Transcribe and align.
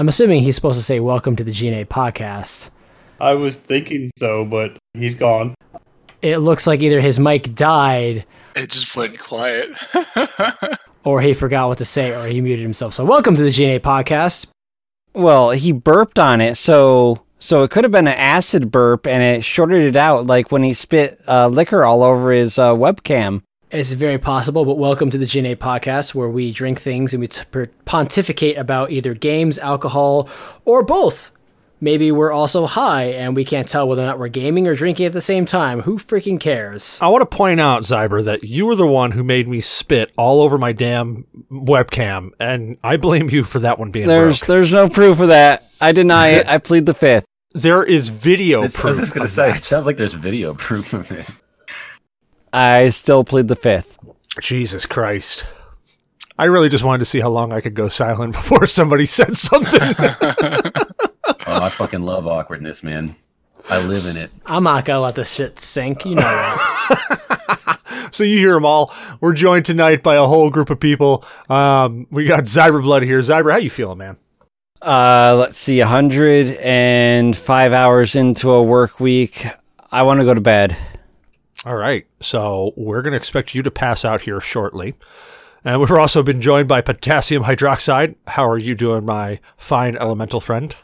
I'm 0.00 0.08
assuming 0.08 0.40
he's 0.40 0.54
supposed 0.54 0.78
to 0.78 0.82
say 0.82 0.98
welcome 0.98 1.36
to 1.36 1.44
the 1.44 1.52
GNA 1.52 1.84
podcast. 1.88 2.70
I 3.20 3.34
was 3.34 3.58
thinking 3.58 4.08
so, 4.16 4.46
but 4.46 4.78
he's 4.94 5.14
gone. 5.14 5.54
It 6.22 6.38
looks 6.38 6.66
like 6.66 6.80
either 6.80 7.02
his 7.02 7.20
mic 7.20 7.54
died 7.54 8.24
It 8.56 8.70
just 8.70 8.96
went 8.96 9.18
quiet. 9.18 9.68
or 11.04 11.20
he 11.20 11.34
forgot 11.34 11.68
what 11.68 11.76
to 11.76 11.84
say 11.84 12.14
or 12.14 12.26
he 12.26 12.40
muted 12.40 12.62
himself. 12.62 12.94
So 12.94 13.04
welcome 13.04 13.34
to 13.34 13.42
the 13.42 13.50
GNA 13.50 13.80
podcast. 13.80 14.46
Well, 15.12 15.50
he 15.50 15.70
burped 15.70 16.18
on 16.18 16.40
it, 16.40 16.54
so 16.54 17.22
so 17.38 17.62
it 17.62 17.70
could 17.70 17.84
have 17.84 17.92
been 17.92 18.08
an 18.08 18.16
acid 18.16 18.70
burp, 18.70 19.06
and 19.06 19.22
it 19.22 19.44
shorted 19.44 19.82
it 19.82 19.96
out, 19.96 20.26
like 20.26 20.50
when 20.50 20.62
he 20.62 20.72
spit 20.72 21.20
uh, 21.28 21.48
liquor 21.48 21.84
all 21.84 22.02
over 22.02 22.32
his 22.32 22.58
uh, 22.58 22.72
webcam. 22.72 23.42
It's 23.70 23.92
very 23.92 24.18
possible, 24.18 24.64
but 24.64 24.78
welcome 24.78 25.10
to 25.10 25.18
the 25.18 25.26
GNA 25.26 25.56
podcast 25.56 26.12
where 26.12 26.28
we 26.28 26.50
drink 26.50 26.80
things 26.80 27.12
and 27.14 27.20
we 27.20 27.28
t- 27.28 27.42
pontificate 27.84 28.58
about 28.58 28.90
either 28.90 29.14
games, 29.14 29.58
alcohol, 29.60 30.28
or 30.64 30.82
both. 30.82 31.30
Maybe 31.80 32.10
we're 32.10 32.32
also 32.32 32.66
high 32.66 33.04
and 33.04 33.36
we 33.36 33.44
can't 33.44 33.68
tell 33.68 33.86
whether 33.88 34.02
or 34.02 34.06
not 34.06 34.18
we're 34.18 34.26
gaming 34.28 34.66
or 34.66 34.74
drinking 34.74 35.06
at 35.06 35.12
the 35.12 35.20
same 35.20 35.46
time. 35.46 35.82
Who 35.82 35.98
freaking 35.98 36.40
cares? 36.40 36.98
I 37.00 37.06
want 37.08 37.22
to 37.22 37.36
point 37.36 37.60
out, 37.60 37.84
Zyber, 37.84 38.24
that 38.24 38.42
you 38.42 38.66
were 38.66 38.74
the 38.74 38.88
one 38.88 39.12
who 39.12 39.22
made 39.22 39.46
me 39.46 39.60
spit 39.60 40.10
all 40.16 40.42
over 40.42 40.58
my 40.58 40.72
damn 40.72 41.24
webcam, 41.50 42.32
and 42.40 42.76
I 42.82 42.96
blame 42.96 43.30
you 43.30 43.44
for 43.44 43.60
that 43.60 43.78
one 43.78 43.92
being 43.92 44.08
There's 44.08 44.40
broke. 44.40 44.48
there's 44.48 44.72
no 44.72 44.88
proof 44.88 45.20
of 45.20 45.28
that. 45.28 45.62
I 45.80 45.92
deny 45.92 46.30
it. 46.30 46.46
I 46.48 46.58
plead 46.58 46.86
the 46.86 46.94
fifth. 46.94 47.24
There 47.54 47.84
is 47.84 48.08
video 48.10 48.64
It's- 48.64 48.78
I 48.78 48.82
proof. 48.82 48.90
was 48.96 48.98
just 49.06 49.14
gonna 49.14 49.28
say, 49.28 49.48
that. 49.50 49.56
it 49.58 49.62
sounds 49.62 49.86
like 49.86 49.96
there's 49.96 50.14
video 50.14 50.54
proof 50.54 50.92
of 50.92 51.10
it. 51.12 51.24
I 52.52 52.88
still 52.90 53.24
plead 53.24 53.48
the 53.48 53.56
fifth. 53.56 53.98
Jesus 54.40 54.86
Christ. 54.86 55.44
I 56.38 56.44
really 56.46 56.68
just 56.68 56.84
wanted 56.84 57.00
to 57.00 57.04
see 57.04 57.20
how 57.20 57.28
long 57.28 57.52
I 57.52 57.60
could 57.60 57.74
go 57.74 57.88
silent 57.88 58.32
before 58.36 58.66
somebody 58.66 59.06
said 59.06 59.36
something. 59.36 59.80
Oh, 61.46 61.62
I 61.62 61.68
fucking 61.68 62.02
love 62.02 62.26
awkwardness, 62.26 62.82
man. 62.82 63.14
I 63.68 63.82
live 63.82 64.06
in 64.06 64.16
it. 64.16 64.30
I'm 64.46 64.64
not 64.64 64.84
gonna 64.84 65.00
let 65.00 65.14
this 65.16 65.32
shit 65.32 65.58
sink. 65.58 66.04
You 66.04 66.14
know 66.16 66.22
that. 66.22 67.78
so 68.12 68.24
you 68.24 68.38
hear 68.38 68.54
them 68.54 68.64
all. 68.64 68.92
We're 69.20 69.32
joined 69.32 69.64
tonight 69.66 70.02
by 70.02 70.16
a 70.16 70.26
whole 70.26 70.50
group 70.50 70.70
of 70.70 70.78
people. 70.80 71.24
Um, 71.48 72.06
we 72.10 72.24
got 72.26 72.44
Zyber 72.44 72.82
Blood 72.82 73.02
here. 73.02 73.20
Zyber, 73.20 73.50
how 73.50 73.58
you 73.58 73.70
feeling, 73.70 73.98
man? 73.98 74.16
Uh, 74.80 75.36
let's 75.38 75.58
see, 75.58 75.78
105 75.80 77.72
hours 77.72 78.14
into 78.14 78.50
a 78.50 78.62
work 78.62 79.00
week. 79.00 79.46
I 79.90 80.02
want 80.02 80.20
to 80.20 80.26
go 80.26 80.34
to 80.34 80.40
bed. 80.40 80.76
All 81.66 81.76
right. 81.76 82.06
So 82.20 82.72
we're 82.76 83.02
going 83.02 83.12
to 83.12 83.18
expect 83.18 83.54
you 83.54 83.62
to 83.62 83.70
pass 83.70 84.04
out 84.04 84.22
here 84.22 84.40
shortly. 84.40 84.94
And 85.62 85.78
we've 85.78 85.90
also 85.90 86.22
been 86.22 86.40
joined 86.40 86.68
by 86.68 86.80
potassium 86.80 87.44
hydroxide. 87.44 88.14
How 88.28 88.48
are 88.48 88.58
you 88.58 88.74
doing, 88.74 89.04
my 89.04 89.40
fine 89.58 89.96
elemental 89.96 90.40
friend? 90.40 90.74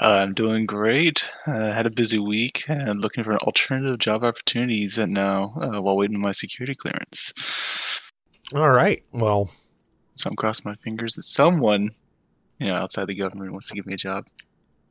Uh, 0.00 0.20
I'm 0.22 0.32
doing 0.32 0.64
great. 0.64 1.28
Uh, 1.46 1.72
had 1.72 1.86
a 1.86 1.90
busy 1.90 2.18
week 2.18 2.64
and 2.68 3.00
looking 3.00 3.24
for 3.24 3.36
alternative 3.38 3.98
job 3.98 4.22
opportunities 4.22 4.96
and 4.96 5.12
now 5.12 5.52
uh, 5.60 5.82
while 5.82 5.96
waiting 5.96 6.16
for 6.16 6.22
my 6.22 6.32
security 6.32 6.74
clearance. 6.74 8.00
All 8.54 8.70
right. 8.70 9.02
Well, 9.12 9.50
So 10.14 10.30
I'm 10.30 10.36
crossing 10.36 10.70
my 10.70 10.76
fingers 10.76 11.14
that 11.16 11.24
someone, 11.24 11.90
you 12.58 12.68
know, 12.68 12.76
outside 12.76 13.06
the 13.06 13.14
government 13.14 13.52
wants 13.52 13.68
to 13.68 13.74
give 13.74 13.86
me 13.86 13.94
a 13.94 13.98
job. 13.98 14.24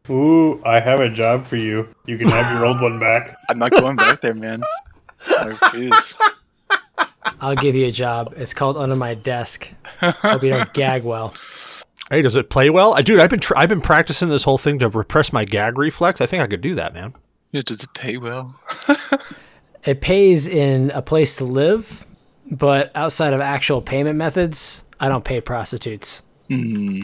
Ooh, 0.10 0.60
I 0.66 0.80
have 0.82 1.00
a 1.00 1.10
job 1.10 1.46
for 1.46 1.56
you. 1.56 1.88
You 2.06 2.18
can 2.18 2.28
have 2.28 2.52
your 2.54 2.66
old 2.66 2.82
one 2.82 3.00
back. 3.00 3.34
I'm 3.50 3.60
not 3.60 3.72
going 3.72 3.96
back 3.96 4.20
there, 4.22 4.34
man. 4.34 4.62
I 5.40 5.46
refuse. 5.46 6.18
I'll 7.40 7.56
give 7.56 7.76
you 7.76 7.88
a 7.88 7.92
job. 7.92 8.34
It's 8.38 8.54
called 8.54 8.78
under 8.78 8.96
my 8.96 9.14
desk. 9.14 9.72
Hope 10.00 10.44
you 10.44 10.54
don't 10.54 10.74
gag 10.74 11.04
well. 11.04 11.34
hey, 12.10 12.22
does 12.22 12.36
it 12.36 12.50
play 12.50 12.70
well? 12.70 12.94
I 12.94 13.02
dude, 13.02 13.20
I've 13.20 13.30
been 13.30 13.40
tr- 13.40 13.58
I've 13.58 13.70
been 13.70 13.82
practicing 13.82 14.30
this 14.30 14.44
whole 14.44 14.58
thing 14.58 14.80
to 14.80 14.90
repress 14.90 15.32
my 15.32 15.46
gag 15.46 15.78
reflex. 15.78 16.22
I 16.22 16.26
think 16.26 16.42
I 16.44 16.48
could 16.48 16.62
do 16.62 16.76
that, 16.76 16.94
man. 16.94 17.14
Yeah, 17.52 17.62
does 17.66 17.84
it 17.84 17.94
pay 17.94 18.18
well? 18.18 18.56
It 19.84 20.00
pays 20.00 20.46
in 20.48 20.92
a 20.92 21.02
place 21.02 21.38
to 21.38 21.44
live, 21.44 22.06
but 22.52 22.92
outside 22.94 23.34
of 23.34 23.42
actual 23.42 23.82
payment 23.82 24.16
methods, 24.16 24.84
I 25.00 25.10
don't 25.10 25.26
pay 25.26 25.42
prostitutes. 25.42 26.22
Hmm. 26.50 27.00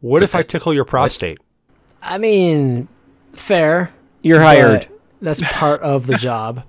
What 0.00 0.22
if 0.22 0.34
I 0.34 0.42
tickle 0.42 0.72
your 0.72 0.86
prostate? 0.86 1.38
I 2.00 2.16
mean, 2.16 2.88
fair. 3.34 3.92
You're 4.22 4.40
hired. 4.40 4.88
That's 5.20 5.42
part 5.52 5.82
of 5.82 6.06
the 6.06 6.16
job. 6.16 6.64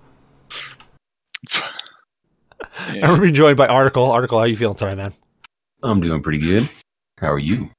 And 2.88 2.96
Yeah. 2.98 3.10
we're 3.12 3.22
being 3.22 3.34
joined 3.34 3.58
by 3.58 3.68
Article. 3.68 4.12
Article, 4.12 4.40
how 4.40 4.46
you 4.46 4.56
feeling 4.56 4.76
tonight, 4.76 4.96
man? 4.98 5.14
I'm 5.84 6.02
doing 6.02 6.22
pretty 6.22 6.40
good. 6.40 6.70
How 7.20 7.32
are 7.32 7.40
you? 7.40 7.72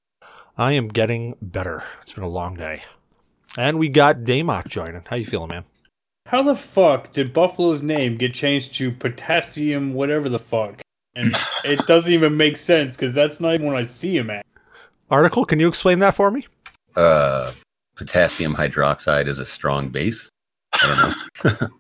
I 0.57 0.73
am 0.73 0.89
getting 0.89 1.37
better. 1.41 1.83
It's 2.03 2.13
been 2.13 2.25
a 2.25 2.29
long 2.29 2.55
day. 2.55 2.83
And 3.59 3.79
we 3.79 3.89
got 3.89 4.19
Damok 4.21 4.69
joining. 4.69 5.03
How 5.09 5.17
you 5.17 5.27
feeling, 5.27 5.49
man? 5.51 5.65
How 6.27 6.43
the 6.43 6.55
fuck 6.55 7.13
did 7.13 7.33
Buffalo's 7.33 7.83
name 7.83 8.17
get 8.17 8.33
changed 8.35 8.75
to 8.75 8.93
potassium 8.93 9.95
whatever 9.95 10.29
the 10.29 10.39
fuck? 10.39 10.81
And 11.17 11.35
it 11.65 11.85
doesn't 11.87 12.13
even 12.13 12.37
make 12.37 12.57
sense 12.57 12.97
because 12.97 13.15
that's 13.15 13.41
not 13.41 13.55
even 13.55 13.67
what 13.67 13.77
I 13.77 13.83
see 13.83 14.17
him 14.17 14.31
at. 14.31 14.47
Article, 15.11 15.45
can 15.45 15.59
you 15.59 15.67
explain 15.69 15.99
that 16.01 16.15
for 16.15 16.31
me? 16.31 16.47
Uh, 16.95 17.53
potassium 17.97 18.55
hydroxide 18.55 19.27
is 19.27 19.39
a 19.41 19.47
strong 19.47 19.89
base. 19.89 20.29
I 20.75 21.25
don't 21.43 21.61
know. 21.61 21.69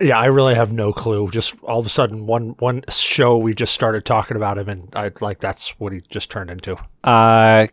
Yeah, 0.00 0.18
I 0.18 0.26
really 0.26 0.54
have 0.54 0.72
no 0.72 0.92
clue. 0.92 1.30
Just 1.30 1.54
all 1.62 1.78
of 1.78 1.86
a 1.86 1.90
sudden, 1.90 2.26
one 2.26 2.50
one 2.58 2.82
show 2.88 3.36
we 3.38 3.54
just 3.54 3.74
started 3.74 4.04
talking 4.04 4.36
about 4.36 4.58
him, 4.58 4.68
and 4.68 4.88
I 4.94 5.10
like 5.20 5.40
that's 5.40 5.70
what 5.80 5.92
he 5.92 6.00
just 6.08 6.30
turned 6.30 6.50
into. 6.50 6.76
Uh, 7.04 7.66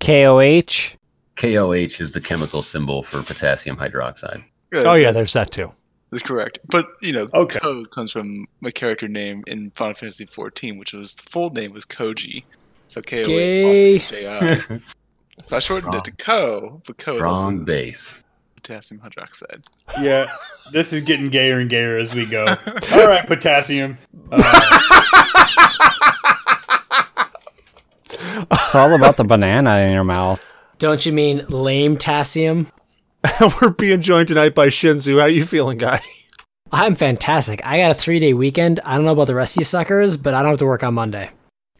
KOH. 0.00 0.96
KOH 1.36 2.00
is 2.00 2.12
the 2.12 2.20
chemical 2.20 2.62
symbol 2.62 3.02
for 3.02 3.22
potassium 3.22 3.76
hydroxide. 3.76 4.44
Oh 4.72 4.94
yeah, 4.94 5.12
there's 5.12 5.32
that 5.32 5.50
too. 5.50 5.72
That's 6.10 6.22
correct. 6.22 6.58
But 6.66 6.86
you 7.00 7.12
know, 7.12 7.28
Okay. 7.34 7.58
Ko 7.58 7.84
comes 7.84 8.12
from 8.12 8.46
my 8.60 8.70
character 8.70 9.08
name 9.08 9.42
in 9.46 9.70
Final 9.72 9.94
Fantasy 9.94 10.26
XIV, 10.26 10.78
which 10.78 10.92
was 10.92 11.14
the 11.14 11.22
full 11.22 11.50
name 11.50 11.72
was 11.72 11.84
Koji. 11.84 12.44
So 12.88 13.00
Ko 13.02 13.24
Gay. 13.24 13.96
is 13.96 14.02
also 14.02 14.16
JI. 14.16 14.80
so 15.46 15.56
I 15.56 15.58
shortened 15.60 15.94
it 15.94 16.04
to 16.04 16.12
Ko, 16.12 16.82
but 16.86 16.98
Ko 16.98 17.12
is 17.12 17.20
also 17.20 17.34
Strong 17.40 17.64
base. 17.64 18.22
Potassium 18.64 19.00
hydroxide. 19.00 19.62
Yeah, 20.00 20.26
this 20.72 20.92
is 20.92 21.02
getting 21.02 21.28
gayer 21.28 21.58
and 21.60 21.68
gayer 21.70 21.98
as 21.98 22.14
we 22.14 22.26
go. 22.26 22.44
All 22.92 23.06
right, 23.06 23.26
potassium. 23.26 23.98
Uh, 24.32 24.80
It's 28.50 28.74
all 28.74 28.94
about 28.94 29.16
the 29.16 29.24
banana 29.24 29.78
in 29.80 29.92
your 29.92 30.02
mouth. 30.04 30.44
Don't 30.78 31.06
you 31.06 31.12
mean 31.12 31.46
lame 31.48 31.96
tassium? 31.96 32.66
We're 33.62 33.70
being 33.70 34.02
joined 34.02 34.26
tonight 34.28 34.54
by 34.54 34.66
Shinzu. 34.68 35.20
How 35.20 35.26
you 35.26 35.44
feeling, 35.46 35.78
guy? 35.78 36.00
I'm 36.72 36.96
fantastic. 36.96 37.60
I 37.64 37.78
got 37.78 37.92
a 37.92 37.94
three 37.94 38.18
day 38.18 38.34
weekend. 38.34 38.80
I 38.84 38.96
don't 38.96 39.04
know 39.04 39.12
about 39.12 39.28
the 39.28 39.34
rest 39.36 39.56
of 39.56 39.60
you 39.60 39.64
suckers, 39.64 40.16
but 40.16 40.34
I 40.34 40.42
don't 40.42 40.50
have 40.50 40.58
to 40.58 40.66
work 40.66 40.82
on 40.82 40.94
Monday. 40.94 41.30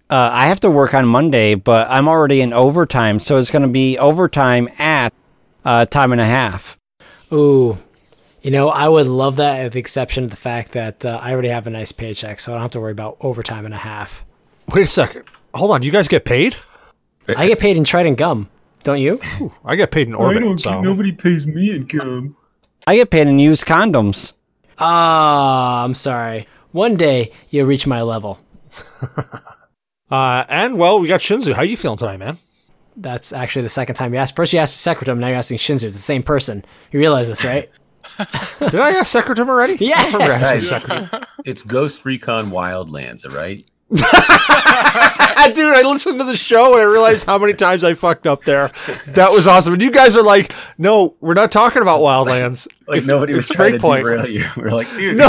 Uh, 0.08 0.31
I 0.32 0.47
have 0.47 0.61
to 0.61 0.70
work 0.70 0.94
on 0.94 1.06
Monday, 1.06 1.55
but 1.56 1.88
I'm 1.91 2.06
already 2.08 2.41
in 2.41 2.53
overtime, 2.53 3.19
so 3.19 3.37
it's 3.38 3.50
going 3.50 3.62
to 3.62 3.69
be 3.69 3.99
overtime 3.99 4.69
at 4.79 5.12
uh, 5.64 5.87
time 5.87 6.12
and 6.12 6.20
a 6.20 6.26
half. 6.26 6.79
Ooh. 7.34 7.78
You 8.42 8.50
know, 8.50 8.69
I 8.69 8.88
would 8.88 9.06
love 9.06 9.36
that, 9.36 9.64
with 9.64 9.72
the 9.72 9.78
exception 9.81 10.25
of 10.25 10.31
the 10.31 10.36
fact 10.36 10.72
that 10.72 11.04
uh, 11.04 11.19
I 11.22 11.32
already 11.32 11.48
have 11.48 11.66
a 11.66 11.70
nice 11.70 11.92
paycheck, 11.92 12.40
so 12.40 12.52
I 12.52 12.56
don't 12.56 12.62
have 12.62 12.70
to 12.72 12.81
worry 12.81 12.92
about 12.92 13.16
overtime 13.20 13.64
and 13.64 13.72
a 13.72 13.78
half. 13.78 14.25
Wait 14.75 14.82
a 14.84 14.86
second. 14.86 15.25
Hold 15.54 15.70
on. 15.70 15.82
You 15.82 15.90
guys 15.90 16.08
get 16.08 16.25
paid? 16.25 16.56
I 17.36 17.46
get 17.46 17.58
paid 17.58 17.76
in 17.78 17.84
Trident 17.84 18.19
gum, 18.19 18.50
don't 18.82 19.00
you? 19.00 19.19
I 19.64 19.76
get 19.76 19.90
paid 19.90 20.08
in 20.08 20.14
orbit. 20.14 20.60
so. 20.60 20.82
Nobody 20.82 21.10
pays 21.12 21.46
me 21.46 21.75
in 21.75 21.86
gum. 21.86 22.36
I 22.86 22.96
get 22.96 23.10
paid 23.10 23.26
in 23.28 23.38
used 23.38 23.64
condoms. 23.64 24.34
Ah, 24.78 25.84
I'm 25.84 25.94
sorry. 25.94 26.46
One 26.72 26.96
day 26.96 27.32
you'll 27.48 27.66
reach 27.66 27.86
my 27.86 28.02
level. 28.02 28.38
Uh, 30.10 30.44
and 30.48 30.78
well, 30.78 31.00
we 31.00 31.08
got 31.08 31.19
Shinzu. 31.20 31.54
How 31.54 31.62
you 31.62 31.76
feeling 31.76 31.98
tonight, 31.98 32.19
man? 32.19 32.38
That's 32.96 33.32
actually 33.32 33.62
the 33.62 33.69
second 33.70 33.96
time 33.96 34.14
you 34.14 34.20
asked. 34.20 34.37
First 34.37 34.52
you 34.52 34.58
asked 34.61 34.76
Secretum, 34.87 35.19
now 35.19 35.26
you're 35.29 35.37
asking 35.37 35.58
Shinzu. 35.58 35.85
It's 35.85 35.96
the 35.96 36.00
same 36.02 36.23
person. 36.23 36.64
You 36.93 37.00
realize 37.00 37.29
this, 37.29 37.44
right? 37.44 37.70
Did 38.61 38.75
I 38.76 38.91
ask 38.91 39.12
Secretum 39.14 39.49
already? 39.49 39.76
Yes! 39.85 39.99
I 39.99 40.02
don't 40.05 40.12
remember 40.12 40.32
asking 40.35 40.70
Guys, 40.70 40.82
Secretum. 41.11 41.26
it's 41.44 41.62
Ghost 41.62 42.05
Recon 42.05 42.50
Wildlands, 42.50 43.25
all 43.29 43.35
right? 43.35 43.64
Dude, 45.55 45.75
I 45.75 45.82
listened 45.85 46.19
to 46.19 46.25
the 46.25 46.35
show 46.37 46.73
and 46.73 46.81
I 46.81 46.85
realized 46.85 47.26
how 47.26 47.37
many 47.38 47.52
times 47.52 47.85
I 47.85 47.94
fucked 47.94 48.26
up 48.26 48.43
there. 48.44 48.70
That 49.08 49.31
was 49.31 49.46
awesome. 49.46 49.75
And 49.75 49.82
you 49.82 49.91
guys 49.91 50.17
are 50.17 50.23
like, 50.23 50.52
no, 50.79 51.14
we're 51.20 51.35
not 51.35 51.52
talking 51.52 51.82
about 51.82 52.00
Wildlands. 52.00 52.67
Like 52.88 52.99
It's- 52.99 53.06
nobody 53.06 53.35
was 53.35 53.46
it's 53.46 53.55
trying 53.55 53.73
to 53.75 53.79
Breakpoint. 53.79 54.00
derail 54.02 54.26
you. 54.29 54.44
We're 54.56 54.70
like, 54.70 54.88
dude, 54.91 55.17
No, 55.19 55.26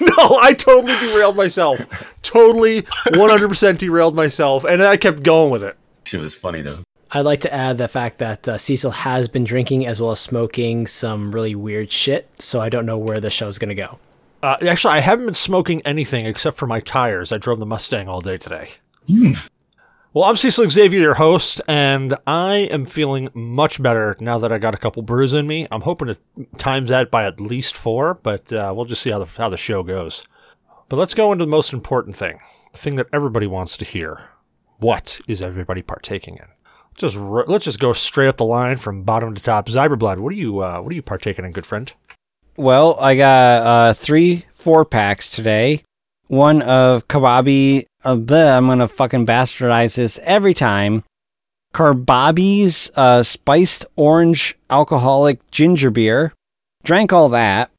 no, 0.00 0.38
I 0.40 0.52
totally 0.56 0.94
derailed 0.96 1.36
myself. 1.36 1.80
Totally 2.22 2.82
100% 2.82 3.78
derailed 3.78 4.14
myself. 4.14 4.64
And 4.64 4.82
I 4.82 4.96
kept 4.96 5.22
going 5.22 5.50
with 5.50 5.62
it. 5.64 5.76
shit 6.04 6.20
was 6.20 6.34
funny 6.34 6.60
though. 6.62 6.83
I'd 7.16 7.20
like 7.20 7.42
to 7.42 7.54
add 7.54 7.78
the 7.78 7.86
fact 7.86 8.18
that 8.18 8.48
uh, 8.48 8.58
Cecil 8.58 8.90
has 8.90 9.28
been 9.28 9.44
drinking 9.44 9.86
as 9.86 10.00
well 10.00 10.10
as 10.10 10.18
smoking 10.18 10.88
some 10.88 11.30
really 11.30 11.54
weird 11.54 11.92
shit, 11.92 12.28
so 12.40 12.60
I 12.60 12.68
don't 12.68 12.86
know 12.86 12.98
where 12.98 13.20
the 13.20 13.30
show's 13.30 13.56
going 13.56 13.68
to 13.68 13.76
go. 13.76 14.00
Uh, 14.42 14.56
actually, 14.66 14.94
I 14.94 15.00
haven't 15.00 15.26
been 15.26 15.34
smoking 15.34 15.80
anything 15.82 16.26
except 16.26 16.56
for 16.56 16.66
my 16.66 16.80
tires. 16.80 17.30
I 17.30 17.38
drove 17.38 17.60
the 17.60 17.66
Mustang 17.66 18.08
all 18.08 18.20
day 18.20 18.36
today. 18.36 18.70
Well, 20.12 20.24
I'm 20.24 20.34
Cecil 20.34 20.68
Xavier, 20.68 21.00
your 21.00 21.14
host, 21.14 21.60
and 21.68 22.16
I 22.26 22.68
am 22.72 22.84
feeling 22.84 23.28
much 23.32 23.80
better 23.80 24.16
now 24.18 24.38
that 24.38 24.52
I 24.52 24.58
got 24.58 24.74
a 24.74 24.78
couple 24.78 25.02
brews 25.02 25.34
in 25.34 25.46
me. 25.46 25.68
I'm 25.70 25.82
hoping 25.82 26.08
to 26.08 26.18
times 26.58 26.88
that 26.88 27.12
by 27.12 27.26
at 27.26 27.40
least 27.40 27.76
four, 27.76 28.14
but 28.14 28.52
uh, 28.52 28.72
we'll 28.74 28.86
just 28.86 29.02
see 29.02 29.12
how 29.12 29.20
the, 29.20 29.26
how 29.26 29.48
the 29.48 29.56
show 29.56 29.84
goes. 29.84 30.24
But 30.88 30.96
let's 30.96 31.14
go 31.14 31.30
into 31.30 31.44
the 31.44 31.50
most 31.50 31.72
important 31.72 32.16
thing, 32.16 32.40
the 32.72 32.78
thing 32.78 32.96
that 32.96 33.06
everybody 33.12 33.46
wants 33.46 33.76
to 33.76 33.84
hear. 33.84 34.30
What 34.78 35.20
is 35.28 35.40
everybody 35.40 35.80
partaking 35.80 36.38
in? 36.38 36.46
Just 36.96 37.16
r- 37.16 37.44
let's 37.46 37.64
just 37.64 37.80
go 37.80 37.92
straight 37.92 38.28
up 38.28 38.36
the 38.36 38.44
line 38.44 38.76
from 38.76 39.02
bottom 39.02 39.34
to 39.34 39.42
top. 39.42 39.66
Zyberblood, 39.68 40.18
what 40.18 40.32
are 40.32 40.36
you 40.36 40.60
uh, 40.60 40.80
what 40.80 40.92
are 40.92 40.94
you 40.94 41.02
partaking 41.02 41.44
in, 41.44 41.52
good 41.52 41.66
friend? 41.66 41.92
Well, 42.56 42.98
I 43.00 43.16
got 43.16 43.62
uh, 43.66 43.92
three 43.94 44.46
four 44.54 44.84
packs 44.84 45.32
today. 45.32 45.82
One 46.28 46.62
of 46.62 47.08
Kababi. 47.08 47.84
Uh, 48.04 48.16
bleh, 48.16 48.56
I'm 48.56 48.66
gonna 48.66 48.88
fucking 48.88 49.26
bastardize 49.26 49.96
this 49.96 50.18
every 50.22 50.54
time. 50.54 51.02
Carbabi's 51.74 52.90
uh, 52.94 53.24
spiced 53.24 53.84
orange 53.96 54.56
alcoholic 54.70 55.50
ginger 55.50 55.90
beer. 55.90 56.32
Drank 56.84 57.12
all 57.12 57.30
that. 57.30 57.70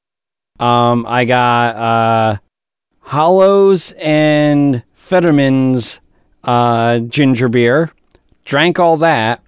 Um, 0.60 1.06
I 1.08 1.24
got 1.26 1.76
uh, 1.76 2.38
Hollows 3.00 3.94
and 3.94 4.84
Fentimans 5.00 6.00
uh, 6.44 7.00
ginger 7.00 7.48
beer. 7.48 7.92
Drank 8.46 8.80
all 8.80 8.98
that. 8.98 9.42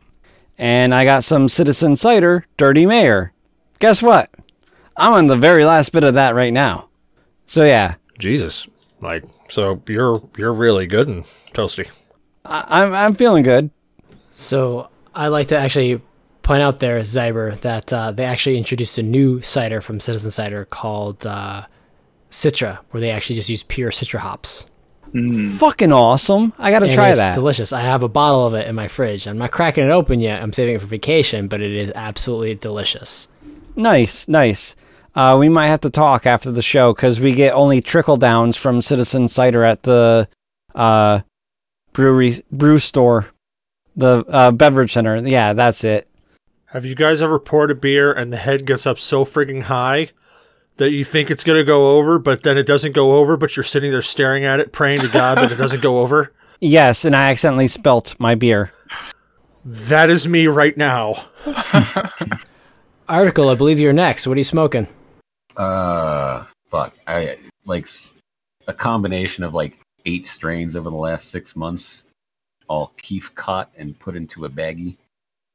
And 0.58 0.94
I 0.94 1.06
got 1.06 1.24
some 1.24 1.48
Citizen 1.48 1.96
Cider 1.96 2.46
Dirty 2.58 2.86
Mayor. 2.86 3.32
Guess 3.80 4.02
what? 4.02 4.30
I'm 4.98 5.14
on 5.14 5.28
the 5.28 5.36
very 5.36 5.64
last 5.66 5.92
bit 5.92 6.04
of 6.04 6.16
that 6.16 6.34
right 6.34 6.52
now. 6.52 6.90
So 7.46 7.64
yeah, 7.64 7.96
Jesus, 8.18 8.68
like 9.02 9.24
so 9.50 9.82
you're 9.88 10.22
you're 10.36 10.54
really 10.54 10.88
good 10.88 11.08
and 11.08 11.24
toasty. 11.54 11.90
I, 12.44 12.66
I'm 12.68 12.94
I'm 12.94 13.14
feeling 13.14 13.44
good. 13.44 13.70
So 14.32 14.90
I 15.14 15.28
like 15.28 15.48
to 15.48 15.58
actually 15.58 16.02
point 16.42 16.64
out 16.64 16.80
there, 16.80 17.00
Zyber, 17.02 17.60
that 17.62 17.94
uh, 17.94 18.12
they 18.12 18.26
actually 18.26 18.58
introduced 18.58 18.98
a 18.98 19.04
new 19.04 19.42
cider 19.42 19.82
from 19.82 20.00
Citizen 20.00 20.32
Cider 20.32 20.66
called 20.66 21.26
uh, 21.26 21.66
Citra, 22.32 22.80
where 22.92 23.02
they 23.02 23.12
actually 23.12 23.36
just 23.36 23.50
use 23.50 23.64
pure 23.64 23.92
Citra 23.92 24.20
hops. 24.20 24.66
Fucking 25.58 25.92
awesome! 25.94 26.54
I 26.60 26.72
gotta 26.72 26.86
And 26.86 26.94
try 26.96 27.10
it's 27.10 27.20
that. 27.20 27.36
delicious. 27.36 27.72
I 27.74 27.82
have 27.82 28.04
a 28.04 28.10
bottle 28.10 28.46
of 28.48 28.54
it 28.54 28.68
in 28.68 28.76
my 28.76 28.88
fridge. 28.88 29.28
I'm 29.28 29.38
not 29.38 29.52
cracking 29.52 29.86
it 29.86 29.90
open 29.92 30.20
yet. 30.20 30.42
I'm 30.42 30.54
saving 30.54 30.76
it 30.76 30.82
for 30.82 30.88
vacation, 30.88 31.48
but 31.48 31.62
it 31.62 31.72
is 31.72 31.92
absolutely 31.96 32.56
delicious. 32.56 33.28
nice, 33.76 34.28
nice. 34.28 34.76
Uh, 35.16 35.36
we 35.40 35.50
might 35.50 35.68
have 35.68 35.82
to 35.82 35.90
talk 35.90 36.26
after 36.28 36.52
the 36.52 36.62
show 36.62 36.94
because 36.94 37.20
we 37.20 37.32
get 37.34 37.54
only 37.54 37.82
trickle 37.82 38.18
downs 38.18 38.56
from 38.56 38.82
Citizen 38.82 39.28
Cider 39.28 39.64
at 39.64 39.82
the 39.84 40.28
uh, 40.76 41.22
brewery 41.94 42.44
brew 42.52 42.78
store, 42.78 43.26
the 43.96 44.24
uh, 44.28 44.52
beverage 44.52 44.94
center. 44.94 45.16
Yeah, 45.28 45.54
that's 45.54 45.84
it. 45.84 46.08
Have 46.72 46.86
you 46.86 46.94
guys 46.96 47.22
ever 47.22 47.40
poured 47.40 47.72
a 47.72 47.76
beer 47.76 48.14
and 48.14 48.32
the 48.32 48.38
head 48.38 48.66
gets 48.68 48.86
up 48.86 49.00
so 49.00 49.26
frigging 49.26 49.64
high 49.64 50.10
that 50.78 50.92
you 50.92 51.04
think 51.04 51.30
it's 51.30 51.44
gonna 51.44 51.64
go 51.64 51.98
over, 51.98 52.20
but 52.20 52.44
then 52.44 52.58
it 52.58 52.66
doesn't 52.66 52.94
go 52.94 53.18
over, 53.18 53.38
but 53.38 53.56
you're 53.56 53.64
sitting 53.64 53.92
there 53.92 54.02
staring 54.02 54.46
at 54.46 54.60
it, 54.60 54.72
praying 54.72 55.00
to 55.00 55.08
God 55.08 55.38
that 55.38 55.52
it 55.52 55.58
doesn't 55.58 55.82
go 55.82 56.00
over? 56.00 56.32
Yes, 56.60 57.06
and 57.06 57.16
I 57.16 57.30
accidentally 57.30 57.68
spelt 57.68 58.16
my 58.20 58.34
beer. 58.34 58.72
That 59.64 60.10
is 60.10 60.28
me 60.28 60.48
right 60.48 60.76
now. 60.76 61.26
Article, 63.10 63.50
I 63.50 63.56
believe 63.56 63.80
you're 63.80 63.94
next. 63.94 64.26
What 64.26 64.38
are 64.38 64.40
you 64.40 64.44
smoking? 64.44 64.88
Uh, 65.56 66.46
fuck. 66.66 66.96
I 67.06 67.38
like 67.66 67.88
a 68.68 68.74
combination 68.74 69.44
of 69.44 69.54
like 69.54 69.78
eight 70.06 70.26
strains 70.26 70.76
over 70.76 70.90
the 70.90 70.96
last 70.96 71.30
six 71.30 71.56
months, 71.56 72.06
all 72.68 72.94
kief 72.98 73.36
caught 73.36 73.70
and 73.78 73.98
put 74.00 74.16
into 74.16 74.46
a 74.46 74.50
baggie. 74.50 74.98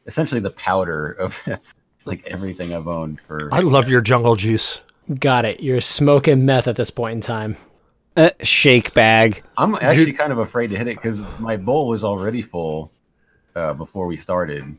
Essentially, 0.06 0.40
the 0.40 0.50
powder 0.50 1.12
of 1.12 1.40
like 2.04 2.24
everything 2.26 2.74
I've 2.74 2.88
owned 2.88 3.20
for. 3.20 3.52
I 3.52 3.60
love 3.60 3.88
your 3.88 4.00
jungle 4.00 4.36
juice. 4.36 4.80
Got 5.18 5.44
it. 5.44 5.60
You're 5.62 5.80
smoking 5.80 6.46
meth 6.46 6.68
at 6.68 6.76
this 6.76 6.90
point 6.90 7.14
in 7.14 7.20
time. 7.20 7.56
Uh, 8.16 8.30
shake 8.42 8.92
bag. 8.94 9.42
I'm 9.56 9.74
actually 9.76 10.12
kind 10.12 10.32
of 10.32 10.38
afraid 10.38 10.68
to 10.70 10.76
hit 10.78 10.86
it 10.86 10.96
because 10.96 11.24
my 11.38 11.56
bowl 11.56 11.88
was 11.88 12.04
already 12.04 12.42
full 12.42 12.92
uh, 13.56 13.72
before 13.74 14.06
we 14.06 14.16
started, 14.16 14.76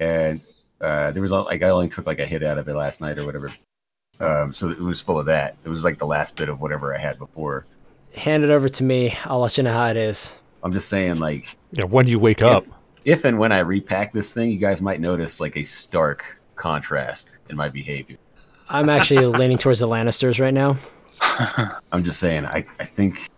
and 0.00 0.40
uh, 0.80 1.10
there 1.10 1.20
was 1.22 1.32
a- 1.32 1.42
like 1.42 1.62
I 1.62 1.68
only 1.70 1.88
took 1.88 2.06
like 2.06 2.20
a 2.20 2.26
hit 2.26 2.42
out 2.44 2.56
of 2.58 2.68
it 2.68 2.74
last 2.74 3.00
night 3.00 3.18
or 3.18 3.26
whatever. 3.26 3.52
Um, 4.20 4.52
so 4.52 4.70
it 4.70 4.78
was 4.80 5.00
full 5.00 5.18
of 5.18 5.26
that. 5.26 5.56
It 5.64 5.68
was 5.68 5.84
like 5.84 5.98
the 5.98 6.06
last 6.06 6.36
bit 6.36 6.48
of 6.48 6.60
whatever 6.60 6.94
I 6.94 6.98
had 6.98 7.18
before. 7.18 7.66
Hand 8.14 8.42
it 8.44 8.50
over 8.50 8.68
to 8.68 8.82
me. 8.84 9.16
I'll 9.24 9.40
let 9.40 9.56
you 9.56 9.62
know 9.64 9.72
how 9.72 9.86
it 9.88 9.96
is. 9.96 10.34
I'm 10.62 10.72
just 10.72 10.88
saying, 10.88 11.18
like, 11.20 11.56
Yeah, 11.72 11.84
when 11.84 12.06
you 12.08 12.18
wake 12.18 12.42
up. 12.42 12.64
if 13.04 13.24
and 13.24 13.38
when 13.38 13.52
I 13.52 13.58
repack 13.60 14.12
this 14.12 14.32
thing, 14.34 14.50
you 14.50 14.58
guys 14.58 14.80
might 14.82 15.00
notice 15.00 15.38
like 15.40 15.56
a 15.56 15.62
stark 15.64 16.40
contrast 16.56 17.38
in 17.48 17.56
my 17.56 17.68
behavior. 17.68 18.16
I'm 18.68 18.88
actually 18.88 19.26
leaning 19.38 19.58
towards 19.58 19.80
the 19.80 19.88
Lannisters 19.88 20.40
right 20.40 20.54
now. 20.54 20.76
I'm 21.92 22.02
just 22.02 22.18
saying, 22.20 22.46
I, 22.46 22.64
I 22.78 22.84
think, 22.84 23.28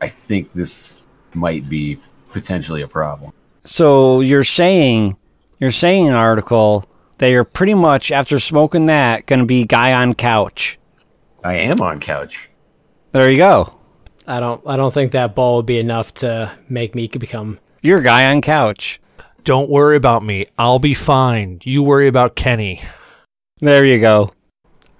I 0.00 0.08
think 0.08 0.52
this 0.52 1.00
might 1.34 1.68
be 1.68 1.98
potentially 2.32 2.82
a 2.82 2.88
problem. 2.88 3.32
So 3.64 4.20
you're 4.20 4.44
saying 4.44 5.16
you're 5.58 5.70
saying 5.70 6.06
in 6.06 6.12
an 6.12 6.16
article 6.16 6.88
that 7.18 7.28
you're 7.28 7.44
pretty 7.44 7.74
much 7.74 8.12
after 8.12 8.38
smoking 8.38 8.86
that 8.86 9.26
gonna 9.26 9.44
be 9.44 9.64
guy 9.64 9.92
on 9.92 10.14
couch. 10.14 10.78
I 11.42 11.54
am 11.54 11.80
on 11.80 12.00
couch. 12.00 12.48
There 13.12 13.30
you 13.30 13.38
go. 13.38 13.74
I 14.26 14.40
don't. 14.40 14.62
I 14.66 14.76
don't 14.76 14.92
think 14.92 15.12
that 15.12 15.34
ball 15.34 15.56
would 15.56 15.66
be 15.66 15.78
enough 15.78 16.14
to 16.14 16.56
make 16.68 16.94
me 16.94 17.08
become. 17.08 17.58
You're 17.82 18.00
guy 18.00 18.30
on 18.30 18.40
couch. 18.40 19.00
Don't 19.44 19.70
worry 19.70 19.96
about 19.96 20.24
me. 20.24 20.46
I'll 20.58 20.78
be 20.78 20.94
fine. 20.94 21.60
You 21.62 21.82
worry 21.82 22.06
about 22.06 22.36
Kenny. 22.36 22.82
There 23.60 23.84
you 23.84 24.00
go. 24.00 24.32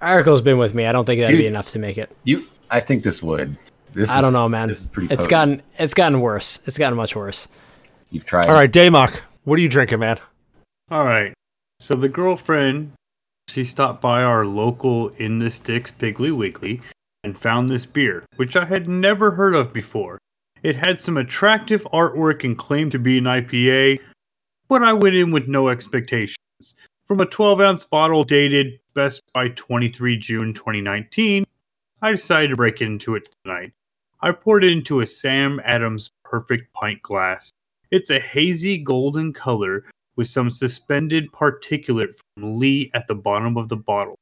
Article's 0.01 0.41
been 0.41 0.57
with 0.57 0.73
me. 0.73 0.85
I 0.85 0.91
don't 0.91 1.05
think 1.05 1.19
that'd 1.21 1.35
be 1.37 1.47
enough 1.47 1.69
to 1.71 1.79
make 1.79 1.97
it. 1.97 2.15
You, 2.23 2.47
I 2.69 2.79
think 2.79 3.03
this 3.03 3.21
would. 3.21 3.57
This 3.91 4.09
I 4.09 4.17
is- 4.17 4.21
don't 4.23 4.33
know, 4.33 4.47
man. 4.47 4.69
This 4.69 4.79
is 4.81 4.85
pretty. 4.85 5.07
It's 5.13 5.27
potent. 5.27 5.29
gotten. 5.29 5.61
It's 5.77 5.93
gotten 5.93 6.21
worse. 6.21 6.59
It's 6.65 6.77
gotten 6.77 6.95
much 6.97 7.15
worse. 7.15 7.47
You've 8.11 8.25
tried. 8.25 8.47
All 8.47 8.53
right, 8.53 8.71
Damok, 8.71 9.19
what 9.43 9.59
are 9.59 9.61
you 9.61 9.69
drinking, 9.69 9.99
man? 9.99 10.17
All 10.91 11.05
right. 11.05 11.33
So 11.79 11.95
the 11.95 12.09
girlfriend, 12.09 12.91
she 13.47 13.65
stopped 13.65 14.01
by 14.01 14.23
our 14.23 14.45
local 14.45 15.09
In 15.17 15.39
the 15.39 15.49
Sticks 15.51 15.91
Piggly 15.91 16.35
Wiggly 16.35 16.81
and 17.23 17.37
found 17.37 17.69
this 17.69 17.85
beer, 17.85 18.23
which 18.37 18.55
I 18.55 18.65
had 18.65 18.87
never 18.87 19.31
heard 19.31 19.55
of 19.55 19.73
before. 19.73 20.17
It 20.63 20.75
had 20.75 20.99
some 20.99 21.17
attractive 21.17 21.83
artwork 21.93 22.43
and 22.43 22.57
claimed 22.57 22.91
to 22.93 22.99
be 22.99 23.17
an 23.17 23.23
IPA, 23.25 23.99
but 24.67 24.83
I 24.83 24.93
went 24.93 25.15
in 25.15 25.31
with 25.31 25.47
no 25.47 25.69
expectations. 25.69 26.35
From 27.05 27.21
a 27.21 27.25
12 27.25 27.61
ounce 27.61 27.83
bottle 27.85 28.23
dated 28.23 28.79
best 28.99 29.23
by 29.33 29.47
23 29.47 30.17
June 30.17 30.53
2019, 30.53 31.45
I 32.01 32.11
decided 32.11 32.49
to 32.49 32.57
break 32.57 32.81
into 32.81 33.15
it 33.15 33.29
tonight. 33.45 33.71
I 34.19 34.33
poured 34.33 34.65
it 34.65 34.73
into 34.73 34.99
a 34.99 35.07
Sam 35.07 35.61
Adams 35.63 36.11
perfect 36.25 36.73
pint 36.73 37.01
glass. 37.01 37.49
It's 37.91 38.09
a 38.09 38.19
hazy 38.19 38.77
golden 38.77 39.31
color 39.31 39.85
with 40.17 40.27
some 40.27 40.51
suspended 40.51 41.31
particulate 41.31 42.17
from 42.17 42.59
Lee 42.59 42.91
at 42.93 43.07
the 43.07 43.15
bottom 43.15 43.55
of 43.55 43.69
the 43.69 43.77
bottle. 43.77 44.15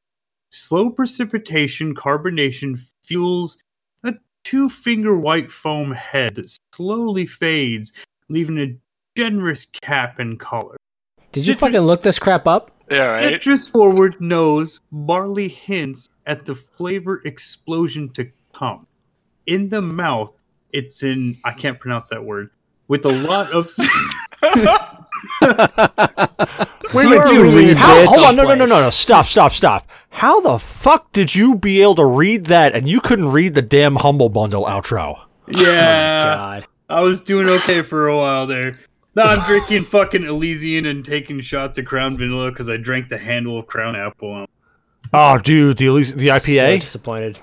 Slow 0.52 0.92
precipitation 0.92 1.96
carbonation 1.96 2.80
fuels 3.04 3.58
a 4.04 4.14
two 4.44 4.70
finger 4.70 5.18
white 5.18 5.52
foam 5.52 5.92
head 5.92 6.36
that 6.36 6.56
slowly 6.76 7.26
fades, 7.26 7.94
leaving 8.30 8.60
a 8.60 8.78
generous 9.18 9.66
cap 9.66 10.20
and 10.20 10.40
collar. 10.40 10.78
Did 11.32 11.48
you 11.48 11.56
fucking 11.56 11.80
look 11.80 12.04
this 12.04 12.20
crap 12.20 12.46
up? 12.46 12.77
Yeah, 12.90 13.08
right. 13.10 13.24
Citrus 13.34 13.68
forward 13.68 14.20
nose, 14.22 14.80
barley 14.92 15.48
hints 15.50 16.10
at 16.26 16.46
the 16.46 16.56
flavor 16.56 17.22
explosion 17.26 18.10
to 18.14 18.30
come. 18.54 18.88
In 19.46 19.70
the 19.70 19.82
mouth, 19.82 20.32
it's 20.74 21.04
in, 21.04 21.38
I 21.44 21.52
can't 21.52 21.80
pronounce 21.80 22.10
that 22.10 22.24
word, 22.24 22.50
with 22.88 23.06
a 23.06 23.10
lot 23.10 23.52
of. 23.52 23.70
Wait, 26.94 27.04
So 27.04 27.10
wait, 27.10 27.28
dude, 27.30 27.54
reading 27.54 27.76
how- 27.76 27.96
this 27.96 28.10
hold 28.10 28.24
on, 28.28 28.36
no, 28.38 28.44
no, 28.44 28.56
no, 28.56 28.66
no, 28.66 28.80
no, 28.80 28.90
stop, 28.90 29.26
stop, 29.26 29.52
stop. 29.52 29.90
How 30.10 30.40
the 30.40 30.58
fuck 30.58 31.12
did 31.12 31.36
you 31.36 31.56
be 31.56 31.82
able 31.82 31.96
to 31.96 32.06
read 32.06 32.46
that 32.46 32.74
and 32.76 32.88
you 32.88 33.02
couldn't 33.02 33.30
read 33.32 33.56
the 33.56 33.62
damn 33.62 33.98
Humble 33.98 34.30
Bundle 34.30 34.64
outro? 34.66 35.20
yeah. 35.50 35.60
Oh 36.32 36.36
God. 36.38 36.68
I 36.90 37.02
was 37.02 37.20
doing 37.20 37.50
okay 37.50 37.82
for 37.82 38.08
a 38.08 38.16
while 38.16 38.48
there. 38.48 38.74
No, 39.18 39.24
I'm 39.24 39.44
drinking 39.48 39.86
fucking 39.86 40.24
Elysian 40.26 40.86
and 40.86 41.04
taking 41.04 41.42
shots 41.42 41.80
of 41.80 41.86
Crown 41.86 42.16
Vanilla 42.16 42.52
because 42.52 42.70
I 42.70 42.78
drank 42.78 43.10
the 43.10 43.18
handle 43.18 43.58
of 43.58 43.66
Crown 43.66 43.96
Apple. 43.96 44.46
Oh, 45.12 45.38
dude, 45.40 45.78
the 45.78 45.88
Elise- 45.88 46.12
the 46.14 46.28
So 46.28 46.34
IPA. 46.36 46.82
disappointed. 46.82 47.40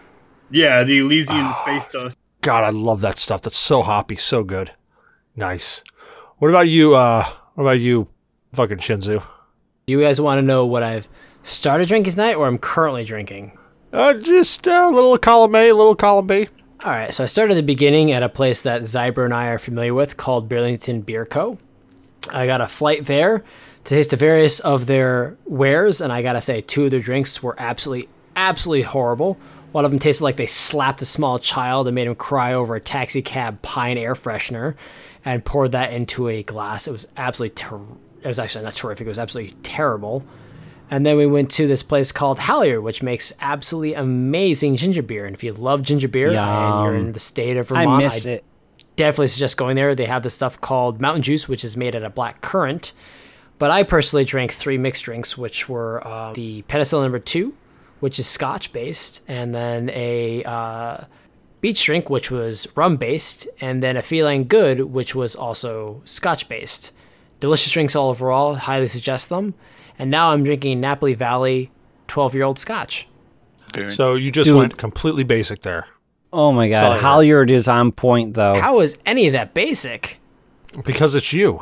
Yeah, 0.52 0.84
the 0.84 0.98
Elysian 0.98 1.52
Space 1.54 1.88
Dust. 1.88 2.16
God, 2.42 2.62
I 2.62 2.70
love 2.70 3.00
that 3.00 3.18
stuff. 3.18 3.42
That's 3.42 3.56
so 3.56 3.82
hoppy, 3.82 4.14
so 4.14 4.44
good. 4.44 4.70
Nice. 5.34 5.82
What 6.38 6.48
about 6.48 6.68
you? 6.68 6.94
Uh, 6.94 7.26
what 7.54 7.64
about 7.64 7.80
you, 7.80 8.06
fucking 8.52 8.78
Shinzu? 8.78 9.20
You 9.88 10.00
guys 10.00 10.20
want 10.20 10.38
to 10.38 10.42
know 10.42 10.64
what 10.64 10.84
I've 10.84 11.08
started 11.42 11.88
drinking 11.88 12.12
tonight, 12.12 12.34
or 12.34 12.46
I'm 12.46 12.58
currently 12.58 13.04
drinking? 13.04 13.58
Uh, 13.92 14.14
just 14.14 14.64
a 14.68 14.88
little 14.90 15.18
column 15.18 15.56
A, 15.56 15.72
little 15.72 15.96
column 15.96 16.28
B. 16.28 16.46
All 16.84 16.92
right, 16.92 17.12
so 17.12 17.24
I 17.24 17.26
started 17.26 17.54
at 17.54 17.56
the 17.56 17.62
beginning 17.62 18.12
at 18.12 18.22
a 18.22 18.28
place 18.28 18.60
that 18.62 18.82
Zyber 18.82 19.24
and 19.24 19.32
I 19.34 19.46
are 19.46 19.58
familiar 19.58 19.94
with 19.94 20.16
called 20.16 20.48
Burlington 20.48 21.00
Beer 21.00 21.24
Co. 21.26 21.58
I 22.32 22.46
got 22.46 22.60
a 22.60 22.66
flight 22.66 23.04
there 23.04 23.38
to 23.84 23.94
taste 23.94 24.10
the 24.10 24.16
various 24.16 24.60
of 24.60 24.86
their 24.86 25.36
wares, 25.44 26.00
and 26.00 26.12
I 26.12 26.22
gotta 26.22 26.40
say, 26.40 26.60
two 26.60 26.84
of 26.84 26.90
their 26.90 27.00
drinks 27.00 27.42
were 27.42 27.54
absolutely, 27.58 28.08
absolutely 28.36 28.82
horrible. 28.82 29.38
One 29.72 29.84
of 29.84 29.90
them 29.90 29.98
tasted 29.98 30.24
like 30.24 30.36
they 30.36 30.46
slapped 30.46 31.02
a 31.02 31.04
small 31.04 31.38
child 31.38 31.88
and 31.88 31.94
made 31.94 32.06
him 32.06 32.14
cry 32.14 32.54
over 32.54 32.76
a 32.76 32.80
taxi 32.80 33.22
cab 33.22 33.60
pine 33.62 33.98
air 33.98 34.14
freshener, 34.14 34.74
and 35.24 35.44
poured 35.44 35.72
that 35.72 35.92
into 35.92 36.28
a 36.28 36.42
glass. 36.42 36.86
It 36.86 36.92
was 36.92 37.06
absolutely, 37.16 37.54
ter- 37.54 37.80
it 38.22 38.28
was 38.28 38.38
actually 38.38 38.64
not 38.64 38.74
terrific. 38.74 39.06
It 39.06 39.10
was 39.10 39.18
absolutely 39.18 39.54
terrible. 39.62 40.24
And 40.90 41.04
then 41.04 41.16
we 41.16 41.26
went 41.26 41.50
to 41.52 41.66
this 41.66 41.82
place 41.82 42.12
called 42.12 42.38
Halyard, 42.38 42.82
which 42.82 43.02
makes 43.02 43.32
absolutely 43.40 43.94
amazing 43.94 44.76
ginger 44.76 45.02
beer. 45.02 45.24
And 45.24 45.34
if 45.34 45.42
you 45.42 45.52
love 45.52 45.82
ginger 45.82 46.08
beer 46.08 46.28
and 46.28 46.84
you're 46.84 46.94
in 46.94 47.12
the 47.12 47.20
state 47.20 47.56
of 47.56 47.68
Vermont, 47.68 47.88
I 47.88 47.98
miss 48.04 48.26
it. 48.26 48.44
Definitely 48.96 49.28
suggest 49.28 49.56
going 49.56 49.76
there. 49.76 49.94
They 49.94 50.06
have 50.06 50.22
this 50.22 50.34
stuff 50.34 50.60
called 50.60 51.00
Mountain 51.00 51.22
Juice, 51.22 51.48
which 51.48 51.64
is 51.64 51.76
made 51.76 51.94
out 51.96 52.02
of 52.02 52.14
black 52.14 52.40
currant. 52.40 52.92
But 53.58 53.70
I 53.70 53.82
personally 53.82 54.24
drank 54.24 54.52
three 54.52 54.78
mixed 54.78 55.04
drinks, 55.04 55.38
which 55.38 55.68
were 55.68 56.06
uh, 56.06 56.32
the 56.32 56.62
Penicillin 56.62 57.02
number 57.02 57.18
two, 57.18 57.54
which 58.00 58.18
is 58.18 58.26
Scotch 58.26 58.72
based, 58.72 59.22
and 59.28 59.54
then 59.54 59.90
a 59.90 60.42
uh, 60.44 61.04
beach 61.60 61.84
drink, 61.84 62.10
which 62.10 62.30
was 62.30 62.66
rum 62.74 62.96
based, 62.96 63.46
and 63.60 63.82
then 63.82 63.96
a 63.96 64.02
Feeling 64.02 64.46
Good, 64.46 64.80
which 64.80 65.14
was 65.14 65.36
also 65.36 66.02
Scotch 66.04 66.48
based. 66.48 66.92
Delicious 67.40 67.72
drinks 67.72 67.94
all 67.94 68.10
overall. 68.10 68.54
Highly 68.54 68.88
suggest 68.88 69.28
them. 69.28 69.54
And 69.98 70.10
now 70.10 70.30
I'm 70.30 70.42
drinking 70.42 70.80
Napoli 70.80 71.14
Valley 71.14 71.70
12 72.08 72.34
year 72.34 72.44
old 72.44 72.58
Scotch. 72.58 73.06
So 73.90 74.14
you 74.14 74.30
just 74.30 74.48
Dude. 74.48 74.56
went 74.56 74.78
completely 74.78 75.24
basic 75.24 75.62
there 75.62 75.86
Oh 76.34 76.50
my 76.50 76.68
god, 76.68 76.80
got. 76.80 77.00
Halyard 77.00 77.48
is 77.48 77.68
on 77.68 77.92
point 77.92 78.34
though. 78.34 78.58
How 78.60 78.80
is 78.80 78.98
any 79.06 79.28
of 79.28 79.32
that 79.34 79.54
basic? 79.54 80.18
because 80.84 81.14
it's 81.14 81.32
you. 81.32 81.60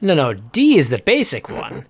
No, 0.00 0.14
no, 0.14 0.32
D 0.32 0.78
is 0.78 0.88
the 0.88 0.98
basic 0.98 1.48
one. 1.48 1.84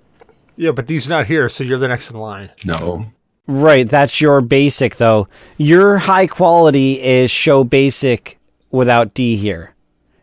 Yeah, 0.56 0.70
but 0.70 0.87
D's 0.87 1.06
not 1.06 1.26
here, 1.26 1.50
so 1.50 1.62
you're 1.62 1.76
the 1.76 1.88
next 1.88 2.11
in 2.11 2.16
line. 2.16 2.50
No. 2.64 3.12
Right, 3.46 3.87
that's 3.87 4.20
your 4.23 4.40
basic 4.40 4.96
though. 4.96 5.28
Your 5.58 5.99
high 5.99 6.26
quality 6.26 6.99
is 7.00 7.30
show 7.30 7.62
basic 7.62 8.38
without 8.70 9.12
D 9.12 9.37
here. 9.37 9.75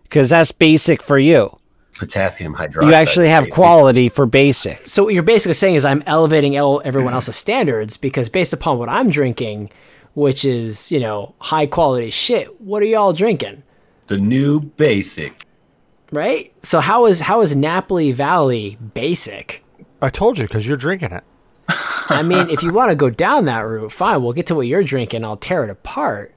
Cuz 0.09 0.29
that's 0.29 0.51
basic 0.51 1.03
for 1.03 1.19
you. 1.19 1.59
Potassium 1.99 2.55
hydroxide. 2.55 2.87
You 2.87 2.93
actually 2.93 3.29
have 3.29 3.43
Stacy. 3.43 3.53
quality 3.55 4.09
for 4.09 4.25
basic. 4.25 4.87
So 4.87 5.03
what 5.03 5.13
you're 5.13 5.21
basically 5.21 5.53
saying 5.53 5.75
is 5.75 5.85
I'm 5.85 6.01
elevating 6.07 6.57
everyone 6.57 7.13
else's 7.13 7.35
standards 7.35 7.97
because 7.97 8.29
based 8.29 8.53
upon 8.53 8.79
what 8.79 8.89
I'm 8.89 9.11
drinking, 9.11 9.69
which 10.13 10.45
is 10.45 10.91
you 10.91 10.99
know 10.99 11.33
high 11.39 11.65
quality 11.65 12.09
shit. 12.09 12.61
What 12.61 12.81
are 12.83 12.85
y'all 12.87 13.13
drinking, 13.13 13.63
The 14.07 14.17
new 14.17 14.59
basic. 14.61 15.33
right? 16.11 16.53
So 16.63 16.79
how 16.79 17.05
is 17.05 17.19
how 17.21 17.41
is 17.41 17.55
Napoli 17.55 18.11
Valley 18.11 18.77
basic? 18.93 19.63
I 20.01 20.09
told 20.09 20.37
you 20.37 20.45
because 20.45 20.67
you're 20.67 20.77
drinking 20.77 21.11
it. 21.11 21.23
I 22.09 22.21
mean, 22.21 22.49
if 22.49 22.61
you 22.63 22.73
want 22.73 22.89
to 22.89 22.95
go 22.95 23.09
down 23.09 23.45
that 23.45 23.61
route, 23.61 23.89
fine. 23.91 24.21
We'll 24.21 24.33
get 24.33 24.47
to 24.47 24.55
what 24.55 24.67
you're 24.67 24.83
drinking. 24.83 25.23
I'll 25.23 25.37
tear 25.37 25.63
it 25.63 25.69
apart. 25.69 26.33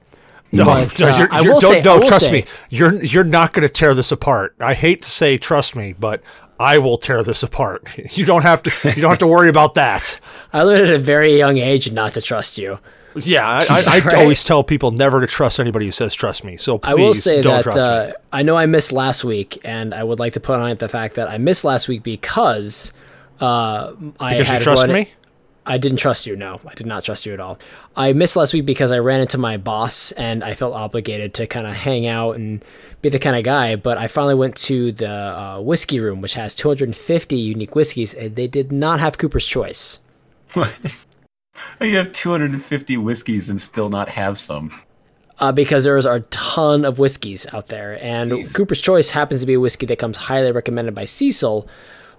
No, 0.53 0.63
But, 0.63 0.97
no, 0.97 1.09
uh, 1.09 1.17
you're, 1.17 1.33
I 1.33 1.41
you're- 1.41 1.53
will 1.53 1.59
don't, 1.59 1.71
say- 1.73 1.81
no, 1.81 1.95
I 1.95 1.97
will 1.97 2.05
trust 2.05 2.25
say- 2.25 2.31
me. 2.31 2.45
You're 2.69 3.03
you're 3.03 3.25
not 3.25 3.51
going 3.51 3.67
to 3.67 3.73
tear 3.73 3.93
this 3.93 4.11
apart. 4.13 4.55
I 4.61 4.73
hate 4.73 5.01
to 5.03 5.09
say 5.09 5.37
trust 5.37 5.75
me, 5.75 5.93
but 5.99 6.21
I 6.57 6.77
will 6.77 6.97
tear 6.97 7.21
this 7.21 7.43
apart. 7.43 7.85
You 8.17 8.23
don't 8.25 8.43
have 8.43 8.63
to. 8.63 8.71
You 8.95 9.01
don't 9.01 9.09
have 9.11 9.19
to 9.19 9.27
worry 9.27 9.49
about 9.49 9.73
that. 9.73 10.19
I 10.53 10.61
learned 10.63 10.87
at 10.87 10.95
a 10.95 10.99
very 10.99 11.37
young 11.37 11.57
age 11.57 11.91
not 11.91 12.13
to 12.13 12.21
trust 12.21 12.57
you. 12.57 12.79
Yeah, 13.25 13.47
I, 13.47 13.83
I, 13.87 14.01
I 14.11 14.21
always 14.21 14.43
tell 14.43 14.63
people 14.63 14.91
never 14.91 15.21
to 15.21 15.27
trust 15.27 15.59
anybody 15.59 15.85
who 15.85 15.91
says 15.91 16.13
trust 16.13 16.43
me. 16.43 16.57
So 16.57 16.77
please 16.77 16.89
I 16.89 16.93
will 16.93 17.13
say 17.13 17.41
don't 17.41 17.63
that 17.63 17.77
uh. 17.77 18.11
I 18.31 18.43
know 18.43 18.55
I 18.55 18.65
missed 18.65 18.91
last 18.91 19.23
week, 19.23 19.59
and 19.63 19.93
I 19.93 20.03
would 20.03 20.19
like 20.19 20.33
to 20.33 20.39
put 20.39 20.59
on 20.59 20.69
it 20.69 20.79
the 20.79 20.89
fact 20.89 21.15
that 21.15 21.29
I 21.29 21.37
missed 21.37 21.63
last 21.63 21.87
week 21.87 22.03
because 22.03 22.93
uh, 23.39 23.93
I 24.19 24.33
Because 24.33 24.37
you 24.37 24.53
had 24.53 24.61
trust 24.61 24.83
run- 24.83 24.93
me. 24.93 25.09
I 25.69 25.77
didn't 25.77 25.97
trust 25.97 26.25
you. 26.25 26.37
No, 26.37 26.61
I 26.65 26.73
did 26.75 26.87
not 26.87 27.03
trust 27.03 27.25
you 27.25 27.33
at 27.33 27.41
all. 27.41 27.59
I 27.93 28.13
missed 28.13 28.37
last 28.37 28.53
week 28.53 28.65
because 28.65 28.89
I 28.89 28.99
ran 28.99 29.19
into 29.19 29.37
my 29.37 29.57
boss 29.57 30.13
and 30.13 30.41
I 30.41 30.53
felt 30.53 30.73
obligated 30.73 31.33
to 31.35 31.45
kind 31.45 31.67
of 31.67 31.75
hang 31.75 32.07
out 32.07 32.37
and 32.37 32.63
be 33.01 33.09
the 33.09 33.19
kind 33.19 33.35
of 33.35 33.43
guy. 33.43 33.75
But 33.75 33.97
I 33.97 34.07
finally 34.07 34.35
went 34.35 34.55
to 34.57 34.93
the 34.93 35.11
uh, 35.11 35.59
whiskey 35.59 35.99
room, 35.99 36.21
which 36.21 36.35
has 36.35 36.55
250 36.55 37.35
unique 37.35 37.75
whiskeys, 37.75 38.13
and 38.13 38.37
they 38.37 38.47
did 38.47 38.71
not 38.71 39.01
have 39.01 39.17
Cooper's 39.17 39.45
Choice. 39.45 39.99
You 41.81 41.95
have 41.97 42.11
250 42.11 42.97
whiskeys 42.97 43.49
and 43.49 43.59
still 43.59 43.89
not 43.89 44.09
have 44.09 44.39
some. 44.39 44.71
Uh, 45.39 45.51
because 45.51 45.83
there's 45.83 46.05
a 46.07 46.21
ton 46.31 46.83
of 46.83 46.97
whiskeys 46.97 47.45
out 47.53 47.67
there, 47.67 47.99
and 48.01 48.51
Cooper's 48.53 48.81
Choice 48.81 49.11
happens 49.11 49.41
to 49.41 49.47
be 49.47 49.53
a 49.53 49.59
whiskey 49.59 49.85
that 49.85 49.99
comes 49.99 50.17
highly 50.17 50.51
recommended 50.51 50.95
by 50.95 51.05
Cecil. 51.05 51.67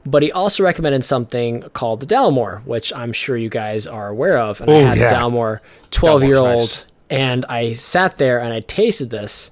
But 0.07 0.23
he 0.23 0.31
also 0.31 0.63
recommended 0.63 1.05
something 1.05 1.63
called 1.73 1.99
the 2.01 2.07
Dalmore, 2.07 2.65
which 2.65 2.93
I'm 2.95 3.13
sure 3.13 3.37
you 3.37 3.49
guys 3.49 3.87
are 3.89 4.09
aware 4.09 4.39
of. 4.39 4.61
And 4.61 4.71
I 4.71 4.75
Oh, 4.75 4.85
had 4.87 4.99
yeah. 4.99 5.11
the 5.11 5.17
Dalmore 5.17 5.59
12 5.91 6.23
year 6.23 6.37
old, 6.37 6.61
nice. 6.61 6.85
and 7.11 7.45
I 7.49 7.73
sat 7.73 8.19
there 8.19 8.41
and 8.41 8.53
I 8.53 8.61
tasted 8.61 9.11
this, 9.11 9.51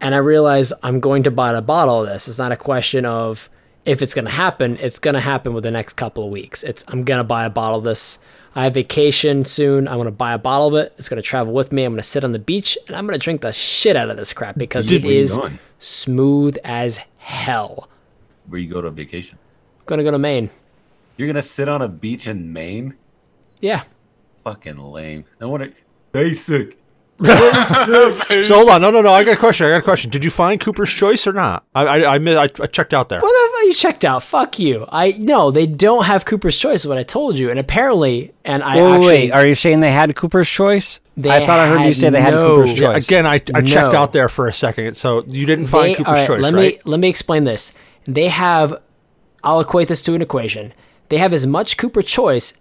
and 0.00 0.12
I 0.12 0.18
realized 0.18 0.72
I'm 0.82 0.98
going 0.98 1.22
to 1.22 1.30
buy 1.30 1.52
a 1.54 1.62
bottle 1.62 2.02
of 2.02 2.08
this. 2.08 2.26
It's 2.26 2.38
not 2.38 2.50
a 2.50 2.56
question 2.56 3.06
of 3.06 3.48
if 3.84 4.02
it's 4.02 4.14
going 4.14 4.24
to 4.24 4.32
happen, 4.32 4.76
it's 4.80 4.98
going 4.98 5.14
to 5.14 5.20
happen 5.20 5.54
within 5.54 5.72
the 5.72 5.78
next 5.78 5.92
couple 5.94 6.24
of 6.24 6.30
weeks. 6.32 6.64
It's 6.64 6.84
I'm 6.88 7.04
going 7.04 7.18
to 7.18 7.24
buy 7.24 7.44
a 7.44 7.50
bottle 7.50 7.78
of 7.78 7.84
this. 7.84 8.18
I 8.56 8.64
have 8.64 8.74
vacation 8.74 9.44
soon. 9.44 9.86
I'm 9.86 9.94
going 9.94 10.06
to 10.06 10.10
buy 10.10 10.32
a 10.32 10.38
bottle 10.38 10.68
of 10.68 10.74
it. 10.74 10.94
It's 10.98 11.08
going 11.08 11.22
to 11.22 11.22
travel 11.22 11.52
with 11.52 11.70
me. 11.70 11.84
I'm 11.84 11.92
going 11.92 11.98
to 11.98 12.02
sit 12.02 12.24
on 12.24 12.32
the 12.32 12.40
beach 12.40 12.76
and 12.88 12.96
I'm 12.96 13.06
going 13.06 13.18
to 13.18 13.22
drink 13.22 13.42
the 13.42 13.52
shit 13.52 13.94
out 13.94 14.10
of 14.10 14.16
this 14.16 14.32
crap 14.32 14.58
because 14.58 14.90
it 14.90 15.02
going? 15.02 15.58
smooth 15.78 16.56
as 16.64 16.98
hell. 17.18 17.88
Where 18.48 18.58
you 18.58 18.68
go 18.68 18.80
to 18.80 18.90
vacation? 18.90 19.38
going 19.84 19.98
to 19.98 20.04
go 20.04 20.10
to 20.10 20.18
Maine. 20.18 20.50
You're 21.16 21.28
gonna 21.28 21.42
sit 21.42 21.68
on 21.68 21.82
a 21.82 21.88
beach 21.88 22.28
in 22.28 22.52
Maine? 22.52 22.94
Yeah. 23.60 23.84
Fucking 24.44 24.76
lame. 24.76 25.24
No 25.40 25.48
wonder. 25.48 25.72
Basic. 26.12 26.78
So 28.46 28.56
hold 28.56 28.68
on, 28.68 28.80
no, 28.82 28.90
no, 28.90 29.00
no. 29.00 29.12
I 29.12 29.24
got 29.24 29.34
a 29.34 29.36
question. 29.38 29.66
I 29.66 29.70
got 29.70 29.78
a 29.78 29.82
question. 29.82 30.10
Did 30.10 30.24
you 30.24 30.30
find 30.30 30.60
Cooper's 30.60 30.92
Choice 30.92 31.26
or 31.26 31.32
not? 31.32 31.64
I, 31.74 31.82
I, 31.86 32.16
I, 32.16 32.16
I, 32.16 32.42
I 32.42 32.66
checked 32.66 32.92
out 32.92 33.08
there. 33.08 33.20
What 33.20 33.28
the 33.32 33.56
fuck 33.58 33.64
you 33.66 33.74
checked 33.74 34.04
out? 34.04 34.22
Fuck 34.22 34.58
you. 34.58 34.86
I 34.90 35.14
no, 35.18 35.50
they 35.50 35.66
don't 35.66 36.04
have 36.04 36.24
Cooper's 36.24 36.58
Choice. 36.58 36.80
Is 36.80 36.86
what 36.86 36.98
I 36.98 37.02
told 37.04 37.38
you, 37.38 37.48
and 37.50 37.58
apparently, 37.58 38.34
and 38.44 38.62
I 38.62 38.76
Wait, 38.76 38.82
actually 38.92 39.06
wait, 39.06 39.30
are 39.30 39.46
you 39.46 39.54
saying 39.54 39.80
they 39.80 39.92
had 39.92 40.14
Cooper's 40.14 40.48
Choice? 40.48 41.00
They 41.16 41.30
I 41.30 41.46
thought 41.46 41.58
I 41.58 41.68
heard 41.68 41.86
you 41.86 41.94
say 41.94 42.10
they 42.10 42.20
had 42.20 42.34
no- 42.34 42.56
Cooper's 42.56 42.78
Yeah, 42.78 42.92
Choice. 42.92 43.06
Again, 43.06 43.26
I, 43.26 43.34
I 43.54 43.62
checked 43.62 43.94
out 43.94 44.12
there 44.12 44.28
for 44.28 44.48
a 44.48 44.52
second. 44.52 44.96
So 44.96 45.24
you 45.26 45.46
didn't 45.46 45.68
find 45.68 45.90
they, 45.90 45.94
Cooper's 45.94 46.08
all 46.08 46.14
right, 46.14 46.26
Choice, 46.26 46.42
let 46.42 46.52
right? 46.54 46.74
me 46.74 46.80
let 46.84 47.00
me 47.00 47.08
explain 47.08 47.44
this. 47.44 47.72
They 48.04 48.28
have. 48.28 48.82
I'll 49.42 49.60
equate 49.60 49.88
this 49.88 50.02
to 50.02 50.14
an 50.14 50.20
equation. 50.22 50.74
They 51.08 51.18
have 51.18 51.32
as 51.32 51.46
much 51.46 51.76
Cooper 51.76 52.02
Choice 52.02 52.54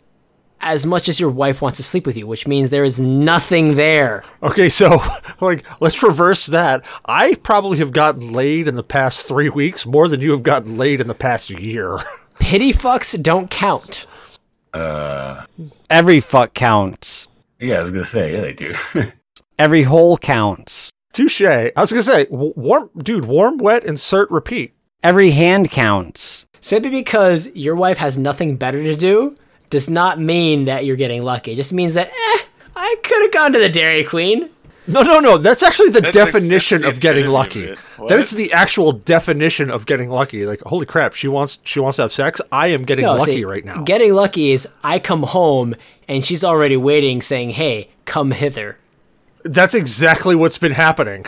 as 0.62 0.86
much 0.86 1.08
as 1.08 1.20
your 1.20 1.30
wife 1.30 1.62
wants 1.62 1.78
to 1.78 1.84
sleep 1.84 2.06
with 2.06 2.18
you, 2.18 2.26
which 2.26 2.48
means 2.48 2.70
there 2.70 2.84
is 2.84 3.00
nothing 3.00 3.76
there. 3.76 4.24
Okay, 4.42 4.70
so 4.70 5.00
like 5.42 5.66
let's 5.82 6.02
reverse 6.02 6.46
that. 6.48 6.84
I 7.06 7.36
probably 7.36 7.78
have 7.80 7.92
gotten 7.92 8.34
laid 8.34 8.68
in 8.68 8.76
the 8.76 8.84
past 8.84 9.28
three 9.28 9.50
weeks 9.50 9.86
more 9.86 10.08
than 10.08 10.22
you 10.22 10.32
have 10.32 10.44
gotten 10.44 10.78
laid 10.78 11.02
in 11.02 11.08
the 11.08 11.14
past 11.14 11.50
year. 11.50 12.00
Pity 12.40 12.74
fucks 12.74 13.22
don't 13.22 13.50
count. 13.50 14.06
Uh, 14.74 15.46
every 15.90 16.20
fuck 16.20 16.54
counts. 16.54 17.28
Yeah, 17.60 17.80
I 17.80 17.84
was 17.84 17.92
gonna 17.92 18.04
say, 18.04 18.34
yeah, 18.34 18.42
they 18.42 18.54
do. 18.54 18.76
Every 19.58 19.84
hole 19.84 20.18
counts. 20.18 20.92
Touche. 21.14 21.42
I 21.42 21.72
was 21.78 21.92
gonna 21.92 22.04
say, 22.04 22.28
warm, 22.30 22.90
dude. 22.98 23.24
Warm, 23.24 23.58
wet, 23.58 23.86
insert, 23.86 24.30
repeat. 24.30 24.74
Every 25.02 25.32
hand 25.32 25.72
counts. 25.72 26.46
Simply 26.60 26.90
because 26.90 27.48
your 27.56 27.76
wife 27.76 27.98
has 28.00 28.18
nothing 28.18 28.58
better 28.58 28.84
to 28.84 28.98
do 28.98 29.38
does 29.76 29.90
not 29.90 30.20
mean 30.20 30.66
that 30.66 30.86
you're 30.86 30.96
getting 30.96 31.22
lucky. 31.24 31.52
It 31.52 31.56
just 31.58 31.74
means 31.74 31.96
that, 31.96 32.08
eh, 32.08 32.46
I 32.78 32.96
could 33.04 33.22
have 33.24 33.32
gone 33.34 33.52
to 33.52 33.60
the 33.60 33.68
Dairy 33.68 34.06
Queen. 34.06 34.50
No, 34.88 35.02
no, 35.02 35.20
no. 35.20 35.38
That's 35.38 35.64
actually 35.64 35.90
the 35.90 36.00
That's 36.00 36.14
definition 36.14 36.82
that's 36.82 36.94
the 36.94 36.96
of 36.96 37.02
getting 37.02 37.26
epitome 37.26 37.72
of 37.72 37.80
lucky. 37.98 38.08
That 38.08 38.20
is 38.20 38.32
the 38.32 38.54
actual 38.54 38.94
definition 38.94 39.70
of 39.70 39.86
getting 39.86 40.10
lucky. 40.10 40.46
Like, 40.46 40.62
holy 40.62 40.86
crap, 40.86 41.14
she 41.14 41.28
wants 41.28 41.60
she 41.66 41.80
wants 41.82 41.98
to 41.98 42.04
have 42.04 42.14
sex. 42.14 42.40
I 42.52 42.68
am 42.68 42.86
getting 42.86 43.04
No, 43.04 43.16
lucky 43.16 43.38
see, 43.38 43.46
right 43.46 43.66
now. 43.66 43.84
Getting 43.84 44.14
lucky 44.14 44.52
is 44.52 44.68
I 44.84 45.00
come 45.00 45.24
home 45.24 45.76
and 46.08 46.24
she's 46.24 46.44
already 46.44 46.78
waiting, 46.78 47.22
saying, 47.22 47.52
"Hey, 47.52 47.90
come 48.06 48.32
hither." 48.32 48.78
That's 49.44 49.74
exactly 49.74 50.36
what's 50.36 50.58
been 50.58 50.74
happening. 50.74 51.26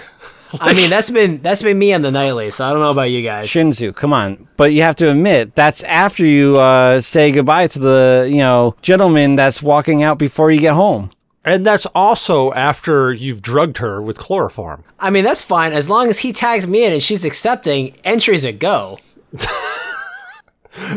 I 0.62 0.74
mean, 0.74 0.90
that's 0.90 1.10
been 1.10 1.42
that's 1.42 1.62
been 1.64 1.78
me 1.78 1.94
on 1.94 2.02
the 2.02 2.12
nightly. 2.12 2.52
So 2.52 2.66
I 2.66 2.72
don't 2.72 2.82
know 2.82 2.92
about 2.92 3.12
you 3.12 3.22
guys. 3.22 3.48
Shinzu, 3.48 3.94
come 3.96 4.14
on. 4.14 4.48
But 4.58 4.74
you 4.74 4.82
have 4.82 4.96
to 4.98 5.12
admit, 5.12 5.56
that's 5.56 5.84
after 5.84 6.26
you 6.26 6.58
uh, 6.58 7.02
say 7.02 7.32
goodbye 7.32 7.68
to 7.68 7.80
the, 7.80 8.28
you 8.30 8.38
know, 8.38 8.76
gentleman 8.82 9.36
that's 9.36 9.62
walking 9.62 10.04
out 10.04 10.18
before 10.18 10.52
you 10.52 10.60
get 10.60 10.74
home. 10.74 11.10
And 11.44 11.66
that's 11.66 11.86
also 11.88 12.52
after 12.54 13.14
you've 13.14 13.42
drugged 13.42 13.78
her 13.78 14.02
with 14.02 14.18
chloroform. 14.18 14.84
I 15.00 15.10
mean, 15.10 15.24
that's 15.24 15.42
fine 15.42 15.72
as 15.72 15.90
long 15.90 16.10
as 16.10 16.20
he 16.20 16.34
tags 16.34 16.68
me 16.68 16.84
in 16.84 16.92
and 16.92 17.02
she's 17.02 17.24
accepting. 17.24 17.96
Entries 18.04 18.44
a 18.44 18.52
go. 18.52 19.00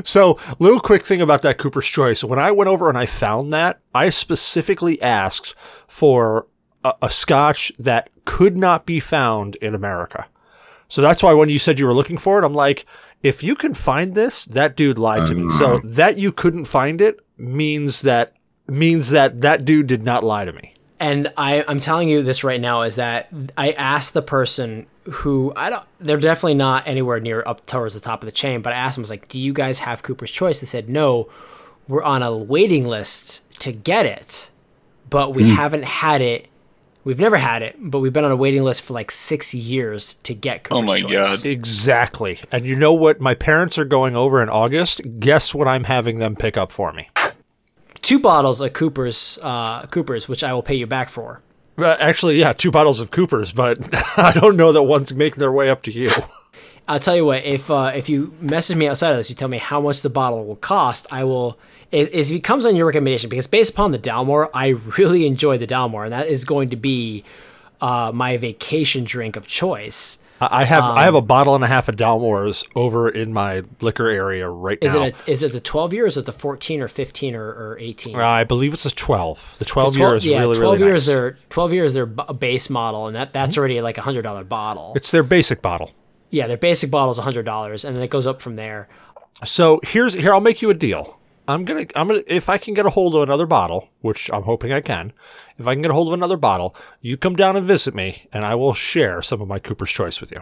So, 0.05 0.39
little 0.59 0.81
quick 0.81 1.07
thing 1.07 1.21
about 1.21 1.43
that 1.43 1.59
Cooper's 1.59 1.87
Choice. 1.87 2.23
When 2.23 2.39
I 2.39 2.51
went 2.51 2.69
over 2.69 2.89
and 2.89 2.99
I 2.99 3.07
found 3.07 3.53
that, 3.53 3.81
I 3.95 4.11
specifically 4.11 5.01
asked 5.01 5.55
for 5.89 6.47
a, 6.85 6.95
a 7.03 7.11
scotch 7.11 7.73
that 7.79 8.11
could 8.25 8.57
not 8.57 8.87
be 8.87 9.01
found 9.01 9.57
in 9.57 9.75
America. 9.75 10.27
So 10.89 11.03
that's 11.03 11.23
why 11.23 11.33
when 11.33 11.49
you 11.49 11.59
said 11.59 11.79
you 11.79 11.87
were 11.87 11.95
looking 11.95 12.19
for 12.19 12.41
it, 12.41 12.45
I'm 12.45 12.55
like, 12.55 12.85
if 13.23 13.43
you 13.43 13.55
can 13.55 13.75
find 13.75 14.15
this, 14.15 14.45
that 14.47 14.77
dude 14.77 14.99
lied 14.99 15.29
to 15.29 15.35
me. 15.35 15.51
So 15.51 15.79
mm-hmm. 15.79 15.89
that 15.93 16.19
you 16.19 16.33
couldn't 16.33 16.65
find 16.65 17.01
it 17.01 17.21
means 17.37 18.03
that 18.03 18.35
means 18.67 19.11
that 19.11 19.41
that 19.41 19.65
dude 19.65 19.87
did 19.87 20.03
not 20.03 20.25
lie 20.25 20.45
to 20.45 20.53
me. 20.53 20.75
And 20.99 21.33
I, 21.37 21.65
I'm 21.67 21.81
telling 21.81 22.09
you 22.09 22.23
this 22.23 22.45
right 22.45 22.61
now 22.61 22.83
is 22.83 22.97
that 22.97 23.33
I 23.57 23.73
asked 23.73 24.13
the 24.13 24.23
person 24.23 24.87
who 25.05 25.53
I 25.57 25.71
don't. 25.71 25.85
They're 25.99 26.19
definitely 26.19 26.55
not 26.55 26.87
anywhere 26.87 27.21
near 27.21 27.43
up 27.47 27.65
towards 27.67 27.95
the 27.95 28.01
top 28.01 28.23
of 28.23 28.27
the 28.27 28.33
chain. 28.33 28.61
But 28.61 28.75
I 28.75 28.77
asked 28.77 28.97
them, 28.97 29.03
I 29.03 29.05
was 29.05 29.11
like, 29.11 29.29
"Do 29.29 29.39
you 29.39 29.55
guys 29.55 29.81
have 29.81 30.03
Cooper's 30.03 30.31
Choice?" 30.31 30.61
They 30.61 30.67
said, 30.67 30.91
"No, 30.91 31.29
we're 31.89 32.03
on 32.03 32.23
a 32.23 32.37
waiting 32.37 32.87
list 32.87 33.51
to 33.61 33.73
get 33.73 34.05
it, 34.05 34.51
but 35.09 35.35
we 35.35 35.45
hmm. 35.45 35.51
haven't 35.51 35.85
had 35.85 36.21
it. 36.21 36.49
We've 37.03 37.19
never 37.19 37.39
had 37.39 37.63
it, 37.63 37.77
but 37.79 38.01
we've 38.01 38.13
been 38.13 38.25
on 38.25 38.31
a 38.31 38.37
waiting 38.37 38.63
list 38.63 38.83
for 38.83 38.93
like 38.93 39.11
six 39.11 39.55
years 39.55 40.15
to 40.23 40.35
get 40.35 40.65
Cooper's 40.65 40.83
Oh 40.83 40.83
my 40.83 41.01
Choice." 41.01 41.13
God. 41.13 41.47
Exactly. 41.47 42.41
And 42.53 42.67
you 42.67 42.77
know 42.77 42.93
what? 42.93 43.21
My 43.21 43.35
parents 43.35 43.79
are 43.79 43.87
going 43.87 44.17
over 44.17 44.43
in 44.43 44.51
August. 44.51 45.01
Guess 45.19 45.55
what 45.55 45.67
I'm 45.67 45.85
having 45.85 46.19
them 46.19 46.37
pick 46.37 46.57
up 46.59 46.71
for 46.71 46.93
me? 46.93 47.09
Two 48.03 48.19
bottles 48.19 48.61
of 48.61 48.73
Cooper's, 48.73 49.39
uh, 49.43 49.87
Cooper's, 49.87 50.29
which 50.29 50.43
I 50.45 50.53
will 50.53 50.63
pay 50.63 50.75
you 50.75 50.87
back 50.87 51.09
for. 51.11 51.41
Uh, 51.79 51.97
actually, 51.99 52.39
yeah, 52.39 52.53
two 52.53 52.71
bottles 52.71 53.01
of 53.01 53.11
Cooper's, 53.11 53.53
but 53.53 53.79
I 54.19 54.33
don't 54.33 54.57
know 54.57 54.73
that 54.73 54.83
one's 54.83 55.15
making 55.15 55.41
their 55.41 55.53
way 55.53 55.71
up 55.71 55.83
to 55.83 55.91
you. 55.91 56.11
I'll 56.89 57.01
tell 57.01 57.17
you 57.17 57.25
what. 57.25 57.45
If 57.45 57.71
uh, 57.71 57.93
if 57.95 58.09
you 58.09 58.35
message 58.41 58.77
me 58.77 58.89
outside 58.89 59.13
of 59.13 59.17
this, 59.17 59.31
you 59.31 59.37
tell 59.37 59.49
me 59.49 59.59
how 59.59 59.81
much 59.81 60.03
the 60.03 60.11
bottle 60.11 60.45
will 60.45 60.57
cost. 60.57 61.07
I 61.11 61.25
will. 61.25 61.59
Is, 61.93 62.09
is 62.09 62.31
if 62.31 62.37
it 62.39 62.45
comes 62.45 62.67
on 62.67 62.77
your 62.77 62.87
recommendation 62.87 63.29
because 63.29 63.47
based 63.49 63.73
upon 63.73 63.91
the 63.93 63.99
Dalmore, 63.99 64.49
I 64.55 64.69
really 64.99 65.27
enjoy 65.27 65.59
the 65.59 65.67
Dalmore, 65.67 66.05
and 66.05 66.13
that 66.13 66.29
is 66.29 66.45
going 66.45 66.71
to 66.71 66.77
be 66.77 67.25
uh, 67.81 68.13
my 68.15 68.37
vacation 68.37 69.05
drink 69.05 69.37
of 69.37 69.47
choice. 69.47 70.19
I 70.41 70.61
I 70.63 70.65
have 70.65 70.85
I 70.85 70.89
Um, 70.91 70.97
have 70.99 71.15
a 71.17 71.21
bottle 71.21 71.55
and 71.55 71.63
a 71.65 71.67
half 71.67 71.89
of 71.89 71.97
Dalmores 71.97 72.67
over 72.75 73.09
in 73.11 73.33
my 73.35 73.63
liquor 73.83 74.09
area 74.09 74.49
right 74.49 74.79
Is 74.81 74.95
now. 74.95 75.03
it 75.03 75.17
a, 75.27 75.31
is 75.31 75.43
it 75.43 75.53
the 75.53 75.61
twelve 75.61 75.93
year? 75.93 76.05
Or 76.05 76.07
is 76.07 76.17
it 76.17 76.25
the 76.27 76.33
fourteen 76.33 76.81
or 76.81 76.89
fifteen 76.89 77.35
or, 77.35 77.45
or 77.47 77.77
eighteen? 77.79 78.15
Uh, 78.17 78.25
I 78.27 78.45
believe 78.45 78.73
it's 78.73 78.87
a 78.87 78.91
twelve. 78.95 79.57
The 79.59 79.65
twelve, 79.67 79.95
12 79.97 79.99
year 79.99 80.17
is 80.17 80.25
yeah, 80.25 80.39
really 80.41 80.59
really 80.61 80.79
years. 80.79 81.07
nice. 81.09 81.15
Their 81.15 81.33
twelve 81.51 81.73
years 81.75 81.93
their 81.93 82.07
b- 82.07 82.23
base 82.39 82.71
model, 82.71 83.07
and 83.09 83.17
that 83.17 83.33
that's 83.35 83.59
already 83.59 83.81
like 83.83 83.99
a 83.99 84.03
hundred 84.03 84.23
dollar 84.23 84.45
bottle. 84.45 84.93
It's 84.97 85.11
their 85.11 85.23
basic 85.25 85.61
bottle. 85.61 85.91
yeah, 86.31 86.47
their 86.47 86.57
basic 86.57 86.91
bottle 86.91 87.11
is 87.11 87.19
a 87.19 87.23
hundred 87.23 87.45
dollars, 87.45 87.85
and 87.85 87.95
then 87.95 88.03
it 88.03 88.09
goes 88.11 88.27
up 88.27 88.41
from 88.41 88.57
there. 88.57 88.89
So 89.45 89.81
here's 89.83 90.15
here 90.15 90.33
I'll 90.33 90.41
make 90.41 90.63
you 90.63 90.71
a 90.71 90.75
deal. 90.75 91.19
I'm 91.51 91.65
gonna 91.65 91.87
I'm 91.97 92.09
gonna 92.09 92.23
if 92.27 92.49
I 92.49 92.59
can 92.59 92.75
get 92.75 92.87
a 92.87 92.91
hold 92.91 93.15
of 93.15 93.23
another 93.23 93.47
bottle, 93.47 93.89
which 94.01 94.31
I'm 94.33 94.43
hoping 94.43 94.73
I 94.73 94.81
can. 94.81 95.13
If 95.59 95.67
I 95.67 95.75
can 95.75 95.83
get 95.83 95.91
a 95.91 95.95
hold 95.95 96.09
of 96.09 96.15
another 96.15 96.37
bottle, 96.37 96.75
you 97.01 97.17
come 97.17 97.37
down 97.37 97.57
and 97.57 97.67
visit 97.67 97.95
me, 97.95 98.27
and 98.33 98.45
I 98.45 98.55
will 98.55 98.75
share 98.75 99.21
some 99.23 99.41
of 99.41 99.49
my 99.49 99.59
Cooper's 99.59 99.91
Choice 99.91 100.21
with 100.21 100.31
you. 100.31 100.41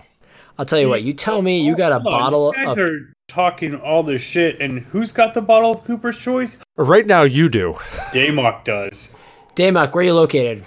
I'll 0.58 0.66
tell 0.66 0.80
you 0.80 0.88
what. 0.88 1.02
You 1.02 1.14
tell 1.14 1.40
me 1.42 1.60
you 1.60 1.76
got 1.76 1.92
a 1.92 2.00
Hold 2.00 2.14
on, 2.14 2.20
bottle 2.20 2.54
You 2.56 2.64
guys 2.64 2.72
of 2.72 2.78
are 2.78 3.14
talking 3.28 3.76
all 3.76 4.02
this 4.02 4.20
shit, 4.20 4.60
and 4.60 4.80
who's 4.80 5.12
got 5.12 5.34
the 5.34 5.40
bottle 5.42 5.72
of 5.72 5.84
Cooper's 5.84 6.18
Choice? 6.18 6.58
Right 6.76 7.06
now, 7.06 7.22
you 7.22 7.48
do. 7.48 7.74
Damok 8.12 8.64
does. 8.64 9.12
Damok. 9.54 9.94
Where 9.94 10.02
are 10.02 10.06
you 10.06 10.14
located? 10.14 10.64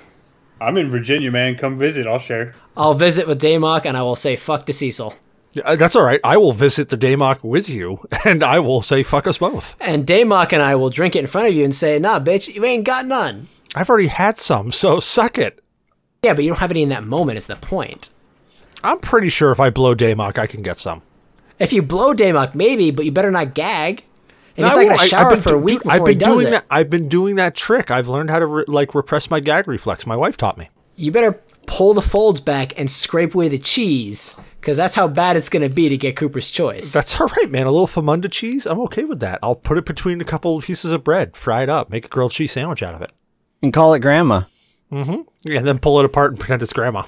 I'm 0.62 0.78
in 0.78 0.90
Virginia, 0.90 1.32
man. 1.32 1.58
Come 1.58 1.78
visit. 1.78 2.08
I'll 2.08 2.20
share. 2.20 2.56
I'll 2.78 2.94
visit 2.94 3.28
with 3.28 3.42
Damok 3.42 3.86
and 3.86 3.98
I 3.98 4.04
will 4.04 4.16
say 4.16 4.36
fuck 4.36 4.66
to 4.68 4.74
Cecil. 4.74 5.16
Uh, 5.64 5.76
That's 5.76 5.96
all 5.96 6.04
right. 6.04 6.20
I 6.24 6.38
will 6.38 6.54
visit 6.54 6.90
the 6.90 6.98
Damok 6.98 7.44
with 7.44 7.68
you, 7.70 8.00
and 8.26 8.44
I 8.44 8.60
will 8.60 8.82
say 8.82 9.04
fuck 9.04 9.28
us 9.28 9.38
both. 9.38 9.76
And 9.82 10.06
Damok 10.06 10.54
and 10.54 10.62
I 10.62 10.76
will 10.76 10.90
drink 10.90 11.16
it 11.16 11.20
in 11.20 11.28
front 11.28 11.48
of 11.48 11.54
you 11.54 11.64
and 11.66 11.76
say, 11.76 12.00
nah, 12.00 12.20
bitch, 12.20 12.54
you 12.54 12.64
ain't 12.66 12.86
got 12.86 13.06
none. 13.06 13.48
I've 13.76 13.90
already 13.90 14.08
had 14.08 14.38
some, 14.38 14.72
so 14.72 15.00
suck 15.00 15.38
it. 15.38 15.62
Yeah, 16.24 16.34
but 16.34 16.44
you 16.44 16.52
don't 16.52 16.60
have 16.60 16.72
any 16.72 16.84
in 16.84 16.90
that 16.90 17.04
moment, 17.04 17.38
is 17.38 17.48
the 17.48 17.56
point. 17.56 18.10
I'm 18.84 19.00
pretty 19.00 19.30
sure 19.30 19.52
if 19.52 19.60
I 19.60 19.70
blow 19.70 19.96
Damok, 19.96 20.38
I 20.38 20.48
can 20.48 20.62
get 20.62 20.78
some. 20.78 21.02
If 21.60 21.72
you 21.74 21.82
blow 21.82 22.14
Damok, 22.14 22.56
maybe, 22.56 22.92
but 22.92 23.06
you 23.06 23.12
better 23.12 23.32
not 23.32 23.54
gag. 23.54 24.04
And 24.58 24.66
I 24.66 24.70
he's 24.70 24.76
not 24.76 24.86
won't. 24.86 24.98
gonna 24.98 25.10
shower 25.10 25.32
I've 25.34 25.44
for 25.44 25.54
a 25.54 25.58
week 25.58 25.80
I've 25.86 25.94
before 25.94 26.08
he 26.10 26.16
been 26.16 26.20
does 26.20 26.34
doing 26.36 26.48
it. 26.48 26.52
that. 26.52 26.66
I've 26.70 26.90
been 26.90 27.08
doing 27.08 27.36
that 27.36 27.56
trick. 27.56 27.90
I've 27.92 28.08
learned 28.08 28.30
how 28.30 28.40
to 28.40 28.46
re- 28.46 28.64
like 28.68 28.94
repress 28.96 29.30
my 29.30 29.40
gag 29.40 29.68
reflex. 29.68 30.06
My 30.06 30.16
wife 30.16 30.36
taught 30.38 30.58
me. 30.58 30.70
You 30.98 31.12
better 31.12 31.40
pull 31.66 31.94
the 31.94 32.02
folds 32.02 32.42
back 32.42 32.78
and 32.80 32.90
scrape 32.90 33.34
away 33.36 33.48
the 33.48 33.58
cheese, 33.58 34.36
because 34.60 34.78
that's 34.78 34.96
how 34.96 35.08
bad 35.08 35.36
it's 35.38 35.50
going 35.50 35.68
to 35.68 35.74
be 35.74 35.90
to 35.90 35.98
get 35.98 36.16
Cooper's 36.16 36.52
Choice. 36.52 36.92
That's 36.92 37.20
all 37.20 37.28
right, 37.28 37.50
man. 37.50 37.68
A 37.68 37.72
little 37.72 37.88
famunda 37.88 38.32
cheese, 38.32 38.66
I'm 38.66 38.80
okay 38.82 39.04
with 39.04 39.20
that. 39.22 39.40
I'll 39.42 39.56
put 39.56 39.78
it 39.78 39.86
between 39.86 40.22
a 40.22 40.26
couple 40.26 40.58
of 40.58 40.66
pieces 40.66 40.92
of 40.92 41.04
bread, 41.04 41.36
fry 41.36 41.64
it 41.64 41.70
up, 41.70 41.90
make 41.90 42.06
a 42.06 42.10
grilled 42.10 42.32
cheese 42.32 42.52
sandwich 42.52 42.84
out 42.84 42.96
of 42.96 43.02
it, 43.02 43.12
And 43.62 43.74
call 43.74 43.94
it 43.94 44.00
grandma. 44.00 44.44
Mm 44.92 45.06
hmm. 45.06 45.52
and 45.56 45.66
then 45.66 45.80
pull 45.80 46.00
it 46.00 46.06
apart 46.06 46.32
and 46.32 46.40
pretend 46.40 46.62
it's 46.62 46.74
grandma. 46.74 47.04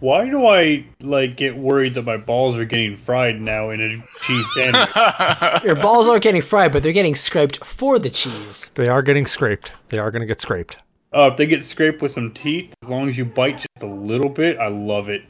Why 0.00 0.30
do 0.30 0.46
I 0.46 0.86
like 1.00 1.36
get 1.36 1.56
worried 1.56 1.92
that 1.94 2.02
my 2.06 2.16
balls 2.16 2.56
are 2.56 2.64
getting 2.64 2.96
fried 2.96 3.40
now 3.40 3.68
in 3.68 3.80
a 3.82 4.02
cheese 4.22 4.46
sandwich? 4.54 4.88
Your 5.64 5.76
balls 5.76 6.08
aren't 6.08 6.22
getting 6.22 6.40
fried, 6.40 6.72
but 6.72 6.82
they're 6.82 6.92
getting 6.92 7.14
scraped 7.14 7.62
for 7.62 7.98
the 7.98 8.08
cheese. 8.08 8.70
They 8.74 8.88
are 8.88 9.02
getting 9.02 9.26
scraped. 9.26 9.72
They 9.90 9.98
are 9.98 10.10
going 10.10 10.22
to 10.22 10.26
get 10.26 10.40
scraped. 10.40 10.78
Uh, 11.12 11.28
if 11.32 11.36
they 11.36 11.46
get 11.46 11.64
scraped 11.64 12.00
with 12.02 12.12
some 12.12 12.30
teeth, 12.32 12.72
as 12.82 12.88
long 12.90 13.08
as 13.08 13.18
you 13.18 13.24
bite 13.24 13.58
just 13.58 13.82
a 13.82 13.86
little 13.86 14.28
bit, 14.30 14.58
I 14.58 14.68
love 14.68 15.08
it. 15.08 15.22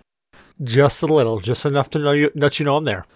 Just 0.62 1.02
a 1.02 1.06
little, 1.06 1.40
just 1.40 1.64
enough 1.64 1.88
to 1.90 1.98
know 1.98 2.12
you, 2.12 2.30
let 2.34 2.58
you 2.58 2.64
know 2.66 2.76
I'm 2.76 2.84
there. 2.84 3.06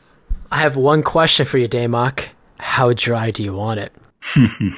I 0.50 0.58
have 0.58 0.76
one 0.76 1.02
question 1.02 1.44
for 1.44 1.58
you, 1.58 1.68
Damok. 1.68 2.28
How 2.58 2.92
dry 2.94 3.30
do 3.30 3.42
you 3.42 3.52
want 3.54 3.80
it? 3.80 3.92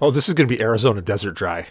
Oh, 0.00 0.10
this 0.10 0.28
is 0.28 0.34
going 0.34 0.46
to 0.46 0.54
be 0.54 0.60
Arizona 0.60 1.00
desert 1.00 1.32
dry. 1.32 1.68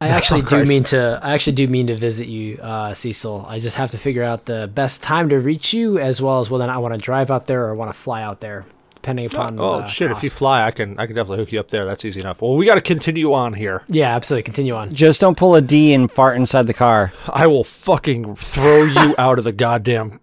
I 0.00 0.08
actually 0.08 0.40
do 0.42 0.48
Christ. 0.48 0.68
mean 0.68 0.82
to. 0.84 1.20
I 1.22 1.32
actually 1.32 1.52
do 1.52 1.68
mean 1.68 1.86
to 1.86 1.94
visit 1.94 2.26
you, 2.26 2.58
uh, 2.60 2.92
Cecil. 2.92 3.46
I 3.48 3.60
just 3.60 3.76
have 3.76 3.92
to 3.92 3.98
figure 3.98 4.24
out 4.24 4.46
the 4.46 4.68
best 4.74 5.00
time 5.00 5.28
to 5.28 5.38
reach 5.38 5.72
you, 5.72 5.96
as 5.98 6.20
well 6.20 6.40
as 6.40 6.50
whether 6.50 6.64
or 6.64 6.66
not 6.66 6.74
I 6.74 6.78
want 6.80 6.94
to 6.94 6.98
drive 6.98 7.30
out 7.30 7.46
there 7.46 7.64
or 7.66 7.74
want 7.76 7.88
to 7.88 7.96
fly 7.96 8.20
out 8.20 8.40
there, 8.40 8.64
depending 9.02 9.26
upon. 9.26 9.58
Oh 9.58 9.80
uh, 9.80 9.84
shit! 9.84 10.10
If 10.12 10.22
you 10.22 10.30
fly, 10.30 10.62
I 10.64 10.70
can 10.70 10.98
I 10.98 11.06
can 11.06 11.16
definitely 11.16 11.38
hook 11.38 11.52
you 11.52 11.58
up 11.60 11.68
there. 11.68 11.84
That's 11.84 12.04
easy 12.04 12.20
enough. 12.20 12.40
Well, 12.40 12.54
we 12.56 12.64
got 12.64 12.76
to 12.76 12.80
continue 12.80 13.32
on 13.32 13.52
here. 13.52 13.82
yeah, 13.88 14.14
absolutely. 14.14 14.44
Continue 14.44 14.74
on. 14.74 14.94
Just 14.94 15.20
don't 15.20 15.36
pull 15.36 15.54
a 15.56 15.60
D 15.60 15.92
and 15.92 16.10
fart 16.10 16.36
inside 16.36 16.66
the 16.68 16.74
car. 16.74 17.12
I 17.28 17.46
will 17.48 17.64
fucking 17.64 18.36
throw 18.36 18.84
you 18.84 19.14
out 19.18 19.38
of 19.38 19.44
the 19.44 19.52
goddamn. 19.52 20.20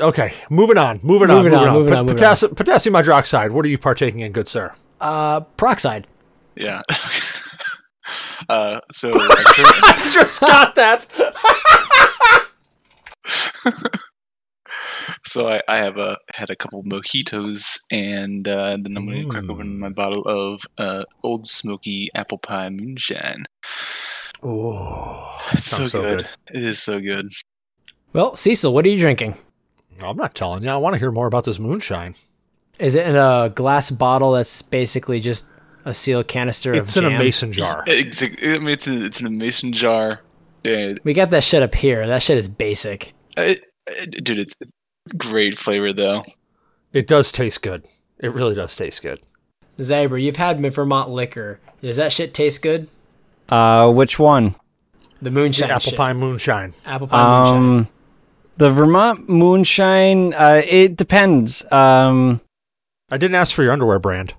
Okay, 0.00 0.32
moving 0.50 0.78
on. 0.78 1.00
Moving, 1.02 1.30
on. 1.30 1.36
Moving 1.36 1.52
Moving 1.52 1.54
on, 1.54 1.68
on. 1.68 1.74
moving 1.74 1.92
Pot- 1.92 1.98
on, 2.00 2.06
moving 2.06 2.18
potassi- 2.22 2.56
Potassium 2.56 2.94
hydroxide. 2.94 3.50
What 3.50 3.64
are 3.64 3.68
you 3.68 3.78
partaking 3.78 4.20
in, 4.20 4.32
good 4.32 4.48
sir? 4.48 4.72
Uh, 5.00 5.40
peroxide. 5.40 6.06
Yeah. 6.56 6.80
uh, 8.48 8.80
so 8.90 9.12
I 9.14 10.10
Just 10.12 10.40
got 10.40 10.74
that. 10.76 11.06
So 15.24 15.48
I, 15.48 15.60
I 15.68 15.76
have 15.78 15.98
a 15.98 16.16
had 16.34 16.50
a 16.50 16.56
couple 16.56 16.82
mojitos, 16.84 17.78
and 17.92 18.46
uh, 18.48 18.76
then 18.80 18.96
I'm 18.96 19.06
gonna 19.06 19.24
crack 19.26 19.48
open 19.48 19.78
my 19.78 19.88
bottle 19.90 20.22
of 20.26 20.62
uh, 20.78 21.04
Ole 21.22 21.44
Smoky 21.44 22.08
Apple 22.14 22.38
Pie 22.38 22.70
Moonshine. 22.70 23.44
Oh, 24.42 25.40
It's 25.52 25.66
so, 25.66 25.86
so 25.86 26.00
good. 26.02 26.18
good. 26.18 26.56
It 26.56 26.62
is 26.64 26.82
so 26.82 27.00
good. 27.00 27.28
Well, 28.12 28.34
Cecil, 28.36 28.74
what 28.74 28.84
are 28.84 28.88
you 28.88 28.98
drinking? 28.98 29.36
I'm 30.02 30.16
not 30.16 30.34
telling 30.34 30.64
you. 30.64 30.70
I 30.70 30.76
want 30.76 30.94
to 30.94 30.98
hear 30.98 31.12
more 31.12 31.26
about 31.28 31.44
this 31.44 31.58
moonshine. 31.60 32.16
Is 32.78 32.94
it 32.96 33.06
in 33.06 33.14
a 33.16 33.52
glass 33.54 33.90
bottle 33.90 34.32
that's 34.32 34.60
basically 34.62 35.20
just 35.20 35.46
a 35.84 35.94
sealed 35.94 36.26
canister 36.26 36.74
It's 36.74 36.96
of 36.96 37.04
in 37.04 37.10
jam? 37.10 37.20
a 37.20 37.24
mason 37.24 37.52
jar. 37.52 37.84
It's, 37.86 38.22
I 38.22 38.58
mean, 38.58 38.68
it's 38.68 38.86
in, 38.88 39.02
it's 39.04 39.20
in 39.20 39.26
a 39.26 39.30
mason 39.30 39.72
jar. 39.72 40.20
And 40.64 40.98
We 41.04 41.12
got 41.12 41.30
that 41.30 41.44
shit 41.44 41.62
up 41.62 41.74
here. 41.74 42.06
That 42.06 42.22
shit 42.22 42.38
is 42.38 42.48
basic. 42.48 43.12
it, 43.36 43.60
it- 43.86 44.24
dude, 44.24 44.38
it's 44.40 44.54
great 45.16 45.58
flavor 45.58 45.92
though. 45.92 46.24
It 46.92 47.06
does 47.06 47.32
taste 47.32 47.62
good. 47.62 47.86
It 48.18 48.32
really 48.32 48.54
does 48.54 48.76
taste 48.76 49.02
good. 49.02 49.20
Zyber, 49.78 50.22
you've 50.22 50.36
had 50.36 50.60
Vermont 50.72 51.10
liquor. 51.10 51.60
Does 51.80 51.96
that 51.96 52.12
shit 52.12 52.34
taste 52.34 52.62
good? 52.62 52.88
Uh, 53.48 53.90
which 53.90 54.18
one? 54.18 54.54
The 55.20 55.30
moonshine. 55.30 55.70
Apple 55.70 55.90
shit. 55.90 55.96
pie 55.96 56.12
moonshine. 56.12 56.74
Apple 56.84 57.06
pie 57.06 57.44
moonshine. 57.44 57.56
Um, 57.56 57.88
the 58.56 58.70
Vermont 58.70 59.28
moonshine. 59.28 60.34
Uh, 60.34 60.62
it 60.66 60.96
depends. 60.96 61.64
Um, 61.72 62.40
I 63.10 63.16
didn't 63.16 63.34
ask 63.34 63.54
for 63.54 63.62
your 63.62 63.72
underwear 63.72 63.98
brand. 63.98 64.34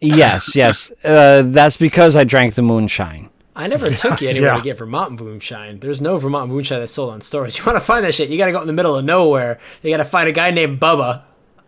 yes, 0.00 0.54
yes. 0.56 0.90
Uh, 1.04 1.42
that's 1.46 1.76
because 1.76 2.16
I 2.16 2.24
drank 2.24 2.54
the 2.54 2.62
moonshine. 2.62 3.30
I 3.54 3.66
never 3.66 3.90
took 3.94 4.20
you 4.20 4.28
anywhere 4.28 4.50
Yeah. 4.52 4.56
to 4.58 4.62
get 4.62 4.78
Vermont 4.78 5.20
moonshine. 5.20 5.80
There's 5.80 6.00
no 6.00 6.16
Vermont 6.16 6.50
moonshine 6.50 6.80
that's 6.80 6.92
sold 6.92 7.10
on 7.12 7.20
stores. 7.20 7.56
You 7.58 7.64
want 7.64 7.76
to 7.76 7.80
find 7.80 8.04
that 8.04 8.14
shit? 8.14 8.28
You 8.30 8.38
got 8.38 8.46
to 8.46 8.52
go 8.52 8.60
in 8.60 8.66
the 8.66 8.72
middle 8.72 8.96
of 8.96 9.04
nowhere. 9.04 9.58
You 9.82 9.90
got 9.90 9.98
to 10.02 10.08
find 10.08 10.28
a 10.28 10.32
guy 10.32 10.50
named 10.50 10.80
Bubba. 10.80 11.22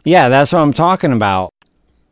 Yeah, 0.04 0.28
that's 0.28 0.52
what 0.52 0.60
I'm 0.60 0.72
talking 0.72 1.12
about. 1.12 1.52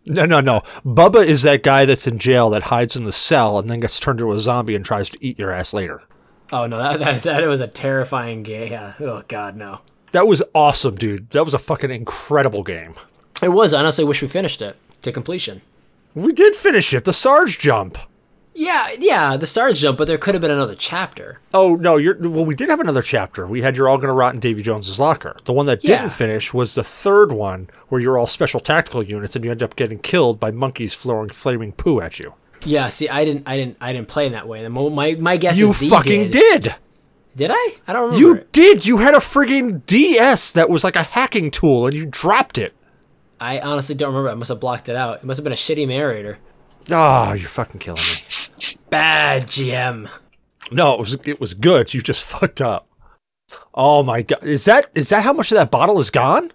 No, 0.04 0.24
no, 0.26 0.40
no. 0.40 0.62
Bubba 0.84 1.24
is 1.24 1.42
that 1.42 1.62
guy 1.62 1.84
that's 1.84 2.06
in 2.06 2.18
jail 2.18 2.50
that 2.50 2.64
hides 2.64 2.96
in 2.96 3.04
the 3.04 3.12
cell 3.12 3.58
and 3.58 3.70
then 3.70 3.80
gets 3.80 4.00
turned 4.00 4.20
into 4.20 4.32
a 4.32 4.38
zombie 4.40 4.74
and 4.74 4.84
tries 4.84 5.08
to 5.10 5.18
eat 5.24 5.38
your 5.38 5.52
ass 5.52 5.72
later. 5.72 6.02
Oh 6.50 6.66
no, 6.66 6.76
that 6.78 6.98
that, 7.22 7.22
that 7.22 7.46
was 7.48 7.60
a 7.60 7.68
terrifying 7.68 8.42
game. 8.42 8.72
Yeah. 8.72 8.94
Oh 9.00 9.22
god, 9.28 9.56
no. 9.56 9.80
That 10.10 10.26
was 10.26 10.42
awesome, 10.54 10.96
dude. 10.96 11.30
That 11.30 11.44
was 11.44 11.54
a 11.54 11.58
fucking 11.58 11.90
incredible 11.90 12.62
game. 12.62 12.94
It 13.42 13.50
was. 13.50 13.72
I 13.72 13.78
honestly 13.78 14.04
wish 14.04 14.20
we 14.20 14.28
finished 14.28 14.60
it 14.60 14.76
to 15.02 15.12
completion. 15.12 15.62
We 16.14 16.32
did 16.32 16.54
finish 16.56 16.92
it. 16.92 17.04
The 17.04 17.12
Sarge 17.12 17.58
jump. 17.58 17.96
Yeah, 18.54 18.88
yeah, 18.98 19.36
the 19.38 19.46
stars 19.46 19.80
jump, 19.80 19.96
but 19.96 20.06
there 20.06 20.18
could 20.18 20.34
have 20.34 20.42
been 20.42 20.50
another 20.50 20.74
chapter. 20.74 21.40
Oh 21.54 21.74
no, 21.76 21.96
you're 21.96 22.16
well. 22.18 22.44
We 22.44 22.54
did 22.54 22.68
have 22.68 22.80
another 22.80 23.00
chapter. 23.00 23.46
We 23.46 23.62
had 23.62 23.76
"You're 23.76 23.88
All 23.88 23.96
Gonna 23.96 24.12
Rot" 24.12 24.34
in 24.34 24.40
Davy 24.40 24.62
Jones's 24.62 24.98
locker. 25.00 25.34
The 25.44 25.54
one 25.54 25.64
that 25.66 25.82
Yeah. 25.82 26.02
didn't 26.02 26.12
finish 26.12 26.52
was 26.52 26.74
the 26.74 26.84
third 26.84 27.32
one, 27.32 27.70
where 27.88 28.00
you're 28.00 28.18
all 28.18 28.26
special 28.26 28.60
tactical 28.60 29.02
units 29.02 29.34
and 29.34 29.44
you 29.44 29.50
end 29.50 29.62
up 29.62 29.74
getting 29.74 29.98
killed 29.98 30.38
by 30.38 30.50
monkeys 30.50 30.94
throwing 30.96 31.30
flaming 31.30 31.72
poo 31.72 32.00
at 32.02 32.18
you. 32.18 32.34
Yeah, 32.64 32.90
see, 32.90 33.08
I 33.08 33.24
didn't, 33.24 33.44
I 33.48 33.56
didn't, 33.56 33.76
I 33.80 33.92
didn't 33.94 34.08
play 34.08 34.26
in 34.26 34.32
that 34.32 34.46
way. 34.46 34.62
The 34.62 34.68
My 34.68 35.14
my 35.18 35.36
guess 35.38 35.56
you 35.58 35.70
is 35.70 35.80
you 35.82 35.88
fucking 35.88 36.30
did. 36.30 36.62
did. 36.64 36.74
Did 37.34 37.50
I? 37.54 37.68
I 37.88 37.94
don't 37.94 38.02
remember. 38.12 38.18
You 38.20 38.34
it. 38.36 38.52
did. 38.52 38.84
You 38.86 38.98
had 38.98 39.14
a 39.14 39.18
frigging 39.18 39.80
DS 39.86 40.52
that 40.52 40.68
was 40.68 40.84
like 40.84 40.94
a 40.96 41.02
hacking 41.02 41.50
tool, 41.50 41.86
and 41.86 41.94
you 41.94 42.04
dropped 42.04 42.58
it. 42.58 42.74
I 43.40 43.58
honestly 43.60 43.94
don't 43.94 44.10
remember. 44.12 44.28
I 44.28 44.34
must 44.34 44.50
have 44.50 44.60
blocked 44.60 44.90
it 44.90 44.94
out. 44.96 45.16
It 45.20 45.24
must 45.24 45.38
have 45.38 45.44
been 45.44 45.54
a 45.54 45.56
shitty 45.56 45.88
narrator. 45.88 46.38
Oh, 46.90 47.32
you're 47.32 47.48
fucking 47.48 47.80
killing 47.80 48.00
me. 48.02 48.41
Bad 48.92 49.46
GM. 49.46 50.08
No, 50.70 50.92
it 50.92 51.00
was 51.00 51.14
it 51.24 51.40
was 51.40 51.54
good. 51.54 51.94
You 51.94 52.02
just 52.02 52.24
fucked 52.32 52.60
up. 52.60 52.86
Oh 53.74 54.02
my 54.02 54.20
god, 54.20 54.44
is 54.44 54.66
that 54.66 54.86
is 54.94 55.08
that 55.08 55.24
how 55.24 55.32
much 55.32 55.50
of 55.50 55.56
that 55.56 55.70
bottle 55.70 55.98
is 55.98 56.10
gone? 56.10 56.52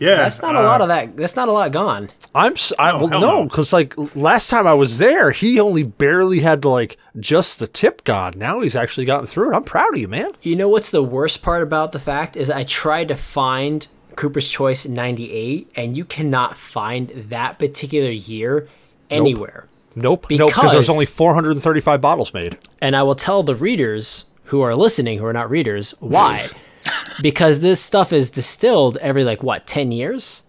Yeah, 0.00 0.16
That's 0.16 0.40
not 0.42 0.54
a 0.56 0.60
uh, 0.60 0.62
lot 0.64 0.80
of 0.80 0.88
that. 0.88 1.16
That's 1.16 1.36
not 1.36 1.48
a 1.48 1.52
lot 1.52 1.70
gone. 1.72 2.10
I'm 2.34 2.52
s- 2.52 2.72
I, 2.78 2.90
Oh, 2.92 2.98
well, 2.98 3.06
hell 3.08 3.20
no, 3.20 3.40
no. 3.40 3.44
because 3.44 3.72
like 3.72 3.94
last 4.16 4.50
time 4.50 4.66
I 4.66 4.74
was 4.74 4.98
there, 4.98 5.30
he 5.30 5.58
only 5.60 5.82
barely 5.84 6.40
had 6.40 6.64
like 6.64 6.96
just 7.20 7.58
the 7.60 7.66
tip 7.68 8.02
gone. 8.04 8.34
Now 8.36 8.60
he's 8.60 8.74
actually 8.76 9.06
gotten 9.06 9.26
through 9.26 9.52
it. 9.52 9.56
I'm 9.56 9.62
proud 9.64 9.94
of 9.94 10.00
you, 10.00 10.08
man. 10.08 10.30
You 10.42 10.56
know 10.56 10.68
what's 10.68 10.90
the 10.90 11.02
worst 11.02 11.42
part 11.42 11.62
about 11.62 11.92
the 11.92 12.00
fact 12.00 12.36
is 12.36 12.50
I 12.50 12.64
tried 12.64 13.08
to 13.08 13.14
find 13.16 13.86
Cooper's 14.16 14.50
Choice 14.50 14.86
98 14.86 15.70
and 15.76 15.96
you 15.96 16.04
cannot 16.04 16.56
find 16.56 17.10
that 17.30 17.58
particular 17.60 18.10
year 18.10 18.68
anywhere. 19.10 19.66
Nope, 19.66 19.70
nope, 19.94 20.26
Nope. 20.30 20.50
because 20.50 20.72
there's 20.72 20.88
only 20.90 21.06
435 21.06 22.00
bottles 22.00 22.34
made. 22.34 22.58
And 22.80 22.94
I 22.96 23.02
will 23.02 23.14
tell 23.14 23.42
the 23.42 23.54
readers 23.56 24.26
who 24.44 24.60
are 24.62 24.74
listening 24.74 25.18
who 25.18 25.26
are 25.26 25.32
not 25.32 25.50
readers 25.50 25.94
why. 26.00 26.46
because 27.22 27.60
this 27.60 27.80
stuff 27.80 28.12
is 28.12 28.30
distilled 28.30 28.96
every 28.98 29.24
like 29.24 29.42
what, 29.42 29.66
10 29.66 29.92
years? 29.92 30.42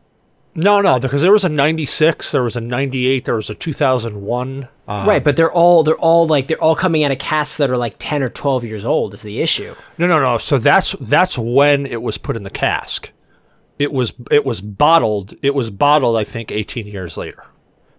No, 0.58 0.80
no, 0.80 1.00
because 1.00 1.22
there 1.22 1.34
was 1.34 1.44
a 1.44 1.50
96, 1.50 2.32
there 2.32 2.44
was 2.44 2.56
a 2.56 2.62
98, 2.62 3.26
there 3.26 3.36
was 3.36 3.50
a 3.50 3.56
2001. 3.56 4.70
Uh, 4.88 5.04
right, 5.06 5.22
but 5.24 5.36
they're 5.36 5.52
all 5.52 5.84
they're 5.84 5.98
all 5.98 6.28
like 6.28 6.48
they're 6.48 6.62
all 6.62 6.76
coming 6.76 7.04
out 7.04 7.12
of 7.12 7.18
casks 7.18 7.58
that 7.58 7.70
are 7.70 7.76
like 7.76 7.96
10 8.00 8.24
or 8.24 8.30
12 8.30 8.64
years 8.64 8.86
old 8.86 9.14
is 9.14 9.22
the 9.22 9.42
issue. 9.42 9.76
No, 9.98 10.08
no, 10.08 10.20
no. 10.20 10.38
So 10.38 10.58
that's 10.58 10.94
that's 11.02 11.38
when 11.38 11.86
it 11.86 12.02
was 12.02 12.18
put 12.18 12.38
in 12.38 12.44
the 12.44 12.50
cask. 12.50 13.12
It 13.80 13.92
was 13.92 14.14
it 14.32 14.46
was 14.46 14.62
bottled. 14.62 15.34
It 15.42 15.54
was 15.54 15.70
bottled. 15.72 16.16
I 16.16 16.24
think 16.24 16.52
18 16.52 16.88
years 16.88 17.18
later. 17.18 17.44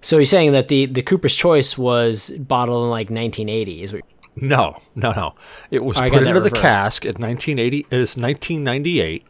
So 0.07 0.19
you're 0.19 0.25
saying 0.25 0.53
that 0.53 0.69
the 0.69 0.87
the 0.87 1.03
Cooper's 1.03 1.35
Choice 1.35 1.77
was 1.77 2.31
bottled 2.31 2.85
in 2.85 2.91
like 2.91 3.11
1980 3.11 3.83
is 3.83 3.93
what 3.93 4.03
No, 4.37 4.79
no, 4.95 5.11
no. 5.11 5.35
It 5.73 5.83
was 5.83 5.97
I 5.97 6.09
put 6.09 6.25
into 6.25 6.39
the 6.39 6.49
cask 6.49 7.05
in 7.05 7.15
1980. 7.15 7.79
It 7.79 7.87
is 7.91 8.17
1998. 8.17 9.25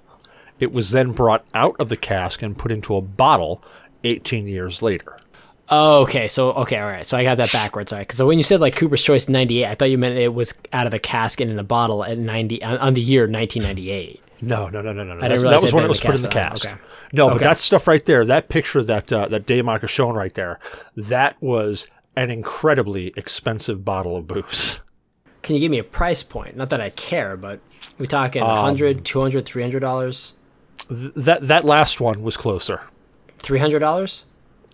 It 0.61 0.73
was 0.73 0.91
then 0.91 1.13
brought 1.13 1.47
out 1.55 1.77
of 1.79 1.89
the 1.89 1.97
cask 1.97 2.43
and 2.43 2.59
put 2.59 2.71
into 2.71 2.95
a 2.95 3.01
bottle 3.01 3.65
18 4.05 4.47
years 4.47 4.83
later. 4.83 5.19
Oh, 5.71 6.03
okay. 6.03 6.29
So 6.29 6.53
okay, 6.53 6.79
all 6.79 6.89
right. 6.89 7.07
So 7.07 7.17
I 7.17 7.23
got 7.23 7.39
that 7.39 7.53
backwards. 7.53 7.91
All 7.95 7.99
right, 7.99 8.07
because 8.07 8.23
when 8.23 8.37
you 8.37 8.45
said 8.45 8.61
like 8.61 8.77
Cooper's 8.77 9.03
Choice 9.03 9.31
'98, 9.31 9.65
I 9.65 9.75
thought 9.75 9.89
you 9.89 9.97
meant 9.97 10.19
it 10.19 10.35
was 10.35 10.53
out 10.75 10.87
of 10.87 10.91
the 10.91 10.99
cask 10.99 11.41
and 11.41 11.51
in 11.51 11.57
the 11.57 11.65
bottle 11.65 12.05
at 12.05 12.19
90 12.19 12.63
on, 12.63 12.77
on 12.77 12.93
the 12.93 13.01
year 13.01 13.23
1998. 13.23 14.21
No, 14.41 14.69
no, 14.69 14.83
no, 14.83 14.93
no, 14.93 15.03
no. 15.05 15.15
no. 15.15 15.21
didn't 15.21 15.43
realize 15.43 15.61
that 15.61 15.67
was 15.67 15.73
when 15.73 15.85
it 15.85 15.89
was 15.89 16.01
put 16.01 16.15
in 16.15 16.23
the 16.23 16.29
cast. 16.29 16.63
for 16.63 16.69
cask. 16.69 16.79
that. 16.79 16.85
Okay. 16.85 16.93
No, 17.13 17.29
but 17.29 17.37
Okay. 17.37 17.45
that 17.45 17.59
stuff 17.59 17.87
right 17.87 18.05
there, 18.05 18.25
that 18.27 18.49
picture 18.49 18.83
that 18.85 19.13
uh, 19.13 19.29
that 19.29 19.47
Damok 19.47 19.85
is 19.85 19.91
showing 19.91 20.15
right 20.17 20.35
there, 20.35 20.59
that 20.97 21.41
was 21.43 21.87
an 22.17 22.31
incredibly 22.31 23.13
expensive 23.17 23.85
bottle 23.85 24.17
of 24.17 24.27
booze. 24.27 24.81
Can 25.43 25.55
you 25.55 25.61
give 25.61 25.71
me 25.71 25.79
a 25.79 25.85
price 25.85 26.23
point? 26.23 26.57
Not 26.57 26.71
that 26.71 26.81
I 26.81 26.91
care, 26.91 27.37
but 27.37 27.61
we 27.99 28.07
talking 28.07 28.43
Um, 28.43 28.49
100, 28.49 29.05
200, 29.05 29.45
300 29.47 29.81
dollars, 29.81 30.35
Th- 30.91 31.13
that 31.15 31.43
that 31.43 31.65
last 31.65 32.01
one 32.01 32.23
was 32.23 32.37
closer. 32.37 32.83
300 33.39 33.79
dollars. 33.79 34.25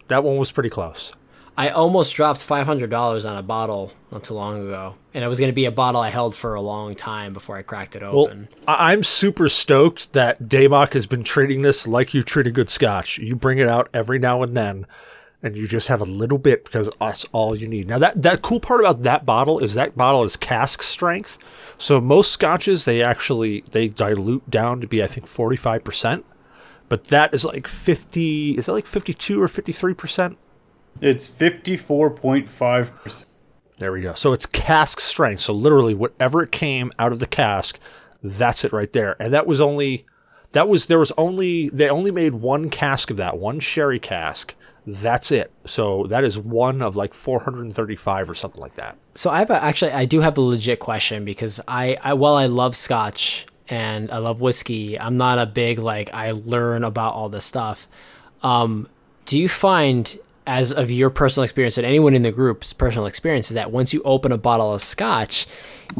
That 0.09 0.25
one 0.25 0.37
was 0.39 0.51
pretty 0.51 0.71
close. 0.71 1.13
I 1.57 1.69
almost 1.69 2.15
dropped 2.15 2.43
five 2.43 2.67
hundred 2.67 2.89
dollars 2.91 3.25
on 3.25 3.37
a 3.37 3.43
bottle 3.43 3.93
not 4.11 4.25
too 4.25 4.35
long 4.35 4.67
ago, 4.67 4.95
and 5.13 5.23
it 5.25 5.29
was 5.29 5.39
going 5.39 5.51
to 5.51 5.55
be 5.55 5.67
a 5.67 5.71
bottle 5.71 6.01
I 6.01 6.09
held 6.11 6.35
for 6.35 6.55
a 6.55 6.61
long 6.61 6.95
time 6.95 7.33
before 7.35 7.57
I 7.57 7.63
cracked 7.63 7.95
it 7.97 8.03
open. 8.03 8.49
I- 8.67 8.93
I'm 8.93 9.03
super 9.03 9.49
stoked 9.49 10.13
that 10.15 10.45
Damok 10.45 10.95
has 10.95 11.07
been 11.07 11.23
treating 11.25 11.63
this 11.63 11.87
like 11.87 12.15
you 12.15 12.23
treat 12.23 12.47
a 12.47 12.51
good 12.51 12.71
scotch. 12.71 13.19
You 13.19 13.37
bring 13.37 13.59
it 13.59 13.69
out 13.69 13.89
every 13.93 14.19
now 14.19 14.43
and 14.43 14.57
then, 14.57 14.87
and 15.43 15.55
you 15.57 15.67
just 15.69 15.89
have 15.89 16.01
a 16.01 16.05
little 16.07 16.39
bit 16.39 16.65
because 16.65 16.89
that's 16.99 17.27
all 17.33 17.55
you 17.55 17.69
need. 17.69 17.87
Now 17.87 17.99
that 17.99 18.23
that 18.23 18.41
cool 18.41 18.61
part 18.61 18.81
about 18.81 19.03
that 19.03 19.27
bottle 19.27 19.59
is 19.59 19.75
that 19.75 19.95
bottle 19.97 20.25
is 20.25 20.37
cask 20.37 20.83
strength. 20.83 21.37
So 21.77 22.01
most 22.01 22.33
scotches 22.33 22.87
they 22.87 23.03
actually 23.03 23.63
they 23.73 23.89
dilute 23.89 24.49
down 24.51 24.81
to 24.81 24.87
be 24.87 25.03
I 25.03 25.07
think 25.07 25.27
45 25.27 25.85
percent, 25.85 26.25
but 26.89 27.05
that 27.09 27.35
is 27.35 27.45
like 27.45 27.67
50. 27.69 28.53
Is 28.53 28.67
that 28.67 28.73
like 28.73 28.87
52 28.87 29.41
or 29.43 29.49
53 29.49 29.93
percent? 29.95 30.39
It's 31.01 31.27
fifty 31.27 31.77
four 31.77 32.11
point 32.11 32.49
five 32.49 32.95
percent. 33.03 33.29
There 33.79 33.91
we 33.91 34.03
go. 34.03 34.15
So 34.15 34.33
it's 34.33 34.47
cask 34.47 35.01
strength. 35.01 35.41
So 35.41 35.53
literally, 35.53 35.95
whatever 35.95 36.43
it 36.43 36.53
came 36.53 36.93
out 36.99 37.11
of 37.11 37.19
the 37.19 37.27
cask, 37.27 37.79
that's 38.23 38.65
it 38.65 38.73
right 38.73 38.93
there. 38.93 39.17
And 39.21 39.33
that 39.33 39.47
was 39.47 39.61
only, 39.61 40.07
that 40.53 40.69
was 40.69 40.87
there 40.87 41.01
was 41.01 41.11
only 41.19 41.69
they 41.71 41.89
only 41.89 42.11
made 42.11 42.35
one 42.35 42.71
cask 42.71 43.11
of 43.11 43.17
that, 43.17 43.39
one 43.39 43.59
sherry 43.59 43.99
cask. 43.99 44.55
That's 44.87 45.31
it. 45.31 45.53
So 45.65 46.07
that 46.09 46.25
is 46.25 46.39
one 46.39 46.83
of 46.83 46.97
like 46.97 47.15
435 47.15 48.31
or 48.31 48.35
something 48.35 48.61
like 48.61 48.77
that. 48.77 48.97
So 49.15 49.31
I 49.31 49.39
have 49.39 49.51
a, 49.51 49.63
actually 49.63 49.93
I 49.93 50.05
do 50.05 50.21
have 50.21 50.37
a 50.39 50.41
legit 50.41 50.81
question 50.81 51.25
because 51.25 51.61
I, 51.67 51.99
I 52.03 52.15
while 52.15 52.35
I 52.35 52.47
love 52.47 52.77
scotch 52.77 53.47
and 53.69 54.11
I 54.11 54.19
love 54.19 54.41
whiskey, 54.41 54.99
I'm 54.99 55.17
not 55.17 55.39
a 55.39 55.47
big 55.47 55.79
like 55.79 56.13
I 56.13 56.33
learn 56.33 56.85
about 56.85 57.15
all 57.15 57.29
this 57.29 57.45
stuff. 57.45 57.89
Um, 58.43 58.89
do 59.25 59.39
you 59.39 59.49
find 59.49 60.17
as 60.47 60.73
of 60.73 60.91
your 60.91 61.11
personal 61.11 61.45
experience 61.45 61.79
and 61.79 61.87
anyone 61.87 62.15
in 62.15 62.23
the 62.23 62.33
group's 62.33 62.73
personal 62.73 63.07
experience 63.07 63.51
is 63.51 63.55
that 63.55 63.71
once 63.71 63.93
you 63.93 64.03
open 64.05 64.33
a 64.33 64.39
bottle 64.39 64.73
of 64.73 64.83
scotch, 64.83 65.47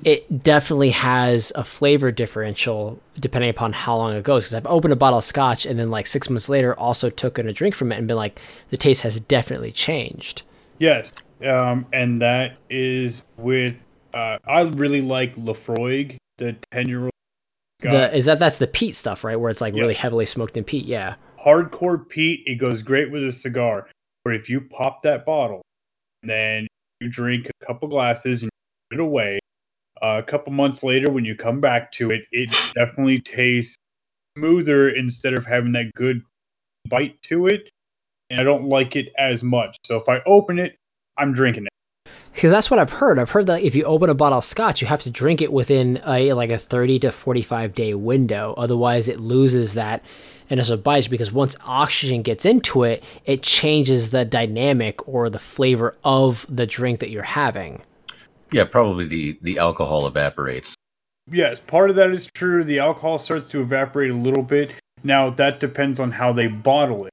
it 0.05 0.43
definitely 0.43 0.91
has 0.91 1.53
a 1.55 1.63
flavor 1.65 2.11
differential 2.11 2.99
depending 3.21 3.51
upon 3.51 3.73
how 3.73 3.97
long 3.97 4.15
it 4.15 4.25
goes. 4.25 4.45
Because 4.45 4.55
I've 4.55 4.67
opened 4.67 4.93
a 4.93 4.97
bottle 4.97 5.19
of 5.19 5.25
scotch 5.25 5.65
and 5.67 5.79
then 5.79 5.91
like 5.91 6.07
six 6.07 6.29
months 6.29 6.49
later 6.49 6.75
also 6.79 7.11
took 7.11 7.39
in 7.39 7.49
a 7.49 7.53
drink 7.53 7.75
from 7.75 7.93
it 7.93 7.99
and 7.99 8.09
been 8.09 8.17
like 8.17 8.41
the 8.71 8.77
taste 8.77 9.03
has 9.03 9.21
definitely 9.21 9.71
changed. 9.71 10.43
Yes, 10.79 11.13
um, 11.45 11.87
and 11.93 12.21
that 12.23 12.57
is 12.69 13.25
with. 13.37 13.81
Uh, 14.13 14.39
I 14.45 14.63
really 14.63 15.01
like 15.01 15.37
Laphroaig, 15.37 16.17
the 16.39 16.57
ten 16.73 16.89
year 16.89 17.03
old. 17.05 17.13
The 17.81 18.17
is 18.17 18.25
that 18.25 18.39
that's 18.39 18.59
the 18.59 18.67
peat 18.67 18.97
stuff, 18.97 19.25
right? 19.25 19.37
Where 19.37 19.51
it's 19.51 19.61
like 19.61 19.75
really 19.75 19.95
heavily 19.95 20.27
smoked 20.27 20.57
in 20.57 20.65
peat. 20.65 20.85
Yeah. 20.87 21.15
hardcore 21.45 22.09
peat. 22.09 22.43
It 22.47 22.57
goes 22.57 22.83
great 22.83 23.11
with 23.11 23.25
a 23.25 23.33
cigar. 23.33 23.89
But 24.25 24.35
if 24.35 24.49
you 24.49 24.61
pop 24.61 25.03
that 25.03 25.25
bottle, 25.25 25.63
then 26.23 26.67
you 27.01 27.09
drink 27.09 27.49
a 27.49 27.67
couple 27.67 27.89
glasses 27.89 28.43
and 28.43 28.51
put 28.91 29.01
it 29.01 29.03
away. 29.03 29.41
Uh, 30.01 30.19
a 30.19 30.23
couple 30.23 30.53
months 30.53 30.83
later, 30.83 31.11
when 31.11 31.25
you 31.25 31.35
come 31.35 31.61
back 31.61 31.93
to 31.93 32.11
it, 32.11 32.23
it 32.33 32.51
definitely 32.75 33.21
tastes 33.21 33.77
smoother 34.37 34.89
instead 34.89 35.35
of 35.35 35.47
having 35.47 35.73
that 35.73 35.93
good 35.95 36.23
bite 36.89 37.21
to 37.23 37.47
it. 37.47 37.71
And 38.31 38.41
I 38.41 38.45
don't 38.45 38.65
like 38.65 38.97
it 38.97 39.13
as 39.19 39.45
much. 39.45 39.77
So 39.85 39.97
if 39.97 40.09
I 40.09 40.21
open 40.27 40.59
it, 40.59 40.77
I'm 41.19 41.33
drinking 41.33 41.67
it. 41.67 41.73
Because 42.33 42.51
that's 42.51 42.71
what 42.71 42.81
I've 42.81 42.91
heard. 42.91 43.19
I've 43.19 43.31
heard 43.31 43.47
that 43.47 43.63
if 43.63 43.75
you 43.75 43.85
open 43.85 44.09
a 44.09 44.15
bottle 44.15 44.39
of 44.39 44.45
scotch, 44.45 44.81
you 44.81 44.89
have 44.89 45.03
to 45.03 45.11
drink 45.11 45.43
it 45.43 45.53
within 45.53 46.01
a 46.07 46.33
like 46.33 46.51
a 46.51 46.59
30 46.59 47.01
to 47.01 47.13
45 47.13 47.75
day 47.75 47.95
window. 47.95 48.55
Otherwise, 48.57 49.09
it 49.09 49.21
loses 49.21 49.75
that 49.75 50.03
initial 50.53 50.77
bite 50.77 51.11
because 51.11 51.33
once 51.33 51.57
oxygen 51.65 52.23
gets 52.23 52.45
into 52.45 52.85
it, 52.85 53.03
it 53.25 53.43
changes 53.43 54.11
the 54.11 54.25
dynamic 54.25 55.09
or 55.09 55.31
the 55.31 55.39
flavor 55.39 55.97
of 56.05 56.47
the 56.49 56.67
drink 56.67 57.01
that 57.01 57.11
you're 57.11 57.23
having. 57.23 57.83
Yeah, 58.53 58.65
probably 58.65 59.07
the 59.07 59.39
the 59.43 59.59
alcohol 59.59 60.07
evaporates. 60.07 60.75
Yes, 61.31 61.61
part 61.61 61.89
of 61.89 61.97
that 61.97 62.11
is 62.11 62.29
true. 62.35 62.65
The 62.65 62.81
alcohol 62.81 63.19
starts 63.19 63.49
to 63.49 63.63
evaporate 63.63 64.11
a 64.11 64.15
little 64.15 64.43
bit. 64.43 64.73
Now, 65.03 65.31
that 65.31 65.61
depends 65.61 65.99
on 65.99 66.11
how 66.11 66.33
they 66.33 66.49
bottle 66.49 67.07
it. 67.07 67.13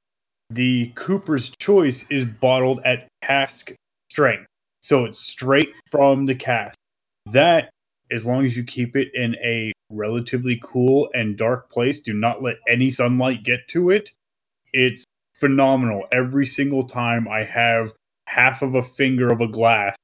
The 0.50 0.88
Cooper's 0.96 1.52
Choice 1.60 2.06
is 2.10 2.26
bottled 2.26 2.82
at 2.84 3.08
cask 3.22 3.72
strength. 4.12 4.48
So 4.82 5.06
it's 5.06 5.20
straight 5.20 5.76
from 5.90 6.26
the 6.26 6.36
cask. 6.36 6.76
That, 7.28 7.70
as 8.12 8.26
long 8.26 8.46
as 8.46 8.58
you 8.58 8.64
keep 8.64 8.96
it 8.96 9.10
in 9.14 9.36
a 9.36 9.72
relatively 9.92 10.60
cool 10.64 11.10
and 11.14 11.38
dark 11.38 11.70
place, 11.70 12.00
do 12.00 12.14
not 12.14 12.42
let 12.42 12.58
any 12.68 12.92
sunlight 12.92 13.44
get 13.44 13.68
to 13.70 13.90
it, 13.90 14.12
it's 14.74 15.06
phenomenal. 15.34 16.04
Every 16.12 16.46
single 16.46 16.84
time 16.84 17.28
I 17.28 17.44
have 17.44 17.94
half 18.28 18.62
of 18.62 18.76
a 18.76 18.84
finger 18.84 19.32
of 19.32 19.42
a 19.42 19.48
glass, 19.48 19.96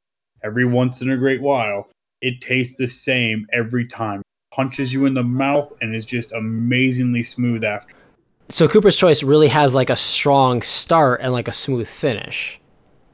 every 0.43 0.65
once 0.65 1.01
in 1.01 1.09
a 1.09 1.17
great 1.17 1.41
while, 1.41 1.89
it 2.21 2.41
tastes 2.41 2.77
the 2.77 2.87
same 2.87 3.45
every 3.53 3.85
time. 3.85 4.21
Punches 4.53 4.93
you 4.93 5.05
in 5.05 5.13
the 5.13 5.23
mouth 5.23 5.71
and 5.81 5.93
is 5.93 6.05
just 6.05 6.31
amazingly 6.31 7.23
smooth 7.23 7.63
after. 7.63 7.93
So 8.49 8.67
Cooper's 8.67 8.95
Choice 8.95 9.23
really 9.23 9.47
has 9.49 9.75
like 9.75 9.89
a 9.89 9.95
strong 9.95 10.61
start 10.61 11.21
and 11.21 11.33
like 11.33 11.47
a 11.47 11.53
smooth 11.53 11.87
finish. 11.87 12.59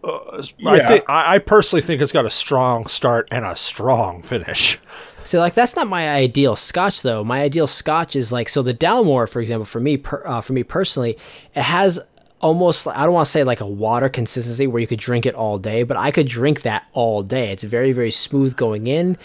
I 0.03 0.41
Yeah. 0.57 0.87
think 0.87 1.09
I, 1.09 1.35
I 1.35 1.39
personally 1.39 1.81
think 1.81 2.01
it's 2.01 2.11
got 2.11 2.25
a 2.25 2.29
strong 2.29 2.87
start 2.87 3.27
and 3.31 3.45
a 3.45 3.55
strong 3.55 4.21
finish. 4.21 4.79
See, 5.25 5.37
like 5.37 5.53
that's 5.53 5.75
not 5.75 5.87
my 5.87 6.09
ideal 6.09 6.55
Scotch 6.55 7.03
though. 7.03 7.23
My 7.23 7.41
ideal 7.41 7.67
Scotch 7.67 8.15
is 8.15 8.31
like 8.31 8.49
so. 8.49 8.61
The 8.63 8.73
Dalmore, 8.73 9.29
for 9.29 9.39
example, 9.41 9.65
for 9.65 9.79
me, 9.79 9.97
per, 9.97 10.25
uh, 10.25 10.41
for 10.41 10.53
me 10.53 10.63
personally, 10.63 11.17
it 11.53 11.61
has 11.61 11.99
almost 12.39 12.87
I 12.87 13.03
don't 13.03 13.13
want 13.13 13.25
to 13.27 13.31
say 13.31 13.43
like 13.43 13.61
a 13.61 13.67
water 13.67 14.09
consistency 14.09 14.65
where 14.65 14.81
you 14.81 14.87
could 14.87 14.99
drink 14.99 15.27
it 15.27 15.35
all 15.35 15.59
day, 15.59 15.83
but 15.83 15.95
I 15.97 16.09
could 16.09 16.27
drink 16.27 16.63
that 16.63 16.87
all 16.93 17.21
day. 17.21 17.51
It's 17.51 17.63
very 17.63 17.91
very 17.91 18.09
smooth 18.11 18.55
going 18.55 18.87
in, 18.87 19.15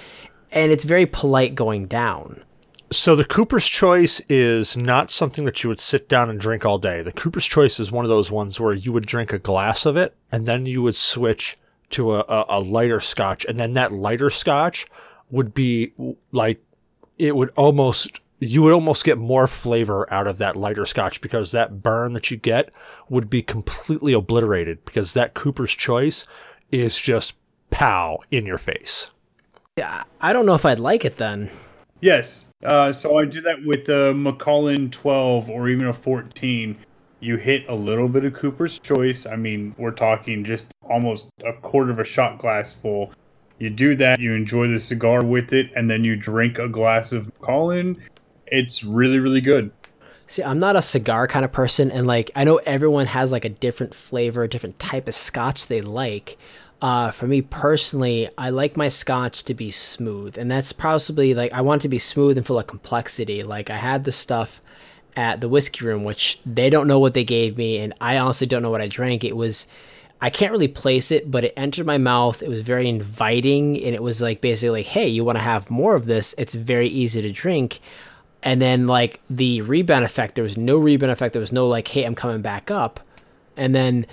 and 0.53 0.71
it's 0.71 0.85
very 0.85 1.07
polite 1.07 1.55
going 1.55 1.87
down. 1.87 2.43
So 2.93 3.17
the 3.17 3.25
Cooper's 3.25 3.67
Choice 3.67 4.21
is 4.29 4.77
not 4.77 5.11
something 5.11 5.45
that 5.45 5.63
you 5.65 5.69
would 5.69 5.81
sit 5.81 6.09
down 6.09 6.31
and 6.31 6.39
drink 6.39 6.65
all 6.65 6.79
day. 6.79 7.03
The 7.03 7.13
Cooper's 7.13 7.47
Choice 7.47 7.81
is 7.81 7.91
one 7.91 8.05
of 8.05 8.09
those 8.09 8.31
ones 8.31 8.61
where 8.61 8.73
you 8.73 8.93
would 8.93 9.07
drink 9.07 9.33
a 9.33 9.41
glass 9.41 9.85
of 9.87 9.97
it 9.97 10.15
and 10.31 10.47
then 10.47 10.67
you 10.67 10.83
would 10.83 10.95
switch 10.95 11.57
to 11.91 12.17
a, 12.17 12.47
a, 12.49 12.61
lighter 12.61 13.01
scotch, 13.01 13.45
and 13.45 13.59
then 13.59 13.73
that 13.75 13.93
lighter 13.93 14.31
scotch 14.31 14.87
would 15.31 15.55
be 15.55 15.93
like 16.33 16.63
it 17.19 17.37
would 17.37 17.51
almost 17.57 18.21
you 18.39 18.63
would 18.63 18.73
almost 18.73 19.05
get 19.05 19.19
more 19.19 19.47
flavor 19.47 20.13
out 20.13 20.27
of 20.27 20.39
that 20.39 20.57
lighter 20.57 20.85
scotch 20.85 21.21
because 21.21 21.53
that 21.53 21.83
burn 21.83 22.13
that 22.13 22.31
you 22.31 22.37
get 22.37 22.71
would 23.09 23.31
be 23.31 23.43
completely 23.43 24.13
obliterated 24.13 24.85
because 24.85 25.15
that 25.15 25.35
Cooper's 25.35 25.75
Choice 25.75 26.27
is 26.71 26.99
just 26.99 27.35
pow 27.71 28.19
in 28.31 28.47
your 28.47 28.59
face. 28.59 29.11
Yeah, 29.79 30.05
I 30.21 30.33
don't 30.33 30.47
know 30.47 30.55
if 30.55 30.67
I'd 30.67 30.81
like 30.81 31.05
it 31.05 31.17
then. 31.17 31.51
Yes. 32.01 32.47
Uh, 32.65 32.93
so 32.93 33.19
I 33.19 33.25
do 33.25 33.41
that 33.43 33.65
with 33.65 33.89
a 33.89 34.13
Macallan 34.15 34.91
12 34.91 35.51
or 35.51 35.69
even 35.69 35.87
a 35.87 35.93
14. 35.93 36.77
You 37.21 37.37
hit 37.37 37.65
a 37.69 37.75
little 37.75 38.09
bit 38.09 38.25
of 38.25 38.35
Cooper's 38.35 38.79
Choice. 38.79 39.27
I 39.27 39.37
mean, 39.37 39.75
we're 39.79 39.91
talking 39.91 40.45
just 40.45 40.73
almost 40.83 41.31
a 41.45 41.53
quarter 41.55 41.91
of 41.91 41.99
a 41.99 42.05
shot 42.05 42.39
glass 42.39 42.73
full. 42.73 43.13
You 43.59 43.71
do 43.71 43.97
that, 43.97 44.21
you 44.21 44.35
enjoy 44.35 44.69
the 44.69 44.79
cigar 44.79 45.25
with 45.25 45.55
it, 45.55 45.71
and 45.75 45.91
then 45.91 46.05
you 46.05 46.15
drink 46.15 46.59
a 46.59 46.69
glass 46.69 47.13
of 47.13 47.27
Macallan. 47.41 47.97
It's 48.47 48.85
really, 48.85 49.19
really 49.19 49.41
good. 49.41 49.73
See, 50.27 50.43
I'm 50.43 50.59
not 50.59 50.77
a 50.77 50.83
cigar 50.83 51.27
kind 51.27 51.45
of 51.45 51.53
person, 51.53 51.91
and 51.91 52.07
like 52.07 52.31
I 52.37 52.45
know 52.45 52.57
everyone 52.67 53.07
has 53.07 53.33
like 53.33 53.45
a 53.45 53.49
different 53.49 53.95
flavor, 53.95 54.43
a 54.43 54.49
different 54.49 54.79
type 54.79 55.09
of 55.09 55.15
scotch 55.15 55.69
they 55.69 55.81
like. 55.81 56.37
Uh, 56.83 57.11
for 57.11 57.27
me 57.27 57.41
personally, 57.41 58.29
I 58.37 58.51
like 58.51 58.77
my 58.77 58.89
scotch 58.89 59.45
to 59.45 59.55
be 59.55 59.71
smooth, 59.71 60.37
and 60.37 60.51
that's 60.51 60.73
possibly 60.73 61.35
like 61.35 61.53
I 61.53 61.63
want 61.63 61.83
to 61.83 61.89
be 61.89 61.99
smooth 61.99 62.37
and 62.37 62.47
full 62.47 62.59
of 62.59 62.67
complexity. 62.67 63.43
Like 63.43 63.71
I 63.71 63.77
had 63.77 64.05
this 64.05 64.17
stuff 64.17 64.61
at 65.17 65.41
the 65.41 65.49
whiskey 65.49 65.87
room, 65.87 66.05
which 66.05 66.39
they 66.45 66.69
don't 66.69 66.87
know 66.87 66.99
what 66.99 67.15
they 67.15 67.25
gave 67.25 67.57
me, 67.57 67.79
and 67.79 67.95
I 68.01 68.19
honestly 68.19 68.47
don't 68.47 68.63
know 68.63 68.71
what 68.71 68.83
I 68.83 68.89
drank. 68.89 69.25
It 69.25 69.37
was 69.37 69.67
I 70.21 70.31
can't 70.31 70.53
really 70.53 70.69
place 70.69 71.11
it, 71.11 71.31
but 71.31 71.45
it 71.45 71.55
entered 71.57 71.87
my 71.87 71.99
mouth. 71.99 72.43
It 72.43 72.49
was 72.49 72.63
very 72.63 72.89
inviting, 72.89 73.83
and 73.83 73.95
it 73.95 74.03
was 74.03 74.21
like 74.21 74.41
basically 74.41 74.81
like, 74.81 74.87
hey, 74.87 75.09
you 75.09 75.25
want 75.25 75.37
to 75.37 75.45
have 75.45 75.71
more 75.71 75.95
of 75.95 76.07
this? 76.07 76.35
It's 76.37 76.55
very 76.55 76.89
easy 76.89 77.23
to 77.23 77.33
drink. 77.33 77.81
And 78.43 78.63
then 78.63 78.87
like 78.87 79.21
the 79.29 79.61
rebound 79.63 80.05
effect, 80.05 80.35
there 80.35 80.45
was 80.45 80.57
no 80.57 80.77
rebound 80.77 81.11
effect. 81.11 81.33
There 81.33 81.41
was 81.41 81.53
no 81.53 81.67
like, 81.67 81.89
hey, 81.89 82.05
I'm 82.05 82.15
coming 82.15 82.43
back 82.43 82.71
up. 82.71 83.01
And 83.57 83.75
then 83.75 84.07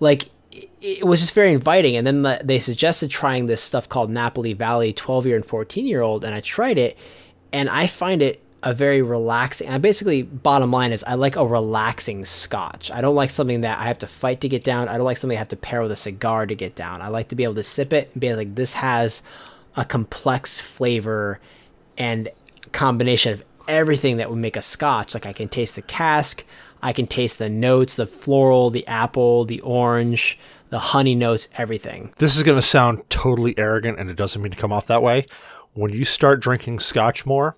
like 0.00 0.28
it- 0.52 1.06
was 1.06 1.20
just 1.20 1.34
very 1.34 1.52
inviting. 1.52 1.96
And 1.96 2.06
then 2.06 2.22
the, 2.22 2.40
they 2.42 2.58
suggested 2.58 3.10
trying 3.10 3.46
this 3.46 3.60
stuff 3.60 3.88
called 3.88 4.10
Napoli 4.10 4.52
Valley 4.52 4.92
12 4.92 5.26
year 5.26 5.36
and 5.36 5.44
14 5.44 5.86
year 5.86 6.02
old, 6.02 6.24
and 6.24 6.34
I 6.34 6.40
tried 6.40 6.78
it, 6.78 6.96
and 7.52 7.68
I 7.68 7.86
find 7.86 8.22
it 8.22 8.42
a 8.62 8.74
very 8.74 9.02
relaxing. 9.02 9.68
And 9.68 9.80
basically, 9.82 10.22
bottom 10.22 10.72
line 10.72 10.90
is, 10.90 11.04
I 11.04 11.14
like 11.14 11.36
a 11.36 11.46
relaxing 11.46 12.24
Scotch. 12.24 12.90
I 12.90 13.00
don't 13.00 13.14
like 13.14 13.30
something 13.30 13.60
that 13.60 13.78
I 13.78 13.84
have 13.84 13.98
to 13.98 14.06
fight 14.06 14.40
to 14.40 14.48
get 14.48 14.64
down. 14.64 14.88
I 14.88 14.96
don't 14.96 15.06
like 15.06 15.16
something 15.16 15.36
I 15.36 15.38
have 15.38 15.48
to 15.48 15.56
pair 15.56 15.80
with 15.80 15.92
a 15.92 15.96
cigar 15.96 16.44
to 16.46 16.54
get 16.54 16.74
down. 16.74 17.00
I 17.00 17.08
like 17.08 17.28
to 17.28 17.36
be 17.36 17.44
able 17.44 17.54
to 17.54 17.62
sip 17.62 17.92
it 17.92 18.10
and 18.12 18.20
be 18.20 18.34
like, 18.34 18.56
this 18.56 18.74
has 18.74 19.22
a 19.76 19.84
complex 19.84 20.60
flavor 20.60 21.38
and 21.96 22.28
combination 22.72 23.32
of 23.32 23.44
everything 23.68 24.16
that 24.16 24.28
would 24.28 24.38
make 24.38 24.56
a 24.56 24.62
Scotch. 24.62 25.14
Like 25.14 25.26
I 25.26 25.32
can 25.32 25.48
taste 25.48 25.76
the 25.76 25.82
cask, 25.82 26.44
I 26.82 26.92
can 26.92 27.06
taste 27.06 27.38
the 27.38 27.48
notes, 27.48 27.96
the 27.96 28.06
floral, 28.06 28.70
the 28.70 28.86
apple, 28.86 29.44
the 29.44 29.60
orange, 29.60 30.38
the 30.70 30.78
honey 30.78 31.14
notes, 31.14 31.48
everything. 31.56 32.12
This 32.18 32.36
is 32.36 32.42
going 32.42 32.58
to 32.58 32.62
sound 32.62 33.08
totally 33.10 33.56
arrogant 33.58 33.98
and 33.98 34.10
it 34.10 34.16
doesn't 34.16 34.40
mean 34.40 34.52
to 34.52 34.58
come 34.58 34.72
off 34.72 34.86
that 34.86 35.02
way. 35.02 35.26
When 35.74 35.92
you 35.92 36.04
start 36.04 36.40
drinking 36.40 36.80
scotch 36.80 37.26
more, 37.26 37.56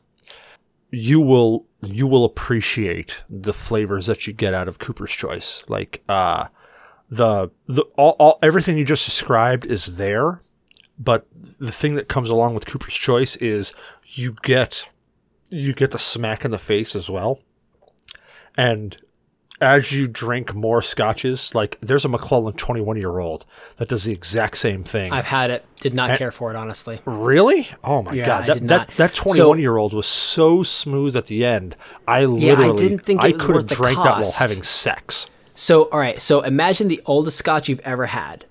you 0.91 1.21
will 1.21 1.67
you 1.83 2.07
will 2.07 2.25
appreciate 2.25 3.23
the 3.31 3.53
flavors 3.53 4.07
that 4.07 4.27
you 4.27 4.33
get 4.33 4.53
out 4.53 4.69
of 4.69 4.79
Cooper's 4.79 5.13
Choice. 5.13 5.65
Like 5.69 6.03
uh 6.09 6.47
the 7.09 7.51
the 7.67 7.83
all, 7.97 8.17
all 8.19 8.39
everything 8.43 8.77
you 8.77 8.85
just 8.85 9.05
described 9.05 9.67
is 9.67 9.97
there, 9.97 10.43
but 10.99 11.27
the 11.33 11.73
thing 11.73 11.95
that 11.95 12.09
comes 12.09 12.29
along 12.29 12.55
with 12.55 12.67
Cooper's 12.67 12.95
Choice 12.95 13.37
is 13.37 13.73
you 14.05 14.37
get 14.43 14.89
you 15.49 15.73
get 15.73 15.91
the 15.91 15.99
smack 15.99 16.45
in 16.45 16.51
the 16.51 16.59
face 16.59 16.95
as 16.95 17.09
well. 17.09 17.41
And 18.57 18.97
as 19.61 19.93
you 19.93 20.09
drink 20.09 20.55
more 20.55 20.81
scotches, 20.83 21.55
like 21.55 21.79
there's 21.81 22.05
a 22.05 22.09
Macallan 22.09 22.55
21 22.55 22.97
year 22.97 23.19
old 23.19 23.45
that 23.77 23.89
does 23.89 24.05
the 24.05 24.13
exact 24.13 24.57
same 24.57 24.85
thing. 24.85 25.13
I've 25.13 25.27
had 25.27 25.51
it, 25.51 25.65
did 25.81 25.93
not 25.95 26.17
care 26.19 26.31
for 26.31 26.51
it, 26.51 26.57
honestly. 26.57 27.01
really? 27.05 27.69
Oh 27.85 28.03
my 28.03 28.13
Yeah, 28.13 28.27
god, 28.27 28.47
that 28.47 28.67
that, 28.69 28.89
that 28.97 29.15
21 29.15 29.59
year 29.59 29.77
old 29.77 29.93
was 29.93 30.07
so 30.07 30.63
smooth 30.63 31.17
at 31.17 31.27
the 31.27 31.45
end. 31.45 31.77
I 32.09 32.25
literally, 32.25 32.71
i 32.71 32.77
didn't 32.77 33.01
think 33.01 33.23
I 33.23 33.33
could 33.33 33.57
have 33.57 33.67
drank 33.69 33.99
that 33.99 34.21
while 34.21 34.33
having 34.33 34.63
sex. 34.63 35.29
So, 35.55 35.85
all 35.91 35.99
right, 35.99 36.21
so 36.21 36.41
imagine 36.41 36.89
the 36.89 37.03
oldest 37.05 37.37
Scotch 37.37 37.69
you've 37.69 37.81
ever 37.81 38.07
had. 38.07 38.47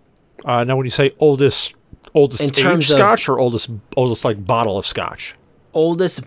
Uh, 0.45 0.63
now, 0.63 0.75
when 0.77 0.85
you 0.85 0.91
say 0.91 1.11
oldest, 1.19 1.73
oldest 2.13 2.43
In 2.43 2.51
terms 2.51 2.89
of- 2.91 2.97
scotch 2.97 3.27
or 3.27 3.39
oldest, 3.39 3.69
oldest 3.97 4.23
like 4.23 4.45
bottle 4.45 4.77
of 4.77 4.85
scotch? 4.85 5.33
Oldest, 5.73 6.21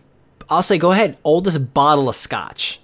I'll 0.51 0.63
say, 0.63 0.79
go 0.79 0.91
ahead, 0.93 1.19
oldest 1.25 1.73
bottle 1.73 2.09
of 2.09 2.17
Scotch. 2.17 2.81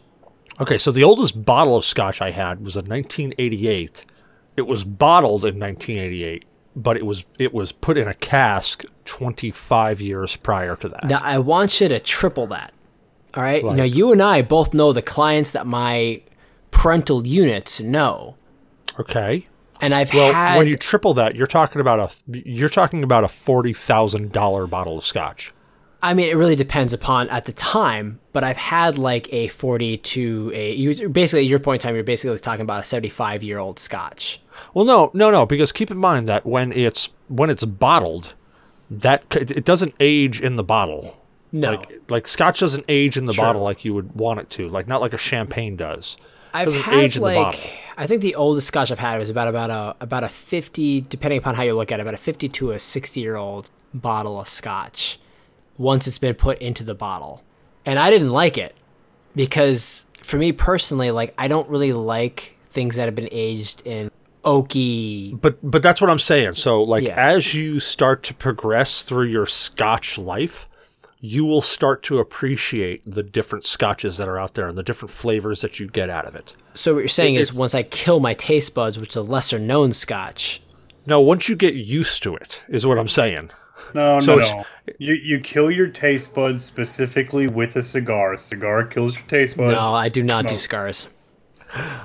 Okay, 0.60 0.78
so 0.78 0.90
the 0.90 1.04
oldest 1.04 1.44
bottle 1.44 1.76
of 1.76 1.84
scotch 1.84 2.20
I 2.20 2.30
had 2.30 2.64
was 2.64 2.74
a 2.76 2.80
1988. 2.80 4.04
It 4.56 4.62
was 4.66 4.82
bottled 4.84 5.44
in 5.44 5.58
1988, 5.58 6.44
but 6.74 6.96
it 6.96 7.06
was 7.06 7.24
it 7.38 7.54
was 7.54 7.70
put 7.72 7.96
in 7.96 8.08
a 8.08 8.14
cask 8.14 8.84
25 9.04 10.00
years 10.00 10.36
prior 10.36 10.74
to 10.76 10.88
that. 10.88 11.04
Now, 11.04 11.20
I 11.22 11.38
want 11.38 11.80
you 11.80 11.88
to 11.88 12.00
triple 12.00 12.46
that. 12.48 12.72
All 13.34 13.42
right. 13.42 13.62
Like- 13.62 13.76
now, 13.76 13.84
you 13.84 14.10
and 14.12 14.22
I 14.22 14.42
both 14.42 14.74
know 14.74 14.92
the 14.92 15.02
clients 15.02 15.52
that 15.52 15.66
my 15.66 16.22
parental 16.70 17.26
units 17.26 17.80
know. 17.80 18.36
Okay. 18.98 19.46
And 19.80 19.94
I've 19.94 20.12
Well, 20.12 20.32
had. 20.32 20.58
when 20.58 20.66
you 20.66 20.76
triple 20.76 21.14
that, 21.14 21.36
you're 21.36 21.46
talking 21.46 21.80
about 21.80 22.00
a 22.00 22.36
you're 22.36 22.68
talking 22.68 23.04
about 23.04 23.22
a 23.22 23.28
forty 23.28 23.72
thousand 23.72 24.32
dollar 24.32 24.66
bottle 24.66 24.98
of 24.98 25.06
scotch. 25.06 25.52
I 26.00 26.14
mean, 26.14 26.28
it 26.28 26.36
really 26.36 26.54
depends 26.54 26.92
upon 26.92 27.28
at 27.28 27.46
the 27.46 27.52
time, 27.52 28.20
but 28.32 28.44
I've 28.44 28.56
had 28.56 28.98
like 28.98 29.32
a 29.32 29.48
40 29.48 29.96
to 29.98 30.52
a. 30.54 30.72
You, 30.74 31.08
basically, 31.08 31.40
at 31.40 31.46
your 31.46 31.58
point 31.58 31.82
in 31.82 31.88
time, 31.88 31.94
you're 31.96 32.04
basically 32.04 32.38
talking 32.38 32.62
about 32.62 32.82
a 32.82 32.84
75 32.84 33.42
year 33.42 33.58
old 33.58 33.78
Scotch. 33.78 34.40
Well, 34.74 34.84
no, 34.84 35.10
no, 35.12 35.30
no, 35.30 35.44
because 35.44 35.72
keep 35.72 35.90
in 35.90 35.96
mind 35.96 36.28
that 36.28 36.46
when 36.46 36.72
it's 36.72 37.08
when 37.28 37.50
it's 37.50 37.64
bottled, 37.64 38.34
that 38.90 39.24
it 39.34 39.64
doesn't 39.64 39.94
age 40.00 40.40
in 40.40 40.56
the 40.56 40.64
bottle. 40.64 41.20
No. 41.50 41.72
Like 41.72 42.02
like 42.08 42.28
scotch 42.28 42.60
doesn't 42.60 42.84
age 42.88 43.16
in 43.16 43.24
the 43.26 43.32
True. 43.32 43.42
bottle 43.42 43.62
like 43.62 43.84
you 43.84 43.94
would 43.94 44.14
want 44.14 44.40
it 44.40 44.50
to, 44.50 44.68
like 44.68 44.86
not 44.86 45.00
like 45.00 45.14
a 45.14 45.18
champagne 45.18 45.76
does. 45.76 46.16
I've 46.52 46.72
had 46.72 46.94
age 46.94 47.16
in 47.16 47.22
the 47.22 47.28
like. 47.28 47.72
I 47.96 48.06
think 48.06 48.22
the 48.22 48.34
oldest 48.34 48.68
Scotch 48.68 48.90
I've 48.90 48.98
had 48.98 49.18
was 49.18 49.30
about 49.30 49.48
about 49.48 49.70
a 49.70 49.96
about 50.00 50.24
a 50.24 50.28
fifty, 50.28 51.00
depending 51.00 51.38
upon 51.38 51.54
how 51.54 51.62
you 51.62 51.74
look 51.74 51.90
at 51.90 52.00
it, 52.00 52.02
about 52.02 52.14
a 52.14 52.18
fifty 52.18 52.48
to 52.50 52.70
a 52.72 52.78
sixty 52.78 53.20
year 53.20 53.36
old 53.36 53.70
bottle 53.92 54.40
of 54.40 54.48
Scotch. 54.48 55.18
Once 55.78 56.06
it's 56.06 56.18
been 56.18 56.34
put 56.34 56.58
into 56.58 56.84
the 56.84 56.94
bottle, 56.94 57.42
and 57.86 57.98
I 57.98 58.10
didn't 58.10 58.30
like 58.30 58.58
it 58.58 58.74
because 59.34 60.06
for 60.22 60.36
me 60.36 60.52
personally, 60.52 61.10
like 61.10 61.32
I 61.38 61.48
don't 61.48 61.68
really 61.70 61.92
like 61.92 62.56
things 62.70 62.96
that 62.96 63.04
have 63.06 63.14
been 63.14 63.28
aged 63.32 63.82
in 63.84 64.10
oaky. 64.44 65.40
But 65.40 65.58
but 65.68 65.82
that's 65.82 66.00
what 66.00 66.10
I'm 66.10 66.18
saying. 66.18 66.52
So 66.54 66.82
like 66.82 67.04
Yeah. 67.04 67.14
as 67.16 67.54
you 67.54 67.80
start 67.80 68.22
to 68.24 68.34
progress 68.34 69.02
through 69.04 69.26
your 69.26 69.46
scotch 69.46 70.18
life, 70.18 70.68
you 71.20 71.44
will 71.44 71.62
start 71.62 72.02
to 72.04 72.18
appreciate 72.18 73.02
the 73.04 73.22
different 73.22 73.64
scotches 73.64 74.16
that 74.18 74.28
are 74.28 74.38
out 74.38 74.54
there 74.54 74.68
and 74.68 74.76
the 74.78 74.82
different 74.82 75.10
flavors 75.12 75.60
that 75.62 75.78
you 75.80 75.86
get 75.88 76.08
out 76.10 76.26
of 76.26 76.34
it. 76.34 76.54
So 76.74 76.94
what 76.94 77.00
you're 77.00 77.08
saying 77.08 77.34
is, 77.36 77.48
it's- 77.48 77.58
once 77.58 77.74
I 77.74 77.82
kill 77.82 78.20
my 78.20 78.34
taste 78.34 78.74
buds, 78.74 78.98
which 78.98 79.10
is 79.10 79.16
a 79.16 79.22
lesser 79.22 79.58
known 79.58 79.92
Scotch, 79.92 80.60
No, 81.06 81.20
once 81.20 81.48
you 81.48 81.56
get 81.56 81.74
used 81.74 82.22
to 82.24 82.36
it, 82.36 82.62
is 82.68 82.86
what 82.86 82.98
I'm 82.98 83.08
saying. 83.08 83.48
No, 83.94 84.20
So 84.20 84.36
no, 84.36 84.40
no. 84.40 84.64
You 84.98 85.14
you 85.14 85.40
kill 85.40 85.70
your 85.70 85.88
taste 85.88 86.34
buds 86.34 86.64
specifically 86.64 87.46
with 87.46 87.76
a 87.76 87.82
cigar. 87.82 88.32
A 88.34 88.38
cigar 88.38 88.84
kills 88.84 89.14
your 89.16 89.26
taste 89.26 89.56
buds. 89.56 89.72
no, 89.74 89.94
I 89.94 90.08
do 90.08 90.22
not 90.22 90.44
do 90.44 90.50
smoke. 90.50 90.60
cigars. 90.60 91.08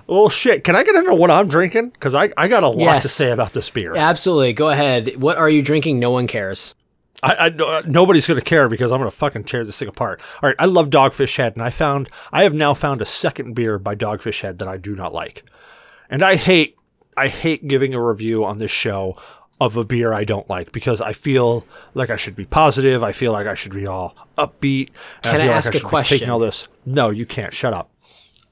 Well, 0.07 0.29
shit. 0.29 0.63
Can 0.65 0.75
I 0.75 0.83
get 0.83 0.95
into 0.95 1.13
what 1.15 1.31
I'm 1.31 1.47
drinking? 1.47 1.91
Because 1.91 2.13
I, 2.13 2.29
I 2.37 2.47
got 2.49 2.63
a 2.63 2.67
lot 2.67 2.79
Yes. 2.79 3.03
to 3.03 3.09
say 3.09 3.31
about 3.31 3.53
this 3.53 3.69
beer. 3.69 3.95
Absolutely, 3.95 4.51
go 4.53 4.69
ahead. 4.69 5.15
What 5.21 5.37
are 5.37 5.49
you 5.49 5.61
drinking? 5.61 5.99
No 5.99 6.11
one 6.11 6.27
cares. 6.27 6.75
I, 7.21 7.33
I, 7.33 7.47
uh, 7.47 7.81
nobody's 7.87 8.27
going 8.27 8.39
to 8.39 8.43
care 8.45 8.67
because 8.67 8.91
I'm 8.91 8.99
going 8.99 9.09
to 9.09 9.15
fucking 9.15 9.45
tear 9.45 9.63
this 9.63 9.79
thing 9.79 9.87
apart. 9.87 10.21
All 10.41 10.49
right, 10.49 10.55
I 10.59 10.65
love 10.65 10.89
Dogfish 10.89 11.37
Head, 11.37 11.53
and 11.55 11.63
I 11.63 11.69
found 11.69 12.09
I 12.33 12.43
have 12.43 12.53
now 12.53 12.73
found 12.73 13.01
a 13.01 13.05
second 13.05 13.53
beer 13.53 13.79
by 13.79 13.95
Dogfish 13.95 14.41
Head 14.41 14.59
that 14.59 14.67
I 14.67 14.75
do 14.75 14.93
not 14.93 15.13
like, 15.13 15.43
and 16.09 16.21
I 16.21 16.35
hate 16.35 16.75
I 17.15 17.29
hate 17.29 17.65
giving 17.69 17.93
a 17.93 18.03
review 18.03 18.43
on 18.43 18.57
this 18.57 18.71
show 18.71 19.15
of 19.63 19.77
a 19.77 19.83
beer 19.83 20.13
I 20.13 20.23
don't 20.23 20.49
like 20.49 20.71
because 20.71 21.01
I 21.01 21.13
feel 21.13 21.65
like 21.93 22.09
I 22.09 22.17
should 22.17 22.35
be 22.35 22.45
positive. 22.45 23.03
I 23.03 23.11
feel 23.11 23.31
like 23.31 23.47
I 23.47 23.55
should 23.55 23.73
be 23.73 23.87
all 23.87 24.15
upbeat. 24.37 24.89
Can 25.21 25.35
I 25.35 25.47
like 25.47 25.49
ask 25.49 25.69
a 25.69 25.77
should 25.77 25.83
be 25.83 25.89
question? 25.89 26.17
Taking 26.17 26.31
all 26.31 26.39
this. 26.39 26.67
No, 26.85 27.09
you 27.09 27.25
can't. 27.25 27.53
Shut 27.53 27.73
up. 27.73 27.89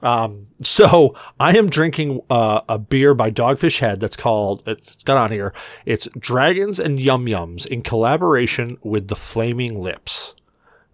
Um, 0.01 0.47
so 0.61 1.15
I 1.39 1.57
am 1.57 1.69
drinking 1.69 2.21
uh, 2.29 2.61
a 2.67 2.79
beer 2.79 3.13
by 3.13 3.31
Dogfish 3.31 3.79
Head 3.79 3.99
that's 3.99 4.15
called. 4.15 4.63
It's 4.65 4.95
got 5.03 5.17
on 5.17 5.31
here. 5.31 5.53
It's 5.85 6.07
Dragons 6.17 6.79
and 6.79 6.99
Yum 6.99 7.25
Yums 7.25 7.65
in 7.65 7.81
collaboration 7.81 8.77
with 8.83 9.07
the 9.07 9.15
Flaming 9.15 9.79
Lips. 9.79 10.33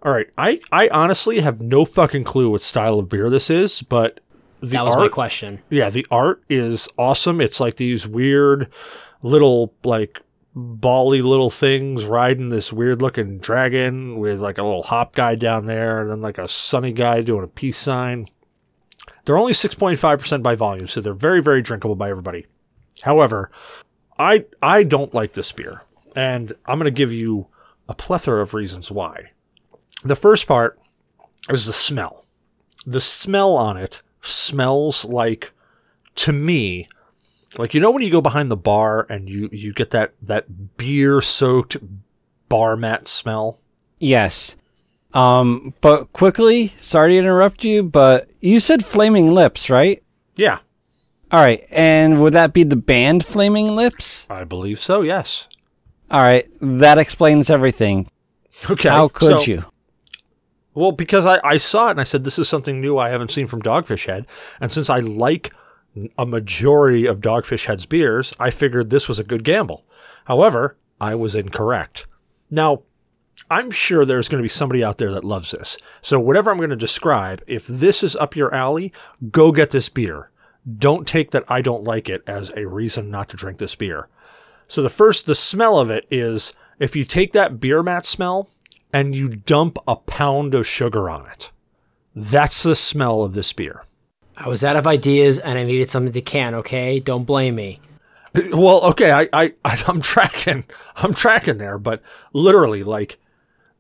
All 0.04 0.12
right, 0.12 0.28
I 0.38 0.62
I 0.72 0.90
honestly 0.90 1.40
have 1.40 1.62
no 1.62 1.84
fucking 1.84 2.24
clue 2.24 2.50
what 2.52 2.62
style 2.62 3.00
of 3.00 3.10
beer 3.10 3.30
this 3.30 3.50
is, 3.50 3.82
but 3.82 4.20
the 4.60 4.68
that 4.68 4.86
was 4.86 4.94
art, 4.94 5.04
my 5.04 5.10
question. 5.10 5.60
yeah, 5.70 5.90
the 5.90 6.06
art 6.12 6.44
is 6.50 6.88
awesome. 6.98 7.42
It's 7.42 7.60
like 7.60 7.78
these 7.78 8.08
weird 8.08 8.70
little 9.28 9.74
like 9.84 10.22
bally 10.56 11.22
little 11.22 11.52
things 11.52 12.06
riding 12.06 12.50
this 12.50 12.74
weird 12.74 13.02
looking 13.02 13.38
dragon 13.38 14.18
with 14.18 14.40
like 14.40 14.58
a 14.58 14.64
little 14.64 14.84
hop 14.84 15.14
guy 15.14 15.36
down 15.36 15.68
there 15.68 16.02
and 16.02 16.10
then 16.10 16.22
like 16.22 16.40
a 16.40 16.48
sunny 16.48 16.92
guy 16.92 17.22
doing 17.22 17.44
a 17.44 17.48
peace 17.48 17.78
sign. 17.78 18.28
They're 19.26 19.38
only 19.38 19.54
6.5% 19.54 20.42
by 20.42 20.56
volume, 20.56 20.88
so 20.88 21.02
they're 21.02 21.14
very 21.14 21.42
very 21.42 21.62
drinkable 21.62 21.96
by 21.96 22.10
everybody. 22.10 22.48
However, 23.02 23.52
I 24.18 24.46
I 24.62 24.84
don't 24.84 25.14
like 25.14 25.34
this 25.34 25.52
beer, 25.52 25.84
and 26.16 26.54
I'm 26.66 26.80
going 26.80 26.86
to 26.86 26.92
give 26.92 27.14
you 27.14 27.48
a 27.88 27.94
plethora 27.94 28.42
of 28.42 28.54
reasons 28.54 28.90
why. 28.90 29.32
The 30.04 30.16
first 30.16 30.48
part 30.48 30.80
is 31.50 31.66
the 31.66 31.74
smell. 31.74 32.26
The 32.86 33.02
smell 33.02 33.56
on 33.56 33.78
it 33.78 34.02
smells 34.22 35.06
like 35.06 35.54
to 36.16 36.34
me 36.34 36.88
like 37.58 37.74
you 37.74 37.80
know 37.80 37.92
when 37.92 38.04
you 38.04 38.10
go 38.12 38.22
behind 38.22 38.52
the 38.52 38.58
bar 38.58 39.06
and 39.10 39.30
you 39.30 39.50
you 39.52 39.74
get 39.74 39.92
that 39.92 40.14
that 40.22 40.78
beer 40.78 41.22
soaked 41.22 41.78
bar 42.50 42.76
mat 42.76 43.08
smell 43.08 43.60
Yes. 44.00 44.56
Um, 45.14 45.74
but 45.82 46.14
quickly, 46.14 46.68
sorry 46.78 47.14
to 47.14 47.18
interrupt 47.18 47.64
you, 47.64 47.82
but 47.82 48.30
you 48.42 48.60
said 48.60 48.86
Flaming 48.86 49.32
Lips, 49.34 49.70
right? 49.70 50.04
yeah 50.36 50.60
All 51.32 51.40
right, 51.40 51.66
and 51.72 52.22
would 52.22 52.34
that 52.34 52.54
be 52.54 52.64
the 52.64 52.76
band 52.76 53.26
Flaming 53.26 53.76
Lips? 53.76 54.28
i 54.30 54.44
believe 54.44 54.80
so 54.80 55.02
yes 55.02 55.48
All 56.12 56.22
right, 56.22 56.48
that 56.62 56.98
explains 57.00 57.50
everything. 57.50 58.12
okay 58.70 58.90
How 58.90 59.08
could 59.08 59.40
so- 59.42 59.52
you? 59.52 59.64
well 60.76 60.92
because 60.92 61.26
I, 61.26 61.40
I 61.44 61.58
saw 61.58 61.88
it 61.88 61.92
and 61.92 62.02
i 62.02 62.04
said 62.04 62.24
this 62.24 62.38
is 62.38 62.48
something 62.48 62.80
new 62.80 62.98
i 63.00 63.10
haven't 63.10 63.32
seen 63.32 63.48
from 63.48 63.64
dogfish 63.64 64.06
head 64.06 64.28
and 64.62 64.72
since 64.72 64.92
i 64.92 65.00
like 65.00 65.52
a 66.18 66.26
majority 66.26 67.06
of 67.06 67.22
dogfish 67.22 67.66
head's 67.66 67.86
beers 67.86 68.34
i 68.40 68.50
figured 68.50 68.90
this 68.90 69.08
was 69.08 69.20
a 69.20 69.24
good 69.24 69.44
gamble 69.44 69.86
however 70.26 70.78
i 71.00 71.14
was 71.16 71.36
incorrect 71.36 72.08
now 72.50 72.82
I'm 73.50 73.72
sure 73.72 74.04
there's 74.04 74.28
going 74.28 74.40
to 74.40 74.46
be 74.46 74.50
somebody 74.50 74.84
out 74.84 74.98
there 74.98 75.12
that 75.12 75.24
loves 75.24 75.52
this. 75.52 75.78
So, 76.02 76.20
whatever 76.20 76.52
I'm 76.52 76.58
going 76.58 76.70
to 76.70 76.76
describe, 76.76 77.44
if 77.48 77.68
this 77.68 78.04
is 78.04 78.16
up 78.16 78.36
your 78.36 78.54
alley, 78.54 78.92
go 79.32 79.52
get 79.52 79.70
this 79.70 79.90
beer. 79.90 80.32
Don't 80.78 81.08
take 81.08 81.32
that 81.32 81.46
I 81.48 81.62
don't 81.62 81.84
like 81.84 82.10
it 82.10 82.24
as 82.28 82.52
a 82.58 82.68
reason 82.68 83.10
not 83.10 83.30
to 83.30 83.38
drink 83.38 83.58
this 83.60 83.76
beer. 83.76 84.10
So, 84.68 84.82
the 84.82 84.90
first, 84.90 85.26
the 85.26 85.36
smell 85.36 85.80
of 85.80 85.90
it 85.90 86.06
is 86.12 86.52
if 86.80 86.96
you 86.96 87.06
take 87.06 87.32
that 87.34 87.60
beer 87.60 87.82
mat 87.84 88.06
smell 88.06 88.50
and 88.92 89.16
you 89.16 89.30
dump 89.30 89.78
a 89.88 89.96
pound 89.96 90.54
of 90.54 90.68
sugar 90.68 91.10
on 91.10 91.28
it, 91.28 91.52
that's 92.16 92.64
the 92.64 92.76
smell 92.76 93.24
of 93.24 93.34
this 93.34 93.54
beer. 93.54 93.84
I 94.38 94.48
was 94.48 94.64
out 94.64 94.76
of 94.76 94.86
ideas 94.86 95.40
and 95.40 95.58
I 95.58 95.64
needed 95.64 95.90
something 95.90 96.14
to 96.14 96.22
can. 96.22 96.54
Okay, 96.56 97.00
don't 97.00 97.26
blame 97.26 97.56
me. 97.56 97.80
Well, 98.52 98.84
okay, 98.92 99.12
I, 99.12 99.28
I, 99.66 99.84
I'm 99.88 100.00
tracking, 100.00 100.66
I'm 100.96 101.14
tracking 101.14 101.58
there, 101.58 101.80
but 101.80 102.04
literally, 102.34 102.84
like, 102.84 103.18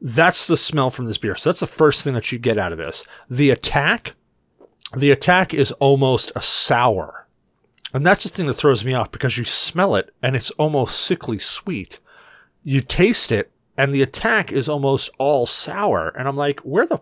that's 0.01 0.47
the 0.47 0.57
smell 0.57 0.89
from 0.89 1.05
this 1.05 1.19
beer. 1.19 1.35
So 1.35 1.49
that's 1.49 1.59
the 1.59 1.67
first 1.67 2.03
thing 2.03 2.15
that 2.15 2.31
you 2.31 2.39
get 2.39 2.57
out 2.57 2.71
of 2.71 2.79
this. 2.79 3.03
The 3.29 3.51
attack, 3.51 4.13
the 4.95 5.11
attack 5.11 5.53
is 5.53 5.71
almost 5.73 6.31
a 6.35 6.41
sour, 6.41 7.27
and 7.93 8.03
that's 8.03 8.23
the 8.23 8.29
thing 8.29 8.47
that 8.47 8.55
throws 8.55 8.83
me 8.83 8.95
off 8.95 9.11
because 9.11 9.37
you 9.37 9.43
smell 9.43 9.95
it 9.95 10.11
and 10.23 10.35
it's 10.35 10.51
almost 10.51 10.99
sickly 11.01 11.37
sweet. 11.37 11.99
You 12.63 12.81
taste 12.81 13.31
it 13.31 13.51
and 13.77 13.93
the 13.93 14.01
attack 14.01 14.51
is 14.51 14.67
almost 14.67 15.09
all 15.19 15.45
sour, 15.45 16.09
and 16.09 16.27
I'm 16.27 16.35
like, 16.35 16.61
where 16.61 16.87
the 16.87 16.99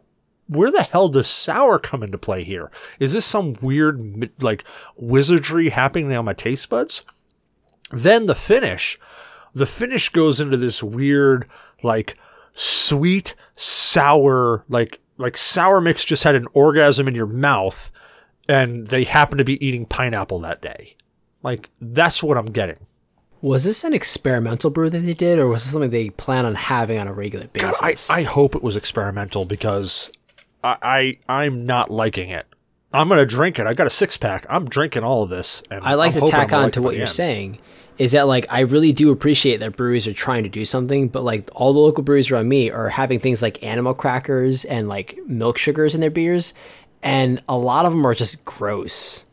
where 0.47 0.71
the 0.71 0.83
hell 0.83 1.09
does 1.09 1.27
sour 1.27 1.79
come 1.79 2.03
into 2.03 2.17
play 2.17 2.43
here? 2.43 2.71
Is 2.99 3.13
this 3.13 3.25
some 3.25 3.57
weird 3.61 4.31
like 4.41 4.63
wizardry 4.95 5.69
happening 5.69 6.13
on 6.13 6.25
my 6.25 6.33
taste 6.33 6.69
buds? 6.69 7.03
Then 7.91 8.25
the 8.25 8.35
finish, 8.35 8.99
the 9.53 9.65
finish 9.65 10.09
goes 10.09 10.39
into 10.39 10.57
this 10.57 10.83
weird, 10.83 11.47
like 11.83 12.17
sweet, 12.53 13.35
sour, 13.55 14.65
like 14.69 14.99
like 15.17 15.37
sour 15.37 15.81
mix 15.81 16.03
just 16.03 16.23
had 16.23 16.35
an 16.35 16.47
orgasm 16.53 17.07
in 17.07 17.15
your 17.15 17.27
mouth, 17.27 17.91
and 18.47 18.87
they 18.87 19.03
happen 19.03 19.37
to 19.37 19.45
be 19.45 19.63
eating 19.65 19.85
pineapple 19.85 20.39
that 20.39 20.61
day. 20.61 20.95
Like 21.41 21.69
that's 21.79 22.21
what 22.21 22.37
I'm 22.37 22.51
getting. 22.51 22.85
Was 23.41 23.63
this 23.63 23.83
an 23.83 23.93
experimental 23.93 24.71
brew 24.71 24.89
that 24.89 24.99
they 24.99 25.13
did, 25.13 25.37
or 25.37 25.47
was 25.47 25.63
this 25.63 25.73
something 25.73 25.91
they 25.91 26.09
plan 26.09 26.45
on 26.45 26.55
having 26.55 26.97
on 26.97 27.07
a 27.07 27.13
regular 27.13 27.45
God, 27.53 27.75
basis? 27.81 28.09
I, 28.09 28.21
I 28.21 28.23
hope 28.23 28.55
it 28.55 28.63
was 28.63 28.75
experimental 28.75 29.45
because 29.45 30.09
I, 30.65 31.17
I 31.27 31.43
I'm 31.43 31.65
not 31.65 31.89
liking 31.89 32.29
it. 32.29 32.45
I'm 32.91 33.09
gonna 33.09 33.25
drink 33.25 33.59
it. 33.59 33.67
I 33.67 33.73
got 33.73 33.87
a 33.87 33.91
six 33.91 34.17
pack. 34.17 34.45
I'm 34.49 34.67
drinking 34.67 35.03
all 35.03 35.23
of 35.23 35.29
this. 35.29 35.61
And 35.69 35.83
I 35.83 35.95
like 35.95 36.15
I'm 36.15 36.21
to 36.21 36.29
tack 36.29 36.53
on 36.53 36.63
like 36.63 36.73
to 36.73 36.81
what 36.81 36.95
you're 36.95 37.03
end. 37.03 37.11
saying. 37.11 37.59
Is 37.97 38.11
that 38.11 38.27
like 38.27 38.45
I 38.49 38.61
really 38.61 38.91
do 38.91 39.11
appreciate 39.11 39.57
that 39.57 39.77
breweries 39.77 40.07
are 40.07 40.13
trying 40.13 40.43
to 40.43 40.49
do 40.49 40.65
something, 40.65 41.07
but 41.07 41.23
like 41.23 41.49
all 41.53 41.73
the 41.73 41.79
local 41.79 42.03
breweries 42.03 42.31
around 42.31 42.49
me 42.49 42.69
are 42.69 42.89
having 42.89 43.19
things 43.19 43.41
like 43.41 43.63
animal 43.63 43.93
crackers 43.93 44.65
and 44.65 44.87
like 44.89 45.17
milk 45.27 45.57
sugars 45.57 45.95
in 45.95 46.01
their 46.01 46.09
beers, 46.09 46.53
and 47.03 47.41
a 47.47 47.57
lot 47.57 47.85
of 47.85 47.93
them 47.93 48.05
are 48.05 48.15
just 48.15 48.43
gross. 48.43 49.24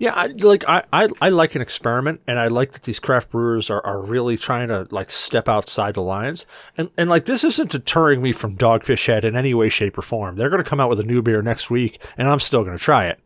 Yeah, 0.00 0.14
I, 0.14 0.28
like 0.28 0.66
I, 0.66 0.82
I, 0.94 1.08
I 1.20 1.28
like 1.28 1.54
an 1.54 1.60
experiment, 1.60 2.22
and 2.26 2.38
I 2.38 2.46
like 2.46 2.72
that 2.72 2.84
these 2.84 2.98
craft 2.98 3.28
brewers 3.28 3.68
are, 3.68 3.84
are 3.84 4.00
really 4.02 4.38
trying 4.38 4.68
to 4.68 4.86
like 4.90 5.10
step 5.10 5.46
outside 5.46 5.92
the 5.92 6.00
lines, 6.00 6.46
and 6.78 6.90
and 6.96 7.10
like 7.10 7.26
this 7.26 7.44
isn't 7.44 7.70
deterring 7.70 8.22
me 8.22 8.32
from 8.32 8.56
Dogfish 8.56 9.08
Head 9.08 9.26
in 9.26 9.36
any 9.36 9.52
way, 9.52 9.68
shape, 9.68 9.98
or 9.98 10.02
form. 10.02 10.36
They're 10.36 10.48
going 10.48 10.64
to 10.64 10.68
come 10.68 10.80
out 10.80 10.88
with 10.88 11.00
a 11.00 11.04
new 11.04 11.20
beer 11.20 11.42
next 11.42 11.70
week, 11.70 12.02
and 12.16 12.28
I'm 12.28 12.40
still 12.40 12.64
going 12.64 12.78
to 12.78 12.82
try 12.82 13.08
it, 13.08 13.20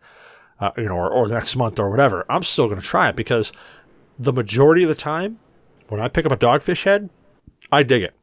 uh, 0.58 0.72
you 0.76 0.86
know, 0.86 0.96
or, 0.96 1.08
or 1.08 1.28
next 1.28 1.54
month 1.54 1.78
or 1.78 1.88
whatever. 1.88 2.26
I'm 2.28 2.42
still 2.42 2.66
going 2.66 2.80
to 2.80 2.86
try 2.86 3.08
it 3.08 3.14
because 3.14 3.52
the 4.18 4.32
majority 4.32 4.82
of 4.82 4.88
the 4.88 4.96
time, 4.96 5.38
when 5.86 6.00
I 6.00 6.08
pick 6.08 6.26
up 6.26 6.32
a 6.32 6.36
Dogfish 6.36 6.82
Head, 6.82 7.08
I 7.70 7.84
dig 7.84 8.02
it. 8.02 8.14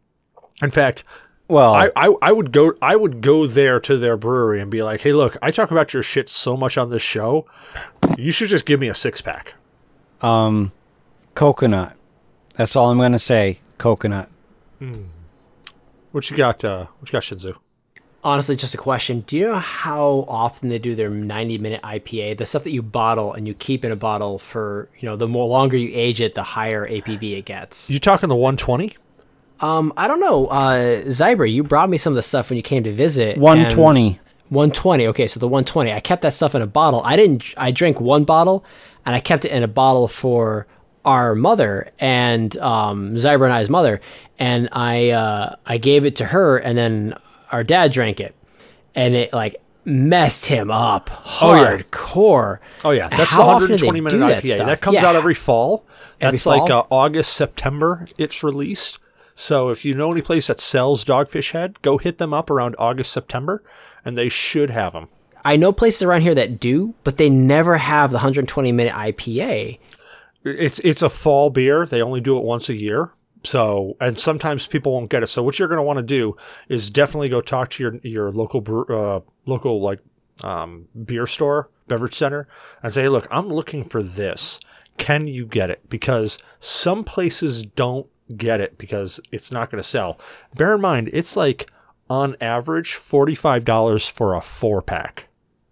In 0.62 0.72
fact, 0.72 1.06
Well, 1.52 1.74
I, 1.74 1.90
I, 1.98 2.16
I 2.22 2.32
would 2.32 2.54
go 2.54 2.74
I 2.82 2.96
would 2.96 3.20
go 3.20 3.46
there 3.46 3.82
to 3.82 3.98
their 3.98 4.16
brewery 4.16 4.62
and 4.62 4.72
be 4.72 4.82
like, 4.84 5.02
hey, 5.02 5.12
look, 5.12 5.36
I 5.42 5.52
talk 5.52 5.70
about 5.70 5.94
your 5.94 6.02
shit 6.02 6.30
so 6.30 6.56
much 6.56 6.78
on 6.78 6.90
this 6.90 7.02
show, 7.02 7.46
you 8.18 8.32
should 8.32 8.48
just 8.48 8.66
give 8.66 8.80
me 8.80 8.88
a 8.88 8.94
six 8.94 9.20
pack. 9.22 9.56
um, 10.22 10.72
coconut. 11.36 11.98
That's 12.56 12.76
all 12.78 12.90
I'm 12.90 12.98
gonna 13.00 13.20
say. 13.20 13.60
Coconut. 13.78 14.30
What 16.12 16.30
you 16.30 16.38
got? 16.38 16.64
Uh, 16.64 16.86
what 17.00 17.10
you 17.10 17.14
got, 17.14 17.24
Shinzu? 17.24 17.58
Honestly, 18.24 18.56
just 18.56 18.74
a 18.74 18.78
question: 18.78 19.22
Do 19.22 19.36
you 19.36 19.48
know 19.50 19.56
how 19.56 20.26
often 20.30 20.70
they 20.70 20.80
do 20.80 20.96
their 20.96 21.10
90 21.10 21.58
minute 21.58 21.82
IPA? 21.82 22.38
The 22.38 22.46
stuff 22.46 22.64
that 22.64 22.72
you 22.72 22.82
bottle 22.82 23.34
and 23.34 23.48
you 23.48 23.54
keep 23.54 23.84
in 23.84 23.92
a 23.92 23.96
bottle 23.96 24.40
for 24.40 24.90
you 25.00 25.08
know 25.10 25.16
the 25.18 25.28
more 25.28 25.48
longer 25.48 25.76
you 25.76 25.90
age 25.94 26.22
it, 26.22 26.34
the 26.36 26.44
higher 26.44 26.88
ABV 26.88 27.38
it 27.38 27.46
gets. 27.46 27.90
You 27.90 28.00
talking 28.00 28.30
the 28.30 28.36
120? 28.36 28.96
Um, 29.62 29.94
I 29.96 30.08
don't 30.08 30.20
know. 30.20 30.48
Uh, 30.48 31.02
Zyber, 31.04 31.52
you 31.52 31.64
brought 31.64 31.90
me 31.90 31.98
some 31.98 32.14
of 32.14 32.16
the 32.16 32.22
stuff 32.22 32.50
when 32.50 32.58
you 32.58 32.64
came 32.64 32.84
to 32.84 32.92
visit. 32.92 33.38
One 33.38 33.70
twenty. 33.70 34.20
120. 34.50 35.08
Okay, 35.08 35.28
so 35.28 35.40
the 35.40 35.48
120. 35.48 35.94
I 35.94 36.02
kept 36.02 36.24
that 36.24 36.34
stuff 36.34 36.56
in 36.56 36.62
a 36.62 36.68
bottle. 36.68 37.02
I 37.06 37.16
didn't. 37.16 37.54
I 37.56 37.72
drank 37.72 38.02
one 38.02 38.26
bottle, 38.26 38.66
and 39.06 39.16
I 39.16 39.22
kept 39.22 39.46
it 39.46 39.52
in 39.52 39.64
a 39.64 39.68
bottle 39.68 40.10
for 40.10 40.68
our 41.06 41.36
mother 41.36 41.90
and 42.00 42.56
um, 42.58 43.16
Zyber 43.16 43.46
and 43.46 43.54
I's 43.54 43.70
mother. 43.70 44.02
And 44.38 44.68
I 44.74 45.12
uh, 45.12 45.56
I 45.66 45.78
gave 45.78 46.04
it 46.06 46.18
to 46.18 46.26
her, 46.26 46.58
and 46.58 46.78
then 46.78 47.14
our 47.52 47.64
dad 47.64 47.94
drank 47.94 48.20
it, 48.20 48.36
and 48.94 49.16
it 49.16 49.32
like 49.32 49.56
messed 49.86 50.46
him 50.46 50.70
up 50.70 51.10
Oh, 51.42 51.56
yeah. 51.56 51.82
Oh 52.84 52.92
yeah, 52.92 53.08
that's 53.08 53.32
How 53.32 53.38
the 53.38 53.44
often 53.52 53.68
do 53.70 53.78
they 53.78 53.86
120 53.88 54.02
minute 54.02 54.12
do 54.12 54.20
that 54.20 54.44
IPA. 54.44 54.66
That 54.68 54.82
comes 54.82 54.96
Yeah. 54.96 55.06
out 55.08 55.16
every 55.16 55.34
fall. 55.34 55.86
Every 56.20 56.38
That's 56.38 56.46
like 56.46 56.70
uh, 56.70 56.84
August, 56.92 57.34
September. 57.34 58.08
It's 58.18 58.44
released. 58.44 59.00
So 59.42 59.70
if 59.70 59.84
you 59.84 59.96
know 59.96 60.12
any 60.12 60.22
place 60.22 60.46
that 60.48 60.60
sells 60.60 61.04
Dogfish 61.04 61.54
Head, 61.54 61.82
go 61.82 61.98
hit 61.98 62.20
them 62.20 62.32
up 62.32 62.52
around 62.52 62.76
August, 62.78 63.12
September, 63.12 63.64
and 64.06 64.16
they 64.16 64.30
should 64.30 64.70
have 64.70 64.94
them. 64.94 65.08
I 65.44 65.58
know 65.58 65.74
places 65.74 66.04
around 66.04 66.22
here 66.22 66.36
that 66.36 66.60
do, 66.60 66.94
but 67.04 67.18
they 67.18 67.28
never 67.28 67.78
have 67.78 68.12
the 68.12 68.18
120 68.18 68.72
minute 68.72 68.94
IPA. 68.94 69.80
It's 70.44 70.78
it's 70.82 71.02
a 71.02 71.10
fall 71.10 71.50
beer. 71.50 71.88
They 71.88 72.04
only 72.04 72.22
do 72.22 72.38
it 72.38 72.44
once 72.44 72.70
a 72.70 72.76
year. 72.76 73.14
So 73.44 73.98
and 74.00 74.20
sometimes 74.20 74.68
people 74.68 74.92
won't 74.92 75.10
get 75.10 75.24
it. 75.24 75.28
So 75.28 75.42
what 75.42 75.58
you're 75.58 75.68
going 75.68 75.80
to 75.80 75.84
want 75.84 75.98
to 75.98 76.04
do 76.04 76.38
is 76.70 76.92
definitely 76.92 77.30
go 77.30 77.42
talk 77.42 77.72
to 77.72 77.84
your 77.84 77.96
your 78.04 78.32
local 78.32 78.64
uh, 78.92 79.22
local 79.48 79.82
like 79.82 80.02
um, 80.44 80.88
beer 81.04 81.26
store, 81.26 81.72
beverage 81.88 82.14
center, 82.16 82.48
and 82.84 82.94
say, 82.94 83.10
"Look, 83.10 83.28
I'm 83.32 83.48
looking 83.48 83.84
for 83.84 84.04
this. 84.04 84.60
can 85.00 85.26
you 85.26 85.48
get 85.48 85.72
it? 85.72 85.90
Because 85.90 86.38
some 86.60 87.04
places 87.04 87.66
don't 87.66 88.06
get 88.32 88.62
it 88.62 88.78
because 88.78 89.20
it's 89.32 89.52
not 89.52 89.70
going 89.70 89.82
to 89.82 89.88
sell. 89.88 90.20
Bear 90.56 90.76
in 90.76 90.82
mind, 90.82 91.10
it's 91.14 91.36
like 91.36 91.70
on 92.10 92.36
average 92.42 92.94
$45 92.94 94.10
for 94.10 94.34
a 94.34 94.42
four 94.42 94.82
pack. 94.82 95.28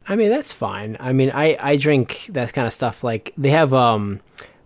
I 0.07 0.15
mean, 0.15 0.29
that's 0.29 0.53
fine. 0.53 0.97
I 0.99 1.13
mean, 1.13 1.31
I, 1.33 1.57
I 1.59 1.77
drink 1.77 2.27
that 2.29 2.53
kind 2.53 2.65
of 2.65 2.73
stuff. 2.73 3.03
Like, 3.03 3.33
they 3.37 3.51
have 3.51 3.73
um, 3.73 4.21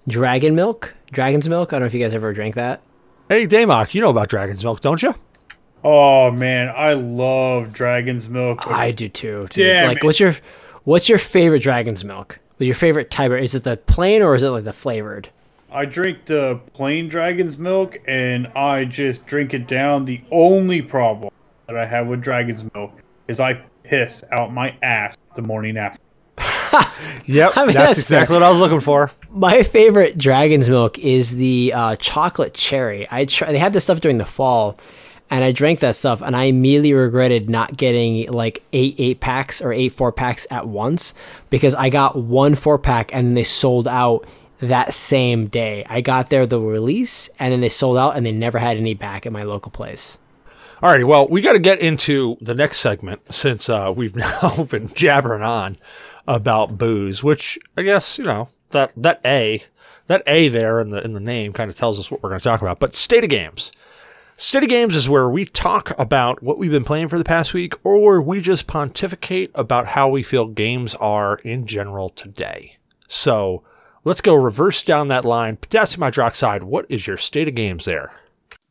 dragon 0.07 0.55
milk, 0.55 0.93
dragon's 1.11 1.49
milk. 1.49 1.73
I 1.73 1.75
don't 1.75 1.81
know 1.81 1.87
if 1.87 1.93
you 1.93 1.99
guys 1.99 2.13
ever 2.13 2.33
drank 2.33 2.55
that. 2.55 2.81
Hey, 3.29 3.47
Damok, 3.47 3.93
you 3.93 4.01
know 4.01 4.09
about 4.09 4.27
Dragon's 4.27 4.63
Milk, 4.63 4.81
don't 4.81 5.01
you? 5.01 5.15
Oh 5.83 6.31
man, 6.31 6.69
I 6.75 6.93
love 6.93 7.73
Dragon's 7.73 8.29
Milk. 8.29 8.67
I 8.67 8.91
do 8.91 9.09
too. 9.09 9.47
Dude. 9.49 9.65
Damn 9.65 9.87
like, 9.87 9.97
it. 9.97 10.03
what's 10.03 10.19
your 10.19 10.35
what's 10.83 11.09
your 11.09 11.17
favorite 11.17 11.61
dragon's 11.61 12.03
milk? 12.03 12.39
Your 12.59 12.75
favorite 12.75 13.11
type? 13.11 13.31
Is 13.31 13.55
it 13.55 13.63
the 13.63 13.77
plain 13.77 14.21
or 14.21 14.35
is 14.35 14.43
it 14.43 14.49
like 14.49 14.63
the 14.63 14.73
flavored? 14.73 15.29
I 15.73 15.85
drink 15.85 16.25
the 16.25 16.59
plain 16.73 17.09
Dragon's 17.09 17.57
Milk 17.57 17.97
and 18.07 18.47
I 18.47 18.85
just 18.85 19.25
drink 19.25 19.53
it 19.53 19.67
down. 19.67 20.05
The 20.05 20.21
only 20.31 20.81
problem 20.81 21.33
that 21.67 21.75
I 21.75 21.85
have 21.85 22.07
with 22.07 22.21
Dragon's 22.21 22.63
Milk 22.73 22.91
is 23.27 23.39
I 23.39 23.55
piss 23.83 24.23
out 24.31 24.53
my 24.53 24.77
ass 24.83 25.15
the 25.35 25.41
morning 25.41 25.77
after. 25.77 25.99
Yep, 27.25 27.53
I 27.55 27.65
mean, 27.65 27.75
that's, 27.75 27.87
that's 27.87 27.99
exactly 28.01 28.33
what 28.33 28.43
I 28.43 28.49
was 28.49 28.59
looking 28.59 28.81
for. 28.81 29.09
My 29.29 29.63
favorite 29.63 30.17
dragon's 30.17 30.67
milk 30.67 30.99
is 30.99 31.31
the 31.35 31.71
uh, 31.73 31.95
chocolate 31.97 32.53
cherry. 32.53 33.07
I 33.09 33.25
try, 33.25 33.51
they 33.51 33.59
had 33.59 33.71
this 33.71 33.85
stuff 33.85 34.01
during 34.01 34.17
the 34.17 34.25
fall, 34.25 34.77
and 35.29 35.43
I 35.43 35.53
drank 35.53 35.79
that 35.79 35.95
stuff, 35.95 36.21
and 36.21 36.35
I 36.35 36.45
immediately 36.45 36.91
regretted 36.93 37.49
not 37.49 37.77
getting 37.77 38.29
like 38.29 38.61
eight 38.73 38.95
eight 38.97 39.19
packs 39.21 39.61
or 39.61 39.71
eight 39.71 39.89
four 39.89 40.11
packs 40.11 40.45
at 40.51 40.67
once 40.67 41.13
because 41.49 41.75
I 41.75 41.89
got 41.89 42.17
one 42.17 42.55
four 42.55 42.77
pack 42.77 43.13
and 43.13 43.37
they 43.37 43.45
sold 43.45 43.87
out 43.87 44.25
that 44.67 44.93
same 44.93 45.47
day. 45.47 45.85
I 45.89 46.01
got 46.01 46.29
there 46.29 46.45
the 46.45 46.59
release, 46.59 47.29
and 47.39 47.51
then 47.51 47.61
they 47.61 47.69
sold 47.69 47.97
out, 47.97 48.15
and 48.15 48.25
they 48.25 48.31
never 48.31 48.59
had 48.59 48.77
any 48.77 48.93
back 48.93 49.25
at 49.25 49.31
my 49.31 49.43
local 49.43 49.71
place. 49.71 50.17
Alrighty, 50.81 51.05
well, 51.05 51.27
we 51.29 51.41
got 51.41 51.53
to 51.53 51.59
get 51.59 51.79
into 51.79 52.35
the 52.41 52.53
next 52.53 52.79
segment 52.79 53.33
since 53.33 53.69
uh, 53.69 53.93
we've 53.95 54.15
now 54.15 54.65
been 54.69 54.93
jabbering 54.93 55.43
on 55.43 55.77
about 56.27 56.77
booze, 56.77 57.23
which 57.23 57.57
I 57.77 57.83
guess 57.83 58.17
you 58.17 58.25
know 58.25 58.49
that 58.71 58.91
that 58.97 59.21
a 59.23 59.63
that 60.07 60.23
a 60.27 60.49
there 60.49 60.79
in 60.81 60.89
the 60.89 61.03
in 61.03 61.13
the 61.13 61.19
name 61.19 61.53
kind 61.53 61.69
of 61.69 61.77
tells 61.77 61.99
us 61.99 62.11
what 62.11 62.21
we're 62.21 62.29
going 62.29 62.39
to 62.39 62.43
talk 62.43 62.61
about. 62.61 62.79
But 62.79 62.95
state 62.95 63.23
of 63.23 63.29
games, 63.29 63.71
state 64.37 64.63
of 64.63 64.69
games 64.69 64.95
is 64.95 65.07
where 65.07 65.29
we 65.29 65.45
talk 65.45 65.97
about 65.97 66.43
what 66.43 66.57
we've 66.57 66.71
been 66.71 66.83
playing 66.83 67.07
for 67.07 67.17
the 67.17 67.23
past 67.23 67.53
week, 67.53 67.73
or 67.83 68.21
we 68.21 68.41
just 68.41 68.67
pontificate 68.67 69.51
about 69.55 69.87
how 69.87 70.09
we 70.09 70.23
feel 70.23 70.47
games 70.47 70.95
are 70.95 71.37
in 71.37 71.65
general 71.65 72.09
today. 72.09 72.77
So 73.07 73.63
let's 74.03 74.21
go 74.21 74.35
reverse 74.35 74.83
down 74.83 75.07
that 75.09 75.25
line. 75.25 75.57
Potassium 75.57 76.01
hydroxide, 76.01 76.63
what 76.63 76.85
is 76.89 77.07
your 77.07 77.17
state 77.17 77.47
of 77.47 77.55
games 77.55 77.85
there? 77.85 78.11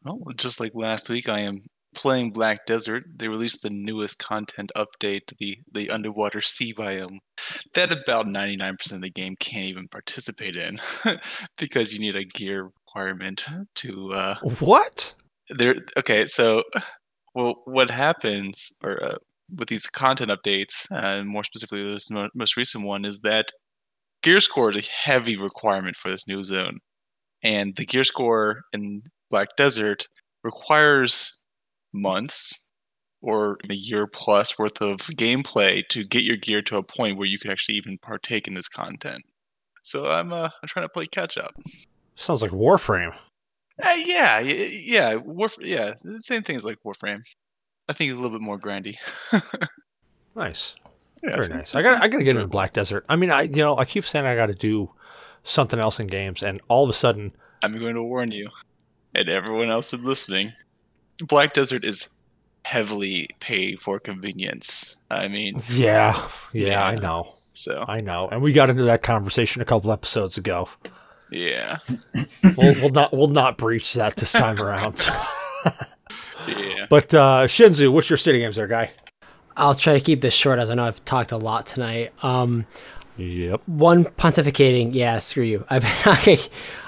Well, 0.05 0.18
just 0.37 0.61
like 0.61 0.72
last 0.74 1.09
week, 1.09 1.28
I 1.28 1.41
am 1.41 1.62
playing 1.95 2.33
Black 2.33 2.66
Desert. 2.66 3.05
They 3.16 3.28
released 3.28 3.62
the 3.62 3.70
newest 3.70 4.18
content 4.18 4.72
update, 4.76 5.37
the 5.39 5.57
the 5.72 5.91
underwater 5.91 6.41
sea 6.41 6.74
biome, 6.74 7.18
that 7.74 7.93
about 7.93 8.26
99% 8.26 8.93
of 8.93 9.03
the 9.03 9.11
game 9.11 9.37
can't 9.39 9.66
even 9.66 9.89
participate 9.89 10.57
in 10.57 10.80
because 11.59 11.93
you 11.93 12.01
need 12.01 12.16
a 12.16 12.24
gear 12.24 12.70
requirement 12.87 13.45
to 13.76 14.12
uh 14.12 14.37
What? 14.61 15.14
there 15.51 15.74
okay 15.97 16.26
so 16.26 16.62
well 17.35 17.55
what 17.64 17.91
happens 17.91 18.72
or 18.85 19.03
uh, 19.03 19.16
with 19.59 19.68
these 19.68 19.87
content 19.87 20.30
updates 20.30 20.91
uh, 20.93 21.18
and 21.18 21.28
more 21.28 21.45
specifically 21.45 21.83
this 21.83 22.11
mo- 22.11 22.28
most 22.35 22.57
recent 22.57 22.87
one 22.87 23.05
is 23.05 23.20
that 23.20 23.47
gear 24.22 24.40
score 24.40 24.70
is 24.70 24.76
a 24.76 24.90
heavy 24.90 25.36
requirement 25.36 25.96
for 25.96 26.10
this 26.10 26.26
new 26.26 26.42
zone 26.42 26.78
and 27.42 27.74
the 27.76 27.84
gear 27.84 28.04
score 28.04 28.62
in 28.72 29.02
black 29.30 29.48
desert 29.56 30.06
requires 30.44 31.44
months 31.92 32.70
or 33.20 33.56
a 33.70 33.74
year 33.74 34.06
plus 34.06 34.58
worth 34.58 34.80
of 34.80 34.98
gameplay 35.16 35.82
to 35.88 36.04
get 36.04 36.24
your 36.24 36.36
gear 36.36 36.60
to 36.62 36.76
a 36.76 36.82
point 36.82 37.16
where 37.16 37.26
you 37.26 37.38
could 37.38 37.50
actually 37.50 37.76
even 37.76 37.98
partake 37.98 38.46
in 38.48 38.54
this 38.54 38.68
content 38.68 39.22
so 39.82 40.06
i'm 40.10 40.32
uh, 40.32 40.48
i'm 40.62 40.68
trying 40.68 40.84
to 40.84 40.88
play 40.90 41.06
catch 41.06 41.36
up 41.38 41.52
Sounds 42.14 42.42
like 42.42 42.50
Warframe. 42.50 43.14
uh, 43.82 43.94
yeah, 44.04 44.38
yeah, 44.40 45.14
Warf- 45.16 45.56
yeah, 45.62 45.94
the 46.04 46.20
same 46.20 46.42
thing 46.42 46.56
as 46.56 46.64
like 46.64 46.76
Warframe. 46.84 47.22
I 47.88 47.94
think 47.94 48.12
a 48.12 48.14
little 48.14 48.30
bit 48.30 48.42
more 48.42 48.58
grindy. 48.60 48.96
Nice. 50.36 50.74
Yeah, 51.22 51.30
Very 51.30 51.44
it's- 51.46 51.48
nice. 51.50 51.74
I 51.74 51.82
got 51.82 52.02
I 52.02 52.08
got 52.08 52.18
to 52.18 52.24
get 52.24 52.30
into 52.30 52.30
enjoyable. 52.30 52.48
Black 52.50 52.72
Desert. 52.72 53.04
I 53.08 53.16
mean, 53.16 53.30
I 53.30 53.42
you 53.42 53.56
know 53.56 53.76
I 53.76 53.84
keep 53.84 54.04
saying 54.04 54.26
I 54.26 54.34
got 54.34 54.46
to 54.46 54.54
do 54.54 54.90
something 55.42 55.78
else 55.78 55.98
in 56.00 56.06
games, 56.06 56.42
and 56.42 56.60
all 56.68 56.84
of 56.84 56.90
a 56.90 56.92
sudden, 56.94 57.32
I'm 57.62 57.78
going 57.78 57.94
to 57.94 58.02
warn 58.02 58.30
you, 58.32 58.48
and 59.14 59.28
everyone 59.28 59.70
else 59.70 59.90
who's 59.90 60.00
listening. 60.00 60.52
Black 61.26 61.52
Desert 61.54 61.84
is 61.84 62.08
heavily 62.64 63.28
pay 63.40 63.76
for 63.76 63.98
convenience. 63.98 64.96
I 65.10 65.28
mean, 65.28 65.60
yeah, 65.70 66.28
yeah, 66.52 66.84
I 66.84 66.94
know, 66.96 67.34
so 67.52 67.84
I 67.86 68.00
know, 68.00 68.28
and 68.30 68.40
we 68.42 68.52
got 68.52 68.70
into 68.70 68.84
that 68.84 69.02
conversation 69.02 69.60
a 69.62 69.64
couple 69.64 69.92
episodes 69.92 70.38
ago. 70.38 70.68
yeah, 71.30 71.78
We'll, 72.56 72.74
we'll 72.80 72.88
not 72.90 73.12
we'll 73.12 73.26
not 73.28 73.58
breach 73.58 73.92
that 73.94 74.16
this 74.16 74.32
time 74.32 74.60
around. 74.60 75.06
yeah. 76.48 76.86
but 76.90 77.12
uh, 77.14 77.46
Shinzu, 77.46 77.92
what's 77.92 78.08
your 78.10 78.16
state 78.16 78.34
of 78.34 78.40
games 78.40 78.56
there, 78.56 78.66
guy? 78.66 78.90
I'll 79.57 79.74
try 79.74 79.94
to 79.94 80.00
keep 80.00 80.20
this 80.20 80.34
short 80.34 80.59
as 80.59 80.70
I 80.70 80.74
know 80.74 80.84
I've 80.84 81.05
talked 81.05 81.32
a 81.32 81.36
lot 81.36 81.66
tonight. 81.66 82.12
Um, 82.22 82.66
Yep. 83.18 83.61
one 83.66 84.05
pontificating 84.07 84.94
yeah 84.94 85.18
screw 85.18 85.44
you 85.44 85.66
i've 85.70 85.82
been 85.82 85.90
talking 85.96 86.38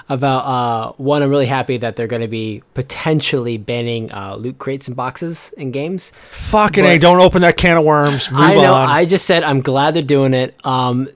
about 0.09 0.39
uh 0.39 0.91
one 0.97 1.21
i'm 1.21 1.29
really 1.29 1.45
happy 1.45 1.77
that 1.77 1.95
they're 1.95 2.07
going 2.07 2.23
to 2.23 2.27
be 2.27 2.63
potentially 2.73 3.57
banning 3.59 4.11
uh 4.11 4.35
loot 4.35 4.57
crates 4.57 4.87
and 4.87 4.97
boxes 4.97 5.53
in 5.55 5.69
games 5.69 6.13
Fucking 6.31 6.83
But- 6.83 6.89
a! 6.93 6.97
Don't 6.97 7.19
open 7.21 7.43
that 7.43 7.57
can 7.57 7.77
of 7.77 7.85
worms. 7.85 8.31
Move 8.31 8.41
i 8.41 8.55
know 8.55 8.73
on. 8.73 8.89
i 8.89 9.05
just 9.05 9.27
said 9.27 9.43
i'm 9.43 9.61
glad 9.61 9.93
they're 9.93 10.01
doing 10.01 10.33
it 10.33 10.55
um 10.65 11.07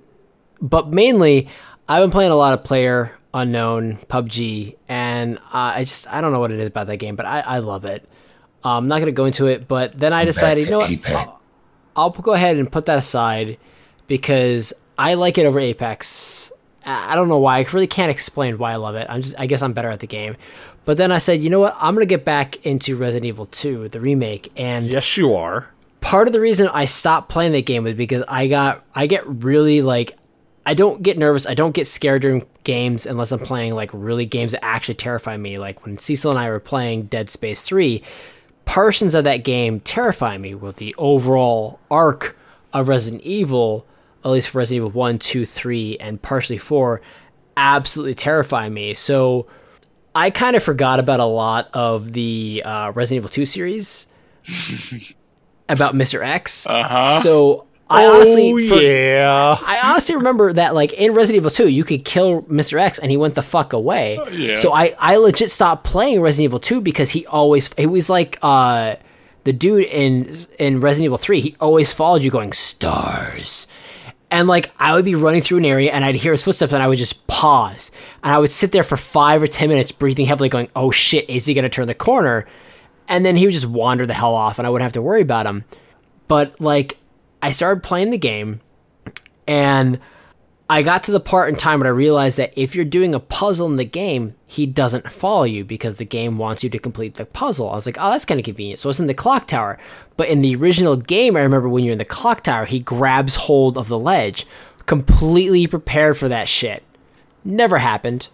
but 0.62 0.90
mainly 0.90 1.50
i've 1.90 2.04
been 2.04 2.12
playing 2.12 2.32
a 2.32 2.36
lot 2.36 2.54
of 2.54 2.64
player 2.64 3.18
unknown 3.34 3.98
pubg 4.10 4.76
and 4.88 5.40
uh, 5.40 5.42
i 5.54 5.80
just 5.84 6.08
i 6.14 6.22
don't 6.22 6.32
know 6.32 6.40
what 6.40 6.52
it 6.52 6.60
is 6.60 6.68
about 6.68 6.86
that 6.86 6.98
game 6.98 7.16
but 7.16 7.26
i 7.26 7.40
i 7.42 7.58
love 7.60 7.84
it 7.84 8.08
uh, 8.64 8.78
i'm 8.78 8.88
not 8.88 8.98
going 8.98 9.08
to 9.08 9.12
go 9.12 9.26
into 9.26 9.48
it 9.48 9.68
but 9.68 9.98
then 10.00 10.14
i 10.14 10.24
decided 10.24 10.66
you 10.66 10.72
know 10.72 10.78
what 10.80 10.92
Apex. 10.92 11.32
I'll 12.00 12.10
go 12.12 12.34
ahead 12.34 12.58
and 12.58 12.72
put 12.72 12.86
that 12.86 12.98
aside 12.98 13.58
because 14.08 14.74
I 14.98 15.16
like 15.16 15.38
it 15.38 15.46
over 15.46 15.60
Apex. 15.60 16.52
I 16.86 17.16
don't 17.16 17.28
know 17.28 17.38
why. 17.38 17.60
I 17.60 17.66
really 17.74 17.88
can't 17.88 18.10
explain 18.10 18.58
why 18.58 18.72
I 18.72 18.78
love 18.78 18.96
it. 18.96 19.06
I'm 19.10 19.22
just 19.22 19.36
I 19.38 19.46
guess 19.46 19.62
I'm 19.62 19.74
better 19.74 19.90
at 19.90 20.00
the 20.00 20.08
game. 20.08 20.36
But 20.86 20.98
then 20.98 21.12
I 21.12 21.18
said, 21.20 21.42
you 21.42 21.50
know 21.50 21.60
what? 21.60 21.76
I'm 21.80 21.94
going 21.94 22.08
to 22.08 22.10
get 22.10 22.26
back 22.26 22.66
into 22.66 22.96
Resident 22.96 23.28
Evil 23.28 23.46
2, 23.46 23.90
the 23.90 24.00
remake, 24.00 24.52
and 24.56 24.88
yes, 24.88 25.18
you 25.18 25.36
are. 25.36 25.68
part 26.02 26.28
of 26.28 26.34
the 26.34 26.40
reason 26.40 26.68
I 26.70 26.86
stopped 26.86 27.30
playing 27.30 27.52
that 27.52 27.66
game 27.66 27.84
was 27.84 27.94
because 27.94 28.24
I 28.28 28.48
got 28.48 28.84
I 28.96 29.06
get 29.06 29.28
really 29.28 29.82
like 29.82 30.18
I 30.66 30.74
don't 30.74 31.02
get 31.04 31.18
nervous. 31.18 31.48
I 31.48 31.54
don't 31.54 31.74
get 31.76 31.88
scared 31.88 32.22
during 32.22 32.46
games 32.64 33.06
unless 33.06 33.32
I'm 33.32 33.40
playing 33.40 33.74
like 33.76 33.90
really 33.94 34.26
games 34.26 34.54
that 34.54 34.64
actually 34.64 34.96
terrify 34.96 35.36
me. 35.38 35.60
Like 35.60 35.84
when 35.86 35.98
Cecil 35.98 36.32
and 36.32 36.40
I 36.40 36.50
were 36.50 36.60
playing 36.60 37.04
Dead 37.04 37.30
Space 37.30 37.62
3, 37.64 38.02
portions 38.70 39.16
of 39.16 39.24
that 39.24 39.38
game 39.38 39.80
terrify 39.80 40.38
me 40.38 40.54
with 40.54 40.76
the 40.76 40.94
overall 41.00 41.80
arc 41.90 42.38
of 42.72 42.88
Resident 42.88 43.24
Evil, 43.24 43.84
at 44.24 44.30
least 44.30 44.50
for 44.50 44.60
Resident 44.60 44.86
Evil 44.86 44.92
1, 44.92 45.18
2, 45.18 45.44
3, 45.44 45.98
and 45.98 46.22
partially 46.22 46.60
4, 46.60 47.02
absolutely 47.58 48.14
terrify 48.14 48.70
me. 48.70 48.94
So 48.94 49.48
I 50.14 50.30
kind 50.30 50.56
of 50.56 50.62
forgot 50.62 51.00
about 51.00 51.20
a 51.20 51.26
lot 51.26 51.68
of 51.74 52.14
the 52.14 52.62
uh, 52.64 52.92
Resident 52.92 53.24
Evil 53.24 53.30
2 53.32 53.46
series 53.46 54.06
about 55.68 55.96
Mr. 55.96 56.24
X. 56.24 56.68
Uh 56.68 56.84
huh. 56.84 57.22
So 57.22 57.66
I 57.90 58.06
oh 58.06 58.16
honestly, 58.16 58.68
for- 58.68 58.76
yeah. 58.82 59.58
I 59.62 59.80
honestly 59.92 60.16
remember 60.16 60.54
that 60.54 60.76
like 60.76 60.94
in 60.94 61.14
Resident 61.14 61.38
Evil 61.38 61.50
2, 61.50 61.68
you 61.70 61.84
could 61.84 62.06
kill 62.06 62.44
Mr. 62.44 62.80
X 62.80 63.00
and 63.00 63.10
he 63.10 63.18
went 63.18 63.36
the 63.36 63.42
fuck 63.42 63.74
away. 63.74 64.20
yeah. 64.32 64.58
So 64.58 64.74
I, 64.74 64.94
I 65.00 65.18
legit 65.18 65.50
stopped 65.52 65.84
playing 65.86 66.22
Resident 66.22 66.46
Evil 66.46 66.60
2 66.60 66.82
because 66.82 67.10
he 67.10 67.26
always 67.26 67.74
he 67.74 67.86
was 67.88 68.10
like 68.10 68.38
uh 68.44 68.96
the 69.46 69.54
dude 69.54 69.86
in 69.86 70.38
in 70.60 70.82
Resident 70.82 71.06
Evil 71.06 71.18
3, 71.18 71.42
he 71.42 71.56
always 71.60 71.92
followed 71.94 72.22
you 72.22 72.30
going 72.30 72.54
stars. 72.54 73.66
And 74.32 74.48
like 74.48 74.72
I 74.78 74.94
would 74.94 75.06
be 75.06 75.16
running 75.16 75.42
through 75.42 75.58
an 75.58 75.66
area 75.66 75.92
and 75.92 76.06
I'd 76.06 76.14
hear 76.16 76.34
his 76.34 76.44
footsteps 76.44 76.72
and 76.74 76.84
I 76.84 76.88
would 76.88 77.00
just 77.00 77.26
pause. 77.26 77.90
And 78.24 78.32
I 78.32 78.38
would 78.38 78.52
sit 78.52 78.72
there 78.72 78.84
for 78.84 78.98
five 78.98 79.42
or 79.42 79.48
ten 79.48 79.68
minutes 79.70 79.92
breathing 79.92 80.28
heavily, 80.28 80.50
going, 80.50 80.70
Oh 80.76 80.92
shit, 80.92 81.28
is 81.28 81.48
he 81.48 81.56
gonna 81.56 81.70
turn 81.70 81.88
the 81.88 81.96
corner? 81.96 82.46
And 83.08 83.26
then 83.26 83.36
he 83.36 83.46
would 83.48 83.54
just 83.56 83.66
wander 83.66 84.06
the 84.06 84.14
hell 84.14 84.36
off 84.36 84.60
and 84.60 84.68
I 84.68 84.70
wouldn't 84.70 84.84
have 84.84 84.94
to 84.94 85.02
worry 85.02 85.22
about 85.22 85.48
him. 85.48 85.66
But 86.28 86.62
like 86.62 86.99
I 87.42 87.52
started 87.52 87.84
playing 87.84 88.10
the 88.10 88.18
game 88.18 88.62
and 89.48 90.00
I 90.72 90.84
got 90.84 91.04
to 91.04 91.12
the 91.12 91.20
part 91.20 91.50
in 91.50 91.56
time 91.56 91.80
where 91.80 91.88
I 91.88 91.96
realized 91.96 92.38
that 92.38 92.54
if 92.56 92.76
you're 92.76 92.86
doing 92.86 93.16
a 93.16 93.20
puzzle 93.20 93.66
in 93.68 93.78
the 93.78 93.86
game, 93.86 94.36
he 94.48 94.68
doesn't 94.68 95.12
follow 95.12 95.44
you 95.44 95.66
because 95.66 95.96
the 95.96 96.06
game 96.06 96.38
wants 96.38 96.64
you 96.64 96.70
to 96.70 96.78
complete 96.78 97.16
the 97.16 97.26
puzzle. 97.26 97.72
I 97.72 97.76
was 97.76 97.88
like, 97.88 97.98
oh, 98.00 98.12
that's 98.12 98.26
kind 98.26 98.40
of 98.40 98.46
convenient. 98.46 98.80
So 98.80 98.90
it's 98.90 99.00
in 99.00 99.08
the 99.08 99.16
clock 99.16 99.48
tower. 99.48 99.80
But 100.16 100.30
in 100.30 100.44
the 100.44 100.56
original 100.56 100.96
game, 100.96 101.36
I 101.36 101.42
remember 101.42 101.68
when 101.68 101.84
you're 101.84 101.94
in 101.94 101.98
the 101.98 102.06
clock 102.06 102.44
tower, 102.44 102.66
he 102.66 102.80
grabs 102.80 103.36
hold 103.36 103.80
of 103.80 103.88
the 103.88 103.98
ledge, 103.98 104.46
completely 104.86 105.66
prepared 105.66 106.20
for 106.20 106.30
that 106.30 106.48
shit. 106.48 106.84
Never 107.44 107.80
happened. 107.80 108.28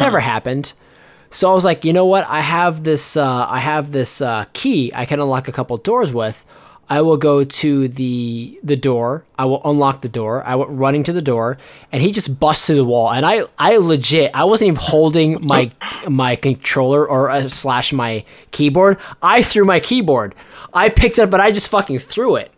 Never 0.00 0.18
happened. 0.32 0.72
So 1.30 1.48
I 1.48 1.54
was 1.54 1.64
like, 1.64 1.84
you 1.84 1.92
know 1.92 2.06
what? 2.06 2.26
I 2.28 2.40
have 2.40 2.82
this. 2.82 3.16
Uh, 3.16 3.46
I 3.48 3.60
have 3.60 3.92
this 3.92 4.20
uh, 4.20 4.46
key. 4.52 4.90
I 4.92 5.04
can 5.06 5.20
unlock 5.20 5.46
a 5.46 5.52
couple 5.52 5.76
doors 5.76 6.12
with. 6.12 6.44
I 6.90 7.02
will 7.02 7.16
go 7.16 7.44
to 7.44 7.86
the 7.86 8.58
the 8.64 8.74
door. 8.76 9.24
I 9.38 9.44
will 9.44 9.62
unlock 9.64 10.02
the 10.02 10.08
door. 10.08 10.42
I 10.44 10.56
went 10.56 10.72
running 10.72 11.04
to 11.04 11.12
the 11.12 11.22
door, 11.22 11.56
and 11.92 12.02
he 12.02 12.10
just 12.10 12.40
busts 12.40 12.66
through 12.66 12.76
the 12.76 12.84
wall. 12.84 13.12
And 13.12 13.24
I, 13.24 13.42
I 13.58 13.76
legit, 13.76 14.32
I 14.34 14.42
wasn't 14.44 14.68
even 14.68 14.80
holding 14.82 15.38
my 15.46 15.70
my 16.08 16.34
controller 16.34 17.08
or 17.08 17.30
uh, 17.30 17.48
slash 17.48 17.92
my 17.92 18.24
keyboard. 18.50 18.98
I 19.22 19.42
threw 19.42 19.64
my 19.64 19.78
keyboard. 19.78 20.34
I 20.74 20.88
picked 20.88 21.18
it 21.18 21.22
up, 21.22 21.30
but 21.30 21.40
I 21.40 21.52
just 21.52 21.68
fucking 21.70 22.00
threw 22.00 22.34
it. 22.34 22.50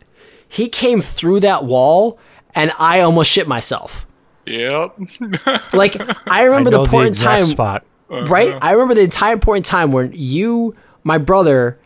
He 0.48 0.68
came 0.68 1.00
through 1.00 1.40
that 1.40 1.64
wall, 1.64 2.18
and 2.54 2.72
I 2.78 3.00
almost 3.00 3.30
shit 3.30 3.46
myself. 3.46 4.06
Yep. 4.46 4.98
Like 5.74 6.00
I 6.00 6.14
I 6.26 6.44
remember 6.44 6.70
know 6.70 6.84
the 6.84 6.90
point 6.90 7.06
in 7.08 7.12
exact 7.12 7.42
time 7.42 7.50
spot. 7.50 7.84
right? 8.08 8.56
I 8.62 8.72
remember 8.72 8.94
the 8.94 9.02
entire 9.02 9.36
point 9.36 9.66
in 9.66 9.70
time 9.70 9.92
when 9.92 10.12
you, 10.14 10.74
my 11.04 11.18
brother, 11.18 11.78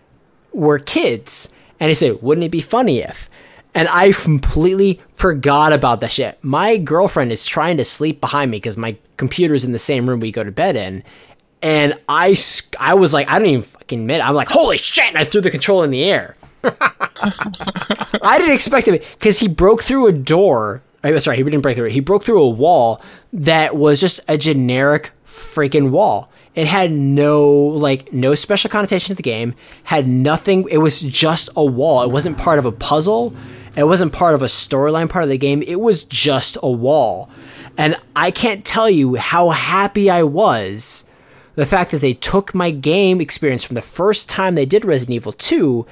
were 0.52 0.78
kids, 0.78 1.50
and 1.80 1.88
he 1.88 1.94
said, 1.94 2.22
"Wouldn't 2.22 2.44
it 2.44 2.50
be 2.50 2.60
funny 2.60 2.98
if?" 2.98 3.28
And 3.74 3.88
I 3.88 4.12
completely 4.12 5.00
forgot 5.16 5.72
about 5.74 6.00
that 6.00 6.10
shit. 6.12 6.38
My 6.42 6.78
girlfriend 6.78 7.30
is 7.30 7.44
trying 7.46 7.76
to 7.76 7.84
sleep 7.84 8.20
behind 8.22 8.50
me 8.50 8.56
because 8.56 8.78
my 8.78 8.96
computer's 9.18 9.64
in 9.64 9.72
the 9.72 9.78
same 9.78 10.08
room 10.08 10.20
we 10.20 10.32
go 10.32 10.42
to 10.42 10.50
bed 10.50 10.76
in, 10.76 11.02
and 11.62 11.98
I, 12.08 12.34
I 12.80 12.94
was 12.94 13.12
like, 13.12 13.28
I 13.30 13.38
don't 13.38 13.48
even 13.48 13.62
fucking 13.62 14.00
admit. 14.00 14.20
it. 14.20 14.26
I'm 14.28 14.34
like, 14.34 14.48
holy 14.48 14.78
shit! 14.78 15.08
And 15.08 15.18
I 15.18 15.24
threw 15.24 15.40
the 15.42 15.50
controller 15.50 15.84
in 15.84 15.90
the 15.90 16.04
air. 16.04 16.36
I 16.64 18.36
didn't 18.38 18.54
expect 18.54 18.88
it 18.88 19.04
because 19.18 19.38
he 19.38 19.48
broke 19.48 19.82
through 19.82 20.06
a 20.08 20.12
door. 20.12 20.82
I- 21.04 21.18
Sorry, 21.18 21.36
he 21.36 21.42
didn't 21.42 21.60
break 21.60 21.76
through 21.76 21.86
it. 21.86 21.92
He 21.92 22.00
broke 22.00 22.24
through 22.24 22.42
a 22.42 22.48
wall 22.48 23.00
that 23.32 23.76
was 23.76 24.00
just 24.00 24.20
a 24.28 24.36
generic 24.38 25.12
freaking 25.26 25.90
wall. 25.90 26.30
It 26.56 26.66
had 26.66 26.90
no 26.90 27.46
like 27.46 28.12
no 28.12 28.34
special 28.34 28.70
connotation 28.70 29.12
to 29.12 29.14
the 29.14 29.22
game. 29.22 29.54
Had 29.84 30.08
nothing. 30.08 30.66
It 30.70 30.78
was 30.78 31.00
just 31.00 31.50
a 31.54 31.64
wall. 31.64 32.02
It 32.02 32.10
wasn't 32.10 32.38
part 32.38 32.58
of 32.58 32.64
a 32.64 32.72
puzzle. 32.72 33.34
It 33.76 33.84
wasn't 33.84 34.14
part 34.14 34.34
of 34.34 34.40
a 34.40 34.46
storyline 34.46 35.10
part 35.10 35.22
of 35.22 35.28
the 35.28 35.36
game. 35.36 35.62
It 35.62 35.80
was 35.80 36.02
just 36.04 36.56
a 36.62 36.70
wall. 36.70 37.30
And 37.76 38.00
I 38.16 38.30
can't 38.30 38.64
tell 38.64 38.88
you 38.88 39.16
how 39.16 39.50
happy 39.50 40.08
I 40.08 40.22
was 40.22 41.04
the 41.56 41.66
fact 41.66 41.90
that 41.90 42.00
they 42.00 42.14
took 42.14 42.54
my 42.54 42.70
game 42.70 43.20
experience 43.20 43.64
from 43.64 43.74
the 43.74 43.82
first 43.82 44.28
time 44.28 44.54
they 44.54 44.66
did 44.66 44.84
Resident 44.84 45.16
Evil 45.16 45.32
2 45.32 45.86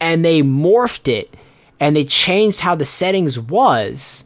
and 0.00 0.24
they 0.24 0.42
morphed 0.42 1.08
it 1.08 1.34
and 1.78 1.94
they 1.94 2.04
changed 2.04 2.60
how 2.60 2.74
the 2.74 2.84
settings 2.84 3.38
was 3.38 4.24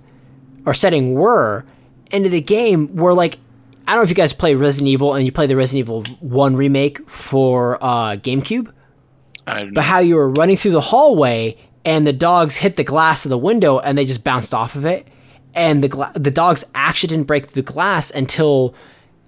or 0.65 0.75
setting 0.75 1.15
were 1.15 1.65
into 2.11 2.29
the 2.29 2.41
game 2.41 2.89
where 2.97 3.15
like 3.15 3.39
I 3.87 3.93
don't 3.93 4.01
know 4.01 4.03
if 4.03 4.09
you 4.09 4.17
guys 4.17 4.33
play 4.33 4.55
Resident 4.55 4.89
Evil 4.89 5.15
and 5.15 5.25
you 5.25 5.33
play 5.33 5.47
the 5.47 5.57
Resident 5.57 5.87
Evil 5.87 6.03
1 6.21 6.57
remake 6.57 7.09
for 7.09 7.79
uh, 7.81 8.17
GameCube, 8.17 8.73
I, 9.47 9.71
but 9.73 9.85
how 9.85 10.01
you 10.01 10.17
were 10.17 10.31
running 10.31 10.57
through 10.57 10.73
the 10.73 10.81
hallway 10.81 11.57
and 11.85 12.07
the 12.07 12.13
dogs 12.13 12.57
hit 12.57 12.77
the 12.77 12.85
glass 12.85 13.25
of 13.25 13.31
the 13.31 13.39
window 13.39 13.79
and 13.79 13.97
they 13.97 14.05
just 14.05 14.25
bounced 14.25 14.53
off 14.53 14.75
of 14.75 14.85
it 14.85 15.07
and 15.57 15.83
the 15.83 15.89
gla- 15.89 16.13
the 16.15 16.31
dogs 16.31 16.65
actually 16.75 17.09
didn't 17.09 17.27
break 17.27 17.47
through 17.47 17.63
the 17.63 17.73
glass 17.73 18.11
until 18.11 18.75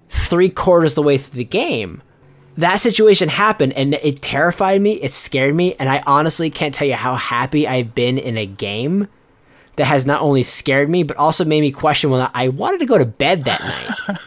three 0.09 0.49
quarters 0.49 0.91
of 0.91 0.95
the 0.95 1.03
way 1.03 1.17
through 1.17 1.37
the 1.37 1.43
game. 1.43 2.01
That 2.55 2.77
situation 2.77 3.29
happened 3.29 3.73
and 3.73 3.95
it 3.95 4.21
terrified 4.21 4.81
me, 4.81 4.93
it 4.93 5.13
scared 5.13 5.55
me, 5.55 5.75
and 5.79 5.89
I 5.89 6.03
honestly 6.05 6.49
can't 6.49 6.73
tell 6.73 6.87
you 6.87 6.93
how 6.95 7.15
happy 7.15 7.67
I've 7.67 7.95
been 7.95 8.17
in 8.17 8.37
a 8.37 8.45
game 8.45 9.07
that 9.77 9.85
has 9.85 10.05
not 10.05 10.21
only 10.21 10.43
scared 10.43 10.89
me, 10.89 11.03
but 11.03 11.17
also 11.17 11.45
made 11.45 11.61
me 11.61 11.71
question 11.71 12.09
whether 12.09 12.29
I 12.33 12.49
wanted 12.49 12.79
to 12.79 12.85
go 12.85 12.97
to 12.97 13.05
bed 13.05 13.45
that 13.45 13.61
night. 14.07 14.17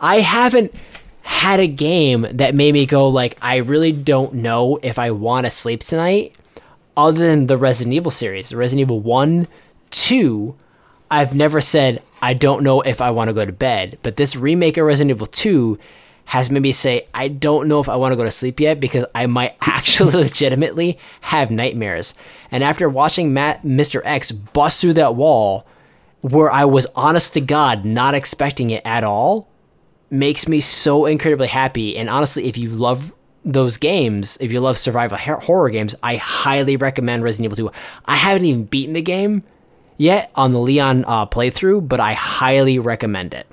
I 0.00 0.20
haven't 0.20 0.74
had 1.22 1.60
a 1.60 1.66
game 1.66 2.26
that 2.32 2.54
made 2.54 2.72
me 2.72 2.86
go 2.86 3.08
like, 3.08 3.38
I 3.42 3.56
really 3.56 3.92
don't 3.92 4.34
know 4.34 4.78
if 4.82 4.98
I 4.98 5.10
want 5.10 5.44
to 5.46 5.50
sleep 5.50 5.80
tonight, 5.80 6.34
other 6.96 7.18
than 7.18 7.46
the 7.46 7.56
Resident 7.56 7.94
Evil 7.94 8.10
series, 8.10 8.48
the 8.48 8.56
Resident 8.56 8.86
Evil 8.86 9.00
1, 9.00 9.46
2, 9.90 10.56
I've 11.10 11.34
never 11.34 11.60
said 11.60 12.02
I 12.22 12.34
don't 12.34 12.62
know 12.62 12.80
if 12.82 13.00
I 13.00 13.10
want 13.10 13.28
to 13.28 13.34
go 13.34 13.44
to 13.44 13.52
bed, 13.52 13.98
but 14.02 14.16
this 14.16 14.36
remake 14.36 14.76
of 14.76 14.86
Resident 14.86 15.16
Evil 15.16 15.26
2 15.26 15.78
has 16.26 16.50
made 16.50 16.62
me 16.62 16.72
say 16.72 17.06
I 17.12 17.28
don't 17.28 17.68
know 17.68 17.80
if 17.80 17.88
I 17.88 17.96
want 17.96 18.12
to 18.12 18.16
go 18.16 18.24
to 18.24 18.30
sleep 18.30 18.60
yet 18.60 18.78
because 18.78 19.04
I 19.14 19.26
might 19.26 19.56
actually 19.60 20.12
legitimately 20.12 20.98
have 21.22 21.50
nightmares. 21.50 22.14
And 22.50 22.62
after 22.62 22.88
watching 22.88 23.32
Matt 23.32 23.64
Mr. 23.64 24.00
X 24.04 24.30
bust 24.30 24.80
through 24.80 24.94
that 24.94 25.14
wall 25.14 25.66
where 26.20 26.50
I 26.50 26.66
was 26.66 26.86
honest 26.94 27.34
to 27.34 27.40
God 27.40 27.84
not 27.84 28.14
expecting 28.14 28.70
it 28.70 28.82
at 28.84 29.04
all 29.04 29.49
makes 30.10 30.48
me 30.48 30.60
so 30.60 31.06
incredibly 31.06 31.48
happy. 31.48 31.96
And 31.96 32.10
honestly, 32.10 32.46
if 32.46 32.58
you 32.58 32.70
love 32.70 33.12
those 33.44 33.78
games, 33.78 34.36
if 34.40 34.52
you 34.52 34.60
love 34.60 34.76
survival 34.76 35.16
horror 35.18 35.70
games, 35.70 35.94
I 36.02 36.16
highly 36.16 36.76
recommend 36.76 37.22
Resident 37.22 37.52
Evil 37.52 37.70
2. 37.70 37.78
I 38.04 38.16
haven't 38.16 38.44
even 38.44 38.64
beaten 38.64 38.94
the 38.94 39.02
game 39.02 39.42
yet 39.96 40.30
on 40.34 40.52
the 40.52 40.58
Leon 40.58 41.04
uh, 41.06 41.26
playthrough, 41.26 41.88
but 41.88 42.00
I 42.00 42.14
highly 42.14 42.78
recommend 42.78 43.34
it. 43.34 43.46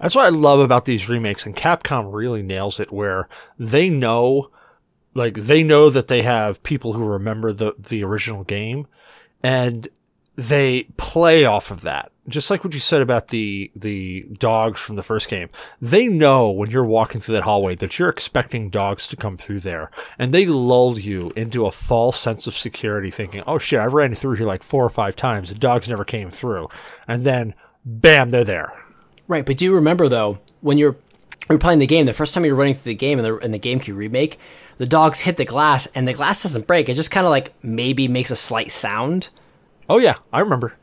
That's 0.00 0.14
what 0.14 0.26
I 0.26 0.30
love 0.30 0.60
about 0.60 0.84
these 0.84 1.08
remakes, 1.08 1.46
and 1.46 1.56
Capcom 1.56 2.12
really 2.12 2.42
nails 2.42 2.80
it 2.80 2.92
where 2.92 3.28
they 3.58 3.88
know, 3.88 4.50
like, 5.14 5.34
they 5.34 5.62
know 5.62 5.88
that 5.88 6.08
they 6.08 6.20
have 6.20 6.62
people 6.62 6.92
who 6.92 7.04
remember 7.04 7.50
the, 7.50 7.74
the 7.78 8.04
original 8.04 8.44
game, 8.44 8.86
and 9.42 9.88
they 10.36 10.84
play 10.96 11.44
off 11.44 11.70
of 11.70 11.80
that. 11.80 12.12
Just 12.28 12.50
like 12.50 12.64
what 12.64 12.74
you 12.74 12.80
said 12.80 13.02
about 13.02 13.28
the 13.28 13.70
the 13.74 14.26
dogs 14.38 14.80
from 14.80 14.96
the 14.96 15.02
first 15.02 15.28
game. 15.28 15.48
They 15.80 16.08
know 16.08 16.50
when 16.50 16.70
you're 16.70 16.84
walking 16.84 17.20
through 17.20 17.34
that 17.34 17.44
hallway 17.44 17.74
that 17.76 17.98
you're 17.98 18.08
expecting 18.08 18.68
dogs 18.68 19.06
to 19.08 19.16
come 19.16 19.36
through 19.36 19.60
there. 19.60 19.90
And 20.18 20.34
they 20.34 20.46
lull 20.46 20.98
you 20.98 21.32
into 21.36 21.66
a 21.66 21.72
false 21.72 22.18
sense 22.18 22.46
of 22.46 22.54
security 22.54 23.10
thinking, 23.10 23.42
oh 23.46 23.58
shit, 23.58 23.78
I've 23.78 23.92
ran 23.92 24.14
through 24.14 24.36
here 24.36 24.46
like 24.46 24.62
four 24.62 24.84
or 24.84 24.90
five 24.90 25.14
times. 25.16 25.48
The 25.48 25.54
dogs 25.54 25.88
never 25.88 26.04
came 26.04 26.30
through. 26.30 26.68
And 27.06 27.24
then 27.24 27.54
bam, 27.84 28.30
they're 28.30 28.44
there. 28.44 28.72
Right, 29.28 29.46
but 29.46 29.56
do 29.56 29.64
you 29.64 29.74
remember 29.74 30.08
though 30.08 30.38
when 30.60 30.78
you're 30.78 30.96
you're 31.48 31.58
playing 31.58 31.78
the 31.78 31.86
game, 31.86 32.06
the 32.06 32.12
first 32.12 32.34
time 32.34 32.44
you're 32.44 32.56
running 32.56 32.74
through 32.74 32.90
the 32.90 32.96
game 32.96 33.18
in 33.18 33.24
the 33.24 33.38
in 33.38 33.52
the 33.52 33.58
GameCube 33.58 33.96
remake, 33.96 34.38
the 34.78 34.86
dogs 34.86 35.20
hit 35.20 35.36
the 35.36 35.44
glass 35.44 35.86
and 35.94 36.06
the 36.06 36.12
glass 36.12 36.42
doesn't 36.42 36.66
break. 36.66 36.88
It 36.88 36.94
just 36.94 37.10
kind 37.10 37.26
of 37.26 37.30
like 37.30 37.54
maybe 37.62 38.08
makes 38.08 38.30
a 38.30 38.36
slight 38.36 38.72
sound, 38.72 39.28
Oh 39.88 39.98
yeah, 39.98 40.16
I 40.32 40.40
remember. 40.40 40.74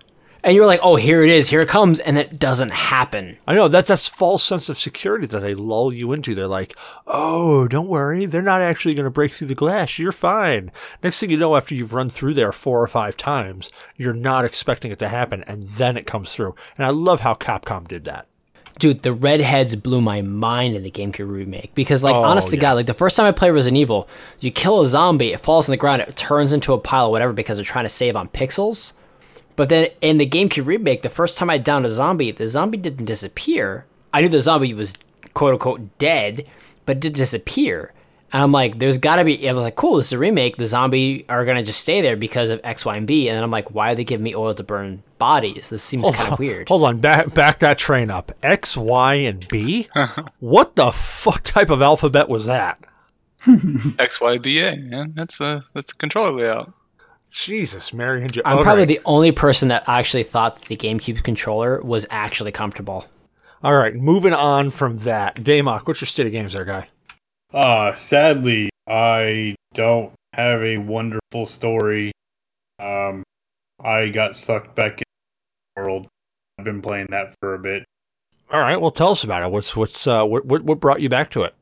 and 0.46 0.56
you're 0.56 0.66
like, 0.66 0.82
"Oh, 0.84 0.98
here 0.98 1.24
it 1.24 1.30
is, 1.30 1.50
here 1.50 1.62
it 1.62 1.70
comes," 1.70 2.00
and 2.00 2.18
it 2.18 2.38
doesn't 2.38 2.72
happen. 2.72 3.38
I 3.48 3.54
know 3.56 3.68
that's 3.70 3.88
that's 3.88 4.10
false 4.10 4.44
sense 4.44 4.68
of 4.68 4.78
security 4.78 5.26
that 5.28 5.40
they 5.40 5.56
lull 5.56 5.94
you 5.94 6.12
into. 6.12 6.36
They're 6.36 6.48
like, 6.48 6.76
"Oh, 7.08 7.66
don't 7.68 7.88
worry, 7.88 8.26
they're 8.26 8.42
not 8.42 8.62
actually 8.62 8.94
going 8.94 9.06
to 9.06 9.10
break 9.10 9.32
through 9.32 9.48
the 9.48 9.56
glass. 9.56 9.98
You're 10.00 10.12
fine." 10.12 10.72
Next 11.02 11.20
thing 11.20 11.30
you 11.30 11.38
know, 11.38 11.56
after 11.56 11.74
you've 11.76 11.94
run 11.94 12.10
through 12.10 12.34
there 12.34 12.52
four 12.52 12.82
or 12.82 12.88
five 12.88 13.16
times, 13.16 13.72
you're 13.96 14.14
not 14.14 14.44
expecting 14.46 14.92
it 14.92 15.00
to 15.00 15.08
happen, 15.08 15.44
and 15.48 15.64
then 15.64 15.96
it 15.96 16.06
comes 16.06 16.34
through. 16.34 16.56
And 16.78 16.86
I 16.86 16.90
love 16.90 17.22
how 17.22 17.36
Capcom 17.36 17.88
did 17.88 18.04
that. 18.06 18.28
Dude, 18.80 19.04
the 19.04 19.14
redheads 19.14 19.76
blew 19.76 20.02
my 20.02 20.22
mind 20.22 20.76
in 20.76 20.84
the 20.84 20.90
GameCube 20.92 21.30
remake 21.32 21.74
because, 21.76 22.04
like, 22.04 22.16
Oh, 22.16 22.24
honest 22.24 22.50
to. 22.52 22.58
God, 22.58 22.74
like 22.74 22.88
the 22.88 22.94
first 22.94 23.16
time 23.16 23.26
I 23.28 23.32
played 23.32 23.52
Resident 23.52 23.78
Evil, 23.80 24.10
you 24.40 24.52
kill 24.52 24.82
a 24.82 24.86
zombie, 24.86 25.32
it 25.32 25.40
falls 25.40 25.70
on 25.70 25.72
the 25.74 25.78
ground, 25.78 26.02
it 26.02 26.16
turns 26.16 26.52
into 26.52 26.74
a 26.74 26.80
pile 26.80 27.06
of 27.06 27.12
whatever 27.12 27.34
because 27.34 27.58
they're 27.58 27.66
trying 27.66 27.86
to 27.86 27.90
save 27.90 28.16
on 28.16 28.30
pixels. 28.30 28.94
But 29.56 29.70
then 29.70 29.90
in 30.02 30.18
the 30.18 30.28
GameCube 30.28 30.66
remake, 30.66 31.04
the 31.04 31.10
first 31.10 31.38
time 31.38 31.50
I 31.50 31.60
downed 31.60 31.86
a 31.86 31.90
zombie, 31.90 32.32
the 32.32 32.48
zombie 32.48 32.78
didn't 32.78 33.06
disappear. 33.06 33.86
I 34.12 34.22
knew 34.22 34.30
the 34.30 34.40
zombie 34.40 34.74
was 34.74 34.96
quote 35.36 35.54
unquote 35.54 35.98
dead, 36.00 36.46
but 36.88 37.00
did 37.00 37.14
disappear. 37.14 37.94
And 38.32 38.42
I'm 38.42 38.52
like, 38.52 38.80
there's 38.80 38.98
got 38.98 39.18
to 39.18 39.24
be. 39.26 39.48
I 39.48 39.54
was 39.54 39.62
like, 39.62 39.76
cool, 39.76 39.98
this 39.98 40.08
is 40.08 40.14
a 40.14 40.18
remake. 40.18 40.58
The 40.58 40.66
zombie 40.66 41.24
are 41.30 41.46
gonna 41.46 41.62
just 41.62 41.82
stay 41.82 42.02
there 42.02 42.16
because 42.16 42.50
of 42.50 42.60
X, 42.64 42.84
Y, 42.84 42.98
and 42.98 43.06
B. 43.06 43.30
And 43.30 43.36
then 43.38 43.44
I'm 43.44 43.52
like, 43.52 43.70
why 43.70 43.92
are 43.92 43.96
they 43.96 44.04
giving 44.04 44.24
me 44.24 44.36
oil 44.36 44.56
to 44.56 44.64
burn 44.64 45.04
bodies? 45.24 45.70
This 45.70 45.82
seems 45.82 46.12
kind 46.14 46.34
of 46.34 46.38
weird. 46.38 46.68
Hold 46.68 46.84
on, 46.84 47.00
back 47.00 47.34
back 47.34 47.60
that 47.60 47.78
train 47.78 48.12
up. 48.12 48.34
X, 48.44 48.76
Y, 48.76 49.14
and 49.14 49.48
B. 49.48 49.88
what 50.40 50.76
the 50.76 50.92
fuck 50.92 51.44
type 51.44 51.70
of 51.70 51.82
alphabet 51.82 52.28
was 52.28 52.46
that? 52.46 52.84
XYBA, 53.46 54.90
man. 54.90 55.14
That's 55.16 55.40
a 55.40 55.64
that's 55.74 55.88
the 55.88 55.98
controller 55.98 56.34
layout. 56.34 56.74
Jesus, 57.32 57.94
Mary 57.94 58.22
and 58.22 58.34
Jo- 58.34 58.42
I'm 58.44 58.58
All 58.58 58.64
probably 58.64 58.82
right. 58.82 58.88
the 58.90 59.00
only 59.06 59.32
person 59.32 59.70
that 59.70 59.86
actually 59.88 60.24
thought 60.24 60.60
that 60.60 60.68
the 60.68 60.76
GameCube 60.76 61.24
controller 61.24 61.82
was 61.82 62.06
actually 62.10 62.52
comfortable. 62.52 63.06
All 63.64 63.76
right, 63.76 63.96
moving 63.96 64.34
on 64.34 64.72
from 64.72 64.98
that. 65.00 65.36
Damok, 65.38 65.88
what's 65.88 66.02
your 66.02 66.08
state 66.10 66.26
of 66.26 66.34
games 66.34 66.52
there, 66.52 66.66
guy? 66.66 66.90
Uh, 67.54 67.96
sadly, 67.96 68.70
I 68.88 69.56
don't 69.74 70.12
have 70.34 70.62
a 70.62 70.78
wonderful 70.80 71.46
story. 71.46 72.12
Um, 72.78 73.24
I 73.82 74.10
got 74.10 74.36
sucked 74.36 74.76
back 74.76 74.94
in 74.94 75.04
the 75.08 75.13
world. 75.76 76.08
I've 76.58 76.66
been 76.66 76.82
playing 76.82 77.08
that 77.10 77.34
for 77.40 77.56
a 77.56 77.60
bit. 77.60 77.86
All 78.52 78.60
right, 78.60 78.80
well, 78.80 78.92
tell 78.92 79.12
us 79.12 79.24
about 79.24 79.42
it. 79.42 79.52
What's 79.52 79.76
what's 79.76 80.06
uh, 80.06 80.24
what 80.26 80.46
what 80.46 80.64
what 80.64 80.80
brought 80.80 81.02
you 81.02 81.10
back 81.10 81.32
to 81.32 81.44
it? 81.44 81.56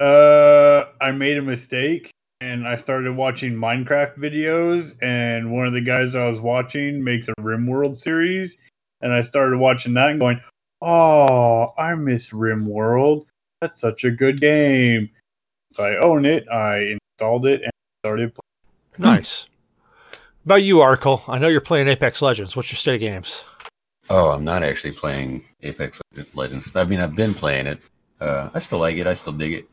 Uh, 0.00 0.84
I 1.00 1.10
made 1.12 1.36
a 1.38 1.42
mistake 1.42 2.10
and 2.42 2.66
I 2.66 2.74
started 2.74 3.14
watching 3.14 3.52
Minecraft 3.52 4.18
videos. 4.18 5.00
And 5.00 5.52
one 5.52 5.66
of 5.66 5.72
the 5.72 5.80
guys 5.80 6.16
I 6.16 6.26
was 6.26 6.40
watching 6.40 7.02
makes 7.02 7.28
a 7.28 7.34
RimWorld 7.40 7.96
series, 7.96 8.58
and 9.00 9.12
I 9.12 9.20
started 9.20 9.58
watching 9.58 9.94
that 9.94 10.10
and 10.10 10.18
going, 10.18 10.40
oh, 10.80 11.72
I 11.78 11.94
miss 11.94 12.30
RimWorld. 12.30 13.26
That's 13.60 13.78
such 13.78 14.04
a 14.04 14.10
good 14.10 14.40
game. 14.40 15.08
So 15.70 15.84
I 15.84 15.96
own 16.04 16.24
it. 16.24 16.48
I 16.48 16.96
installed 17.18 17.46
it 17.46 17.62
and 17.62 17.70
started 18.02 18.34
playing. 18.34 19.14
Nice. 19.14 19.46
About 20.44 20.62
you, 20.62 20.80
Article. 20.80 21.22
I 21.28 21.38
know 21.38 21.46
you're 21.46 21.60
playing 21.60 21.86
Apex 21.86 22.20
Legends. 22.20 22.56
What's 22.56 22.72
your 22.72 22.76
state 22.76 22.96
of 22.96 23.00
games? 23.00 23.44
Oh, 24.10 24.30
I'm 24.30 24.44
not 24.44 24.64
actually 24.64 24.92
playing 24.92 25.44
Apex 25.62 26.00
Legends. 26.34 26.74
I 26.74 26.84
mean, 26.84 27.00
I've 27.00 27.14
been 27.14 27.32
playing 27.32 27.66
it. 27.66 27.80
Uh, 28.20 28.50
I 28.52 28.58
still 28.58 28.80
like 28.80 28.96
it. 28.96 29.06
I 29.06 29.14
still 29.14 29.32
dig 29.32 29.52
it. 29.52 29.68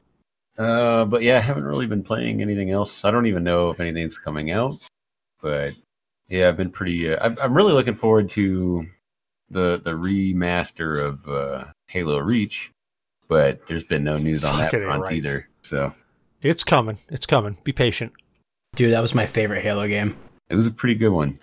Uh, 0.59 1.05
but 1.05 1.23
yeah, 1.23 1.37
I 1.37 1.41
haven't 1.41 1.65
really 1.65 1.87
been 1.87 2.03
playing 2.03 2.41
anything 2.41 2.69
else. 2.69 3.03
I 3.03 3.09
don't 3.09 3.25
even 3.25 3.43
know 3.43 3.71
if 3.71 3.79
anything's 3.79 4.19
coming 4.19 4.51
out. 4.51 4.85
But 5.41 5.73
yeah, 6.27 6.49
I've 6.49 6.57
been 6.57 6.69
pretty. 6.69 7.13
Uh, 7.13 7.17
I'm, 7.25 7.37
I'm 7.41 7.57
really 7.57 7.73
looking 7.73 7.95
forward 7.95 8.29
to 8.31 8.85
the 9.49 9.81
the 9.83 9.91
remaster 9.93 11.03
of 11.03 11.27
uh, 11.27 11.65
Halo 11.87 12.19
Reach. 12.19 12.71
But 13.27 13.65
there's 13.67 13.83
been 13.83 14.03
no 14.03 14.17
news 14.17 14.43
on 14.43 14.59
that 14.59 14.71
front 14.71 15.01
right. 15.03 15.13
either. 15.13 15.47
So 15.63 15.93
It's 16.41 16.63
coming. 16.63 16.97
It's 17.09 17.25
coming. 17.25 17.57
Be 17.63 17.71
patient. 17.71 18.13
Dude, 18.75 18.93
that 18.93 19.01
was 19.01 19.15
my 19.15 19.25
favorite 19.25 19.63
Halo 19.63 19.87
game. 19.87 20.15
It 20.49 20.55
was 20.55 20.67
a 20.67 20.71
pretty 20.71 20.95
good 20.95 21.11
one. 21.11 21.39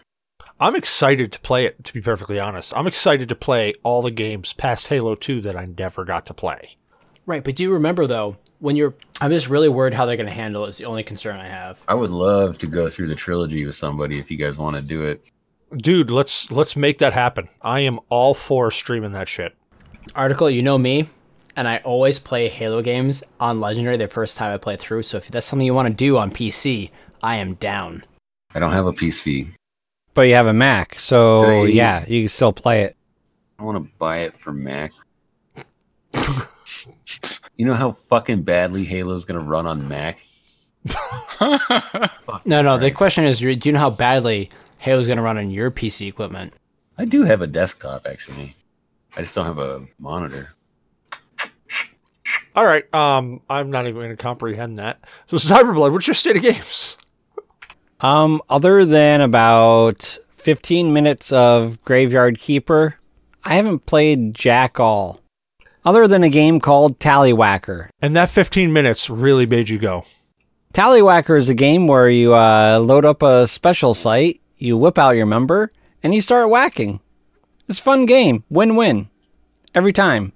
I'm 0.58 0.74
excited 0.74 1.32
to 1.32 1.40
play 1.40 1.66
it, 1.66 1.84
to 1.84 1.92
be 1.92 2.00
perfectly 2.00 2.40
honest. 2.40 2.72
I'm 2.74 2.86
excited 2.86 3.28
to 3.28 3.34
play 3.34 3.74
all 3.82 4.00
the 4.00 4.10
games 4.10 4.54
past 4.54 4.86
Halo 4.86 5.14
2 5.14 5.42
that 5.42 5.56
I 5.56 5.66
never 5.66 6.04
got 6.04 6.24
to 6.26 6.34
play. 6.34 6.76
Right, 7.26 7.44
but 7.44 7.56
do 7.56 7.62
you 7.62 7.72
remember 7.74 8.06
though 8.06 8.36
when 8.60 8.76
you're? 8.76 8.94
I'm 9.20 9.30
just 9.30 9.48
really 9.48 9.68
worried 9.68 9.94
how 9.94 10.06
they're 10.06 10.16
going 10.16 10.28
to 10.28 10.32
handle 10.32 10.64
it. 10.64 10.70
Is 10.70 10.78
the 10.78 10.84
only 10.84 11.02
concern 11.02 11.36
I 11.36 11.48
have. 11.48 11.82
I 11.88 11.94
would 11.94 12.10
love 12.10 12.58
to 12.58 12.66
go 12.66 12.88
through 12.88 13.08
the 13.08 13.14
trilogy 13.14 13.66
with 13.66 13.74
somebody 13.74 14.18
if 14.18 14.30
you 14.30 14.36
guys 14.36 14.56
want 14.56 14.76
to 14.76 14.82
do 14.82 15.02
it. 15.02 15.22
Dude, 15.76 16.10
let's 16.10 16.50
let's 16.50 16.76
make 16.76 16.98
that 16.98 17.12
happen. 17.12 17.48
I 17.60 17.80
am 17.80 17.98
all 18.08 18.32
for 18.32 18.70
streaming 18.70 19.12
that 19.12 19.28
shit. 19.28 19.54
Article, 20.14 20.48
you 20.48 20.62
know 20.62 20.78
me, 20.78 21.08
and 21.56 21.66
I 21.66 21.78
always 21.78 22.20
play 22.20 22.48
Halo 22.48 22.80
games 22.80 23.24
on 23.40 23.60
Legendary 23.60 23.96
the 23.96 24.06
first 24.06 24.36
time 24.36 24.54
I 24.54 24.58
play 24.58 24.76
through. 24.76 25.02
So 25.02 25.16
if 25.16 25.26
that's 25.28 25.46
something 25.46 25.66
you 25.66 25.74
want 25.74 25.88
to 25.88 25.94
do 25.94 26.16
on 26.16 26.30
PC, 26.30 26.90
I 27.22 27.36
am 27.36 27.54
down. 27.54 28.04
I 28.56 28.58
don't 28.58 28.72
have 28.72 28.86
a 28.86 28.92
PC. 28.92 29.48
But 30.14 30.22
you 30.22 30.34
have 30.34 30.46
a 30.46 30.54
Mac, 30.54 30.98
so 30.98 31.42
They- 31.42 31.72
yeah, 31.72 32.06
you 32.08 32.22
can 32.22 32.28
still 32.28 32.54
play 32.54 32.84
it. 32.84 32.96
I 33.58 33.64
want 33.64 33.76
to 33.76 33.92
buy 33.98 34.20
it 34.20 34.34
for 34.34 34.50
Mac. 34.50 34.92
you 37.56 37.66
know 37.66 37.74
how 37.74 37.92
fucking 37.92 38.44
badly 38.44 38.86
Halo's 38.86 39.26
gonna 39.26 39.40
run 39.40 39.66
on 39.66 39.86
Mac? 39.88 40.24
No, 42.46 42.62
no. 42.62 42.78
The 42.78 42.90
question 42.92 43.24
is, 43.24 43.40
do 43.40 43.48
you 43.50 43.72
know 43.72 43.78
how 43.78 43.90
badly 43.90 44.50
Halo's 44.78 45.06
going 45.06 45.16
to 45.16 45.22
run 45.22 45.36
on 45.36 45.50
your 45.50 45.70
PC 45.70 46.08
equipment? 46.08 46.54
I 46.96 47.04
do 47.04 47.24
have 47.24 47.42
a 47.42 47.46
desktop 47.46 48.06
actually. 48.06 48.54
I 49.16 49.20
just 49.20 49.34
don't 49.34 49.44
have 49.46 49.58
a 49.58 49.86
monitor. 49.98 50.54
All 52.54 52.64
right, 52.64 52.92
um, 52.94 53.40
I'm 53.50 53.70
not 53.70 53.86
even 53.86 53.96
going 53.96 54.10
to 54.10 54.16
comprehend 54.16 54.78
that. 54.78 55.00
So, 55.26 55.36
Cyberblood, 55.36 55.92
what's 55.92 56.06
your 56.06 56.14
state 56.14 56.36
of 56.36 56.42
games? 56.42 56.96
Um, 58.00 58.42
other 58.48 58.84
than 58.84 59.20
about 59.20 60.18
15 60.32 60.92
minutes 60.92 61.32
of 61.32 61.82
Graveyard 61.84 62.38
Keeper, 62.38 62.96
I 63.44 63.54
haven't 63.54 63.86
played 63.86 64.34
Jack 64.34 64.78
All. 64.78 65.20
Other 65.84 66.08
than 66.08 66.24
a 66.24 66.28
game 66.28 66.58
called 66.60 66.98
Tallywhacker. 66.98 67.88
And 68.02 68.16
that 68.16 68.28
15 68.28 68.72
minutes 68.72 69.08
really 69.08 69.46
made 69.46 69.68
you 69.68 69.78
go. 69.78 70.04
Tallywhacker 70.74 71.38
is 71.38 71.48
a 71.48 71.54
game 71.54 71.86
where 71.86 72.08
you 72.08 72.34
uh, 72.34 72.78
load 72.82 73.04
up 73.04 73.22
a 73.22 73.46
special 73.46 73.94
site, 73.94 74.40
you 74.56 74.76
whip 74.76 74.98
out 74.98 75.16
your 75.16 75.26
member, 75.26 75.72
and 76.02 76.14
you 76.14 76.20
start 76.20 76.50
whacking. 76.50 77.00
It's 77.68 77.78
a 77.78 77.82
fun 77.82 78.04
game. 78.04 78.44
Win 78.50 78.76
win. 78.76 79.08
Every 79.74 79.92
time. 79.92 80.32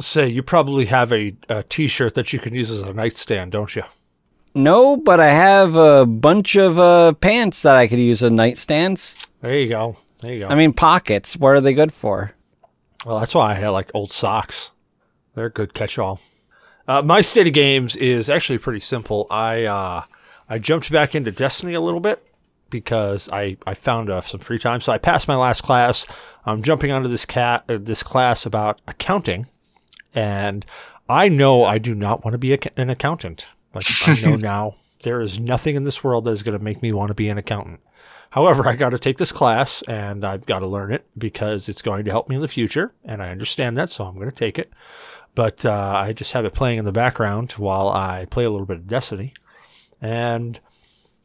Say, 0.00 0.28
you 0.28 0.42
probably 0.42 0.86
have 0.86 1.12
a 1.12 1.32
a 1.48 1.62
T-shirt 1.62 2.14
that 2.14 2.32
you 2.32 2.38
can 2.38 2.54
use 2.54 2.70
as 2.70 2.82
a 2.82 2.92
nightstand, 2.92 3.52
don't 3.52 3.74
you? 3.74 3.84
No, 4.56 4.96
but 4.96 5.20
I 5.20 5.28
have 5.28 5.76
a 5.76 6.06
bunch 6.06 6.56
of 6.56 6.78
uh, 6.78 7.12
pants 7.12 7.60
that 7.60 7.76
I 7.76 7.86
could 7.86 7.98
use 7.98 8.22
as 8.22 8.30
nightstands. 8.30 9.28
There 9.42 9.54
you 9.54 9.68
go. 9.68 9.98
There 10.22 10.32
you 10.32 10.40
go. 10.40 10.48
I 10.48 10.54
mean, 10.54 10.72
pockets. 10.72 11.36
What 11.36 11.50
are 11.50 11.60
they 11.60 11.74
good 11.74 11.92
for? 11.92 12.32
Well, 13.04 13.20
that's 13.20 13.34
why 13.34 13.50
I 13.50 13.54
had 13.54 13.68
like 13.68 13.90
old 13.92 14.12
socks. 14.12 14.70
They're 15.34 15.46
a 15.46 15.50
good 15.50 15.74
catch-all. 15.74 16.20
Uh, 16.88 17.02
my 17.02 17.20
state 17.20 17.46
of 17.46 17.52
games 17.52 17.96
is 17.96 18.30
actually 18.30 18.56
pretty 18.56 18.80
simple. 18.80 19.26
I 19.30 19.64
uh, 19.64 20.04
I 20.48 20.58
jumped 20.58 20.90
back 20.90 21.14
into 21.14 21.30
Destiny 21.30 21.74
a 21.74 21.80
little 21.82 22.00
bit 22.00 22.26
because 22.70 23.28
I 23.30 23.58
I 23.66 23.74
found 23.74 24.08
uh, 24.08 24.22
some 24.22 24.40
free 24.40 24.58
time. 24.58 24.80
So 24.80 24.90
I 24.90 24.96
passed 24.96 25.28
my 25.28 25.36
last 25.36 25.64
class. 25.64 26.06
I'm 26.46 26.62
jumping 26.62 26.92
onto 26.92 27.08
this 27.08 27.26
cat 27.26 27.64
uh, 27.68 27.76
this 27.78 28.02
class 28.02 28.46
about 28.46 28.80
accounting, 28.88 29.48
and 30.14 30.64
I 31.10 31.28
know 31.28 31.62
I 31.62 31.76
do 31.76 31.94
not 31.94 32.24
want 32.24 32.32
to 32.32 32.38
be 32.38 32.54
a, 32.54 32.58
an 32.78 32.88
accountant. 32.88 33.48
Like 33.76 33.86
I 34.06 34.20
know 34.22 34.36
now, 34.36 34.74
there 35.02 35.20
is 35.20 35.38
nothing 35.38 35.76
in 35.76 35.84
this 35.84 36.02
world 36.02 36.24
that 36.24 36.32
is 36.32 36.42
going 36.42 36.58
to 36.58 36.64
make 36.64 36.82
me 36.82 36.92
want 36.92 37.08
to 37.08 37.14
be 37.14 37.28
an 37.28 37.38
accountant. 37.38 37.80
However, 38.30 38.68
I 38.68 38.74
got 38.74 38.90
to 38.90 38.98
take 38.98 39.18
this 39.18 39.32
class 39.32 39.82
and 39.82 40.24
I've 40.24 40.46
got 40.46 40.58
to 40.58 40.66
learn 40.66 40.92
it 40.92 41.06
because 41.16 41.68
it's 41.68 41.82
going 41.82 42.04
to 42.04 42.10
help 42.10 42.28
me 42.28 42.36
in 42.36 42.42
the 42.42 42.48
future, 42.48 42.92
and 43.04 43.22
I 43.22 43.30
understand 43.30 43.76
that, 43.76 43.88
so 43.88 44.04
I'm 44.04 44.16
going 44.16 44.28
to 44.28 44.34
take 44.34 44.58
it. 44.58 44.72
But 45.34 45.64
uh, 45.64 45.92
I 45.96 46.12
just 46.12 46.32
have 46.32 46.44
it 46.44 46.54
playing 46.54 46.78
in 46.78 46.84
the 46.84 46.92
background 46.92 47.52
while 47.52 47.88
I 47.88 48.26
play 48.26 48.44
a 48.44 48.50
little 48.50 48.66
bit 48.66 48.78
of 48.78 48.88
Destiny, 48.88 49.34
and 50.00 50.58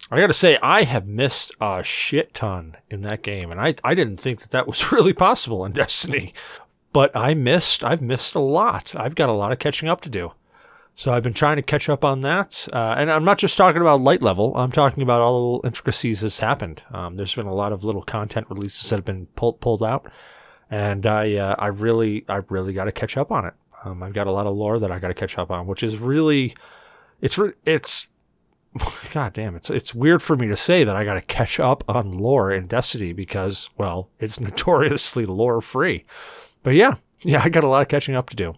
I 0.09 0.19
got 0.19 0.27
to 0.27 0.33
say 0.33 0.57
I 0.61 0.83
have 0.83 1.07
missed 1.07 1.53
a 1.61 1.81
shit 1.83 2.33
ton 2.33 2.75
in 2.89 3.01
that 3.01 3.23
game, 3.23 3.51
and 3.51 3.59
I 3.59 3.75
I 3.83 3.95
didn't 3.95 4.17
think 4.17 4.41
that 4.41 4.51
that 4.51 4.67
was 4.67 4.91
really 4.93 5.13
possible 5.13 5.63
in 5.65 5.71
Destiny, 5.71 6.33
but 6.91 7.15
I 7.15 7.33
missed 7.33 7.83
I've 7.83 8.01
missed 8.01 8.35
a 8.35 8.39
lot. 8.39 8.93
I've 8.97 9.15
got 9.15 9.29
a 9.29 9.33
lot 9.33 9.51
of 9.53 9.59
catching 9.59 9.87
up 9.87 10.01
to 10.01 10.09
do. 10.09 10.33
So 10.93 11.11
I've 11.13 11.23
been 11.23 11.33
trying 11.33 11.55
to 11.55 11.61
catch 11.61 11.89
up 11.89 12.03
on 12.03 12.21
that, 12.21 12.67
uh, 12.71 12.95
and 12.97 13.09
I'm 13.09 13.23
not 13.23 13.37
just 13.37 13.57
talking 13.57 13.81
about 13.81 14.01
light 14.01 14.21
level. 14.21 14.55
I'm 14.55 14.71
talking 14.71 15.01
about 15.01 15.21
all 15.21 15.33
the 15.33 15.39
little 15.39 15.61
intricacies 15.63 16.21
that's 16.21 16.39
happened. 16.39 16.83
Um, 16.91 17.15
there's 17.15 17.33
been 17.33 17.47
a 17.47 17.53
lot 17.53 17.71
of 17.71 17.83
little 17.83 18.01
content 18.01 18.47
releases 18.49 18.89
that 18.89 18.97
have 18.97 19.05
been 19.05 19.27
pulled 19.27 19.61
pulled 19.61 19.83
out, 19.83 20.11
and 20.69 21.07
I 21.07 21.35
uh, 21.35 21.55
I 21.57 21.67
really 21.67 22.25
I 22.27 22.41
really 22.49 22.73
got 22.73 22.85
to 22.85 22.91
catch 22.91 23.17
up 23.17 23.31
on 23.31 23.45
it. 23.45 23.53
Um, 23.83 24.03
I've 24.03 24.13
got 24.13 24.27
a 24.27 24.31
lot 24.31 24.45
of 24.47 24.55
lore 24.55 24.79
that 24.79 24.91
I 24.91 24.99
got 24.99 25.07
to 25.07 25.13
catch 25.13 25.37
up 25.37 25.49
on, 25.49 25.65
which 25.65 25.81
is 25.81 25.97
really 25.97 26.53
it's 27.21 27.37
re- 27.37 27.53
it's 27.65 28.07
god 29.13 29.33
damn 29.33 29.55
it's 29.55 29.69
it's 29.69 29.95
weird 29.95 30.21
for 30.21 30.35
me 30.35 30.47
to 30.47 30.57
say 30.57 30.83
that 30.83 30.95
I 30.95 31.03
got 31.03 31.15
to 31.15 31.21
catch 31.21 31.59
up 31.59 31.83
on 31.87 32.11
lore 32.11 32.51
in 32.51 32.67
Destiny 32.67 33.13
because 33.13 33.69
well 33.77 34.09
it's 34.19 34.39
notoriously 34.41 35.25
lore 35.25 35.61
free, 35.61 36.05
but 36.63 36.75
yeah 36.75 36.95
yeah 37.21 37.41
I 37.43 37.49
got 37.49 37.63
a 37.63 37.67
lot 37.67 37.81
of 37.81 37.87
catching 37.87 38.15
up 38.15 38.29
to 38.29 38.35
do. 38.35 38.53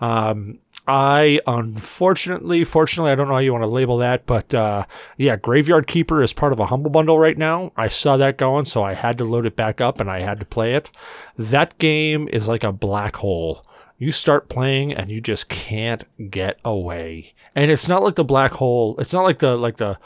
Um, 0.00 0.60
I 0.88 1.38
unfortunately, 1.46 2.64
fortunately, 2.64 3.12
I 3.12 3.14
don't 3.14 3.28
know 3.28 3.34
how 3.34 3.40
you 3.40 3.52
want 3.52 3.62
to 3.62 3.68
label 3.68 3.98
that, 3.98 4.24
but 4.24 4.54
uh, 4.54 4.86
yeah, 5.18 5.36
Graveyard 5.36 5.86
Keeper 5.86 6.22
is 6.22 6.32
part 6.32 6.54
of 6.54 6.60
a 6.60 6.66
Humble 6.66 6.90
Bundle 6.90 7.18
right 7.18 7.36
now. 7.36 7.72
I 7.76 7.88
saw 7.88 8.16
that 8.16 8.38
going, 8.38 8.64
so 8.64 8.82
I 8.82 8.94
had 8.94 9.18
to 9.18 9.24
load 9.24 9.44
it 9.44 9.54
back 9.54 9.82
up 9.82 10.00
and 10.00 10.10
I 10.10 10.20
had 10.20 10.40
to 10.40 10.46
play 10.46 10.74
it. 10.74 10.90
That 11.36 11.76
game 11.76 12.26
is 12.32 12.48
like 12.48 12.64
a 12.64 12.72
black 12.72 13.16
hole. 13.16 13.66
You 13.98 14.10
start 14.10 14.48
playing 14.48 14.94
and 14.94 15.10
you 15.10 15.20
just 15.20 15.50
can't 15.50 16.04
get 16.30 16.58
away. 16.64 17.34
And 17.54 17.70
it's 17.70 17.86
not 17.86 18.02
like 18.02 18.14
the 18.14 18.24
black 18.24 18.52
hole. 18.52 18.96
It's 18.98 19.12
not 19.12 19.24
like 19.24 19.40
the 19.40 19.56
like 19.56 19.76
the 19.76 19.98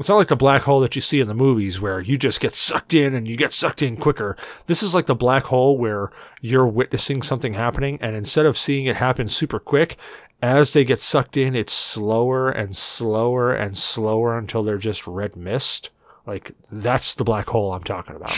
it's 0.00 0.08
not 0.08 0.16
like 0.16 0.28
the 0.28 0.36
black 0.36 0.62
hole 0.62 0.80
that 0.80 0.96
you 0.96 1.00
see 1.00 1.20
in 1.20 1.28
the 1.28 1.34
movies 1.34 1.80
where 1.80 2.00
you 2.00 2.18
just 2.18 2.40
get 2.40 2.54
sucked 2.54 2.94
in 2.94 3.14
and 3.14 3.28
you 3.28 3.36
get 3.36 3.52
sucked 3.52 3.82
in 3.82 3.96
quicker. 3.96 4.36
This 4.66 4.82
is 4.82 4.94
like 4.94 5.06
the 5.06 5.14
black 5.14 5.44
hole 5.44 5.78
where 5.78 6.10
you're 6.40 6.66
witnessing 6.66 7.22
something 7.22 7.54
happening, 7.54 7.98
and 8.00 8.16
instead 8.16 8.46
of 8.46 8.58
seeing 8.58 8.86
it 8.86 8.96
happen 8.96 9.28
super 9.28 9.60
quick, 9.60 9.96
as 10.42 10.72
they 10.72 10.84
get 10.84 11.00
sucked 11.00 11.36
in, 11.36 11.54
it's 11.54 11.72
slower 11.72 12.50
and 12.50 12.76
slower 12.76 13.52
and 13.52 13.78
slower 13.78 14.36
until 14.36 14.62
they're 14.62 14.78
just 14.78 15.06
red 15.06 15.36
mist. 15.36 15.90
Like 16.26 16.52
that's 16.72 17.14
the 17.14 17.24
black 17.24 17.48
hole 17.48 17.72
I'm 17.72 17.84
talking 17.84 18.16
about. 18.16 18.36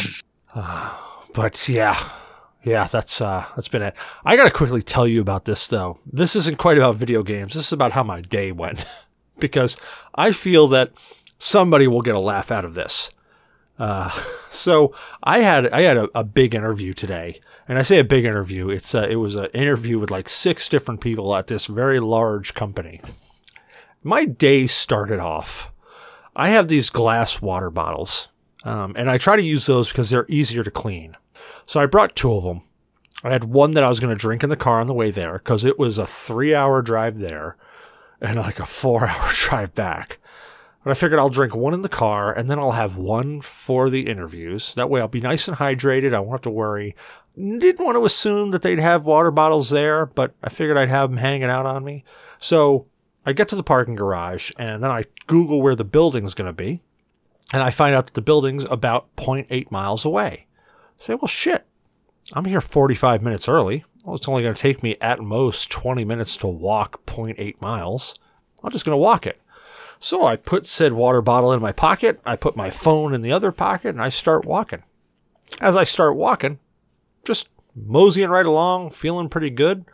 but 1.32 1.68
yeah, 1.68 2.08
yeah, 2.62 2.86
that's 2.86 3.20
uh, 3.20 3.46
that's 3.56 3.68
been 3.68 3.82
it. 3.82 3.96
I 4.24 4.36
gotta 4.36 4.50
quickly 4.50 4.82
tell 4.82 5.06
you 5.06 5.20
about 5.20 5.44
this 5.44 5.66
though. 5.66 5.98
This 6.06 6.36
isn't 6.36 6.58
quite 6.58 6.76
about 6.76 6.96
video 6.96 7.22
games. 7.22 7.54
This 7.54 7.66
is 7.66 7.72
about 7.72 7.92
how 7.92 8.02
my 8.02 8.20
day 8.20 8.52
went, 8.52 8.84
because 9.38 9.76
I 10.14 10.32
feel 10.32 10.68
that 10.68 10.92
somebody 11.42 11.88
will 11.88 12.02
get 12.02 12.14
a 12.14 12.20
laugh 12.20 12.52
out 12.52 12.64
of 12.64 12.74
this. 12.74 13.10
Uh, 13.78 14.10
so 14.50 14.94
I 15.22 15.40
had 15.40 15.68
I 15.72 15.82
had 15.82 15.96
a, 15.96 16.08
a 16.14 16.24
big 16.24 16.54
interview 16.54 16.94
today, 16.94 17.40
and 17.68 17.78
I 17.78 17.82
say 17.82 17.98
a 17.98 18.04
big 18.04 18.24
interview. 18.24 18.70
It's 18.70 18.94
a, 18.94 19.08
it 19.08 19.16
was 19.16 19.34
an 19.34 19.46
interview 19.46 19.98
with 19.98 20.10
like 20.10 20.28
six 20.28 20.68
different 20.68 21.00
people 21.00 21.34
at 21.34 21.48
this 21.48 21.66
very 21.66 22.00
large 22.00 22.54
company. 22.54 23.00
My 24.02 24.24
day 24.24 24.66
started 24.66 25.20
off. 25.20 25.72
I 26.34 26.48
have 26.50 26.68
these 26.68 26.90
glass 26.90 27.42
water 27.42 27.70
bottles, 27.70 28.28
um, 28.64 28.94
and 28.96 29.10
I 29.10 29.18
try 29.18 29.36
to 29.36 29.42
use 29.42 29.66
those 29.66 29.88
because 29.88 30.10
they're 30.10 30.26
easier 30.28 30.62
to 30.62 30.70
clean. 30.70 31.16
So 31.66 31.80
I 31.80 31.86
brought 31.86 32.16
two 32.16 32.32
of 32.32 32.44
them. 32.44 32.62
I 33.22 33.30
had 33.30 33.44
one 33.44 33.72
that 33.72 33.84
I 33.84 33.88
was 33.88 34.00
going 34.00 34.14
to 34.14 34.20
drink 34.20 34.42
in 34.42 34.50
the 34.50 34.56
car 34.56 34.80
on 34.80 34.88
the 34.88 34.94
way 34.94 35.10
there 35.10 35.34
because 35.34 35.64
it 35.64 35.78
was 35.78 35.98
a 35.98 36.06
three-hour 36.06 36.82
drive 36.82 37.18
there, 37.18 37.56
and 38.20 38.36
like 38.36 38.60
a 38.60 38.66
four-hour 38.66 39.30
drive 39.34 39.74
back. 39.74 40.18
But 40.84 40.90
I 40.90 40.94
figured 40.94 41.20
I'll 41.20 41.28
drink 41.28 41.54
one 41.54 41.74
in 41.74 41.82
the 41.82 41.88
car 41.88 42.32
and 42.32 42.50
then 42.50 42.58
I'll 42.58 42.72
have 42.72 42.96
one 42.96 43.40
for 43.40 43.88
the 43.88 44.08
interviews. 44.08 44.74
That 44.74 44.90
way 44.90 45.00
I'll 45.00 45.08
be 45.08 45.20
nice 45.20 45.46
and 45.46 45.56
hydrated. 45.56 46.14
I 46.14 46.20
won't 46.20 46.32
have 46.32 46.40
to 46.42 46.50
worry. 46.50 46.96
Didn't 47.36 47.84
want 47.84 47.96
to 47.96 48.04
assume 48.04 48.50
that 48.50 48.62
they'd 48.62 48.80
have 48.80 49.06
water 49.06 49.30
bottles 49.30 49.70
there, 49.70 50.06
but 50.06 50.34
I 50.42 50.48
figured 50.48 50.76
I'd 50.76 50.88
have 50.88 51.10
them 51.10 51.18
hanging 51.18 51.44
out 51.44 51.66
on 51.66 51.84
me. 51.84 52.04
So 52.38 52.86
I 53.24 53.32
get 53.32 53.48
to 53.48 53.56
the 53.56 53.62
parking 53.62 53.94
garage 53.94 54.50
and 54.58 54.82
then 54.82 54.90
I 54.90 55.04
Google 55.26 55.62
where 55.62 55.76
the 55.76 55.84
building's 55.84 56.34
going 56.34 56.48
to 56.48 56.52
be. 56.52 56.82
And 57.52 57.62
I 57.62 57.70
find 57.70 57.94
out 57.94 58.06
that 58.06 58.14
the 58.14 58.22
building's 58.22 58.64
about 58.64 59.14
0.8 59.16 59.70
miles 59.70 60.04
away. 60.04 60.46
I 61.00 61.04
say, 61.04 61.14
well, 61.14 61.28
shit, 61.28 61.66
I'm 62.32 62.44
here 62.46 62.60
45 62.60 63.22
minutes 63.22 63.48
early. 63.48 63.84
Well, 64.04 64.16
it's 64.16 64.28
only 64.28 64.42
going 64.42 64.54
to 64.54 64.60
take 64.60 64.82
me 64.82 64.96
at 65.00 65.20
most 65.20 65.70
20 65.70 66.04
minutes 66.04 66.36
to 66.38 66.46
walk 66.46 67.04
0.8 67.06 67.60
miles. 67.60 68.14
I'm 68.64 68.72
just 68.72 68.84
going 68.84 68.94
to 68.94 68.96
walk 68.96 69.26
it. 69.26 69.41
So 70.02 70.26
I 70.26 70.34
put 70.34 70.66
said 70.66 70.94
water 70.94 71.22
bottle 71.22 71.52
in 71.52 71.62
my 71.62 71.70
pocket. 71.70 72.20
I 72.26 72.34
put 72.34 72.56
my 72.56 72.70
phone 72.70 73.14
in 73.14 73.22
the 73.22 73.30
other 73.30 73.52
pocket 73.52 73.90
and 73.90 74.02
I 74.02 74.08
start 74.08 74.44
walking. 74.44 74.82
As 75.60 75.76
I 75.76 75.84
start 75.84 76.16
walking, 76.16 76.58
just 77.24 77.48
moseying 77.76 78.28
right 78.28 78.44
along, 78.44 78.90
feeling 78.90 79.28
pretty 79.28 79.48
good. 79.48 79.84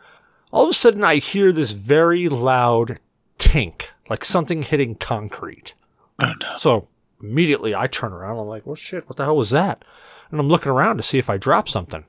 All 0.51 0.63
of 0.63 0.71
a 0.71 0.73
sudden, 0.73 1.03
I 1.03 1.17
hear 1.17 1.51
this 1.51 1.73
very 1.73 2.27
loud 2.27 2.99
tink, 3.37 3.89
like 4.09 4.25
something 4.25 4.63
hitting 4.63 4.95
concrete. 4.95 5.75
Oh 6.19 6.33
no. 6.41 6.57
So 6.57 6.87
immediately 7.21 7.75
I 7.75 7.85
turn 7.85 8.11
around. 8.11 8.39
I'm 8.39 8.47
like, 8.47 8.65
well, 8.65 8.75
shit, 8.75 9.07
what 9.07 9.17
the 9.17 9.25
hell 9.25 9.37
was 9.37 9.51
that? 9.51 9.85
And 10.31 10.39
I'm 10.39 10.49
looking 10.49 10.71
around 10.71 10.97
to 10.97 11.03
see 11.03 11.19
if 11.19 11.29
I 11.29 11.37
dropped 11.37 11.69
something. 11.69 12.03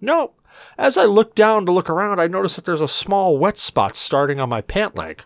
No. 0.00 0.34
As 0.78 0.96
I 0.96 1.04
look 1.04 1.34
down 1.34 1.66
to 1.66 1.72
look 1.72 1.90
around, 1.90 2.20
I 2.20 2.28
notice 2.28 2.54
that 2.54 2.64
there's 2.64 2.80
a 2.80 2.86
small 2.86 3.36
wet 3.36 3.58
spot 3.58 3.96
starting 3.96 4.38
on 4.38 4.48
my 4.48 4.60
pant 4.60 4.94
leg. 4.94 5.24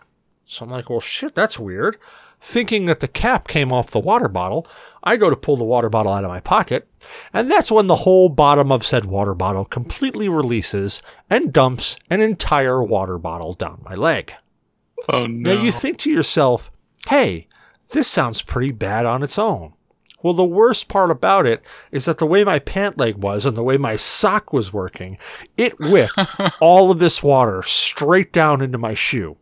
So 0.49 0.65
I'm 0.65 0.71
like, 0.71 0.89
well, 0.89 0.99
shit, 0.99 1.35
that's 1.35 1.59
weird. 1.59 1.97
Thinking 2.41 2.87
that 2.87 3.01
the 3.01 3.07
cap 3.07 3.47
came 3.47 3.71
off 3.71 3.91
the 3.91 3.99
water 3.99 4.27
bottle, 4.27 4.65
I 5.03 5.15
go 5.15 5.29
to 5.29 5.35
pull 5.35 5.57
the 5.57 5.63
water 5.63 5.89
bottle 5.89 6.11
out 6.11 6.23
of 6.23 6.31
my 6.31 6.39
pocket, 6.39 6.87
and 7.31 7.51
that's 7.51 7.71
when 7.71 7.85
the 7.85 7.97
whole 7.97 8.29
bottom 8.29 8.71
of 8.71 8.83
said 8.83 9.05
water 9.05 9.35
bottle 9.35 9.63
completely 9.63 10.27
releases 10.27 11.03
and 11.29 11.53
dumps 11.53 11.97
an 12.09 12.21
entire 12.21 12.81
water 12.81 13.19
bottle 13.19 13.53
down 13.53 13.83
my 13.85 13.93
leg. 13.93 14.33
Oh 15.07 15.27
no. 15.27 15.53
Now 15.53 15.61
you 15.61 15.71
think 15.71 15.99
to 15.99 16.11
yourself, 16.11 16.71
hey, 17.07 17.47
this 17.93 18.07
sounds 18.07 18.41
pretty 18.41 18.71
bad 18.71 19.05
on 19.05 19.21
its 19.21 19.37
own. 19.37 19.73
Well, 20.23 20.33
the 20.33 20.43
worst 20.43 20.87
part 20.87 21.11
about 21.11 21.45
it 21.45 21.61
is 21.91 22.05
that 22.05 22.17
the 22.17 22.25
way 22.25 22.43
my 22.43 22.57
pant 22.57 22.97
leg 22.97 23.17
was 23.17 23.45
and 23.45 23.55
the 23.55 23.63
way 23.63 23.77
my 23.77 23.97
sock 23.97 24.51
was 24.51 24.73
working, 24.73 25.19
it 25.57 25.79
whipped 25.79 26.13
all 26.59 26.89
of 26.89 26.97
this 26.97 27.21
water 27.21 27.61
straight 27.61 28.33
down 28.33 28.61
into 28.61 28.79
my 28.79 28.95
shoe. 28.95 29.37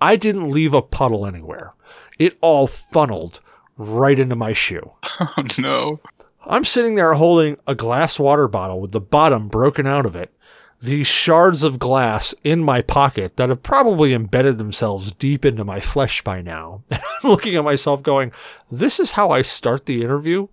I 0.00 0.16
didn't 0.16 0.50
leave 0.50 0.74
a 0.74 0.82
puddle 0.82 1.26
anywhere. 1.26 1.74
It 2.18 2.38
all 2.40 2.66
funneled 2.66 3.40
right 3.76 4.18
into 4.18 4.36
my 4.36 4.52
shoe. 4.52 4.92
oh 5.20 5.44
no. 5.58 6.00
I'm 6.46 6.64
sitting 6.64 6.94
there 6.94 7.14
holding 7.14 7.58
a 7.66 7.74
glass 7.74 8.18
water 8.18 8.48
bottle 8.48 8.80
with 8.80 8.92
the 8.92 9.00
bottom 9.00 9.48
broken 9.48 9.86
out 9.86 10.06
of 10.06 10.16
it, 10.16 10.32
these 10.80 11.06
shards 11.06 11.62
of 11.62 11.78
glass 11.78 12.34
in 12.42 12.62
my 12.62 12.80
pocket 12.80 13.36
that 13.36 13.50
have 13.50 13.62
probably 13.62 14.14
embedded 14.14 14.58
themselves 14.58 15.12
deep 15.12 15.44
into 15.44 15.64
my 15.64 15.80
flesh 15.80 16.22
by 16.22 16.40
now. 16.40 16.82
And 16.90 17.02
I'm 17.22 17.30
looking 17.30 17.54
at 17.54 17.64
myself 17.64 18.02
going, 18.02 18.32
this 18.70 18.98
is 18.98 19.12
how 19.12 19.30
I 19.30 19.42
start 19.42 19.84
the 19.84 20.02
interview 20.02 20.48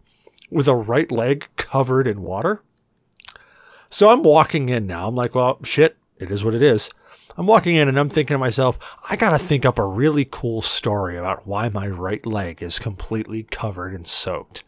with 0.51 0.67
a 0.67 0.75
right 0.75 1.09
leg 1.09 1.47
covered 1.55 2.07
in 2.07 2.21
water? 2.21 2.61
So 3.89 4.09
I'm 4.09 4.21
walking 4.21 4.67
in 4.67 4.85
now. 4.85 5.07
I'm 5.07 5.15
like, 5.15 5.33
well, 5.33 5.59
shit, 5.63 5.95
it 6.17 6.29
is 6.29 6.43
what 6.43 6.55
it 6.55 6.61
is. 6.61 6.89
I'm 7.37 7.45
walking 7.45 7.75
in 7.75 7.87
and 7.87 7.99
I'm 7.99 8.09
thinking 8.09 8.33
to 8.33 8.39
myself, 8.39 8.79
I 9.09 9.15
gotta 9.15 9.37
think 9.37 9.63
up 9.63 9.77
a 9.77 9.85
really 9.85 10.27
cool 10.29 10.61
story 10.61 11.17
about 11.17 11.45
why 11.45 11.69
my 11.69 11.87
right 11.87 12.25
leg 12.25 12.63
is 12.63 12.79
completely 12.79 13.43
covered 13.43 13.93
and 13.93 14.07
soaked. 14.07 14.63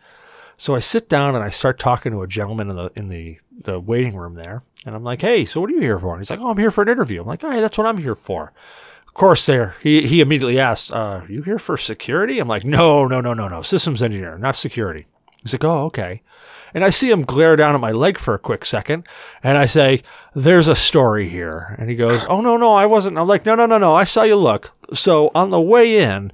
So 0.55 0.75
I 0.75 0.79
sit 0.79 1.09
down 1.09 1.35
and 1.35 1.43
I 1.43 1.49
start 1.49 1.79
talking 1.79 2.11
to 2.11 2.21
a 2.21 2.27
gentleman 2.27 2.69
in 2.69 2.75
the 2.75 2.91
in 2.95 3.07
the, 3.07 3.39
the 3.49 3.79
waiting 3.79 4.15
room 4.15 4.35
there, 4.35 4.61
and 4.85 4.93
I'm 4.93 5.05
like, 5.05 5.21
"Hey, 5.21 5.45
so 5.45 5.61
what 5.61 5.69
are 5.69 5.73
you 5.73 5.79
here 5.79 5.97
for?" 5.97 6.11
And 6.11 6.19
he's 6.19 6.29
like, 6.29 6.41
"Oh, 6.41 6.51
I'm 6.51 6.57
here 6.57 6.69
for 6.69 6.81
an 6.81 6.89
interview." 6.89 7.21
I'm 7.21 7.27
like, 7.27 7.41
"Hey, 7.41 7.61
that's 7.61 7.77
what 7.77 7.87
I'm 7.87 7.97
here 7.97 8.13
for." 8.13 8.51
Of 9.07 9.13
course, 9.13 9.45
there 9.45 9.77
he 9.81 10.05
he 10.05 10.19
immediately 10.19 10.59
asks, 10.59 10.91
uh, 10.91 11.21
"Are 11.23 11.31
you 11.31 11.43
here 11.43 11.59
for 11.59 11.77
security?" 11.77 12.39
I'm 12.39 12.49
like, 12.49 12.65
"No, 12.65 13.07
no, 13.07 13.21
no, 13.21 13.33
no, 13.33 13.47
no, 13.47 13.61
systems 13.61 14.03
engineer, 14.03 14.37
not 14.37 14.55
security." 14.55 15.07
He's 15.41 15.53
like, 15.53 15.63
"Oh, 15.63 15.85
okay." 15.85 16.21
And 16.73 16.83
I 16.83 16.89
see 16.89 17.09
him 17.09 17.23
glare 17.23 17.55
down 17.55 17.75
at 17.75 17.81
my 17.81 17.91
leg 17.91 18.17
for 18.17 18.33
a 18.33 18.39
quick 18.39 18.65
second, 18.65 19.07
and 19.43 19.57
I 19.57 19.65
say, 19.65 20.01
"There's 20.35 20.67
a 20.67 20.75
story 20.75 21.29
here." 21.29 21.75
And 21.79 21.89
he 21.89 21.95
goes, 21.95 22.25
"Oh 22.25 22.41
no, 22.41 22.57
no, 22.57 22.73
I 22.73 22.85
wasn't." 22.85 23.17
I'm 23.17 23.27
like, 23.27 23.45
"No, 23.45 23.55
no, 23.55 23.65
no, 23.65 23.77
no, 23.77 23.95
I 23.95 24.03
saw 24.03 24.23
you 24.23 24.35
look." 24.35 24.71
So 24.93 25.31
on 25.33 25.49
the 25.49 25.61
way 25.61 25.99
in, 25.99 26.31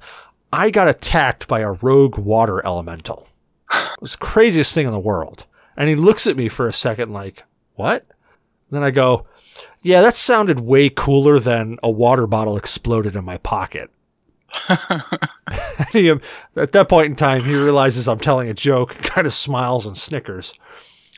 I 0.51 0.69
got 0.69 0.88
attacked 0.88 1.47
by 1.47 1.59
a 1.59 1.73
rogue 1.73 2.17
water 2.17 2.65
elemental. 2.65 3.27
It 3.71 4.01
was 4.01 4.13
the 4.13 4.19
craziest 4.19 4.73
thing 4.73 4.86
in 4.88 4.93
the 4.93 4.99
world. 4.99 5.45
And 5.77 5.89
he 5.89 5.95
looks 5.95 6.27
at 6.27 6.38
me 6.38 6.47
for 6.47 6.67
a 6.67 6.73
second 6.73 7.11
like, 7.11 7.43
what? 7.73 8.05
Then 8.71 8.83
I 8.83 8.91
go, 8.91 9.27
yeah, 9.81 10.01
that 10.01 10.13
sounded 10.13 10.61
way 10.61 10.89
cooler 10.89 11.39
than 11.39 11.77
a 11.83 11.91
water 11.91 12.27
bottle 12.27 12.57
exploded 12.57 13.15
in 13.15 13.25
my 13.25 13.38
pocket. 13.38 13.91
and 14.70 15.88
he, 15.91 16.10
at 16.56 16.72
that 16.72 16.88
point 16.89 17.08
in 17.08 17.16
time, 17.16 17.43
he 17.43 17.54
realizes 17.56 18.08
I'm 18.08 18.20
telling 18.20 18.50
a 18.50 18.54
joke, 18.54 18.96
and 18.96 19.04
kind 19.06 19.28
of 19.28 19.34
smiles 19.34 19.86
and 19.86 19.98
snickers. 19.98 20.54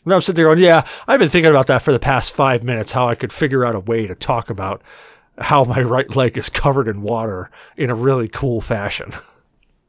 And 0.05 0.13
I'm 0.13 0.21
sitting 0.21 0.37
there 0.37 0.45
going, 0.45 0.59
yeah, 0.63 0.87
I've 1.07 1.19
been 1.19 1.29
thinking 1.29 1.49
about 1.51 1.67
that 1.67 1.81
for 1.81 1.91
the 1.91 1.99
past 1.99 2.31
five 2.33 2.63
minutes, 2.63 2.93
how 2.93 3.07
I 3.07 3.15
could 3.15 3.33
figure 3.33 3.65
out 3.65 3.75
a 3.75 3.79
way 3.81 4.07
to 4.07 4.15
talk 4.15 4.49
about 4.49 4.81
how 5.39 5.63
my 5.65 5.81
right 5.83 6.15
leg 6.15 6.37
is 6.37 6.49
covered 6.49 6.87
in 6.87 7.01
water 7.01 7.51
in 7.75 7.89
a 7.89 7.95
really 7.95 8.27
cool 8.29 8.61
fashion. 8.61 9.11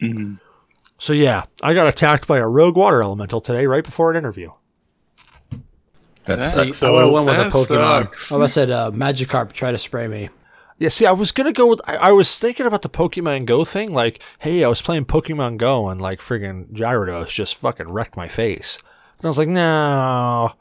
Mhm. 0.02 0.40
So 0.98 1.12
yeah, 1.12 1.44
I 1.62 1.74
got 1.74 1.86
attacked 1.86 2.26
by 2.26 2.38
a 2.38 2.46
rogue 2.48 2.76
water 2.76 3.00
elemental 3.02 3.38
today, 3.40 3.66
right 3.66 3.84
before 3.84 4.10
an 4.10 4.16
interview. 4.16 4.50
That's 6.24 6.52
That- 6.54 6.74
See, 6.74 6.86
I 6.86 6.90
would 6.90 7.04
have 7.04 7.12
went 7.12 7.26
with 7.26 7.38
a 7.38 7.44
Pokemon. 7.50 8.02
sucks. 8.12 8.32
I 8.32 8.36
would 8.36 8.42
have 8.42 8.52
said 8.52 8.70
uh, 8.70 8.90
Magikarp 8.92 9.52
try 9.52 9.70
to 9.72 9.78
spray 9.78 10.08
me. 10.08 10.28
Yeah, 10.78 10.90
see, 10.90 11.06
I 11.06 11.12
was 11.12 11.32
gonna 11.32 11.52
go 11.52 11.66
with. 11.66 11.80
I, 11.86 11.96
I 11.96 12.12
was 12.12 12.38
thinking 12.38 12.66
about 12.66 12.82
the 12.82 12.88
Pokemon 12.88 13.46
Go 13.46 13.64
thing. 13.64 13.92
Like, 13.92 14.22
hey, 14.38 14.62
I 14.62 14.68
was 14.68 14.80
playing 14.80 15.06
Pokemon 15.06 15.56
Go 15.56 15.88
and 15.88 16.00
like 16.00 16.20
friggin' 16.20 16.72
Gyarados 16.72 17.28
just 17.28 17.56
fucking 17.56 17.90
wrecked 17.90 18.16
my 18.16 18.28
face. 18.28 18.78
And 19.18 19.24
I 19.24 19.28
was 19.28 19.38
like, 19.38 19.48
no, 19.48 20.52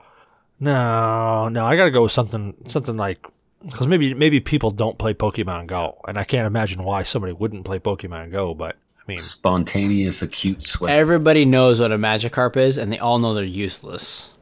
no, 0.59 1.49
no. 1.49 1.65
I 1.65 1.75
gotta 1.75 1.91
go 1.91 2.03
with 2.03 2.11
something, 2.11 2.55
something 2.65 2.97
like 2.97 3.25
because 3.63 3.87
maybe 3.87 4.13
maybe 4.13 4.39
people 4.39 4.71
don't 4.71 4.97
play 4.97 5.13
Pokemon 5.13 5.67
Go, 5.67 5.99
and 6.07 6.17
I 6.17 6.23
can't 6.23 6.47
imagine 6.47 6.83
why 6.83 7.03
somebody 7.03 7.33
wouldn't 7.33 7.65
play 7.65 7.79
Pokemon 7.79 8.31
Go. 8.31 8.55
But 8.55 8.75
I 8.99 9.03
mean, 9.07 9.17
spontaneous 9.19 10.23
acute 10.23 10.63
sweat. 10.63 10.93
Everybody 10.93 11.45
knows 11.45 11.79
what 11.79 11.91
a 11.91 11.97
Magikarp 11.97 12.57
is, 12.57 12.77
and 12.77 12.91
they 12.91 12.99
all 12.99 13.19
know 13.19 13.35
they're 13.35 13.43
useless. 13.43 14.33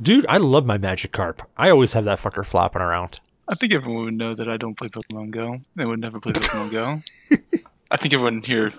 dude, 0.00 0.26
I 0.28 0.36
love 0.36 0.66
my 0.66 0.78
Magikarp. 0.78 1.40
I 1.56 1.70
always 1.70 1.94
have 1.94 2.04
that 2.04 2.20
fucker 2.20 2.44
flopping 2.44 2.82
around. 2.82 3.18
I 3.48 3.54
think 3.54 3.72
everyone 3.74 4.04
would 4.04 4.14
know 4.14 4.34
that 4.34 4.48
I 4.48 4.56
don't 4.56 4.76
play 4.76 4.88
Pokemon 4.88 5.30
Go. 5.30 5.60
They 5.76 5.84
would 5.84 6.00
never 6.00 6.20
play 6.20 6.32
Pokemon 6.32 6.70
Go. 6.72 7.02
I 7.90 7.96
think 7.96 8.12
everyone 8.14 8.42
here 8.42 8.72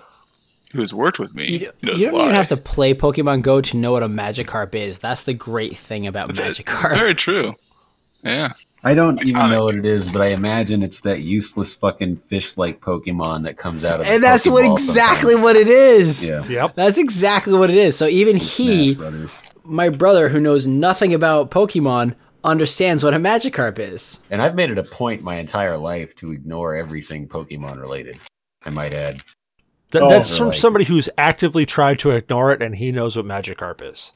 who 0.72 0.80
has 0.80 0.92
worked 0.92 1.18
with 1.18 1.34
me 1.34 1.46
You, 1.60 1.72
knows 1.82 1.98
you 1.98 2.06
don't 2.06 2.14
why. 2.14 2.22
even 2.24 2.34
have 2.34 2.48
to 2.48 2.56
play 2.58 2.92
Pokemon 2.92 3.42
Go 3.42 3.60
to 3.62 3.76
know 3.76 3.92
what 3.92 4.02
a 4.02 4.08
Magikarp 4.08 4.74
is. 4.74 4.98
That's 4.98 5.24
the 5.24 5.32
great 5.32 5.76
thing 5.76 6.06
about 6.06 6.34
That's 6.34 6.58
Magikarp. 6.58 6.94
Very 6.94 7.14
true. 7.14 7.54
Yeah. 8.22 8.52
I 8.84 8.94
don't 8.94 9.20
even 9.22 9.34
Iconic. 9.42 9.50
know 9.50 9.64
what 9.64 9.74
it 9.74 9.86
is, 9.86 10.12
but 10.12 10.22
I 10.22 10.26
imagine 10.28 10.82
it's 10.82 11.00
that 11.00 11.22
useless 11.22 11.72
fucking 11.74 12.16
fish-like 12.18 12.80
Pokemon 12.80 13.44
that 13.44 13.56
comes 13.56 13.84
out 13.84 14.00
of. 14.00 14.06
the 14.06 14.12
and 14.12 14.22
that's 14.22 14.46
what 14.46 14.70
exactly 14.70 15.32
sometimes. 15.32 15.42
what 15.42 15.56
it 15.56 15.66
is. 15.68 16.28
Yeah. 16.28 16.44
Yep. 16.46 16.74
That's 16.76 16.98
exactly 16.98 17.54
what 17.54 17.70
it 17.70 17.76
is. 17.76 17.96
So 17.96 18.06
even 18.06 18.36
he, 18.36 18.96
my 19.64 19.88
brother, 19.88 20.28
who 20.28 20.38
knows 20.38 20.66
nothing 20.68 21.12
about 21.12 21.50
Pokemon, 21.50 22.14
understands 22.44 23.02
what 23.04 23.14
a 23.14 23.18
Magikarp 23.18 23.78
is. 23.78 24.20
And 24.30 24.40
I've 24.40 24.54
made 24.54 24.70
it 24.70 24.78
a 24.78 24.82
point 24.84 25.22
my 25.22 25.36
entire 25.36 25.76
life 25.76 26.14
to 26.16 26.32
ignore 26.32 26.74
everything 26.76 27.28
Pokemon 27.28 27.80
related. 27.80 28.18
I 28.64 28.70
might 28.70 28.94
add. 28.94 29.22
Th- 29.92 30.04
Oh, 30.04 30.08
that's 30.08 30.36
from 30.36 30.48
right. 30.48 30.56
somebody 30.58 30.84
who's 30.84 31.08
actively 31.16 31.64
tried 31.64 31.98
to 32.00 32.10
ignore 32.10 32.52
it, 32.52 32.60
and 32.62 32.76
he 32.76 32.92
knows 32.92 33.16
what 33.16 33.24
Magikarp 33.24 33.80
is. 33.90 34.12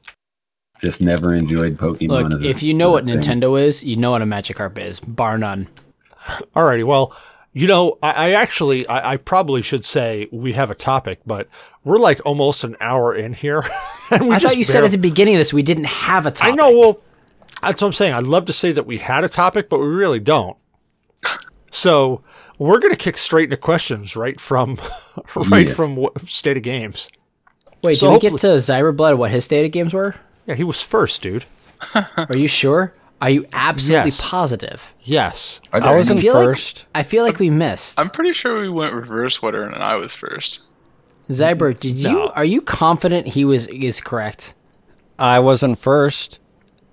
Just 0.80 1.00
never 1.00 1.34
enjoyed 1.34 1.76
Pokemon. 1.78 2.08
Look, 2.08 2.32
as 2.34 2.42
a- 2.42 2.48
if 2.48 2.62
you 2.62 2.74
know 2.74 2.88
as 2.88 2.90
a 2.90 2.92
what 2.94 3.04
thing. 3.24 3.40
Nintendo 3.40 3.60
is, 3.60 3.82
you 3.82 3.96
know 3.96 4.10
what 4.10 4.22
a 4.22 4.26
Magikarp 4.26 4.78
is, 4.78 5.00
bar 5.00 5.38
none. 5.38 5.68
Alrighty, 6.54 6.84
well, 6.84 7.16
you 7.54 7.66
know, 7.66 7.98
I, 8.02 8.10
I 8.12 8.30
actually, 8.32 8.86
I, 8.86 9.12
I 9.12 9.16
probably 9.16 9.62
should 9.62 9.84
say 9.84 10.28
we 10.32 10.52
have 10.52 10.70
a 10.70 10.74
topic, 10.74 11.20
but 11.26 11.48
we're 11.84 11.98
like 11.98 12.20
almost 12.24 12.64
an 12.64 12.76
hour 12.80 13.14
in 13.14 13.32
here, 13.32 13.64
and 14.10 14.28
we 14.28 14.34
I 14.34 14.38
just 14.38 14.52
thought 14.52 14.58
you 14.58 14.64
said 14.64 14.84
at 14.84 14.90
the 14.90 14.98
beginning 14.98 15.34
of 15.36 15.38
this 15.40 15.52
we 15.52 15.62
didn't 15.62 15.84
have 15.84 16.26
a 16.26 16.30
topic. 16.30 16.52
I 16.52 16.56
know. 16.56 16.70
Well, 16.78 17.00
that's 17.62 17.80
what 17.82 17.88
I'm 17.88 17.92
saying. 17.92 18.12
I'd 18.12 18.24
love 18.24 18.44
to 18.46 18.52
say 18.52 18.72
that 18.72 18.86
we 18.86 18.98
had 18.98 19.24
a 19.24 19.28
topic, 19.28 19.68
but 19.68 19.78
we 19.78 19.86
really 19.86 20.20
don't. 20.20 20.56
So 21.70 22.22
we're 22.58 22.78
gonna 22.78 22.96
kick 22.96 23.16
straight 23.16 23.44
into 23.44 23.56
questions 23.56 24.14
right 24.16 24.40
from, 24.40 24.78
right 25.50 25.68
Yeah. 25.68 25.74
from 25.74 26.06
state 26.26 26.56
of 26.56 26.62
games. 26.62 27.08
Wait, 27.82 27.96
So 27.98 28.08
did 28.10 28.22
we 28.22 28.30
get 28.30 28.40
to 28.40 28.48
Zyra 28.58 28.94
Blood? 28.96 29.16
What 29.18 29.30
his 29.30 29.44
state 29.44 29.64
of 29.64 29.72
games 29.72 29.94
were? 29.94 30.14
Yeah, 30.46 30.54
he 30.54 30.64
was 30.64 30.82
first, 30.82 31.22
dude. 31.22 31.44
Are 31.94 32.36
you 32.36 32.48
sure? 32.48 32.92
Are 33.20 33.30
you 33.30 33.46
absolutely 33.52 34.10
Yes. 34.10 34.20
positive? 34.20 34.94
Yes. 35.00 35.60
Are 35.72 35.82
I 35.82 35.96
wasn't 35.96 36.18
any- 36.18 36.22
feel 36.28 36.34
like- 36.34 36.44
first. 36.44 36.86
I 36.94 37.02
feel 37.04 37.24
like 37.24 37.38
we 37.38 37.50
missed. 37.50 37.98
I'm 37.98 38.10
pretty 38.10 38.32
sure 38.32 38.60
we 38.60 38.68
went 38.68 38.94
reverse 38.94 39.38
order 39.42 39.64
and 39.64 39.82
I 39.82 39.94
was 39.96 40.14
first. 40.14 40.60
Zyber, 41.28 41.78
did 41.78 41.98
you? 42.02 42.18
Are 42.34 42.44
you 42.44 42.60
confident 42.60 43.28
he 43.28 43.44
was 43.44 43.66
is 43.68 44.00
correct? 44.00 44.54
I 45.18 45.38
wasn't 45.38 45.78
first. 45.78 46.40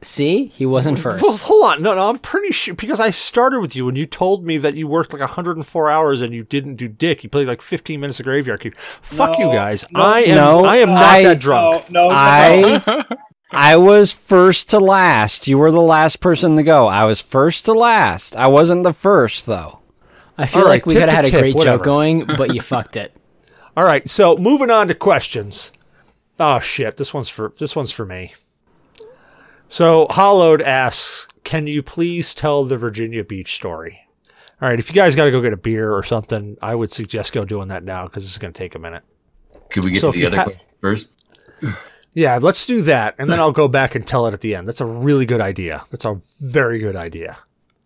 See, 0.01 0.45
he 0.47 0.65
wasn't 0.65 0.97
first. 0.97 1.21
Well, 1.21 1.35
hold 1.35 1.65
on. 1.73 1.81
No, 1.81 1.93
no, 1.93 2.09
I'm 2.09 2.19
pretty 2.19 2.53
sure 2.53 2.73
because 2.73 3.01
I 3.01 3.09
started 3.09 3.59
with 3.59 3.75
you 3.75 3.89
and 3.89 3.97
you 3.97 4.05
told 4.05 4.45
me 4.45 4.57
that 4.57 4.75
you 4.75 4.87
worked 4.87 5.11
like 5.11 5.19
104 5.19 5.89
hours 5.89 6.21
and 6.21 6.33
you 6.33 6.43
didn't 6.45 6.75
do 6.75 6.87
dick. 6.87 7.21
You 7.23 7.29
played 7.29 7.47
like 7.49 7.61
15 7.61 7.99
minutes 7.99 8.19
of 8.19 8.25
Graveyard 8.25 8.61
Keep. 8.61 8.75
Fuck 8.77 9.37
you 9.37 9.51
guys. 9.51 9.83
no, 9.91 9.99
I 10.01 10.19
am. 10.21 10.35
no, 10.35 10.65
I 10.65 10.77
am 10.77 10.89
not 10.89 11.03
I- 11.03 11.23
that 11.23 11.39
drunk. 11.39 11.89
No, 11.91 12.07
no, 12.07 12.09
no. 12.09 12.15
I 12.15 13.05
I 13.51 13.75
was 13.77 14.13
first 14.13 14.69
to 14.69 14.79
last. 14.79 15.47
You 15.47 15.57
were 15.57 15.71
the 15.71 15.81
last 15.81 16.21
person 16.21 16.55
to 16.55 16.63
go. 16.63 16.87
I 16.87 17.03
was 17.05 17.19
first 17.19 17.65
to 17.65 17.73
last. 17.73 18.35
I 18.35 18.47
wasn't 18.47 18.83
the 18.83 18.93
first 18.93 19.47
though. 19.47 19.79
I 20.37 20.45
feel 20.45 20.61
All 20.61 20.67
right, 20.67 20.73
like 20.75 20.85
we 20.85 20.93
could 20.93 21.09
have 21.09 21.09
to 21.09 21.15
had 21.15 21.25
a 21.25 21.31
great 21.41 21.55
whatever. 21.55 21.77
joke 21.79 21.83
going, 21.85 22.25
but 22.25 22.53
you 22.53 22.61
fucked 22.61 22.95
it. 22.95 23.13
All 23.75 23.83
right. 23.83 24.07
So 24.09 24.37
moving 24.37 24.71
on 24.71 24.87
to 24.87 24.93
questions. 24.95 25.73
Oh 26.39 26.59
shit. 26.59 26.95
This 26.95 27.13
one's 27.13 27.27
for 27.27 27.51
this 27.57 27.75
one's 27.75 27.91
for 27.91 28.05
me. 28.05 28.33
So 29.69 30.07
Hollowed 30.09 30.61
asks, 30.61 31.27
"Can 31.43 31.67
you 31.67 31.81
please 31.81 32.33
tell 32.33 32.65
the 32.65 32.75
Virginia 32.77 33.23
Beach 33.23 33.55
story?" 33.55 33.99
All 34.61 34.67
right. 34.67 34.79
If 34.79 34.89
you 34.89 34.95
guys 34.95 35.15
got 35.15 35.25
to 35.25 35.31
go 35.31 35.39
get 35.41 35.53
a 35.53 35.57
beer 35.57 35.93
or 35.93 36.03
something, 36.03 36.57
I 36.61 36.75
would 36.75 36.91
suggest 36.91 37.31
go 37.31 37.45
doing 37.45 37.69
that 37.69 37.83
now 37.85 38.05
because 38.05 38.25
it's 38.25 38.37
going 38.37 38.51
to 38.51 38.57
take 38.57 38.75
a 38.75 38.79
minute. 38.79 39.03
Could 39.69 39.85
we 39.85 39.91
get 39.91 40.01
So 40.01 40.11
to 40.11 40.17
the 40.17 40.25
other 40.25 40.35
ha- 40.37 40.43
question 40.45 40.67
first? 40.81 41.15
Yeah, 42.13 42.39
let's 42.41 42.65
do 42.65 42.81
that, 42.81 43.15
and 43.19 43.29
then 43.29 43.39
I'll 43.39 43.51
go 43.53 43.67
back 43.67 43.95
and 43.95 44.05
tell 44.05 44.25
it 44.27 44.33
at 44.33 44.41
the 44.41 44.55
end. 44.55 44.67
That's 44.67 44.81
a 44.81 44.85
really 44.85 45.25
good 45.25 45.39
idea. 45.39 45.85
That's 45.91 46.03
a 46.05 46.19
very 46.41 46.79
good 46.79 46.95
idea. 46.95 47.37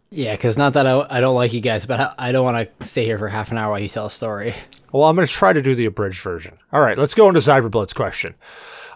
Yeah, 0.10 0.32
because 0.34 0.58
not 0.58 0.74
that 0.74 0.88
I, 0.88 1.06
I 1.10 1.20
don't 1.20 1.36
like 1.36 1.54
you 1.54 1.60
guys, 1.60 1.86
but 1.86 2.00
I, 2.00 2.14
I 2.18 2.32
don't 2.32 2.44
want 2.46 2.80
to 2.80 2.88
stay 2.88 3.04
here 3.04 3.18
for 3.20 3.28
half 3.28 3.52
an 3.52 3.58
hour 3.58 3.72
while 3.72 3.80
you 3.80 3.90
tell 3.90 4.06
a 4.06 4.12
story. 4.12 4.54
Well, 4.92 5.04
I'm 5.10 5.16
going 5.16 5.28
to 5.28 5.34
try 5.34 5.54
to 5.54 5.62
do 5.62 5.76
the 5.76 5.86
abridged 5.88 6.22
version. 6.22 6.58
All 6.72 6.82
right, 6.82 6.98
let's 6.98 7.16
go 7.16 7.28
into 7.28 7.40
Cyberblood's 7.40 7.94
question. 7.94 8.36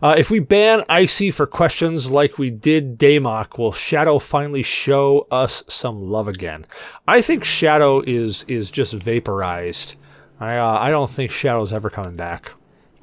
Uh, 0.02 0.16
if 0.18 0.30
we 0.30 0.40
ban 0.40 0.84
Icy 0.90 1.32
for 1.32 1.46
questions 1.48 2.12
like 2.12 2.38
we 2.38 2.50
did 2.50 2.98
Damok, 3.00 3.58
will 3.58 3.72
Shadow 3.72 4.20
finally 4.20 4.62
show 4.64 5.28
us 5.32 5.64
some 5.68 6.02
love 6.04 6.28
again? 6.28 6.66
I 7.08 7.22
think 7.22 7.44
Shadow 7.44 8.02
is 8.06 8.44
is 8.48 8.70
just 8.72 8.94
vaporized. 8.94 9.96
I 10.40 10.58
uh, 10.58 10.78
I 10.80 10.90
don't 10.92 11.10
think 11.10 11.32
Shadow's 11.32 11.74
ever 11.74 11.90
coming 11.90 12.16
back. 12.16 12.52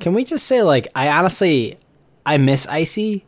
Can 0.00 0.14
we 0.14 0.24
just 0.24 0.46
say, 0.46 0.62
like, 0.62 0.88
I 0.94 1.08
honestly, 1.08 1.78
I 2.26 2.36
miss 2.36 2.66
Icy. 2.66 3.24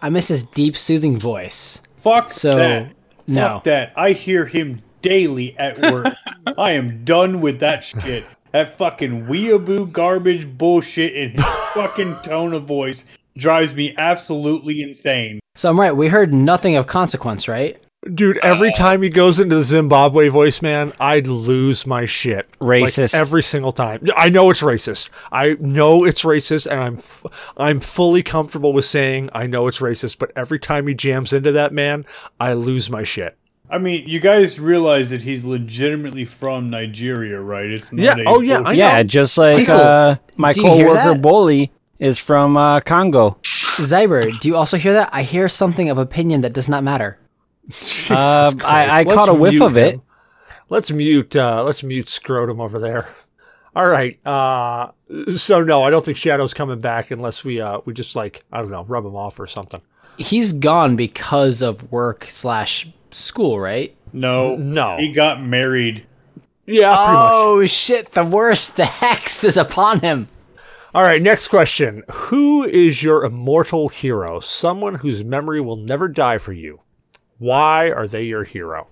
I 0.00 0.10
miss 0.10 0.28
his 0.28 0.42
deep, 0.42 0.76
soothing 0.76 1.18
voice. 1.18 1.80
Fuck 1.96 2.30
So, 2.30 2.54
that. 2.54 2.92
no. 3.26 3.42
Fuck 3.44 3.64
that. 3.64 3.92
I 3.96 4.12
hear 4.12 4.46
him 4.46 4.80
daily 5.02 5.56
at 5.58 5.78
work. 5.92 6.14
I 6.58 6.72
am 6.72 7.04
done 7.04 7.40
with 7.40 7.60
that 7.60 7.84
shit. 7.84 8.24
That 8.52 8.74
fucking 8.76 9.26
weeaboo 9.26 9.92
garbage 9.92 10.56
bullshit 10.56 11.14
in 11.14 11.30
his 11.32 11.44
fucking 11.74 12.16
tone 12.22 12.54
of 12.54 12.64
voice 12.64 13.04
drives 13.36 13.74
me 13.74 13.94
absolutely 13.98 14.82
insane. 14.82 15.40
So 15.54 15.70
I'm 15.70 15.78
right. 15.78 15.92
We 15.92 16.08
heard 16.08 16.32
nothing 16.32 16.76
of 16.76 16.86
consequence, 16.86 17.48
right? 17.48 17.80
Dude, 18.14 18.38
every 18.38 18.68
uh, 18.68 18.76
time 18.76 19.02
he 19.02 19.10
goes 19.10 19.40
into 19.40 19.56
the 19.56 19.64
Zimbabwe 19.64 20.28
voice, 20.28 20.62
man, 20.62 20.92
I'd 21.00 21.26
lose 21.26 21.84
my 21.84 22.04
shit. 22.04 22.48
Like, 22.60 22.84
Racist. 22.84 23.12
every 23.12 23.42
single 23.42 23.72
time. 23.72 24.00
I 24.16 24.28
know 24.28 24.50
it's 24.50 24.62
racist. 24.62 25.08
I 25.32 25.56
know 25.58 26.04
it's 26.04 26.22
racist, 26.22 26.70
and 26.70 26.80
I'm 26.80 26.94
f- 26.94 27.26
I'm 27.56 27.80
fully 27.80 28.22
comfortable 28.22 28.72
with 28.72 28.84
saying 28.84 29.30
I 29.34 29.48
know 29.48 29.66
it's 29.66 29.80
racist. 29.80 30.18
But 30.18 30.30
every 30.36 30.60
time 30.60 30.86
he 30.86 30.94
jams 30.94 31.32
into 31.32 31.50
that 31.52 31.72
man, 31.72 32.06
I 32.38 32.52
lose 32.52 32.88
my 32.88 33.02
shit. 33.02 33.36
I 33.70 33.78
mean, 33.78 34.08
you 34.08 34.18
guys 34.20 34.58
realize 34.58 35.10
that 35.10 35.20
he's 35.20 35.44
legitimately 35.44 36.24
from 36.24 36.70
Nigeria, 36.70 37.40
right? 37.40 37.70
It's 37.70 37.92
not 37.92 38.02
Yeah, 38.02 38.16
a 38.16 38.24
oh, 38.26 38.40
yeah, 38.40 38.56
I 38.58 38.62
bullshit- 38.62 38.76
yeah, 38.78 39.02
just 39.02 39.36
like 39.38 39.56
Cecil, 39.56 39.76
uh, 39.80 40.16
my 40.36 40.52
do 40.52 40.62
you 40.62 40.66
coworker 40.66 40.94
that? 41.14 41.22
Bully 41.22 41.70
is 41.98 42.18
from 42.18 42.56
uh, 42.56 42.80
Congo. 42.80 43.36
Zyber, 43.42 44.38
do 44.40 44.48
you 44.48 44.56
also 44.56 44.76
hear 44.76 44.92
that? 44.94 45.10
I 45.12 45.22
hear 45.22 45.48
something 45.48 45.88
of 45.90 45.98
opinion 45.98 46.40
that 46.40 46.52
does 46.54 46.68
not 46.68 46.82
matter. 46.84 47.18
Uh, 48.10 48.50
I, 48.64 49.00
I 49.00 49.04
caught 49.04 49.28
a 49.28 49.34
whiff 49.34 49.60
of 49.60 49.76
it. 49.76 49.94
him. 49.96 50.02
Let's 50.70 50.90
mute. 50.90 51.36
Uh, 51.36 51.62
let's 51.64 51.82
mute 51.82 52.08
scrotum 52.08 52.58
over 52.62 52.78
there. 52.78 53.06
All 53.76 53.86
right. 53.86 54.18
Uh, 54.26 54.92
so 55.36 55.62
no, 55.62 55.82
I 55.82 55.90
don't 55.90 56.02
think 56.02 56.16
Shadow's 56.16 56.54
coming 56.54 56.80
back 56.80 57.10
unless 57.10 57.44
we 57.44 57.60
uh, 57.60 57.80
we 57.84 57.92
just 57.92 58.16
like 58.16 58.42
I 58.50 58.62
don't 58.62 58.70
know 58.70 58.84
rub 58.84 59.04
him 59.04 59.14
off 59.14 59.38
or 59.38 59.46
something. 59.46 59.82
He's 60.16 60.54
gone 60.54 60.96
because 60.96 61.60
of 61.60 61.92
work 61.92 62.24
slash 62.30 62.88
school, 63.10 63.58
right? 63.60 63.94
No, 64.12 64.56
No. 64.56 64.96
He 64.98 65.12
got 65.12 65.42
married. 65.42 66.06
Yeah, 66.66 66.94
pretty 66.94 67.12
much. 67.12 67.30
Oh 67.32 67.66
shit! 67.66 68.12
The 68.12 68.24
worst. 68.24 68.76
The 68.76 68.84
hex 68.84 69.42
is 69.42 69.56
upon 69.56 70.00
him. 70.00 70.28
All 70.94 71.02
right, 71.02 71.20
next 71.20 71.48
question. 71.48 72.02
Who 72.10 72.64
is 72.64 73.02
your 73.02 73.24
immortal 73.24 73.88
hero? 73.88 74.40
Someone 74.40 74.96
whose 74.96 75.24
memory 75.24 75.60
will 75.60 75.76
never 75.76 76.08
die 76.08 76.38
for 76.38 76.52
you. 76.52 76.80
Why 77.38 77.90
are 77.90 78.06
they 78.06 78.24
your 78.24 78.44
hero? 78.44 78.88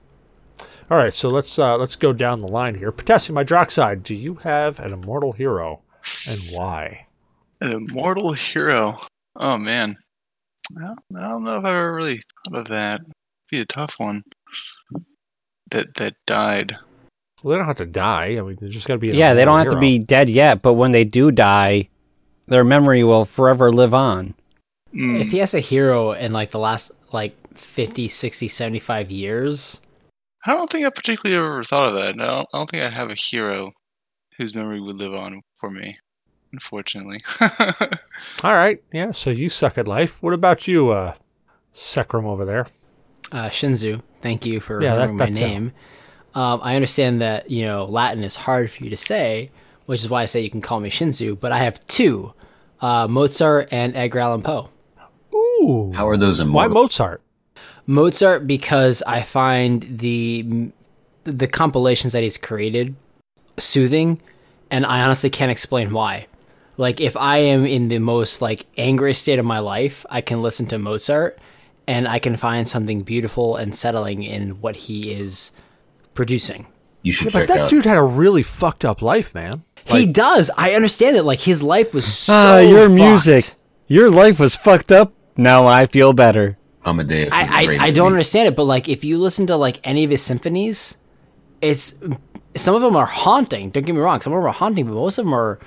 All 0.90 0.96
right, 0.96 1.12
so 1.12 1.28
let's 1.28 1.58
uh, 1.58 1.76
let's 1.76 1.96
go 1.96 2.12
down 2.12 2.38
the 2.38 2.46
line 2.48 2.76
here. 2.76 2.92
Potassium 2.92 3.36
hydroxide. 3.36 4.02
Do 4.02 4.14
you 4.14 4.36
have 4.36 4.78
an 4.78 4.92
immortal 4.92 5.32
hero, 5.32 5.82
and 6.28 6.38
why? 6.52 7.08
An 7.60 7.72
immortal 7.72 8.32
hero. 8.32 8.98
Oh 9.34 9.58
man, 9.58 9.96
I 10.78 10.80
don't, 10.86 10.98
I 11.16 11.28
don't 11.28 11.44
know 11.44 11.58
if 11.58 11.64
I've 11.64 11.74
ever 11.74 11.94
really 11.94 12.20
thought 12.48 12.60
of 12.60 12.68
that. 12.68 13.00
Be 13.50 13.60
a 13.60 13.64
tough 13.66 13.96
one. 13.98 14.24
That 15.70 15.94
that 15.96 16.14
died. 16.26 16.76
Well, 17.42 17.50
they 17.52 17.56
don't 17.58 17.66
have 17.66 17.76
to 17.76 17.86
die. 17.86 18.36
I 18.38 18.40
mean, 18.40 18.56
they 18.60 18.68
just 18.68 18.86
got 18.88 18.94
to 18.94 18.98
be. 18.98 19.08
Yeah, 19.08 19.34
they 19.34 19.44
don't 19.44 19.54
immortal 19.60 19.72
have 19.72 19.80
to 19.80 19.80
be 19.80 19.98
dead 19.98 20.30
yet, 20.30 20.62
but 20.62 20.74
when 20.74 20.92
they 20.92 21.04
do 21.04 21.30
die, 21.30 21.88
their 22.46 22.64
memory 22.64 23.04
will 23.04 23.24
forever 23.24 23.70
live 23.70 23.94
on. 23.94 24.34
Mm, 24.94 25.20
If 25.20 25.30
he 25.30 25.38
has 25.38 25.54
a 25.54 25.60
hero 25.60 26.12
in 26.12 26.32
like 26.32 26.50
the 26.50 26.58
last 26.58 26.90
like 27.12 27.36
50, 27.56 28.08
60, 28.08 28.48
75 28.48 29.10
years, 29.10 29.80
I 30.46 30.54
don't 30.54 30.70
think 30.70 30.86
I 30.86 30.90
particularly 30.90 31.36
ever 31.36 31.62
thought 31.64 31.88
of 31.88 31.94
that. 31.96 32.16
No, 32.16 32.24
I 32.24 32.26
don't, 32.28 32.48
I 32.54 32.58
don't 32.58 32.70
think 32.70 32.82
I 32.82 32.88
have 32.88 33.10
a 33.10 33.14
hero 33.14 33.72
whose 34.38 34.54
memory 34.54 34.80
would 34.80 34.96
live 34.96 35.14
on 35.14 35.42
for 35.58 35.70
me. 35.70 35.98
Unfortunately. 36.52 37.18
All 38.42 38.54
right, 38.54 38.82
yeah. 38.92 39.10
So 39.10 39.30
you 39.30 39.48
suck 39.48 39.76
at 39.76 39.88
life. 39.88 40.22
What 40.22 40.32
about 40.32 40.66
you, 40.66 40.90
uh, 40.90 41.14
Sekram 41.74 42.24
over 42.24 42.44
there? 42.44 42.66
Uh, 43.32 43.48
Shinzu, 43.48 44.02
thank 44.20 44.46
you 44.46 44.60
for 44.60 44.82
Yeah, 44.82 44.94
that- 44.96 45.08
remembering 45.10 45.34
my 45.34 45.38
name. 45.40 45.72
Um, 46.34 46.60
I 46.62 46.74
understand 46.74 47.20
that 47.22 47.50
you 47.50 47.64
know 47.64 47.86
Latin 47.86 48.22
is 48.22 48.36
hard 48.36 48.70
for 48.70 48.84
you 48.84 48.90
to 48.90 48.96
say, 48.96 49.50
which 49.86 50.02
is 50.02 50.10
why 50.10 50.22
I 50.22 50.26
say 50.26 50.40
you 50.42 50.50
can 50.50 50.60
call 50.60 50.80
me 50.80 50.90
Shinzu. 50.90 51.38
But 51.40 51.50
I 51.52 51.58
have 51.60 51.84
two, 51.86 52.34
uh, 52.82 53.08
Mozart 53.08 53.68
and 53.72 53.96
Edgar 53.96 54.18
Allan 54.18 54.42
Poe. 54.42 54.68
Ooh, 55.34 55.92
How 55.94 56.06
are 56.08 56.16
those 56.18 56.38
in 56.40 56.48
Mozart? 56.48 56.70
why? 56.70 56.74
Mozart? 56.74 57.22
Mozart 57.86 58.46
because 58.46 59.02
I 59.06 59.22
find 59.22 59.82
the 59.98 60.70
the 61.24 61.46
compilations 61.48 62.12
that 62.12 62.22
he's 62.22 62.36
created 62.36 62.94
soothing, 63.58 64.20
and 64.70 64.84
I 64.84 65.02
honestly 65.02 65.30
can't 65.30 65.50
explain 65.50 65.92
why. 65.92 66.26
Like 66.76 67.00
if 67.00 67.16
I 67.16 67.38
am 67.38 67.64
in 67.64 67.88
the 67.88 67.98
most 67.98 68.42
like 68.42 68.66
angry 68.76 69.14
state 69.14 69.38
of 69.38 69.46
my 69.46 69.60
life, 69.60 70.04
I 70.10 70.20
can 70.20 70.42
listen 70.42 70.66
to 70.66 70.78
Mozart, 70.78 71.38
and 71.86 72.06
I 72.08 72.18
can 72.18 72.36
find 72.36 72.66
something 72.66 73.02
beautiful 73.02 73.56
and 73.56 73.74
settling 73.74 74.22
in 74.22 74.60
what 74.60 74.76
he 74.76 75.12
is 75.12 75.52
producing. 76.14 76.66
you 77.02 77.12
should 77.12 77.32
But 77.32 77.40
check 77.40 77.48
that 77.48 77.58
out. 77.60 77.70
dude 77.70 77.84
had 77.84 77.96
a 77.98 78.02
really 78.02 78.42
fucked 78.42 78.84
up 78.84 79.02
life, 79.02 79.34
man. 79.34 79.62
he 79.84 80.06
does. 80.06 80.50
I 80.56 80.72
understand 80.72 81.16
it. 81.16 81.22
Like 81.24 81.40
his 81.40 81.62
life 81.62 81.94
was 81.94 82.06
so. 82.06 82.32
Ah, 82.34 82.58
your 82.58 82.88
fucked. 82.88 82.94
music. 83.00 83.54
Your 83.86 84.10
life 84.10 84.40
was 84.40 84.56
fucked 84.56 84.90
up. 84.90 85.12
Now 85.36 85.66
I 85.66 85.86
feel 85.86 86.12
better. 86.12 86.58
Amadeus. 86.84 87.28
is 87.28 87.32
a 87.32 87.36
I, 87.54 87.66
great 87.66 87.80
I, 87.80 87.86
I 87.86 87.90
don't 87.90 88.12
understand 88.12 88.48
it, 88.48 88.56
but 88.56 88.64
like 88.64 88.88
if 88.88 89.04
you 89.04 89.18
listen 89.18 89.46
to 89.48 89.56
like 89.56 89.78
any 89.84 90.02
of 90.04 90.10
his 90.10 90.22
symphonies, 90.22 90.96
it's 91.60 91.94
some 92.56 92.74
of 92.74 92.82
them 92.82 92.96
are 92.96 93.06
haunting. 93.06 93.70
Don't 93.70 93.84
get 93.84 93.94
me 93.94 94.00
wrong, 94.00 94.20
some 94.20 94.32
of 94.32 94.38
them 94.38 94.46
are 94.46 94.52
haunting, 94.52 94.86
but 94.86 94.94
most 94.94 95.18
of 95.18 95.24
them 95.26 95.34
are 95.34 95.58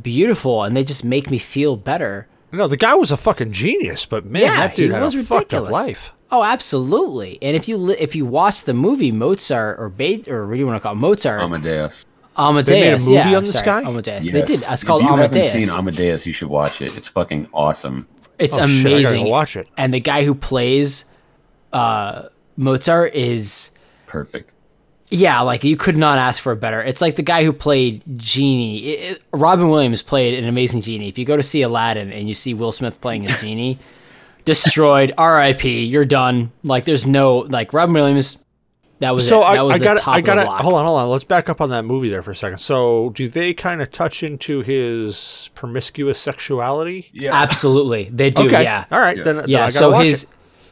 beautiful 0.00 0.62
and 0.62 0.76
they 0.76 0.84
just 0.84 1.04
make 1.04 1.30
me 1.30 1.38
feel 1.38 1.76
better. 1.76 2.28
No, 2.52 2.66
the 2.66 2.76
guy 2.76 2.94
was 2.94 3.10
a 3.12 3.16
fucking 3.16 3.52
genius, 3.52 4.06
but 4.06 4.24
man, 4.24 4.42
yeah, 4.42 4.56
that 4.56 4.74
dude 4.74 4.86
he 4.88 4.92
had 4.94 5.02
was 5.02 5.14
a 5.14 5.18
ridiculous. 5.18 5.42
fucked 5.42 5.54
up 5.54 5.70
life. 5.70 6.12
Oh, 6.30 6.42
absolutely. 6.42 7.38
And 7.42 7.54
if 7.56 7.68
you 7.68 7.76
li- 7.76 7.96
if 7.98 8.14
you 8.16 8.24
watch 8.26 8.64
the 8.64 8.74
movie 8.74 9.12
Mozart 9.12 9.78
or 9.78 9.88
Be- 9.88 10.24
or 10.28 10.46
what 10.46 10.54
do 10.54 10.58
you 10.60 10.66
want 10.66 10.76
to 10.76 10.80
call 10.82 10.92
it? 10.92 10.96
Mozart, 10.96 11.40
Amadeus. 11.42 12.04
Amadeus, 12.36 13.06
a 13.06 13.10
movie 13.10 13.14
yeah, 13.30 13.36
on 13.36 13.44
this 13.44 13.52
sorry, 13.54 13.64
guy? 13.66 13.88
Amadeus. 13.88 14.24
Yes. 14.26 14.32
They 14.32 14.42
did. 14.42 14.62
It's 14.70 14.84
called 14.84 15.02
if 15.02 15.08
you 15.08 15.14
Amadeus. 15.14 15.52
haven't 15.52 15.68
seen 15.68 15.76
Amadeus, 15.78 16.26
you 16.26 16.32
should 16.32 16.48
watch 16.48 16.80
it. 16.82 16.96
It's 16.96 17.08
fucking 17.08 17.48
awesome. 17.52 18.06
It's 18.38 18.56
Oh, 18.56 18.66
shit, 18.66 18.78
I 18.80 18.82
gotta 18.82 18.94
amazing. 18.94 19.24
go 19.24 19.30
watch 19.30 19.56
it. 19.56 19.68
And 19.76 19.92
the 19.92 20.00
guy 20.00 20.24
who 20.24 20.34
plays 20.34 21.04
uh, 21.72 22.28
Mozart 22.56 23.14
is 23.14 23.72
Perfect. 24.06 24.52
Yeah, 25.10 25.40
like 25.40 25.64
you 25.64 25.76
could 25.76 25.96
not 25.96 26.18
ask 26.18 26.42
for 26.42 26.52
a 26.52 26.56
better. 26.56 26.82
It's 26.82 27.00
like 27.00 27.16
the 27.16 27.22
guy 27.22 27.42
who 27.44 27.52
played 27.52 28.02
Genie. 28.16 28.78
It, 28.84 29.12
it- 29.12 29.22
Robin 29.32 29.68
Williams 29.70 30.02
played 30.02 30.34
an 30.34 30.44
amazing 30.46 30.82
Genie. 30.82 31.08
If 31.08 31.18
you 31.18 31.24
go 31.24 31.36
to 31.36 31.42
see 31.42 31.62
Aladdin 31.62 32.12
and 32.12 32.28
you 32.28 32.34
see 32.34 32.52
Will 32.54 32.72
Smith 32.72 33.00
playing 33.00 33.22
his 33.22 33.40
Genie, 33.40 33.78
destroyed. 34.44 35.12
R.I.P. 35.16 35.84
You're 35.84 36.04
done. 36.04 36.52
Like 36.62 36.84
there's 36.84 37.06
no 37.06 37.38
like 37.38 37.72
Robin 37.72 37.94
Williams. 37.94 38.42
That 39.00 39.12
was 39.12 39.28
So 39.28 39.42
it. 39.42 39.46
I, 39.46 39.54
That 39.56 39.62
was 39.64 39.74
I 39.76 39.78
the 39.78 39.84
got 39.84 39.98
top 39.98 40.14
I 40.16 40.18
of 40.18 40.24
got 40.24 40.34
the 40.34 40.40
to 40.40 40.46
block. 40.48 40.60
hold 40.60 40.74
on, 40.74 40.84
hold 40.84 41.00
on. 41.00 41.08
Let's 41.08 41.22
back 41.24 41.48
up 41.48 41.60
on 41.60 41.70
that 41.70 41.84
movie 41.84 42.08
there 42.08 42.20
for 42.22 42.32
a 42.32 42.36
second. 42.36 42.58
So, 42.58 43.10
do 43.10 43.28
they 43.28 43.54
kind 43.54 43.80
of 43.80 43.92
touch 43.92 44.24
into 44.24 44.60
his 44.62 45.50
promiscuous 45.54 46.18
sexuality? 46.18 47.08
Yeah. 47.12 47.32
Absolutely, 47.32 48.10
they 48.12 48.30
do. 48.30 48.46
okay, 48.48 48.64
Yeah, 48.64 48.86
all 48.90 48.98
right. 48.98 49.16
Then, 49.22 49.36
then 49.36 49.48
yeah. 49.48 49.58
I 49.58 49.60
gotta 49.66 49.72
So 49.72 49.92
watch 49.92 50.04
his 50.06 50.24
it. 50.24 50.28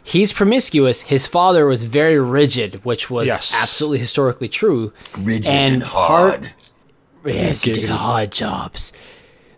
He's 0.07 0.33
promiscuous. 0.33 1.01
His 1.03 1.27
father 1.27 1.67
was 1.67 1.85
very 1.85 2.19
rigid, 2.21 2.85
which 2.85 3.11
was 3.11 3.27
Yes. 3.27 3.53
absolutely 3.55 3.99
historically 3.99 4.49
true. 4.49 4.93
Rigid 5.19 5.47
And 5.49 5.75
and, 5.75 5.83
part- 5.83 6.31
hard. 6.45 6.53
Yes, 7.25 7.63
he 7.63 7.73
did 7.73 7.89
hard 7.89 8.31
jobs. 8.31 8.93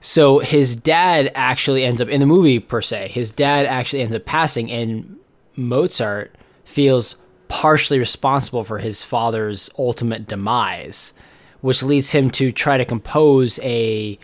So 0.00 0.38
his 0.38 0.74
dad 0.74 1.30
actually 1.34 1.84
ends 1.84 2.00
up 2.00 2.08
in 2.08 2.20
the 2.20 2.26
movie 2.26 2.60
per 2.60 2.80
se. 2.80 3.08
His 3.12 3.30
dad 3.30 3.66
actually 3.66 4.00
ends 4.02 4.14
up 4.16 4.24
passing, 4.24 4.70
and 4.70 5.16
Mozart 5.54 6.34
feels 6.64 7.16
partially 7.48 7.98
responsible 7.98 8.64
for 8.64 8.78
his 8.78 9.04
father's 9.04 9.68
ultimate 9.78 10.26
demise, 10.26 11.12
which 11.60 11.82
leads 11.82 12.12
him 12.12 12.30
to 12.30 12.52
try 12.52 12.78
to 12.78 12.84
compose 12.86 13.58
a. 13.62 14.18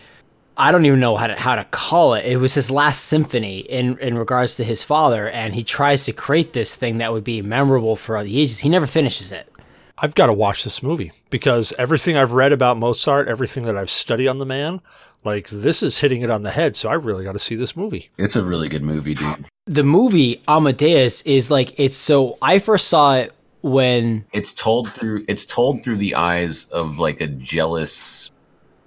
I 0.57 0.71
don't 0.71 0.85
even 0.85 0.99
know 0.99 1.15
how 1.15 1.27
to 1.27 1.35
how 1.35 1.55
to 1.55 1.65
call 1.65 2.13
it. 2.13 2.25
It 2.25 2.37
was 2.37 2.53
his 2.53 2.71
last 2.71 3.05
symphony 3.05 3.59
in 3.59 3.97
in 3.99 4.17
regards 4.17 4.55
to 4.57 4.63
his 4.63 4.83
father, 4.83 5.27
and 5.29 5.53
he 5.53 5.63
tries 5.63 6.05
to 6.05 6.13
create 6.13 6.53
this 6.53 6.75
thing 6.75 6.99
that 6.99 7.11
would 7.11 7.23
be 7.23 7.41
memorable 7.41 7.95
for 7.95 8.17
all 8.17 8.23
the 8.23 8.39
ages. 8.39 8.59
He 8.59 8.69
never 8.69 8.87
finishes 8.87 9.31
it. 9.31 9.51
I've 9.97 10.15
got 10.15 10.27
to 10.27 10.33
watch 10.33 10.63
this 10.63 10.83
movie 10.83 11.11
because 11.29 11.73
everything 11.77 12.17
I've 12.17 12.33
read 12.33 12.51
about 12.51 12.77
Mozart, 12.77 13.27
everything 13.29 13.63
that 13.65 13.77
I've 13.77 13.89
studied 13.89 14.27
on 14.27 14.39
the 14.39 14.45
man, 14.45 14.81
like 15.23 15.47
this 15.49 15.81
is 15.81 15.97
hitting 15.97 16.21
it 16.21 16.29
on 16.29 16.43
the 16.43 16.51
head. 16.51 16.75
So 16.75 16.89
I 16.89 16.93
really 16.95 17.23
got 17.23 17.31
to 17.33 17.39
see 17.39 17.55
this 17.55 17.75
movie. 17.77 18.09
It's 18.17 18.35
a 18.35 18.43
really 18.43 18.67
good 18.67 18.83
movie, 18.83 19.15
dude. 19.15 19.45
the 19.67 19.83
movie 19.83 20.41
Amadeus 20.47 21.21
is 21.23 21.49
like 21.49 21.79
it's 21.79 21.97
so 21.97 22.37
I 22.41 22.59
first 22.59 22.87
saw 22.89 23.15
it 23.15 23.33
when 23.61 24.25
It's 24.33 24.53
told 24.53 24.91
through 24.91 25.25
it's 25.27 25.43
told 25.45 25.83
through 25.83 25.97
the 25.97 26.15
eyes 26.15 26.65
of 26.65 26.99
like 26.99 27.19
a 27.21 27.27
jealous, 27.27 28.31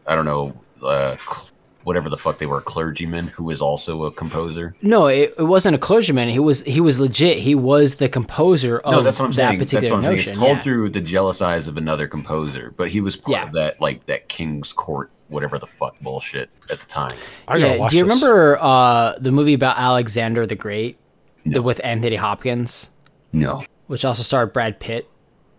I 0.07 0.15
don't 0.15 0.25
know, 0.27 0.55
uh, 0.83 1.17
cl- 1.17 1.48
whatever 1.89 2.09
the 2.11 2.17
fuck 2.19 2.37
they 2.39 2.47
were, 2.47 2.59
a 2.59 2.63
clergyman 2.63 3.27
who 3.29 3.45
was 3.45 3.61
also 3.63 4.05
a 4.05 4.11
composer. 4.13 4.75
no 4.83 5.07
it, 5.07 5.33
it 5.39 5.43
wasn't 5.55 5.75
a 5.75 5.79
clergyman 5.79 6.29
he 6.29 6.39
was 6.39 6.63
he 6.65 6.81
was 6.81 7.01
legit 7.01 7.39
he 7.39 7.55
was 7.55 7.95
the 7.97 8.09
composer 8.09 8.79
of 8.81 8.93
no, 8.93 9.03
that's 9.03 9.19
what 9.19 9.25
I'm 9.27 9.31
that 9.33 9.37
saying. 9.37 9.59
That's 9.59 9.73
particular 9.73 9.97
what 10.01 10.07
I'm 10.11 10.17
saying. 10.19 10.29
It's 10.29 10.39
told 10.39 10.57
yeah. 10.59 10.63
through 10.63 10.91
the 10.91 11.01
jealous 11.01 11.41
eyes 11.41 11.67
of 11.67 11.77
another 11.79 12.07
composer, 12.07 12.73
but 12.77 12.89
he 12.89 13.01
was 13.01 13.17
part 13.17 13.37
Yeah. 13.39 13.47
of 13.47 13.53
that 13.55 13.81
like 13.81 14.05
that 14.07 14.29
king's 14.29 14.73
court, 14.73 15.11
whatever 15.29 15.59
the 15.59 15.67
fuck 15.67 15.99
bullshit 16.01 16.51
at 16.71 16.79
the 16.81 16.87
time. 16.87 17.17
I 17.49 17.59
gotta 17.59 17.79
yeah 17.79 17.89
do 17.89 17.97
you 17.97 18.05
this. 18.05 18.15
remember 18.15 18.59
uh 18.61 19.15
the 19.19 19.33
movie 19.33 19.55
about 19.55 19.79
Alexander 19.79 20.47
the 20.47 20.55
Great 20.57 20.99
the, 21.47 21.63
with 21.63 21.81
Anthony 21.83 22.17
Hopkins 22.17 22.91
No, 23.33 23.65
which 23.87 24.05
also 24.05 24.23
starred 24.23 24.53
Brad 24.53 24.79
Pitt 24.79 25.09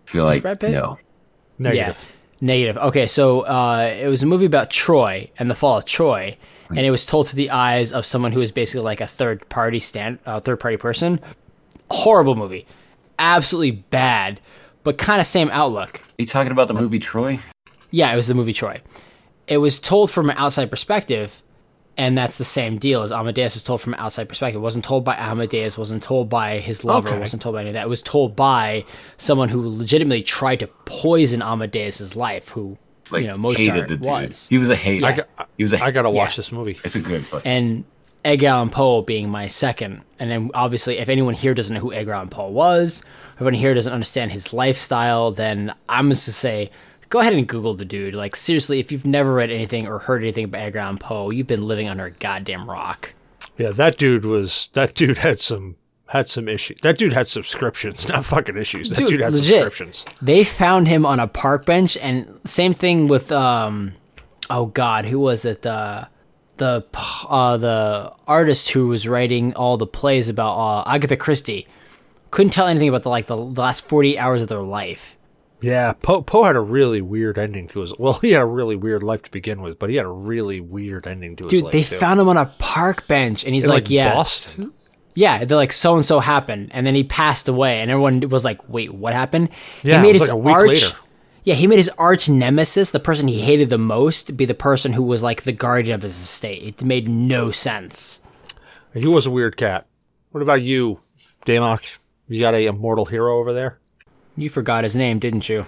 I 0.06 0.10
feel 0.10 0.24
like 0.24 0.42
Brad 0.42 0.60
Pitt? 0.60 0.70
no. 0.70 0.98
Negative. 1.58 1.98
Yeah. 2.00 2.16
Negative. 2.40 2.76
Okay, 2.78 3.06
so 3.06 3.42
uh, 3.42 3.94
it 4.00 4.08
was 4.08 4.22
a 4.22 4.26
movie 4.26 4.46
about 4.46 4.70
Troy 4.70 5.30
and 5.38 5.50
the 5.50 5.54
fall 5.54 5.76
of 5.76 5.84
Troy, 5.84 6.36
and 6.70 6.78
it 6.78 6.90
was 6.90 7.04
told 7.04 7.28
through 7.28 7.36
the 7.36 7.50
eyes 7.50 7.92
of 7.92 8.06
someone 8.06 8.32
who 8.32 8.40
was 8.40 8.50
basically 8.50 8.82
like 8.84 9.00
a 9.02 9.06
third 9.06 9.46
party 9.50 9.78
stand, 9.78 10.18
uh, 10.24 10.40
third 10.40 10.58
party 10.58 10.78
person. 10.78 11.20
Horrible 11.90 12.36
movie, 12.36 12.66
absolutely 13.18 13.72
bad, 13.72 14.40
but 14.84 14.96
kind 14.96 15.20
of 15.20 15.26
same 15.26 15.50
outlook. 15.50 15.98
Are 15.98 16.22
you 16.22 16.26
talking 16.26 16.52
about 16.52 16.68
the 16.68 16.74
movie 16.74 16.98
Troy? 16.98 17.40
Yeah, 17.90 18.12
it 18.12 18.16
was 18.16 18.28
the 18.28 18.34
movie 18.34 18.54
Troy. 18.54 18.80
It 19.46 19.58
was 19.58 19.78
told 19.78 20.10
from 20.10 20.30
an 20.30 20.36
outside 20.38 20.70
perspective, 20.70 21.42
and 22.00 22.16
that's 22.16 22.38
the 22.38 22.44
same 22.44 22.78
deal 22.78 23.02
as 23.02 23.12
Amadeus 23.12 23.56
is 23.56 23.62
told 23.62 23.80
from 23.82 23.92
an 23.94 24.00
outside 24.00 24.28
perspective. 24.28 24.60
It 24.60 24.62
wasn't 24.62 24.84
told 24.86 25.04
by 25.04 25.14
Amadeus, 25.16 25.76
wasn't 25.76 26.02
told 26.02 26.28
by 26.30 26.58
his 26.58 26.82
lover, 26.84 27.10
Okay. 27.10 27.18
wasn't 27.18 27.42
told 27.42 27.54
by 27.56 27.60
any 27.60 27.70
of 27.70 27.74
that. 27.74 27.84
It 27.84 27.88
was 27.90 28.00
told 28.02 28.34
by 28.34 28.84
someone 29.18 29.48
who 29.50 29.60
legitimately 29.68 30.22
tried 30.22 30.60
to 30.60 30.66
poison 30.86 31.42
Amadeus's 31.42 32.16
life, 32.16 32.48
who 32.48 32.78
Like 33.10 33.22
you 33.22 33.28
know 33.28 33.36
Mozart 33.36 33.60
hated 33.60 33.88
the 33.88 33.96
dude. 33.98 34.06
was. 34.06 34.46
He 34.48 34.56
was 34.58 34.70
a 34.70 34.76
hater. 34.76 35.04
I, 35.06 35.12
got, 35.12 35.28
he 35.58 35.62
was 35.64 35.72
a. 35.74 35.82
I 35.82 35.90
gotta 35.90 36.08
Yeah. 36.10 36.14
watch 36.14 36.36
this 36.36 36.50
movie. 36.52 36.78
It's 36.84 36.94
a 36.96 37.00
good 37.00 37.24
fuck. 37.26 37.42
and 37.44 37.84
Edgar 38.24 38.46
Allan 38.48 38.70
Poe 38.70 39.02
being 39.02 39.28
my 39.30 39.46
second. 39.48 40.02
And 40.18 40.30
then 40.30 40.50
obviously, 40.54 40.98
if 40.98 41.08
anyone 41.08 41.34
here 41.34 41.54
doesn't 41.54 41.74
know 41.74 41.80
who 41.80 41.92
Edgar 41.92 42.12
Allan 42.12 42.28
Poe 42.28 42.48
was, 42.50 43.02
if 43.34 43.40
anyone 43.40 43.54
here 43.54 43.72
doesn't 43.74 43.92
understand 43.92 44.32
his 44.32 44.52
lifestyle, 44.52 45.32
then 45.32 45.74
I'm 45.88 46.10
just 46.10 46.24
to 46.26 46.32
say, 46.32 46.70
go 47.10 47.18
ahead 47.20 47.34
and 47.34 47.46
Google 47.46 47.74
the 47.74 47.84
dude. 47.84 48.14
Like 48.14 48.34
seriously, 48.34 48.80
if 48.80 48.90
you've 48.90 49.04
never 49.04 49.32
read 49.34 49.50
anything 49.50 49.86
or 49.86 49.98
heard 49.98 50.22
anything 50.22 50.44
about 50.44 50.62
Edgar 50.62 50.78
Allan 50.78 50.98
Poe, 50.98 51.28
you've 51.30 51.46
been 51.46 51.68
living 51.68 51.88
under 51.88 52.06
a 52.06 52.10
goddamn 52.10 52.68
rock. 52.70 53.12
Yeah, 53.58 53.70
that 53.70 53.98
dude 53.98 54.24
was. 54.24 54.68
That 54.72 54.94
dude 54.94 55.18
had 55.18 55.40
some 55.40 55.76
had 56.06 56.28
some 56.28 56.48
issues. 56.48 56.80
That 56.80 56.98
dude 56.98 57.12
had 57.12 57.26
subscriptions, 57.28 58.08
not 58.08 58.24
fucking 58.24 58.56
issues. 58.56 58.88
That 58.88 58.98
Dude, 58.98 59.08
dude, 59.10 59.20
had 59.20 59.32
legit. 59.32 59.46
subscriptions. 59.62 60.04
They 60.22 60.42
found 60.44 60.88
him 60.88 61.04
on 61.06 61.20
a 61.20 61.28
park 61.28 61.66
bench, 61.66 61.96
and 61.98 62.40
same 62.46 62.74
thing 62.74 63.06
with 63.06 63.30
um, 63.30 63.92
oh 64.48 64.66
god, 64.66 65.04
who 65.06 65.18
was 65.20 65.44
it? 65.44 65.62
The 65.62 66.08
the 66.56 66.84
uh, 67.28 67.56
the 67.56 68.12
artist 68.26 68.70
who 68.70 68.88
was 68.88 69.06
writing 69.08 69.54
all 69.54 69.76
the 69.76 69.86
plays 69.86 70.28
about 70.28 70.56
uh, 70.58 70.84
Agatha 70.86 71.16
Christie 71.16 71.66
couldn't 72.30 72.50
tell 72.52 72.66
anything 72.66 72.88
about 72.88 73.02
the 73.02 73.10
like 73.10 73.26
the 73.26 73.36
last 73.36 73.84
forty 73.86 74.18
hours 74.18 74.42
of 74.42 74.48
their 74.48 74.62
life. 74.62 75.16
Yeah, 75.62 75.92
Poe 75.92 76.22
Poe 76.22 76.44
had 76.44 76.56
a 76.56 76.60
really 76.60 77.02
weird 77.02 77.38
ending 77.38 77.68
to 77.68 77.80
his. 77.80 77.92
Well, 77.98 78.14
he 78.22 78.32
had 78.32 78.42
a 78.42 78.46
really 78.46 78.76
weird 78.76 79.02
life 79.02 79.22
to 79.22 79.30
begin 79.30 79.62
with, 79.62 79.78
but 79.78 79.90
he 79.90 79.96
had 79.96 80.06
a 80.06 80.10
really 80.10 80.60
weird 80.60 81.06
ending 81.06 81.36
to 81.36 81.44
his 81.44 81.62
life. 81.62 81.72
Dude, 81.72 81.72
they 81.72 81.88
too. 81.88 81.96
found 81.96 82.20
him 82.20 82.28
on 82.28 82.36
a 82.36 82.46
park 82.58 83.06
bench, 83.06 83.44
and 83.44 83.54
he's 83.54 83.64
In, 83.64 83.70
like, 83.70 83.90
"Yeah, 83.90 84.14
Boston. 84.14 84.72
yeah." 85.14 85.44
They're 85.44 85.56
like, 85.56 85.72
"So 85.72 85.94
and 85.96 86.04
so 86.04 86.20
happened," 86.20 86.70
and 86.72 86.86
then 86.86 86.94
he 86.94 87.04
passed 87.04 87.48
away, 87.48 87.80
and 87.80 87.90
everyone 87.90 88.20
was 88.28 88.44
like, 88.44 88.68
"Wait, 88.68 88.92
what 88.94 89.12
happened?" 89.12 89.50
Yeah, 89.82 89.96
he 89.96 90.02
made 90.02 90.14
his 90.14 90.22
like 90.22 90.30
a 90.30 90.36
week 90.36 90.54
arch. 90.54 90.68
later. 90.68 90.96
Yeah, 91.42 91.54
he 91.54 91.66
made 91.66 91.78
his 91.78 91.90
arch 91.96 92.28
nemesis, 92.28 92.90
the 92.90 93.00
person 93.00 93.26
he 93.26 93.40
hated 93.40 93.70
the 93.70 93.78
most, 93.78 94.36
be 94.36 94.44
the 94.44 94.54
person 94.54 94.92
who 94.92 95.02
was 95.02 95.22
like 95.22 95.42
the 95.44 95.52
guardian 95.52 95.94
of 95.94 96.02
his 96.02 96.18
estate. 96.18 96.62
It 96.62 96.84
made 96.84 97.08
no 97.08 97.50
sense. 97.50 98.20
He 98.92 99.06
was 99.06 99.24
a 99.24 99.30
weird 99.30 99.56
cat. 99.56 99.86
What 100.32 100.42
about 100.42 100.60
you, 100.62 101.00
Damok? 101.46 101.96
You 102.28 102.40
got 102.40 102.54
a 102.54 102.66
immortal 102.66 103.06
hero 103.06 103.38
over 103.38 103.52
there? 103.54 103.79
You 104.40 104.48
forgot 104.48 104.84
his 104.84 104.96
name, 104.96 105.18
didn't 105.18 105.50
you? 105.50 105.66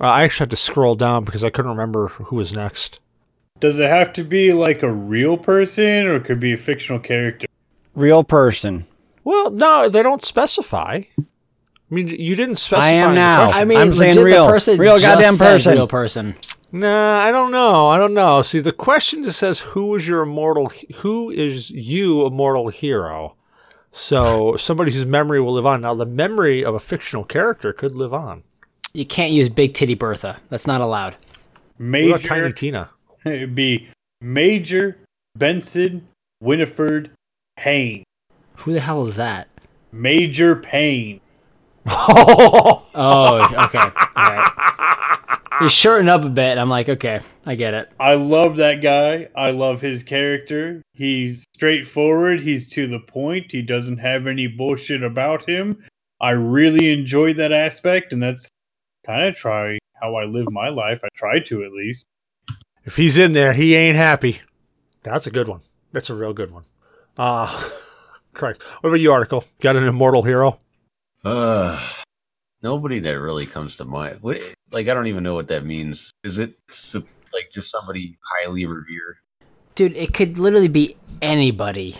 Uh, 0.00 0.06
I 0.06 0.24
actually 0.24 0.44
had 0.44 0.50
to 0.50 0.56
scroll 0.56 0.96
down 0.96 1.24
because 1.24 1.44
I 1.44 1.50
couldn't 1.50 1.70
remember 1.70 2.08
who 2.08 2.34
was 2.34 2.52
next. 2.52 2.98
Does 3.60 3.78
it 3.78 3.88
have 3.88 4.12
to 4.14 4.24
be 4.24 4.52
like 4.52 4.82
a 4.82 4.92
real 4.92 5.36
person 5.36 6.06
or 6.06 6.16
it 6.16 6.24
could 6.24 6.40
be 6.40 6.52
a 6.52 6.56
fictional 6.56 6.98
character? 6.98 7.46
Real 7.94 8.24
person. 8.24 8.88
Well, 9.22 9.50
no, 9.50 9.88
they 9.88 10.02
don't 10.02 10.24
specify. 10.24 11.02
I 11.18 11.24
mean, 11.88 12.08
you 12.08 12.34
didn't 12.34 12.56
specify. 12.56 12.86
I 12.86 12.92
am 12.92 13.14
now. 13.14 13.50
I 13.50 13.64
mean, 13.64 13.78
I'm 13.78 13.92
saying 13.94 14.16
legit, 14.16 14.24
real. 14.24 14.46
the 14.46 14.52
person 14.52 14.78
Real 14.78 14.98
just 14.98 15.04
goddamn 15.04 15.38
person. 15.38 15.74
real 15.74 15.86
person. 15.86 16.34
Nah, 16.72 17.20
I 17.20 17.30
don't 17.30 17.52
know. 17.52 17.88
I 17.88 17.98
don't 17.98 18.14
know. 18.14 18.42
See, 18.42 18.58
the 18.58 18.72
question 18.72 19.22
just 19.22 19.38
says, 19.38 19.60
"Who 19.60 19.94
is 19.94 20.08
your 20.08 20.22
immortal? 20.22 20.72
Who 20.96 21.30
is 21.30 21.70
you 21.70 22.26
immortal 22.26 22.68
hero?" 22.68 23.36
So 23.92 24.56
somebody 24.56 24.92
whose 24.92 25.06
memory 25.06 25.40
will 25.40 25.52
live 25.52 25.66
on. 25.66 25.80
Now, 25.80 25.94
the 25.94 26.06
memory 26.06 26.64
of 26.64 26.74
a 26.74 26.80
fictional 26.80 27.24
character 27.24 27.72
could 27.72 27.96
live 27.96 28.14
on. 28.14 28.44
You 28.92 29.04
can't 29.04 29.32
use 29.32 29.48
Big 29.48 29.74
Titty 29.74 29.94
Bertha. 29.94 30.40
That's 30.48 30.66
not 30.66 30.80
allowed. 30.80 31.16
What 31.78 32.04
about 32.04 32.24
Tiny 32.24 32.42
Major, 32.42 32.52
Tina? 32.52 32.90
it'd 33.24 33.54
be 33.54 33.88
Major 34.20 34.98
Benson 35.36 36.06
Winifred 36.40 37.10
Payne. 37.56 38.04
Who 38.56 38.72
the 38.72 38.80
hell 38.80 39.06
is 39.06 39.16
that? 39.16 39.48
Major 39.92 40.56
Payne. 40.56 41.20
Oh. 41.92 42.86
oh, 42.94 43.64
okay. 43.64 43.78
All 43.78 43.90
right. 44.16 45.16
You 45.60 45.68
shorten 45.68 46.08
up 46.08 46.24
a 46.24 46.28
bit. 46.30 46.56
I'm 46.56 46.70
like, 46.70 46.88
okay, 46.88 47.20
I 47.46 47.54
get 47.54 47.74
it. 47.74 47.90
I 48.00 48.14
love 48.14 48.56
that 48.56 48.76
guy. 48.76 49.28
I 49.36 49.50
love 49.50 49.80
his 49.82 50.02
character. 50.02 50.80
He's 50.94 51.44
straightforward. 51.54 52.40
He's 52.40 52.66
to 52.70 52.86
the 52.86 52.98
point. 52.98 53.52
He 53.52 53.60
doesn't 53.60 53.98
have 53.98 54.26
any 54.26 54.46
bullshit 54.46 55.02
about 55.02 55.46
him. 55.46 55.82
I 56.18 56.30
really 56.30 56.90
enjoy 56.90 57.34
that 57.34 57.52
aspect, 57.52 58.12
and 58.12 58.22
that's 58.22 58.48
kind 59.04 59.28
of 59.28 59.36
try 59.36 59.78
how 60.00 60.14
I 60.14 60.24
live 60.24 60.50
my 60.50 60.70
life. 60.70 61.00
I 61.04 61.08
try 61.14 61.40
to 61.40 61.64
at 61.64 61.72
least. 61.72 62.06
If 62.84 62.96
he's 62.96 63.18
in 63.18 63.34
there, 63.34 63.52
he 63.52 63.74
ain't 63.74 63.96
happy. 63.96 64.40
That's 65.02 65.26
a 65.26 65.30
good 65.30 65.48
one. 65.48 65.60
That's 65.92 66.08
a 66.10 66.14
real 66.14 66.32
good 66.32 66.50
one. 66.50 66.64
Uh 67.18 67.68
correct. 68.32 68.62
What 68.62 68.88
about 68.88 69.00
you, 69.00 69.12
article? 69.12 69.44
Got 69.60 69.76
an 69.76 69.82
immortal 69.82 70.22
hero? 70.22 70.58
Uh, 71.22 71.78
nobody 72.62 73.00
that 73.00 73.20
really 73.20 73.44
comes 73.44 73.76
to 73.76 73.84
mind. 73.84 74.18
What? 74.22 74.40
Like, 74.72 74.88
I 74.88 74.94
don't 74.94 75.06
even 75.08 75.22
know 75.22 75.34
what 75.34 75.48
that 75.48 75.64
means. 75.64 76.10
Is 76.24 76.38
it 76.38 76.54
like 77.32 77.50
just 77.52 77.70
somebody 77.70 78.18
highly 78.22 78.66
revered? 78.66 79.16
Dude, 79.74 79.96
it 79.96 80.12
could 80.14 80.38
literally 80.38 80.68
be 80.68 80.96
anybody. 81.22 81.96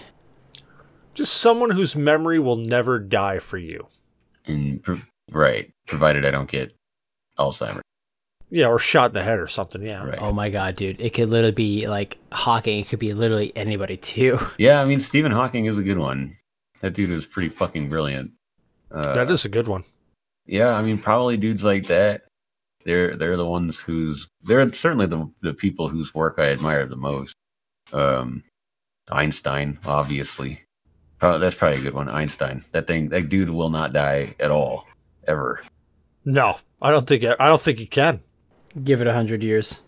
Just 1.14 1.34
someone 1.34 1.70
whose 1.70 1.96
memory 1.96 2.38
will 2.38 2.56
never 2.56 2.98
die 2.98 3.38
for 3.38 3.58
you. 3.58 3.88
And 4.46 4.84
right, 5.30 5.72
provided 5.86 6.24
I 6.24 6.30
don't 6.30 6.50
get 6.50 6.74
Alzheimer's. 7.38 7.82
Yeah, 8.52 8.66
or 8.66 8.78
shot 8.80 9.10
in 9.10 9.14
the 9.14 9.22
head 9.22 9.38
or 9.38 9.46
something. 9.46 9.82
Yeah. 9.82 10.04
Right. 10.04 10.18
Oh 10.20 10.32
my 10.32 10.50
god, 10.50 10.74
dude. 10.74 11.00
It 11.00 11.10
could 11.14 11.28
literally 11.28 11.52
be 11.52 11.86
like 11.86 12.18
Hawking. 12.32 12.80
It 12.80 12.88
could 12.88 12.98
be 12.98 13.12
literally 13.14 13.52
anybody 13.56 13.96
too. 13.96 14.38
Yeah, 14.58 14.80
I 14.80 14.84
mean 14.84 14.98
Stephen 15.00 15.30
Hawking 15.32 15.66
is 15.66 15.78
a 15.78 15.82
good 15.82 15.98
one. 15.98 16.36
That 16.80 16.94
dude 16.94 17.10
is 17.10 17.26
pretty 17.26 17.48
fucking 17.48 17.88
brilliant. 17.88 18.32
Uh, 18.90 19.14
That 19.14 19.30
is 19.30 19.44
a 19.44 19.48
good 19.48 19.68
one. 19.68 19.84
Yeah, 20.46 20.74
I 20.74 20.82
mean 20.82 20.98
probably 20.98 21.36
dudes 21.36 21.62
like 21.62 21.86
that. 21.86 22.22
They're 22.84 23.16
they're 23.16 23.36
the 23.36 23.46
ones 23.46 23.80
who's 23.80 24.28
they're 24.42 24.72
certainly 24.72 25.06
the 25.06 25.30
the 25.42 25.52
people 25.54 25.88
whose 25.88 26.14
work 26.14 26.36
I 26.38 26.50
admire 26.50 26.86
the 26.86 26.96
most. 26.96 27.36
Um, 27.92 28.42
Einstein, 29.10 29.78
obviously. 29.86 30.60
Probably, 31.18 31.40
that's 31.40 31.54
probably 31.56 31.80
a 31.80 31.82
good 31.82 31.94
one. 31.94 32.08
Einstein. 32.08 32.64
That 32.72 32.86
thing, 32.86 33.08
that 33.10 33.28
dude 33.28 33.50
will 33.50 33.68
not 33.68 33.92
die 33.92 34.34
at 34.40 34.50
all, 34.50 34.86
ever. 35.26 35.62
No, 36.24 36.56
I 36.80 36.90
don't 36.90 37.06
think 37.06 37.24
I 37.24 37.46
don't 37.48 37.60
think 37.60 37.78
he 37.78 37.86
can. 37.86 38.20
Give 38.84 39.00
it 39.00 39.06
a 39.06 39.12
hundred 39.12 39.42
years. 39.42 39.80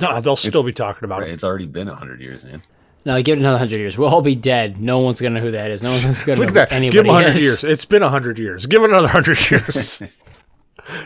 No, 0.00 0.20
they'll 0.20 0.36
still 0.36 0.62
be 0.62 0.72
talking 0.72 1.04
about 1.04 1.20
Right? 1.20 1.30
it. 1.30 1.32
It's 1.32 1.44
already 1.44 1.64
been 1.66 1.88
a 1.88 1.94
hundred 1.94 2.20
years, 2.20 2.44
man. 2.44 2.60
No, 3.06 3.22
give 3.22 3.38
it 3.38 3.40
another 3.40 3.56
hundred 3.58 3.78
years. 3.78 3.96
We'll 3.96 4.10
all 4.12 4.20
be 4.20 4.34
dead. 4.34 4.78
No 4.80 4.98
one's 4.98 5.20
gonna 5.20 5.36
know 5.36 5.40
who 5.46 5.52
that 5.52 5.70
is. 5.70 5.82
No 5.82 5.90
one's 6.04 6.22
gonna 6.24 6.38
Look 6.40 6.52
know 6.54 6.60
at 6.62 6.68
that. 6.70 6.76
who 6.82 6.90
Give 6.90 7.06
anybody 7.06 7.08
him 7.08 7.14
100 7.14 7.40
years. 7.40 7.64
It's 7.64 7.84
been 7.86 8.02
100 8.02 8.38
years. 8.38 8.66
Give 8.66 8.82
it 8.82 8.90
another 8.90 9.04
100 9.06 9.50
years. 9.50 10.02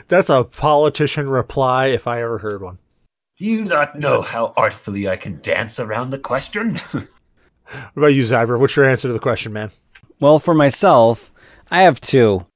That's 0.09 0.31
a 0.31 0.45
politician 0.45 1.29
reply 1.29 1.87
if 1.87 2.07
I 2.07 2.23
ever 2.23 2.39
heard 2.39 2.63
one. 2.63 2.79
Do 3.39 3.47
you 3.47 3.65
not 3.65 3.99
know 3.99 4.23
how 4.23 4.53
artfully 4.57 5.09
I 5.09 5.17
can 5.17 5.41
dance 5.41 5.81
around 5.81 6.11
the 6.11 6.19
question? 6.19 6.79
What 7.73 8.03
about 8.03 8.07
you, 8.09 8.23
Zyber? 8.23 8.59
What's 8.59 8.77
your 8.77 8.89
answer 8.89 9.09
to 9.09 9.15
the 9.15 9.19
question, 9.19 9.53
man? 9.53 9.71
Well, 10.21 10.39
for 10.39 10.53
myself, 10.55 11.33
I 11.71 11.83
have 11.83 12.01
two. 12.01 12.47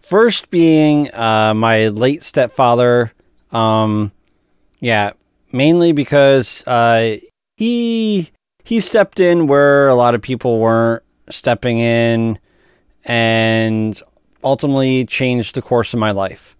First 0.00 0.50
being 0.50 1.12
uh, 1.14 1.54
my 1.54 1.88
late 1.88 2.22
stepfather. 2.22 3.12
Um, 3.52 4.12
yeah, 4.78 5.12
mainly 5.52 5.92
because 5.92 6.66
uh, 6.66 7.16
he 7.56 8.30
he 8.64 8.80
stepped 8.80 9.18
in 9.20 9.46
where 9.46 9.88
a 9.88 9.94
lot 9.94 10.14
of 10.14 10.22
people 10.22 10.58
weren't 10.58 11.02
stepping 11.30 11.78
in, 11.78 12.38
and 13.04 14.00
ultimately 14.42 15.04
changed 15.04 15.54
the 15.54 15.62
course 15.62 15.92
of 15.92 16.00
my 16.00 16.12
life. 16.12 16.56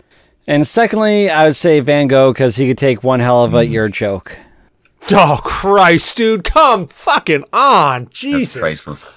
And 0.47 0.67
secondly, 0.67 1.31
I 1.31 1.47
would 1.47 1.57
say 1.57 1.81
Van 1.81 2.09
Gogh 2.09 2.33
because 2.33 2.57
he 2.57 2.67
could 2.67 2.79
take 2.79 3.05
one 3.05 3.21
hell 3.21 3.45
of 3.45 3.55
a 3.55 3.59
mm. 3.59 3.71
ear 3.71 3.89
joke. 3.89 4.39
Oh, 5.13 5.41
Christ, 5.45 6.17
dude. 6.17 6.45
Come 6.45 6.87
fucking 6.87 7.45
on. 7.53 8.05
That's 8.05 8.19
Jesus. 8.19 8.61
priceless. 8.61 9.11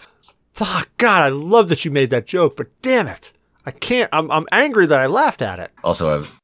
Fuck, 0.53 0.89
God, 0.97 1.23
I 1.23 1.29
love 1.29 1.69
that 1.69 1.83
you 1.83 1.91
made 1.91 2.11
that 2.11 2.27
joke, 2.27 2.55
but 2.55 2.67
damn 2.81 3.07
it. 3.07 3.31
I 3.65 3.71
can't. 3.71 4.09
I'm, 4.13 4.29
I'm 4.29 4.45
angry 4.51 4.85
that 4.85 4.99
I 4.99 5.07
laughed 5.07 5.41
at 5.41 5.59
it. 5.59 5.71
Also, 5.83 6.19
I've, 6.19 6.39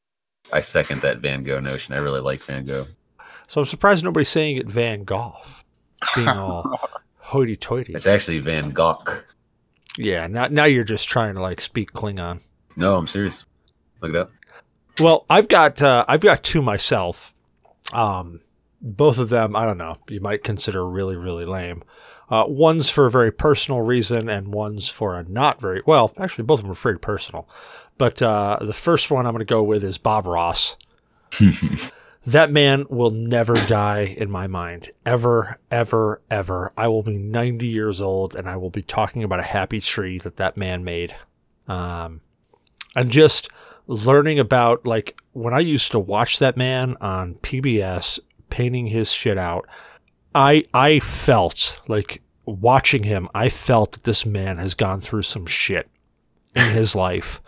I 0.51 0.61
second 0.61 1.01
that 1.01 1.19
Van 1.19 1.43
Gogh 1.43 1.59
notion. 1.59 1.93
I 1.93 1.97
really 1.97 2.21
like 2.21 2.41
Van 2.41 2.65
Gogh. 2.65 2.87
So 3.47 3.61
I'm 3.61 3.67
surprised 3.67 4.03
nobody's 4.03 4.29
saying 4.29 4.57
it 4.57 4.67
Van 4.67 5.03
Gogh. 5.03 5.35
Being 6.15 6.27
all 6.27 6.79
hoity 7.17 7.55
toity. 7.55 7.93
It's 7.93 8.07
actually 8.07 8.39
Van 8.39 8.71
Gogh. 8.71 9.03
Yeah, 9.97 10.27
now, 10.27 10.47
now 10.47 10.65
you're 10.65 10.83
just 10.83 11.07
trying 11.07 11.35
to 11.35 11.41
like 11.41 11.61
speak 11.61 11.91
Klingon. 11.91 12.39
No, 12.75 12.95
I'm 12.95 13.07
serious. 13.07 13.45
Look 14.01 14.11
it 14.11 14.15
up. 14.15 14.31
Well, 14.99 15.25
I've 15.29 15.47
got 15.47 15.81
uh, 15.81 16.05
I've 16.07 16.21
got 16.21 16.43
two 16.43 16.61
myself. 16.61 17.33
Um, 17.93 18.41
both 18.81 19.17
of 19.17 19.29
them, 19.29 19.55
I 19.55 19.65
don't 19.65 19.77
know, 19.77 19.97
you 20.09 20.19
might 20.19 20.43
consider 20.43 20.87
really 20.87 21.15
really 21.15 21.45
lame. 21.45 21.83
Uh, 22.29 22.43
one's 22.47 22.89
for 22.89 23.07
a 23.07 23.11
very 23.11 23.31
personal 23.31 23.81
reason, 23.81 24.29
and 24.29 24.49
one's 24.49 24.87
for 24.87 25.17
a 25.17 25.23
not 25.23 25.59
very 25.59 25.81
well. 25.85 26.13
Actually, 26.17 26.43
both 26.43 26.59
of 26.59 26.63
them 26.65 26.71
are 26.71 26.75
pretty 26.75 26.99
personal. 26.99 27.47
But 27.97 28.21
uh, 28.21 28.59
the 28.61 28.73
first 28.73 29.09
one 29.09 29.25
I'm 29.25 29.33
going 29.33 29.39
to 29.39 29.45
go 29.45 29.63
with 29.63 29.83
is 29.83 29.97
Bob 29.97 30.27
Ross. 30.27 30.77
that 32.25 32.51
man 32.51 32.85
will 32.89 33.09
never 33.09 33.55
die 33.55 34.15
in 34.17 34.29
my 34.29 34.47
mind, 34.47 34.89
ever, 35.05 35.59
ever, 35.71 36.21
ever. 36.29 36.71
I 36.77 36.87
will 36.87 37.03
be 37.03 37.17
90 37.17 37.65
years 37.65 37.99
old, 37.99 38.35
and 38.35 38.47
I 38.47 38.57
will 38.57 38.69
be 38.69 38.83
talking 38.83 39.23
about 39.23 39.39
a 39.39 39.43
happy 39.43 39.81
tree 39.81 40.19
that 40.19 40.37
that 40.37 40.55
man 40.55 40.83
made. 40.83 41.15
Um, 41.67 42.21
and 42.95 43.11
just 43.11 43.49
learning 43.89 44.37
about 44.39 44.85
like 44.85 45.19
when 45.33 45.53
I 45.53 45.59
used 45.59 45.91
to 45.91 45.99
watch 45.99 46.39
that 46.39 46.55
man 46.55 46.95
on 47.01 47.33
PBS 47.35 48.19
painting 48.49 48.87
his 48.87 49.11
shit 49.11 49.37
out, 49.37 49.67
I 50.33 50.63
I 50.73 50.99
felt 50.99 51.81
like 51.87 52.21
watching 52.45 53.03
him, 53.03 53.27
I 53.33 53.49
felt 53.49 53.93
that 53.93 54.03
this 54.03 54.25
man 54.25 54.57
has 54.59 54.75
gone 54.75 55.01
through 55.01 55.23
some 55.23 55.45
shit 55.45 55.89
in 56.55 56.69
his 56.71 56.95
life. 57.07 57.41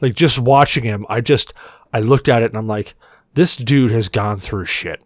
Like 0.00 0.14
just 0.14 0.38
watching 0.38 0.82
him, 0.84 1.06
I 1.08 1.20
just 1.20 1.54
I 1.92 2.00
looked 2.00 2.28
at 2.28 2.42
it 2.42 2.50
and 2.50 2.58
I'm 2.58 2.66
like, 2.66 2.94
this 3.34 3.56
dude 3.56 3.92
has 3.92 4.08
gone 4.08 4.38
through 4.38 4.64
shit. 4.64 5.00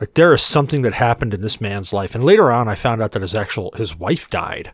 Like 0.00 0.14
there 0.14 0.34
is 0.34 0.42
something 0.42 0.82
that 0.82 0.94
happened 0.94 1.32
in 1.32 1.42
this 1.42 1.60
man's 1.60 1.92
life. 1.92 2.16
And 2.16 2.24
later 2.24 2.50
on 2.50 2.68
I 2.68 2.74
found 2.74 3.00
out 3.00 3.12
that 3.12 3.22
his 3.22 3.36
actual 3.36 3.70
his 3.76 3.96
wife 3.96 4.28
died. 4.28 4.72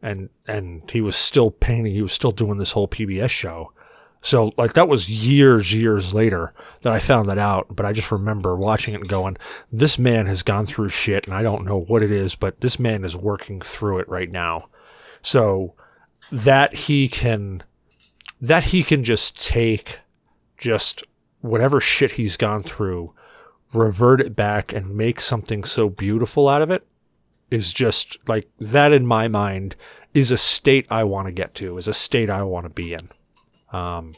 And 0.00 0.30
and 0.46 0.90
he 0.90 1.02
was 1.02 1.16
still 1.16 1.50
painting, 1.50 1.92
he 1.92 2.02
was 2.02 2.12
still 2.12 2.30
doing 2.30 2.56
this 2.56 2.72
whole 2.72 2.88
PBS 2.88 3.30
show. 3.30 3.72
So 4.20 4.52
like 4.56 4.74
that 4.74 4.88
was 4.88 5.08
years, 5.08 5.72
years 5.72 6.12
later 6.12 6.52
that 6.82 6.92
I 6.92 6.98
found 6.98 7.28
that 7.28 7.38
out. 7.38 7.74
But 7.74 7.86
I 7.86 7.92
just 7.92 8.10
remember 8.10 8.56
watching 8.56 8.94
it 8.94 9.00
and 9.00 9.08
going, 9.08 9.36
"This 9.70 9.98
man 9.98 10.26
has 10.26 10.42
gone 10.42 10.66
through 10.66 10.88
shit, 10.88 11.26
and 11.26 11.34
I 11.34 11.42
don't 11.42 11.64
know 11.64 11.78
what 11.78 12.02
it 12.02 12.10
is, 12.10 12.34
but 12.34 12.60
this 12.60 12.78
man 12.78 13.04
is 13.04 13.14
working 13.14 13.60
through 13.60 14.00
it 14.00 14.08
right 14.08 14.30
now." 14.30 14.68
So 15.22 15.74
that 16.32 16.74
he 16.74 17.08
can, 17.08 17.62
that 18.40 18.64
he 18.64 18.82
can 18.82 19.04
just 19.04 19.40
take, 19.40 20.00
just 20.58 21.04
whatever 21.40 21.80
shit 21.80 22.12
he's 22.12 22.36
gone 22.36 22.62
through, 22.62 23.14
revert 23.72 24.20
it 24.20 24.34
back 24.34 24.72
and 24.72 24.96
make 24.96 25.20
something 25.20 25.62
so 25.62 25.88
beautiful 25.88 26.48
out 26.48 26.62
of 26.62 26.70
it, 26.70 26.86
is 27.50 27.72
just 27.72 28.18
like 28.26 28.48
that 28.58 28.92
in 28.92 29.06
my 29.06 29.28
mind 29.28 29.76
is 30.12 30.30
a 30.30 30.36
state 30.36 30.86
I 30.90 31.04
want 31.04 31.26
to 31.26 31.32
get 31.32 31.54
to, 31.56 31.78
is 31.78 31.88
a 31.88 31.94
state 31.94 32.28
I 32.28 32.42
want 32.42 32.64
to 32.64 32.70
be 32.70 32.92
in. 32.92 33.08
Um, 33.72 34.12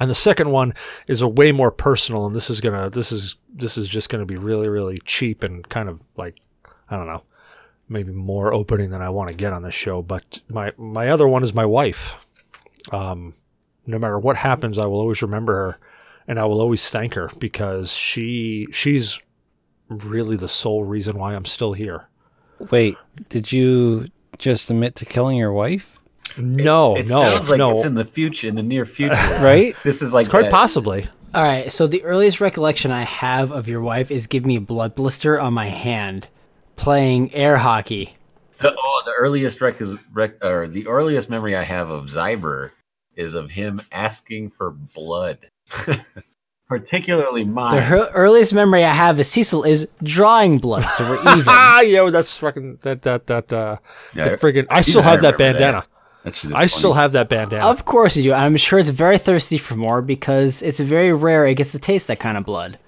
and 0.00 0.08
the 0.08 0.14
second 0.14 0.50
one 0.50 0.74
is 1.06 1.22
a 1.22 1.28
way 1.28 1.52
more 1.52 1.70
personal, 1.70 2.26
and 2.26 2.34
this 2.34 2.50
is 2.50 2.60
gonna 2.60 2.88
this 2.90 3.10
is 3.10 3.36
this 3.52 3.76
is 3.76 3.88
just 3.88 4.08
gonna 4.08 4.26
be 4.26 4.36
really 4.36 4.68
really 4.68 4.98
cheap 5.04 5.42
and 5.42 5.68
kind 5.68 5.88
of 5.88 6.02
like 6.16 6.40
I 6.88 6.96
don't 6.96 7.06
know, 7.06 7.22
maybe 7.88 8.12
more 8.12 8.52
opening 8.52 8.90
than 8.90 9.02
I 9.02 9.10
want 9.10 9.30
to 9.30 9.36
get 9.36 9.52
on 9.52 9.62
this 9.62 9.74
show. 9.74 10.02
But 10.02 10.40
my 10.48 10.72
my 10.76 11.08
other 11.08 11.26
one 11.26 11.42
is 11.42 11.52
my 11.52 11.66
wife. 11.66 12.14
Um, 12.92 13.34
no 13.86 13.98
matter 13.98 14.18
what 14.18 14.36
happens, 14.36 14.78
I 14.78 14.86
will 14.86 15.00
always 15.00 15.22
remember 15.22 15.52
her, 15.54 15.78
and 16.26 16.38
I 16.38 16.44
will 16.44 16.60
always 16.60 16.88
thank 16.90 17.14
her 17.14 17.30
because 17.38 17.92
she 17.92 18.68
she's 18.70 19.20
really 19.88 20.36
the 20.36 20.48
sole 20.48 20.84
reason 20.84 21.18
why 21.18 21.34
I'm 21.34 21.44
still 21.44 21.72
here. 21.72 22.08
Wait, 22.70 22.96
did 23.28 23.50
you 23.50 24.08
just 24.38 24.70
admit 24.70 24.94
to 24.96 25.04
killing 25.04 25.36
your 25.36 25.52
wife? 25.52 25.98
No, 26.36 26.96
it 26.96 27.08
no, 27.08 27.24
sounds 27.24 27.48
like 27.50 27.58
no. 27.58 27.72
it's 27.72 27.84
in 27.84 27.94
the 27.94 28.04
future, 28.04 28.48
in 28.48 28.54
the 28.56 28.62
near 28.62 28.84
future. 28.84 29.14
Right? 29.40 29.74
This 29.84 30.02
is 30.02 30.12
like 30.12 30.28
Quite 30.28 30.42
that- 30.42 30.50
possibly. 30.52 31.06
All 31.34 31.42
right. 31.42 31.70
So 31.70 31.86
the 31.86 32.02
earliest 32.04 32.40
recollection 32.40 32.90
I 32.90 33.02
have 33.02 33.50
of 33.52 33.68
your 33.68 33.82
wife 33.82 34.10
is 34.10 34.26
giving 34.26 34.48
me 34.48 34.56
a 34.56 34.60
blood 34.60 34.94
blister 34.94 35.38
on 35.38 35.52
my 35.54 35.66
hand, 35.66 36.26
playing 36.76 37.32
air 37.34 37.56
hockey. 37.58 38.16
The, 38.58 38.74
oh, 38.76 39.02
the 39.04 39.12
earliest 39.18 39.60
rec 39.60 39.80
is 39.80 39.96
rec, 40.12 40.42
or 40.44 40.66
the 40.66 40.86
earliest 40.88 41.28
memory 41.30 41.54
I 41.54 41.62
have 41.62 41.90
of 41.90 42.06
Zyber 42.06 42.70
is 43.14 43.34
of 43.34 43.50
him 43.50 43.80
asking 43.92 44.48
for 44.50 44.70
blood, 44.70 45.38
particularly 46.68 47.44
The 47.44 47.50
mine. 47.50 47.82
her- 47.82 48.08
earliest 48.14 48.52
memory 48.54 48.84
I 48.84 48.92
have 48.92 49.18
of 49.18 49.26
Cecil 49.26 49.64
is 49.64 49.88
drawing 50.02 50.58
blood, 50.58 50.84
so 50.84 51.08
we're 51.08 51.20
even. 51.32 51.44
Ah, 51.46 51.80
yo, 51.80 52.10
that's 52.10 52.38
fucking 52.38 52.78
that 52.82 53.02
that 53.02 53.26
that 53.26 53.52
uh, 53.52 53.76
Yeah, 54.14 54.30
that 54.30 54.40
friggin' 54.40 54.66
I 54.70 54.80
still 54.82 55.02
have 55.02 55.20
that 55.22 55.32
that. 55.32 55.38
bandana. 55.38 55.80
That 55.82 55.88
shit 56.34 56.50
is 56.50 56.56
I 56.56 56.66
still 56.66 56.94
have 56.94 57.12
that 57.12 57.28
bandana. 57.28 57.66
of 57.66 57.84
course 57.84 58.16
you 58.16 58.22
do. 58.22 58.32
I'm 58.32 58.56
sure 58.56 58.78
it's 58.78 58.90
very 58.90 59.18
thirsty 59.18 59.58
for 59.58 59.76
more 59.76 60.02
because 60.02 60.62
it's 60.62 60.80
very 60.80 61.12
rare 61.12 61.46
it 61.46 61.54
gets 61.54 61.72
to 61.72 61.78
taste 61.78 62.08
that 62.08 62.20
kind 62.20 62.36
of 62.38 62.44
blood. 62.44 62.78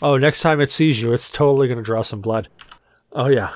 Oh, 0.00 0.16
next 0.18 0.40
time 0.40 0.60
it 0.60 0.70
sees 0.70 1.00
you, 1.00 1.12
it's 1.12 1.30
totally 1.30 1.68
gonna 1.68 1.82
draw 1.82 2.02
some 2.02 2.20
blood. 2.20 2.48
Oh 3.12 3.28
yeah. 3.28 3.52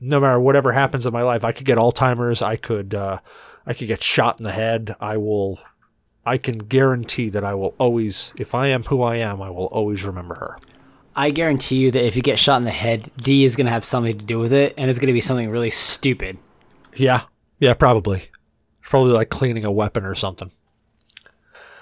No 0.00 0.20
matter 0.20 0.38
whatever 0.38 0.72
happens 0.72 1.06
in 1.06 1.12
my 1.12 1.22
life, 1.22 1.44
I 1.44 1.52
could 1.52 1.64
get 1.66 1.78
Alzheimer's. 1.78 2.42
I 2.42 2.56
could, 2.56 2.94
uh, 2.94 3.18
I 3.66 3.72
could 3.72 3.88
get 3.88 4.02
shot 4.02 4.38
in 4.38 4.44
the 4.44 4.52
head. 4.52 4.94
I 5.00 5.16
will. 5.16 5.58
I 6.26 6.38
can 6.38 6.58
guarantee 6.58 7.30
that 7.30 7.44
I 7.44 7.54
will 7.54 7.74
always, 7.78 8.32
if 8.36 8.54
I 8.54 8.66
am 8.66 8.82
who 8.82 9.02
I 9.02 9.16
am, 9.16 9.40
I 9.40 9.48
will 9.48 9.66
always 9.66 10.04
remember 10.04 10.34
her. 10.34 10.58
I 11.14 11.30
guarantee 11.30 11.76
you 11.76 11.90
that 11.92 12.04
if 12.04 12.14
you 12.16 12.20
get 12.20 12.38
shot 12.38 12.56
in 12.56 12.64
the 12.64 12.70
head, 12.70 13.10
D 13.16 13.44
is 13.44 13.56
going 13.56 13.66
to 13.66 13.72
have 13.72 13.84
something 13.84 14.18
to 14.18 14.24
do 14.24 14.38
with 14.38 14.52
it, 14.52 14.74
and 14.76 14.90
it's 14.90 14.98
going 14.98 15.06
to 15.06 15.14
be 15.14 15.20
something 15.20 15.48
really 15.48 15.70
stupid. 15.70 16.36
Yeah, 16.94 17.22
yeah, 17.58 17.74
probably, 17.74 18.24
probably 18.88 19.12
like 19.12 19.28
cleaning 19.28 19.64
a 19.64 19.72
weapon 19.72 20.04
or 20.04 20.14
something. 20.14 20.50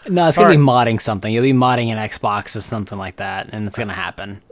No, 0.08 0.28
it's 0.28 0.36
going 0.36 0.52
to 0.52 0.58
be 0.58 0.62
modding 0.62 1.00
something. 1.00 1.32
You'll 1.32 1.42
be 1.42 1.52
modding 1.52 1.88
an 1.88 1.98
Xbox 1.98 2.56
or 2.56 2.60
something 2.60 2.98
like 2.98 3.16
that, 3.16 3.48
and 3.52 3.66
it's 3.66 3.78
going 3.78 3.88
to 3.88 3.94
happen. 3.94 4.42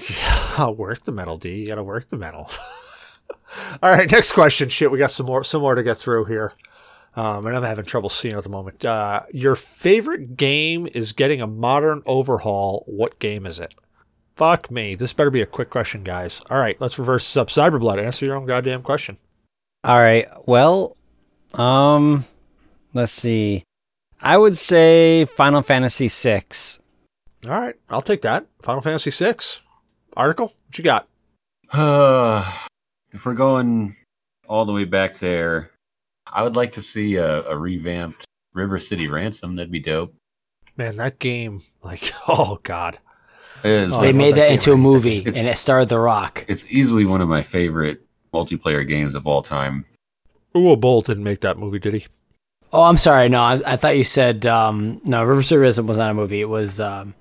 I'll 0.56 0.74
work 0.74 1.04
the 1.04 1.12
metal, 1.12 1.36
D. 1.36 1.60
You 1.60 1.66
gotta 1.66 1.82
work 1.82 2.08
the 2.08 2.16
metal. 2.16 2.50
All 3.82 3.90
right, 3.90 4.10
next 4.10 4.32
question. 4.32 4.68
Shit, 4.68 4.90
we 4.90 4.98
got 4.98 5.10
some 5.10 5.26
more 5.26 5.44
some 5.44 5.60
more 5.60 5.74
to 5.74 5.82
get 5.82 5.98
through 5.98 6.26
here. 6.26 6.54
Um, 7.14 7.46
and 7.46 7.54
I'm 7.54 7.62
having 7.62 7.84
trouble 7.84 8.08
seeing 8.08 8.34
at 8.34 8.42
the 8.42 8.48
moment. 8.48 8.84
Uh, 8.86 9.22
your 9.32 9.54
favorite 9.54 10.34
game 10.36 10.88
is 10.94 11.12
getting 11.12 11.42
a 11.42 11.46
modern 11.46 12.02
overhaul. 12.06 12.84
What 12.86 13.18
game 13.18 13.44
is 13.44 13.60
it? 13.60 13.74
Fuck 14.34 14.70
me. 14.70 14.94
This 14.94 15.12
better 15.12 15.30
be 15.30 15.42
a 15.42 15.46
quick 15.46 15.68
question, 15.68 16.04
guys. 16.04 16.40
All 16.48 16.58
right, 16.58 16.80
let's 16.80 16.98
reverse 16.98 17.26
this 17.26 17.36
up. 17.36 17.48
Cyberblood, 17.48 18.02
answer 18.02 18.24
your 18.24 18.36
own 18.36 18.46
goddamn 18.46 18.82
question. 18.82 19.18
All 19.84 20.00
right. 20.00 20.26
Well, 20.46 20.96
um, 21.54 22.24
let's 22.94 23.12
see. 23.12 23.64
I 24.20 24.38
would 24.38 24.56
say 24.56 25.24
Final 25.24 25.62
Fantasy 25.62 26.08
VI. 26.08 26.44
All 27.46 27.50
right, 27.60 27.74
I'll 27.90 28.02
take 28.02 28.22
that. 28.22 28.46
Final 28.60 28.80
Fantasy 28.82 29.10
VI. 29.10 29.34
Article, 30.16 30.46
what 30.66 30.78
you 30.78 30.84
got? 30.84 31.08
Uh, 31.72 32.44
if 33.12 33.26
we're 33.26 33.34
going 33.34 33.96
all 34.48 34.64
the 34.64 34.72
way 34.72 34.84
back 34.84 35.18
there, 35.18 35.70
I 36.30 36.42
would 36.44 36.56
like 36.56 36.72
to 36.72 36.82
see 36.82 37.16
a, 37.16 37.42
a 37.48 37.56
revamped 37.56 38.24
River 38.52 38.78
City 38.78 39.08
Ransom. 39.08 39.56
That'd 39.56 39.72
be 39.72 39.80
dope. 39.80 40.14
Man, 40.76 40.96
that 40.96 41.18
game, 41.18 41.62
like, 41.82 42.12
oh 42.28 42.58
god, 42.62 42.98
It's, 43.64 43.98
they 43.98 44.12
made 44.12 44.36
that 44.36 44.48
that 44.48 44.52
into 44.52 44.72
a 44.72 44.76
movie, 44.76 45.18
It's- 45.18 45.36
and 45.36 45.46
it 45.48 45.58
starred 45.58 45.88
The 45.88 45.98
Rock. 45.98 46.44
it's 46.48 46.64
easily 46.70 47.04
one 47.04 47.20
of 47.20 47.28
my 47.28 47.42
favorite 47.42 48.06
multiplayer 48.32 48.86
games 48.86 49.14
of 49.14 49.26
all 49.26 49.42
time. 49.42 49.84
Uwe 50.54 50.80
Boll 50.80 51.00
didn't 51.02 51.24
make 51.24 51.40
that 51.40 51.58
movie, 51.58 51.78
did 51.78 51.94
he? 51.94 52.06
Oh, 52.72 52.82
I'm 52.82 52.96
sorry. 52.96 53.28
No, 53.28 53.40
I, 53.40 53.60
I 53.66 53.76
thought 53.76 53.96
you 53.96 54.04
said 54.04 54.46
um, 54.46 55.00
no. 55.04 55.22
River 55.22 55.42
City 55.42 55.58
Ransom 55.58 55.86
was 55.86 55.98
not 55.98 56.10
a 56.10 56.14
movie. 56.14 56.40
It 56.40 56.48
was 56.48 56.80
um, 56.80 57.14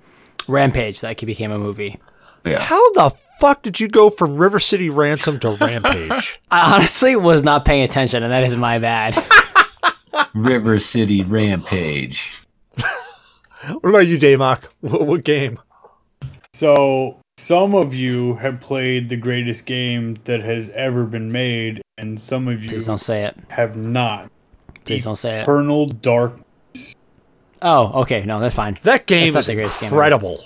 Rampage 0.48 1.02
that 1.02 1.20
became 1.26 1.52
a 1.52 1.60
movie. 1.60 2.00
Yeah. 2.46 2.60
How 2.60 2.92
the 2.94 3.14
fuck 3.40 3.62
did 3.62 3.80
you 3.80 3.88
go 3.88 4.10
from 4.10 4.38
River 4.38 4.60
City 4.60 4.90
Ransom 4.90 5.40
to 5.42 5.52
Rampage? 5.52 6.40
I 6.52 6.74
honestly 6.74 7.16
was 7.16 7.44
not 7.44 7.66
paying 7.66 7.84
attention, 7.84 8.24
and 8.24 8.32
that 8.32 8.44
is 8.44 8.56
my 8.56 8.80
bad. 8.80 9.22
River 10.34 10.80
City 10.80 11.22
Rampage. 11.24 12.46
what 13.68 13.90
about 13.90 14.08
you, 14.08 14.18
Damok? 14.18 14.64
What, 14.80 15.06
what 15.06 15.24
game? 15.24 15.60
So 16.54 17.20
some 17.38 17.76
of 17.76 17.94
you 17.96 18.36
have 18.36 18.60
played 18.60 19.10
the 19.10 19.18
greatest 19.18 19.66
game 19.66 20.16
that 20.26 20.42
has 20.42 20.70
ever 20.72 21.06
been 21.06 21.32
made, 21.32 21.82
and 21.98 22.20
some 22.20 22.48
of 22.48 22.64
you 22.64 22.70
Please 22.70 22.86
don't 22.86 22.98
say 22.98 23.26
it. 23.26 23.38
have 23.50 23.76
not. 23.78 24.32
Please 24.86 25.04
don't 25.04 25.16
say 25.16 25.40
it. 25.40 25.44
Eternal 25.44 25.88
Dark. 25.88 26.40
Oh, 27.62 28.02
okay. 28.02 28.26
No, 28.26 28.40
that's 28.40 28.56
fine. 28.56 28.78
That 28.84 29.06
game 29.06 29.26
That's 29.26 29.34
not 29.34 29.40
is 29.42 29.48
the 29.48 29.56
greatest 29.56 29.82
game 29.82 29.88
ever. 29.88 29.96
incredible. 29.96 30.44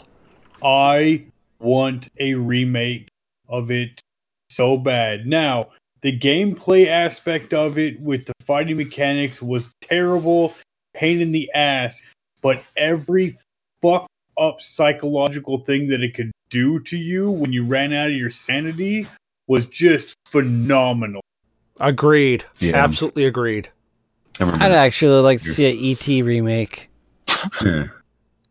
I 0.64 1.24
want 1.60 2.10
a 2.20 2.34
remake 2.34 3.08
of 3.48 3.72
it 3.72 4.02
so 4.50 4.78
bad. 4.78 5.26
Now, 5.26 5.70
the 6.02 6.18
gameplay 6.18 6.88
aspect 6.88 7.54
of 7.54 7.78
it 7.78 8.00
with 8.02 8.26
the 8.26 8.34
fighting 8.46 8.78
mechanics 8.78 9.42
was 9.42 9.72
terrible, 9.82 10.54
pain 10.94 11.22
in 11.22 11.32
the 11.32 11.50
ass, 11.54 12.02
but 12.42 12.62
every 12.76 13.38
fuck 13.82 14.08
up 14.38 14.62
psychological 14.62 15.60
thing 15.60 15.88
that 15.88 16.02
it 16.04 16.14
could 16.14 16.32
do 16.50 16.80
to 16.82 16.98
you 16.98 17.32
when 17.32 17.54
you 17.54 17.64
ran 17.66 17.94
out 17.94 18.10
of 18.10 18.16
your 18.16 18.30
sanity 18.30 19.08
was 19.48 19.66
just 19.66 20.14
phenomenal. 20.28 21.22
Agreed. 21.80 22.46
Yeah. 22.60 22.76
Absolutely 22.78 23.26
agreed. 23.26 23.70
I 24.40 24.44
remember 24.44 24.66
I'd 24.66 24.72
actually 24.72 25.22
like 25.22 25.42
to 25.44 25.54
see 25.54 25.66
an 25.70 25.98
ET 25.98 26.26
remake. 26.26 26.90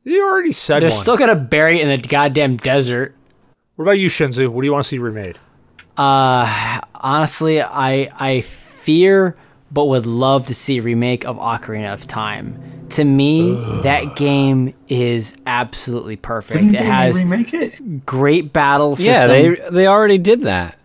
You 0.06 0.22
already 0.22 0.52
said 0.52 0.80
They're 0.82 0.90
one. 0.90 0.98
still 0.98 1.16
gonna 1.16 1.34
bury 1.34 1.80
it 1.80 1.88
in 1.88 2.01
the 2.01 2.06
goddamn 2.06 2.59
desert. 2.59 3.14
what 3.76 3.84
about 3.84 3.92
you, 3.92 4.10
Shinzu? 4.10 4.48
What 4.48 4.60
do 4.60 4.66
you 4.66 4.72
want 4.72 4.84
to 4.84 4.88
see 4.88 4.98
remade? 4.98 5.38
Uh, 5.96 6.80
honestly, 6.94 7.62
I 7.62 8.10
I 8.18 8.42
fear, 8.42 9.34
but 9.72 9.86
would 9.86 10.05
love 10.05 10.46
to 10.48 10.55
see 10.55 10.76
a 10.78 10.82
remake 10.82 11.24
of 11.24 11.36
Ocarina 11.38 11.94
of 11.94 12.06
Time. 12.06 12.86
To 12.90 13.05
me, 13.05 13.55
that 13.82 14.14
game 14.16 14.74
is 14.88 15.36
absolutely 15.46 16.16
perfect. 16.16 16.59
Didn't 16.60 16.74
it 16.74 16.78
they 16.80 16.84
has 16.84 17.22
remake 17.24 17.55
it? 17.55 18.05
great 18.05 18.52
battle 18.52 18.96
system. 18.96 19.14
Yeah, 19.14 19.26
they 19.26 19.48
they 19.70 19.86
already 19.86 20.18
did 20.18 20.42
that. 20.42 20.76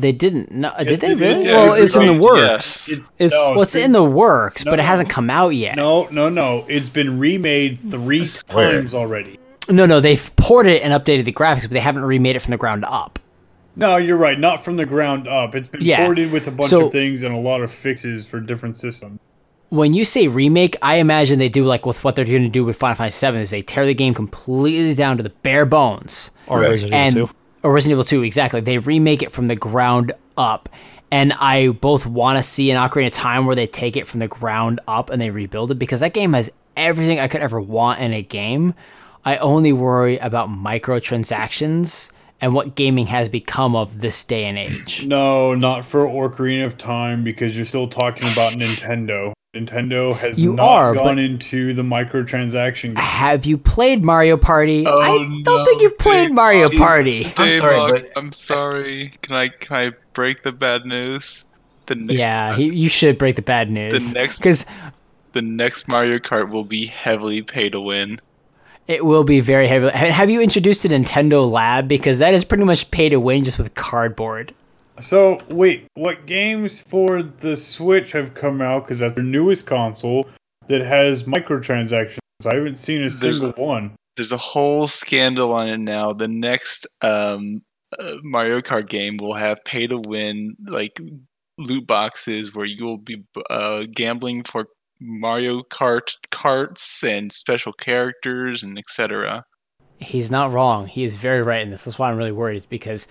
They 0.00 0.12
didn't. 0.12 0.50
No, 0.52 0.72
Yes, 0.78 0.86
did 0.88 1.00
they 1.00 1.08
they 1.08 1.14
did. 1.14 1.20
really? 1.20 1.44
Yeah, 1.46 1.56
well, 1.56 1.72
it's 1.74 1.96
in 1.96 2.06
the 2.06 2.14
works. 2.14 2.88
Yes. 2.88 2.88
It's, 2.88 3.10
It's- 3.18 3.32
no, 3.32 3.50
well, 3.52 3.62
it's 3.62 3.74
in 3.74 3.92
the 3.92 4.02
works, 4.04 4.64
but 4.64 4.78
it 4.78 4.84
hasn't 4.84 5.08
come 5.10 5.30
out 5.30 5.50
yet. 5.50 5.76
No, 5.76 6.06
no, 6.10 6.28
no. 6.28 6.64
It's 6.68 6.88
been 6.88 7.18
remade 7.18 7.78
three 7.80 8.26
times 8.48 8.94
already. 8.94 9.38
no, 9.68 9.86
no. 9.86 10.00
They've 10.00 10.30
ported 10.36 10.74
it 10.76 10.82
and 10.82 10.92
updated 10.92 11.24
the 11.24 11.32
graphics, 11.32 11.62
but 11.62 11.70
they 11.72 11.80
haven't 11.80 12.02
remade 12.04 12.36
it 12.36 12.40
from 12.40 12.52
the 12.52 12.56
ground 12.56 12.84
up. 12.86 13.18
No, 13.76 13.96
you're 13.96 14.16
right. 14.16 14.38
Not 14.38 14.64
from 14.64 14.76
the 14.76 14.86
ground 14.86 15.28
up. 15.28 15.54
It's 15.54 15.68
been 15.68 15.82
Yeah. 15.82 16.04
ported 16.04 16.32
with 16.32 16.48
a 16.48 16.50
bunch 16.50 16.70
So- 16.70 16.86
of 16.86 16.92
things 16.92 17.22
and 17.22 17.34
a 17.34 17.38
lot 17.38 17.60
of 17.60 17.70
fixes 17.70 18.26
for 18.26 18.40
different 18.40 18.76
systems. 18.76 19.20
when 19.70 19.92
you 19.92 20.02
say 20.02 20.26
remake, 20.28 20.76
I 20.80 20.94
imagine 20.96 21.38
they 21.38 21.50
do 21.50 21.62
like 21.62 21.84
with 21.84 22.02
what 22.02 22.16
they're 22.16 22.24
going 22.24 22.42
to 22.42 22.48
do 22.48 22.64
with 22.64 22.76
Final 22.76 22.94
Fantasy 22.96 23.30
VII 23.30 23.36
is 23.42 23.50
they 23.50 23.60
tear 23.60 23.84
the 23.84 23.92
game 23.92 24.14
completely 24.14 24.94
down 24.94 25.18
to 25.18 25.22
the 25.22 25.28
bare 25.28 25.66
bones. 25.66 26.30
Or 26.46 26.60
Right. 26.62 26.70
Resident 26.70 26.94
and 26.94 27.14
Evil 27.16 27.26
2? 27.28 27.34
Or 27.62 27.72
Resident 27.72 27.92
Evil 27.92 28.04
2, 28.04 28.22
exactly. 28.22 28.60
They 28.60 28.78
remake 28.78 29.22
it 29.22 29.32
from 29.32 29.46
the 29.46 29.56
ground 29.56 30.12
up. 30.36 30.68
And 31.10 31.32
I 31.34 31.68
both 31.68 32.06
want 32.06 32.38
to 32.38 32.42
see 32.42 32.70
an 32.70 32.76
Ocarina 32.76 33.06
of 33.06 33.12
Time 33.12 33.46
where 33.46 33.56
they 33.56 33.66
take 33.66 33.96
it 33.96 34.06
from 34.06 34.20
the 34.20 34.28
ground 34.28 34.80
up 34.86 35.10
and 35.10 35.20
they 35.20 35.30
rebuild 35.30 35.70
it 35.70 35.76
because 35.76 36.00
that 36.00 36.12
game 36.12 36.34
has 36.34 36.50
everything 36.76 37.18
I 37.18 37.28
could 37.28 37.40
ever 37.40 37.60
want 37.60 38.00
in 38.00 38.12
a 38.12 38.22
game. 38.22 38.74
I 39.24 39.38
only 39.38 39.72
worry 39.72 40.18
about 40.18 40.48
microtransactions 40.48 42.10
and 42.40 42.54
what 42.54 42.74
gaming 42.74 43.06
has 43.06 43.28
become 43.28 43.74
of 43.74 44.00
this 44.00 44.22
day 44.22 44.44
and 44.44 44.58
age. 44.58 45.04
No, 45.06 45.54
not 45.54 45.84
for 45.84 46.06
Ocarina 46.06 46.66
of 46.66 46.78
Time 46.78 47.24
because 47.24 47.56
you're 47.56 47.66
still 47.66 47.88
talking 47.88 48.30
about 48.32 48.52
Nintendo. 48.52 49.32
Nintendo 49.58 50.16
has 50.16 50.38
You 50.38 50.52
not 50.54 50.68
are, 50.68 50.94
gone 50.94 51.18
into 51.18 51.74
the 51.74 51.82
microtransaction 51.82 52.82
game. 52.82 52.96
Have 52.96 53.46
you 53.46 53.58
played 53.58 54.04
Mario 54.04 54.36
Party? 54.36 54.84
Oh, 54.86 55.00
I 55.00 55.08
don't 55.08 55.42
no, 55.42 55.64
think 55.64 55.82
you've 55.82 55.98
played 55.98 56.28
Dave. 56.28 56.34
Mario 56.34 56.68
Dave. 56.68 56.78
Party. 56.78 57.32
I'm 57.36 57.50
sorry, 57.50 58.00
but- 58.00 58.10
I'm 58.16 58.32
sorry. 58.32 59.12
Can 59.22 59.34
I 59.36 59.48
can 59.48 59.76
I 59.76 59.92
break 60.14 60.42
the 60.42 60.52
bad 60.52 60.84
news? 60.84 61.44
The 61.86 61.94
next, 61.94 62.18
Yeah, 62.18 62.54
he, 62.54 62.74
you 62.74 62.88
should 62.88 63.16
break 63.18 63.36
the 63.36 63.42
bad 63.42 63.70
news. 63.70 64.12
The 64.12 64.18
next- 64.20 64.38
Because 64.38 64.66
the 65.32 65.42
next 65.42 65.88
Mario 65.88 66.18
Kart 66.18 66.50
will 66.50 66.64
be 66.64 66.86
heavily 66.86 67.42
pay 67.42 67.70
to 67.70 67.80
win. 67.80 68.20
it 68.86 69.04
will 69.04 69.24
be 69.24 69.40
very 69.40 69.66
heavy. 69.68 69.88
Have 69.90 70.30
you 70.30 70.40
introduced 70.40 70.84
a 70.84 70.88
Nintendo 70.88 71.50
Lab? 71.50 71.88
Because 71.88 72.18
that 72.20 72.32
is 72.34 72.44
pretty 72.44 72.64
much 72.64 72.90
pay 72.90 73.08
to 73.10 73.18
win 73.20 73.44
just 73.44 73.58
with 73.58 73.74
cardboard. 73.74 74.54
So, 75.00 75.40
wait, 75.50 75.86
what 75.94 76.26
games 76.26 76.80
for 76.80 77.22
the 77.22 77.56
Switch 77.56 78.12
have 78.12 78.34
come 78.34 78.60
out? 78.60 78.84
Because 78.84 78.98
that's 79.00 79.14
their 79.14 79.24
newest 79.24 79.66
console 79.66 80.28
that 80.68 80.80
has 80.80 81.24
microtransactions. 81.24 82.18
I 82.46 82.54
haven't 82.54 82.78
seen 82.78 82.98
a 83.02 83.08
There's- 83.08 83.40
single 83.40 83.64
one. 83.66 83.94
There's 84.16 84.32
a 84.32 84.36
whole 84.36 84.88
scandal 84.88 85.52
on 85.52 85.68
it 85.68 85.78
now. 85.78 86.12
The 86.12 86.26
next 86.26 86.88
um, 87.02 87.62
uh, 87.98 88.14
Mario 88.24 88.60
Kart 88.60 88.88
game 88.88 89.16
will 89.16 89.34
have 89.34 89.64
pay 89.64 89.86
to 89.86 89.96
win 89.96 90.56
like 90.66 91.00
loot 91.56 91.86
boxes 91.86 92.52
where 92.52 92.66
you 92.66 92.84
will 92.84 92.98
be 92.98 93.22
uh, 93.48 93.84
gambling 93.94 94.42
for 94.42 94.66
Mario 95.00 95.62
Kart 95.62 96.14
carts 96.32 97.04
and 97.04 97.30
special 97.32 97.72
characters 97.72 98.64
and 98.64 98.76
etc. 98.76 99.44
He's 99.98 100.30
not 100.30 100.52
wrong. 100.52 100.86
He 100.86 101.04
is 101.04 101.16
very 101.16 101.42
right 101.42 101.62
in 101.62 101.70
this. 101.70 101.82
That's 101.84 101.98
why 101.98 102.10
I'm 102.10 102.16
really 102.16 102.32
worried. 102.32 102.66
Because 102.68 103.06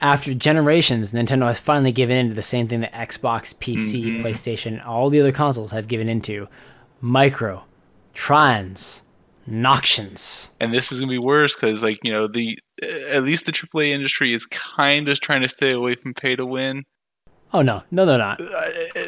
after 0.00 0.32
generations, 0.34 1.12
Nintendo 1.12 1.46
has 1.46 1.60
finally 1.60 1.92
given 1.92 2.16
in 2.16 2.28
to 2.30 2.34
the 2.34 2.42
same 2.42 2.66
thing 2.68 2.80
that 2.80 2.92
Xbox, 2.94 3.54
PC, 3.54 4.04
Mhm. 4.04 4.22
PlayStation, 4.22 4.84
all 4.86 5.10
the 5.10 5.20
other 5.20 5.32
consoles 5.32 5.70
have 5.72 5.86
given 5.88 6.08
into: 6.08 6.48
micro, 7.00 7.64
trans, 8.14 9.02
noxions. 9.48 10.50
and 10.60 10.72
this 10.74 10.90
is 10.92 11.00
gonna 11.00 11.10
be 11.10 11.18
worse 11.18 11.54
because 11.54 11.82
like 11.82 11.98
you 12.02 12.12
know 12.12 12.26
the 12.26 12.58
at 13.10 13.24
least 13.24 13.44
the 13.46 13.52
AAA 13.52 13.90
industry 13.92 14.32
is 14.32 14.46
kind 14.46 15.08
of 15.08 15.20
trying 15.20 15.42
to 15.42 15.48
stay 15.48 15.72
away 15.72 15.94
from 15.94 16.14
pay 16.14 16.36
to 16.36 16.46
win. 16.46 16.84
Oh 17.52 17.62
no, 17.62 17.82
no, 17.90 18.06
they're 18.06 18.16
not. 18.18 18.40
Uh, 18.40 18.46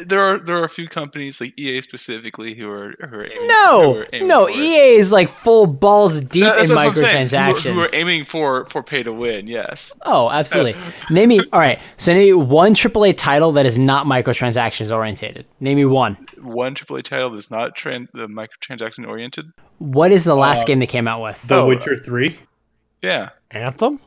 there 0.05 0.21
are 0.21 0.37
there 0.37 0.57
are 0.57 0.65
a 0.65 0.69
few 0.69 0.87
companies 0.87 1.39
like 1.39 1.57
EA 1.57 1.79
specifically 1.81 2.53
who 2.55 2.69
are 2.69 2.93
who 2.99 3.15
are 3.15 3.23
aiming, 3.25 3.37
who 3.37 3.47
No, 3.47 3.95
are 3.99 4.07
aiming 4.11 4.27
no. 4.27 4.45
for. 4.47 4.51
EA 4.51 4.95
is 4.97 5.11
like 5.13 5.29
full 5.29 5.65
balls 5.65 6.19
deep 6.19 6.43
That- 6.43 6.57
that's 6.57 6.69
in 6.69 6.75
what 6.75 6.93
who 6.93 7.01
are- 7.01 7.05
microtransactions. 7.05 7.73
Who 7.73 7.79
are, 7.79 7.87
aiming 7.93 8.25
for 8.25 8.65
for 8.65 8.83
pay 8.83 9.01
to 9.03 9.13
win? 9.13 9.47
Yes. 9.47 9.93
Oh, 10.05 10.29
absolutely. 10.29 10.75
name 11.09 11.29
me. 11.29 11.39
All 11.53 11.59
right. 11.59 11.79
So 11.97 12.11
name 12.13 12.25
me 12.25 12.33
one 12.33 12.73
AAA 12.75 13.13
title 13.17 13.53
that 13.53 13.65
is 13.65 13.77
not 13.77 14.05
microtransactions 14.07 14.91
orientated. 14.91 15.45
Name 15.61 15.77
me 15.77 15.85
one. 15.85 16.17
One 16.41 16.75
AAA 16.75 17.03
title 17.03 17.29
that's 17.29 17.49
not 17.49 17.77
tran- 17.77 18.07
the 18.13 18.27
microtransaction 18.27 19.07
oriented. 19.07 19.51
What 19.77 20.11
is 20.11 20.25
the 20.25 20.35
last 20.35 20.63
Uh, 20.63 20.67
game 20.67 20.79
they 20.79 20.87
came 20.87 21.07
out 21.07 21.21
with? 21.21 21.41
The 21.47 21.55
Oh, 21.61 21.65
Witcher 21.67 21.95
3? 21.95 22.37
Yeah. 23.01 23.29
Anthem? 23.51 23.99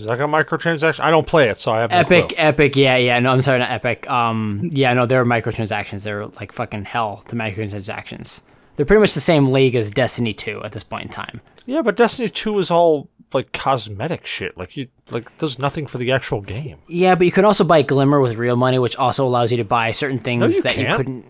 Is 0.00 0.06
that 0.06 0.18
got 0.18 0.28
microtransaction? 0.28 1.00
I 1.00 1.10
don't 1.10 1.26
play 1.26 1.48
it, 1.48 1.58
so 1.58 1.72
I 1.72 1.80
have 1.80 1.90
no 1.90 1.96
Epic, 1.98 2.28
clue. 2.28 2.36
Epic, 2.38 2.76
yeah, 2.76 2.96
yeah. 2.96 3.18
No, 3.18 3.30
I'm 3.30 3.42
sorry, 3.42 3.58
not 3.58 3.70
Epic. 3.70 4.08
Um, 4.08 4.68
yeah, 4.72 4.92
no, 4.94 5.06
they're 5.06 5.24
microtransactions. 5.24 6.04
They're 6.04 6.26
like 6.26 6.52
fucking 6.52 6.84
hell 6.84 7.24
to 7.28 7.36
microtransactions. 7.36 8.42
They're 8.76 8.86
pretty 8.86 9.00
much 9.00 9.14
the 9.14 9.20
same 9.20 9.50
league 9.50 9.74
as 9.74 9.90
Destiny 9.90 10.32
2 10.34 10.62
at 10.64 10.72
this 10.72 10.84
point 10.84 11.04
in 11.04 11.08
time. 11.10 11.40
Yeah, 11.66 11.82
but 11.82 11.96
Destiny 11.96 12.28
2 12.28 12.58
is 12.60 12.70
all 12.70 13.08
like 13.34 13.52
cosmetic 13.52 14.24
shit. 14.24 14.56
Like 14.56 14.76
you 14.76 14.88
like 15.10 15.36
does 15.38 15.58
nothing 15.58 15.86
for 15.86 15.98
the 15.98 16.12
actual 16.12 16.40
game. 16.40 16.78
Yeah, 16.86 17.14
but 17.14 17.24
you 17.26 17.32
can 17.32 17.44
also 17.44 17.64
buy 17.64 17.82
Glimmer 17.82 18.20
with 18.20 18.36
real 18.36 18.56
money, 18.56 18.78
which 18.78 18.96
also 18.96 19.26
allows 19.26 19.50
you 19.50 19.56
to 19.58 19.64
buy 19.64 19.90
certain 19.92 20.18
things 20.18 20.56
you 20.56 20.62
that 20.62 20.76
you 20.76 20.84
can't. 20.86 20.96
couldn't. 20.96 21.24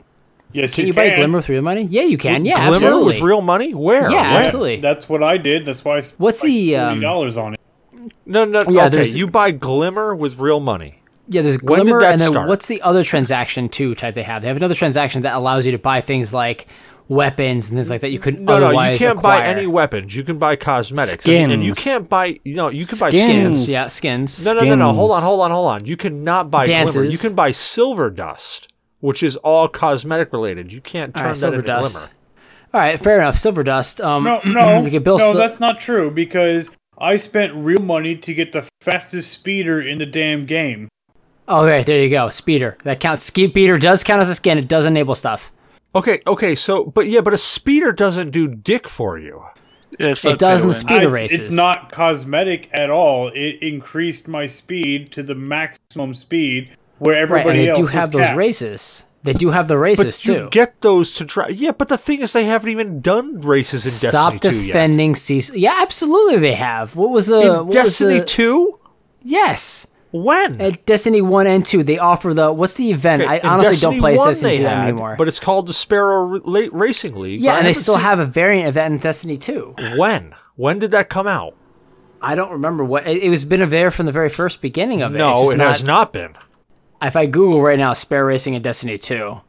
Yes, 0.53 0.75
Can 0.75 0.83
you, 0.83 0.89
you, 0.89 0.95
can. 0.95 1.11
buy 1.11 1.17
Glimmer 1.17 1.37
with 1.39 1.49
real 1.51 1.61
money? 1.63 1.83
Yeah, 1.91 2.03
you 2.03 2.17
can. 2.17 2.45
Yeah, 2.47 2.55
Glimmer 2.55 2.73
absolutely. 2.75 3.15
with 3.17 3.23
real 3.23 3.43
money? 3.43 3.75
Where? 3.75 4.11
Yeah, 4.11 4.33
When? 4.35 4.43
absolutely. 4.45 4.81
That's 4.81 5.07
what 5.09 5.23
I 5.23 5.37
did. 5.37 5.67
That's 5.67 5.85
why 5.85 5.99
I 5.99 6.01
spent 6.01 6.21
What's 6.21 6.43
like 6.43 6.49
the, 6.49 6.77
um, 6.77 7.01
$40 7.01 7.43
on 7.43 7.55
it. 7.55 7.61
No, 8.27 8.45
no. 8.45 8.61
Yeah, 8.69 8.83
okay, 8.87 8.89
there's- 8.91 9.15
you 9.15 9.27
buy 9.27 9.51
Glimmer 9.51 10.15
with 10.15 10.39
real 10.39 10.61
money. 10.61 11.03
Yeah, 11.31 11.43
there's 11.43 11.59
When 11.63 11.81
did 11.81 11.85
Glimmer, 11.87 12.01
that 12.01 12.13
and 12.13 12.21
then 12.21 12.31
start? 12.31 12.49
what's 12.49 12.67
the 12.67 12.81
other 12.83 13.05
transaction 13.05 13.69
too 13.69 13.95
type 13.95 14.15
they 14.15 14.23
have? 14.23 14.41
They 14.43 14.49
have 14.49 14.57
another 14.57 14.75
transaction 14.75 15.23
that 15.23 15.35
allows 15.35 15.67
you 15.67 15.73
to 15.73 15.79
buy 15.79 16.01
things 16.01 16.33
like 16.33 16.67
weapons 17.09 17.69
and 17.69 17.79
things 17.79 17.91
like 17.91 18.01
that 18.03 18.11
you 18.11 18.19
couldn't 18.19 18.45
No, 18.45 18.59
no, 18.59 18.71
you 18.71 18.99
can't 18.99 19.19
acquire. 19.19 19.41
buy 19.41 19.47
any 19.47 19.67
weapons. 19.67 20.15
You 20.17 20.25
can 20.25 20.39
buy 20.39 20.57
cosmetics, 20.57 21.27
and, 21.29 21.53
and 21.53 21.63
you 21.65 21.75
can't 21.75 22.09
buy. 22.09 22.39
You 22.45 22.55
know, 22.55 22.69
you 22.69 22.87
can 22.87 22.99
buy 22.99 23.11
Skins. 23.11 23.57
skins. 23.57 23.69
Yeah, 23.69 23.89
skins. 23.89 24.45
No, 24.45 24.53
no, 24.55 24.61
no, 24.65 24.75
no. 24.75 24.93
Hold 24.93 25.13
on, 25.13 25.23
hold 25.23 25.41
on, 25.41 25.51
hold 25.51 25.69
on. 25.71 25.85
You 25.87 25.97
cannot 25.97 26.51
buy 26.51 26.67
Glimmer. 26.67 27.05
You 27.05 27.19
can 27.19 27.35
buy 27.35 27.53
silver 27.53 28.11
dust. 28.11 28.69
which 29.01 29.23
is 29.23 29.37
all 29.37 29.69
cosmetic 29.69 30.33
related. 30.33 30.73
You 30.73 30.81
can't 30.81 31.15
turn 31.15 31.25
right, 31.25 31.31
that 31.31 31.39
silver 31.39 31.57
into 31.57 31.67
dust. 31.67 31.95
glimmer. 31.95 32.11
All 32.75 32.81
right, 32.81 32.99
fair 32.99 33.19
enough. 33.19 33.37
Silver 33.39 33.63
dust. 33.63 34.01
Um, 34.01 34.25
No, 34.25 34.41
no, 34.47 34.83
you 34.83 34.91
can 34.91 35.03
build 35.05 35.21
no, 35.21 35.27
sil- 35.31 35.39
that's 35.39 35.61
not 35.61 35.79
true 35.79 36.11
because 36.11 36.71
I 37.01 37.17
spent 37.17 37.55
real 37.55 37.81
money 37.83 38.17
to 38.17 38.35
get 38.35 38.53
the 38.53 38.67
fastest 38.81 39.33
speeder 39.33 39.81
in 39.81 39.99
the 39.99 40.07
damn 40.07 40.47
game. 40.47 40.89
Oh, 41.47 41.65
right, 41.65 41.87
there 41.87 42.03
you 42.03 42.11
go. 42.11 42.29
Speeder. 42.29 42.77
That 42.85 43.01
counts. 43.01 43.25
Speeder 43.25 43.79
does 43.79 44.05
count 44.05 44.21
as 44.21 44.29
a 44.29 44.35
skin. 44.35 44.59
It 44.59 44.69
does 44.69 44.85
enable 44.85 45.15
stuff. 45.15 45.53
Okay, 45.95 46.21
okay, 46.27 46.55
so 46.55 46.85
but 46.85 47.07
yeah, 47.07 47.21
but 47.23 47.33
a 47.33 47.39
speeder 47.39 47.93
doesn't 47.93 48.31
do 48.31 48.49
dick 48.49 48.87
for 48.89 49.19
you. 49.19 49.43
Yeah, 49.99 50.09
it's 50.09 50.25
It 50.25 50.31
not 50.31 50.39
does 50.39 50.63
in 50.63 50.69
the 50.69 50.75
pay 50.75 50.79
to 50.79 50.81
speed- 50.81 50.91
win. 50.91 50.99
Speeder 51.01 51.09
I- 51.09 51.13
races. 51.13 51.39
It's 51.49 51.57
not 51.57 51.91
cosmetic 51.93 52.69
at 52.75 52.91
all. 52.91 53.29
It 53.29 53.63
increased 53.63 54.29
my 54.29 54.47
speed 54.47 55.11
to 55.13 55.23
the 55.23 55.35
maximum 55.35 56.13
speed 56.13 56.71
where 56.99 57.15
Right, 57.15 57.23
and 57.23 57.31
everybody 57.31 57.63
they 57.65 57.69
else 57.71 57.79
do 57.79 57.83
was 57.85 57.93
have 57.93 58.13
those 58.13 58.23
capped. 58.25 58.37
races. 58.37 59.05
They 59.33 59.39
do 59.39 59.51
have 59.51 59.69
the 59.69 59.79
races 59.79 60.19
But 60.21 60.27
you 60.27 60.35
too. 60.35 60.49
get 60.51 60.81
those 60.81 61.15
to 61.17 61.25
try. 61.25 61.49
Yeah, 61.49 61.73
but 61.73 61.89
the 61.89 61.99
thing 61.99 62.21
is, 62.23 62.33
they 62.33 62.45
haven't 62.45 62.71
even 62.71 63.01
done 63.01 63.41
races 63.41 63.85
in 63.85 63.91
Stop 63.93 64.33
Destiny 64.35 64.39
2 64.41 64.57
yet. 64.57 64.63
Stop 64.63 64.67
defending 64.67 65.15
Cease. 65.17 65.55
Yeah, 65.55 65.77
absolutely 65.81 66.39
they 66.39 66.55
have. 66.55 66.97
What 66.97 67.11
was 67.11 67.27
the 67.27 67.61
In 67.63 67.69
Destiny 67.71 68.21
the- 68.21 68.25
2? 68.25 68.81
Yes. 69.23 69.87
When? 70.11 70.61
At 70.61 70.87
Destiny 70.87 71.21
1 71.21 71.47
and 71.47 71.67
2, 71.67 71.83
they 71.83 71.99
offer 71.99 72.33
the 72.33 72.51
what's 72.51 72.75
the 72.75 72.91
event? 72.91 73.23
I 73.25 73.41
honestly 73.41 73.73
Destiny 73.75 73.93
don't 73.93 74.01
play 74.01 74.17
1 74.17 74.29
Assassin's 74.31 74.43
they 74.43 74.57
Creed 74.57 74.69
had, 74.69 74.83
anymore. 74.89 75.15
But 75.19 75.29
it's 75.29 75.39
called 75.41 75.67
the 75.67 75.75
Sparrow 75.75 76.41
Ra- 76.41 76.69
Racing 76.73 77.15
League. 77.17 77.41
yeah, 77.43 77.57
and 77.59 77.67
they 77.67 77.75
still 77.75 77.95
seen- 77.97 78.05
have 78.05 78.19
a 78.19 78.25
variant 78.25 78.69
event 78.69 78.95
in 78.95 79.01
Destiny 79.01 79.37
2. 79.37 79.75
When? 79.99 80.35
When 80.57 80.79
did 80.79 80.93
that 80.93 81.11
come 81.11 81.27
out? 81.27 81.55
I 82.23 82.35
don't 82.35 82.51
remember 82.53 82.83
what 82.85 83.07
it, 83.07 83.23
it 83.23 83.29
was 83.31 83.45
been 83.45 83.69
there 83.69 83.91
from 83.91 84.07
the 84.07 84.13
very 84.13 84.29
first 84.31 84.61
beginning 84.63 85.03
of 85.03 85.15
it. 85.15 85.19
No, 85.19 85.51
it 85.51 85.61
has 85.61 85.85
not 85.85 86.13
been. 86.13 86.35
If 87.01 87.17
I 87.17 87.27
Google 87.27 87.63
right 87.63 87.79
now, 87.79 87.93
Sparrow 87.93 88.27
Racing 88.27 88.55
in 88.55 88.63
Destiny 88.63 88.99
2, 88.99 89.41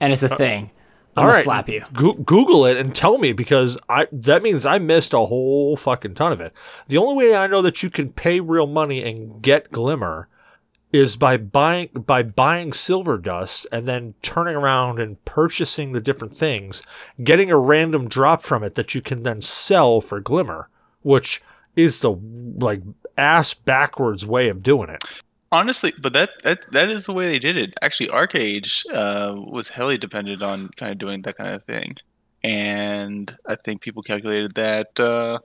and 0.00 0.12
it's 0.12 0.22
a 0.22 0.28
thing, 0.28 0.70
I'm 1.16 1.24
Uh, 1.24 1.26
All 1.26 1.32
gonna 1.32 1.42
slap 1.42 1.68
you. 1.68 1.82
Go- 1.92 2.12
Google 2.14 2.66
it 2.66 2.76
and 2.76 2.94
tell 2.94 3.18
me 3.18 3.32
because 3.32 3.76
I 3.88 4.06
that 4.12 4.42
means 4.42 4.64
I 4.64 4.78
missed 4.78 5.12
a 5.12 5.24
whole 5.26 5.76
fucking 5.76 6.14
ton 6.14 6.32
of 6.32 6.40
it. 6.40 6.52
The 6.88 6.98
only 6.98 7.16
way 7.16 7.34
I 7.36 7.46
know 7.48 7.62
that 7.62 7.82
you 7.82 7.90
can 7.90 8.10
pay 8.12 8.38
real 8.38 8.66
money 8.68 9.02
and 9.02 9.42
get 9.42 9.72
Glimmer 9.72 10.28
is 10.92 11.16
by 11.16 11.36
buying 11.36 11.88
by 11.94 12.22
buying 12.22 12.72
silver 12.72 13.18
dust 13.18 13.66
and 13.72 13.86
then 13.86 14.14
turning 14.22 14.54
around 14.54 15.00
and 15.00 15.22
purchasing 15.24 15.92
the 15.92 16.00
different 16.00 16.36
things, 16.36 16.80
getting 17.24 17.50
a 17.50 17.58
random 17.58 18.08
drop 18.08 18.40
from 18.42 18.62
it 18.62 18.74
that 18.76 18.94
you 18.94 19.00
can 19.00 19.22
then 19.24 19.42
sell 19.42 20.00
for 20.00 20.20
Glimmer, 20.20 20.68
which 21.02 21.42
is 21.74 22.00
the 22.00 22.12
like 22.58 22.82
ass 23.18 23.52
backwards 23.52 24.24
way 24.24 24.48
of 24.48 24.62
doing 24.62 24.90
it. 24.90 25.02
Honestly, 25.52 25.92
but 26.00 26.12
that, 26.12 26.30
that 26.44 26.70
that 26.70 26.90
is 26.90 27.06
the 27.06 27.12
way 27.12 27.26
they 27.26 27.38
did 27.38 27.56
it. 27.56 27.74
Actually, 27.82 28.10
Arcade 28.10 28.68
uh, 28.92 29.34
was 29.36 29.68
heavily 29.68 29.98
dependent 29.98 30.42
on 30.42 30.68
kind 30.76 30.92
of 30.92 30.98
doing 30.98 31.22
that 31.22 31.36
kind 31.36 31.52
of 31.52 31.64
thing, 31.64 31.96
and 32.44 33.36
I 33.46 33.56
think 33.56 33.80
people 33.80 34.02
calculated 34.02 34.54
that 34.54 35.00
uh, 35.00 35.40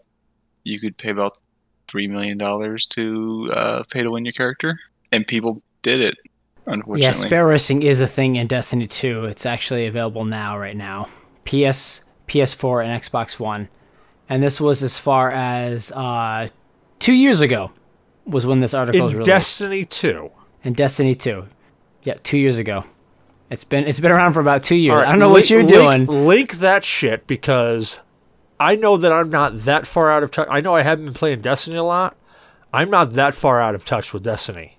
you 0.64 0.80
could 0.80 0.98
pay 0.98 1.10
about 1.10 1.40
three 1.88 2.08
million 2.08 2.38
dollars 2.38 2.86
to 2.88 3.50
uh, 3.54 3.84
pay 3.90 4.04
to 4.04 4.12
win 4.12 4.26
your 4.26 4.34
character, 4.34 4.80
and 5.12 5.26
people 5.26 5.64
did 5.82 6.02
it. 6.02 6.18
Unfortunately, 6.68 7.02
Yeah, 7.02 7.12
Sparrow 7.12 7.50
Racing 7.50 7.84
is 7.84 8.02
a 8.02 8.08
thing 8.08 8.38
in 8.38 8.48
Destiny 8.48 8.88
2. 8.88 9.26
It's 9.26 9.46
actually 9.46 9.86
available 9.86 10.26
now, 10.26 10.58
right 10.58 10.76
now. 10.76 11.06
PS, 11.46 12.02
PS4, 12.28 12.84
and 12.84 13.02
Xbox 13.02 13.40
One. 13.40 13.70
And 14.28 14.42
this 14.42 14.60
was 14.60 14.82
as 14.82 14.98
far 14.98 15.30
as 15.30 15.92
uh, 15.92 16.48
two 16.98 17.14
years 17.14 17.42
ago 17.42 17.72
was 18.26 18.46
when 18.46 18.60
this 18.60 18.74
article 18.74 19.04
was 19.04 19.12
In 19.14 19.20
released. 19.20 19.28
Destiny 19.30 19.86
2. 19.86 20.32
in 20.64 20.74
Destiny 20.74 21.16
2. 21.16 21.48
Yeah, 22.04 22.16
two 22.24 22.38
years 22.38 22.58
ago. 22.60 22.84
It's 23.50 23.64
been 23.64 23.86
it's 23.88 24.00
been 24.00 24.12
around 24.12 24.34
for 24.34 24.40
about 24.40 24.64
two 24.64 24.76
years. 24.76 24.92
All 24.94 24.98
right, 25.00 25.08
I 25.08 25.12
don't 25.12 25.20
know 25.20 25.28
link- 25.32 25.44
what 25.46 25.50
you're 25.50 25.64
link- 25.64 26.08
doing. 26.10 26.26
Link 26.28 26.54
that 26.58 26.84
shit 26.84 27.28
because 27.28 28.00
I 28.60 28.76
know 28.76 28.98
that 28.98 29.12
I'm 29.12 29.30
not 29.30 29.56
that 29.62 29.86
far 29.86 30.12
out 30.12 30.24
of 30.24 30.32
touch. 30.32 30.48
I 30.50 30.62
know 30.62 30.76
I 30.76 30.82
haven't 30.82 31.06
been 31.06 31.14
playing 31.14 31.42
Destiny 31.42 31.76
a 31.78 31.84
lot. 31.84 32.16
I'm 32.74 32.90
not 32.90 33.14
that 33.14 33.36
far 33.36 33.62
out 33.62 33.76
of 33.76 33.86
touch 33.86 34.14
with 34.14 34.24
Destiny. 34.24 34.78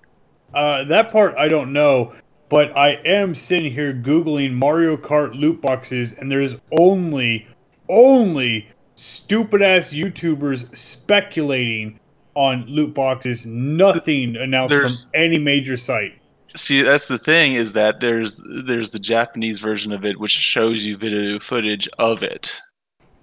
Uh, 0.53 0.85
that 0.85 1.11
part 1.13 1.35
I 1.37 1.49
don't 1.49 1.73
know, 1.73 2.15
but 2.49 2.77
I 2.77 2.91
am 3.05 3.35
sitting 3.35 3.73
here 3.73 3.93
googling 3.93 4.53
Mario 4.55 4.97
Kart 4.97 5.35
loot 5.39 5.61
boxes, 5.63 6.13
and 6.13 6.31
there's 6.31 6.57
only, 6.73 7.47
only 7.89 8.69
stupid 8.95 9.63
ass 9.63 9.93
YouTubers 9.93 10.75
speculating 10.77 12.01
on 12.37 12.65
loot 12.67 12.95
boxes. 12.95 13.45
Nothing 13.47 14.37
announced 14.37 14.71
There's- 14.75 15.05
from 15.05 15.21
any 15.21 15.39
major 15.39 15.77
site. 15.77 16.13
See, 16.55 16.81
that's 16.81 17.09
the 17.09 17.19
thing 17.19 17.53
is 17.55 17.73
that 17.75 18.01
there's 18.01 18.41
there's 18.65 18.91
the 18.91 18.99
Japanese 18.99 19.59
version 19.59 19.93
of 19.93 20.05
it, 20.05 20.19
which 20.19 20.31
shows 20.31 20.87
you 20.87 20.97
video 20.97 21.39
footage 21.39 21.87
of 21.99 22.23
it. 22.23 22.59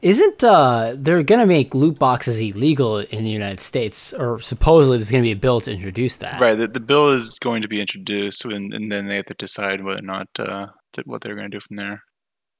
Isn't 0.03 0.43
uh 0.43 0.93
they're 0.97 1.23
gonna 1.23 1.45
make 1.47 1.73
loot 1.73 1.97
boxes 1.97 2.39
illegal 2.39 2.99
in 2.99 3.23
the 3.23 3.31
United 3.31 3.59
States, 3.61 4.13
or 4.13 4.39
supposedly 4.41 4.97
there's 4.97 5.09
gonna 5.09 5.23
be 5.23 5.31
a 5.31 5.35
bill 5.37 5.61
to 5.61 5.71
introduce 5.71 6.17
that. 6.17 6.39
Right. 6.41 6.55
The, 6.57 6.67
the 6.67 6.79
bill 6.81 7.09
is 7.11 7.39
going 7.39 7.61
to 7.63 7.67
be 7.67 7.79
introduced, 7.81 8.43
and, 8.45 8.73
and 8.73 8.91
then 8.91 9.07
they 9.07 9.15
have 9.15 9.25
to 9.27 9.33
decide 9.35 9.83
whether 9.83 9.99
or 9.99 10.05
not 10.05 10.27
uh, 10.37 10.67
th- 10.93 11.07
what 11.07 11.21
they're 11.21 11.35
going 11.35 11.49
to 11.49 11.57
do 11.57 11.61
from 11.61 11.77
there. 11.77 12.03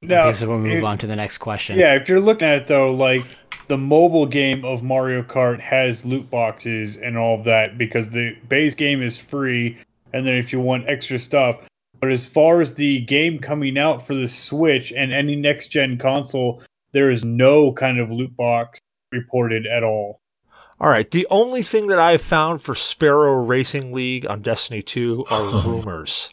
Okay, 0.06 0.34
so 0.34 0.48
we'll 0.50 0.58
move 0.58 0.78
if- 0.80 0.84
on 0.84 0.98
to 0.98 1.08
the 1.08 1.16
next 1.16 1.38
question. 1.38 1.78
Yeah, 1.78 1.94
if 1.96 2.10
you're 2.10 2.20
looking 2.20 2.48
at 2.48 2.58
it 2.58 2.68
though, 2.68 2.94
like 2.94 3.24
the 3.68 3.78
mobile 3.78 4.26
game 4.26 4.66
of 4.66 4.84
Mario 4.84 5.22
Kart 5.22 5.60
has 5.60 6.06
loot 6.06 6.30
boxes 6.30 6.98
and 6.98 7.18
all 7.18 7.40
of 7.40 7.46
that 7.46 7.78
because 7.78 8.10
the 8.10 8.36
base 8.48 8.76
game 8.76 9.02
is 9.02 9.18
free, 9.18 9.78
and 10.14 10.26
then 10.28 10.36
if 10.36 10.52
you 10.52 10.60
want 10.60 10.90
extra 10.90 11.20
stuff. 11.20 11.60
But 12.00 12.12
as 12.12 12.28
far 12.28 12.60
as 12.62 12.74
the 12.74 13.00
game 13.02 13.40
coming 13.40 13.78
out 13.78 14.06
for 14.06 14.14
the 14.14 14.28
Switch 14.28 14.92
and 14.92 15.14
any 15.14 15.36
next 15.36 15.68
gen 15.68 15.98
console, 15.98 16.62
there 16.92 17.10
is 17.10 17.24
no 17.24 17.72
kind 17.72 18.00
of 18.00 18.12
loot 18.12 18.36
box 18.36 18.80
reported 19.12 19.66
at 19.66 19.84
all. 19.84 20.20
All 20.80 20.90
right. 20.90 21.10
The 21.10 21.26
only 21.30 21.64
thing 21.64 21.88
that 21.88 22.00
I've 22.00 22.22
found 22.22 22.62
for 22.62 22.76
Sparrow 22.76 23.36
Racing 23.36 23.94
League 23.94 24.26
on 24.26 24.42
Destiny 24.42 24.82
2 24.82 25.26
are 25.30 25.62
rumors. 25.66 26.30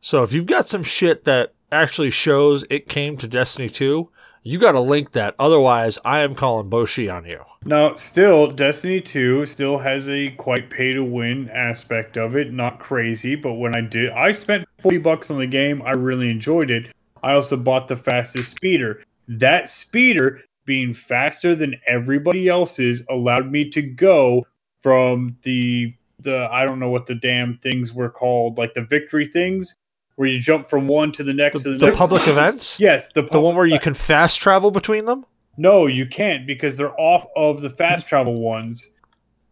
So 0.00 0.22
if 0.22 0.32
you've 0.32 0.46
got 0.46 0.68
some 0.68 0.84
shit 0.84 1.24
that 1.24 1.54
actually 1.72 2.10
shows 2.10 2.64
it 2.70 2.88
came 2.88 3.16
to 3.16 3.26
Destiny 3.26 3.68
2, 3.68 4.08
you 4.42 4.58
got 4.58 4.72
to 4.72 4.80
link 4.80 5.12
that. 5.12 5.34
Otherwise, 5.38 5.98
I 6.04 6.20
am 6.20 6.34
calling 6.34 6.70
Boshi 6.70 7.12
on 7.12 7.24
you. 7.24 7.42
Now, 7.64 7.96
still, 7.96 8.50
Destiny 8.50 9.00
2 9.00 9.46
still 9.46 9.78
has 9.78 10.08
a 10.08 10.30
quite 10.30 10.70
pay 10.70 10.92
to 10.92 11.04
win 11.04 11.48
aspect 11.50 12.16
of 12.16 12.36
it. 12.36 12.52
Not 12.52 12.78
crazy, 12.78 13.34
but 13.34 13.54
when 13.54 13.76
I 13.76 13.82
did, 13.82 14.10
I 14.10 14.32
spent 14.32 14.66
40 14.80 14.98
bucks 14.98 15.30
on 15.30 15.38
the 15.38 15.46
game. 15.46 15.82
I 15.82 15.92
really 15.92 16.30
enjoyed 16.30 16.70
it. 16.70 16.92
I 17.22 17.34
also 17.34 17.56
bought 17.56 17.88
the 17.88 17.96
fastest 17.96 18.50
speeder. 18.50 19.02
That 19.28 19.68
speeder, 19.68 20.40
being 20.64 20.94
faster 20.94 21.54
than 21.54 21.80
everybody 21.86 22.48
else's, 22.48 23.04
allowed 23.10 23.50
me 23.50 23.68
to 23.70 23.82
go 23.82 24.46
from 24.80 25.36
the 25.42 25.94
the 26.22 26.48
I 26.50 26.64
don't 26.64 26.78
know 26.78 26.90
what 26.90 27.06
the 27.06 27.14
damn 27.14 27.58
things 27.58 27.92
were 27.92 28.10
called, 28.10 28.58
like 28.58 28.74
the 28.74 28.82
victory 28.82 29.26
things, 29.26 29.76
where 30.20 30.28
you 30.28 30.38
jump 30.38 30.66
from 30.66 30.86
one 30.86 31.10
to 31.12 31.24
the 31.24 31.32
next 31.32 31.62
to 31.62 31.70
The, 31.70 31.70
the, 31.70 31.78
the 31.78 31.86
next. 31.86 31.96
public 31.98 32.28
events? 32.28 32.76
Yes, 32.78 33.10
the, 33.12 33.22
The 33.22 33.40
one 33.40 33.56
where 33.56 33.64
you 33.64 33.76
uh, 33.76 33.78
can 33.78 33.94
fast 33.94 34.38
travel 34.38 34.70
between 34.70 35.06
them? 35.06 35.24
No, 35.56 35.86
you 35.86 36.04
can't 36.04 36.46
because 36.46 36.76
they're 36.76 36.92
off 37.00 37.24
of 37.34 37.62
the 37.62 37.70
fast 37.70 38.06
travel 38.06 38.38
ones. 38.38 38.90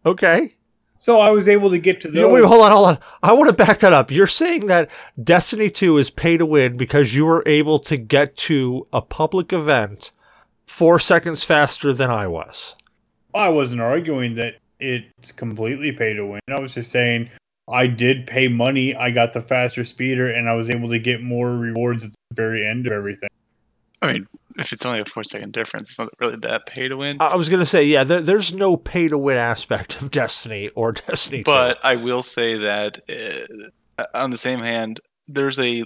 Okay. 0.05 0.53
So 0.99 1.21
I 1.21 1.31
was 1.31 1.49
able 1.49 1.71
to 1.71 1.79
get 1.79 2.01
to 2.01 2.07
those. 2.11 2.31
wait, 2.31 2.43
hold 2.43 2.61
on, 2.61 2.71
hold 2.71 2.87
on. 2.87 2.99
I 3.23 3.33
want 3.33 3.49
to 3.49 3.55
back 3.55 3.79
that 3.79 3.93
up. 3.93 4.11
You're 4.11 4.27
saying 4.27 4.67
that 4.67 4.91
Destiny 5.23 5.71
2 5.71 5.97
is 5.97 6.11
pay 6.11 6.37
to 6.37 6.45
win 6.45 6.77
because 6.77 7.15
you 7.15 7.25
were 7.25 7.41
able 7.47 7.79
to 7.79 7.97
get 7.97 8.37
to 8.37 8.85
a 8.93 9.01
public 9.01 9.51
event 9.51 10.11
four 10.67 10.99
seconds 10.99 11.43
faster 11.43 11.93
than 11.95 12.11
I 12.11 12.27
was. 12.27 12.75
I 13.33 13.49
wasn't 13.49 13.81
arguing 13.81 14.35
that 14.35 14.57
it's 14.79 15.31
completely 15.31 15.93
pay 15.93 16.13
to 16.13 16.27
win. 16.27 16.41
I 16.47 16.59
was 16.59 16.75
just 16.75 16.91
saying 16.91 17.31
I 17.69 17.87
did 17.87 18.27
pay 18.27 18.47
money. 18.47 18.95
I 18.95 19.11
got 19.11 19.33
the 19.33 19.41
faster 19.41 19.83
speeder, 19.83 20.29
and 20.29 20.49
I 20.49 20.53
was 20.53 20.69
able 20.69 20.89
to 20.89 20.99
get 20.99 21.21
more 21.21 21.51
rewards 21.51 22.03
at 22.03 22.11
the 22.11 22.35
very 22.35 22.67
end 22.67 22.87
of 22.87 22.93
everything. 22.93 23.29
I 24.01 24.13
mean, 24.13 24.27
if 24.57 24.73
it's 24.73 24.85
only 24.85 24.99
a 24.99 25.05
four 25.05 25.23
second 25.23 25.53
difference, 25.53 25.89
it's 25.89 25.99
not 25.99 26.09
really 26.19 26.37
that 26.37 26.65
pay 26.65 26.87
to 26.87 26.97
win. 26.97 27.17
I 27.19 27.35
was 27.35 27.49
going 27.49 27.59
to 27.59 27.65
say, 27.65 27.83
yeah, 27.83 28.03
there, 28.03 28.21
there's 28.21 28.53
no 28.53 28.77
pay 28.77 29.07
to 29.07 29.17
win 29.17 29.37
aspect 29.37 30.01
of 30.01 30.11
Destiny 30.11 30.69
or 30.69 30.91
Destiny 31.07 31.39
2. 31.39 31.43
But 31.43 31.79
I 31.83 31.95
will 31.95 32.23
say 32.23 32.57
that 32.57 32.99
uh, 33.97 34.05
on 34.13 34.31
the 34.31 34.37
same 34.37 34.59
hand, 34.59 34.99
there's 35.27 35.59
a 35.59 35.83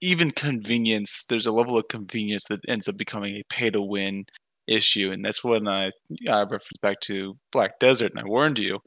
even 0.00 0.30
convenience. 0.30 1.24
There's 1.28 1.46
a 1.46 1.52
level 1.52 1.78
of 1.78 1.88
convenience 1.88 2.44
that 2.50 2.60
ends 2.68 2.88
up 2.88 2.96
becoming 2.96 3.36
a 3.36 3.42
pay 3.48 3.70
to 3.70 3.80
win 3.80 4.24
issue, 4.66 5.12
and 5.12 5.24
that's 5.24 5.44
when 5.44 5.68
I, 5.68 5.90
I 6.28 6.40
reference 6.42 6.78
back 6.82 7.00
to 7.00 7.36
Black 7.52 7.78
Desert, 7.78 8.12
and 8.12 8.20
I 8.20 8.24
warned 8.24 8.58
you. 8.58 8.80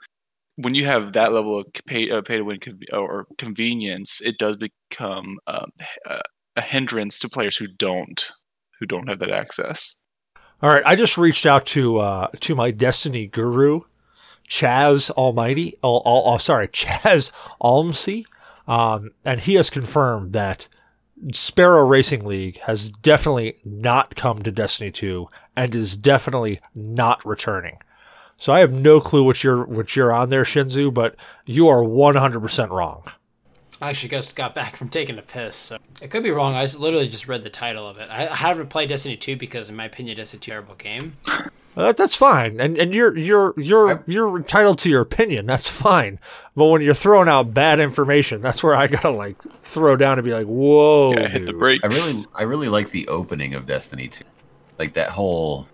When 0.57 0.75
you 0.75 0.85
have 0.85 1.13
that 1.13 1.34
level 1.34 1.59
of 1.59 1.67
pay, 1.85 2.09
uh, 2.09 2.21
pay 2.21 2.38
to 2.38 2.43
win 2.43 2.59
or 2.91 3.27
convenience, 3.38 4.21
it 4.21 4.38
does 4.38 4.57
become 4.57 5.38
um, 5.47 5.71
a, 6.05 6.21
a 6.55 6.61
hindrance 6.61 7.19
to 7.19 7.29
players 7.29 7.57
who 7.57 7.67
don't 7.67 8.31
who 8.79 8.85
don't 8.85 9.07
have 9.07 9.19
that 9.19 9.31
access. 9.31 9.95
All 10.61 10.71
right, 10.71 10.84
I 10.85 10.95
just 10.95 11.17
reached 11.17 11.45
out 11.45 11.65
to 11.67 11.99
uh, 11.99 12.27
to 12.39 12.55
my 12.55 12.71
Destiny 12.71 13.27
guru, 13.27 13.81
Chaz 14.49 15.11
Almighty. 15.11 15.77
Oh, 15.84 16.01
oh, 16.03 16.34
oh 16.34 16.38
sorry, 16.38 16.67
Chaz 16.69 17.31
Almsey, 17.61 18.25
um, 18.67 19.11
and 19.23 19.39
he 19.41 19.53
has 19.55 19.69
confirmed 19.69 20.34
that 20.34 20.67
Sparrow 21.31 21.85
Racing 21.85 22.25
League 22.25 22.59
has 22.61 22.89
definitely 22.89 23.57
not 23.65 24.15
come 24.15 24.43
to 24.43 24.51
Destiny 24.51 24.91
2 24.91 25.27
and 25.55 25.73
is 25.73 25.97
definitely 25.97 26.59
not 26.75 27.25
returning. 27.25 27.77
So 28.38 28.53
I 28.53 28.59
have 28.59 28.72
no 28.72 29.01
clue 29.01 29.23
what 29.23 29.43
you're 29.43 29.65
what 29.65 29.95
you're 29.95 30.14
on 30.14 30.30
there, 30.30 30.43
Shinzu, 30.43 30.93
but 30.93 31.15
you 31.45 31.68
are 31.68 31.81
100% 31.81 32.69
wrong. 32.69 33.03
I 33.81 33.89
actually 33.89 34.09
just 34.09 34.35
got 34.35 34.55
back 34.55 34.76
from 34.76 34.89
taking 34.89 35.19
a 35.19 35.22
piss, 35.22 35.55
so 35.55 35.77
it 36.01 36.09
could 36.09 36.23
be 36.23 36.31
wrong. 36.31 36.55
I 36.55 36.64
just 36.64 36.80
literally 36.80 37.07
just 37.07 37.27
read 37.27 37.43
the 37.43 37.49
title 37.49 37.88
of 37.88 37.97
it. 37.97 38.09
I 38.09 38.27
I 38.27 38.35
haven't 38.35 38.69
played 38.69 38.89
Destiny 38.89 39.18
2 39.18 39.38
because, 39.38 39.69
in 39.69 39.76
my 39.76 39.85
opinion, 39.85 40.18
Destiny 40.18 40.39
2 40.39 40.41
is 40.41 40.47
a 40.47 40.51
terrible 40.51 40.76
game. 40.76 41.18
Uh, 41.76 41.91
that's 41.91 42.15
fine, 42.15 42.59
and 42.59 42.76
and 42.80 42.91
you're 42.95 43.15
you're 43.15 43.53
you're 43.55 44.03
you're 44.07 44.35
entitled 44.35 44.80
to 44.80 44.89
your 44.89 45.01
opinion. 45.01 45.45
That's 45.45 45.69
fine. 45.69 46.19
But 46.55 46.65
when 46.65 46.81
you're 46.81 46.95
throwing 46.95 47.30
out 47.30 47.53
bad 47.53 47.80
information, 47.80 48.41
that's 48.41 48.64
where 48.64 48.73
I 48.73 48.88
gotta 48.88 49.11
like 49.11 49.39
throw 49.61 49.95
down 49.95 50.18
and 50.18 50.26
be 50.26 50.34
like, 50.34 50.47
"Whoa, 50.47 51.11
Yeah, 51.11 51.27
hit 51.27 51.45
the 51.45 51.53
brakes. 51.53 51.84
I 51.84 51.88
really, 51.88 52.26
I 52.34 52.43
really 52.43 52.69
like 52.69 52.89
the 52.89 53.07
opening 53.09 53.53
of 53.53 53.68
Destiny 53.68 54.07
2. 54.07 54.23
Like 54.80 54.93
that 54.93 55.09
whole 55.09 55.68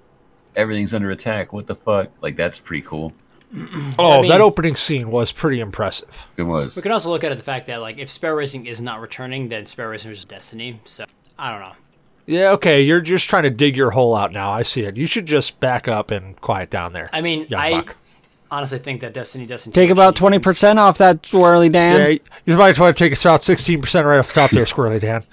everything's 0.55 0.93
under 0.93 1.11
attack. 1.11 1.53
What 1.53 1.67
the 1.67 1.75
fuck? 1.75 2.09
Like 2.21 2.35
that's 2.35 2.59
pretty 2.59 2.83
cool. 2.85 3.13
Oh, 3.99 4.17
I 4.17 4.21
mean- 4.21 4.29
that 4.31 4.41
opening 4.41 4.75
scene 4.75 5.11
was 5.11 5.31
pretty 5.31 5.59
impressive. 5.59 6.27
It 6.37 6.43
was. 6.43 6.75
We 6.75 6.81
can 6.81 6.91
also 6.91 7.09
look 7.11 7.23
at 7.23 7.31
it 7.31 7.37
the 7.37 7.43
fact 7.43 7.67
that 7.67 7.81
like 7.81 7.99
if 7.99 8.09
Sparrow 8.09 8.35
Racing 8.35 8.65
is 8.65 8.81
not 8.81 8.99
returning, 8.99 9.49
then 9.49 9.67
Sparrow 9.67 9.91
Racing 9.91 10.11
is 10.11 10.25
Destiny. 10.25 10.79
So 10.85 11.05
I 11.37 11.51
don't 11.51 11.59
know. 11.61 11.73
Yeah, 12.25 12.51
okay, 12.53 12.81
you're 12.81 13.01
just 13.01 13.29
trying 13.29 13.43
to 13.43 13.49
dig 13.51 13.75
your 13.77 13.91
hole 13.91 14.15
out 14.15 14.31
now. 14.31 14.49
I 14.51 14.63
see 14.63 14.81
it. 14.81 14.97
You 14.97 15.05
should 15.05 15.25
just 15.27 15.59
back 15.59 15.87
up 15.87 16.09
and 16.09 16.39
quiet 16.41 16.69
down 16.71 16.93
there. 16.93 17.09
I 17.13 17.21
mean, 17.21 17.45
young 17.49 17.61
I 17.61 17.71
buck. 17.71 17.95
honestly 18.49 18.79
think 18.79 19.01
that 19.01 19.13
Destiny 19.13 19.45
doesn't 19.45 19.73
Take 19.73 19.89
about 19.91 20.15
twenty 20.15 20.39
percent 20.39 20.79
off 20.79 20.97
that 20.97 21.21
Squirrely 21.23 21.71
Dan. 21.71 21.99
Yeah, 21.99 22.17
you 22.45 22.57
might 22.57 22.79
want 22.79 22.97
to 22.97 23.03
take 23.03 23.11
us 23.11 23.23
about 23.23 23.43
sixteen 23.43 23.81
percent 23.81 24.07
right 24.07 24.17
off 24.17 24.29
the 24.29 24.33
top 24.39 24.49
there, 24.49 24.65
Squirrely 24.65 24.99
Dan. 25.01 25.23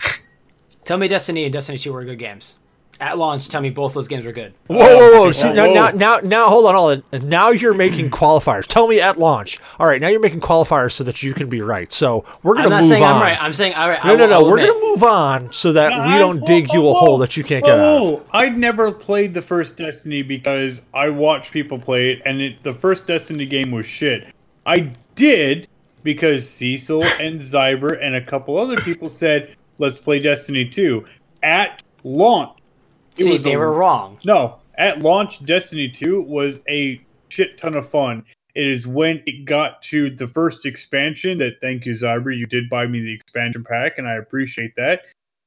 Tell 0.85 0.99
me 0.99 1.09
Destiny 1.09 1.45
and 1.45 1.53
Destiny 1.53 1.79
2 1.79 1.93
were 1.93 2.05
good 2.05 2.19
games. 2.19 2.59
At 3.01 3.16
launch, 3.16 3.48
tell 3.48 3.62
me 3.62 3.70
both 3.70 3.94
those 3.94 4.09
games 4.09 4.27
were 4.27 4.32
good. 4.32 4.52
Whoa, 4.66 4.77
whoa, 4.77 5.12
whoa! 5.20 5.32
See, 5.32 5.48
whoa, 5.48 5.55
now, 5.55 5.66
now, 5.72 5.90
now, 5.90 6.18
now, 6.22 6.48
hold 6.48 6.66
on, 6.66 6.74
hold 6.74 7.02
on. 7.14 7.28
Now 7.31 7.48
you're 7.48 7.72
making 7.72 8.10
qualifiers. 8.10 8.66
Tell 8.66 8.86
me 8.89 9.01
at 9.01 9.18
launch. 9.18 9.59
All 9.78 9.86
right, 9.86 10.01
now 10.02 10.09
you're 10.09 10.20
making 10.20 10.40
qualifiers 10.40 10.93
so 10.93 11.02
that 11.05 11.22
you 11.22 11.32
can 11.32 11.48
be 11.48 11.62
right. 11.62 11.90
So 11.90 12.27
we're 12.43 12.56
gonna 12.56 12.68
move 12.68 12.72
on. 12.72 12.72
I'm 12.72 12.78
not 12.78 12.81
move 12.82 12.89
saying 12.90 13.02
on. 13.05 13.14
I'm 13.16 13.22
right. 13.22 13.43
I'm 13.43 13.52
saying 13.55 13.74
all 13.74 13.89
right. 13.89 14.05
no, 14.05 14.12
I 14.12 14.16
no, 14.16 14.24
will- 14.24 14.24
I 14.24 14.28
no. 14.36 14.43
will 14.43 14.51
We're 14.51 14.59
admit- 14.59 14.70
gonna 14.74 14.86
move 14.86 15.02
on 15.02 15.52
so 15.55 15.72
that 15.72 15.90
we 16.12 16.18
don't 16.18 16.40
whoa, 16.40 16.47
dig 16.47 16.68
whoa, 16.68 16.74
you 16.74 16.81
a 16.81 16.93
whoa. 16.93 16.94
hole 17.01 17.18
that 17.18 17.36
you 17.39 17.43
can't 17.43 17.64
Whoa, 17.64 17.70
get 17.70 17.78
out 17.81 17.97
of. 17.97 18.02
whoa. 18.02 18.22
I'd 18.32 18.59
never 18.59 18.93
played 18.93 19.32
the 19.32 19.43
first 19.43 19.78
Destiny 19.78 20.20
because 20.20 20.82
I 20.93 21.09
watched 21.09 21.52
people 21.52 21.78
play 21.78 22.10
it, 22.10 22.22
and 22.27 22.40
it, 22.43 22.62
the 22.64 22.74
first 22.74 23.06
Destiny 23.06 23.47
game 23.47 23.70
was 23.70 23.86
shit. 23.86 24.27
I 24.66 24.93
did 25.14 25.68
because 26.02 26.47
Cecil 26.48 27.02
and 27.18 27.40
Zyber 27.40 27.98
and 28.02 28.14
a 28.14 28.20
couple 28.22 28.59
other 28.59 28.77
people 28.77 29.09
said, 29.09 29.56
"Let's 29.78 29.98
play 29.98 30.18
Destiny 30.18 30.66
2." 30.66 31.06
At 31.43 31.82
launch, 32.05 32.59
it 33.16 33.24
See, 33.24 33.32
was 33.32 33.43
they 33.45 33.55
a- 33.55 33.59
were 33.59 33.73
wrong. 33.73 34.19
No, 34.24 34.57
at 34.78 35.01
launch, 35.01 35.45
Destiny 35.45 35.89
2 35.89 36.23
was 36.23 36.61
a 36.69 37.01
shit 37.28 37.59
ton 37.59 37.74
of 37.74 37.89
fun. 37.89 38.24
It 38.55 38.66
is 38.66 38.87
when 38.87 39.23
it 39.27 39.45
got 39.45 39.81
to 39.82 40.11
the 40.11 40.27
first 40.27 40.66
expansion 40.66 41.39
that, 41.39 41.61
thank 41.61 41.87
you, 41.87 41.93
Zyber, 41.93 42.37
you 42.37 42.47
did 42.47 42.69
buy 42.69 42.87
me 42.87 43.01
the 43.01 43.12
expansion 43.12 43.62
pack, 43.62 43.99
and 43.99 44.09
I 44.09 44.15
appreciate 44.15 44.74
that. 44.77 45.03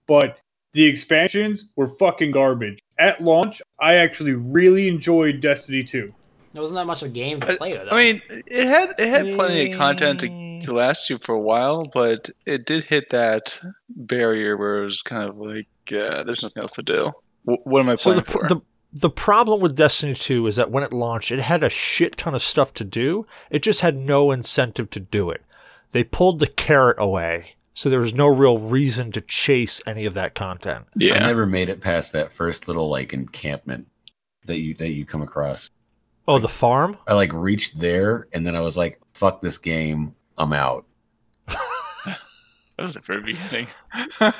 But 0.07 0.37
the 0.71 0.85
expansions 0.85 1.71
were 1.75 1.87
fucking 1.87 2.31
garbage. 2.31 2.79
At 2.97 3.21
launch, 3.21 3.61
I 3.79 3.95
actually 3.95 4.33
really 4.33 4.87
enjoyed 4.87 5.41
Destiny 5.41 5.83
2. 5.83 6.13
There 6.53 6.61
wasn't 6.61 6.77
that 6.77 6.85
much 6.85 7.01
of 7.01 7.09
a 7.09 7.11
game 7.11 7.41
to 7.41 7.57
play 7.57 7.73
with. 7.77 7.87
I 7.91 7.97
mean, 7.97 8.21
it 8.29 8.67
had 8.67 8.93
it 8.99 9.09
had 9.09 9.35
plenty 9.35 9.71
of 9.71 9.77
content 9.77 10.19
to, 10.19 10.61
to 10.61 10.73
last 10.73 11.09
you 11.09 11.17
for 11.17 11.33
a 11.33 11.39
while, 11.39 11.83
but 11.93 12.29
it 12.45 12.65
did 12.67 12.83
hit 12.85 13.09
that 13.09 13.59
barrier 13.89 14.55
where 14.55 14.83
it 14.83 14.85
was 14.85 15.01
kind 15.01 15.27
of 15.27 15.37
like, 15.37 15.67
uh, 15.91 16.23
there's 16.23 16.43
nothing 16.43 16.61
else 16.61 16.71
to 16.73 16.83
do. 16.83 17.11
W- 17.45 17.61
what 17.63 17.79
am 17.81 17.89
I 17.89 17.95
So 17.95 18.11
playing 18.11 18.23
the, 18.25 18.31
for? 18.31 18.47
the 18.47 18.61
the 18.95 19.09
problem 19.09 19.59
with 19.59 19.75
Destiny 19.75 20.13
2 20.13 20.45
is 20.45 20.55
that 20.55 20.69
when 20.69 20.83
it 20.83 20.93
launched, 20.93 21.31
it 21.31 21.39
had 21.39 21.63
a 21.63 21.69
shit 21.69 22.15
ton 22.17 22.35
of 22.35 22.43
stuff 22.43 22.73
to 22.75 22.83
do. 22.83 23.25
It 23.49 23.63
just 23.63 23.81
had 23.81 23.97
no 23.97 24.29
incentive 24.31 24.89
to 24.91 24.99
do 24.99 25.31
it. 25.31 25.41
They 25.93 26.03
pulled 26.03 26.37
the 26.39 26.45
carrot 26.47 26.97
away, 26.99 27.55
so 27.73 27.89
there 27.89 27.99
was 27.99 28.13
no 28.13 28.27
real 28.27 28.59
reason 28.59 29.11
to 29.13 29.21
chase 29.21 29.81
any 29.87 30.05
of 30.05 30.13
that 30.13 30.35
content. 30.35 30.85
yeah, 30.95 31.15
I 31.15 31.19
never 31.19 31.47
made 31.47 31.69
it 31.69 31.81
past 31.81 32.11
that 32.13 32.31
first 32.31 32.67
little 32.67 32.87
like 32.87 33.13
encampment 33.13 33.87
that 34.45 34.59
you 34.59 34.75
that 34.75 34.89
you 34.89 35.05
come 35.05 35.23
across. 35.23 35.71
Oh, 36.27 36.37
the 36.39 36.47
farm? 36.47 36.95
I 37.07 37.13
like 37.15 37.33
reached 37.33 37.79
there 37.79 38.27
and 38.31 38.45
then 38.45 38.55
I 38.55 38.59
was 38.61 38.77
like, 38.77 38.99
"Fuck 39.13 39.41
this 39.41 39.57
game, 39.57 40.13
I'm 40.37 40.53
out." 40.53 40.85
that 41.47 42.17
was 42.77 42.93
the 42.93 42.99
very 43.01 43.21
beginning. 43.21 43.67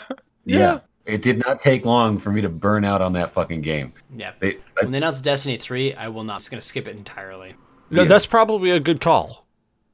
Yeah. 0.45 0.79
It 1.05 1.21
did 1.21 1.39
not 1.45 1.59
take 1.59 1.83
long 1.85 2.17
for 2.17 2.31
me 2.31 2.41
to 2.41 2.49
burn 2.49 2.85
out 2.85 3.01
on 3.01 3.13
that 3.13 3.29
fucking 3.29 3.61
game. 3.61 3.91
yeah. 4.15 4.31
They, 4.39 4.57
When 4.81 4.91
they 4.91 4.99
announced 4.99 5.23
Destiny 5.23 5.57
3, 5.57 5.95
I 5.95 6.07
will 6.07 6.23
not. 6.23 6.35
I'm 6.35 6.39
just 6.39 6.51
going 6.51 6.61
to 6.61 6.65
skip 6.67 6.87
it 6.87 6.95
entirely. 6.95 7.55
No, 7.89 8.03
Yeah. 8.03 8.07
that's 8.07 8.25
probably 8.25 8.71
a 8.71 8.79
good 8.79 9.01
call. 9.01 9.45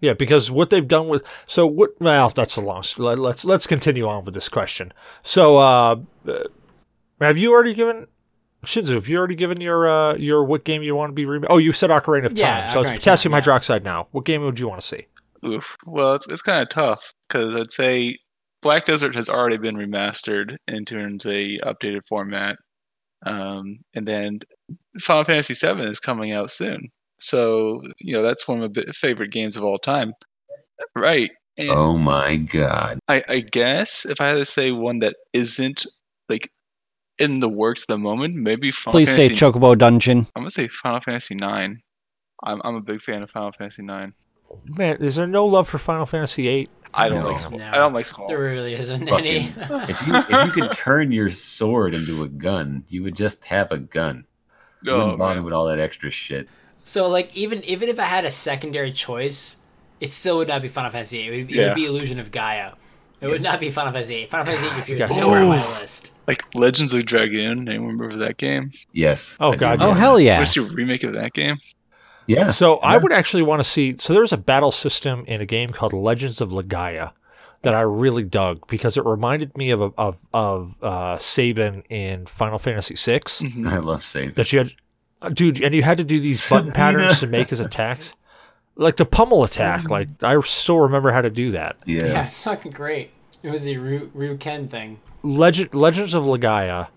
Yeah, 0.01 0.13
because 0.13 0.49
what 0.51 0.69
they've 0.69 0.87
done 0.87 1.07
with 1.09 1.23
so 1.45 1.65
what? 1.67 1.99
Well, 1.99 2.29
that's 2.29 2.55
a 2.55 2.61
long. 2.61 2.83
Let, 2.97 3.19
let's 3.19 3.43
let's 3.43 3.67
continue 3.67 4.07
on 4.07 4.23
with 4.23 4.33
this 4.33 4.47
question. 4.47 4.93
So, 5.23 5.57
uh, 5.57 5.97
uh, 6.25 6.43
have 7.19 7.37
you 7.37 7.51
already 7.51 7.73
given 7.73 8.07
Shinzu? 8.63 8.93
Have 8.93 9.09
you 9.09 9.17
already 9.17 9.35
given 9.35 9.59
your 9.59 9.89
uh, 9.89 10.15
your 10.15 10.45
what 10.45 10.63
game 10.63 10.83
you 10.83 10.95
want 10.95 11.09
to 11.09 11.13
be 11.13 11.25
remade? 11.25 11.47
Oh, 11.49 11.57
you 11.57 11.73
said 11.73 11.89
Ocarina 11.89 12.27
of 12.27 12.31
Time. 12.31 12.37
Yeah, 12.37 12.71
so 12.71 12.79
Ocarina 12.81 12.91
it's 12.91 12.99
potassium 12.99 13.31
Time, 13.33 13.41
yeah. 13.45 13.59
hydroxide 13.59 13.83
now. 13.83 14.07
What 14.11 14.23
game 14.23 14.41
would 14.43 14.57
you 14.57 14.69
want 14.69 14.79
to 14.79 14.87
see? 14.87 15.07
Oof. 15.45 15.75
Well, 15.85 16.13
it's 16.15 16.27
it's 16.29 16.41
kind 16.41 16.61
of 16.61 16.69
tough 16.69 17.13
because 17.27 17.57
I'd 17.57 17.71
say 17.71 18.19
Black 18.61 18.85
Desert 18.85 19.15
has 19.15 19.29
already 19.29 19.57
been 19.57 19.75
remastered 19.75 20.57
into 20.67 20.99
a 20.99 21.57
updated 21.59 22.01
format, 22.07 22.57
um, 23.25 23.79
and 23.93 24.07
then 24.07 24.39
Final 24.99 25.23
Fantasy 25.23 25.53
VII 25.53 25.83
is 25.83 25.99
coming 25.99 26.31
out 26.31 26.51
soon. 26.51 26.89
So 27.19 27.81
you 27.99 28.13
know 28.13 28.23
that's 28.23 28.47
one 28.47 28.61
of 28.63 28.75
my 28.75 28.83
favorite 28.93 29.31
games 29.31 29.57
of 29.57 29.63
all 29.63 29.77
time, 29.77 30.13
right? 30.95 31.29
And 31.57 31.69
Oh 31.69 31.97
my 31.97 32.37
god. 32.37 32.99
I, 33.09 33.21
I 33.27 33.39
guess 33.41 34.05
if 34.05 34.21
I 34.21 34.29
had 34.29 34.35
to 34.35 34.45
say 34.45 34.71
one 34.71 34.99
that 34.99 35.17
isn't 35.33 35.85
like 36.29 36.49
in 37.17 37.41
the 37.41 37.49
works 37.49 37.83
at 37.83 37.87
the 37.89 37.97
moment, 37.97 38.35
maybe 38.35 38.71
Final 38.71 38.97
Please 38.97 39.13
say 39.13 39.29
Chocobo 39.29 39.77
Dungeon. 39.77 40.27
I'm 40.35 40.43
gonna 40.43 40.49
say 40.49 40.69
Final 40.69 41.01
Fantasy 41.01 41.35
Nine. 41.35 41.81
I'm 42.43 42.61
I'm 42.63 42.75
a 42.75 42.81
big 42.81 43.01
fan 43.01 43.21
of 43.21 43.29
Final 43.29 43.51
Fantasy 43.51 43.83
Nine. 43.83 44.13
Man, 44.65 44.97
is 44.97 45.15
there 45.15 45.27
no 45.27 45.45
love 45.45 45.67
for 45.67 45.77
Final 45.77 46.05
Fantasy 46.05 46.43
VIII? 46.43 46.67
I 46.93 47.07
don't 47.09 47.19
No. 47.23 47.29
like 47.29 47.39
Squall. 47.39 47.59
No. 47.59 47.67
I 47.71 47.75
don't 47.75 47.93
like 47.93 48.05
Squall. 48.05 48.27
There 48.27 48.39
really 48.39 48.73
isn't 48.73 49.07
Fucking- 49.07 49.25
any. 49.27 49.37
If 49.89 50.07
you 50.07 50.15
if 50.15 50.45
you 50.45 50.51
could 50.61 50.71
turn 50.75 51.11
your 51.11 51.29
sword 51.29 51.93
into 51.93 52.23
a 52.23 52.27
gun, 52.29 52.83
you 52.89 53.03
would 53.03 53.15
just 53.15 53.45
have 53.45 53.71
a 53.71 53.77
gun. 53.77 54.25
You 54.81 54.93
Oh, 54.93 54.97
wouldn't 54.99 55.19
bother 55.19 55.35
man. 55.35 55.43
with 55.43 55.53
all 55.53 55.65
that 55.67 55.79
extra 55.79 56.09
shit. 56.09 56.47
so, 56.83 57.07
like, 57.07 57.35
even 57.35 57.63
even 57.65 57.89
if 57.89 57.99
I 57.99 58.05
had 58.05 58.25
a 58.25 58.31
secondary 58.31 58.91
choice, 58.91 59.57
it 60.01 60.11
still 60.11 60.37
would 60.37 60.47
not 60.47 60.61
be 60.63 60.67
Final 60.67 60.89
Fantasy 60.91 61.19
8. 61.19 61.27
It 61.27 61.29
would, 61.31 61.39
it 61.51 61.55
Yeah. 61.55 61.65
would 61.67 61.75
be 61.75 61.85
Illusion 61.85 62.19
of 62.19 62.31
Gaia. 62.31 62.71
It 63.21 63.27
would 63.27 63.43
not 63.43 63.59
be 63.59 63.69
Final 63.69 63.91
Fantasy 63.91 64.15
8. 64.15 64.29
Final 64.31 64.45
Fantasy 64.47 64.67
8 64.67 64.79
appears 64.81 64.99
guys- 64.99 65.17
nowhere 65.17 65.41
on 65.41 65.49
my 65.49 65.79
list. 65.79 66.13
Like 66.25 66.43
Legends 66.55 66.93
of 66.93 67.05
Dragoon. 67.05 67.67
Anyone 67.69 67.97
remember 67.97 68.17
that 68.25 68.37
game? 68.37 68.71
Yes. 68.93 69.35
Oh, 69.39 69.49
I 69.49 69.51
do 69.51 69.57
God, 69.59 69.81
Oh 69.81 69.91
hell 69.91 70.19
yeah! 70.19 70.39
What's 70.39 70.55
your 70.55 70.65
remake 70.73 71.03
of 71.03 71.13
that 71.13 71.33
game? 71.33 71.57
Yeah. 72.29 72.49
So 72.49 72.77
I 72.77 72.97
would 72.97 73.11
actually 73.11 73.43
want 73.43 73.59
to 73.61 73.69
see. 73.69 73.95
So 73.97 74.13
there's 74.13 74.31
a 74.33 74.37
battle 74.37 74.71
system 74.71 75.23
in 75.27 75.41
a 75.41 75.45
game 75.45 75.69
called 75.69 75.93
Legends 75.93 76.41
of 76.41 76.49
Legaia 76.51 77.11
that 77.63 77.73
I 77.75 77.81
really 77.81 78.23
dug 78.23 78.67
because 78.67 78.95
it 78.97 79.03
reminded 79.05 79.57
me 79.57 79.71
of 79.71 79.81
of 79.97 80.17
of 80.33 80.81
uh, 80.83 81.17
Sabin 81.17 81.83
in 81.89 82.25
Final 82.27 82.59
Fantasy 82.59 82.95
VI. 82.95 83.19
Mhm. 83.19 83.67
I 83.71 83.79
love 83.79 84.03
saving. 84.03 84.35
That 84.35 84.53
you 84.53 84.59
had, 84.59 84.71
uh, 85.21 85.29
dude, 85.29 85.61
and 85.61 85.73
you 85.73 85.83
had 85.83 85.97
to 85.97 86.03
do 86.03 86.19
these 86.19 86.47
button 86.49 86.71
patterns 86.71 87.19
to 87.21 87.27
make 87.27 87.49
his 87.49 87.59
attacks, 87.59 88.13
like 88.75 88.95
the 88.97 89.05
pummel 89.05 89.43
attack. 89.43 89.89
Like 89.89 90.07
I 90.23 90.39
still 90.41 90.79
remember 90.79 91.11
how 91.11 91.21
to 91.21 91.29
do 91.31 91.51
that. 91.51 91.77
Yeah, 91.85 92.05
Yeah. 92.05 92.23
it's 92.25 92.43
fucking 92.43 92.71
great. 92.73 93.11
It 93.41 93.49
was 93.49 93.63
the 93.63 93.77
Ryu, 93.77 94.11
Ryu 94.13 94.37
Ken 94.37 94.67
thing. 94.67 94.99
Legend 95.23 95.73
Legends 95.73 96.13
of 96.13 96.25
Legaia 96.25 96.87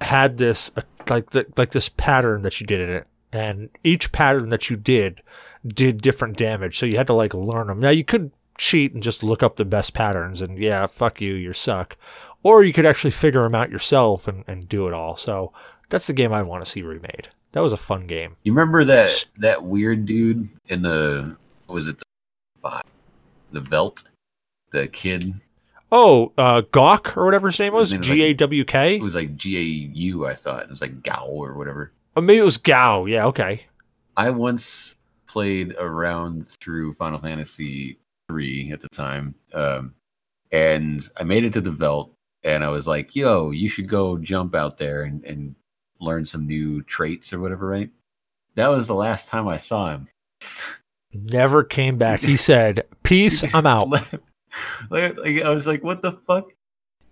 had 0.00 0.36
this 0.38 0.70
uh, 0.76 0.80
like 1.08 1.30
the, 1.30 1.46
like 1.56 1.70
this 1.72 1.88
pattern 1.88 2.42
that 2.42 2.60
you 2.60 2.66
did 2.66 2.80
in 2.80 2.90
it, 2.90 3.06
and 3.32 3.70
each 3.82 4.12
pattern 4.12 4.48
that 4.50 4.68
you 4.70 4.76
did 4.76 5.22
did 5.66 6.02
different 6.02 6.36
damage. 6.36 6.78
So 6.78 6.86
you 6.86 6.96
had 6.96 7.06
to 7.08 7.12
like 7.14 7.34
learn 7.34 7.68
them. 7.68 7.80
Now 7.80 7.90
you 7.90 8.04
could 8.04 8.30
cheat 8.58 8.92
and 8.92 9.02
just 9.02 9.22
look 9.22 9.42
up 9.42 9.56
the 9.56 9.64
best 9.64 9.94
patterns, 9.94 10.40
and 10.42 10.58
yeah, 10.58 10.86
fuck 10.86 11.20
you, 11.20 11.34
you 11.34 11.52
suck. 11.52 11.96
Or 12.42 12.64
you 12.64 12.72
could 12.72 12.86
actually 12.86 13.12
figure 13.12 13.42
them 13.44 13.54
out 13.54 13.70
yourself 13.70 14.26
and, 14.26 14.42
and 14.48 14.68
do 14.68 14.88
it 14.88 14.94
all. 14.94 15.16
So 15.16 15.52
that's 15.88 16.08
the 16.08 16.12
game 16.12 16.32
I 16.32 16.42
want 16.42 16.64
to 16.64 16.70
see 16.70 16.82
remade. 16.82 17.28
That 17.52 17.60
was 17.62 17.72
a 17.72 17.76
fun 17.76 18.06
game. 18.06 18.34
You 18.44 18.52
remember 18.52 18.84
that 18.84 19.26
that 19.38 19.62
weird 19.62 20.06
dude 20.06 20.48
in 20.68 20.82
the 20.82 21.36
what 21.66 21.74
was 21.74 21.86
it 21.86 21.98
the 21.98 22.04
five 22.56 22.82
the 23.52 23.60
Veldt? 23.60 24.02
The 24.72 24.88
kid 24.88 25.34
Oh, 25.94 26.32
uh, 26.38 26.62
Gawk 26.72 27.14
or 27.18 27.26
whatever 27.26 27.50
his 27.50 27.58
name 27.60 27.74
was, 27.74 27.90
His 27.90 27.92
name 27.92 28.00
was 28.00 28.08
like- 28.08 28.16
G 28.16 28.22
A 28.22 28.32
W 28.34 28.64
K. 28.64 28.96
it 28.96 29.02
was 29.02 29.14
like 29.14 29.36
G 29.36 29.58
A 29.58 29.60
U, 29.94 30.26
I 30.26 30.34
thought. 30.34 30.62
It 30.62 30.70
was 30.70 30.80
like 30.80 31.02
Gao 31.02 31.26
or 31.26 31.52
whatever. 31.52 31.92
Or 32.14 32.22
maybe 32.22 32.38
it 32.38 32.44
was 32.44 32.58
Gao. 32.58 33.06
Yeah, 33.06 33.26
okay. 33.26 33.62
I 34.16 34.30
once 34.30 34.96
played 35.26 35.74
around 35.78 36.46
through 36.48 36.92
Final 36.92 37.18
Fantasy 37.18 37.98
three 38.28 38.70
at 38.72 38.80
the 38.80 38.88
time, 38.88 39.34
um, 39.54 39.94
and 40.50 41.08
I 41.18 41.24
made 41.24 41.44
it 41.44 41.54
to 41.54 41.60
the 41.60 41.70
Veldt, 41.70 42.12
and 42.44 42.62
I 42.62 42.68
was 42.68 42.86
like, 42.86 43.16
"Yo, 43.16 43.50
you 43.50 43.68
should 43.68 43.88
go 43.88 44.18
jump 44.18 44.54
out 44.54 44.76
there 44.76 45.02
and, 45.02 45.24
and 45.24 45.54
learn 46.00 46.24
some 46.24 46.46
new 46.46 46.82
traits 46.82 47.32
or 47.32 47.40
whatever." 47.40 47.66
Right? 47.66 47.90
That 48.54 48.68
was 48.68 48.86
the 48.86 48.94
last 48.94 49.28
time 49.28 49.48
I 49.48 49.56
saw 49.56 49.90
him. 49.90 50.08
Never 51.14 51.64
came 51.64 51.96
back. 51.96 52.20
He 52.20 52.36
said, 52.50 52.84
"Peace, 53.02 53.54
I'm 53.54 53.66
out." 53.66 53.88
like, 54.90 55.16
like, 55.16 55.42
I 55.42 55.54
was 55.54 55.66
like, 55.66 55.82
"What 55.82 56.02
the 56.02 56.12
fuck?" 56.12 56.52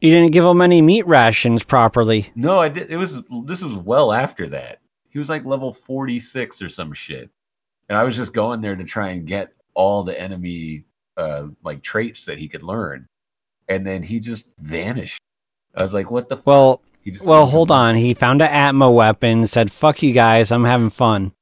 You 0.00 0.10
didn't 0.10 0.32
give 0.32 0.44
him 0.44 0.62
any 0.62 0.80
meat 0.80 1.06
rations 1.06 1.62
properly. 1.62 2.30
No, 2.34 2.58
I 2.58 2.68
did. 2.68 2.90
It 2.90 2.96
was 2.96 3.22
this 3.44 3.62
was 3.62 3.76
well 3.76 4.12
after 4.12 4.46
that. 4.48 4.79
He 5.10 5.18
was 5.18 5.28
like 5.28 5.44
level 5.44 5.72
forty 5.72 6.20
six 6.20 6.62
or 6.62 6.68
some 6.68 6.92
shit, 6.92 7.30
and 7.88 7.98
I 7.98 8.04
was 8.04 8.16
just 8.16 8.32
going 8.32 8.60
there 8.60 8.76
to 8.76 8.84
try 8.84 9.10
and 9.10 9.26
get 9.26 9.52
all 9.74 10.02
the 10.02 10.18
enemy 10.20 10.84
uh 11.16 11.48
like 11.62 11.82
traits 11.82 12.24
that 12.24 12.38
he 12.38 12.48
could 12.48 12.62
learn, 12.62 13.06
and 13.68 13.86
then 13.86 14.02
he 14.02 14.20
just 14.20 14.50
vanished. 14.58 15.20
I 15.74 15.82
was 15.82 15.94
like, 15.94 16.10
"What 16.10 16.28
the?" 16.28 16.36
Fuck? 16.36 16.46
Well, 16.46 16.82
He 17.02 17.10
just 17.10 17.26
well, 17.26 17.46
hold 17.46 17.70
on. 17.70 17.96
He 17.96 18.14
found 18.14 18.42
an 18.42 18.48
Atma 18.48 18.90
weapon, 18.90 19.46
said, 19.46 19.70
"Fuck 19.70 20.02
you 20.02 20.12
guys, 20.12 20.50
I'm 20.52 20.64
having 20.64 20.90
fun." 20.90 21.32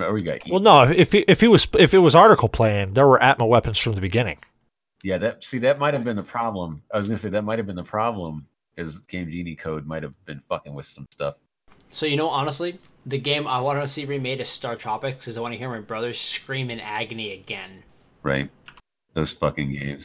Oh, 0.00 0.12
we 0.12 0.22
got 0.22 0.48
Well, 0.48 0.60
no. 0.60 0.82
If 0.82 1.12
he, 1.12 1.24
if 1.26 1.40
he 1.40 1.48
was 1.48 1.66
if 1.78 1.92
it 1.92 1.98
was 1.98 2.14
article 2.14 2.48
playing, 2.48 2.94
there 2.94 3.06
were 3.06 3.20
Atma 3.22 3.46
weapons 3.46 3.78
from 3.78 3.94
the 3.94 4.00
beginning. 4.00 4.38
Yeah, 5.02 5.18
that 5.18 5.44
see 5.44 5.58
that 5.58 5.78
might 5.78 5.94
have 5.94 6.04
been 6.04 6.16
the 6.16 6.22
problem. 6.22 6.82
I 6.92 6.98
was 6.98 7.06
gonna 7.06 7.18
say 7.18 7.30
that 7.30 7.42
might 7.42 7.58
have 7.58 7.66
been 7.66 7.76
the 7.76 7.84
problem. 7.84 8.46
Is 8.76 8.98
Game 9.00 9.28
Genie 9.28 9.56
code 9.56 9.86
might 9.86 10.04
have 10.04 10.24
been 10.24 10.38
fucking 10.38 10.72
with 10.72 10.86
some 10.86 11.06
stuff. 11.10 11.38
So 11.90 12.06
you 12.06 12.16
know, 12.16 12.28
honestly, 12.28 12.78
the 13.08 13.18
game 13.18 13.46
I 13.46 13.60
want 13.60 13.80
to 13.80 13.88
see 13.88 14.04
remade 14.04 14.40
is 14.40 14.48
Star 14.48 14.76
Tropics 14.76 15.16
because 15.16 15.38
I 15.38 15.40
want 15.40 15.54
to 15.54 15.58
hear 15.58 15.70
my 15.70 15.80
brothers 15.80 16.20
scream 16.20 16.70
in 16.70 16.78
agony 16.78 17.32
again. 17.32 17.82
Right? 18.22 18.50
Those 19.14 19.32
fucking 19.32 19.72
games. 19.72 20.04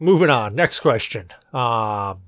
Moving 0.00 0.30
on. 0.30 0.56
Next 0.56 0.80
question. 0.80 1.28
Um, 1.52 2.22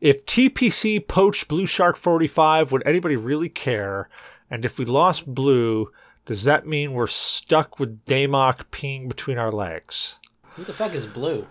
if 0.00 0.24
TPC 0.24 1.06
poached 1.06 1.48
Blue 1.48 1.66
Shark 1.66 1.96
45, 1.96 2.72
would 2.72 2.82
anybody 2.86 3.16
really 3.16 3.50
care? 3.50 4.08
And 4.50 4.64
if 4.64 4.78
we 4.78 4.86
lost 4.86 5.26
Blue, 5.26 5.92
does 6.24 6.44
that 6.44 6.66
mean 6.66 6.94
we're 6.94 7.06
stuck 7.06 7.78
with 7.78 8.04
Damok 8.06 8.64
peeing 8.70 9.08
between 9.08 9.36
our 9.36 9.52
legs? 9.52 10.16
Who 10.54 10.64
the 10.64 10.72
fuck 10.72 10.94
is 10.94 11.04
Blue? 11.04 11.46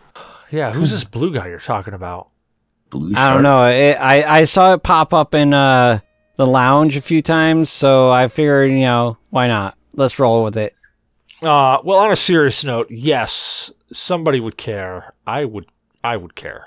Yeah, 0.51 0.71
who's 0.71 0.89
this 0.89 1.03
blue 1.03 1.31
guy 1.31 1.47
you're 1.47 1.59
talking 1.59 1.93
about? 1.93 2.29
Blue 2.89 3.13
Shark. 3.13 3.19
I 3.19 3.33
don't 3.33 3.43
know. 3.43 3.65
It, 3.65 3.97
I 3.99 4.39
I 4.39 4.43
saw 4.45 4.73
it 4.73 4.81
pop 4.81 5.13
up 5.13 5.35
in 5.35 5.53
uh 5.53 5.99
the 6.39 6.47
lounge 6.47 6.95
a 6.95 7.01
few 7.01 7.21
times, 7.21 7.69
so 7.69 8.09
I 8.11 8.29
figured, 8.29 8.71
you 8.71 8.79
know, 8.79 9.17
why 9.29 9.47
not? 9.49 9.77
Let's 9.93 10.19
roll 10.19 10.41
with 10.41 10.55
it. 10.55 10.73
Uh, 11.43 11.79
well, 11.83 11.99
on 11.99 12.13
a 12.13 12.15
serious 12.15 12.63
note, 12.63 12.87
yes, 12.89 13.73
somebody 13.91 14.39
would 14.39 14.55
care. 14.55 15.13
I 15.27 15.43
would. 15.43 15.65
I 16.01 16.15
would 16.15 16.35
care. 16.35 16.65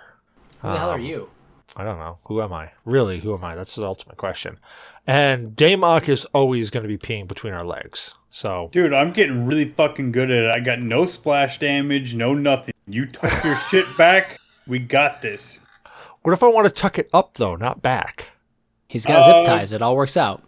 Who 0.61 0.69
the 0.69 0.79
hell 0.79 0.91
are 0.91 0.97
Um, 0.97 1.01
you? 1.01 1.31
I 1.75 1.85
don't 1.85 1.99
know. 1.99 2.17
Who 2.29 2.43
am 2.43 2.53
I? 2.53 2.73
Really, 2.85 3.21
who 3.21 3.35
am 3.35 3.43
I? 3.45 3.55
That's 3.55 3.75
the 3.77 3.87
ultimate 3.87 4.19
question. 4.19 4.59
And 5.07 5.57
Damok 5.57 6.07
is 6.11 6.27
always 6.35 6.69
going 6.69 6.83
to 6.83 6.89
be 6.89 6.99
peeing 6.99 7.27
between 7.27 7.55
our 7.55 7.65
legs. 7.65 8.15
So 8.31 8.69
Dude, 8.73 8.93
I'm 8.93 9.13
getting 9.15 9.47
really 9.47 9.71
fucking 9.71 10.13
good 10.13 10.31
at 10.31 10.45
it. 10.45 10.55
I 10.55 10.61
got 10.61 10.81
no 10.81 11.07
splash 11.07 11.59
damage, 11.59 12.15
no 12.15 12.35
nothing. 12.35 12.75
You 12.87 13.07
tuck 13.07 13.43
your 13.43 13.57
shit 13.57 13.87
back, 13.97 14.39
we 14.67 14.81
got 14.81 15.23
this. 15.23 15.61
What 16.21 16.33
if 16.33 16.43
I 16.43 16.49
want 16.49 16.69
to 16.69 16.75
tuck 16.75 16.99
it 16.99 17.09
up 17.15 17.35
though, 17.39 17.57
not 17.57 17.81
back? 17.81 18.32
He's 18.93 19.07
got 19.07 19.25
zip 19.25 19.35
uh, 19.37 19.45
ties. 19.45 19.73
It 19.73 19.81
all 19.81 19.97
works 19.97 20.19
out. 20.19 20.43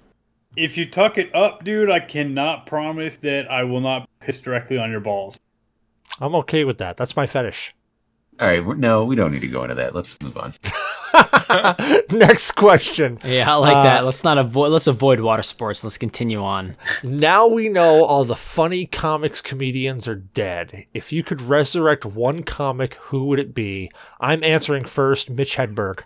If 0.54 0.76
you 0.76 0.84
tuck 0.84 1.16
it 1.16 1.34
up, 1.34 1.64
dude, 1.64 1.90
I 1.90 1.98
cannot 1.98 2.66
promise 2.66 3.16
that 3.18 3.50
I 3.50 3.64
will 3.64 3.80
not 3.80 4.06
piss 4.20 4.42
directly 4.42 4.76
on 4.76 4.90
your 4.90 5.00
balls. 5.00 5.40
I'm 6.20 6.34
okay 6.34 6.64
with 6.64 6.76
that. 6.78 6.98
That's 6.98 7.16
my 7.16 7.26
fetish. 7.26 7.74
All 8.38 8.46
right, 8.48 8.78
no, 8.78 9.04
we 9.04 9.16
don't 9.16 9.32
need 9.32 9.40
to 9.40 9.48
go 9.48 9.62
into 9.62 9.76
that. 9.76 9.94
Let's 9.94 10.20
move 10.20 10.36
on. 10.36 10.52
Next 12.10 12.52
question. 12.52 13.18
Yeah, 13.24 13.50
I 13.50 13.56
like 13.56 13.76
Uh, 13.76 13.82
that. 13.84 14.04
Let's 14.04 14.24
not 14.24 14.36
avoid. 14.38 14.72
Let's 14.72 14.86
avoid 14.88 15.20
water 15.20 15.42
sports. 15.42 15.82
Let's 15.82 15.96
continue 15.96 16.42
on. 16.42 16.76
Now 17.02 17.46
we 17.46 17.68
know 17.68 18.04
all 18.04 18.24
the 18.24 18.36
funny 18.36 18.86
comics 18.86 19.40
comedians 19.40 20.06
are 20.06 20.16
dead. 20.16 20.84
If 20.92 21.12
you 21.12 21.22
could 21.22 21.40
resurrect 21.40 22.04
one 22.04 22.42
comic, 22.42 22.94
who 22.94 23.24
would 23.26 23.38
it 23.38 23.54
be? 23.54 23.90
I'm 24.20 24.44
answering 24.44 24.84
first, 24.84 25.30
Mitch 25.30 25.56
Hedberg. 25.56 26.00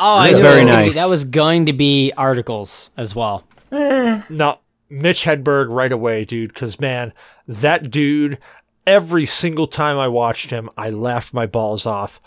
Oh, 0.00 0.16
I 0.18 0.32
knew 0.32 0.42
Very 0.42 0.62
it 0.62 0.64
be- 0.64 0.70
nice. 0.70 0.94
that 0.94 1.08
was 1.08 1.24
going 1.24 1.66
to 1.66 1.72
be 1.72 2.12
articles 2.16 2.90
as 2.96 3.14
well. 3.14 3.44
Eh. 3.70 4.22
No, 4.30 4.58
Mitch 4.88 5.24
Hedberg 5.24 5.66
right 5.68 5.92
away, 5.92 6.24
dude. 6.24 6.52
Because 6.52 6.80
man, 6.80 7.12
that 7.46 7.90
dude. 7.90 8.38
Every 8.86 9.26
single 9.26 9.66
time 9.68 9.98
I 9.98 10.08
watched 10.08 10.50
him, 10.50 10.68
I 10.76 10.90
laughed 10.90 11.32
my 11.34 11.46
balls 11.46 11.84
off. 11.86 12.20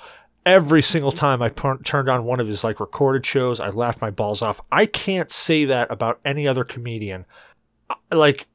Every 0.46 0.82
single 0.84 1.12
time 1.12 1.42
I 1.42 1.50
per- 1.50 1.80
turned 1.80 2.10
on 2.10 2.26
one 2.26 2.40
of 2.40 2.48
his 2.48 2.64
like 2.64 2.80
recorded 2.80 3.26
shows, 3.26 3.60
I 3.60 3.70
laughed 3.70 4.02
my 4.02 4.12
balls 4.12 4.42
off. 4.42 4.62
I 4.72 4.86
can't 4.86 5.32
say 5.32 5.66
that 5.66 5.92
about 5.92 6.20
any 6.24 6.48
other 6.48 6.64
comedian. 6.64 7.26
Like, 8.12 8.46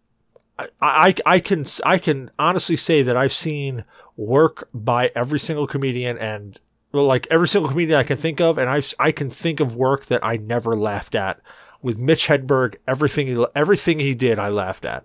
I, 0.58 0.68
I, 0.80 1.14
I 1.26 1.40
can 1.40 1.66
I 1.84 1.98
can 1.98 2.30
honestly 2.38 2.76
say 2.76 3.02
that 3.02 3.16
I've 3.16 3.32
seen 3.32 3.84
work 4.16 4.68
by 4.72 5.10
every 5.14 5.40
single 5.40 5.66
comedian 5.66 6.16
and 6.18 6.58
well, 6.58 6.67
like 6.92 7.26
every 7.30 7.48
single 7.48 7.70
comedian 7.70 7.98
I 7.98 8.02
can 8.02 8.16
think 8.16 8.40
of, 8.40 8.58
and 8.58 8.68
I 8.70 8.82
I 8.98 9.12
can 9.12 9.30
think 9.30 9.60
of 9.60 9.76
work 9.76 10.06
that 10.06 10.24
I 10.24 10.36
never 10.36 10.76
laughed 10.76 11.14
at. 11.14 11.40
With 11.80 11.98
Mitch 11.98 12.26
Hedberg, 12.26 12.76
everything 12.88 13.26
he 13.28 13.44
everything 13.54 14.00
he 14.00 14.14
did, 14.14 14.38
I 14.38 14.48
laughed 14.48 14.84
at. 14.84 15.04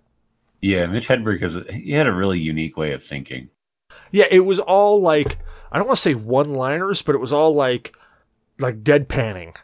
Yeah, 0.62 0.86
Mitch 0.88 1.08
Hedberg 1.08 1.42
has 1.42 1.58
he 1.70 1.92
had 1.92 2.08
a 2.08 2.14
really 2.14 2.40
unique 2.40 2.78
way 2.78 2.94
of 2.94 3.04
thinking. 3.04 3.50
Yeah, 4.12 4.26
it 4.32 4.42
was 4.42 4.60
all 4.60 5.02
like 5.02 5.38
I 5.72 5.78
don't 5.78 5.88
want 5.88 5.98
to 5.98 6.02
say 6.02 6.14
one-liners, 6.16 7.02
but 7.02 7.16
it 7.16 7.20
was 7.20 7.34
all 7.34 7.54
like 7.54 7.96
like 8.60 8.84
deadpanning. 8.84 9.56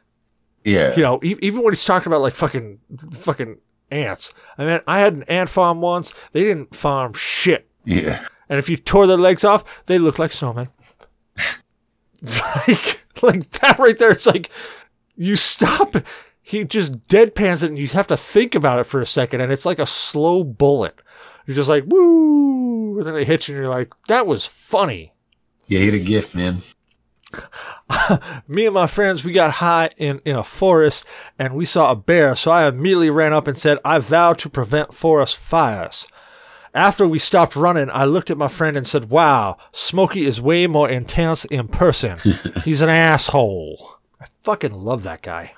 Yeah, 0.65 0.93
You 0.95 1.03
know, 1.03 1.19
e- 1.23 1.37
even 1.41 1.63
when 1.63 1.71
he's 1.73 1.85
talking 1.85 2.07
about 2.11 2.21
like 2.21 2.35
fucking 2.35 2.79
fucking 3.13 3.57
ants. 3.89 4.33
I 4.57 4.65
mean, 4.65 4.81
I 4.87 4.99
had 4.99 5.15
an 5.15 5.23
ant 5.23 5.49
farm 5.49 5.79
once. 5.81 6.13
They 6.33 6.43
didn't 6.43 6.75
farm 6.75 7.13
shit. 7.13 7.69
yeah, 7.85 8.25
And 8.49 8.59
if 8.59 8.67
you 8.69 8.75
tore 8.75 9.07
their 9.07 9.17
legs 9.17 9.43
off, 9.45 9.63
they 9.85 9.97
look 9.97 10.19
like 10.19 10.31
snowmen. 10.31 10.69
like, 12.67 13.05
like 13.21 13.49
that 13.51 13.79
right 13.79 13.97
there. 13.97 14.11
It's 14.11 14.27
like 14.27 14.49
you 15.15 15.35
stop. 15.35 15.95
He 16.41 16.63
just 16.65 17.07
deadpans 17.07 17.63
it, 17.63 17.69
and 17.69 17.77
you 17.77 17.87
have 17.89 18.07
to 18.07 18.17
think 18.17 18.55
about 18.55 18.79
it 18.79 18.85
for 18.85 19.01
a 19.01 19.05
second, 19.05 19.41
and 19.41 19.51
it's 19.51 19.65
like 19.65 19.79
a 19.79 19.85
slow 19.85 20.43
bullet. 20.43 20.99
You're 21.45 21.55
just 21.55 21.69
like 21.69 21.83
woo, 21.87 22.97
and 22.97 23.05
then 23.05 23.15
it 23.15 23.27
hits 23.27 23.47
you, 23.47 23.55
and 23.55 23.63
you're 23.63 23.71
like, 23.73 23.93
that 24.07 24.25
was 24.27 24.45
funny. 24.45 25.13
yeah. 25.67 25.79
He 25.79 25.85
had 25.85 25.95
a 25.95 25.99
gift, 26.03 26.35
man. 26.35 26.57
Me 28.47 28.65
and 28.65 28.73
my 28.73 28.87
friends, 28.87 29.23
we 29.23 29.31
got 29.31 29.51
high 29.51 29.89
in, 29.97 30.19
in 30.25 30.35
a 30.35 30.43
forest 30.43 31.05
and 31.37 31.53
we 31.53 31.65
saw 31.65 31.91
a 31.91 31.95
bear, 31.95 32.35
so 32.35 32.49
I 32.51 32.67
immediately 32.67 33.11
ran 33.11 33.33
up 33.33 33.47
and 33.47 33.57
said, 33.57 33.77
I 33.85 33.99
vow 33.99 34.33
to 34.33 34.49
prevent 34.49 34.93
forest 34.95 35.37
fires. 35.37 36.07
After 36.73 37.07
we 37.07 37.19
stopped 37.19 37.55
running, 37.55 37.89
I 37.91 38.05
looked 38.05 38.29
at 38.29 38.37
my 38.37 38.47
friend 38.47 38.77
and 38.77 38.85
said, 38.85 39.09
Wow, 39.09 39.57
Smokey 39.71 40.25
is 40.25 40.39
way 40.41 40.67
more 40.67 40.89
intense 40.89 41.45
in 41.45 41.67
person. 41.67 42.19
He's 42.63 42.81
an 42.81 42.89
asshole. 42.89 43.97
I 44.21 44.25
fucking 44.43 44.73
love 44.73 45.03
that 45.03 45.21
guy. 45.21 45.53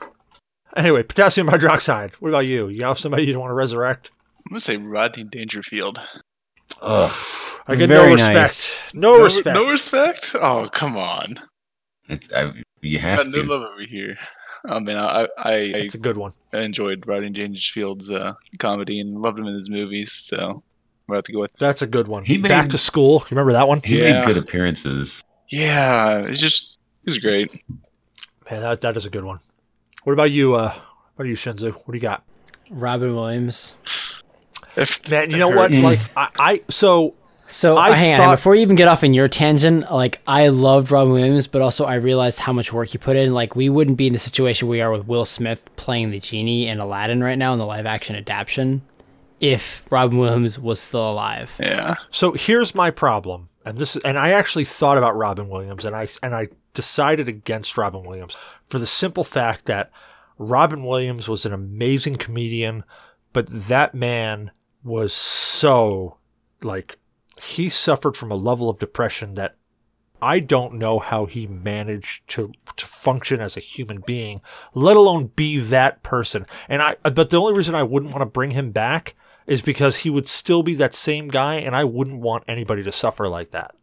Anyway, 0.75 1.03
potassium 1.03 1.47
hydroxide. 1.47 2.13
What 2.15 2.29
about 2.29 2.39
you? 2.45 2.69
You 2.69 2.85
have 2.85 2.97
somebody 2.99 3.25
you 3.25 3.38
want 3.39 3.49
to 3.49 3.55
resurrect? 3.55 4.11
I'm 4.47 4.51
gonna 4.53 4.59
say 4.61 4.77
Rodney 4.77 5.25
Dangerfield. 5.25 5.99
Ugh, 6.81 7.11
I 7.67 7.75
get 7.75 7.89
Very 7.89 8.09
no 8.11 8.15
nice. 8.15 8.77
respect. 8.77 8.95
No, 8.95 9.23
respect. 9.23 9.55
No 9.55 9.65
respect. 9.67 10.31
Oh 10.41 10.69
come 10.71 10.95
on. 10.97 11.35
it's, 12.07 12.31
I, 12.33 12.49
you 12.81 12.97
Got 12.99 13.01
have 13.01 13.27
no 13.27 13.43
to. 13.43 13.49
love 13.49 13.61
over 13.63 13.81
here. 13.83 14.17
I 14.65 14.79
mean, 14.79 14.97
I 14.97 15.27
I, 15.38 15.53
It's 15.55 15.95
a 15.95 15.99
good 15.99 16.17
one. 16.17 16.31
I 16.53 16.59
enjoyed 16.61 17.05
Rodney 17.05 17.29
Dangerfield's 17.31 18.09
uh, 18.09 18.33
comedy 18.59 18.99
and 19.01 19.21
loved 19.21 19.39
him 19.39 19.47
in 19.47 19.55
his 19.55 19.69
movies. 19.69 20.11
So 20.13 20.63
we'll 21.07 21.18
have 21.18 21.26
to 21.26 21.32
go 21.34 21.40
with. 21.40 21.53
That's 21.57 21.82
a 21.82 21.88
good 21.88 22.07
one. 22.07 22.23
He 22.26 22.38
Back 22.38 22.65
made- 22.65 22.72
to 22.72 22.78
school. 22.78 23.19
You 23.22 23.36
remember 23.36 23.53
that 23.53 23.68
one? 23.68 23.82
He 23.84 23.99
Yeah. 24.02 24.14
made 24.19 24.26
good 24.26 24.38
appearances. 24.38 25.23
Yeah, 25.49 26.19
it's 26.19 26.40
just 26.41 26.78
it 27.03 27.07
was 27.10 27.18
great. 27.19 27.52
Man, 28.49 28.61
that, 28.61 28.82
that 28.82 28.98
is 28.98 29.06
a 29.06 29.10
good 29.10 29.23
one. 29.23 29.40
What 30.03 30.14
about 30.14 30.32
you? 30.32 30.56
Uh, 30.56 30.73
what 31.15 31.26
are 31.26 31.28
you, 31.30 31.36
Shinzu? 31.36 31.72
What 31.73 31.88
do 31.88 31.94
you 31.94 31.99
got? 32.02 32.23
Robin 32.69 33.15
Williams. 33.15 33.76
If 34.76 35.10
Man, 35.10 35.30
you 35.32 35.38
know 35.38 35.49
what? 35.49 35.72
Like, 35.73 35.99
I, 36.15 36.30
I 36.40 36.61
so 36.69 37.15
So 37.48 37.76
I 37.78 37.94
hang 37.95 38.22
on, 38.22 38.34
before 38.34 38.56
you 38.56 38.61
even 38.61 38.78
get 38.78 38.88
off 38.88 39.03
in 39.03 39.14
your 39.14 39.28
tangent, 39.28 39.91
like 39.91 40.22
I 40.26 40.48
loved 40.48 40.90
Robin 40.91 41.11
Williams, 41.11 41.48
but 41.48 41.61
also 41.61 41.84
I 41.86 41.95
realized 41.95 42.40
how 42.40 42.53
much 42.53 42.72
work 42.72 42.88
he 42.90 42.98
put 42.98 43.18
in. 43.18 43.34
Like 43.34 43.53
we 43.56 43.68
wouldn't 43.68 43.98
be 43.98 44.07
in 44.07 44.14
the 44.14 44.19
situation 44.19 44.69
we 44.69 44.80
are 44.80 44.90
with 44.90 45.06
Will 45.07 45.26
Smith 45.26 45.61
playing 45.76 46.11
the 46.11 46.22
genie 46.22 46.68
in 46.68 46.80
Aladdin 46.80 47.22
right 47.22 47.38
now 47.38 47.52
in 47.52 47.60
the 47.60 47.65
live 47.65 47.86
action 47.86 48.15
adaptation 48.15 48.82
if 49.41 49.84
Robin 49.89 50.18
Williams 50.18 50.57
was 50.57 50.80
still 50.80 51.09
alive. 51.11 51.55
Yeah, 51.59 51.95
so 52.09 52.31
here's 52.34 52.73
my 52.73 52.91
problem, 52.91 53.49
and 53.65 53.77
this 53.77 53.97
and 53.97 54.18
I 54.18 54.30
actually 54.31 54.65
thought 54.65 54.97
about 54.97 55.18
Robin 55.18 55.49
Williams, 55.49 55.84
and 55.84 55.95
I 55.95 56.07
and 56.23 56.34
I 56.34 56.47
decided 56.73 57.27
against 57.27 57.77
Robin 57.77 58.03
Williams 58.03 58.38
for 58.69 58.80
the 58.80 58.88
simple 58.88 59.23
fact 59.23 59.65
that 59.65 59.91
Robin 60.38 60.85
Williams 60.85 61.27
was 61.27 61.45
an 61.45 61.53
amazing 61.53 62.15
comedian, 62.15 62.84
but 63.34 63.47
that 63.47 63.93
man 63.93 64.51
was 64.84 65.13
so 65.13 66.18
like 66.63 66.97
he 67.41 67.69
suffered 67.69 68.15
from 68.15 68.31
a 68.31 68.35
level 68.35 68.69
of 68.69 68.80
depression 68.80 69.35
that 69.35 69.55
I 70.22 70.39
don't 70.39 70.76
know 70.76 70.99
how 70.99 71.26
he 71.26 71.47
managed 71.47 72.27
to 72.30 72.51
to 72.76 72.85
function 72.85 73.41
as 73.41 73.57
a 73.57 73.61
human 73.61 74.01
being, 74.01 74.41
let 74.73 74.95
alone 74.95 75.27
be 75.27 75.57
that 75.59 76.03
person. 76.03 76.45
And 76.69 76.81
I 76.81 76.95
but 77.01 77.31
the 77.31 77.41
only 77.41 77.55
reason 77.55 77.73
I 77.73 77.84
wouldn't 77.84 78.13
want 78.13 78.22
to 78.22 78.27
bring 78.27 78.51
him 78.51 78.72
back 78.72 79.15
is 79.52 79.61
because 79.61 79.98
he 79.98 80.10
would 80.10 80.30
still 80.30 80.64
be 80.64 80.73
that 80.76 80.94
same 80.95 81.28
guy 81.28 81.56
and 81.56 81.76
I 81.76 81.84
wouldn't 81.84 82.22
want 82.22 82.45
anybody 82.48 82.84
to 82.84 82.91
suffer 82.91 83.28
like 83.28 83.52
that. 83.52 83.76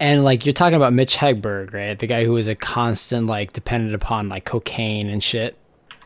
And 0.00 0.24
like 0.24 0.44
you're 0.44 0.52
talking 0.52 0.74
about 0.74 0.92
Mitch 0.92 1.16
Hedberg, 1.16 1.72
right? 1.72 1.96
The 1.96 2.08
guy 2.08 2.24
who 2.24 2.32
was 2.32 2.48
a 2.48 2.56
constant 2.56 3.28
like 3.28 3.52
dependent 3.52 3.94
upon 3.94 4.28
like 4.28 4.44
cocaine 4.44 5.08
and 5.08 5.22
shit. 5.22 5.56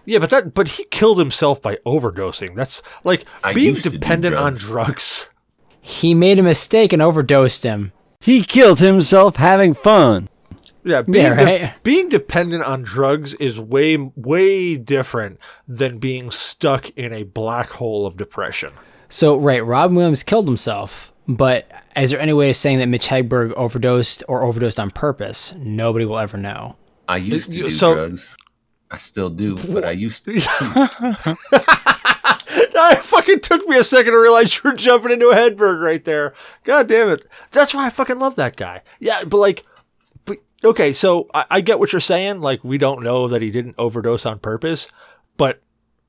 Yeah, 0.04 0.18
but 0.18 0.28
that 0.28 0.52
but 0.52 0.68
he 0.68 0.84
killed 0.84 1.18
himself 1.18 1.62
by 1.62 1.76
overdosing. 1.86 2.54
That's 2.54 2.82
like 3.02 3.24
I 3.42 3.54
being 3.54 3.68
used 3.68 3.84
to 3.84 3.90
do 3.90 3.96
dependent 3.96 4.36
on 4.36 4.52
drugs. 4.52 4.66
drugs. 4.66 5.30
He 5.80 6.14
made 6.14 6.38
a 6.38 6.42
mistake 6.42 6.92
and 6.92 7.00
overdosed 7.00 7.64
him. 7.64 7.92
He 8.20 8.42
killed 8.42 8.78
himself 8.78 9.36
having 9.36 9.72
fun. 9.72 10.28
Yeah, 10.84 11.00
being, 11.00 11.24
Yeah, 11.24 11.44
de- 11.44 11.74
being 11.82 12.10
dependent 12.10 12.62
on 12.62 12.82
drugs 12.82 13.32
is 13.34 13.58
way 13.58 13.96
way 13.96 14.76
different 14.76 15.38
than 15.66 15.98
being 15.98 16.30
stuck 16.30 16.90
in 16.90 17.14
a 17.14 17.22
black 17.22 17.70
hole 17.70 18.04
of 18.04 18.18
depression. 18.18 18.72
So 19.08 19.36
right, 19.36 19.64
Rob 19.64 19.92
Williams 19.92 20.22
killed 20.22 20.46
himself. 20.46 21.12
But 21.28 21.70
is 21.94 22.10
there 22.10 22.20
any 22.20 22.32
way 22.32 22.48
of 22.48 22.56
saying 22.56 22.78
that 22.78 22.88
Mitch 22.88 23.06
Hedberg 23.06 23.52
overdosed 23.52 24.24
or 24.28 24.44
overdosed 24.44 24.80
on 24.80 24.90
purpose? 24.90 25.52
Nobody 25.58 26.06
will 26.06 26.18
ever 26.18 26.38
know. 26.38 26.76
I 27.06 27.18
used 27.18 27.50
to 27.50 27.52
do 27.52 27.70
so- 27.70 27.94
drugs. 27.94 28.36
I 28.90 28.96
still 28.96 29.28
do, 29.28 29.58
but 29.70 29.84
I 29.84 29.90
used 29.90 30.24
to. 30.24 30.32
it 32.50 32.98
fucking 33.02 33.40
took 33.40 33.66
me 33.66 33.76
a 33.76 33.84
second 33.84 34.12
to 34.12 34.18
realize 34.18 34.56
you 34.56 34.62
were 34.64 34.76
jumping 34.76 35.12
into 35.12 35.28
a 35.28 35.34
Hedberg 35.34 35.82
right 35.82 36.02
there. 36.02 36.32
God 36.64 36.88
damn 36.88 37.10
it. 37.10 37.26
That's 37.50 37.74
why 37.74 37.84
I 37.84 37.90
fucking 37.90 38.18
love 38.18 38.36
that 38.36 38.56
guy. 38.56 38.80
Yeah, 38.98 39.24
but 39.26 39.36
like, 39.36 39.66
but, 40.24 40.38
okay, 40.64 40.94
so 40.94 41.28
I, 41.34 41.44
I 41.50 41.60
get 41.60 41.78
what 41.78 41.92
you're 41.92 42.00
saying. 42.00 42.40
Like, 42.40 42.64
we 42.64 42.78
don't 42.78 43.02
know 43.02 43.28
that 43.28 43.42
he 43.42 43.50
didn't 43.50 43.74
overdose 43.76 44.24
on 44.24 44.38
purpose, 44.38 44.88
but 45.36 45.60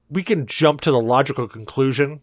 we 0.10 0.24
can 0.24 0.46
jump 0.46 0.80
to 0.82 0.92
the 0.92 1.02
logical 1.02 1.50
conclusion 1.50 2.22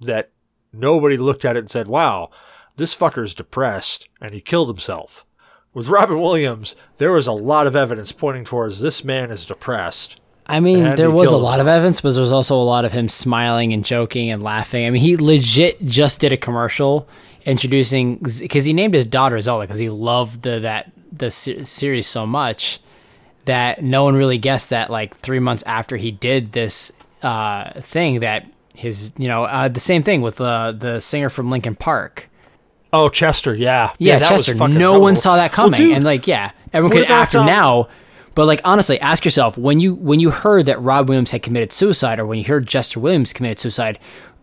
that 0.00 0.30
nobody 0.72 1.16
looked 1.16 1.44
at 1.44 1.56
it 1.56 1.60
and 1.60 1.70
said, 1.70 1.88
wow, 1.88 2.30
this 2.76 2.94
fucker's 2.94 3.34
depressed 3.34 4.08
and 4.20 4.34
he 4.34 4.40
killed 4.40 4.68
himself. 4.68 5.24
With 5.72 5.88
Robin 5.88 6.20
Williams, 6.20 6.74
there 6.96 7.12
was 7.12 7.26
a 7.26 7.32
lot 7.32 7.66
of 7.66 7.76
evidence 7.76 8.10
pointing 8.10 8.44
towards 8.44 8.80
this 8.80 9.04
man 9.04 9.30
is 9.30 9.46
depressed. 9.46 10.20
I 10.46 10.58
mean, 10.58 10.96
there 10.96 11.12
was 11.12 11.28
a 11.28 11.32
killed 11.32 11.42
lot 11.44 11.60
of 11.60 11.68
evidence, 11.68 12.00
but 12.00 12.12
there 12.12 12.20
was 12.20 12.32
also 12.32 12.56
a 12.56 12.64
lot 12.64 12.84
of 12.84 12.90
him 12.90 13.08
smiling 13.08 13.72
and 13.72 13.84
joking 13.84 14.30
and 14.30 14.42
laughing. 14.42 14.84
I 14.84 14.90
mean, 14.90 15.00
he 15.00 15.16
legit 15.16 15.86
just 15.86 16.20
did 16.20 16.32
a 16.32 16.36
commercial 16.36 17.08
introducing 17.44 18.16
because 18.16 18.64
he 18.64 18.72
named 18.72 18.94
his 18.94 19.04
daughter 19.04 19.40
Zelda 19.40 19.64
because 19.64 19.78
he 19.78 19.88
loved 19.88 20.42
the 20.42 20.58
that 20.60 20.90
the 21.12 21.30
series 21.30 22.06
so 22.06 22.26
much 22.26 22.80
that 23.44 23.82
no 23.82 24.04
one 24.04 24.14
really 24.14 24.38
guessed 24.38 24.70
that 24.70 24.90
like 24.90 25.16
three 25.16 25.38
months 25.38 25.62
after 25.64 25.96
he 25.96 26.10
did 26.10 26.52
this 26.52 26.92
uh, 27.22 27.80
thing 27.80 28.20
that 28.20 28.46
his 28.80 29.12
you 29.16 29.28
know 29.28 29.44
uh, 29.44 29.68
the 29.68 29.80
same 29.80 30.02
thing 30.02 30.22
with 30.22 30.40
uh, 30.40 30.72
the 30.72 31.00
singer 31.00 31.28
from 31.28 31.50
Linkin 31.50 31.76
Park. 31.76 32.28
Oh, 32.92 33.08
Chester, 33.08 33.54
yeah. 33.54 33.92
Yeah, 33.98 34.18
that 34.18 34.28
Chester. 34.28 34.54
No 34.54 34.66
horrible. 34.68 35.00
one 35.00 35.16
saw 35.16 35.36
that 35.36 35.52
Well, 35.56 35.68
coming, 35.68 35.78
dude, 35.78 35.94
and 35.94 36.04
like, 36.04 36.26
yeah, 36.26 36.50
everyone 36.72 36.98
could 36.98 37.08
after 37.08 37.38
um, 37.38 37.46
now. 37.46 37.88
But 38.34 38.46
like, 38.46 38.60
honestly, 38.64 39.00
ask 39.00 39.24
yourself 39.24 39.58
when 39.58 39.80
you 39.80 39.94
when 39.94 40.18
you 40.18 40.30
heard 40.30 40.66
that 40.66 40.80
Rob 40.80 41.08
Williams 41.08 41.30
had 41.30 41.42
committed 41.42 41.72
suicide, 41.72 42.18
or 42.18 42.26
when 42.26 42.38
you 42.38 42.44
heard 42.44 42.66
Chester 42.66 42.98
Williams 42.98 43.32
committed 43.32 43.58
suicide, 43.58 43.98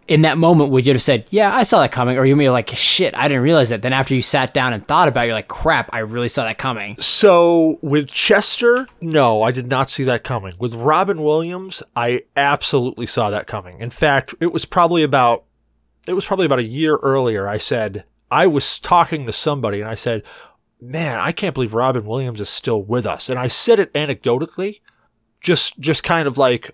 in 0.07 0.21
that 0.21 0.37
moment, 0.37 0.71
would 0.71 0.85
you 0.85 0.93
have 0.93 1.01
said, 1.01 1.25
"Yeah, 1.29 1.53
I 1.53 1.63
saw 1.63 1.81
that 1.81 1.91
coming," 1.91 2.17
or 2.17 2.25
you 2.25 2.35
may 2.35 2.45
be 2.45 2.49
like, 2.49 2.69
"Shit, 2.69 3.15
I 3.17 3.27
didn't 3.27 3.43
realize 3.43 3.69
that." 3.69 3.81
Then 3.81 3.93
after 3.93 4.15
you 4.15 4.21
sat 4.21 4.53
down 4.53 4.73
and 4.73 4.87
thought 4.87 5.07
about, 5.07 5.23
it, 5.23 5.27
you're 5.27 5.35
like, 5.35 5.47
"Crap, 5.47 5.89
I 5.93 5.99
really 5.99 6.29
saw 6.29 6.45
that 6.45 6.57
coming." 6.57 6.95
So 6.99 7.77
with 7.81 8.07
Chester, 8.07 8.87
no, 9.01 9.43
I 9.43 9.51
did 9.51 9.67
not 9.67 9.89
see 9.89 10.03
that 10.05 10.23
coming. 10.23 10.53
With 10.59 10.73
Robin 10.73 11.21
Williams, 11.21 11.83
I 11.95 12.23
absolutely 12.35 13.05
saw 13.05 13.29
that 13.29 13.47
coming. 13.47 13.79
In 13.79 13.89
fact, 13.89 14.33
it 14.39 14.53
was 14.53 14.65
probably 14.65 15.03
about 15.03 15.43
it 16.07 16.13
was 16.13 16.25
probably 16.25 16.45
about 16.45 16.59
a 16.59 16.63
year 16.63 16.97
earlier. 16.97 17.47
I 17.47 17.57
said 17.57 18.05
I 18.31 18.47
was 18.47 18.79
talking 18.79 19.25
to 19.25 19.33
somebody 19.33 19.81
and 19.81 19.89
I 19.89 19.95
said, 19.95 20.23
"Man, 20.81 21.19
I 21.19 21.31
can't 21.31 21.53
believe 21.53 21.73
Robin 21.73 22.05
Williams 22.05 22.39
is 22.39 22.49
still 22.49 22.81
with 22.81 23.05
us." 23.05 23.29
And 23.29 23.37
I 23.37 23.47
said 23.47 23.79
it 23.79 23.93
anecdotally, 23.93 24.79
just 25.41 25.77
just 25.79 26.03
kind 26.03 26.27
of 26.27 26.37
like, 26.37 26.71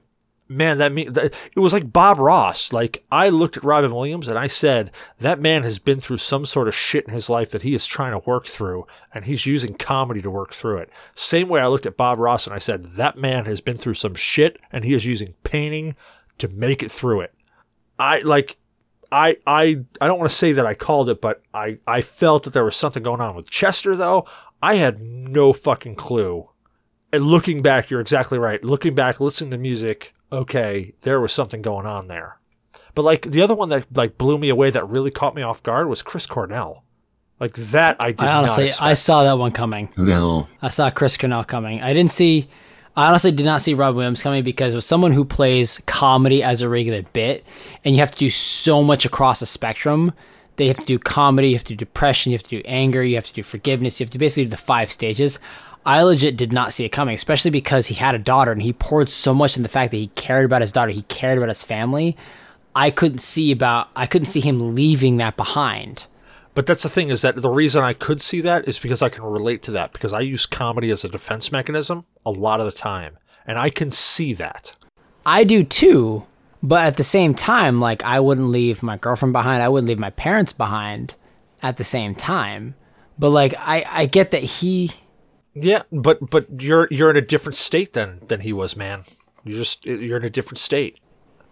"Man, 0.48 0.78
that 0.78 0.94
mean 0.94 1.14
that, 1.14 1.34
it 1.56 1.60
was 1.60 1.74
like 1.74 1.92
Bob 1.92 2.18
Ross." 2.18 2.74
Like 2.74 3.06
I 3.12 3.30
looked 3.30 3.58
at 3.58 3.64
Robin 3.64 3.94
Williams 3.94 4.28
and 4.28 4.38
I 4.38 4.48
said, 4.48 4.92
"That 5.20 5.40
man 5.40 5.64
has 5.64 5.80
been 5.80 6.00
through 6.00 6.18
some 6.18 6.46
sort 6.46 6.68
of 6.68 6.76
shit 6.76 7.06
in 7.06 7.14
his 7.14 7.30
life 7.30 7.52
that 7.52 7.62
he 7.62 7.74
is 7.76 7.86
trying 7.86 8.12
to 8.12 8.28
work 8.30 8.46
through, 8.48 8.86
and 9.14 9.26
he's 9.26 9.46
using 9.46 9.74
comedy 9.74 10.22
to 10.22 10.32
work 10.32 10.54
through 10.54 10.78
it." 10.78 10.90
Same 11.16 11.50
way 11.50 11.62
I 11.62 11.68
looked 11.68 11.86
at 11.86 11.98
Bob 11.98 12.20
Ross 12.20 12.46
and 12.46 12.54
I 12.56 12.60
said, 12.60 12.84
"That 12.84 13.18
man 13.18 13.46
has 13.46 13.62
been 13.62 13.78
through 13.78 13.96
some 13.96 14.16
shit, 14.16 14.58
and 14.72 14.84
he 14.84 14.94
is 14.94 15.06
using 15.06 15.36
painting 15.44 15.96
to 16.38 16.48
make 16.48 16.84
it 16.84 16.92
through 16.92 17.22
it." 17.22 17.34
I 18.00 18.20
like 18.20 18.58
I 19.12 19.38
I 19.46 19.84
I 20.02 20.08
don't 20.08 20.18
want 20.20 20.32
to 20.32 20.36
say 20.36 20.52
that 20.54 20.66
I 20.66 20.74
called 20.74 21.08
it, 21.08 21.22
but 21.22 21.42
I 21.54 21.78
I 21.88 22.02
felt 22.02 22.44
that 22.44 22.54
there 22.54 22.66
was 22.66 22.76
something 22.76 23.04
going 23.04 23.22
on 23.22 23.36
with 23.36 23.50
Chester 23.50 23.96
though. 23.96 24.26
I 24.62 24.76
had 24.76 25.02
no 25.02 25.54
fucking 25.54 25.96
clue. 25.96 26.50
And 27.12 27.26
looking 27.26 27.62
back, 27.62 27.90
you're 27.90 28.02
exactly 28.02 28.40
right. 28.40 28.64
Looking 28.64 28.96
back, 28.96 29.20
listening 29.20 29.52
to 29.52 29.58
music, 29.58 30.16
okay, 30.34 30.94
there 31.02 31.22
was 31.22 31.32
something 31.32 31.62
going 31.62 31.86
on 31.86 32.08
there. 32.08 32.40
But 32.96 33.04
like 33.04 33.32
the 33.32 33.42
other 33.42 33.56
one 33.56 33.70
that 33.70 33.86
like 33.96 34.18
blew 34.18 34.38
me 34.38 34.50
away 34.50 34.70
that 34.70 34.88
really 34.88 35.12
caught 35.12 35.36
me 35.36 35.42
off 35.42 35.64
guard 35.64 35.88
was 35.88 36.02
Chris 36.02 36.26
Cornell. 36.26 36.84
Like 37.40 37.56
that 37.56 37.98
I 38.00 38.12
did 38.12 38.22
I 38.22 38.36
honestly, 38.36 38.70
not 38.70 38.82
I 38.82 38.94
saw 38.94 39.24
that 39.24 39.38
one 39.38 39.52
coming. 39.52 39.90
Who 39.96 40.06
the 40.06 40.14
hell? 40.14 40.50
I 40.62 40.70
saw 40.70 40.90
Chris 40.90 41.18
Cornell 41.18 41.44
coming. 41.44 41.82
I 41.82 41.94
didn't 41.94 42.12
see. 42.12 42.48
I 42.96 43.08
honestly 43.08 43.32
did 43.32 43.46
not 43.46 43.64
see 43.64 43.74
Rob 43.74 43.96
Williams 43.96 44.22
coming 44.22 44.44
because 44.44 44.76
with 44.76 44.84
someone 44.84 45.12
who 45.12 45.26
plays 45.26 45.82
comedy 45.88 46.44
as 46.44 46.62
a 46.62 46.70
regular 46.70 47.02
bit, 47.02 47.44
and 47.84 47.96
you 47.96 48.00
have 48.02 48.12
to 48.12 48.18
do 48.18 48.30
so 48.30 48.84
much 48.84 49.06
across 49.06 49.40
the 49.40 49.48
spectrum. 49.48 50.14
They 50.56 50.68
have 50.68 50.78
to 50.78 50.86
do 50.86 51.00
comedy, 51.00 51.50
you 51.50 51.56
have 51.56 51.64
to 51.64 51.74
do 51.74 51.78
depression, 51.78 52.32
you 52.32 52.38
have 52.38 52.44
to 52.44 52.50
do 52.50 52.62
anger, 52.66 53.04
you 53.04 53.16
have 53.16 53.26
to 53.26 53.34
do 53.34 53.42
forgiveness, 53.42 54.00
you 54.00 54.06
have 54.06 54.12
to 54.12 54.20
basically 54.20 54.44
do 54.44 54.52
the 54.52 54.58
five 54.58 54.92
stages. 54.92 55.40
I 55.86 56.02
legit 56.04 56.38
did 56.38 56.54
not 56.54 56.72
see 56.72 56.86
it 56.86 56.90
coming, 56.90 57.16
especially 57.16 57.52
because 57.52 57.88
he 57.88 57.96
had 57.96 58.16
a 58.16 58.20
daughter 58.20 58.52
and 58.52 58.62
he 58.62 58.74
poured 58.74 59.10
so 59.10 59.34
much 59.34 59.58
in 59.58 59.64
the 59.64 59.70
fact 59.70 59.92
that 59.92 59.98
he 59.98 60.08
cared 60.08 60.46
about 60.46 60.62
his 60.62 60.72
daughter, 60.72 60.92
he 60.92 61.02
cared 61.04 61.38
about 61.38 61.50
his 61.50 61.64
family. 61.64 62.16
I 62.76 62.90
couldn't 62.90 63.20
see 63.20 63.52
about 63.52 63.90
I 63.96 64.08
couldn't 64.08 64.28
see 64.28 64.40
him 64.40 64.76
leaving 64.76 65.18
that 65.18 65.38
behind. 65.38 66.08
But 66.56 66.66
that's 66.66 66.84
the 66.84 66.90
thing 66.90 67.10
is 67.10 67.22
that 67.22 67.36
the 67.36 67.50
reason 67.50 67.84
I 67.84 67.94
could 67.94 68.22
see 68.22 68.40
that 68.42 68.68
is 68.68 68.80
because 68.80 69.02
I 69.02 69.10
can 69.10 69.24
relate 69.24 69.64
to 69.64 69.72
that 69.72 69.92
because 69.92 70.14
I 70.14 70.22
use 70.22 70.46
comedy 70.46 70.92
as 70.92 71.04
a 71.04 71.10
defense 71.10 71.52
mechanism 71.52 72.06
a 72.26 72.32
lot 72.32 72.60
of 72.60 72.68
the 72.68 72.72
time, 72.72 73.18
and 73.46 73.58
I 73.58 73.70
can 73.70 73.92
see 73.92 74.34
that. 74.34 74.76
I 75.26 75.44
do 75.44 75.64
too, 75.64 76.26
but 76.62 76.86
at 76.86 76.98
the 76.98 77.04
same 77.04 77.34
time, 77.34 77.80
like 77.80 78.04
I 78.04 78.20
wouldn't 78.20 78.50
leave 78.50 78.84
my 78.84 78.98
girlfriend 78.98 79.34
behind. 79.34 79.64
I 79.64 79.70
wouldn't 79.70 79.88
leave 79.88 80.00
my 80.00 80.12
parents 80.12 80.54
behind 80.54 81.16
at 81.62 81.78
the 81.78 81.84
same 81.84 82.14
time. 82.14 82.76
But 83.18 83.30
like 83.30 83.56
I, 83.58 83.86
I 83.88 84.06
get 84.06 84.32
that 84.32 84.44
he 84.44 84.92
Yeah, 85.56 85.84
but 85.92 86.30
but 86.30 86.62
you're 86.62 86.88
you're 86.90 87.10
in 87.10 87.18
a 87.18 87.22
different 87.22 87.56
state 87.56 87.94
than 87.94 88.20
than 88.28 88.42
he 88.42 88.54
was, 88.54 88.76
man. 88.76 89.04
You're 89.44 89.58
just 89.60 89.86
you're 89.86 90.18
in 90.18 90.26
a 90.26 90.30
different 90.30 90.58
state. 90.60 91.00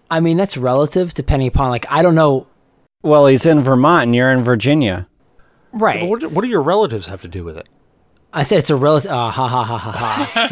I 0.10 0.20
mean 0.20 0.38
that's 0.38 0.58
relative 0.58 1.14
depending 1.14 1.48
upon 1.48 1.70
like 1.70 1.86
I 1.90 2.02
don't 2.02 2.16
know 2.16 2.48
Well, 3.04 3.28
he's 3.28 3.46
in 3.46 3.62
Vermont 3.62 4.04
and 4.04 4.16
you're 4.16 4.32
in 4.32 4.42
Virginia. 4.42 5.08
right. 5.72 6.08
What 6.08 6.20
do, 6.22 6.30
what 6.30 6.42
do 6.44 6.48
your 6.50 6.62
relatives 6.62 7.08
have 7.08 7.22
to 7.22 7.28
do 7.28 7.44
with 7.44 7.58
it? 7.58 7.70
I 8.34 8.44
said 8.44 8.60
it's 8.60 8.70
a 8.70 8.76
relative 8.76 9.12
uh, 9.12 9.30
ha 9.30 9.48
ha 9.48 9.64
ha 9.64 9.78
ha 9.78 9.92
ha. 9.92 10.48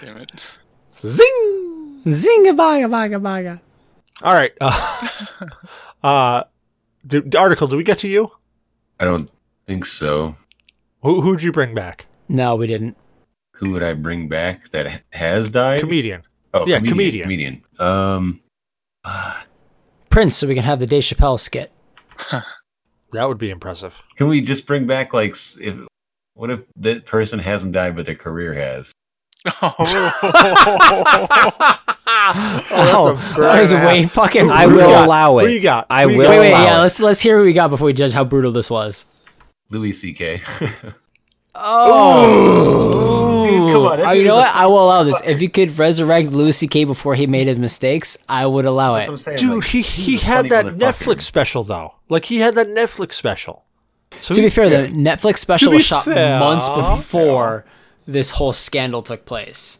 Damn 0.00 0.16
it. 0.18 0.32
Zing! 0.96 2.00
Zinga 2.06 2.56
baga 2.56 2.88
baga 2.88 3.18
baga. 3.18 3.60
All 4.22 4.32
right. 4.34 4.52
Uh, 4.60 4.98
uh 6.02 6.44
do, 7.06 7.22
article. 7.38 7.66
Do 7.68 7.76
we 7.76 7.84
get 7.84 7.98
to 7.98 8.08
you? 8.08 8.30
I 8.98 9.04
don't 9.04 9.30
think 9.66 9.84
so. 9.86 10.36
Who 11.02 11.20
who'd 11.22 11.42
you 11.42 11.52
bring 11.52 11.74
back? 11.74 12.06
No, 12.28 12.54
we 12.56 12.66
didn't. 12.66 12.96
Who 13.56 13.72
would 13.72 13.82
I 13.82 13.94
bring 13.94 14.28
back 14.28 14.70
that 14.70 15.02
has 15.12 15.48
died? 15.50 15.80
Comedian. 15.80 16.22
oh, 16.54 16.66
yeah, 16.66 16.78
comedian. 16.78 17.24
comedian. 17.24 17.24
Comedian. 17.24 17.62
Um, 17.78 18.40
ah, 19.04 19.44
Prince, 20.08 20.36
so 20.36 20.46
we 20.46 20.54
can 20.54 20.64
have 20.64 20.78
the 20.78 20.86
Dave 20.86 21.02
Chappelle 21.04 21.38
skit. 21.38 21.70
That 23.12 23.26
would 23.26 23.38
be 23.38 23.50
impressive. 23.50 24.00
can 24.16 24.28
we 24.28 24.40
just 24.40 24.66
bring 24.66 24.86
back 24.86 25.12
like 25.12 25.34
if? 25.60 25.76
What 26.34 26.48
if 26.50 26.60
that 26.76 27.06
person 27.06 27.40
hasn't 27.40 27.72
died 27.72 27.96
but 27.96 28.06
their 28.06 28.14
career 28.14 28.54
has? 28.54 28.92
Oh, 29.62 29.74
Oh, 32.72 33.14
that 33.38 33.60
was 33.60 33.72
way 33.72 34.04
fucking. 34.06 34.48
I 34.50 34.66
will 34.66 34.78
got? 34.78 35.06
allow 35.06 35.32
Who 35.38 35.46
it. 35.46 35.52
you 35.52 35.60
got? 35.60 35.86
I 35.90 36.02
Who 36.04 36.18
will 36.18 36.24
got? 36.24 36.30
Wait, 36.30 36.38
wait, 36.40 36.50
allow 36.52 36.64
yeah. 36.64 36.76
it. 36.78 36.82
Let's 36.82 37.00
let's 37.00 37.20
hear 37.20 37.38
who 37.38 37.44
we 37.44 37.52
got 37.52 37.68
before 37.70 37.86
we 37.86 37.92
judge 37.92 38.12
how 38.12 38.24
brutal 38.24 38.52
this 38.52 38.70
was. 38.70 39.06
Louis 39.70 39.92
C.K. 39.92 40.40
Oh, 41.62 43.44
Dude, 43.44 43.74
come 43.74 43.82
on, 43.84 44.00
Oh, 44.00 44.12
you 44.12 44.24
know 44.24 44.36
what? 44.36 44.54
I 44.54 44.66
will 44.66 44.84
allow 44.84 45.02
this. 45.02 45.20
If 45.26 45.42
you 45.42 45.50
could 45.50 45.76
resurrect 45.78 46.30
Louis 46.30 46.52
C.K. 46.56 46.84
before 46.84 47.14
he 47.14 47.26
made 47.26 47.48
his 47.48 47.58
mistakes, 47.58 48.16
I 48.28 48.46
would 48.46 48.64
allow 48.64 48.94
That's 48.94 49.06
it. 49.06 49.08
what 49.08 49.12
I'm 49.12 49.16
saying. 49.18 49.38
Dude, 49.38 49.54
like, 49.56 49.64
he 49.64 49.82
he 49.82 50.16
had 50.18 50.48
that. 50.50 50.66
Netflix 50.66 51.22
special 51.22 51.62
though. 51.62 51.94
Like 52.08 52.24
he 52.24 52.38
had 52.38 52.54
that 52.54 52.68
Netflix 52.68 53.14
special. 53.14 53.64
So 54.20 54.34
to 54.34 54.40
be 54.40 54.44
he- 54.46 54.50
fair, 54.50 54.68
the 54.68 54.88
Netflix 54.92 55.38
special 55.38 55.72
was 55.72 55.84
shot 55.84 56.04
fair, 56.04 56.38
months 56.38 56.68
before 56.68 57.64
this 58.06 58.30
whole 58.30 58.52
scandal 58.52 59.02
took 59.02 59.24
place. 59.24 59.78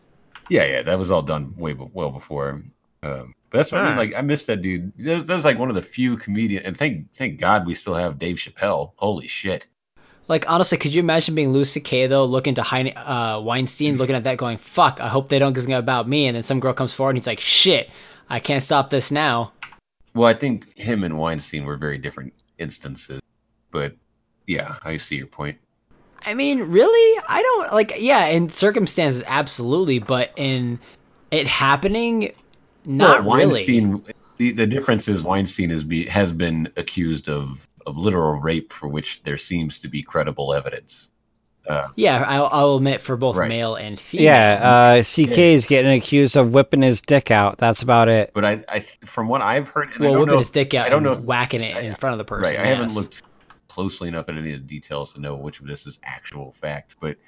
Yeah, 0.49 0.65
yeah, 0.65 0.83
that 0.83 0.99
was 0.99 1.11
all 1.11 1.23
done 1.23 1.55
way 1.57 1.73
be- 1.73 1.89
well 1.93 2.11
before. 2.11 2.63
Um, 3.03 3.35
but 3.51 3.59
that's 3.59 3.73
what 3.73 3.81
I 3.81 3.85
mean. 3.85 3.93
Alright. 3.93 4.11
Like, 4.11 4.19
I 4.19 4.23
miss 4.23 4.45
that 4.47 4.61
dude. 4.63 4.93
That 4.99 5.15
was, 5.15 5.27
that 5.27 5.37
was 5.37 5.45
like 5.45 5.59
one 5.59 5.69
of 5.69 5.75
the 5.77 5.83
few 5.83 6.17
comedian, 6.17 6.65
and 6.65 6.77
thank 6.77 7.13
thank 7.15 7.39
God 7.41 7.65
we 7.67 7.75
still 7.75 7.95
have 7.95 8.19
Dave 8.19 8.37
Chappelle. 8.37 8.93
Holy 8.97 9.27
shit! 9.29 9.67
Like 10.31 10.49
honestly, 10.49 10.79
could 10.79 10.95
you 10.95 11.01
imagine 11.01 11.35
being 11.35 11.53
Louis 11.53 11.69
C.K. 11.69 12.07
though, 12.07 12.25
looking 12.25 12.55
to 12.55 12.63
Heine, 12.63 12.97
uh, 12.97 13.41
Weinstein, 13.43 13.97
looking 13.97 14.15
at 14.15 14.23
that, 14.23 14.39
going, 14.39 14.59
"Fuck, 14.59 15.01
I 15.01 15.09
hope 15.09 15.29
they 15.29 15.41
don't 15.41 15.53
get 15.53 15.69
about 15.77 16.09
me." 16.09 16.29
And 16.29 16.37
then 16.37 16.45
some 16.45 16.61
girl 16.61 16.73
comes 16.73 16.95
forward 16.95 17.11
and 17.11 17.19
he's 17.19 17.27
like, 17.27 17.41
"Shit, 17.41 17.91
I 18.29 18.39
can't 18.39 18.63
stop 18.63 18.91
this 18.91 19.11
now." 19.11 19.53
Well, 20.15 20.29
I 20.29 20.35
think 20.35 20.79
him 20.79 21.03
and 21.03 21.19
Weinstein 21.19 21.65
were 21.65 21.77
very 21.77 21.99
different 21.99 22.33
instances, 22.59 23.21
but 23.73 23.97
yeah, 24.47 24.77
I 24.85 24.99
see 24.99 25.17
your 25.17 25.27
point. 25.27 25.59
I 26.25 26.35
mean, 26.35 26.61
really? 26.63 27.23
I 27.29 27.43
don't 27.43 27.73
like. 27.73 27.95
Yeah, 27.99 28.27
in 28.27 28.51
circumstances, 28.51 29.25
absolutely, 29.27 29.99
but 29.99 30.31
in 30.37 30.79
it 31.33 31.49
happening, 31.49 32.31
not 32.85 33.25
Well, 33.25 33.39
really. 33.39 33.47
Weinstein. 33.55 34.05
The, 34.37 34.53
the 34.53 34.67
difference 34.67 35.09
is 35.09 35.23
Weinstein 35.25 35.73
is 35.73 35.83
be, 35.85 36.07
has 36.07 36.33
been 36.33 36.73
accused 36.77 37.29
of 37.29 37.69
of 37.87 37.97
literal 37.97 38.41
rape, 38.41 38.73
for 38.73 38.89
which 38.89 39.23
there 39.23 39.37
seems 39.37 39.79
to 39.81 39.89
be 39.89 40.03
credible 40.03 40.53
evidence. 40.55 41.11
Uh, 41.69 41.89
Yeah, 41.95 42.25
I'll, 42.27 42.49
I'll 42.51 42.77
admit 42.77 43.01
for 43.01 43.17
both 43.17 43.37
Right. 43.37 43.49
male 43.49 43.75
and 43.75 44.01
female. 44.01 44.25
Yeah, 44.25 44.99
uh, 44.99 45.03
CK 45.03 45.39
is 45.39 45.67
getting 45.67 45.93
accused 45.93 46.37
of 46.37 46.53
whipping 46.53 46.83
his 46.83 47.03
dick 47.03 47.31
out. 47.31 47.59
That's 47.59 47.83
about 47.83 48.09
it. 48.09 48.33
but 48.35 48.45
I, 48.45 48.65
I, 48.69 48.81
from 49.05 49.29
what 49.29 49.43
I've 49.43 49.69
heard, 49.69 49.91
and 49.91 49.99
I 49.99 50.01
well, 50.03 50.13
don't 50.13 50.21
whipping 50.21 50.33
know 50.35 50.39
his 50.39 50.51
dick 50.51 50.73
out 50.75 50.87
I 50.87 50.89
don't 50.89 51.03
know 51.03 51.13
and 51.13 51.21
if- 51.21 51.27
whacking 51.27 51.63
it 51.63 51.77
I- 51.77 51.81
in 51.81 51.95
front 51.97 52.13
of 52.15 52.19
the 52.19 52.25
person. 52.25 52.57
Right. 52.57 52.61
I 52.65 52.67
haven't 52.67 52.95
looked 52.95 53.23
closely 53.69 54.09
enough 54.09 54.29
at 54.29 54.37
any 54.37 54.53
of 54.55 54.61
the 54.61 54.67
details 54.67 55.13
to 55.15 55.21
know 55.21 55.37
which 55.37 55.61
of 55.61 55.67
this 55.67 55.87
is 55.87 55.99
actual 56.03 56.51
fact. 56.51 56.97
But 57.01 57.19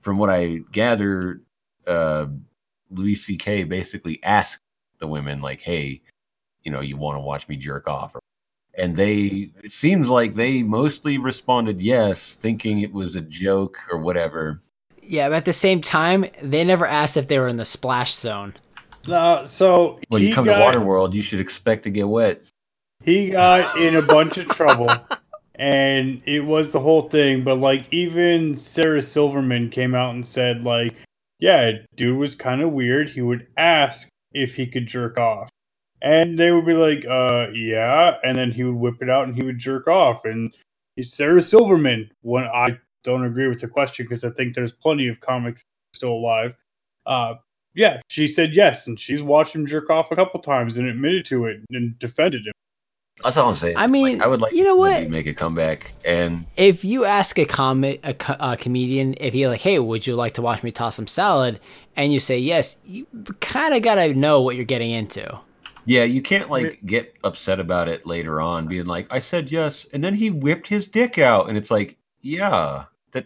from 0.00 0.18
what 0.18 0.30
I 0.30 0.60
gather, 0.70 1.40
uh, 1.86 2.26
Louis 2.90 3.14
C.K. 3.16 3.64
basically 3.64 4.22
asked 4.22 4.60
the 4.98 5.06
women, 5.08 5.40
like, 5.40 5.60
"Hey, 5.60 6.02
you 6.62 6.70
know, 6.70 6.80
you 6.82 6.96
want 6.96 7.16
to 7.16 7.20
watch 7.20 7.48
me 7.48 7.56
jerk 7.56 7.88
off?" 7.88 8.14
And 8.78 8.96
they, 8.96 9.50
it 9.62 9.72
seems 9.72 10.08
like 10.08 10.34
they 10.34 10.62
mostly 10.62 11.18
responded 11.18 11.82
yes, 11.82 12.36
thinking 12.36 12.80
it 12.80 12.92
was 12.92 13.16
a 13.16 13.20
joke 13.20 13.76
or 13.92 13.98
whatever. 13.98 14.62
Yeah, 15.02 15.28
but 15.28 15.36
at 15.36 15.44
the 15.44 15.52
same 15.52 15.82
time, 15.82 16.24
they 16.42 16.64
never 16.64 16.86
asked 16.86 17.16
if 17.16 17.26
they 17.28 17.38
were 17.38 17.48
in 17.48 17.56
the 17.56 17.64
splash 17.64 18.14
zone. 18.14 18.54
Uh, 19.08 19.44
so 19.44 19.98
when 20.08 20.22
you 20.22 20.34
come 20.34 20.44
got, 20.44 20.58
to 20.58 20.64
Water 20.64 20.80
World, 20.80 21.12
you 21.12 21.22
should 21.22 21.40
expect 21.40 21.82
to 21.84 21.90
get 21.90 22.08
wet. 22.08 22.44
he 23.02 23.30
got 23.30 23.76
in 23.78 23.96
a 23.96 24.02
bunch 24.02 24.36
of 24.38 24.46
trouble 24.48 24.90
and 25.58 26.22
it 26.24 26.40
was 26.40 26.72
the 26.72 26.80
whole 26.80 27.08
thing 27.08 27.42
but 27.42 27.56
like 27.56 27.86
even 27.92 28.54
sarah 28.54 29.02
silverman 29.02 29.68
came 29.68 29.94
out 29.94 30.14
and 30.14 30.24
said 30.24 30.64
like 30.64 30.94
yeah 31.40 31.72
dude 31.96 32.16
was 32.16 32.34
kind 32.34 32.62
of 32.62 32.70
weird 32.70 33.08
he 33.10 33.20
would 33.20 33.46
ask 33.56 34.08
if 34.32 34.54
he 34.54 34.66
could 34.66 34.86
jerk 34.86 35.18
off 35.18 35.48
and 36.02 36.38
they 36.38 36.50
would 36.52 36.64
be 36.66 36.74
like 36.74 37.04
uh 37.06 37.48
yeah 37.52 38.16
and 38.24 38.36
then 38.36 38.50
he 38.52 38.62
would 38.64 38.74
whip 38.76 39.02
it 39.02 39.10
out 39.10 39.26
and 39.26 39.34
he 39.36 39.42
would 39.42 39.58
jerk 39.58 39.86
off 39.88 40.24
and 40.24 40.56
sarah 41.02 41.42
silverman 41.42 42.10
when 42.22 42.44
i 42.44 42.76
don't 43.04 43.24
agree 43.24 43.48
with 43.48 43.60
the 43.60 43.68
question 43.68 44.04
because 44.04 44.24
i 44.24 44.30
think 44.30 44.54
there's 44.54 44.72
plenty 44.72 45.08
of 45.08 45.20
comics 45.20 45.62
still 45.94 46.12
alive 46.12 46.56
uh 47.06 47.34
yeah 47.74 48.00
she 48.08 48.26
said 48.28 48.54
yes 48.54 48.86
and 48.86 48.98
she's 48.98 49.22
watched 49.22 49.54
him 49.54 49.66
jerk 49.66 49.90
off 49.90 50.10
a 50.12 50.16
couple 50.16 50.40
times 50.40 50.76
and 50.76 50.88
admitted 50.88 51.24
to 51.24 51.46
it 51.46 51.60
and 51.70 51.98
defended 51.98 52.46
him 52.46 52.52
That's 53.22 53.36
all 53.36 53.50
I'm 53.50 53.56
saying. 53.56 53.76
I 53.76 53.88
mean, 53.88 54.18
Like, 54.18 54.26
I 54.26 54.28
would 54.28 54.40
like 54.40 54.52
you 54.52 54.62
know 54.64 54.76
what? 54.76 55.08
make 55.08 55.26
a 55.26 55.34
comeback, 55.34 55.90
and 56.04 56.46
If 56.56 56.84
you 56.84 57.04
ask 57.04 57.36
a 57.38 57.44
comic 57.44 57.98
a, 58.04 58.14
co- 58.14 58.36
a 58.38 58.56
comedian 58.56 59.14
if 59.18 59.34
he 59.34 59.48
like, 59.48 59.60
hey, 59.60 59.78
would 59.80 60.06
you 60.06 60.14
like 60.14 60.34
to 60.34 60.42
watch 60.42 60.62
me 60.62 60.70
toss 60.70 60.94
some 60.96 61.08
salad, 61.08 61.58
and 61.96 62.12
you 62.12 62.20
say 62.20 62.38
yes, 62.38 62.76
you 62.84 63.06
kind 63.40 63.74
of 63.74 63.82
gotta 63.82 64.14
know 64.14 64.40
what 64.42 64.54
you're 64.54 64.64
getting 64.64 64.92
into. 64.92 65.36
Yeah, 65.88 66.04
you 66.04 66.20
can't 66.20 66.50
like 66.50 66.80
get 66.84 67.14
upset 67.24 67.58
about 67.60 67.88
it 67.88 68.04
later 68.04 68.40
on, 68.42 68.66
being 68.68 68.84
like, 68.84 69.06
"I 69.10 69.20
said 69.20 69.50
yes," 69.50 69.86
and 69.92 70.04
then 70.04 70.14
he 70.14 70.28
whipped 70.30 70.66
his 70.68 70.86
dick 70.86 71.18
out, 71.18 71.48
and 71.48 71.56
it's 71.56 71.70
like, 71.70 71.96
yeah, 72.20 72.84
that. 73.12 73.24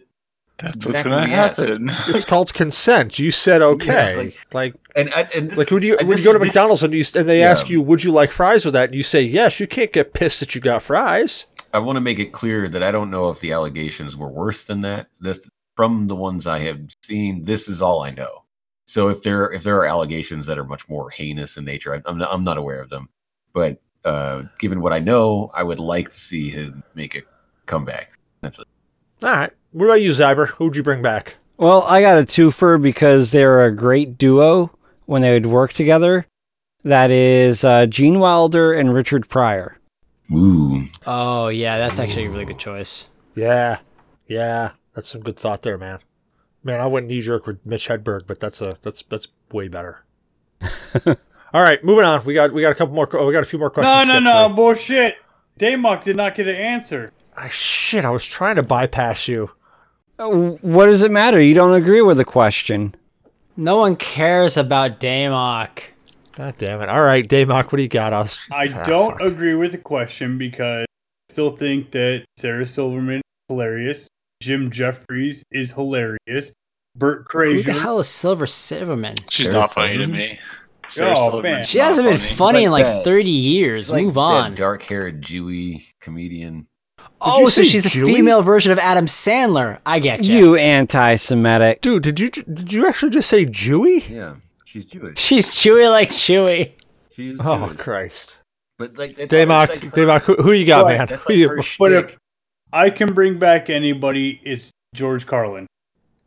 That's 0.59 0.87
what's 0.87 1.03
gonna 1.03 1.27
yes. 1.29 1.57
happen. 1.59 1.91
It's 2.09 2.25
called 2.25 2.55
consent. 2.55 3.19
You 3.19 3.33
said 3.33 3.63
okay. 3.63 4.17
like- 4.17 4.47
like 4.55 4.75
And, 4.95 5.09
and 5.35 5.51
this- 5.51 5.59
like 5.59 5.71
when 5.73 5.83
you 5.83 5.97
when 6.05 6.17
you 6.19 6.23
go 6.25 6.33
to 6.33 6.39
this- 6.39 6.47
McDonald's 6.49 6.85
and 6.85 6.95
you 6.95 7.05
and 7.17 7.29
they 7.29 7.41
Yeah. 7.41 7.51
ask 7.51 7.69
you, 7.69 7.83
"Would 7.83 8.05
you 8.05 8.13
like 8.13 8.31
fries 8.31 8.65
with 8.65 8.75
that?" 8.75 8.91
and 8.91 8.95
you 8.95 9.03
say 9.03 9.23
yes, 9.23 9.59
you 9.59 9.67
can't 9.67 9.93
get 9.93 10.15
pissed 10.15 10.39
that 10.41 10.55
you 10.55 10.61
got 10.61 10.83
fries. 10.83 11.47
I 11.75 11.81
want 11.81 11.97
to 11.97 12.01
make 12.01 12.21
it 12.21 12.33
clear 12.33 12.69
that 12.69 12.83
I 12.83 12.93
don't 12.93 13.11
know 13.11 13.29
if 13.31 13.41
the 13.41 13.51
allegations 13.53 14.17
were 14.17 14.31
worse 14.31 14.65
than 14.65 14.83
that. 14.83 15.09
This 15.21 15.49
from 15.75 16.07
the 16.07 16.15
ones 16.15 16.47
I 16.47 16.61
have 16.61 16.81
seen. 17.03 17.45
This 17.45 17.67
is 17.69 17.83
all 17.83 18.03
I 18.05 18.11
know. 18.11 18.42
So 18.87 19.09
if 19.09 19.23
there 19.23 19.51
if 19.53 19.63
there 19.63 19.77
are 19.77 19.87
allegations 19.87 20.47
that 20.47 20.59
are 20.59 20.65
much 20.65 20.89
more 20.89 21.09
heinous 21.11 21.57
in 21.57 21.65
nature, 21.65 21.95
I- 21.95 22.03
I'm 22.05 22.19
not, 22.19 22.29
I'm 22.33 22.45
not 22.45 22.59
aware 22.59 22.81
of 22.81 22.91
them. 22.91 23.09
But 23.55 23.81
uh, 24.05 24.43
given 24.59 24.81
what 24.81 24.93
I 24.93 24.99
know, 24.99 25.51
I 25.55 25.63
would 25.63 25.79
like 25.79 26.09
to 26.11 26.19
see 26.19 26.51
him 26.51 26.83
make 26.95 27.15
a 27.15 27.23
comeback. 27.67 28.19
Essentially. 28.43 28.67
All 29.23 29.31
right. 29.31 29.53
What 29.71 29.85
about 29.87 30.03
you, 30.03 30.11
Zyber? 30.11 30.49
Who'd 30.49 30.77
you 30.77 30.83
bring 30.83 31.01
back? 31.03 31.37
Well, 31.57 31.83
I 31.85 32.01
got 32.01 32.19
a 32.19 32.23
twofer 32.23 32.81
because 32.83 33.31
they're 33.31 33.65
a 33.65 33.71
great 33.75 34.19
duo 34.19 34.77
when 35.07 35.23
they 35.23 35.33
would 35.33 35.47
work 35.47 35.73
together. 35.73 36.27
That 36.83 37.11
is 37.13 37.63
uh, 37.63 37.87
Gene 37.87 38.19
Wilder 38.19 38.73
and 38.73 38.93
Richard 38.93 39.29
Pryor. 39.29 39.79
Ooh, 40.35 40.87
Oh 41.07 41.49
yeah, 41.49 41.79
that's 41.79 42.01
actually 42.01 42.25
a 42.27 42.31
really 42.31 42.47
good 42.47 42.59
choice. 42.59 43.07
Yeah, 43.37 43.79
yeah, 44.27 44.73
that's 44.95 45.09
some 45.09 45.21
good 45.21 45.39
thought 45.39 45.63
there, 45.63 45.79
man. 45.79 46.01
Man, 46.65 46.81
I 46.81 46.87
went 46.87 47.07
knee 47.09 47.21
jerk 47.21 47.47
with 47.47 47.65
Mitch 47.67 47.89
Hedberg, 47.89 48.27
but 48.27 48.39
that's 48.41 48.61
a 48.61 48.77
that's 48.83 49.03
that's 49.03 49.29
way 49.51 49.69
better. 49.69 50.05
All 51.55 51.61
right, 51.63 51.83
moving 51.85 52.05
on. 52.05 52.25
We 52.25 52.35
got 52.35 52.53
we 52.53 52.63
got 52.63 52.73
a 52.73 52.75
couple 52.75 52.95
more. 52.95 53.09
Oh, 53.15 53.27
we 53.27 53.33
got 53.33 53.43
a 53.43 53.47
few 53.47 53.59
more 53.59 53.71
questions. 53.71 54.09
No, 54.09 54.19
no, 54.19 54.21
no, 54.21 54.47
through. 54.47 54.57
bullshit. 54.57 55.17
Damok 55.59 56.03
did 56.03 56.17
not 56.17 56.35
get 56.35 56.49
an 56.49 56.57
answer. 56.57 57.13
Ah, 57.37 57.49
shit, 57.49 58.05
I 58.05 58.11
was 58.11 58.25
trying 58.27 58.57
to 58.57 58.63
bypass 58.63 59.29
you. 59.29 59.51
Uh, 60.19 60.29
What 60.31 60.87
does 60.87 61.03
it 61.03 61.11
matter? 61.11 61.41
You 61.41 61.55
don't 61.55 61.75
agree 61.75 62.01
with 62.03 62.17
the 62.17 62.25
question. 62.25 62.95
No 63.57 63.77
one 63.79 63.97
cares 63.97 64.57
about 64.57 64.99
Damok. 65.01 65.81
God 66.37 66.55
damn 66.57 66.81
it! 66.81 66.89
All 66.89 67.03
right, 67.03 67.29
Damok, 67.29 67.65
what 67.67 67.77
do 67.77 67.83
you 67.83 67.89
got? 67.89 68.13
Us. 68.15 68.39
I 68.51 68.69
Ah, 68.75 68.83
don't 68.85 69.13
fuck. 69.19 69.21
agree 69.21 69.55
with 69.55 69.73
the 69.73 69.79
question 69.79 70.39
because 70.39 70.85
I 70.85 71.33
still 71.33 71.55
think 71.57 71.91
that 71.91 72.25
Sarah 72.39 72.67
Silverman 72.67 73.17
is 73.17 73.23
hilarious. 73.49 74.09
Jim 74.43 74.71
Jeffries 74.71 75.45
is 75.53 75.73
hilarious. 75.73 76.53
Burt 76.97 77.27
Who 77.31 77.63
the 77.63 77.73
hell 77.73 78.01
is 78.01 78.09
Silver 78.09 78.47
Silverman? 78.47 79.15
She's 79.31 79.47
Sarah 79.47 79.61
not 79.61 79.71
funny 79.73 79.97
to 79.99 80.07
me. 80.07 80.39
Oh, 80.41 80.89
Sarah 80.89 81.13
Oh, 81.17 81.31
Silverman's 81.31 81.43
man. 81.59 81.65
She 81.65 81.79
not 81.79 81.85
hasn't 81.87 82.09
been 82.09 82.19
funny 82.19 82.65
in 82.65 82.71
like 82.73 82.85
Like 82.85 82.95
that. 82.97 83.05
30 83.05 83.31
years. 83.31 83.91
Like 83.91 84.05
Move 84.05 84.19
on. 84.19 84.55
dark-haired 84.55 85.23
Jewy 85.23 85.85
comedian. 86.01 86.67
Oh, 87.21 87.45
so 87.45 87.63
say 87.63 87.65
she's 87.65 87.85
the 87.85 87.89
female 87.89 88.43
version 88.43 88.73
of 88.73 88.79
Adam 88.79 89.07
Sandler. 89.07 89.79
I 89.87 90.01
get 90.01 90.25
you. 90.25 90.37
You 90.39 90.57
anti-Semitic. 90.57 91.81
Dude, 91.81 92.03
did 92.03 92.19
you 92.19 92.29
did 92.29 92.73
you 92.73 92.89
actually 92.89 93.11
just 93.11 93.29
say 93.31 93.47
Jewy? 93.47 94.07
Yeah, 94.11 94.35
she's 94.65 94.85
Jewish. 94.85 95.19
She's 95.21 95.49
chewy 95.51 95.89
like 95.89 96.09
Chewy. 96.09 96.73
She's 97.13 97.39
Oh 97.41 97.73
Christ! 97.79 98.39
But 98.79 98.99
like, 98.99 99.17
it's, 99.19 99.33
Damok, 99.33 99.69
like 99.69 99.83
her- 99.85 99.91
Damok, 99.91 100.23
who, 100.23 100.35
who 100.37 100.51
you 100.53 100.67
got, 100.67 100.85
Right, 100.85 100.99
man? 100.99 101.07
That's 101.07 101.25
Who 101.27 101.33
like 101.33 101.39
you- 101.39 101.49
her 101.51 101.57
But 101.57 101.65
shtick. 101.65 102.05
if 102.11 102.19
I 102.73 102.91
can 102.91 103.13
bring 103.13 103.39
back 103.39 103.69
anybody, 103.71 104.41
it's 104.45 104.71
George 104.95 105.27
Carlin. 105.27 105.67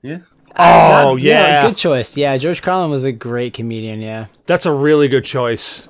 Yeah. 0.02 0.20
Oh, 0.58 1.16
That- 1.16 1.22
yeah. 1.22 1.68
good 1.68 1.78
choice. 1.78 2.16
Yeah, 2.16 2.38
George 2.38 2.62
Carlin 2.62 2.92
was 2.92 3.04
a 3.04 3.12
great 3.12 3.54
comedian. 3.54 4.02
Yeah. 4.02 4.28
That's 4.46 4.66
a 4.66 4.72
really 4.72 5.08
good 5.08 5.26
choice. 5.26 5.88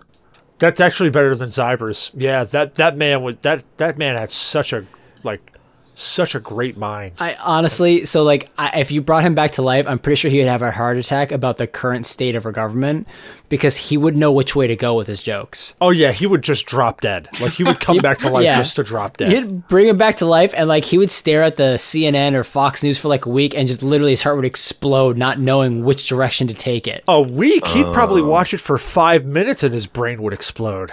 That's 0.60 0.80
actually 0.80 1.10
better 1.10 1.36
than 1.36 1.49
Zyber's. 1.49 2.11
Yeah, 2.15 2.45
that 2.45 2.76
that 2.76 2.95
man 2.95 3.23
would 3.23 3.41
that 3.41 3.64
that 3.77 3.98
man 3.98 4.15
had 4.15 4.32
such 4.32 4.72
a 4.72 4.86
like 5.23 5.52
such 5.95 6.35
a 6.35 6.39
great 6.39 6.77
mind. 6.77 7.13
I 7.19 7.35
honestly, 7.35 8.05
so 8.05 8.23
like, 8.23 8.49
I, 8.57 8.80
if 8.81 8.91
you 8.91 9.01
brought 9.01 9.23
him 9.23 9.34
back 9.35 9.51
to 9.53 9.61
life, 9.61 9.88
I'm 9.88 9.97
pretty 9.99 10.17
sure 10.17 10.30
he 10.30 10.39
would 10.39 10.47
have 10.47 10.61
a 10.61 10.72
heart 10.72 10.97
attack 10.97 11.31
about 11.31 11.57
the 11.57 11.67
current 11.67 12.05
state 12.05 12.35
of 12.35 12.45
our 12.45 12.51
government 12.51 13.07
because 13.49 13.77
he 13.77 13.95
would 13.97 14.15
know 14.17 14.31
which 14.31 14.55
way 14.55 14.67
to 14.67 14.76
go 14.76 14.93
with 14.95 15.07
his 15.07 15.22
jokes. 15.23 15.76
Oh 15.80 15.91
yeah, 15.91 16.11
he 16.11 16.26
would 16.27 16.41
just 16.43 16.65
drop 16.65 17.01
dead. 17.01 17.30
Like 17.41 17.53
he 17.53 17.63
would 17.63 17.80
come 17.80 17.97
back 18.01 18.19
to 18.19 18.30
life 18.30 18.43
Yeah. 18.43 18.57
just 18.57 18.76
to 18.76 18.84
drop 18.84 19.17
dead. 19.17 19.31
You'd 19.31 19.67
bring 19.67 19.88
him 19.88 19.97
back 19.97 20.17
to 20.17 20.26
life, 20.26 20.53
and 20.55 20.67
like 20.67 20.84
he 20.84 20.97
would 20.97 21.11
stare 21.11 21.43
at 21.43 21.55
the 21.55 21.76
CNN 21.76 22.34
or 22.35 22.43
Fox 22.43 22.84
News 22.84 22.97
for 22.97 23.07
like 23.07 23.26
a 23.26 23.30
week, 23.30 23.55
and 23.55 23.67
just 23.67 23.81
literally 23.84 24.11
his 24.11 24.23
heart 24.23 24.35
would 24.35 24.45
explode, 24.45 25.17
not 25.17 25.39
knowing 25.39 25.84
which 25.84 26.07
direction 26.07 26.47
to 26.47 26.53
take 26.53 26.88
it. 26.88 27.03
a 27.07 27.22
week, 27.22 27.65
he'd 27.67 27.93
probably 27.93 28.22
watch 28.22 28.53
it 28.53 28.59
for 28.61 28.77
five 28.77 29.26
minutes 29.26 29.63
and 29.63 29.73
his 29.73 29.88
brain 29.88 30.22
would 30.22 30.34
explode. 30.34 30.91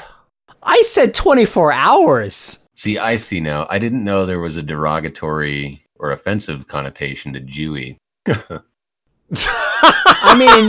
I 0.62 0.82
said 0.82 1.12
24 1.14 1.72
hours. 1.72 2.60
See, 2.82 2.98
I 2.98 3.14
see 3.14 3.38
now. 3.38 3.68
I 3.70 3.78
didn't 3.78 4.02
know 4.02 4.26
there 4.26 4.40
was 4.40 4.56
a 4.56 4.62
derogatory 4.62 5.86
or 6.00 6.10
offensive 6.10 6.66
connotation 6.66 7.32
to 7.32 7.40
Jewy. 7.40 7.96
I 8.26 10.34
mean, 10.36 10.68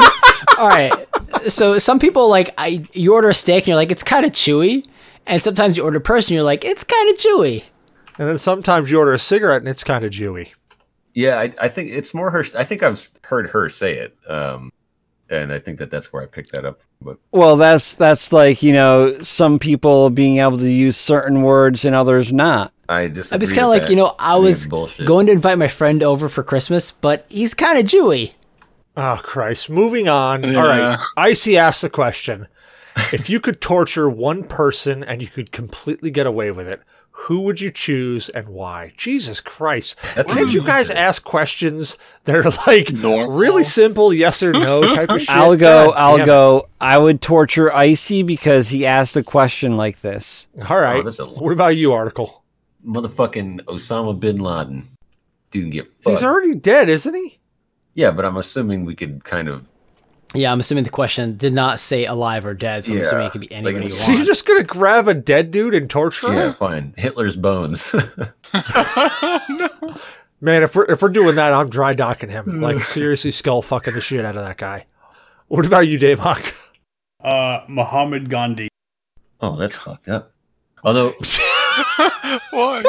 all 0.60 0.68
right. 0.68 0.94
So 1.48 1.80
some 1.80 1.98
people 1.98 2.30
like 2.30 2.54
I 2.60 2.86
you 2.94 3.16
order 3.16 3.30
a 3.30 3.34
steak 3.34 3.64
and 3.64 3.70
you're 3.70 3.78
like 3.78 3.92
it's 3.92 4.04
kind 4.04 4.28
of 4.28 4.32
chewy, 4.32 4.86
and 5.26 5.42
sometimes 5.42 5.76
you 5.76 5.84
order 5.84 5.98
a 5.98 6.02
person 6.02 6.36
you're 6.36 6.44
like 6.44 6.64
it's 6.64 6.84
kind 6.84 7.10
of 7.10 7.18
chewy. 7.18 7.64
And 8.20 8.30
then 8.30 8.38
sometimes 8.38 8.92
you 8.92 9.00
order 9.00 9.14
a 9.14 9.18
cigarette 9.18 9.64
and 9.64 9.68
it's 9.68 9.84
kind 9.84 10.06
of 10.06 10.12
chewy. 10.12 10.54
Yeah, 11.16 11.40
I, 11.40 11.52
I 11.62 11.68
think 11.68 11.90
it's 11.90 12.14
more 12.14 12.30
her. 12.30 12.46
I 12.56 12.64
think 12.64 12.84
I've 12.84 13.10
heard 13.24 13.50
her 13.50 13.70
say 13.70 13.98
it, 13.98 14.16
um, 14.30 14.72
and 15.42 15.52
I 15.52 15.60
think 15.60 15.78
that 15.80 15.90
that's 15.90 16.12
where 16.14 16.22
I 16.22 16.26
picked 16.26 16.52
that 16.52 16.66
up. 16.66 16.82
But 17.02 17.18
Well, 17.32 17.58
that's 17.58 17.96
that's 17.96 18.32
like 18.32 18.62
you 18.62 18.74
know 18.74 19.22
some 19.24 19.60
people 19.60 20.10
being 20.10 20.38
able 20.38 20.58
to 20.58 20.70
use 20.70 20.98
certain 20.98 21.42
words 21.42 21.86
and 21.86 21.96
others 21.96 22.32
not. 22.32 22.72
I 22.90 23.08
just 23.08 23.32
I 23.34 23.38
was 23.38 23.52
kind 23.52 23.64
of 23.64 23.70
like, 23.70 23.90
you 23.90 23.96
know, 23.96 24.14
I 24.20 24.36
was 24.38 24.68
bullshit. 24.68 25.08
going 25.08 25.26
to 25.28 25.32
invite 25.32 25.58
my 25.58 25.70
friend 25.70 26.04
over 26.04 26.28
for 26.28 26.44
Christmas, 26.44 26.92
but 26.92 27.26
he's 27.30 27.54
kind 27.54 27.80
of 27.80 27.86
Jewy. 27.86 28.34
Oh 28.96 29.20
Christ! 29.24 29.70
Moving 29.70 30.08
on. 30.08 30.44
Yeah. 30.44 30.60
All 30.60 30.68
right. 30.68 31.00
Icy 31.18 31.58
asked 31.58 31.82
the 31.82 31.90
question: 31.90 32.48
If 33.12 33.30
you 33.30 33.40
could 33.40 33.62
torture 33.62 34.10
one 34.10 34.44
person 34.44 35.04
and 35.04 35.22
you 35.22 35.28
could 35.28 35.52
completely 35.52 36.12
get 36.12 36.28
away 36.28 36.52
with 36.52 36.68
it, 36.68 36.82
who 37.16 37.42
would 37.42 37.62
you 37.62 37.70
choose 37.72 38.28
and 38.30 38.48
why? 38.50 38.94
Jesus 38.98 39.40
Christ! 39.40 39.96
That's 40.16 40.32
Why 40.32 40.40
did 40.40 40.50
a- 40.50 40.52
you 40.52 40.64
guys 40.64 40.90
ask 40.90 41.24
questions 41.24 41.98
that 42.26 42.36
are 42.36 42.50
like 42.68 42.92
Normal. 42.92 43.36
really 43.38 43.64
simple, 43.64 44.14
yes 44.14 44.42
or 44.44 44.52
no 44.52 44.82
type 44.96 45.10
of 45.10 45.22
shit? 45.22 45.30
I'll 45.30 45.56
go. 45.56 45.88
God 45.88 45.94
I'll 45.96 46.18
damn 46.18 46.24
it. 46.24 46.26
go. 46.28 46.68
I 46.82 46.98
would 46.98 47.22
torture 47.22 47.74
Icy 47.74 48.24
because 48.24 48.70
he 48.70 48.86
asked 48.86 49.16
a 49.16 49.24
question 49.24 49.78
like 49.78 50.02
this. 50.02 50.48
All 50.70 50.80
right. 50.80 50.98
Oh, 51.00 51.04
that's 51.04 51.20
a- 51.20 51.26
what 51.26 51.52
about 51.54 51.76
you, 51.78 51.94
article? 51.94 52.44
motherfucking 52.86 53.62
Osama 53.62 54.20
bin 54.20 54.38
Laden 54.38 54.84
didn't 55.52 55.70
get 55.70 55.86
fucked. 55.86 56.10
He's 56.10 56.24
already 56.24 56.56
dead, 56.56 56.90
isn't 56.90 57.14
he? 57.14 57.40
yeah, 57.94 58.12
but 58.12 58.26
I'm 58.26 58.38
assuming 58.38 58.86
we 58.86 58.96
could 58.96 59.24
kind 59.24 59.48
of. 59.48 59.72
Yeah, 60.36 60.52
I'm 60.52 60.60
assuming 60.60 60.84
the 60.84 60.90
question 60.90 61.38
did 61.38 61.54
not 61.54 61.80
say 61.80 62.06
alive 62.06 62.46
or 62.46 62.54
dead, 62.56 62.86
so 62.86 62.92
I'm 62.92 62.98
Yeah, 62.98 63.04
assuming 63.04 63.26
it 63.28 63.32
could 63.32 63.42
be 63.42 63.52
anybody 63.52 63.76
like- 63.76 63.84
you 63.86 63.90
So 63.92 64.08
you're 64.12 64.16
want. 64.20 64.28
just 64.28 64.46
gonna 64.48 64.64
grab 64.64 65.08
a 65.08 65.14
dead 65.14 65.52
dude 65.52 65.74
and 65.76 65.90
torture 65.90 66.28
him? 66.28 66.34
Yeah, 66.36 66.54
fine. 66.54 66.94
Hitler's 66.98 67.36
bones. 67.36 67.94
Man, 70.42 70.62
if 70.64 70.76
we're 70.76 70.86
if 70.86 71.02
we're 71.02 71.10
doing 71.10 71.36
that, 71.36 71.54
I'm 71.54 71.70
dry 71.70 71.94
docking 71.94 72.30
him. 72.30 72.60
Like 72.62 72.80
seriously, 72.80 73.32
skull 73.32 73.62
fucking 73.62 73.94
the 73.94 74.02
shit 74.02 74.26
out 74.26 74.36
of 74.36 74.44
that 74.44 74.58
guy. 74.58 74.86
What 75.48 75.66
about 75.66 75.82
you, 75.88 75.98
Damok? 76.00 76.54
Uh, 77.24 77.62
Muhammad 77.70 78.30
Gandhi. 78.30 78.68
oh, 79.40 79.56
that's 79.56 79.78
fucked 79.78 80.10
up. 80.10 80.34
Although 80.84 81.12
Why? 82.52 82.84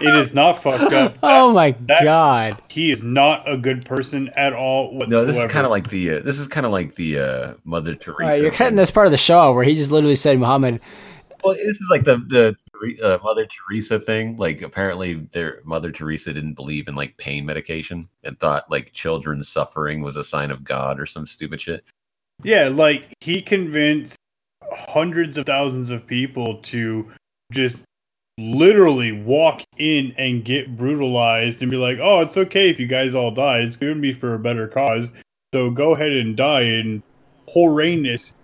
It 0.00 0.16
is 0.16 0.32
not 0.34 0.62
fucked 0.62 0.92
up. 0.92 1.16
Oh 1.22 1.52
my 1.52 1.72
That- 1.86 2.04
god. 2.04 2.62
He 2.68 2.90
is 2.90 3.02
not 3.02 3.48
a 3.50 3.56
good 3.56 3.84
person 3.84 4.30
at 4.36 4.52
all 4.52 4.94
whatsoever. 4.94 5.26
no, 5.26 5.32
this 5.32 5.36
is 5.42 5.50
kind 5.50 5.64
of 5.66 5.70
like 5.70 5.88
the 5.90 6.10
uh, 6.10 6.20
this 6.20 6.38
is 6.38 6.46
kind 6.46 6.64
of 6.66 6.72
like 6.72 6.94
the 6.94 7.18
uh, 7.18 7.54
Mother 7.64 7.94
Teresa. 7.94 8.22
All 8.22 8.28
right, 8.28 8.40
you're 8.40 8.50
thing. 8.50 8.58
cutting 8.58 8.76
this 8.76 8.90
part 8.90 9.06
of 9.06 9.10
the 9.12 9.18
show 9.18 9.52
where 9.52 9.64
he 9.64 9.74
just 9.74 9.90
literally 9.90 10.16
said 10.16 10.38
Muhammad. 10.38 10.80
Well, 11.44 11.54
this 11.54 11.80
is 11.80 11.88
like 11.90 12.04
the 12.04 12.18
the 12.28 12.56
uh, 13.04 13.18
Mother 13.22 13.46
Teresa 13.46 13.98
thing. 13.98 14.36
Like 14.36 14.62
apparently, 14.62 15.14
their 15.32 15.60
Mother 15.64 15.90
Teresa 15.90 16.32
didn't 16.32 16.54
believe 16.54 16.88
in 16.88 16.94
like 16.94 17.16
pain 17.16 17.44
medication 17.44 18.08
and 18.24 18.38
thought 18.40 18.70
like 18.70 18.92
children's 18.92 19.48
suffering 19.48 20.02
was 20.02 20.16
a 20.16 20.24
sign 20.24 20.50
of 20.50 20.64
God 20.64 20.98
or 21.00 21.06
some 21.06 21.26
stupid 21.26 21.60
shit. 21.60 21.84
Yeah, 22.44 22.68
like 22.68 23.06
he 23.20 23.42
convinced 23.42 24.16
hundreds 24.72 25.36
of 25.36 25.44
thousands 25.46 25.90
of 25.90 26.06
people 26.06 26.56
to 26.62 27.10
just 27.52 27.82
literally 28.38 29.12
walk 29.12 29.62
in 29.76 30.14
and 30.16 30.44
get 30.44 30.76
brutalized 30.76 31.62
and 31.62 31.70
be 31.70 31.76
like, 31.76 31.98
"Oh, 32.00 32.20
it's 32.20 32.36
okay 32.36 32.70
if 32.70 32.80
you 32.80 32.86
guys 32.86 33.14
all 33.14 33.30
die. 33.30 33.58
It's 33.58 33.76
going 33.76 33.94
to 33.94 34.00
be 34.00 34.12
for 34.12 34.34
a 34.34 34.38
better 34.38 34.68
cause. 34.68 35.12
So 35.54 35.70
go 35.70 35.94
ahead 35.94 36.12
and 36.12 36.36
die 36.36 36.62
in 36.62 37.02
horrendous 37.48 38.34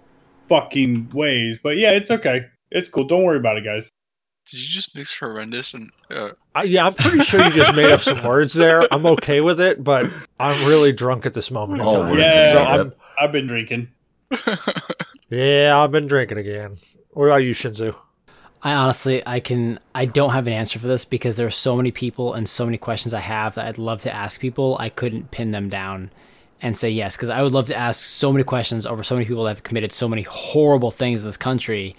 fucking 0.48 1.10
ways." 1.10 1.59
But 1.62 1.77
yeah, 1.78 1.90
it's 1.93 2.10
okay. 2.10 2.47
It's 2.70 2.89
cool. 2.89 3.05
Don't 3.05 3.24
worry 3.24 3.39
about 3.39 3.56
it, 3.56 3.65
guys. 3.65 3.90
Did 4.51 4.60
you 4.62 4.69
just 4.69 4.97
mix 4.97 5.19
horrendous 5.19 5.74
and 5.74 5.90
uh, 6.10 6.31
I, 6.55 6.62
yeah, 6.62 6.86
I'm 6.86 6.94
pretty 6.94 7.20
sure 7.20 7.43
you 7.43 7.51
just 7.51 7.77
made 7.77 7.90
up 7.90 8.01
some 8.01 8.23
words 8.24 8.55
there. 8.55 8.82
I'm 8.90 9.05
okay 9.05 9.43
with 9.43 9.60
it, 9.60 9.85
but 9.85 10.06
I'm 10.40 10.56
really 10.66 10.90
drunk 10.90 11.27
at 11.27 11.35
this 11.35 11.51
moment 11.51 11.82
in 11.82 11.86
All 11.86 11.94
time. 11.97 12.10
words 12.10 12.20
Yeah. 12.20 12.52
So 12.52 12.65
I'm. 12.65 12.93
I've 13.20 13.32
been 13.32 13.47
drinking. 13.47 13.89
yeah, 15.28 15.78
I've 15.78 15.90
been 15.90 16.06
drinking 16.06 16.39
again. 16.39 16.77
What 17.10 17.27
about 17.27 17.36
you, 17.39 17.52
Shinzu? 17.52 17.94
I 18.62 18.74
honestly, 18.74 19.22
I 19.24 19.40
can, 19.40 19.78
I 19.94 20.05
don't 20.05 20.30
have 20.30 20.47
an 20.47 20.52
answer 20.52 20.78
for 20.78 20.89
this 20.89 21.05
because 21.05 21.36
there 21.36 21.47
are 21.47 21.51
so 21.51 21.76
many 21.76 21.93
people 21.93 22.35
and 22.35 22.48
so 22.48 22.64
many 22.64 22.78
questions 22.78 23.14
I 23.14 23.20
have 23.20 23.55
that 23.55 23.66
I'd 23.66 23.78
love 23.78 24.02
to 24.02 24.12
ask 24.12 24.40
people. 24.40 24.76
I 24.80 24.89
couldn't 24.89 25.30
pin 25.30 25.52
them 25.52 25.68
down 25.68 26.10
and 26.60 26.76
say 26.76 26.90
yes 26.90 27.16
because 27.16 27.30
I 27.30 27.43
would 27.43 27.52
love 27.52 27.68
to 27.68 27.76
ask 27.76 28.05
so 28.05 28.32
many 28.32 28.44
questions 28.44 28.85
over 28.85 29.02
so 29.02 29.14
many 29.14 29.26
people 29.26 29.44
that 29.44 29.51
have 29.51 29.62
committed 29.62 29.93
so 29.93 30.09
many 30.09 30.22
horrible 30.22 30.90
things 30.90 31.22
in 31.22 31.28
this 31.28 31.36
country. 31.36 31.94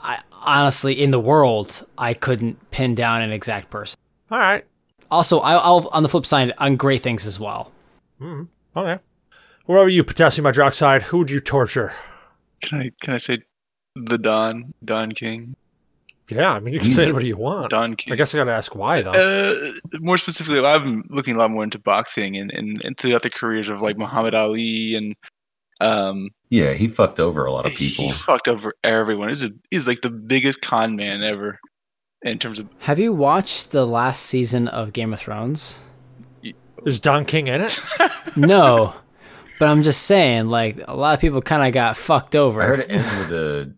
I 0.00 0.20
honestly, 0.32 1.00
in 1.00 1.10
the 1.10 1.18
world, 1.18 1.84
I 1.98 2.14
couldn't 2.14 2.70
pin 2.70 2.94
down 2.94 3.22
an 3.22 3.32
exact 3.32 3.70
person. 3.70 3.98
All 4.30 4.38
right. 4.38 4.64
Also, 5.10 5.40
I, 5.40 5.54
I'll 5.54 5.88
on 5.92 6.04
the 6.04 6.08
flip 6.08 6.26
side 6.26 6.52
on 6.58 6.76
great 6.76 7.02
things 7.02 7.26
as 7.26 7.40
well. 7.40 7.72
Hmm. 8.18 8.44
Okay. 8.76 9.02
What 9.66 9.76
about 9.76 9.86
you, 9.86 10.04
potassium 10.04 10.44
hydroxide? 10.44 11.02
Who 11.02 11.18
would 11.18 11.30
you 11.30 11.40
torture? 11.40 11.92
can 12.62 12.80
I 12.80 12.92
can 13.00 13.14
I 13.14 13.18
say 13.18 13.38
the 13.94 14.18
Don 14.18 14.74
Don 14.84 15.12
King? 15.12 15.56
Yeah, 16.28 16.52
I 16.54 16.60
mean, 16.60 16.74
you 16.74 16.80
can 16.80 16.88
say 16.88 17.06
whatever 17.06 17.24
you 17.24 17.36
want. 17.36 17.70
Don 17.70 17.94
King. 17.94 18.12
I 18.12 18.16
guess 18.16 18.34
I 18.34 18.38
got 18.38 18.44
to 18.44 18.52
ask 18.52 18.74
why, 18.74 19.00
though. 19.02 19.12
Uh, 19.12 19.54
more 20.00 20.16
specifically, 20.16 20.58
I've 20.58 20.82
been 20.82 21.04
looking 21.08 21.36
a 21.36 21.38
lot 21.38 21.50
more 21.50 21.62
into 21.62 21.78
boxing 21.78 22.36
and, 22.36 22.50
and 22.50 22.82
into 22.84 23.06
the 23.06 23.14
other 23.14 23.30
careers 23.30 23.68
of 23.68 23.80
like 23.80 23.96
Muhammad 23.96 24.34
Ali 24.34 24.94
and 24.96 25.14
um 25.80 26.30
Yeah, 26.50 26.72
he 26.72 26.88
fucked 26.88 27.20
over 27.20 27.44
a 27.44 27.52
lot 27.52 27.66
of 27.66 27.72
people. 27.74 28.06
he 28.06 28.12
fucked 28.12 28.48
over 28.48 28.74
everyone. 28.82 29.28
He's 29.28 29.44
a, 29.44 29.50
he's 29.70 29.86
like 29.86 30.00
the 30.00 30.10
biggest 30.10 30.62
con 30.62 30.96
man 30.96 31.22
ever 31.22 31.60
in 32.22 32.38
terms 32.38 32.58
of 32.58 32.68
Have 32.80 32.98
you 32.98 33.12
watched 33.12 33.70
the 33.72 33.86
last 33.86 34.22
season 34.24 34.66
of 34.68 34.92
Game 34.92 35.12
of 35.12 35.20
Thrones? 35.20 35.78
Is 36.84 36.98
Don 37.00 37.24
King 37.24 37.46
in 37.48 37.60
it? 37.60 37.78
No, 38.36 38.92
but 39.58 39.68
I'm 39.68 39.82
just 39.82 40.02
saying, 40.02 40.48
like 40.48 40.78
a 40.86 40.94
lot 40.94 41.14
of 41.14 41.20
people 41.20 41.40
kind 41.40 41.66
of 41.66 41.72
got 41.72 41.96
fucked 41.96 42.36
over. 42.36 42.60
I 42.62 42.66
heard 42.66 42.80
it 42.80 42.90
ends 42.90 43.16
with 43.16 43.32
a 43.32 43.74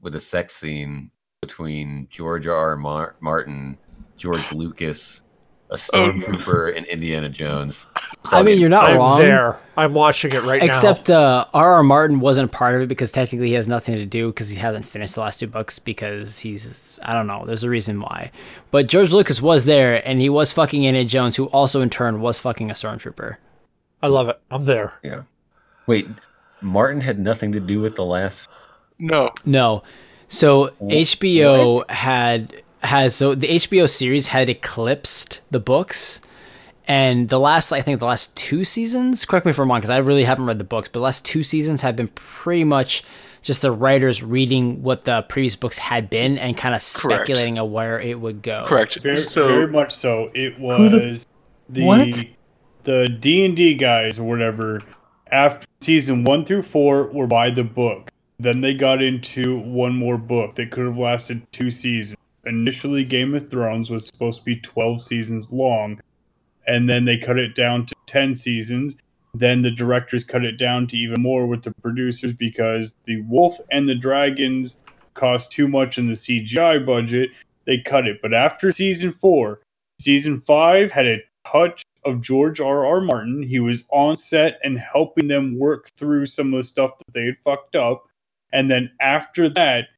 with 0.00 0.14
a 0.14 0.20
sex 0.20 0.54
scene 0.54 1.10
between 1.46 2.08
George 2.10 2.46
R. 2.46 2.54
R. 2.56 2.76
Mar- 2.76 3.16
Martin, 3.20 3.76
George 4.16 4.50
Lucas, 4.52 5.22
a 5.70 5.78
Oh, 5.94 6.06
no. 6.10 6.12
stormtrooper, 6.12 6.76
and 6.76 6.86
Indiana 6.86 7.28
Jones. 7.28 7.86
I 8.30 8.42
mean, 8.42 8.60
you're 8.60 8.68
not 8.68 8.90
I'm 8.90 8.96
wrong. 8.98 9.20
there. 9.20 9.58
I'm 9.76 9.94
watching 9.94 10.32
it 10.32 10.42
right 10.42 10.60
now. 10.60 10.66
Except 10.66 11.10
uh, 11.10 11.44
R. 11.54 11.82
Martin 11.82 12.20
wasn't 12.20 12.46
a 12.52 12.56
part 12.56 12.74
of 12.76 12.82
it 12.82 12.86
because 12.88 13.10
technically 13.12 13.48
he 13.48 13.54
has 13.54 13.66
nothing 13.68 13.94
to 13.96 14.06
do 14.06 14.28
because 14.28 14.48
he 14.48 14.56
hasn't 14.56 14.84
finished 14.86 15.14
the 15.16 15.20
last 15.20 15.40
two 15.40 15.46
books 15.46 15.78
because 15.78 16.38
he's 16.40 16.98
I 17.02 17.12
don't 17.12 17.26
know. 17.26 17.44
There's 17.46 17.64
a 17.64 17.70
reason 17.70 18.00
why. 18.00 18.30
But 18.70 18.86
George 18.86 19.10
Lucas 19.12 19.40
was 19.42 19.64
there 19.64 20.06
and 20.06 20.20
he 20.20 20.28
was 20.28 20.52
fucking 20.52 20.84
Indiana 20.84 21.08
Jones, 21.08 21.36
who 21.36 21.46
also 21.46 21.80
in 21.80 21.90
turn 21.90 22.20
was 22.20 22.38
fucking 22.38 22.70
a 22.70 22.74
stormtrooper. 22.74 23.30
now. 23.30 23.36
I 24.02 24.06
love 24.08 24.28
it. 24.28 24.40
I'm 24.50 24.64
there. 24.66 24.94
Yeah. 25.02 25.22
Wait, 25.86 26.06
Martin 26.60 27.00
had 27.00 27.18
nothing 27.18 27.52
to 27.52 27.60
do 27.60 27.80
with 27.80 27.96
the 27.96 28.04
last. 28.04 28.48
no. 28.98 29.30
No, 29.44 29.82
so 30.28 30.68
oh, 30.68 30.72
HBO 30.80 31.90
had 31.90 32.54
has 32.82 33.14
so 33.16 33.34
the 33.34 33.48
HBO 33.48 33.88
series 33.88 34.28
had 34.28 34.48
eclipsed 34.48 35.40
the 35.50 35.60
books. 35.60 36.20
And 36.88 37.28
the 37.28 37.40
last, 37.40 37.72
I 37.72 37.82
think, 37.82 37.98
the 37.98 38.06
last 38.06 38.36
two 38.36 38.64
seasons. 38.64 39.24
Correct 39.24 39.44
me 39.44 39.50
if 39.50 39.58
I'm 39.58 39.68
wrong, 39.68 39.80
because 39.80 39.90
I 39.90 39.98
really 39.98 40.22
haven't 40.22 40.46
read 40.46 40.58
the 40.58 40.64
books. 40.64 40.86
But 40.86 41.00
the 41.00 41.04
last 41.04 41.24
two 41.24 41.42
seasons 41.42 41.82
have 41.82 41.96
been 41.96 42.06
pretty 42.14 42.62
much 42.62 43.02
just 43.42 43.60
the 43.62 43.72
writers 43.72 44.22
reading 44.22 44.84
what 44.84 45.04
the 45.04 45.22
previous 45.22 45.56
books 45.56 45.78
had 45.78 46.08
been 46.08 46.38
and 46.38 46.56
kind 46.56 46.76
of 46.76 46.80
Correct. 46.80 47.22
speculating 47.22 47.58
of 47.58 47.70
where 47.70 47.98
it 47.98 48.20
would 48.20 48.40
go. 48.40 48.66
Correct. 48.68 49.00
Very, 49.00 49.18
so 49.18 49.48
very 49.48 49.66
much 49.66 49.94
so. 49.94 50.30
It 50.32 50.60
was 50.60 51.26
the 51.68 51.84
What? 51.84 52.24
the 52.84 53.08
D 53.08 53.44
and 53.44 53.56
D 53.56 53.74
guys 53.74 54.20
or 54.20 54.24
whatever. 54.24 54.80
After 55.30 55.66
season 55.80 56.22
one 56.22 56.44
through 56.44 56.62
four 56.62 57.10
were 57.10 57.26
by 57.26 57.50
the 57.50 57.64
book. 57.64 58.10
Then 58.38 58.60
they 58.60 58.74
got 58.74 59.02
into 59.02 59.58
one 59.58 59.94
more 59.94 60.18
book 60.18 60.56
that 60.56 60.70
could 60.70 60.86
have 60.86 60.98
lasted 60.98 61.50
two 61.52 61.70
seasons. 61.70 62.18
Initially, 62.44 63.04
Game 63.04 63.34
of 63.34 63.50
Thrones 63.50 63.90
was 63.90 64.06
supposed 64.06 64.40
to 64.40 64.44
be 64.44 64.56
twelve 64.56 65.02
seasons 65.02 65.52
long, 65.52 66.00
and 66.66 66.88
then 66.88 67.04
they 67.04 67.16
cut 67.16 67.38
it 67.38 67.54
down 67.54 67.86
to 67.86 67.94
ten 68.06 68.34
seasons. 68.34 68.96
Then 69.34 69.62
the 69.62 69.70
directors 69.70 70.24
cut 70.24 70.44
it 70.44 70.58
down 70.58 70.86
to 70.88 70.96
even 70.96 71.20
more 71.20 71.46
with 71.46 71.62
the 71.62 71.72
producers 71.82 72.32
because 72.32 72.96
the 73.04 73.22
Wolf 73.22 73.58
and 73.70 73.88
the 73.88 73.94
Dragons 73.94 74.76
cost 75.14 75.52
too 75.52 75.66
much 75.66 75.98
in 75.98 76.06
the 76.06 76.14
CGI 76.14 76.84
budget 76.84 77.30
they 77.66 77.78
cut 77.78 78.06
it. 78.06 78.22
But 78.22 78.32
after 78.32 78.72
season 78.72 79.12
four, 79.12 79.60
season 80.00 80.40
five 80.40 80.92
had 80.92 81.06
a 81.06 81.22
touch 81.46 81.84
of 82.04 82.20
George 82.20 82.60
R. 82.60 82.86
R. 82.86 83.00
Martin. 83.00 83.42
He 83.42 83.60
was 83.60 83.86
on 83.90 84.16
set 84.16 84.58
and 84.62 84.78
helping 84.78 85.28
them 85.28 85.58
work 85.58 85.90
through 85.96 86.26
some 86.26 86.54
of 86.54 86.58
the 86.58 86.64
stuff 86.64 86.96
that 86.98 87.12
they 87.12 87.26
had 87.26 87.38
fucked 87.38 87.76
up. 87.76 88.05
And 88.56 88.70
then 88.70 88.90
after 89.02 89.50
that, 89.50 89.88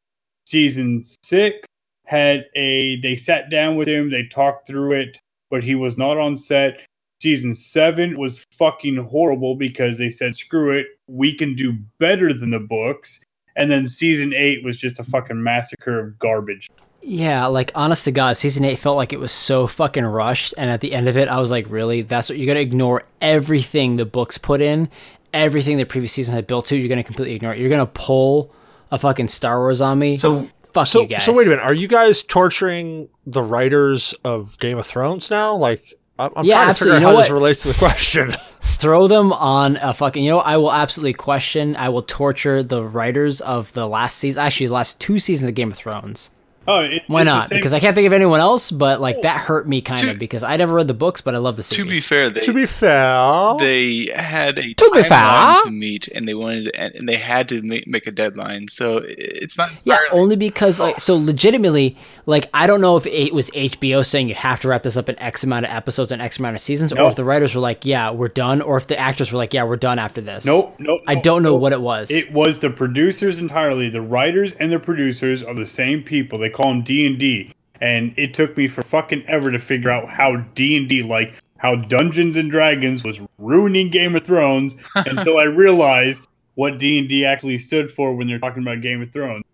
season 0.45 1.05
six 1.23 1.61
had 2.07 2.47
a 2.57 2.99
they 3.01 3.15
sat 3.15 3.51
down 3.51 3.77
with 3.77 3.87
him, 3.87 4.11
they 4.11 4.25
talked 4.25 4.67
through 4.67 4.93
it, 4.93 5.21
but 5.49 5.63
he 5.63 5.77
was 5.77 5.97
not 5.97 6.19
on 6.19 6.37
set. 6.37 6.85
Season 7.23 7.55
seven 7.55 8.19
was 8.19 8.45
fucking 8.53 8.97
horrible 8.97 9.55
because 9.55 9.99
they 9.99 10.09
said, 10.09 10.35
screw 10.35 10.77
it, 10.77 10.87
we 11.07 11.33
can 11.33 11.55
do 11.55 11.79
better 12.01 12.35
than 12.35 12.51
the 12.51 12.59
books. 12.59 13.23
And 13.55 13.71
then 13.71 13.87
season 13.87 14.35
eight 14.35 14.65
was 14.65 14.77
just 14.77 14.99
a 14.99 15.05
fucking 15.05 15.41
massacre 15.41 16.01
of 16.01 16.19
garbage. 16.19 16.69
Yeah, 17.01 17.47
like 17.47 17.71
honest 17.77 18.05
to 18.07 18.13
God, 18.13 18.37
season 18.37 18.65
eight 18.65 18.81
felt 18.81 18.97
like 18.97 19.13
it 19.13 19.21
was 19.21 19.31
so 19.31 19.69
fucking 19.69 20.05
rushed, 20.05 20.53
and 20.59 20.69
at 20.69 20.81
the 20.81 20.93
end 20.93 21.09
of 21.09 21.17
it, 21.17 21.29
I 21.29 21.39
was 21.39 21.51
like, 21.53 21.71
really? 21.71 22.03
That's 22.03 22.29
what 22.29 22.39
you're 22.39 22.49
gonna 22.49 22.59
ignore 22.59 23.05
everything 23.21 23.97
the 23.97 24.05
books 24.05 24.37
put 24.37 24.61
in, 24.61 24.89
everything 25.33 25.77
the 25.77 25.85
previous 25.85 26.13
season 26.13 26.35
had 26.35 26.47
built 26.47 26.67
to. 26.67 26.77
You're 26.77 26.89
gonna 26.89 27.03
completely 27.05 27.35
ignore 27.35 27.53
it. 27.55 27.59
You're 27.61 27.71
gonna 27.71 27.87
pull 27.87 28.55
a 28.91 28.99
fucking 28.99 29.29
Star 29.29 29.59
Wars 29.59 29.81
on 29.81 29.99
me. 29.99 30.17
So 30.19 30.49
Fuck 30.75 30.87
So, 30.87 31.01
you 31.03 31.09
guys. 31.09 31.25
so 31.25 31.33
wait 31.33 31.47
a 31.47 31.51
minute. 31.51 31.63
Are 31.65 31.73
you 31.75 31.89
guys 31.89 32.23
torturing 32.23 33.09
the 33.27 33.43
writers 33.43 34.15
of 34.25 34.59
Game 34.59 34.77
of 34.79 34.87
Thrones 34.87 35.31
now? 35.31 35.55
Like, 35.57 35.95
I'm, 36.19 36.31
I'm 36.37 36.45
Yeah, 36.45 36.55
trying 36.65 36.69
to 36.69 36.75
figure 36.79 36.93
out 36.95 37.01
You 37.01 37.07
how 37.07 37.13
know 37.15 37.19
this 37.23 37.31
relates 37.31 37.63
to 37.63 37.69
the 37.69 37.75
question. 37.75 38.37
Throw 38.61 39.09
them 39.09 39.33
on 39.33 39.77
a 39.77 39.95
fucking. 39.95 40.23
You 40.23 40.31
know, 40.33 40.41
I 40.41 40.57
will 40.59 40.73
absolutely 40.73 41.15
question. 41.15 41.75
I 41.77 41.89
will 41.89 42.03
torture 42.03 42.63
the 42.63 42.85
writers 42.85 43.41
of 43.41 43.73
the 43.73 43.89
last 43.89 44.19
season. 44.19 44.41
Actually, 44.43 44.67
the 44.67 44.75
last 44.75 45.01
two 45.01 45.19
seasons 45.19 45.49
of 45.49 45.55
Game 45.55 45.73
of 45.73 45.79
Thrones. 45.79 46.31
Oh, 46.69 46.81
it's, 46.81 47.09
Why 47.09 47.23
it's 47.23 47.27
not? 47.27 47.49
Because 47.51 47.73
I 47.73 47.81
can't 47.81 47.95
think 47.95 48.07
of 48.07 48.13
anyone 48.13 48.41
else. 48.41 48.71
But 48.71 49.01
like 49.01 49.17
oh, 49.19 49.23
that 49.23 49.41
hurt 49.41 49.67
me 49.67 49.81
kind 49.81 50.01
To- 50.01 50.11
of 50.11 50.19
because 50.19 50.43
I 50.43 50.57
never 50.57 50.75
read 50.75 50.87
the 50.87 50.95
books, 50.95 51.21
but 51.23 51.35
I 51.35 51.39
love 51.39 51.57
the 51.57 51.63
series. 51.63 51.87
To 51.87 51.91
be 51.95 52.01
fair, 52.01 52.31
they 52.31 52.41
to 52.43 52.53
be 52.53 52.67
fair, 52.67 53.55
they 53.59 54.09
had 54.15 54.59
a 54.59 54.75
To 54.75 54.91
be 54.93 55.01
timeline 55.01 55.09
fair. 55.09 55.65
to 55.65 55.71
meet, 55.71 56.09
and 56.09 56.29
they 56.29 56.35
wanted 56.35 56.71
and 56.77 56.95
and 56.95 57.09
they 57.09 57.17
had 57.17 57.49
to 57.49 57.63
make, 57.63 57.87
make 57.87 58.07
a 58.07 58.11
deadline. 58.13 58.69
So 58.69 59.01
it's 59.05 59.57
not 59.57 59.71
Yeah, 59.85 59.99
only 60.11 60.37
because 60.37 60.79
like 60.79 60.97
oh. 60.97 60.99
so 60.99 61.17
legitimately, 61.17 61.97
like 62.27 62.49
I 62.53 62.67
don't 62.67 62.81
know 62.81 62.97
if 62.97 63.07
it 63.07 63.33
was 63.33 63.51
HBO 63.51 64.05
saying 64.05 64.29
you 64.29 64.35
have 64.35 64.61
to 64.61 64.69
wrap 64.69 64.83
this 64.83 64.97
up 64.97 65.09
in 65.09 65.19
X 65.19 65.45
amount 65.45 65.67
of 65.67 65.73
episodes 65.73 66.13
and 66.13 66.21
X 66.21 66.39
amount 66.39 66.57
of 66.57 66.63
seasons, 66.63 66.93
or 66.93 67.07
if 67.09 67.17
the 67.17 67.25
writers 67.25 67.55
were 67.55 67.61
like, 67.61 67.85
"Yeah, 67.85 68.11
we're 68.11 68.29
done," 68.29 68.61
or 68.61 68.77
if 68.77 68.87
the 68.87 68.99
actors 68.99 69.33
were 69.33 69.39
like, 69.39 69.55
"Yeah, 69.55 69.65
we're 69.65 69.77
done 69.77 69.99
after 69.99 70.21
this." 70.21 70.45
Nope, 70.45 70.77
nope. 70.79 71.01
I 71.07 71.15
don't 71.15 71.43
know 71.43 71.53
nope. 71.53 71.61
what 71.63 71.73
it 71.73 71.81
was. 71.81 72.11
It 72.11 72.33
was 72.33 72.59
the 72.61 72.71
producers 72.71 73.41
entirely. 73.41 73.89
The 73.89 74.03
writers 74.03 74.55
and 74.55 74.73
the 74.73 74.79
producers 74.79 75.43
are 75.43 75.55
the 75.55 75.67
same 75.67 76.03
people. 76.03 76.39
They 76.39 76.51
call 76.59 76.73
them 76.73 76.83
D 76.83 77.07
and 77.07 77.19
D, 77.19 77.53
and 77.81 78.13
it 78.17 78.35
took 78.35 78.57
me 78.57 78.67
for 78.67 78.83
fucking 78.83 79.25
ever 79.29 79.51
to 79.51 79.59
figure 79.59 79.91
out 79.91 80.09
how 80.09 80.37
D 80.55 80.77
and 80.77 80.89
D, 80.89 81.03
like 81.03 81.39
how 81.59 81.77
Dungeons 81.77 82.37
and 82.37 82.51
Dragons, 82.51 83.05
was 83.05 83.21
ruining 83.39 83.91
Game 83.91 84.17
of 84.17 84.25
Thrones 84.25 84.75
until 84.97 85.39
I 85.39 85.45
realized 85.45 86.27
what 86.57 86.79
D 86.79 86.99
and 86.99 87.09
D 87.09 87.25
actually 87.25 87.59
stood 87.59 87.91
for 87.91 88.15
when 88.15 88.27
they're 88.27 88.41
talking 88.41 88.63
about 88.63 88.81
Game 88.81 89.01
of 89.01 89.13
Thrones. 89.13 89.45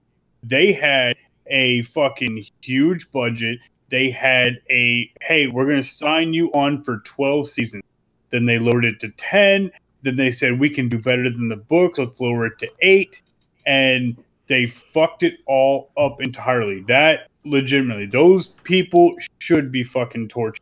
They 0.42 0.72
had 0.72 1.16
a 1.46 1.82
fucking 1.82 2.46
huge 2.62 3.10
budget. 3.12 3.58
They 3.90 4.10
had 4.10 4.62
a 4.70 5.10
hey, 5.20 5.46
we're 5.46 5.66
gonna 5.66 5.82
sign 5.82 6.32
you 6.32 6.50
on 6.52 6.82
for 6.82 6.98
twelve 7.00 7.48
seasons. 7.48 7.82
Then 8.30 8.46
they 8.46 8.58
lowered 8.58 8.86
it 8.86 8.98
to 9.00 9.10
ten. 9.10 9.70
Then 10.02 10.16
they 10.16 10.30
said 10.30 10.58
we 10.58 10.70
can 10.70 10.88
do 10.88 10.98
better 10.98 11.28
than 11.28 11.48
the 11.48 11.56
books. 11.56 11.98
Let's 11.98 12.20
lower 12.20 12.46
it 12.46 12.58
to 12.60 12.68
eight, 12.80 13.20
and 13.66 14.16
they 14.46 14.66
fucked 14.66 15.22
it 15.22 15.38
all 15.46 15.90
up 15.96 16.20
entirely. 16.20 16.82
That 16.82 17.28
legitimately, 17.44 18.06
those 18.06 18.48
people 18.48 19.14
should 19.38 19.72
be 19.72 19.84
fucking 19.84 20.28
tortured. 20.28 20.60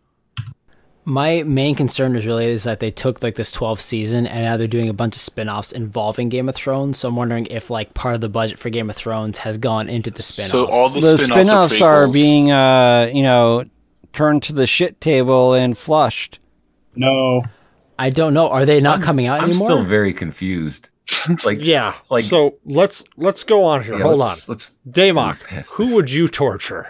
My 1.04 1.42
main 1.42 1.74
concern 1.74 2.14
is 2.14 2.26
really 2.26 2.46
is 2.46 2.62
that 2.62 2.78
they 2.78 2.92
took 2.92 3.24
like 3.24 3.34
this 3.34 3.50
12th 3.50 3.80
season 3.80 4.24
and 4.24 4.44
now 4.44 4.56
they're 4.56 4.68
doing 4.68 4.88
a 4.88 4.92
bunch 4.92 5.16
of 5.16 5.20
spin-offs 5.20 5.72
involving 5.72 6.28
Game 6.28 6.48
of 6.48 6.54
Thrones. 6.54 6.98
So 6.98 7.08
I'm 7.08 7.16
wondering 7.16 7.46
if 7.46 7.70
like 7.70 7.92
part 7.92 8.14
of 8.14 8.20
the 8.20 8.28
budget 8.28 8.56
for 8.56 8.70
Game 8.70 8.88
of 8.88 8.94
Thrones 8.94 9.38
has 9.38 9.58
gone 9.58 9.88
into 9.88 10.12
the 10.12 10.22
spin-offs. 10.22 10.52
So 10.52 10.66
all 10.66 10.88
the, 10.90 11.00
the 11.00 11.18
spin-offs, 11.18 11.48
spin-offs 11.48 11.82
are, 11.82 12.04
are 12.04 12.12
being, 12.12 12.52
uh, 12.52 13.10
you 13.12 13.22
know, 13.22 13.64
turned 14.12 14.44
to 14.44 14.52
the 14.52 14.66
shit 14.66 15.00
table 15.00 15.54
and 15.54 15.76
flushed. 15.76 16.38
No, 16.94 17.42
I 17.98 18.10
don't 18.10 18.34
know. 18.34 18.48
Are 18.48 18.64
they 18.64 18.80
not 18.80 19.02
coming 19.02 19.26
out 19.26 19.40
I'm 19.40 19.50
anymore? 19.50 19.66
still 19.66 19.84
very 19.84 20.12
confused. 20.12 20.90
Like, 21.44 21.58
yeah. 21.64 21.94
like- 22.10 22.24
so 22.24 22.56
let's 22.64 23.04
let's 23.16 23.44
go 23.44 23.64
on 23.64 23.82
here. 23.82 23.94
yeah, 23.94 24.02
Hold 24.02 24.20
on, 24.22 24.28
let's, 24.28 24.48
Let's 24.48 24.70
Damok. 24.88 25.36
Who 25.72 25.84
this. 25.86 25.94
would 25.94 26.10
you 26.10 26.28
torture? 26.28 26.86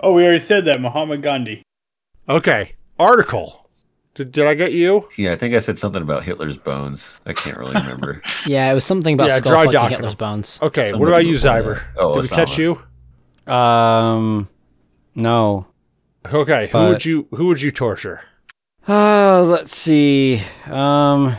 oh, 0.00 0.12
we 0.12 0.22
already 0.22 0.40
said 0.40 0.64
that. 0.64 0.80
Muhammad 0.80 1.22
Gandhi. 1.22 1.62
Okay, 2.28 2.72
article. 2.98 3.56
Did, 4.14 4.32
did 4.32 4.46
I 4.46 4.54
get 4.54 4.72
you? 4.72 5.08
Yeah, 5.16 5.32
I 5.32 5.36
think 5.36 5.54
I 5.54 5.60
said 5.60 5.78
something 5.78 6.02
about 6.02 6.24
Hitler's 6.24 6.58
bones. 6.58 7.20
I 7.26 7.32
can't 7.32 7.56
really 7.56 7.74
remember. 7.74 8.22
yeah, 8.46 8.70
it 8.70 8.74
was 8.74 8.84
something 8.84 9.14
about 9.14 9.28
Yeah, 9.28 9.36
skull 9.36 9.52
dry 9.52 9.58
fucking 9.64 9.72
docking 9.72 9.96
Hitler's 9.98 10.14
them. 10.16 10.28
bones. 10.30 10.58
Okay, 10.62 10.92
what 10.94 11.08
about 11.08 11.24
you, 11.24 11.32
before 11.34 11.50
Zyber? 11.50 11.82
Oh, 11.96 12.14
Did 12.20 12.22
we 12.30 12.36
catch 12.36 12.58
you? 12.58 12.82
Um, 13.52 14.48
no. 15.14 15.66
Okay, 16.30 16.68
who 16.68 16.78
would 16.78 17.04
you 17.04 17.26
who 17.30 17.46
would 17.46 17.62
you 17.62 17.70
torture? 17.70 18.22
Uh, 18.88 19.42
let's 19.42 19.76
see. 19.76 20.42
Um, 20.66 21.36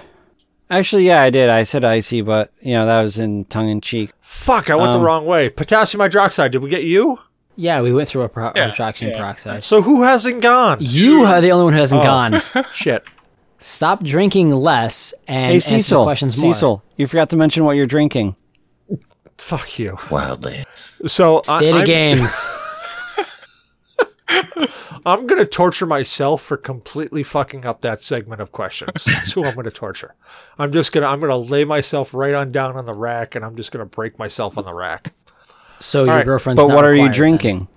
actually, 0.72 1.06
yeah, 1.06 1.22
I 1.22 1.30
did. 1.30 1.50
I 1.50 1.64
said 1.64 1.84
icy, 1.86 2.22
but 2.22 2.52
you 2.62 2.74
know 2.74 2.86
that 2.88 3.02
was 3.04 3.18
in 3.20 3.46
tongue 3.46 3.70
in 3.70 3.82
cheek. 3.82 4.12
Fuck, 4.22 4.70
I 4.72 4.76
went 4.76 4.94
Um, 4.94 5.00
the 5.00 5.06
wrong 5.06 5.26
way. 5.26 5.50
Potassium 5.50 6.02
hydroxide. 6.02 6.52
Did 6.52 6.64
we 6.64 6.70
get 6.70 6.84
you? 6.84 7.20
Yeah, 7.58 7.82
we 7.82 7.92
went 7.94 8.08
through 8.10 8.24
a 8.24 8.30
pro- 8.30 8.52
Yeah, 8.56 8.70
retraction 8.70 9.10
yeah. 9.10 9.18
peroxide. 9.18 9.62
So 9.64 9.82
who 9.84 10.04
hasn't 10.04 10.42
gone? 10.42 10.78
You 10.80 11.24
are 11.26 11.42
the 11.42 11.52
only 11.52 11.66
one 11.66 11.74
who 11.74 11.80
hasn't 11.80 12.02
Oh. 12.02 12.04
gone. 12.04 12.42
Shit. 12.74 13.04
Stop 13.60 14.04
drinking 14.04 14.50
less 14.52 15.14
and 15.28 15.62
hey, 15.62 15.76
answer 15.76 15.96
the 15.98 16.04
questions 16.04 16.36
more. 16.38 16.54
Cecil, 16.54 16.84
you 16.98 17.06
forgot 17.06 17.30
to 17.30 17.38
mention 17.38 17.64
what 17.66 17.74
you're 17.76 17.86
drinking. 17.86 18.36
Fuck 19.38 19.78
you. 19.78 19.92
Wildlands. 20.10 21.08
So 21.10 21.42
I- 21.48 21.58
State 21.58 21.70
of 21.70 21.76
I'm- 21.78 21.86
games. 21.86 22.50
I'm 25.06 25.26
gonna 25.28 25.46
torture 25.46 25.86
myself 25.86 26.42
for 26.42 26.58
completely 26.58 27.24
fucking 27.24 27.66
up 27.66 27.82
that 27.82 28.02
segment 28.02 28.42
of 28.42 28.52
questions. 28.52 29.04
That's 29.06 29.32
who 29.32 29.44
I'm 29.44 29.56
gonna 29.56 29.72
torture. 29.72 30.16
I'm 30.58 30.72
just 30.72 30.92
gonna 30.92 31.08
I'm 31.08 31.20
gonna 31.20 31.38
lay 31.38 31.66
myself 31.66 32.14
right 32.14 32.34
on 32.34 32.52
down 32.52 32.76
on 32.78 32.86
the 32.86 32.94
rack, 32.94 33.36
and 33.36 33.44
I'm 33.44 33.56
just 33.56 33.72
gonna 33.72 33.86
break 33.86 34.20
myself 34.20 34.58
on 34.58 34.66
the 34.66 34.74
rack. 34.74 35.14
So 35.80 36.04
your 36.04 36.16
right, 36.16 36.26
girlfriend's 36.26 36.62
But 36.62 36.68
not 36.68 36.76
what 36.76 36.86
are 36.86 36.94
you 36.94 37.04
required 37.06 37.14
then. 37.14 37.18
drinking? 37.18 37.68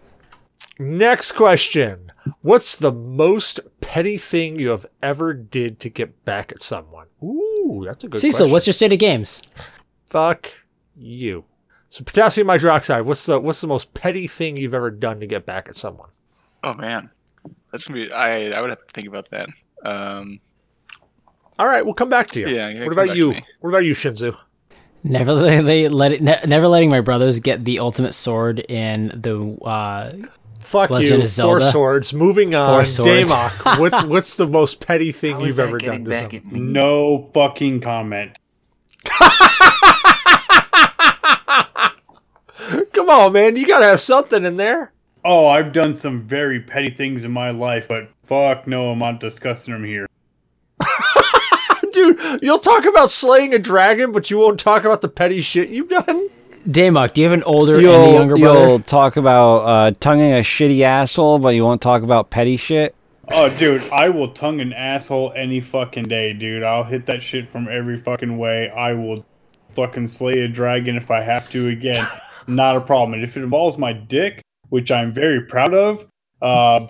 Next 0.78 1.32
question: 1.32 2.12
What's 2.42 2.76
the 2.76 2.92
most 2.92 3.60
petty 3.80 4.18
thing 4.18 4.58
you 4.58 4.68
have 4.70 4.86
ever 5.02 5.32
did 5.32 5.80
to 5.80 5.88
get 5.88 6.24
back 6.24 6.52
at 6.52 6.60
someone? 6.60 7.06
Ooh, 7.22 7.82
that's 7.86 8.04
a 8.04 8.08
good 8.08 8.20
Cecil, 8.20 8.38
question. 8.38 8.52
what's 8.52 8.66
your 8.66 8.74
state 8.74 8.92
of 8.92 8.98
games? 8.98 9.42
Fuck 10.10 10.50
you. 10.96 11.44
So 11.90 12.02
potassium 12.04 12.48
hydroxide. 12.48 13.04
What's 13.04 13.24
the 13.26 13.38
what's 13.40 13.60
the 13.60 13.66
most 13.68 13.94
petty 13.94 14.26
thing 14.26 14.56
you've 14.56 14.74
ever 14.74 14.90
done 14.90 15.20
to 15.20 15.26
get 15.26 15.46
back 15.46 15.68
at 15.68 15.76
someone? 15.76 16.10
Oh 16.64 16.72
man, 16.74 17.10
that's 17.70 17.86
gonna 17.86 18.00
be. 18.00 18.12
I 18.12 18.50
I 18.50 18.60
would 18.62 18.70
have 18.70 18.84
to 18.86 18.92
think 18.94 19.06
about 19.06 19.28
that. 19.30 19.48
Um, 19.84 20.40
All 21.58 21.66
right, 21.66 21.84
we'll 21.84 21.92
come 21.94 22.08
back 22.08 22.28
to 22.28 22.40
you. 22.40 22.48
Yeah, 22.48 22.70
yeah, 22.70 22.84
What 22.84 22.92
about 22.92 23.14
you? 23.14 23.34
What 23.60 23.68
about 23.68 23.84
you, 23.84 23.92
Shinzu? 23.92 24.34
Never 25.02 25.34
letting 25.34 25.66
they 25.66 25.88
let 25.90 26.12
it, 26.12 26.22
ne- 26.22 26.40
never 26.46 26.66
letting 26.66 26.88
my 26.88 27.02
brothers 27.02 27.38
get 27.40 27.66
the 27.66 27.80
ultimate 27.80 28.14
sword 28.14 28.60
in 28.60 29.08
the 29.08 29.58
uh, 29.62 30.12
Fuck 30.60 30.88
Legend 30.88 31.18
you. 31.18 31.24
of 31.26 31.30
Four 31.32 31.60
Zelda. 31.60 31.70
swords. 31.70 32.14
Moving 32.14 32.54
on. 32.54 32.86
swords. 32.86 33.30
Damok. 33.30 33.78
what, 33.80 34.08
what's 34.08 34.38
the 34.38 34.48
most 34.48 34.80
petty 34.80 35.12
thing 35.12 35.38
you've 35.42 35.58
ever 35.60 35.76
done 35.76 36.06
to 36.06 36.16
someone? 36.16 36.72
No 36.72 37.30
fucking 37.34 37.82
comment. 37.82 38.38
Come 42.94 43.10
on, 43.10 43.34
man. 43.34 43.56
You 43.56 43.66
gotta 43.66 43.84
have 43.84 44.00
something 44.00 44.42
in 44.46 44.56
there. 44.56 44.93
Oh, 45.24 45.48
I've 45.48 45.72
done 45.72 45.94
some 45.94 46.20
very 46.20 46.60
petty 46.60 46.90
things 46.90 47.24
in 47.24 47.32
my 47.32 47.50
life, 47.50 47.88
but 47.88 48.10
fuck 48.24 48.66
no, 48.66 48.90
I'm 48.90 48.98
not 48.98 49.20
discussing 49.20 49.72
them 49.72 49.84
here. 49.84 50.06
Dude, 51.92 52.42
you'll 52.42 52.58
talk 52.58 52.84
about 52.84 53.08
slaying 53.08 53.54
a 53.54 53.58
dragon, 53.58 54.12
but 54.12 54.30
you 54.30 54.38
won't 54.38 54.60
talk 54.60 54.84
about 54.84 55.00
the 55.00 55.08
petty 55.08 55.40
shit 55.40 55.68
you've 55.70 55.88
done. 55.88 56.28
Damok. 56.68 57.12
Do 57.12 57.20
you 57.22 57.28
have 57.28 57.38
an 57.38 57.44
older 57.44 57.76
and 57.76 57.86
a 57.86 57.90
You'll, 57.90 58.12
younger 58.12 58.36
brother? 58.36 58.66
you'll 58.66 58.78
talk 58.80 59.16
about 59.16 59.56
uh, 59.58 59.90
tonguing 60.00 60.32
a 60.32 60.36
shitty 60.40 60.80
asshole, 60.82 61.38
but 61.38 61.50
you 61.50 61.64
won't 61.64 61.80
talk 61.82 62.02
about 62.02 62.30
petty 62.30 62.56
shit. 62.56 62.94
Oh, 63.32 63.48
dude, 63.56 63.82
I 63.90 64.10
will 64.10 64.28
tongue 64.28 64.60
an 64.60 64.72
asshole 64.72 65.32
any 65.34 65.60
fucking 65.60 66.04
day, 66.04 66.32
dude. 66.34 66.62
I'll 66.62 66.84
hit 66.84 67.06
that 67.06 67.22
shit 67.22 67.48
from 67.48 67.68
every 67.68 67.98
fucking 67.98 68.36
way. 68.36 68.68
I 68.70 68.92
will 68.92 69.24
fucking 69.70 70.08
slay 70.08 70.40
a 70.40 70.48
dragon 70.48 70.96
if 70.96 71.10
I 71.10 71.22
have 71.22 71.50
to 71.50 71.68
again. 71.68 72.06
Not 72.46 72.76
a 72.76 72.80
problem. 72.80 73.14
And 73.14 73.22
if 73.22 73.36
it 73.36 73.42
involves 73.42 73.78
my 73.78 73.92
dick, 73.94 74.42
which 74.74 74.90
I'm 74.90 75.12
very 75.12 75.40
proud 75.40 75.72
of, 75.72 76.04
uh, 76.42 76.88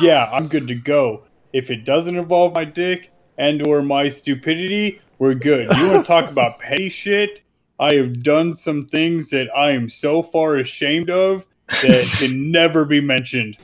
yeah, 0.00 0.28
I'm 0.32 0.48
good 0.48 0.66
to 0.66 0.74
go. 0.74 1.22
If 1.52 1.70
it 1.70 1.84
doesn't 1.84 2.16
involve 2.16 2.54
my 2.54 2.64
dick 2.64 3.12
and 3.38 3.64
or 3.64 3.82
my 3.82 4.08
stupidity, 4.08 5.00
we're 5.20 5.34
good. 5.34 5.70
You 5.76 5.90
want 5.90 6.04
to 6.04 6.08
talk 6.08 6.28
about 6.32 6.58
petty 6.58 6.88
shit? 6.88 7.44
I 7.78 7.94
have 7.94 8.24
done 8.24 8.56
some 8.56 8.84
things 8.84 9.30
that 9.30 9.48
I 9.56 9.70
am 9.70 9.88
so 9.88 10.24
far 10.24 10.56
ashamed 10.56 11.08
of 11.08 11.46
that 11.68 12.16
can 12.18 12.50
never 12.50 12.84
be 12.84 13.00
mentioned. 13.00 13.56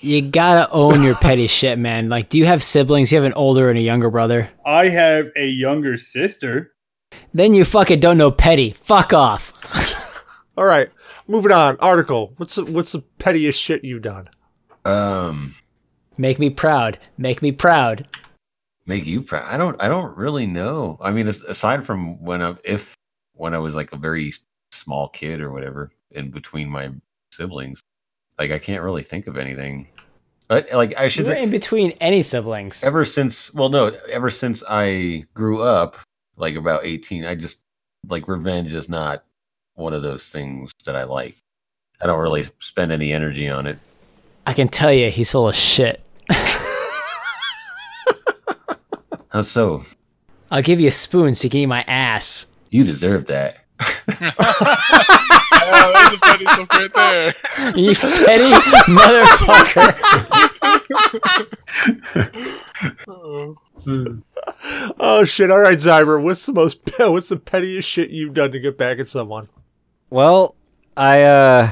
You 0.00 0.22
gotta 0.22 0.72
own 0.72 1.02
your 1.02 1.14
petty 1.14 1.46
shit, 1.46 1.78
man. 1.78 2.08
Like, 2.08 2.30
do 2.30 2.38
you 2.38 2.46
have 2.46 2.62
siblings? 2.62 3.12
You 3.12 3.18
have 3.18 3.26
an 3.26 3.34
older 3.34 3.68
and 3.68 3.78
a 3.78 3.82
younger 3.82 4.08
brother. 4.08 4.48
I 4.64 4.88
have 4.88 5.28
a 5.36 5.44
younger 5.46 5.98
sister. 5.98 6.72
Then 7.34 7.52
you 7.52 7.66
fucking 7.66 8.00
don't 8.00 8.16
know 8.16 8.30
petty. 8.30 8.70
Fuck 8.70 9.12
off. 9.12 9.52
All 10.56 10.64
right, 10.64 10.88
moving 11.30 11.52
on. 11.52 11.76
Article. 11.78 12.34
What's 12.36 12.56
the, 12.56 12.64
what's 12.64 12.92
the 12.92 13.00
pettiest 13.18 13.60
shit 13.60 13.84
you've 13.84 14.02
done? 14.02 14.28
Um, 14.84 15.54
Make 16.18 16.38
me 16.38 16.50
proud. 16.50 16.98
Make 17.16 17.40
me 17.42 17.52
proud. 17.52 18.06
make 18.86 19.06
you 19.06 19.22
proud. 19.22 19.44
I 19.46 19.56
don't. 19.56 19.80
I 19.82 19.88
don't 19.88 20.16
really 20.16 20.46
know. 20.46 20.98
I 21.00 21.12
mean, 21.12 21.28
aside 21.28 21.86
from 21.86 22.22
when 22.22 22.42
I, 22.42 22.56
if 22.64 22.94
when 23.34 23.54
I 23.54 23.58
was 23.58 23.74
like 23.74 23.92
a 23.92 23.96
very 23.96 24.34
small 24.72 25.08
kid 25.08 25.40
or 25.40 25.50
whatever, 25.52 25.90
in 26.10 26.30
between 26.30 26.68
my 26.68 26.90
siblings, 27.32 27.80
Like 28.38 28.50
I 28.50 28.58
can't 28.58 28.82
really 28.82 29.02
think 29.02 29.26
of 29.28 29.38
anything. 29.38 29.88
But 30.48 30.70
like 30.72 30.96
I 30.98 31.08
should 31.08 31.26
You're 31.26 31.36
say, 31.36 31.42
in 31.44 31.50
between 31.50 31.92
any 32.00 32.22
siblings. 32.22 32.82
ever 32.84 33.04
since 33.04 33.54
well 33.54 33.68
no, 33.68 33.92
ever 34.10 34.30
since 34.30 34.62
I 34.68 35.24
grew 35.34 35.62
up, 35.62 35.96
like 36.36 36.56
about 36.56 36.84
18, 36.84 37.24
I 37.24 37.34
just 37.34 37.60
like 38.08 38.28
revenge 38.28 38.72
is 38.74 38.88
not 38.88 39.24
one 39.80 39.92
of 39.92 40.02
those 40.02 40.28
things 40.28 40.70
that 40.84 40.94
I 40.94 41.04
like. 41.04 41.36
I 42.00 42.06
don't 42.06 42.20
really 42.20 42.44
spend 42.60 42.92
any 42.92 43.12
energy 43.12 43.48
on 43.50 43.66
it. 43.66 43.78
I 44.46 44.52
can 44.54 44.68
tell 44.68 44.92
you, 44.92 45.10
he's 45.10 45.30
full 45.32 45.48
of 45.48 45.54
shit. 45.54 46.02
How 49.28 49.42
so? 49.42 49.82
I'll 50.50 50.62
give 50.62 50.80
you 50.80 50.88
a 50.88 50.92
spoon 50.92 51.34
so 51.34 51.44
you 51.44 51.50
can 51.50 51.60
eat 51.60 51.66
my 51.66 51.84
ass. 51.86 52.46
You 52.70 52.84
deserve 52.84 53.26
that. 53.26 53.58
Oh, 55.62 55.92
there's 55.94 56.14
a 56.14 56.18
petty 56.20 56.44
stuff 56.46 56.68
right 56.70 56.94
there. 56.94 57.34
You 57.76 57.94
petty 57.94 58.50
motherfucker. 58.90 59.94
Oh 64.98 65.24
shit! 65.24 65.50
All 65.50 65.60
right, 65.60 65.78
Zyber, 65.78 66.22
what's 66.22 66.44
the 66.46 66.52
most 66.52 66.80
what's 66.98 67.28
the 67.28 67.36
pettiest 67.36 67.88
shit 67.88 68.10
you've 68.10 68.34
done 68.34 68.52
to 68.52 68.58
get 68.58 68.76
back 68.76 68.98
at 68.98 69.08
someone? 69.08 69.48
Well, 70.10 70.54
I 70.96 71.22
uh, 71.22 71.70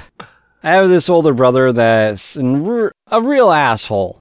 I 0.62 0.70
have 0.70 0.88
this 0.88 1.08
older 1.08 1.34
brother 1.34 1.72
that's 1.72 2.36
re- 2.36 2.90
a 3.10 3.20
real 3.20 3.50
asshole. 3.50 4.18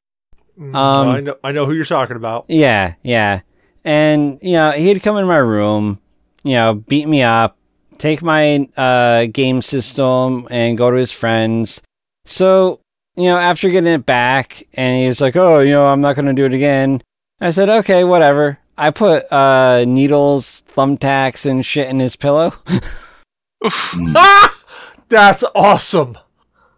Oh, 0.60 0.64
Um, 0.73 1.07
I 1.10 1.19
know 1.22 1.35
I 1.44 1.52
know 1.52 1.65
who 1.65 1.73
you're 1.73 1.85
talking 1.85 2.15
about. 2.15 2.45
Yeah, 2.48 2.95
yeah. 3.03 3.41
And, 3.85 4.39
you 4.41 4.53
know, 4.53 4.72
he'd 4.72 5.02
come 5.02 5.15
in 5.18 5.26
my 5.27 5.38
room, 5.38 5.99
you 6.44 6.56
know, 6.56 6.73
beat 6.73 7.07
me 7.07 7.23
up, 7.23 7.56
take 7.98 8.22
my 8.22 8.68
uh, 8.76 9.27
game 9.31 9.61
system 9.61 10.45
and 10.52 10.77
go 10.77 10.91
to 10.91 10.98
his 10.98 11.11
friends. 11.14 11.81
So, 12.26 12.81
you 13.15 13.26
know, 13.26 13.38
after 13.38 13.69
getting 13.69 13.94
it 13.94 14.06
back, 14.06 14.68
and 14.73 14.98
he's 15.06 15.22
like, 15.22 15.38
oh, 15.38 15.60
you 15.60 15.72
know, 15.72 15.88
I'm 15.88 16.02
not 16.02 16.18
going 16.18 16.26
to 16.26 16.34
do 16.34 16.44
it 16.44 16.53
again. 16.53 17.02
I 17.39 17.52
said, 17.52 17.69
okay, 17.69 18.03
whatever. 18.03 18.60
I 18.77 18.89
put 18.91 19.31
uh, 19.31 19.85
needles, 19.88 20.64
thumbtacks, 20.76 21.49
and 21.49 21.65
shit 21.65 21.88
in 21.88 21.99
his 21.99 22.18
pillow. 22.18 22.53
Ah! 23.64 24.64
That's 25.10 25.44
awesome. 25.56 26.18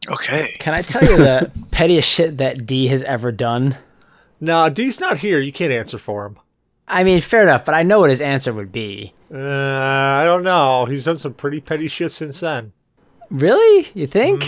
Okay. 0.08 0.56
Can 0.60 0.74
I 0.74 0.82
tell 0.82 1.04
you 1.04 1.18
the 1.18 1.52
pettiest 1.72 2.08
shit 2.08 2.38
that 2.38 2.66
D 2.66 2.88
has 2.88 3.02
ever 3.04 3.32
done? 3.32 3.78
Nah, 4.40 4.70
D's 4.70 5.00
not 5.00 5.18
here. 5.18 5.40
You 5.40 5.52
can't 5.52 5.74
answer 5.74 5.98
for 5.98 6.26
him. 6.26 6.40
I 6.88 7.04
mean, 7.04 7.22
fair 7.22 7.44
enough, 7.44 7.66
but 7.66 7.76
I 7.76 7.84
know 7.84 8.00
what 8.00 8.10
his 8.10 8.22
answer 8.22 8.54
would 8.54 8.72
be. 8.72 9.14
Uh, 9.34 9.38
I 9.38 10.24
don't 10.26 10.44
know. 10.44 10.86
He's 10.86 11.06
done 11.06 11.18
some 11.18 11.34
pretty 11.34 11.60
petty 11.60 11.88
shit 11.88 12.12
since 12.12 12.40
then. 12.40 12.72
Really? 13.30 13.90
You 13.94 14.08
think? 14.08 14.44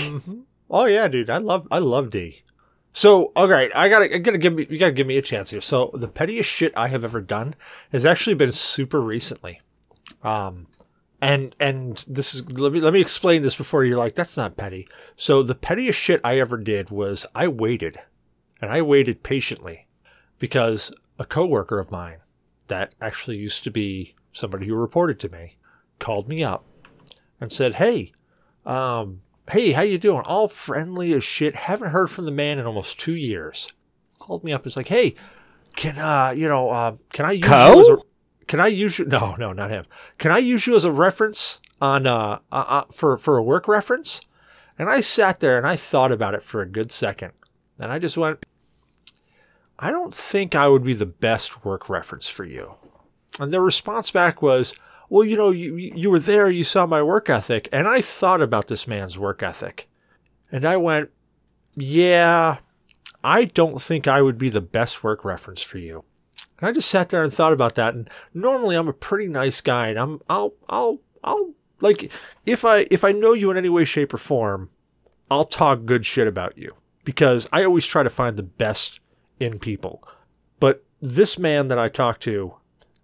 Oh 0.70 0.86
yeah, 0.86 1.08
dude. 1.08 1.30
I 1.30 1.38
love 1.38 1.68
I 1.70 1.78
love 1.80 2.10
D. 2.10 2.41
So, 2.94 3.32
all 3.36 3.48
right, 3.48 3.70
I 3.76 3.90
gotta 3.90 4.16
I 4.16 4.18
gotta 4.18 4.38
give 4.40 4.53
me 4.53 4.66
you 4.70 4.80
gotta 4.80 4.91
give 4.91 5.06
me 5.08 5.18
a 5.18 5.22
chance 5.22 5.52
here. 5.52 5.62
So, 5.62 5.91
the 5.94 6.08
pettiest 6.08 6.49
shit 6.49 6.74
I 6.76 6.88
have 6.88 7.03
ever 7.03 7.22
done 7.22 7.56
has 7.91 8.06
actually 8.06 8.34
been 8.34 8.52
super 8.52 9.02
recently. 9.02 9.62
Um, 10.24 10.66
and 11.22 11.56
and 11.60 12.03
this 12.07 12.34
is 12.34 12.52
let 12.52 12.72
me 12.72 12.81
let 12.81 12.93
me 12.93 13.02
explain 13.02 13.43
this 13.43 13.56
before 13.56 13.84
you're 13.84 13.98
like 13.98 14.15
that's 14.15 14.38
not 14.38 14.57
petty. 14.57 14.88
So, 15.15 15.43
the 15.43 15.56
pettiest 15.56 15.99
shit 15.99 16.22
I 16.23 16.39
ever 16.39 16.57
did 16.57 16.89
was 16.89 17.26
I 17.35 17.48
waited, 17.48 17.99
and 18.61 18.72
I 18.72 18.81
waited 18.81 19.23
patiently, 19.23 19.88
because 20.39 20.91
a 21.19 21.26
coworker 21.26 21.80
of 21.80 21.91
mine 21.91 22.18
that 22.68 22.93
actually 22.99 23.38
used 23.38 23.64
to 23.65 23.72
be 23.72 24.15
somebody 24.34 24.68
who 24.68 24.76
reported 24.76 25.19
to 25.19 25.30
me 25.30 25.57
called 25.99 26.27
me 26.27 26.43
up 26.43 26.65
and 27.39 27.52
said, 27.52 27.76
"Hey, 27.76 28.11
um, 28.65 29.22
hey, 29.49 29.72
how 29.72 29.81
you 29.81 29.98
doing? 29.98 30.22
All 30.26 30.48
friendly 30.48 31.14
as 31.14 31.23
shit. 31.23 31.56
Haven't 31.56 31.91
heard 31.91 32.10
from 32.10 32.26
the 32.26 32.31
man 32.31 32.60
in 32.60 32.65
almost 32.65 32.99
two 32.99 33.15
years. 33.15 33.69
Called 34.19 34.43
me 34.43 34.53
up. 34.53 34.65
It's 34.65 34.77
like, 34.77 34.88
hey, 34.88 35.15
can 35.76 35.98
uh, 35.98 36.34
you 36.35 36.48
know, 36.48 36.69
uh, 36.69 36.95
can 37.11 37.26
I 37.26 37.34
use 37.34 37.45
Co? 37.45 37.73
you 37.73 37.81
as 37.81 37.88
a, 37.88 37.98
can 38.52 38.60
I 38.60 38.68
use 38.68 38.99
you? 38.99 39.06
No, 39.10 39.36
no, 39.40 39.53
not 39.53 39.72
him. 39.72 39.86
Can 40.18 40.30
I 40.30 40.40
use 40.40 40.68
you 40.68 40.76
as 40.76 40.84
a 40.84 40.91
reference 40.91 41.61
on 41.80 42.06
uh, 42.06 42.40
uh, 42.52 42.56
uh 42.56 42.84
for 42.91 43.15
for 43.15 43.38
a 43.38 43.44
work 43.44 43.65
reference? 43.65 44.19
And 44.78 44.90
I 44.90 44.99
sat 44.99 45.40
there 45.40 45.57
and 45.57 45.65
I 45.65 45.78
thought 45.78 46.11
about 46.11 46.36
it 46.36 46.44
for 46.44 46.61
a 46.61 46.65
good 46.65 46.91
second, 46.91 47.32
and 47.80 47.94
I 47.94 47.98
just 47.98 48.18
went, 48.18 48.45
I 49.80 49.90
don't 49.90 50.14
think 50.14 50.53
I 50.53 50.68
would 50.68 50.84
be 50.84 50.94
the 50.94 51.06
best 51.06 51.64
work 51.64 51.90
reference 51.90 52.28
for 52.28 52.44
you. 52.44 52.76
And 53.40 53.53
their 53.53 53.61
response 53.61 54.11
back 54.11 54.41
was, 54.41 54.73
well, 55.07 55.23
you 55.23 55.38
know, 55.38 55.52
you, 55.52 55.78
you 55.78 56.11
were 56.11 56.19
there, 56.19 56.49
you 56.49 56.65
saw 56.65 56.86
my 56.86 57.02
work 57.02 57.30
ethic. 57.30 57.69
And 57.72 57.88
I 57.88 58.02
thought 58.02 58.41
about 58.41 58.68
this 58.68 58.86
man's 58.86 59.18
work 59.18 59.41
ethic. 59.41 59.88
And 60.52 60.65
I 60.65 60.76
went, 60.76 61.10
yeah, 61.76 62.57
I 63.23 63.45
don't 63.45 63.82
think 63.82 64.10
I 64.10 64.22
would 64.22 64.38
be 64.38 64.49
the 64.49 64.60
best 64.60 65.06
work 65.06 65.23
reference 65.23 65.61
for 65.61 65.78
you. 65.78 66.03
And 66.61 66.69
I 66.69 66.71
just 66.71 66.89
sat 66.89 67.09
there 67.09 67.23
and 67.23 67.33
thought 67.33 67.53
about 67.53 67.75
that. 67.75 67.95
And 67.95 68.09
normally 68.33 68.75
I'm 68.75 68.88
a 68.88 68.93
pretty 68.93 69.27
nice 69.27 69.59
guy 69.59 69.88
and 69.88 69.99
I'm, 69.99 70.21
I'll, 70.29 70.53
I'll, 70.69 70.99
I'll, 71.23 71.53
like, 71.81 72.11
if 72.45 72.63
I, 72.63 72.85
if 72.91 73.03
I 73.03 73.11
know 73.11 73.33
you 73.33 73.49
in 73.49 73.57
any 73.57 73.69
way, 73.69 73.83
shape, 73.83 74.13
or 74.13 74.17
form, 74.17 74.69
I'll 75.31 75.45
talk 75.45 75.85
good 75.85 76.05
shit 76.05 76.27
about 76.27 76.57
you 76.57 76.75
because 77.03 77.47
I 77.51 77.63
always 77.63 77.85
try 77.85 78.03
to 78.03 78.09
find 78.09 78.38
the 78.38 78.43
best 78.43 78.99
in 79.39 79.57
people. 79.57 80.07
But 80.59 80.85
this 81.01 81.39
man 81.39 81.67
that 81.69 81.79
I 81.79 81.89
talked 81.89 82.21
to, 82.23 82.53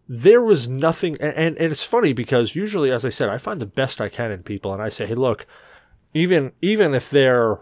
there 0.08 0.42
was 0.42 0.68
nothing 0.68 1.18
and, 1.20 1.34
and, 1.36 1.58
and 1.58 1.72
it's 1.72 1.84
funny 1.84 2.14
because 2.14 2.56
usually 2.56 2.92
as 2.92 3.04
i 3.04 3.10
said 3.10 3.28
i 3.28 3.38
find 3.38 3.60
the 3.60 3.66
best 3.66 4.00
i 4.00 4.08
can 4.08 4.32
in 4.32 4.42
people 4.42 4.72
and 4.74 4.82
i 4.82 4.88
say 4.88 5.06
hey 5.06 5.16
look 5.16 5.46
even 6.14 6.54
even 6.62 6.94
if 6.94 7.10
they're 7.10 7.60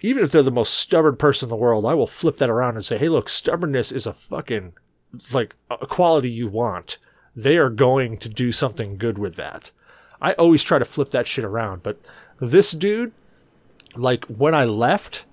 even 0.00 0.22
if 0.22 0.30
they're 0.30 0.42
the 0.42 0.52
most 0.52 0.74
stubborn 0.74 1.16
person 1.16 1.46
in 1.46 1.50
the 1.50 1.56
world 1.56 1.84
i 1.84 1.94
will 1.94 2.06
flip 2.06 2.36
that 2.36 2.48
around 2.48 2.76
and 2.76 2.84
say 2.84 2.96
hey 2.96 3.08
look 3.08 3.28
stubbornness 3.28 3.90
is 3.90 4.06
a 4.06 4.12
fucking 4.12 4.72
like 5.32 5.54
a 5.70 5.86
quality 5.86 6.30
you 6.30 6.48
want 6.48 6.98
they 7.36 7.56
are 7.56 7.70
going 7.70 8.16
to 8.18 8.28
do 8.28 8.50
something 8.50 8.96
good 8.98 9.16
with 9.16 9.36
that. 9.36 9.70
I 10.20 10.32
always 10.32 10.62
try 10.64 10.78
to 10.80 10.84
flip 10.84 11.10
that 11.10 11.26
shit 11.26 11.44
around 11.44 11.82
but 11.82 11.98
this 12.40 12.72
dude 12.72 13.12
like 13.96 14.24
when 14.26 14.54
i 14.54 14.64
left 14.64 15.24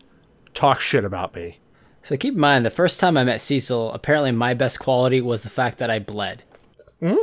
talk 0.54 0.80
shit 0.82 1.06
about 1.06 1.36
me. 1.36 1.60
So 2.02 2.16
keep 2.18 2.34
in 2.36 2.40
mind, 2.40 2.66
the 2.66 2.70
first 2.70 3.00
time 3.00 3.18
I 3.18 3.24
met 3.24 3.42
Cecil, 3.42 3.92
apparently 3.94 4.32
my 4.32 4.54
best 4.54 4.80
quality 4.80 5.20
was 5.22 5.44
the 5.44 5.50
fact 5.50 5.78
that 5.80 5.90
I 5.90 6.00
bled. 6.00 6.44
Hmm. 7.02 7.16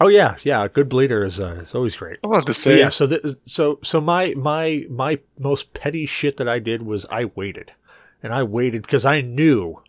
oh 0.00 0.08
yeah 0.08 0.36
yeah 0.42 0.64
a 0.64 0.68
good 0.68 0.88
bleeder 0.88 1.24
is 1.24 1.38
uh, 1.40 1.60
is 1.62 1.74
always 1.74 1.96
great. 1.96 2.18
I 2.24 2.26
wanted 2.26 2.42
to 2.42 2.46
But 2.46 2.56
say, 2.56 2.78
yeah, 2.80 2.88
so 2.90 3.06
th- 3.06 3.22
so 3.46 3.78
so 3.82 4.00
my 4.00 4.34
my 4.36 4.84
my 4.90 5.20
most 5.38 5.72
petty 5.72 6.04
shit 6.06 6.36
that 6.38 6.48
I 6.48 6.58
did 6.58 6.82
was 6.82 7.06
I 7.10 7.26
waited, 7.26 7.72
and 8.22 8.34
I 8.34 8.42
waited 8.42 8.82
because 8.82 9.04
I 9.06 9.20
knew, 9.20 9.82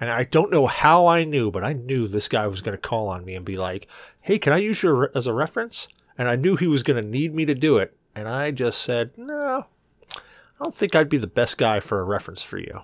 and 0.00 0.10
I 0.10 0.24
don't 0.24 0.50
know 0.50 0.66
how 0.66 1.06
I 1.06 1.24
knew, 1.24 1.50
but 1.50 1.62
I 1.62 1.74
knew 1.74 2.08
this 2.08 2.26
guy 2.26 2.46
was 2.46 2.62
going 2.62 2.76
to 2.76 2.80
call 2.80 3.08
on 3.08 3.24
me 3.24 3.34
and 3.36 3.44
be 3.44 3.56
like, 3.56 3.86
"Hey, 4.20 4.38
can 4.38 4.52
I 4.52 4.56
use 4.56 4.82
you 4.82 5.08
as 5.14 5.26
a 5.26 5.34
reference?" 5.34 5.88
And 6.18 6.28
I 6.28 6.36
knew 6.36 6.56
he 6.56 6.66
was 6.66 6.82
going 6.82 7.02
to 7.02 7.08
need 7.08 7.34
me 7.34 7.44
to 7.44 7.54
do 7.54 7.78
it, 7.78 7.96
and 8.14 8.28
I 8.28 8.50
just 8.50 8.82
said, 8.82 9.16
"No, 9.16 9.66
I 10.16 10.64
don't 10.64 10.74
think 10.74 10.96
I'd 10.96 11.08
be 11.08 11.18
the 11.18 11.26
best 11.26 11.58
guy 11.58 11.78
for 11.80 12.00
a 12.00 12.04
reference 12.04 12.42
for 12.42 12.58
you." 12.58 12.80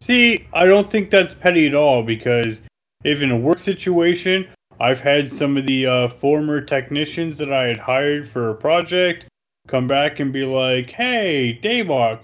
See, 0.00 0.46
I 0.52 0.66
don't 0.66 0.90
think 0.90 1.10
that's 1.10 1.34
petty 1.34 1.66
at 1.66 1.74
all 1.74 2.02
because 2.02 2.62
if 3.04 3.20
in 3.20 3.30
a 3.30 3.36
work 3.36 3.58
situation, 3.58 4.46
I've 4.80 5.00
had 5.00 5.30
some 5.30 5.56
of 5.56 5.66
the 5.66 5.86
uh, 5.86 6.08
former 6.08 6.60
technicians 6.60 7.38
that 7.38 7.52
I 7.52 7.64
had 7.64 7.78
hired 7.78 8.28
for 8.28 8.48
a 8.48 8.54
project 8.54 9.26
come 9.66 9.86
back 9.86 10.20
and 10.20 10.32
be 10.32 10.44
like, 10.44 10.90
hey, 10.90 11.58
Damok, 11.60 12.20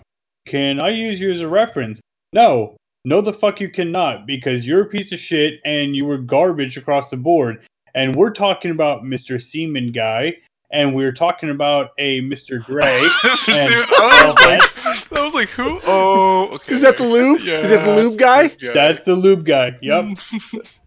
can 0.46 0.80
I 0.80 0.90
use 0.90 1.20
you 1.20 1.32
as 1.32 1.40
a 1.40 1.48
reference? 1.48 2.00
No, 2.32 2.76
no, 3.04 3.20
the 3.20 3.32
fuck 3.32 3.60
you 3.60 3.68
cannot 3.68 4.26
because 4.26 4.66
you're 4.66 4.82
a 4.82 4.86
piece 4.86 5.12
of 5.12 5.18
shit 5.18 5.60
and 5.64 5.94
you 5.94 6.04
were 6.06 6.18
garbage 6.18 6.76
across 6.78 7.10
the 7.10 7.16
board. 7.16 7.64
And 7.94 8.16
we're 8.16 8.30
talking 8.32 8.70
about 8.70 9.02
Mr. 9.02 9.40
Seaman 9.40 9.92
guy, 9.92 10.38
and 10.72 10.96
we're 10.96 11.12
talking 11.12 11.50
about 11.50 11.90
a 11.98 12.20
Mr. 12.22 12.64
Gray. 12.64 12.98
This 13.22 13.48
is- 13.48 13.56
and 13.56 13.72
I 13.88 14.26
was 14.26 14.46
like, 14.46 15.12
I 15.12 15.24
was 15.24 15.34
like, 15.34 15.48
who? 15.50 15.80
Oh, 15.86 16.48
okay. 16.54 16.74
Is 16.74 16.80
that 16.80 16.96
the 16.98 17.04
lube? 17.04 17.40
Is 17.40 17.46
that 17.46 17.84
the 17.84 17.94
lube 17.94 18.18
guy? 18.18 18.48
That's 18.72 19.04
the 19.04 19.14
lube 19.14 19.44
guy. 19.44 19.78
Yep. 19.82 20.04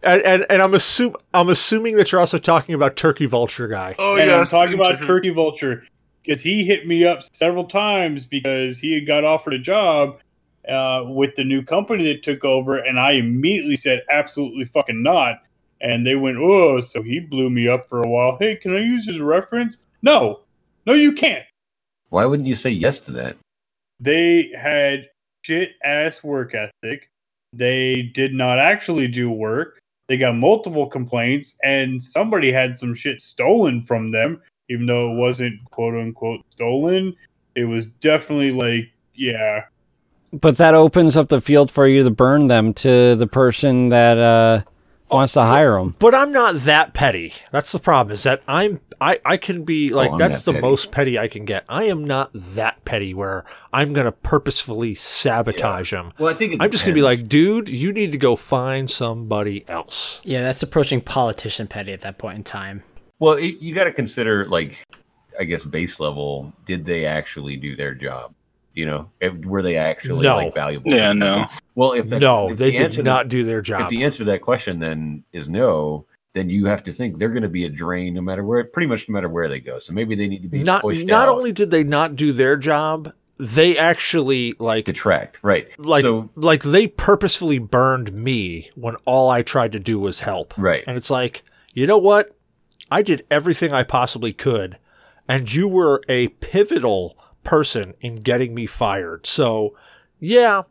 And 0.03 0.21
and, 0.21 0.45
and 0.49 0.61
I'm 0.61 0.73
assume 0.75 1.15
I'm 1.33 1.49
assuming 1.49 1.97
that 1.97 2.11
you're 2.11 2.21
also 2.21 2.37
talking 2.37 2.75
about 2.75 2.95
Turkey 2.95 3.25
Vulture 3.25 3.67
guy. 3.67 3.95
Oh, 3.97 4.15
and 4.15 4.27
yes. 4.27 4.53
I'm 4.53 4.59
talking 4.61 4.79
about 4.79 4.91
Turkey- 4.97 5.07
Turkey 5.07 5.29
Vulture 5.31 5.83
because 6.23 6.41
he 6.41 6.63
hit 6.63 6.85
me 6.87 7.03
up 7.05 7.23
several 7.33 7.65
times 7.65 8.25
because 8.25 8.77
he 8.77 8.93
had 8.93 9.07
got 9.07 9.23
offered 9.25 9.53
a 9.53 9.59
job 9.59 10.19
uh, 10.69 11.03
with 11.07 11.35
the 11.35 11.43
new 11.43 11.63
company 11.63 12.11
that 12.13 12.23
took 12.23 12.43
over, 12.43 12.77
and 12.77 12.99
I 12.99 13.11
immediately 13.13 13.75
said 13.75 14.03
absolutely 14.09 14.65
fucking 14.65 15.01
not. 15.01 15.41
And 15.79 16.05
they 16.05 16.15
went, 16.15 16.37
oh, 16.37 16.79
so 16.79 17.03
he 17.03 17.19
blew 17.19 17.49
me 17.49 17.67
up 17.67 17.87
for 17.87 18.01
a 18.01 18.07
while. 18.07 18.35
Hey, 18.37 18.55
can 18.55 18.75
I 18.75 18.79
use 18.79 19.05
his 19.05 19.21
reference? 19.21 19.77
No, 20.01 20.41
no, 20.85 20.93
you 20.93 21.11
can't. 21.11 21.45
Why 22.09 22.25
wouldn't 22.25 22.47
you 22.47 22.55
say 22.55 22.71
yes 22.71 22.99
to 23.01 23.11
that? 23.11 23.37
They 23.99 24.51
had 24.57 25.09
shit 25.43 25.71
ass 25.83 26.23
work 26.23 26.55
ethic. 26.55 27.09
They 27.53 28.11
did 28.13 28.33
not 28.33 28.59
actually 28.59 29.07
do 29.07 29.29
work. 29.29 29.79
They 30.07 30.17
got 30.17 30.35
multiple 30.35 30.87
complaints, 30.87 31.57
and 31.63 32.01
somebody 32.01 32.51
had 32.51 32.77
some 32.77 32.93
shit 32.93 33.19
stolen 33.19 33.81
from 33.81 34.11
them, 34.11 34.41
even 34.69 34.85
though 34.85 35.11
it 35.11 35.15
wasn't 35.15 35.59
quote 35.71 35.95
unquote 35.95 36.41
stolen. 36.49 37.15
It 37.55 37.65
was 37.65 37.85
definitely 37.85 38.51
like 38.51 38.91
yeah. 39.13 39.63
But 40.33 40.57
that 40.57 40.73
opens 40.73 41.15
up 41.15 41.29
the 41.29 41.41
field 41.41 41.71
for 41.71 41.87
you 41.87 42.03
to 42.03 42.11
burn 42.11 42.47
them 42.47 42.73
to 42.75 43.15
the 43.15 43.27
person 43.27 43.89
that 43.89 44.17
uh, 44.17 44.63
wants 45.09 45.33
to 45.33 45.41
hire 45.43 45.77
them. 45.79 45.95
But 45.99 46.13
I'm 46.13 46.31
not 46.31 46.55
that 46.55 46.93
petty. 46.93 47.33
That's 47.51 47.71
the 47.71 47.79
problem. 47.79 48.13
Is 48.13 48.23
that 48.23 48.43
I'm 48.47 48.81
I 48.99 49.19
I 49.23 49.37
can 49.37 49.63
be 49.63 49.89
like 49.89 50.11
I'm 50.11 50.17
that's 50.17 50.43
that 50.43 50.51
the 50.51 50.55
petty. 50.57 50.67
most 50.67 50.91
petty 50.91 51.17
I 51.17 51.27
can 51.27 51.45
get. 51.45 51.63
I 51.69 51.85
am 51.85 52.03
not 52.03 52.31
that 52.33 52.83
petty 52.83 53.13
where 53.13 53.45
I'm 53.71 53.93
gonna 53.93 54.11
purposefully 54.11 54.95
sabotage 54.95 55.91
them. 55.91 56.11
Well, 56.19 56.29
I 56.29 56.33
think 56.33 56.53
it 56.53 56.61
I'm 56.61 56.71
just 56.71 56.83
gonna 56.83 56.95
be 56.95 57.01
like, 57.01 57.27
dude, 57.27 57.69
you 57.69 57.93
need 57.93 58.11
to 58.11 58.17
go 58.17 58.35
find 58.35 58.89
somebody 58.89 59.63
else. 59.69 60.21
Yeah, 60.25 60.41
that's 60.41 60.63
approaching 60.63 60.99
politician 61.01 61.67
petty 61.67 61.93
at 61.93 62.01
that 62.01 62.17
point 62.17 62.37
in 62.37 62.43
time. 62.43 62.83
Well, 63.19 63.33
it, 63.33 63.57
you 63.59 63.73
got 63.73 63.85
to 63.85 63.91
consider, 63.91 64.45
like, 64.47 64.77
I 65.39 65.43
guess 65.43 65.65
base 65.65 65.99
level. 65.99 66.53
Did 66.65 66.85
they 66.85 67.05
actually 67.05 67.57
do 67.57 67.75
their 67.75 67.95
job? 67.95 68.33
You 68.77 68.85
know, 68.85 69.09
if, 69.19 69.33
were 69.43 69.63
they 69.63 69.75
actually 69.75 70.21
No. 70.23 70.35
like 70.37 70.53
valuable? 70.53 70.91
Yeah, 70.93 71.11
no. 71.11 71.45
Well, 71.73 71.93
if 71.93 72.09
the, 72.09 72.19
no, 72.19 72.49
if 72.51 72.57
they 72.57 72.71
the 72.71 72.77
did 72.77 72.81
answer 72.83 72.97
to- 72.97 73.03
not 73.03 73.27
do 73.27 73.43
their 73.43 73.61
job. 73.61 73.81
If 73.81 73.89
the 73.89 74.03
answer 74.03 74.19
to 74.19 74.25
that 74.25 74.41
question 74.41 74.77
then 74.79 75.23
is 75.33 75.49
no, 75.49 76.05
then 76.33 76.49
you 76.51 76.67
have 76.67 76.83
to 76.83 76.93
think 76.93 77.17
they're 77.17 77.29
going 77.29 77.41
to 77.41 77.49
be 77.49 77.65
a 77.65 77.69
drain 77.69 78.13
no 78.13 78.21
matter 78.21 78.43
where, 78.43 78.63
pretty 78.63 78.87
much 78.87 79.09
no 79.09 79.13
matter 79.13 79.29
where 79.29 79.49
they 79.49 79.59
go. 79.59 79.79
So 79.79 79.93
maybe 79.93 80.13
they 80.13 80.27
need 80.27 80.43
to 80.43 80.47
be 80.49 80.61
not 80.61 80.83
pushed 80.83 81.05
not 81.07 81.27
out, 81.27 81.35
only 81.37 81.51
did 81.51 81.71
they 81.71 81.83
not 81.83 82.15
do 82.15 82.31
their 82.31 82.55
job, 82.55 83.11
they 83.39 83.75
actually 83.77 84.53
like 84.59 84.85
detract, 84.85 85.39
right? 85.41 85.67
like 85.79 86.03
so 86.03 86.29
like 86.35 86.61
they 86.61 86.85
purposefully 86.87 87.57
burned 87.57 88.13
me 88.13 88.69
when 88.75 88.95
all 89.05 89.29
I 89.31 89.41
tried 89.41 89.71
to 89.71 89.79
do 89.79 89.97
was 89.99 90.19
help. 90.19 90.53
right, 90.57 90.83
And 90.85 90.97
it's 90.97 91.09
like, 91.09 91.41
you 91.73 91.87
know 91.87 91.97
what? 91.97 92.35
I 92.91 93.01
did 93.01 93.25
everything 93.31 93.73
I 93.73 93.83
possibly 93.83 94.33
could, 94.33 94.77
and 95.27 95.51
you 95.51 95.67
were 95.67 96.01
a 96.07 96.27
pivotal 96.29 97.17
person 97.47 97.93
in 98.01 98.17
getting 98.17 98.53
me 98.53 98.65
fired. 98.67 99.25
So, 99.25 99.75
yeah, 100.19 100.63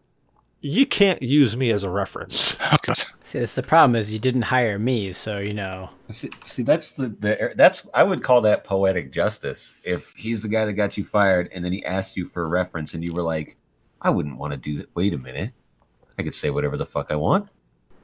you 0.61 0.87
can't 0.87 1.23
use 1.23 1.57
me 1.57 1.71
as 1.71 1.83
a 1.83 1.91
reference. 1.91 2.57
Oh. 2.89 2.95
See, 3.25 3.41
that's 3.41 3.55
the 3.55 3.63
problem 3.65 3.97
is 3.97 4.13
you 4.13 4.21
didn't 4.21 4.43
hire 4.43 4.79
me, 4.79 5.13
so 5.13 5.39
you 5.39 5.53
know. 5.53 5.91
See, 6.11 6.31
see, 6.45 6.63
that's 6.63 6.93
the, 6.93 7.09
the 7.09 7.53
that's 7.57 7.85
I 7.93 8.05
would 8.05 8.23
call 8.23 8.41
that 8.43 8.63
poetic 8.63 9.11
justice. 9.11 9.75
If 9.83 10.13
he's 10.17 10.43
the 10.43 10.49
guy 10.49 10.65
that 10.65 10.75
got 10.75 10.97
you 10.97 11.05
fired, 11.05 11.49
and 11.53 11.65
then 11.65 11.73
he 11.73 11.85
asked 11.85 12.17
you 12.17 12.25
for 12.27 12.45
a 12.45 12.49
reference, 12.49 12.95
and 12.95 13.03
you 13.03 13.13
were 13.13 13.23
like, 13.23 13.57
"I 14.03 14.11
wouldn't 14.11 14.39
want 14.39 14.53
to 14.53 14.57
do 14.57 14.79
that." 14.79 14.89
Wait 14.95 15.13
a 15.15 15.19
minute, 15.19 15.51
I 16.19 16.23
could 16.23 16.35
say 16.35 16.51
whatever 16.51 16.77
the 16.77 16.87
fuck 16.87 17.11
I 17.11 17.17
want, 17.17 17.49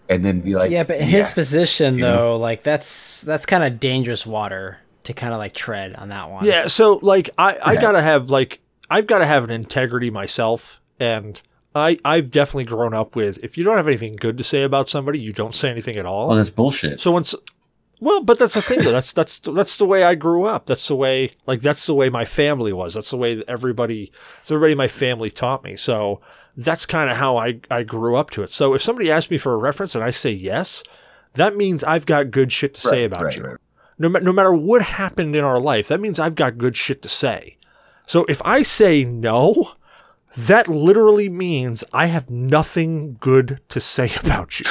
and 0.09 0.24
then 0.24 0.40
be 0.40 0.57
like, 0.57 0.73
yeah, 0.73 0.82
but 0.82 0.97
in 0.99 1.07
his 1.07 1.31
position 1.31 1.94
you 1.99 2.03
know? 2.03 2.16
though, 2.16 2.36
like 2.39 2.65
that's 2.65 3.20
that's 3.23 3.47
kind 3.47 3.62
of 3.62 3.78
dangerous 3.78 4.27
water 4.27 4.81
to 5.05 5.12
kind 5.12 5.32
of 5.32 5.39
like 5.39 5.55
tread 5.55 5.94
on 5.94 6.09
that 6.09 6.28
one. 6.31 6.44
Yeah, 6.44 6.66
so 6.66 6.99
like 7.03 7.31
I, 7.39 7.55
I 7.57 7.73
Yeah. 7.74 7.81
gotta 7.81 8.03
have 8.03 8.31
like 8.31 8.61
I've 8.93 9.06
gotta 9.06 9.24
have 9.24 9.43
an 9.44 9.51
integrity 9.51 10.10
myself, 10.10 10.78
and 11.01 11.40
I 11.74 11.97
I've 12.05 12.31
definitely 12.31 12.64
grown 12.64 12.93
up 12.93 13.16
with 13.16 13.43
if 13.43 13.56
you 13.56 13.64
don't 13.64 13.78
have 13.78 13.86
anything 13.86 14.12
good 14.12 14.36
to 14.36 14.44
say 14.44 14.62
about 14.64 14.90
somebody, 14.90 15.19
you 15.19 15.32
don't 15.32 15.55
say 15.55 15.70
anything 15.70 15.97
at 15.97 16.05
all. 16.05 16.28
Well, 16.28 16.36
that's 16.36 16.51
bullshit. 16.51 17.01
So 17.01 17.10
once, 17.10 17.35
well, 18.02 18.23
but 18.23 18.39
that's 18.39 18.52
the 18.52 18.60
thing 18.60 18.81
though. 18.82 18.93
That's 18.93 19.14
that's 19.14 19.39
that's 19.39 19.78
the 19.78 19.86
way 19.86 20.05
I 20.05 20.14
grew 20.14 20.44
up. 20.44 20.66
That's 20.66 20.86
the 20.89 20.97
way 20.97 21.31
like 21.47 21.60
that's 21.60 21.86
the 21.86 21.94
way 21.94 22.10
my 22.10 22.27
family 22.27 22.73
was. 22.73 22.93
That's 22.93 23.10
the 23.10 23.16
way 23.16 23.35
that 23.36 23.48
everybody, 23.48 24.12
everybody 24.44 24.73
in 24.73 24.78
my 24.78 24.89
family 24.89 25.31
taught 25.31 25.64
me. 25.64 25.74
So 25.77 26.20
that's 26.55 26.85
kind 26.85 27.09
of 27.09 27.16
how 27.16 27.39
I 27.39 27.60
I 27.70 27.85
grew 27.85 28.16
up 28.16 28.28
to 28.31 28.43
it. 28.43 28.51
So 28.51 28.74
if 28.74 28.82
somebody 28.82 29.10
asks 29.10 29.31
me 29.31 29.39
for 29.39 29.55
a 29.55 29.56
reference 29.56 29.94
and 29.94 30.05
I 30.05 30.10
say 30.10 30.32
yes, 30.32 30.82
that 31.32 31.56
means 31.56 31.82
I've 31.82 32.05
got 32.05 32.31
good 32.31 32.52
shit 32.52 32.74
to 32.74 32.81
say 32.82 33.05
about 33.05 33.23
right, 33.23 33.36
you. 33.36 33.43
right. 33.44 33.56
No, 33.98 34.09
no 34.09 34.32
matter 34.32 34.52
what 34.52 34.82
happened 34.82 35.35
in 35.35 35.44
our 35.44 35.60
life, 35.60 35.89
that 35.89 36.01
means 36.01 36.19
I've 36.19 36.35
got 36.35 36.59
good 36.59 36.77
shit 36.77 37.01
to 37.02 37.09
say. 37.09 37.56
So 38.13 38.27
if 38.29 38.43
I 38.45 38.63
say 38.63 39.05
no, 39.05 39.71
that 40.37 40.69
literally 40.69 41.31
means 41.31 41.83
I 41.95 42.09
have 42.09 42.29
nothing 42.29 43.17
good 43.19 43.63
to 43.71 43.81
say 43.81 44.13
about 44.23 44.61
you. 44.61 44.67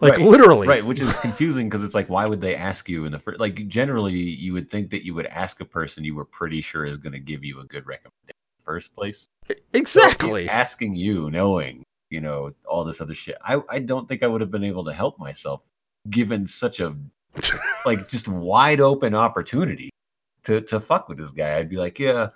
Like 0.00 0.12
Right, 0.12 0.20
literally. 0.22 0.66
Right, 0.66 0.82
which 0.82 1.02
is 1.02 1.14
confusing 1.18 1.68
because 1.68 1.84
it's 1.84 1.94
like, 1.94 2.08
why 2.08 2.24
would 2.24 2.40
they 2.40 2.56
ask 2.56 2.88
you 2.88 3.04
in 3.04 3.12
the 3.12 3.18
first? 3.18 3.40
Like, 3.40 3.68
generally, 3.68 4.14
you 4.14 4.54
would 4.54 4.70
think 4.70 4.88
that 4.88 5.04
you 5.04 5.12
would 5.12 5.26
ask 5.26 5.60
a 5.60 5.66
person 5.66 6.02
you 6.02 6.14
were 6.14 6.24
pretty 6.24 6.62
sure 6.62 6.86
is 6.86 6.96
going 6.96 7.12
to 7.12 7.20
give 7.20 7.44
you 7.44 7.60
a 7.60 7.64
good 7.64 7.86
recommendation 7.86 8.30
in 8.30 8.56
the 8.56 8.64
first 8.64 8.96
place. 8.96 9.28
So 9.46 9.56
Exactly. 9.74 10.48
asking 10.48 10.94
you, 10.94 11.30
knowing 11.30 11.84
you 12.08 12.22
know 12.22 12.52
all 12.64 12.84
this 12.84 13.02
other 13.02 13.12
shit, 13.12 13.36
I 13.44 13.60
I 13.68 13.80
don't 13.80 14.08
think 14.08 14.22
I 14.22 14.26
would 14.26 14.40
have 14.40 14.50
been 14.50 14.64
able 14.64 14.86
to 14.86 14.94
help 14.94 15.18
myself 15.18 15.60
given 16.08 16.46
such 16.46 16.80
a 16.80 16.96
like 17.84 18.08
just 18.08 18.28
wide 18.28 18.80
open 18.80 19.14
opportunity 19.14 19.90
to 20.44 20.60
to 20.62 20.80
fuck 20.80 21.08
with 21.08 21.18
this 21.18 21.32
guy. 21.32 21.56
I'd 21.58 21.68
be 21.68 21.76
like, 21.76 21.98
yeah, 21.98 22.28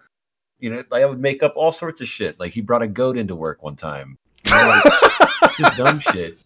you 0.59 0.71
know, 0.71 0.83
like 0.91 1.03
I 1.03 1.07
would 1.07 1.21
make 1.21 1.43
up 1.43 1.53
all 1.57 1.73
sorts 1.73 2.01
of 2.01 2.09
shit. 2.09 2.39
Like 2.41 2.53
he 2.53 2.61
brought 2.61 2.83
a 2.83 2.89
goat 2.89 3.17
into 3.19 3.35
work 3.37 3.63
one 3.63 3.77
time. 3.77 4.19
You 4.47 4.55
know, 4.61 4.83
like, 4.85 5.57
just 5.57 5.77
dumb 5.77 5.99
shit. 6.01 6.39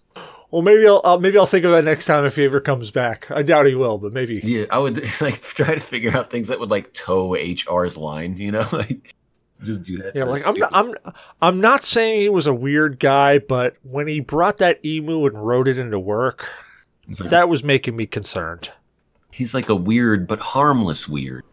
Well, 0.51 0.63
maybe 0.63 0.87
I'll, 0.87 1.01
I'll 1.05 1.21
maybe 1.21 1.37
I'll 1.37 1.47
think 1.47 1.65
of 1.65 1.73
that 1.73 1.85
next 1.85 2.07
time 2.07 2.25
if 2.25 2.37
he 2.37 2.45
ever 2.45 2.61
comes 2.61 2.91
back. 2.91 3.31
I 3.31 3.43
doubt 3.43 3.67
he 3.67 3.75
will, 3.75 3.99
but 3.99 4.13
maybe. 4.15 4.41
Yeah, 4.43 4.65
I 4.71 4.79
would 4.79 4.97
like 5.21 5.43
try 5.43 5.75
to 5.75 5.81
figure 5.81 6.17
out 6.17 6.31
things 6.31 6.49
that 6.49 6.59
would 6.61 6.71
like 6.71 6.93
toe 6.95 7.35
HR's 7.35 7.97
line, 7.99 8.37
you 8.37 8.53
know, 8.53 8.65
like 8.73 9.15
just 9.63 9.83
do 9.83 9.99
that. 9.99 10.15
Yeah, 10.17 10.25
like 10.25 10.47
I'm 10.47 10.55
not, 10.57 10.71
I'm 10.73 10.95
I'm 11.43 11.61
not 11.61 11.85
saying 11.85 12.21
he 12.21 12.29
was 12.29 12.47
a 12.47 12.55
weird 12.55 12.99
guy, 13.01 13.41
but 13.41 13.77
when 13.83 14.07
he 14.07 14.21
brought 14.21 14.59
that 14.59 14.83
emu 14.85 15.27
and 15.27 15.45
rode 15.45 15.69
it 15.69 15.79
into 15.79 15.99
work, 15.99 16.49
like- 17.21 17.31
that 17.31 17.49
was 17.49 17.63
making 17.65 17.97
me 17.97 18.07
concerned. 18.07 18.71
he's 19.33 19.55
like 19.55 19.69
a 19.69 19.75
weird 19.77 20.27
but 20.29 20.39
harmless 20.39 21.09
weird. 21.09 21.45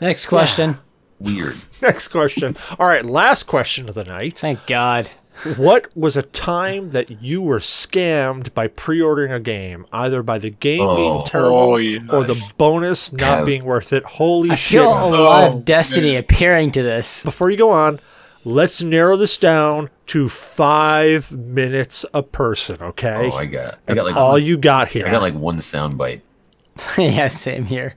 Next 0.00 0.26
question. 0.26 0.78
Weird. 1.18 1.56
Next 1.82 2.08
question. 2.08 2.56
All 2.78 2.86
right, 2.86 3.04
last 3.04 3.44
question 3.44 3.88
of 3.88 3.94
the 3.94 4.04
night. 4.04 4.38
Thank 4.38 4.66
God. 4.66 5.08
What 5.56 5.88
was 5.96 6.18
a 6.18 6.22
time 6.22 6.90
that 6.90 7.22
you 7.22 7.40
were 7.40 7.60
scammed 7.60 8.52
by 8.52 8.66
pre-ordering 8.68 9.32
a 9.32 9.40
game, 9.40 9.86
either 9.90 10.22
by 10.22 10.38
the 10.38 10.50
game 10.50 10.82
Oh. 10.82 10.96
being 10.96 11.26
terrible 11.26 11.58
Oh, 11.58 11.76
yeah. 11.76 12.00
or 12.10 12.24
the 12.24 12.52
bonus 12.58 13.10
not 13.12 13.42
Kev. 13.42 13.46
being 13.46 13.64
worth 13.64 13.94
it? 13.94 14.04
Holy 14.04 14.50
I 14.50 14.54
shit! 14.54 14.80
feel 14.80 14.90
a 14.90 15.08
lot 15.08 15.50
Oh, 15.50 15.56
of 15.58 15.64
destiny 15.64 16.16
appearing 16.16 16.72
to 16.72 16.82
this. 16.82 17.22
Before 17.22 17.50
you 17.50 17.56
go 17.56 17.70
on, 17.70 18.00
let's 18.44 18.82
narrow 18.82 19.16
this 19.16 19.38
down 19.38 19.88
to 20.08 20.28
five 20.28 21.32
minutes 21.32 22.04
a 22.12 22.22
person. 22.22 22.76
Okay, 22.82 23.30
Oh, 23.32 23.36
I 23.36 23.46
got 23.46 23.74
I 23.74 23.76
that's 23.86 24.00
got 24.00 24.06
like 24.06 24.16
all 24.16 24.38
you 24.38 24.58
got 24.58 24.88
here. 24.88 25.06
I 25.06 25.10
got 25.10 25.22
like 25.22 25.34
one 25.34 25.58
sound 25.62 25.96
bite. 25.96 26.20
yeah, 26.98 27.28
same 27.28 27.64
here. 27.64 27.94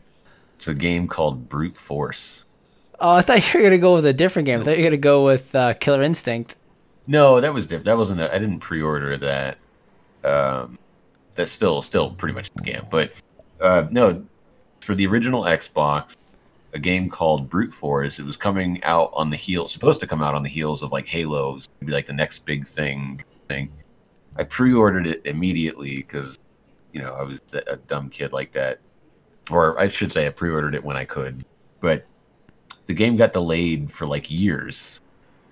It's 0.64 0.70
a 0.70 0.74
game 0.74 1.10
called 1.10 1.50
Brute 1.50 1.76
Force. 1.76 2.46
Oh, 3.02 3.16
I 3.16 3.22
thought 3.22 3.54
you 3.54 3.60
were 3.60 3.66
gonna 3.66 3.78
go 3.78 3.96
with 3.96 4.06
a 4.06 4.14
different 4.14 4.46
game. 4.46 4.62
I 4.62 4.64
thought 4.64 4.78
you 4.78 4.84
were 4.86 4.92
gonna 4.92 4.98
go 4.98 5.26
with 5.26 5.54
uh, 5.54 5.74
Killer 5.74 6.02
Instinct. 6.02 6.56
No, 7.06 7.42
that 7.42 7.54
was 7.54 7.68
different. 7.68 7.88
That 7.88 7.98
wasn't. 7.98 8.22
A, 8.22 8.34
I 8.34 8.40
didn't 8.40 8.60
pre-order 8.60 9.18
that. 9.18 9.58
Um, 10.24 10.80
that's 11.36 11.52
still 11.52 11.82
still 11.82 12.12
pretty 12.12 12.34
much 12.34 12.48
a 12.48 12.62
scam. 12.62 12.90
But 12.90 13.12
uh, 13.60 13.88
no, 13.92 14.26
for 14.80 14.96
the 14.96 15.06
original 15.06 15.42
Xbox, 15.42 16.16
a 16.74 16.80
game 16.80 17.10
called 17.10 17.50
Brute 17.50 17.74
Force. 17.74 18.18
It 18.18 18.24
was 18.24 18.38
coming 18.38 18.82
out 18.86 19.10
on 19.12 19.32
the 19.32 19.36
heels, 19.36 19.74
supposed 19.74 20.00
to 20.00 20.08
come 20.08 20.24
out 20.24 20.34
on 20.34 20.44
the 20.44 20.50
heels 20.50 20.82
of 20.82 20.94
like 20.94 21.08
Halo's, 21.08 21.68
be 21.84 21.92
like 21.92 22.06
the 22.06 22.14
next 22.14 22.46
big 22.46 22.66
thing. 22.66 23.22
Thing. 23.50 23.70
I 24.38 24.46
pre-ordered 24.46 25.08
it 25.08 25.26
immediately 25.26 25.98
because, 25.98 26.40
you 26.94 27.02
know, 27.02 27.16
I 27.16 27.24
was 27.24 27.42
a 27.68 27.76
dumb 27.76 28.10
kid 28.10 28.32
like 28.32 28.54
that, 28.54 28.80
or 29.52 29.80
I 29.80 29.88
should 29.88 30.12
say, 30.12 30.26
I 30.26 30.30
pre-ordered 30.30 30.76
it 30.76 30.84
when 30.84 30.96
I 30.96 31.06
could. 31.06 31.44
But 31.80 32.06
the 32.86 32.94
game 32.94 33.16
got 33.16 33.34
delayed 33.34 33.92
for 33.92 34.06
like 34.06 34.30
years, 34.30 35.02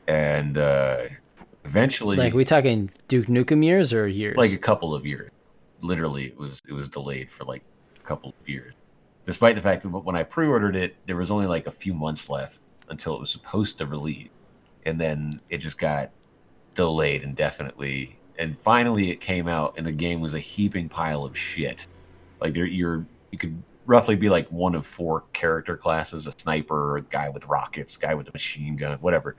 and 0.08 0.58
uh, 0.58 1.04
eventually, 1.66 2.18
Like, 2.18 2.34
we 2.34 2.46
talking 2.46 2.90
Duke 3.08 3.28
Nukem 3.28 3.64
years 3.64 3.94
or 3.94 4.08
years? 4.08 4.38
like 4.38 4.52
a 4.52 4.58
couple 4.58 4.94
of 4.94 5.06
years. 5.06 5.32
Literally, 5.82 6.26
it 6.26 6.38
was 6.38 6.62
it 6.68 6.74
was 6.74 6.88
delayed 6.90 7.32
for 7.32 7.44
like 7.46 7.64
a 8.00 8.04
couple 8.04 8.34
of 8.40 8.50
years, 8.50 8.74
despite 9.26 9.56
the 9.56 9.62
fact 9.62 9.84
that 9.84 9.90
when 9.90 10.16
I 10.16 10.24
pre-ordered 10.24 10.76
it, 10.76 10.96
there 11.08 11.16
was 11.18 11.32
only 11.32 11.48
like 11.48 11.68
a 11.68 11.72
few 11.72 11.94
months 11.94 12.30
left 12.30 12.60
until 12.90 13.16
it 13.16 13.20
was 13.20 13.32
supposed 13.32 13.78
to 13.80 13.86
release, 13.86 14.30
and 14.86 15.00
then 15.00 15.42
it 15.50 15.58
just 15.58 15.78
got 15.78 16.12
delayed 16.76 17.24
indefinitely. 17.24 18.18
And 18.38 18.58
finally, 18.58 19.12
it 19.12 19.20
came 19.20 19.48
out, 19.48 19.76
and 19.78 19.86
the 19.86 19.92
game 19.92 20.22
was 20.22 20.34
a 20.34 20.40
heaping 20.40 20.88
pile 20.90 21.24
of 21.24 21.38
shit. 21.38 21.88
Like 22.40 22.54
there, 22.54 22.66
you're 22.66 23.06
you 23.32 23.38
could 23.38 23.62
roughly 23.86 24.16
be 24.16 24.30
like 24.30 24.48
one 24.52 24.76
of 24.76 24.86
four 24.86 25.26
character 25.34 25.78
classes: 25.78 26.28
a 26.28 26.32
sniper, 26.38 26.98
a 26.98 27.02
guy 27.02 27.30
with 27.30 27.46
rockets, 27.48 27.98
guy 27.98 28.14
with 28.14 28.28
a 28.28 28.32
machine 28.32 28.76
gun, 28.76 28.98
whatever 29.00 29.36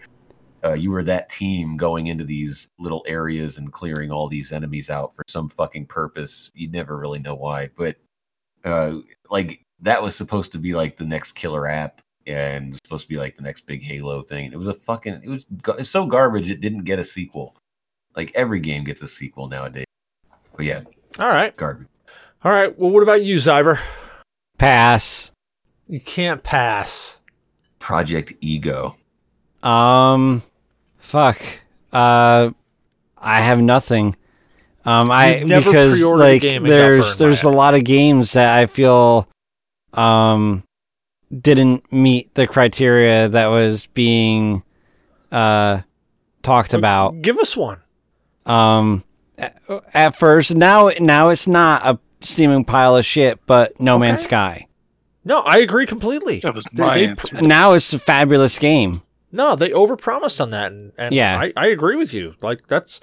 uh, 0.64 0.74
you 0.74 0.90
were 0.90 1.02
that 1.02 1.28
team 1.28 1.76
going 1.76 2.06
into 2.06 2.24
these 2.24 2.68
little 2.78 3.04
areas 3.06 3.58
and 3.58 3.72
clearing 3.72 4.12
all 4.12 4.28
these 4.28 4.52
enemies 4.52 4.90
out 4.90 5.14
for 5.14 5.22
some 5.28 5.48
fucking 5.48 5.86
purpose. 5.86 6.50
You 6.54 6.68
never 6.70 6.98
really 6.98 7.18
know 7.18 7.34
why, 7.34 7.70
but 7.76 7.96
uh, 8.64 8.98
like 9.30 9.64
that 9.80 10.00
was 10.02 10.14
supposed 10.14 10.52
to 10.52 10.58
be 10.58 10.74
like 10.74 10.96
the 10.96 11.04
next 11.04 11.32
killer 11.32 11.66
app 11.66 12.00
and 12.28 12.76
supposed 12.84 13.02
to 13.02 13.08
be 13.08 13.18
like 13.18 13.34
the 13.34 13.42
next 13.42 13.62
big 13.66 13.82
Halo 13.82 14.22
thing. 14.22 14.52
It 14.52 14.58
was 14.58 14.68
a 14.68 14.74
fucking. 14.74 15.22
It 15.24 15.28
was, 15.28 15.46
ga- 15.62 15.74
it's 15.78 15.90
so 15.90 16.06
garbage. 16.06 16.48
It 16.48 16.60
didn't 16.60 16.84
get 16.84 17.00
a 17.00 17.04
sequel. 17.04 17.56
Like 18.14 18.30
every 18.36 18.60
game 18.60 18.84
gets 18.84 19.02
a 19.02 19.08
sequel 19.08 19.48
nowadays. 19.48 19.86
But 20.56 20.66
yeah, 20.66 20.82
All 21.18 21.28
right, 21.28 21.56
garbage. 21.56 21.88
all 22.44 22.52
right. 22.52 22.78
Well, 22.78 22.90
what 22.90 23.02
about 23.02 23.24
you, 23.24 23.36
Zyber? 23.36 23.80
Pass. 24.62 25.32
You 25.88 25.98
can't 25.98 26.40
pass. 26.44 27.20
Project 27.80 28.34
Ego. 28.40 28.96
Um, 29.60 30.44
Fuck. 31.00 31.42
Uh, 31.92 32.52
I 33.18 33.40
have 33.40 33.60
nothing. 33.60 34.14
Um, 34.84 35.10
I 35.10 35.40
never 35.40 35.64
because 35.68 36.00
like 36.00 36.42
game 36.42 36.62
there's 36.62 37.16
there's 37.16 37.40
it. 37.40 37.44
a 37.44 37.50
lot 37.50 37.74
of 37.74 37.82
games 37.82 38.34
that 38.34 38.56
I 38.56 38.66
feel 38.66 39.28
um 39.94 40.62
didn't 41.36 41.92
meet 41.92 42.32
the 42.34 42.46
criteria 42.46 43.28
that 43.30 43.48
was 43.48 43.88
being 43.88 44.62
uh 45.32 45.80
talked 46.44 46.72
about. 46.72 47.20
Give 47.20 47.38
us 47.38 47.56
one. 47.56 47.80
Um, 48.46 49.02
at, 49.36 49.60
at 49.92 50.16
first, 50.16 50.54
now 50.54 50.92
now 51.00 51.30
it's 51.30 51.48
not 51.48 51.84
a 51.84 51.98
steaming 52.24 52.64
pile 52.64 52.96
of 52.96 53.04
shit, 53.04 53.40
but 53.46 53.78
No 53.80 53.98
Man's 53.98 54.22
Sky. 54.22 54.66
No, 55.24 55.40
I 55.40 55.58
agree 55.58 55.86
completely. 55.86 56.40
That 56.40 56.54
was 56.54 56.64
They- 56.72 56.82
my 56.82 56.94
they- 56.94 57.06
answer. 57.06 57.40
Now 57.42 57.72
it's 57.74 57.92
a 57.92 57.98
fabulous 57.98 58.58
game. 58.58 59.02
No, 59.30 59.54
they 59.56 59.70
overpromised 59.70 60.40
on 60.40 60.50
that, 60.50 60.72
and, 60.72 60.92
and 60.98 61.14
Yeah. 61.14 61.38
I, 61.40 61.52
I 61.56 61.66
agree 61.68 61.96
with 61.96 62.12
you. 62.12 62.34
Like 62.42 62.66
that's 62.68 63.00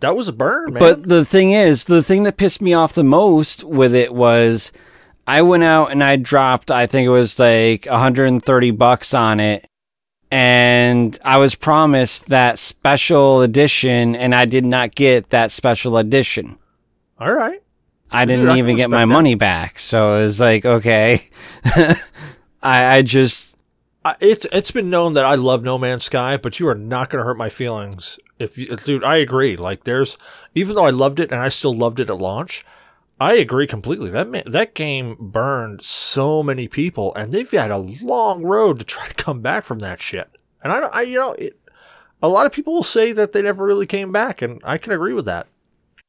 that 0.00 0.14
was 0.14 0.28
a 0.28 0.32
burn, 0.32 0.74
man. 0.74 0.80
But 0.80 1.08
the 1.08 1.24
thing 1.24 1.52
is, 1.52 1.84
the 1.84 2.02
thing 2.02 2.22
that 2.24 2.36
pissed 2.36 2.60
me 2.60 2.74
off 2.74 2.92
the 2.92 3.02
most 3.02 3.64
with 3.64 3.94
it 3.94 4.12
was 4.14 4.70
I 5.26 5.42
went 5.42 5.64
out 5.64 5.90
and 5.90 6.04
I 6.04 6.16
dropped, 6.16 6.70
I 6.70 6.86
think 6.86 7.06
it 7.06 7.10
was 7.10 7.38
like 7.38 7.86
130 7.86 8.70
bucks 8.72 9.12
on 9.14 9.40
it. 9.40 9.66
And 10.30 11.18
I 11.24 11.38
was 11.38 11.54
promised 11.54 12.26
that 12.26 12.58
special 12.58 13.42
edition, 13.42 14.14
and 14.16 14.34
I 14.34 14.44
did 14.44 14.64
not 14.64 14.94
get 14.94 15.30
that 15.30 15.50
special 15.52 15.96
edition. 15.96 16.58
all 17.18 17.32
right, 17.32 17.62
I 18.10 18.24
Dude, 18.24 18.36
didn't 18.36 18.48
I 18.50 18.58
even 18.58 18.76
get 18.76 18.90
my 18.90 19.00
that. 19.00 19.06
money 19.06 19.34
back. 19.34 19.78
So 19.78 20.16
it 20.16 20.22
was 20.22 20.40
like, 20.40 20.64
okay. 20.64 21.28
I, 22.62 22.96
I 22.96 23.02
just, 23.02 23.54
I, 24.04 24.16
it's 24.20 24.46
it's 24.52 24.70
been 24.70 24.90
known 24.90 25.14
that 25.14 25.24
I 25.24 25.34
love 25.34 25.62
No 25.62 25.78
Man's 25.78 26.04
Sky, 26.04 26.36
but 26.36 26.58
you 26.60 26.68
are 26.68 26.74
not 26.74 27.10
going 27.10 27.20
to 27.20 27.24
hurt 27.24 27.36
my 27.38 27.48
feelings. 27.48 28.18
If 28.38 28.58
you, 28.58 28.66
dude, 28.76 29.04
I 29.04 29.16
agree. 29.16 29.56
Like 29.56 29.84
there's 29.84 30.16
even 30.54 30.74
though 30.74 30.86
I 30.86 30.90
loved 30.90 31.20
it 31.20 31.32
and 31.32 31.40
I 31.40 31.48
still 31.48 31.74
loved 31.74 32.00
it 32.00 32.10
at 32.10 32.18
launch, 32.18 32.64
I 33.20 33.34
agree 33.34 33.66
completely. 33.66 34.10
That 34.10 34.28
ma- 34.28 34.42
that 34.46 34.74
game 34.74 35.16
burned 35.18 35.82
so 35.82 36.42
many 36.42 36.68
people, 36.68 37.14
and 37.14 37.32
they've 37.32 37.50
had 37.50 37.70
a 37.70 37.78
long 37.78 38.42
road 38.44 38.78
to 38.78 38.84
try 38.84 39.06
to 39.08 39.14
come 39.14 39.40
back 39.40 39.64
from 39.64 39.78
that 39.80 40.00
shit. 40.00 40.28
And 40.62 40.72
I, 40.72 40.80
don't- 40.80 40.94
I 40.94 41.02
you 41.02 41.18
know, 41.18 41.32
it, 41.32 41.58
a 42.22 42.28
lot 42.28 42.46
of 42.46 42.52
people 42.52 42.74
will 42.74 42.82
say 42.82 43.12
that 43.12 43.32
they 43.32 43.42
never 43.42 43.64
really 43.64 43.86
came 43.86 44.12
back, 44.12 44.42
and 44.42 44.60
I 44.64 44.78
can 44.78 44.92
agree 44.92 45.12
with 45.14 45.24
that. 45.26 45.46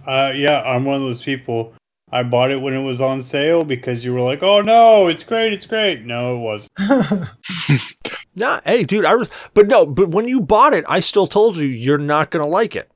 Uh, 0.06 0.32
yeah, 0.36 0.62
I'm 0.64 0.86
one 0.86 0.96
of 0.96 1.02
those 1.02 1.24
people. 1.24 1.74
I 2.12 2.24
bought 2.24 2.52
it 2.52 2.62
when 2.62 2.74
it 2.74 2.84
was 2.84 3.02
on 3.02 3.22
sale 3.22 3.64
because 3.64 4.06
you 4.06 4.14
were 4.14 4.22
like, 4.22 4.42
"Oh 4.44 4.62
no, 4.62 5.08
it's 5.08 5.24
great, 5.24 5.54
it's 5.54 5.66
great." 5.66 6.06
No, 6.06 6.36
it 6.36 6.40
wasn't. 6.40 7.30
Nah, 8.38 8.62
hey, 8.66 8.84
dude, 8.84 9.04
I 9.04 9.16
was, 9.16 9.30
but 9.56 9.68
no, 9.68 9.84
but 9.88 10.10
when 10.10 10.28
you 10.28 10.40
bought 10.40 10.76
it, 10.76 10.86
I 10.88 11.00
still 11.00 11.26
told 11.26 11.58
you 11.58 11.66
you're 11.66 11.98
not 11.98 12.30
gonna 12.30 12.46
like 12.46 12.76
it. 12.76 12.92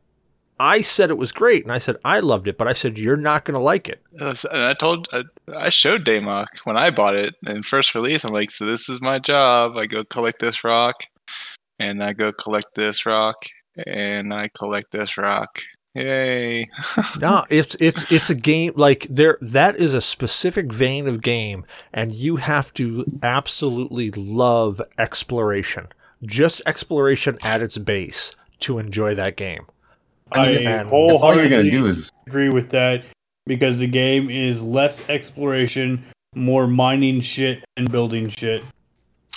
I 0.60 0.82
said 0.82 1.10
it 1.10 1.18
was 1.18 1.32
great, 1.32 1.64
and 1.64 1.72
I 1.72 1.80
said 1.80 1.98
I 2.06 2.20
loved 2.20 2.48
it, 2.48 2.60
but 2.60 2.68
I 2.68 2.74
said 2.74 3.00
you're 3.00 3.18
not 3.18 3.46
gonna 3.46 3.60
like 3.60 3.90
it. 3.90 4.04
Uh, 4.20 4.36
and 4.52 4.62
I 4.62 4.76
told, 4.76 5.08
I, 5.12 5.24
I 5.52 5.70
showed 5.70 6.06
Damok 6.06 6.46
when 6.66 6.78
I 6.78 6.92
bought 6.92 7.16
it 7.16 7.34
in 7.48 7.64
first 7.64 7.96
release. 7.96 8.24
I'm 8.24 8.34
like, 8.34 8.52
so 8.52 8.66
this 8.66 8.88
is 8.88 9.02
my 9.02 9.18
job. 9.18 9.78
I 9.78 9.88
go 9.88 10.04
collect 10.04 10.42
this 10.42 10.64
rock, 10.64 11.02
and 11.80 12.04
I 12.04 12.14
go 12.14 12.32
collect 12.32 12.76
this 12.76 13.08
rock, 13.08 13.44
and 13.88 14.32
I 14.32 14.48
collect 14.50 14.92
this 14.92 15.18
rock. 15.18 15.60
Yay! 15.94 16.70
No, 17.20 17.46
it's 17.50 17.76
it's 17.76 18.10
it's 18.12 18.30
a 18.30 18.36
game 18.36 18.74
like 18.76 19.08
there 19.10 19.38
that 19.42 19.76
is 19.76 19.94
a 19.94 20.02
specific 20.02 20.72
vein 20.72 21.08
of 21.08 21.22
game 21.22 21.66
and 21.94 22.16
you 22.16 22.38
have 22.38 22.74
to 22.76 23.06
absolutely 23.22 24.10
love 24.12 24.82
exploration. 24.98 25.88
Just 26.24 26.62
exploration 26.66 27.38
at 27.44 27.62
its 27.62 27.78
base 27.78 28.34
to 28.62 28.80
enjoy 28.80 29.16
that 29.16 29.36
game. 29.36 29.66
I 30.32 30.48
mean, 30.48 30.68
If 30.68 30.92
all 30.92 31.36
you're 31.36 31.50
gonna 31.50 31.64
do 31.70 31.88
is 31.88 32.10
agree 32.26 32.50
with 32.50 32.70
that 32.70 33.04
because 33.46 33.80
the 33.80 33.88
game 33.88 34.30
is 34.30 34.64
less 34.64 35.08
exploration, 35.10 36.04
more 36.36 36.68
mining 36.68 37.20
shit 37.20 37.64
and 37.76 37.92
building 37.92 38.30
shit. 38.30 38.64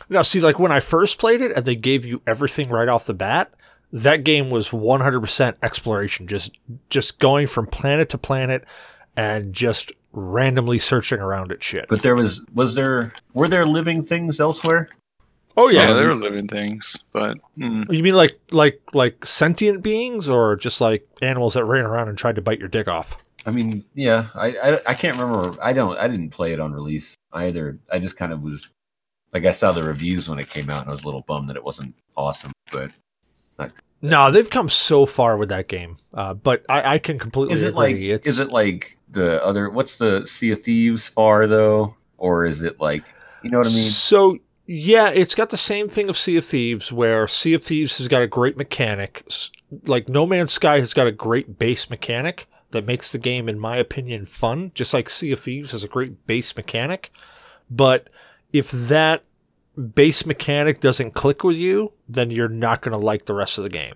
Now 0.08 0.22
see 0.22 0.40
like 0.40 0.58
when 0.58 0.70
I 0.70 0.80
first 0.80 1.18
played 1.18 1.40
it 1.40 1.52
and 1.52 1.64
they 1.64 1.74
gave 1.74 2.04
you 2.04 2.22
everything 2.26 2.68
right 2.68 2.88
off 2.88 3.06
the 3.06 3.14
bat, 3.14 3.52
that 3.94 4.24
game 4.24 4.50
was 4.50 4.70
100% 4.70 5.54
exploration, 5.62 6.26
just 6.26 6.50
just 6.90 7.20
going 7.20 7.46
from 7.46 7.66
planet 7.66 8.08
to 8.10 8.18
planet 8.18 8.64
and 9.16 9.52
just 9.52 9.92
randomly 10.12 10.80
searching 10.80 11.20
around 11.20 11.52
at 11.52 11.62
shit. 11.62 11.86
But 11.88 12.02
there 12.02 12.16
was 12.16 12.42
was 12.54 12.74
there 12.74 13.12
were 13.34 13.48
there 13.48 13.64
living 13.64 14.02
things 14.02 14.40
elsewhere? 14.40 14.88
oh 15.56 15.70
Yeah, 15.70 15.88
yeah, 15.88 15.94
they 15.94 16.04
were 16.04 16.14
living 16.14 16.48
things, 16.48 17.04
but 17.12 17.38
mm, 17.56 17.84
You 17.88 18.02
mean 18.02 18.16
like 18.16 18.36
like 18.50 18.80
like 18.92 19.24
sentient 19.24 19.82
beings, 19.82 20.28
or 20.28 20.56
just 20.56 20.80
like 20.80 21.06
animals 21.22 21.54
that 21.54 21.64
ran 21.64 21.84
around 21.84 22.08
and 22.08 22.18
tried 22.18 22.34
to 22.34 22.42
bite 22.42 22.58
your 22.58 22.68
dick 22.68 22.88
off? 22.88 23.22
I 23.46 23.52
mean, 23.52 23.84
yeah, 23.94 24.26
I, 24.34 24.56
I 24.56 24.78
I 24.88 24.94
can't 24.94 25.16
remember. 25.16 25.54
I 25.62 25.72
don't. 25.72 25.96
I 26.00 26.08
didn't 26.08 26.30
play 26.30 26.52
it 26.52 26.58
on 26.58 26.72
release 26.72 27.14
either. 27.32 27.78
I 27.92 28.00
just 28.00 28.16
kind 28.16 28.32
of 28.32 28.42
was 28.42 28.72
like 29.32 29.44
I 29.44 29.52
saw 29.52 29.70
the 29.70 29.84
reviews 29.84 30.28
when 30.28 30.40
it 30.40 30.50
came 30.50 30.68
out, 30.68 30.80
and 30.80 30.88
I 30.88 30.92
was 30.92 31.04
a 31.04 31.06
little 31.06 31.22
bummed 31.22 31.48
that 31.48 31.56
it 31.56 31.62
wasn't 31.62 31.94
awesome. 32.16 32.50
But 32.72 32.90
No, 34.04 34.30
they've 34.30 34.50
come 34.50 34.68
so 34.68 35.06
far 35.06 35.38
with 35.38 35.48
that 35.48 35.66
game, 35.66 35.96
uh, 36.12 36.34
but 36.34 36.62
I, 36.68 36.94
I 36.94 36.98
can 36.98 37.18
completely 37.18 37.54
is 37.54 37.62
it 37.62 37.68
agree. 37.68 37.78
like 37.78 37.96
it's, 37.96 38.26
is 38.26 38.38
it 38.38 38.50
like 38.50 38.98
the 39.08 39.42
other? 39.42 39.70
What's 39.70 39.96
the 39.96 40.26
Sea 40.26 40.52
of 40.52 40.60
Thieves 40.60 41.08
far 41.08 41.46
though, 41.46 41.96
or 42.18 42.44
is 42.44 42.62
it 42.62 42.78
like 42.78 43.02
you 43.42 43.48
know 43.48 43.58
what 43.58 43.66
I 43.66 43.70
mean? 43.70 43.88
So 43.88 44.38
yeah, 44.66 45.08
it's 45.08 45.34
got 45.34 45.48
the 45.48 45.56
same 45.56 45.88
thing 45.88 46.10
of 46.10 46.18
Sea 46.18 46.36
of 46.36 46.44
Thieves, 46.44 46.92
where 46.92 47.26
Sea 47.26 47.54
of 47.54 47.64
Thieves 47.64 47.96
has 47.96 48.08
got 48.08 48.20
a 48.20 48.26
great 48.26 48.58
mechanic. 48.58 49.26
Like 49.86 50.06
No 50.06 50.26
Man's 50.26 50.52
Sky 50.52 50.80
has 50.80 50.92
got 50.92 51.06
a 51.06 51.12
great 51.12 51.58
base 51.58 51.88
mechanic 51.88 52.46
that 52.72 52.84
makes 52.84 53.10
the 53.10 53.18
game, 53.18 53.48
in 53.48 53.58
my 53.58 53.78
opinion, 53.78 54.26
fun. 54.26 54.70
Just 54.74 54.92
like 54.92 55.08
Sea 55.08 55.32
of 55.32 55.40
Thieves 55.40 55.72
has 55.72 55.82
a 55.82 55.88
great 55.88 56.26
base 56.26 56.54
mechanic, 56.54 57.10
but 57.70 58.10
if 58.52 58.70
that 58.70 59.24
base 59.76 60.26
mechanic 60.26 60.80
doesn't 60.80 61.12
click 61.12 61.44
with 61.44 61.56
you, 61.56 61.92
then 62.08 62.30
you're 62.30 62.48
not 62.48 62.82
going 62.82 62.98
to 62.98 63.04
like 63.04 63.26
the 63.26 63.34
rest 63.34 63.58
of 63.58 63.64
the 63.64 63.70
game. 63.70 63.94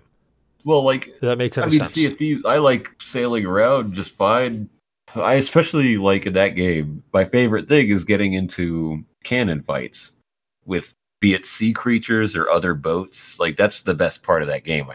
Well, 0.65 0.83
like 0.83 1.13
that 1.21 1.37
makes 1.37 1.55
sense. 1.55 1.67
I 1.67 1.69
mean, 1.69 1.79
sense. 1.79 1.93
Sea 1.93 2.05
of 2.07 2.17
Thieves. 2.17 2.45
I 2.45 2.57
like 2.57 2.89
sailing 2.99 3.45
around 3.45 3.93
just 3.93 4.17
fine. 4.17 4.69
I 5.15 5.35
especially 5.35 5.97
like 5.97 6.25
in 6.25 6.33
that 6.33 6.49
game. 6.49 7.03
My 7.13 7.25
favorite 7.25 7.67
thing 7.67 7.89
is 7.89 8.03
getting 8.03 8.33
into 8.33 9.03
cannon 9.23 9.61
fights 9.61 10.11
with 10.65 10.93
be 11.19 11.33
it 11.33 11.45
sea 11.45 11.73
creatures 11.73 12.35
or 12.35 12.49
other 12.49 12.73
boats. 12.73 13.39
Like 13.39 13.57
that's 13.57 13.81
the 13.81 13.95
best 13.95 14.23
part 14.23 14.41
of 14.41 14.47
that 14.49 14.63
game. 14.63 14.89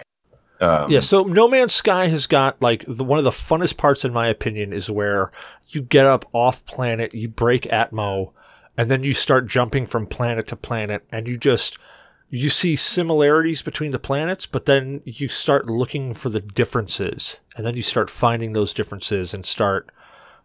Um, 0.60 0.90
Yeah, 0.90 1.00
so 1.00 1.24
No 1.24 1.48
Man's 1.48 1.74
Sky 1.74 2.06
has 2.08 2.26
got 2.26 2.60
like 2.62 2.84
the, 2.86 3.04
one 3.04 3.18
of 3.18 3.24
the 3.24 3.30
funnest 3.30 3.76
parts, 3.76 4.04
in 4.04 4.12
my 4.12 4.28
opinion, 4.28 4.72
is 4.72 4.90
where 4.90 5.32
you 5.68 5.82
get 5.82 6.06
up 6.06 6.26
off 6.32 6.64
planet, 6.66 7.14
you 7.14 7.28
break 7.28 7.64
Atmo, 7.64 8.32
and 8.76 8.90
then 8.90 9.04
you 9.04 9.14
start 9.14 9.46
jumping 9.46 9.86
from 9.86 10.06
planet 10.06 10.46
to 10.48 10.56
planet, 10.56 11.04
and 11.10 11.28
you 11.28 11.38
just 11.38 11.78
you 12.30 12.50
see 12.50 12.74
similarities 12.74 13.62
between 13.62 13.92
the 13.92 13.98
planets, 13.98 14.46
but 14.46 14.66
then 14.66 15.02
you 15.04 15.28
start 15.28 15.66
looking 15.66 16.14
for 16.14 16.30
the 16.30 16.40
differences, 16.40 17.40
and 17.56 17.64
then 17.64 17.76
you 17.76 17.82
start 17.82 18.10
finding 18.10 18.52
those 18.52 18.74
differences 18.74 19.32
and 19.32 19.46
start 19.46 19.90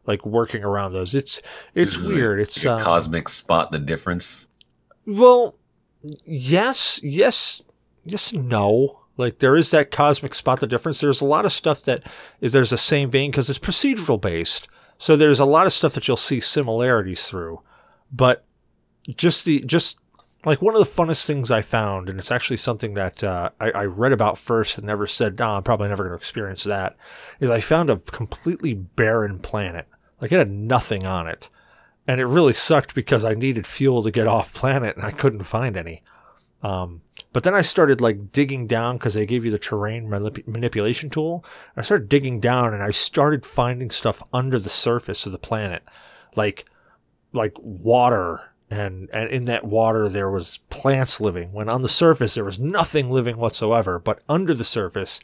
like 0.05 0.25
working 0.25 0.63
around 0.63 0.93
those. 0.93 1.15
It's 1.15 1.41
it's 1.75 1.95
is 1.95 2.07
weird. 2.07 2.39
It's 2.39 2.65
uh, 2.65 2.77
cosmic 2.77 3.29
spot 3.29 3.71
the 3.71 3.79
difference. 3.79 4.45
well, 5.05 5.55
yes, 6.25 6.99
yes, 7.03 7.61
yes, 8.05 8.33
no. 8.33 8.99
Like 9.17 9.39
there 9.39 9.57
is 9.57 9.71
that 9.71 9.91
cosmic 9.91 10.33
spot 10.33 10.61
the 10.61 10.67
difference. 10.67 11.01
There's 11.01 11.21
a 11.21 11.25
lot 11.25 11.45
of 11.45 11.51
stuff 11.51 11.83
that 11.83 12.03
is 12.39 12.53
there's 12.53 12.69
the 12.69 12.77
same 12.77 13.09
vein 13.11 13.31
because 13.31 13.49
it's 13.49 13.59
procedural 13.59 14.19
based. 14.19 14.67
So 14.97 15.15
there's 15.15 15.39
a 15.39 15.45
lot 15.45 15.65
of 15.65 15.73
stuff 15.73 15.93
that 15.93 16.07
you'll 16.07 16.17
see 16.17 16.39
similarities 16.39 17.23
through, 17.23 17.61
but 18.11 18.45
just 19.15 19.45
the 19.45 19.61
just 19.61 19.99
like 20.45 20.61
one 20.61 20.75
of 20.75 20.79
the 20.79 21.01
funnest 21.01 21.25
things 21.25 21.51
I 21.51 21.61
found, 21.61 22.09
and 22.09 22.17
it's 22.17 22.31
actually 22.31 22.57
something 22.57 22.93
that 22.93 23.23
uh, 23.23 23.49
I, 23.59 23.71
I 23.71 23.85
read 23.85 24.13
about 24.13 24.37
first 24.37 24.77
and 24.77 24.87
never 24.87 25.07
said, 25.07 25.37
"No, 25.37 25.49
I'm 25.49 25.63
probably 25.63 25.89
never 25.89 26.03
going 26.03 26.11
to 26.11 26.17
experience 26.17 26.63
that." 26.63 26.95
Is 27.39 27.49
I 27.49 27.59
found 27.59 27.89
a 27.89 27.97
completely 27.97 28.73
barren 28.73 29.39
planet, 29.39 29.87
like 30.21 30.31
it 30.31 30.37
had 30.37 30.51
nothing 30.51 31.05
on 31.05 31.27
it, 31.27 31.49
and 32.07 32.21
it 32.21 32.25
really 32.25 32.53
sucked 32.53 32.95
because 32.95 33.25
I 33.25 33.33
needed 33.33 33.67
fuel 33.67 34.01
to 34.03 34.11
get 34.11 34.27
off 34.27 34.53
planet 34.53 34.95
and 34.95 35.05
I 35.05 35.11
couldn't 35.11 35.43
find 35.43 35.75
any. 35.75 36.03
Um, 36.61 37.01
but 37.31 37.43
then 37.43 37.53
I 37.53 37.61
started 37.61 38.01
like 38.01 38.31
digging 38.31 38.67
down 38.67 38.97
because 38.97 39.13
they 39.13 39.25
gave 39.25 39.45
you 39.45 39.51
the 39.51 39.59
terrain 39.59 40.07
manip- 40.07 40.47
manipulation 40.47 41.09
tool. 41.09 41.45
I 41.77 41.83
started 41.83 42.09
digging 42.09 42.39
down 42.39 42.73
and 42.73 42.81
I 42.81 42.91
started 42.91 43.45
finding 43.45 43.91
stuff 43.91 44.23
under 44.33 44.59
the 44.59 44.69
surface 44.69 45.25
of 45.25 45.31
the 45.31 45.37
planet, 45.37 45.83
like 46.35 46.65
like 47.33 47.53
water 47.59 48.41
and 48.69 49.09
and 49.11 49.29
in 49.29 49.45
that 49.45 49.65
water 49.65 50.09
there 50.09 50.29
was 50.29 50.59
plants 50.69 51.19
living. 51.19 51.51
When 51.51 51.69
on 51.69 51.81
the 51.81 51.89
surface 51.89 52.35
there 52.35 52.45
was 52.45 52.59
nothing 52.59 53.09
living 53.09 53.37
whatsoever, 53.37 53.99
but 53.99 54.21
under 54.29 54.53
the 54.53 54.63
surface 54.63 55.19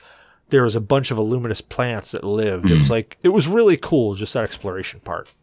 there 0.49 0.64
was 0.64 0.76
a 0.76 0.82
bunch 0.82 1.11
of 1.11 1.18
luminous 1.18 1.61
plants 1.61 2.11
that 2.11 2.23
lived. 2.23 2.69
It 2.69 2.77
was 2.77 2.88
hmm. 2.88 2.94
like 2.94 3.18
it 3.23 3.30
was 3.30 3.48
really 3.48 3.77
cool, 3.77 4.14
just 4.15 4.34
that 4.34 4.44
exploration 4.44 4.99
part. 4.99 5.34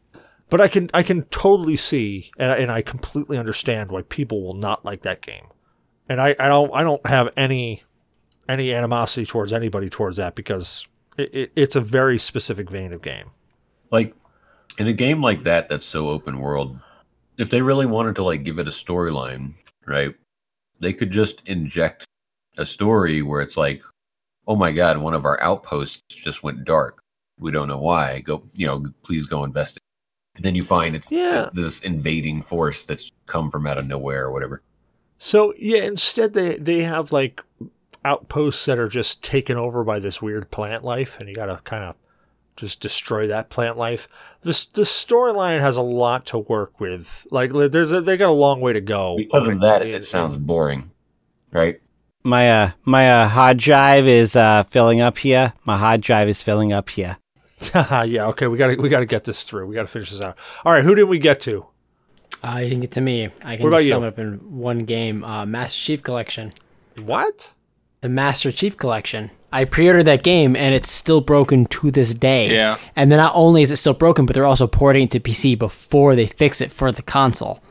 But 0.48 0.60
I 0.60 0.68
can 0.68 0.90
I 0.93 1.02
can 1.02 1.22
totally 1.24 1.76
see 1.76 2.30
and, 2.39 2.52
and 2.52 2.70
I 2.70 2.82
completely 2.82 3.39
understand 3.39 3.90
why 3.90 4.02
people 4.02 4.43
will 4.43 4.55
not 4.55 4.84
like 4.84 5.02
that 5.02 5.22
game. 5.22 5.47
And 6.09 6.20
I, 6.20 6.36
I 6.39 6.48
don't 6.48 6.70
I 6.74 6.82
don't 6.82 7.05
have 7.06 7.30
any 7.36 7.82
any 8.48 8.74
animosity 8.74 9.24
towards 9.24 9.52
anybody 9.52 9.89
towards 9.89 10.16
that 10.16 10.34
because 10.34 10.86
it, 11.16 11.34
it, 11.34 11.52
it's 11.56 11.76
a 11.76 11.80
very 11.80 12.18
specific 12.18 12.70
vein 12.70 12.93
of 12.93 13.02
game. 13.02 13.30
Like 13.90 14.14
in 14.78 14.86
a 14.89 14.93
game 14.93 15.23
like 15.23 15.43
that 15.43 15.69
that's 15.69 15.86
so 15.86 16.09
open 16.09 16.39
world, 16.39 16.78
if 17.39 17.51
they 17.51 17.62
really 17.62 17.86
wanted 17.86 18.15
to 18.16 18.24
like 18.24 18.43
give 18.43 18.59
it 18.59 18.69
a 18.69 18.73
storyline, 18.73 19.53
right? 19.86 20.15
They 20.81 20.93
could 20.93 21.11
just 21.11 21.47
inject 21.47 22.05
a 22.59 22.66
story 22.66 23.23
where 23.23 23.40
it's 23.40 23.57
like, 23.57 23.82
"Oh 24.47 24.57
my 24.57 24.73
god, 24.73 24.99
one 24.99 25.15
of 25.15 25.24
our 25.24 25.40
outposts 25.43 26.03
just 26.09 26.43
went 26.43 26.65
dark. 26.65 27.03
We 27.39 27.51
don't 27.51 27.69
know 27.69 27.78
why. 27.81 28.20
Go, 28.20 28.43
you 28.55 28.66
know, 28.66 28.85
please 29.03 29.27
go 29.27 29.44
investigate." 29.44 29.82
And 30.35 30.44
then 30.44 30.55
you 30.55 30.62
find 30.62 30.97
it's 30.97 31.11
Yeah. 31.12 31.51
this 31.53 31.81
invading 31.82 32.43
force 32.43 32.85
that's 32.85 33.12
come 33.27 33.51
from 33.51 33.66
out 33.66 33.78
of 33.78 33.86
nowhere 33.86 34.24
or 34.24 34.32
whatever. 34.32 34.62
So 35.19 35.55
yeah, 35.59 35.82
instead 35.82 36.35
they 36.35 36.57
they 36.57 36.82
have 36.82 37.12
like 37.12 37.40
outposts 38.05 38.65
that 38.66 38.78
are 38.78 38.89
just 38.89 39.23
taken 39.23 39.57
over 39.57 39.85
by 39.85 39.99
this 40.01 40.20
weird 40.20 40.51
plant 40.51 40.85
life, 40.85 41.19
and 41.20 41.28
you 41.28 41.35
got 41.35 41.47
to 41.47 41.61
kind 41.65 41.85
of 41.85 41.94
just 42.62 42.80
destroy 42.80 43.26
that 43.26 43.51
plant 43.51 43.76
life. 43.76 44.06
This 44.43 44.66
the 44.66 44.82
storyline 44.82 45.60
has 45.60 45.76
a 45.76 45.82
lot 45.82 46.26
to 46.26 46.39
work 46.39 46.78
with. 46.80 47.26
Like 47.30 47.51
there's 47.52 47.90
a, 47.90 48.01
they 48.01 48.16
got 48.16 48.30
a 48.30 48.32
long 48.32 48.60
way 48.60 48.72
to 48.72 48.80
go. 48.80 49.16
Because 49.16 49.48
of 49.48 49.60
that, 49.60 49.82
In- 49.82 49.89
it 49.94 50.05
sounds 50.05 50.39
boring, 50.39 50.90
right? 51.51 51.80
My 52.22 52.48
uh 52.51 52.70
my 52.84 53.10
uh 53.10 53.28
hard 53.28 53.59
drive 53.59 54.06
is 54.06 54.36
uh 54.36 54.62
filling 54.62 55.01
up 55.01 55.18
here. 55.18 55.55
My 55.64 55.76
hard 55.76 56.01
drive 56.02 56.28
is 56.28 56.40
filling 56.43 56.72
up 56.72 56.89
here. 56.90 57.18
yeah, 57.74 58.26
okay, 58.28 58.47
we 58.47 58.56
got 58.59 58.68
to 58.68 58.76
we 58.76 58.89
got 58.89 59.01
to 59.01 59.06
get 59.06 59.24
this 59.24 59.43
through. 59.43 59.66
We 59.66 59.74
got 59.74 59.82
to 59.82 59.89
finish 59.89 60.10
this 60.10 60.20
out. 60.20 60.36
All 60.64 60.72
right, 60.72 60.84
who 60.84 60.94
did 60.94 61.05
we 61.05 61.18
get 61.18 61.40
to? 61.43 61.66
Uh, 62.44 62.59
you 62.62 62.70
think 62.70 62.84
it 62.84 62.90
to 62.93 63.01
me. 63.01 63.28
I 63.44 63.56
can 63.56 63.62
What 63.64 63.68
about 63.68 63.76
just 63.78 63.84
you? 63.84 63.90
sum 63.90 64.05
it 64.05 64.09
up 64.09 64.18
in 64.18 64.59
one 64.59 64.80
game. 64.80 65.22
Uh, 65.24 65.47
Master 65.47 65.78
Chief 65.80 66.02
Collection. 66.02 66.52
What? 67.01 67.52
The 68.01 68.09
Master 68.09 68.51
Chief 68.51 68.76
Collection. 68.76 69.30
I 69.53 69.65
pre-ordered 69.65 70.05
that 70.05 70.23
game 70.23 70.57
and 70.57 70.74
it's 70.74 70.91
still 70.91 71.20
broken 71.20 71.66
to 71.66 71.91
this 71.91 72.15
day. 72.15 72.53
Yeah. 72.53 72.79
And 72.97 73.12
then 73.12 73.19
not 73.19 73.33
only 73.35 73.62
is 73.62 73.70
it 73.70 73.77
still 73.77 73.95
broken, 73.95 74.27
but 74.27 74.35
they're 74.35 74.47
also 74.47 74.66
porting 74.66 75.05
it 75.05 75.11
to 75.12 75.20
PC 75.20 75.59
before 75.59 76.16
they 76.16 76.27
fix 76.27 76.61
it 76.61 76.73
for 76.73 76.91
the 76.91 77.03
console. 77.03 77.62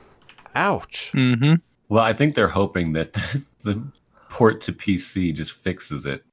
Ouch. 0.56 1.12
Mm-hmm. 1.14 1.56
Well, 1.90 2.03
I 2.03 2.14
think 2.14 2.36
they're 2.36 2.48
hoping 2.48 2.94
that 2.94 3.14
the 3.64 3.84
port 4.30 4.62
to 4.62 4.74
PC 4.74 5.34
just 5.34 5.52
fixes 5.52 6.06
it. 6.06 6.24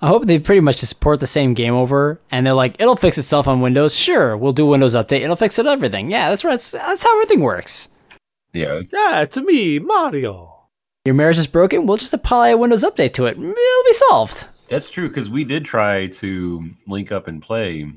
I 0.00 0.08
hope 0.08 0.26
they 0.26 0.38
pretty 0.38 0.60
much 0.60 0.80
just 0.80 1.00
port 1.00 1.20
the 1.20 1.26
same 1.26 1.54
game 1.54 1.72
over, 1.72 2.20
and 2.30 2.46
they're 2.46 2.52
like, 2.52 2.78
it'll 2.78 2.96
fix 2.96 3.16
itself 3.16 3.48
on 3.48 3.62
Windows. 3.62 3.94
Sure, 3.94 4.36
we'll 4.36 4.52
do 4.52 4.66
a 4.66 4.70
Windows 4.70 4.94
update. 4.94 5.20
It'll 5.20 5.36
fix 5.36 5.58
it 5.58 5.66
everything. 5.66 6.10
Yeah, 6.10 6.28
that's 6.28 6.44
right. 6.44 6.52
That's, 6.52 6.72
that's 6.72 7.02
how 7.02 7.16
everything 7.16 7.40
works. 7.40 7.88
Yeah, 8.52 8.82
Yeah, 8.92 9.24
to 9.24 9.42
me, 9.42 9.78
Mario. 9.78 10.68
Your 11.04 11.14
marriage 11.14 11.38
is 11.38 11.46
broken. 11.46 11.86
We'll 11.86 11.96
just 11.96 12.12
apply 12.12 12.50
a 12.50 12.56
Windows 12.56 12.84
update 12.84 13.14
to 13.14 13.26
it. 13.26 13.36
It'll 13.36 13.52
be 13.52 13.92
solved. 13.92 14.48
That's 14.68 14.90
true 14.90 15.08
because 15.08 15.30
we 15.30 15.44
did 15.44 15.64
try 15.64 16.06
to 16.08 16.68
link 16.86 17.12
up 17.12 17.28
and 17.28 17.40
play. 17.42 17.90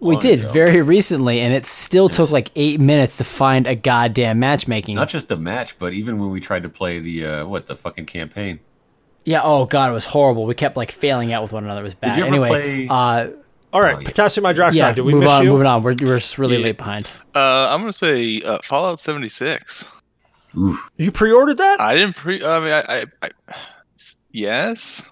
We 0.00 0.16
did 0.16 0.40
ago. 0.40 0.52
very 0.52 0.80
recently, 0.80 1.40
and 1.40 1.52
it 1.52 1.66
still 1.66 2.08
took 2.08 2.30
like 2.30 2.50
eight 2.56 2.80
minutes 2.80 3.18
to 3.18 3.24
find 3.24 3.66
a 3.66 3.74
goddamn 3.74 4.38
matchmaking. 4.38 4.96
Not 4.96 5.10
just 5.10 5.30
a 5.30 5.36
match, 5.36 5.78
but 5.78 5.92
even 5.92 6.18
when 6.18 6.30
we 6.30 6.40
tried 6.40 6.62
to 6.62 6.70
play 6.70 7.00
the 7.00 7.26
uh, 7.26 7.46
what 7.46 7.66
the 7.66 7.76
fucking 7.76 8.06
campaign. 8.06 8.60
Yeah. 9.26 9.42
Oh 9.44 9.66
god, 9.66 9.90
it 9.90 9.92
was 9.92 10.06
horrible. 10.06 10.46
We 10.46 10.54
kept 10.54 10.76
like 10.76 10.90
failing 10.90 11.32
out 11.34 11.42
with 11.42 11.52
one 11.52 11.64
another. 11.64 11.82
It 11.82 11.84
was 11.84 11.94
bad. 11.94 12.16
you 12.16 12.24
ever 12.24 12.28
anyway, 12.34 12.48
play- 12.48 12.88
uh, 12.88 13.28
All 13.74 13.82
right, 13.82 13.96
Oh, 13.96 13.98
yeah. 14.00 14.06
potassium 14.08 14.44
hydroxide. 14.46 14.74
yeah. 14.74 14.92
Did 14.92 15.02
we 15.02 15.12
move 15.12 15.24
miss 15.24 15.32
on. 15.32 15.44
you? 15.44 15.50
Moving 15.50 15.66
on. 15.66 15.82
We're 15.82 15.94
we're 16.00 16.18
just 16.18 16.38
really 16.38 16.56
Yeah. 16.56 16.64
late 16.64 16.78
behind. 16.78 17.06
Uh, 17.34 17.68
I'm 17.70 17.80
gonna 17.80 17.92
say 17.92 18.40
uh, 18.40 18.58
Fallout 18.64 19.00
76. 19.00 19.84
Oof. 20.56 20.90
You 20.96 21.12
pre-ordered 21.12 21.58
that? 21.58 21.78
I 21.80 21.94
didn't 21.94 22.16
pre. 22.16 22.42
I 22.42 22.58
mean, 22.60 22.72
i 22.72 23.04
i 23.22 23.30
yes. 24.32 25.08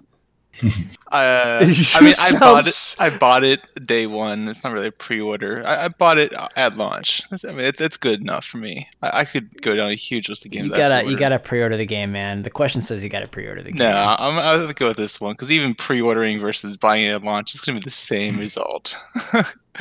Uh, 1.10 1.60
I 1.94 2.00
mean, 2.02 2.12
I 2.20 2.38
bought 2.38 2.66
it. 2.66 2.96
I 2.98 3.08
bought 3.16 3.42
it 3.42 3.60
day 3.86 4.06
one. 4.06 4.46
It's 4.46 4.62
not 4.62 4.74
really 4.74 4.88
a 4.88 4.92
pre-order. 4.92 5.66
I, 5.66 5.86
I 5.86 5.88
bought 5.88 6.18
it 6.18 6.34
at 6.54 6.76
launch. 6.76 7.20
It's- 7.32 7.46
I 7.46 7.52
mean, 7.52 7.64
it's, 7.64 7.80
it's 7.80 7.96
good 7.96 8.20
enough 8.20 8.44
for 8.44 8.58
me. 8.58 8.86
I, 9.00 9.20
I 9.20 9.24
could 9.24 9.62
go 9.62 9.74
down 9.74 9.90
a 9.90 9.94
huge 9.94 10.28
list 10.28 10.44
of 10.44 10.50
games. 10.50 10.66
You 10.68 10.76
gotta 10.76 10.96
you 10.96 11.00
pre-ordered. 11.16 11.18
gotta 11.18 11.38
pre-order 11.38 11.76
the 11.78 11.86
game, 11.86 12.12
man. 12.12 12.42
The 12.42 12.50
question 12.50 12.82
says 12.82 13.02
you 13.02 13.08
gotta 13.08 13.26
pre-order 13.26 13.62
the 13.62 13.72
game. 13.72 13.78
No, 13.78 13.90
I'm. 14.18 14.38
I'll 14.38 14.58
have 14.60 14.68
to 14.68 14.74
go 14.74 14.88
with 14.88 14.98
this 14.98 15.18
one 15.18 15.32
because 15.32 15.50
even 15.50 15.74
pre-ordering 15.74 16.40
versus 16.40 16.76
buying 16.76 17.06
it 17.06 17.14
at 17.14 17.22
launch 17.24 17.54
is 17.54 17.62
gonna 17.62 17.78
be 17.78 17.84
the 17.84 17.90
same 17.90 18.36
result. 18.38 18.94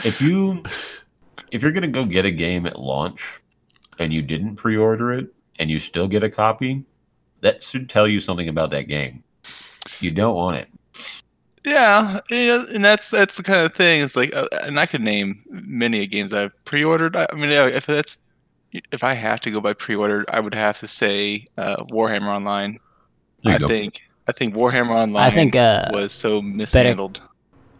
If 0.05 0.21
you 0.21 0.63
if 1.51 1.61
you're 1.61 1.73
gonna 1.73 1.89
go 1.89 2.05
get 2.05 2.23
a 2.23 2.31
game 2.31 2.65
at 2.65 2.79
launch 2.79 3.41
and 3.99 4.13
you 4.13 4.21
didn't 4.21 4.55
pre-order 4.55 5.11
it 5.11 5.27
and 5.59 5.69
you 5.69 5.79
still 5.79 6.07
get 6.07 6.23
a 6.23 6.29
copy, 6.29 6.85
that 7.41 7.63
should 7.63 7.89
tell 7.89 8.07
you 8.07 8.21
something 8.21 8.47
about 8.47 8.71
that 8.71 8.87
game. 8.87 9.23
You 9.99 10.11
don't 10.11 10.35
want 10.35 10.57
it. 10.57 10.67
Yeah, 11.65 12.19
and 12.31 12.85
that's 12.85 13.09
that's 13.09 13.35
the 13.35 13.43
kind 13.43 13.65
of 13.65 13.73
thing. 13.73 14.01
It's 14.01 14.15
like, 14.15 14.33
uh, 14.35 14.47
and 14.63 14.79
I 14.79 14.85
could 14.85 15.01
name 15.01 15.43
many 15.49 16.07
games 16.07 16.33
I've 16.33 16.53
pre-ordered. 16.63 17.15
I, 17.15 17.27
I 17.31 17.35
mean, 17.35 17.49
if 17.51 17.85
that's 17.85 18.19
if 18.71 19.03
I 19.03 19.13
have 19.13 19.41
to 19.41 19.51
go 19.51 19.59
by 19.59 19.73
pre-order, 19.73 20.23
I 20.29 20.39
would 20.39 20.53
have 20.53 20.79
to 20.79 20.87
say 20.87 21.45
uh, 21.57 21.83
Warhammer 21.85 22.33
Online. 22.33 22.79
I 23.45 23.57
go. 23.57 23.67
think 23.67 24.01
I 24.27 24.31
think 24.31 24.55
Warhammer 24.55 24.95
Online 24.95 25.23
I 25.23 25.29
think 25.29 25.55
uh, 25.55 25.89
was 25.91 26.13
so 26.13 26.41
mishandled 26.41 27.21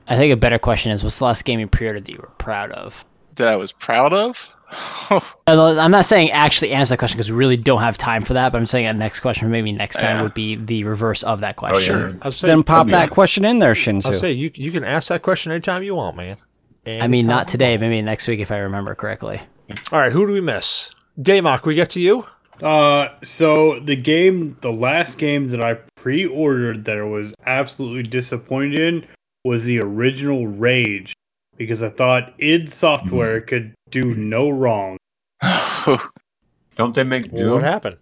I 0.07 0.15
think 0.15 0.31
a 0.31 0.38
better 0.38 0.60
question 0.60 0.91
is, 0.91 1.03
what's 1.03 1.18
the 1.18 1.26
last 1.26 1.44
game 1.44 1.60
you 1.60 1.68
pre-ordered 1.68 2.06
that 2.06 2.11
you 2.11 2.19
were 2.19 2.31
proud 2.38 2.72
of? 2.72 3.06
that 3.38 3.48
I 3.48 3.56
was 3.56 3.72
proud 3.72 4.14
of. 4.14 4.52
I'm 5.48 5.91
not 5.91 6.06
saying 6.06 6.31
actually 6.31 6.72
answer 6.72 6.94
that 6.94 6.98
question 6.98 7.18
because 7.18 7.31
we 7.31 7.38
really 7.38 7.57
don't 7.57 7.81
have 7.81 7.98
time 7.98 8.23
for 8.23 8.34
that, 8.34 8.52
but 8.52 8.57
I'm 8.57 8.65
saying 8.65 8.85
that 8.85 8.95
next 8.95 9.22
question, 9.22 9.48
or 9.48 9.49
maybe 9.49 9.72
next 9.72 9.99
time, 10.02 10.18
Yeah. 10.18 10.23
would 10.23 10.34
be 10.34 10.56
the 10.56 10.84
reverse 10.84 11.23
of 11.23 11.39
that 11.39 11.56
Oh, 11.57 11.60
question. 11.60 11.98
yeah. 11.99 12.14
I 12.22 12.27
was 12.27 12.41
Then 12.41 12.64
pop 12.64 12.88
be 12.88 12.91
that 12.91 13.10
question 13.10 13.45
in 13.45 13.57
there, 13.60 13.73
Shinzu. 13.73 14.07
I'll 14.07 14.19
say 14.19 14.31
you 14.34 14.52
you 14.56 14.72
can 14.72 14.84
ask 14.84 15.07
that 15.10 15.22
question 15.22 15.52
anytime 15.52 15.84
you 15.84 15.95
want, 15.95 16.18
man. 16.18 16.38
I 16.85 17.07
mean, 17.07 17.27
not 17.27 17.48
today, 17.48 17.77
maybe 17.77 18.02
next 18.02 18.27
week 18.27 18.39
if 18.39 18.52
I 18.52 18.57
remember 18.60 18.95
correctly. 18.95 19.41
All 19.91 19.99
right, 19.99 20.11
who 20.11 20.26
do 20.26 20.31
we 20.34 20.41
miss? 20.41 20.91
Damok, 21.19 21.65
we 21.65 21.76
get 21.76 21.89
to 21.91 21.99
you. 21.99 22.26
Uh, 22.64 23.10
so 23.23 23.80
the 23.81 23.95
game, 23.95 24.57
the 24.61 24.72
last 24.72 25.18
game 25.18 25.49
that 25.49 25.61
I 25.61 25.76
pre-ordered 25.95 26.85
that 26.85 26.98
I 26.98 27.03
was 27.03 27.35
absolutely 27.45 28.03
disappointed 28.03 28.80
in 28.80 29.06
was 29.44 29.65
the 29.65 29.80
original 29.80 30.48
Rage 30.48 31.14
because 31.57 31.84
I 31.84 31.89
thought 31.89 32.34
id 32.38 32.69
Software 32.69 33.39
mm-hmm. 33.39 33.47
could 33.47 33.73
do 33.89 34.13
no 34.15 34.49
wrong. 34.49 34.97
Don't 36.75 36.93
they 36.95 37.03
make 37.03 37.31
Well, 37.31 37.41
Doom? 37.41 37.53
what 37.53 37.63
happened? 37.63 37.97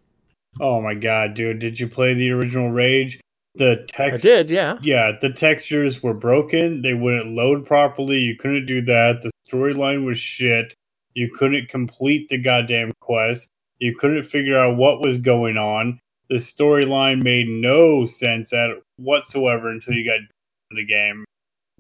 Oh 0.60 0.82
my 0.82 0.94
god, 0.94 1.34
dude! 1.34 1.60
Did 1.60 1.80
you 1.80 1.88
play 1.88 2.14
the 2.14 2.32
original 2.32 2.72
Rage? 2.72 3.20
The 3.56 3.86
text 3.88 4.00
I 4.00 4.10
text, 4.10 4.24
did, 4.24 4.50
yeah. 4.50 4.78
yeah, 4.82 5.14
the 5.22 5.30
textures 5.30 6.04
were 6.04 6.14
broken. 6.14 6.82
They 6.82 6.94
wouldn't 6.94 7.32
load 7.32 7.66
properly. 7.66 8.20
You 8.20 8.36
couldn't 8.36 8.66
do 8.66 8.82
that. 8.82 9.22
The 9.22 9.32
storyline 9.50 10.06
was 10.06 10.18
shit. 10.18 10.74
You 11.14 11.32
couldn't 11.32 11.70
complete 11.70 12.28
the 12.28 12.38
goddamn 12.38 12.92
quest. 13.00 13.48
You 13.80 13.96
couldn't 13.96 14.24
figure 14.24 14.58
out 14.58 14.76
what 14.76 15.00
was 15.00 15.18
going 15.18 15.58
on. 15.58 16.00
The 16.30 16.36
storyline 16.36 17.22
made 17.22 17.48
no 17.48 18.06
sense 18.06 18.52
at 18.52 18.72
whatsoever 18.98 19.70
until 19.70 19.94
you 19.94 20.06
got 20.06 20.18
to 20.18 20.76
the 20.76 20.86
game. 20.86 21.24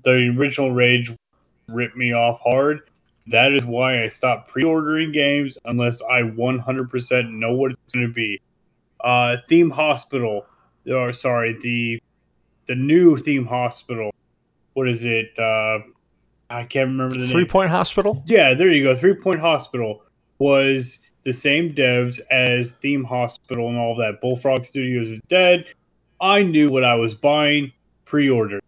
The 0.03 0.33
original 0.37 0.71
Rage 0.71 1.11
ripped 1.67 1.95
me 1.95 2.13
off 2.13 2.39
hard. 2.41 2.81
That 3.27 3.53
is 3.53 3.65
why 3.65 4.03
I 4.03 4.07
stopped 4.07 4.49
pre-ordering 4.49 5.11
games 5.11 5.57
unless 5.65 6.01
I 6.03 6.21
100% 6.21 7.31
know 7.31 7.53
what 7.53 7.71
it's 7.71 7.93
going 7.93 8.07
to 8.07 8.13
be. 8.13 8.39
Uh, 8.99 9.37
Theme 9.47 9.71
Hospital, 9.71 10.45
or 10.87 11.11
sorry, 11.11 11.57
the 11.61 12.01
the 12.67 12.75
new 12.75 13.17
Theme 13.17 13.45
Hospital. 13.45 14.11
What 14.73 14.89
is 14.89 15.05
it? 15.05 15.37
Uh, 15.37 15.79
I 16.49 16.63
can't 16.63 16.89
remember 16.89 17.17
the 17.17 17.27
Three 17.27 17.41
name. 17.41 17.49
Point 17.49 17.69
Hospital. 17.69 18.23
Yeah, 18.25 18.53
there 18.53 18.69
you 18.69 18.83
go. 18.83 18.95
Three 18.95 19.15
Point 19.15 19.39
Hospital 19.39 20.03
was 20.39 20.99
the 21.23 21.33
same 21.33 21.73
devs 21.73 22.19
as 22.31 22.71
Theme 22.73 23.03
Hospital 23.03 23.69
and 23.69 23.77
all 23.77 23.95
that. 23.97 24.21
Bullfrog 24.21 24.63
Studios 24.63 25.09
is 25.09 25.21
dead. 25.27 25.65
I 26.21 26.43
knew 26.43 26.69
what 26.69 26.83
I 26.83 26.95
was 26.95 27.13
buying 27.13 27.71
pre 28.05 28.29
ordered. 28.29 28.61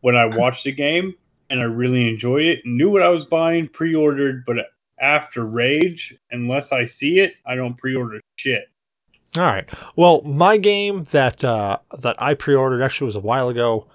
When 0.00 0.16
I 0.16 0.26
watched 0.26 0.64
the 0.64 0.72
game 0.72 1.14
and 1.50 1.60
I 1.60 1.64
really 1.64 2.08
enjoyed 2.08 2.44
it, 2.44 2.60
knew 2.64 2.90
what 2.90 3.02
I 3.02 3.08
was 3.08 3.24
buying 3.24 3.68
pre 3.68 3.94
ordered, 3.94 4.44
but 4.46 4.56
after 5.00 5.44
Rage, 5.44 6.16
unless 6.30 6.72
I 6.72 6.84
see 6.84 7.20
it, 7.20 7.34
I 7.46 7.54
don't 7.54 7.76
pre 7.76 7.94
order 7.94 8.20
shit. 8.36 8.68
All 9.36 9.44
right. 9.44 9.68
Well, 9.94 10.22
my 10.22 10.56
game 10.56 11.04
that 11.10 11.44
uh, 11.44 11.78
that 12.00 12.20
I 12.20 12.34
pre-ordered 12.34 12.82
actually 12.82 13.06
was 13.06 13.16
a 13.16 13.20
while 13.20 13.48
ago, 13.48 13.86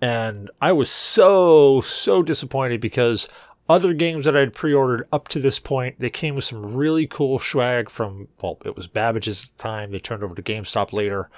and 0.00 0.50
I 0.60 0.72
was 0.72 0.90
so 0.90 1.80
so 1.82 2.22
disappointed 2.22 2.80
because 2.80 3.28
other 3.68 3.92
games 3.92 4.24
that 4.24 4.36
I 4.36 4.40
had 4.40 4.54
pre-ordered 4.54 5.06
up 5.12 5.28
to 5.28 5.40
this 5.40 5.58
point, 5.58 6.00
they 6.00 6.08
came 6.08 6.34
with 6.34 6.44
some 6.44 6.74
really 6.74 7.06
cool 7.06 7.38
swag 7.38 7.90
from 7.90 8.28
well, 8.42 8.58
it 8.64 8.76
was 8.76 8.86
Babbage's 8.86 9.44
at 9.44 9.56
the 9.56 9.62
time. 9.62 9.90
They 9.90 10.00
turned 10.00 10.22
over 10.22 10.34
to 10.34 10.42
GameStop 10.42 10.92
later, 10.92 11.28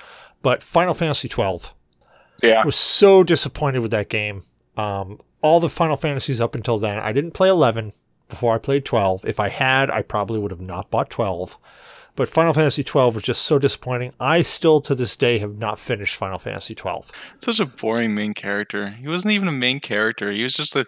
but 0.42 0.62
Final 0.62 0.94
Fantasy 0.94 1.28
twelve. 1.28 1.74
Yeah. 2.42 2.62
I 2.62 2.64
was 2.64 2.76
so 2.76 3.24
disappointed 3.24 3.80
with 3.80 3.90
that 3.90 4.08
game. 4.08 4.44
Um, 4.76 5.20
all 5.42 5.60
the 5.60 5.68
Final 5.68 5.96
Fantasies 5.96 6.40
up 6.40 6.54
until 6.54 6.78
then, 6.78 6.98
I 6.98 7.12
didn't 7.12 7.32
play 7.32 7.48
11 7.48 7.92
before 8.28 8.54
I 8.54 8.58
played 8.58 8.84
12. 8.84 9.24
If 9.24 9.40
I 9.40 9.48
had, 9.48 9.90
I 9.90 10.02
probably 10.02 10.38
would 10.38 10.50
have 10.50 10.60
not 10.60 10.90
bought 10.90 11.10
12. 11.10 11.58
But 12.16 12.28
Final 12.28 12.52
Fantasy 12.52 12.82
12 12.84 13.14
was 13.14 13.24
just 13.24 13.42
so 13.42 13.58
disappointing. 13.58 14.12
I 14.20 14.42
still 14.42 14.80
to 14.82 14.94
this 14.94 15.16
day 15.16 15.38
have 15.38 15.56
not 15.58 15.78
finished 15.78 16.16
Final 16.16 16.38
Fantasy 16.38 16.74
12. 16.74 17.10
Such 17.40 17.60
a 17.60 17.66
boring 17.66 18.14
main 18.14 18.34
character. 18.34 18.90
He 18.90 19.08
wasn't 19.08 19.32
even 19.32 19.48
a 19.48 19.52
main 19.52 19.80
character. 19.80 20.30
He 20.30 20.42
was 20.42 20.54
just 20.54 20.76
a, 20.76 20.84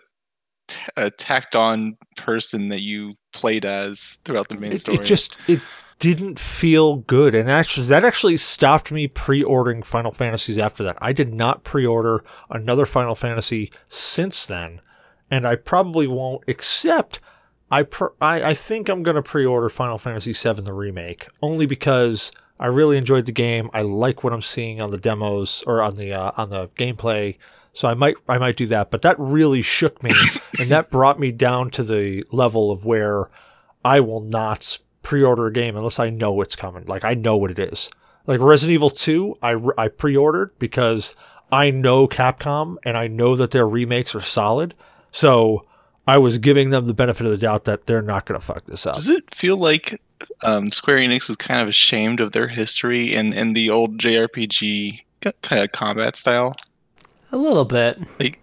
t- 0.69 0.83
a 0.97 1.11
tacked 1.11 1.57
on 1.57 1.97
person 2.17 2.69
that 2.69 2.81
you 2.81 3.15
played 3.33 3.65
as 3.65 4.19
throughout 4.25 4.49
the 4.49 4.59
main 4.59 4.73
It, 4.73 4.79
story. 4.79 4.99
it 4.99 5.05
just 5.05 5.37
it 5.49 5.61
didn't 6.03 6.41
feel 6.41 6.97
good, 6.97 7.33
and 7.33 7.49
actually 7.49 7.87
that 7.87 8.05
actually 8.05 8.37
stopped 8.37 8.91
me 8.91 9.07
pre-ordering 9.07 9.85
Final 9.85 10.11
Fantasies 10.11 10.59
after 10.59 10.83
that. 10.83 10.99
I 11.01 11.13
did 11.13 11.33
not 11.33 11.63
pre-order 11.63 12.25
another 12.51 12.87
Final 12.87 13.15
Fantasy 13.15 13.71
since 13.87 14.45
then, 14.45 14.81
and 15.31 15.47
I 15.47 15.55
probably 15.55 16.09
won't. 16.09 16.43
Except 16.49 17.21
I 17.71 17.85
pr- 17.85 18.17
I, 18.21 18.43
I 18.51 18.55
think 18.55 18.89
I'm 18.89 19.05
going 19.05 19.15
to 19.15 19.23
pre-order 19.23 19.69
Final 19.69 19.97
Fantasy 19.97 20.33
VII 20.33 20.63
the 20.63 20.73
remake 20.73 21.29
only 21.41 21.67
because 21.67 22.33
I 22.59 22.67
really 22.67 22.97
enjoyed 22.97 23.27
the 23.27 23.31
game. 23.33 23.71
I 23.73 23.83
like 23.83 24.25
what 24.25 24.33
I'm 24.33 24.43
seeing 24.43 24.83
on 24.83 24.91
the 24.91 24.99
demos 24.99 25.63
or 25.69 25.83
on 25.83 25.95
the 25.95 26.13
uh, 26.13 26.33
on 26.37 26.51
the 26.51 26.67
gameplay. 26.71 27.37
So 27.75 27.87
I 27.87 27.95
might 27.95 28.17
I 28.29 28.39
might 28.39 28.57
do 28.57 28.67
that, 28.67 28.91
but 28.91 29.03
that 29.03 29.15
really 29.21 29.63
shook 29.63 30.03
me, 30.03 30.11
and 30.59 30.69
that 30.69 30.91
brought 30.91 31.21
me 31.21 31.31
down 31.31 31.71
to 31.71 31.85
the 31.85 32.25
level 32.33 32.73
of 32.73 32.85
where 32.85 33.31
I 33.85 34.01
will 34.01 34.21
not 34.21 34.81
pre-order 35.03 35.47
a 35.47 35.53
game 35.53 35.77
unless 35.77 35.99
I 35.99 36.11
know 36.11 36.41
it's 36.41 36.57
coming. 36.57 36.85
Like 36.87 37.05
I 37.05 37.15
know 37.15 37.37
what 37.37 37.51
it 37.51 37.59
is. 37.59 37.91
Like 38.27 38.41
Resident 38.41 38.75
Evil 38.75 38.91
2, 38.91 39.39
I, 39.43 39.57
I 39.77 39.89
pre-ordered 39.89 40.59
because 40.59 41.15
I 41.51 41.71
know 41.71 42.07
Capcom 42.07 42.77
and 42.85 42.97
I 42.97 43.09
know 43.09 43.37
that 43.37 43.51
their 43.51 43.67
remakes 43.67 44.15
are 44.15 44.21
solid. 44.21 44.75
So 45.11 45.67
I 46.07 46.19
was 46.19 46.39
giving 46.39 46.71
them 46.71 46.87
the 46.87 46.95
benefit 46.95 47.27
of 47.27 47.33
the 47.33 47.39
doubt 47.39 47.65
that 47.65 47.87
they're 47.87 48.03
not 48.03 48.27
going 48.27 48.41
to 48.41 48.45
fuck 48.45 48.65
this 48.67 48.87
up. 48.87 48.95
Does 48.95 49.09
it 49.09 49.35
feel 49.35 49.57
like 49.57 50.01
um, 50.43 50.71
Square 50.71 50.99
Enix 50.99 51.29
is 51.29 51.37
kind 51.37 51.61
of 51.61 51.69
ashamed 51.69 52.21
of 52.21 52.33
their 52.33 52.49
history 52.49 53.15
and, 53.15 53.35
and 53.35 53.57
the 53.57 53.71
old 53.71 53.99
JRPG 53.99 55.03
kind 55.43 55.63
of 55.63 55.73
combat 55.73 56.17
style? 56.17 56.57
A 57.33 57.37
little 57.37 57.65
bit. 57.65 57.99
Like, 58.19 58.41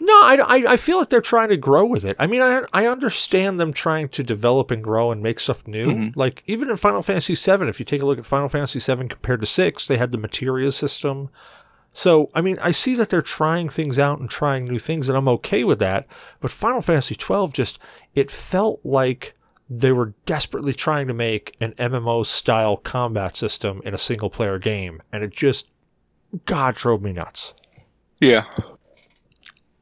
No, 0.00 0.12
I, 0.14 0.36
I, 0.46 0.72
I 0.72 0.76
feel 0.76 0.98
like 0.98 1.10
they're 1.10 1.20
trying 1.20 1.50
to 1.50 1.56
grow 1.56 1.84
with 1.84 2.04
it. 2.04 2.16
I 2.18 2.26
mean, 2.26 2.40
I, 2.40 2.62
I 2.72 2.86
understand 2.86 3.60
them 3.60 3.72
trying 3.72 4.08
to 4.10 4.22
develop 4.22 4.70
and 4.70 4.82
grow 4.82 5.12
and 5.12 5.22
make 5.22 5.38
stuff 5.38 5.66
new. 5.66 5.86
Mhm. 5.86 6.16
Like, 6.16 6.42
even 6.46 6.70
in 6.70 6.76
Final 6.76 7.02
Fantasy 7.02 7.34
VII, 7.34 7.68
if 7.68 7.78
you 7.78 7.84
take 7.84 8.00
a 8.00 8.06
look 8.06 8.18
at 8.18 8.24
Final 8.26 8.48
Fantasy 8.48 8.78
VII 8.80 9.08
compared 9.08 9.40
to 9.40 9.46
6, 9.46 9.86
they 9.86 9.98
had 9.98 10.10
the 10.10 10.18
materia 10.18 10.72
system. 10.72 11.28
So, 11.92 12.30
I 12.34 12.40
mean, 12.40 12.58
I 12.62 12.70
see 12.70 12.94
that 12.94 13.10
they're 13.10 13.20
trying 13.20 13.68
things 13.68 13.98
out 13.98 14.20
and 14.20 14.30
trying 14.30 14.64
new 14.64 14.78
things, 14.78 15.08
and 15.08 15.18
I'm 15.18 15.28
okay 15.28 15.64
with 15.64 15.80
that. 15.80 16.06
But 16.40 16.50
Final 16.52 16.82
Fantasy 16.82 17.16
twelve 17.16 17.52
just, 17.52 17.78
it 18.14 18.30
felt 18.30 18.80
like 18.84 19.34
they 19.68 19.90
were 19.92 20.14
desperately 20.24 20.72
trying 20.72 21.08
to 21.08 21.14
make 21.14 21.56
an 21.60 21.72
MMO 21.78 22.24
style 22.24 22.76
combat 22.76 23.36
system 23.36 23.82
in 23.84 23.92
a 23.92 23.98
single 23.98 24.30
player 24.30 24.58
game. 24.58 25.02
And 25.12 25.22
it 25.24 25.30
just, 25.32 25.68
God, 26.46 26.74
drove 26.76 27.02
me 27.02 27.12
nuts. 27.12 27.54
yeah. 28.20 28.44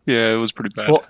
Yeah, 0.09 0.33
it 0.33 0.37
was 0.37 0.53
pretty 0.53 0.75
bad. 0.75 0.89
Well, 0.91 1.05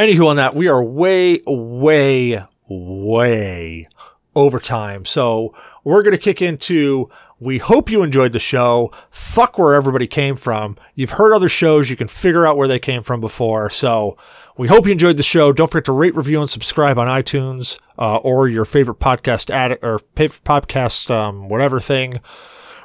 anywho, 0.00 0.26
on 0.26 0.36
that, 0.36 0.54
we 0.54 0.68
are 0.68 0.82
way, 0.82 1.40
way, 1.46 2.44
way 2.68 3.88
over 4.34 4.58
time. 4.58 5.04
So 5.04 5.54
we're 5.84 6.02
going 6.02 6.16
to 6.16 6.22
kick 6.22 6.42
into. 6.42 7.08
We 7.40 7.58
hope 7.58 7.90
you 7.90 8.02
enjoyed 8.02 8.32
the 8.32 8.38
show. 8.38 8.92
Fuck 9.10 9.58
where 9.58 9.74
everybody 9.74 10.06
came 10.06 10.34
from. 10.36 10.76
You've 10.94 11.10
heard 11.10 11.34
other 11.34 11.48
shows. 11.48 11.90
You 11.90 11.96
can 11.96 12.08
figure 12.08 12.46
out 12.46 12.56
where 12.56 12.68
they 12.68 12.78
came 12.78 13.02
from 13.02 13.20
before. 13.20 13.70
So 13.70 14.16
we 14.56 14.68
hope 14.68 14.86
you 14.86 14.92
enjoyed 14.92 15.16
the 15.16 15.22
show. 15.22 15.52
Don't 15.52 15.70
forget 15.70 15.84
to 15.86 15.92
rate, 15.92 16.14
review, 16.14 16.40
and 16.40 16.48
subscribe 16.48 16.98
on 16.98 17.06
iTunes 17.06 17.78
uh, 17.98 18.16
or 18.16 18.48
your 18.48 18.64
favorite 18.64 18.98
podcast 18.98 19.50
addict 19.50 19.84
or 19.84 19.98
podcast 20.16 21.10
um, 21.10 21.48
whatever 21.48 21.80
thing. 21.80 22.20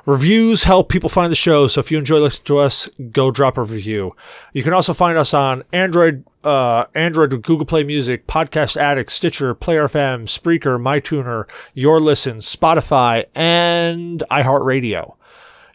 Reviews 0.10 0.64
help 0.64 0.90
people 0.90 1.08
find 1.08 1.32
the 1.32 1.36
show, 1.36 1.68
so 1.68 1.80
if 1.80 1.92
you 1.92 2.00
enjoy 2.00 2.18
listening 2.18 2.46
to 2.46 2.58
us, 2.58 2.90
go 3.12 3.30
drop 3.30 3.60
a 3.60 3.62
review. 3.64 4.16
You 4.54 4.64
can 4.64 4.74
also 4.74 4.92
find 4.92 5.20
us 5.20 5.36
on 5.36 5.62
Android, 5.72 6.26
uh, 6.44 6.86
Android 6.96 7.30
Google 7.44 7.64
Play 7.64 7.84
Music, 7.84 8.26
Podcast 8.26 8.76
Addict, 8.76 9.12
Stitcher, 9.12 9.54
Player 9.54 9.88
FM, 9.88 10.24
Spreaker, 10.24 10.82
MyTuner, 10.82 11.48
Your 11.76 12.00
Listen, 12.00 12.38
Spotify, 12.38 13.26
and 13.36 14.24
iHeartRadio. 14.32 15.16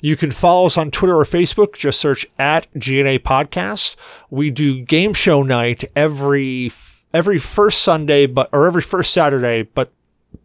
You 0.01 0.17
can 0.17 0.33
follow 0.33 0.67
us 0.67 0.77
on 0.77 0.91
Twitter 0.91 1.17
or 1.17 1.25
Facebook. 1.25 1.77
Just 1.77 2.01
search 2.01 2.27
at 2.37 2.67
GNA 2.75 3.21
Podcast. 3.21 3.95
We 4.31 4.51
do 4.51 4.83
game 4.83 5.15
show 5.15 5.45
night 5.45 5.85
every 5.95 6.73
every 7.13 7.39
first 7.39 7.83
Sunday, 7.83 8.27
but 8.27 8.49
or 8.51 8.67
every 8.67 8.83
first 8.83 9.13
Saturday, 9.13 9.63
but 9.63 9.93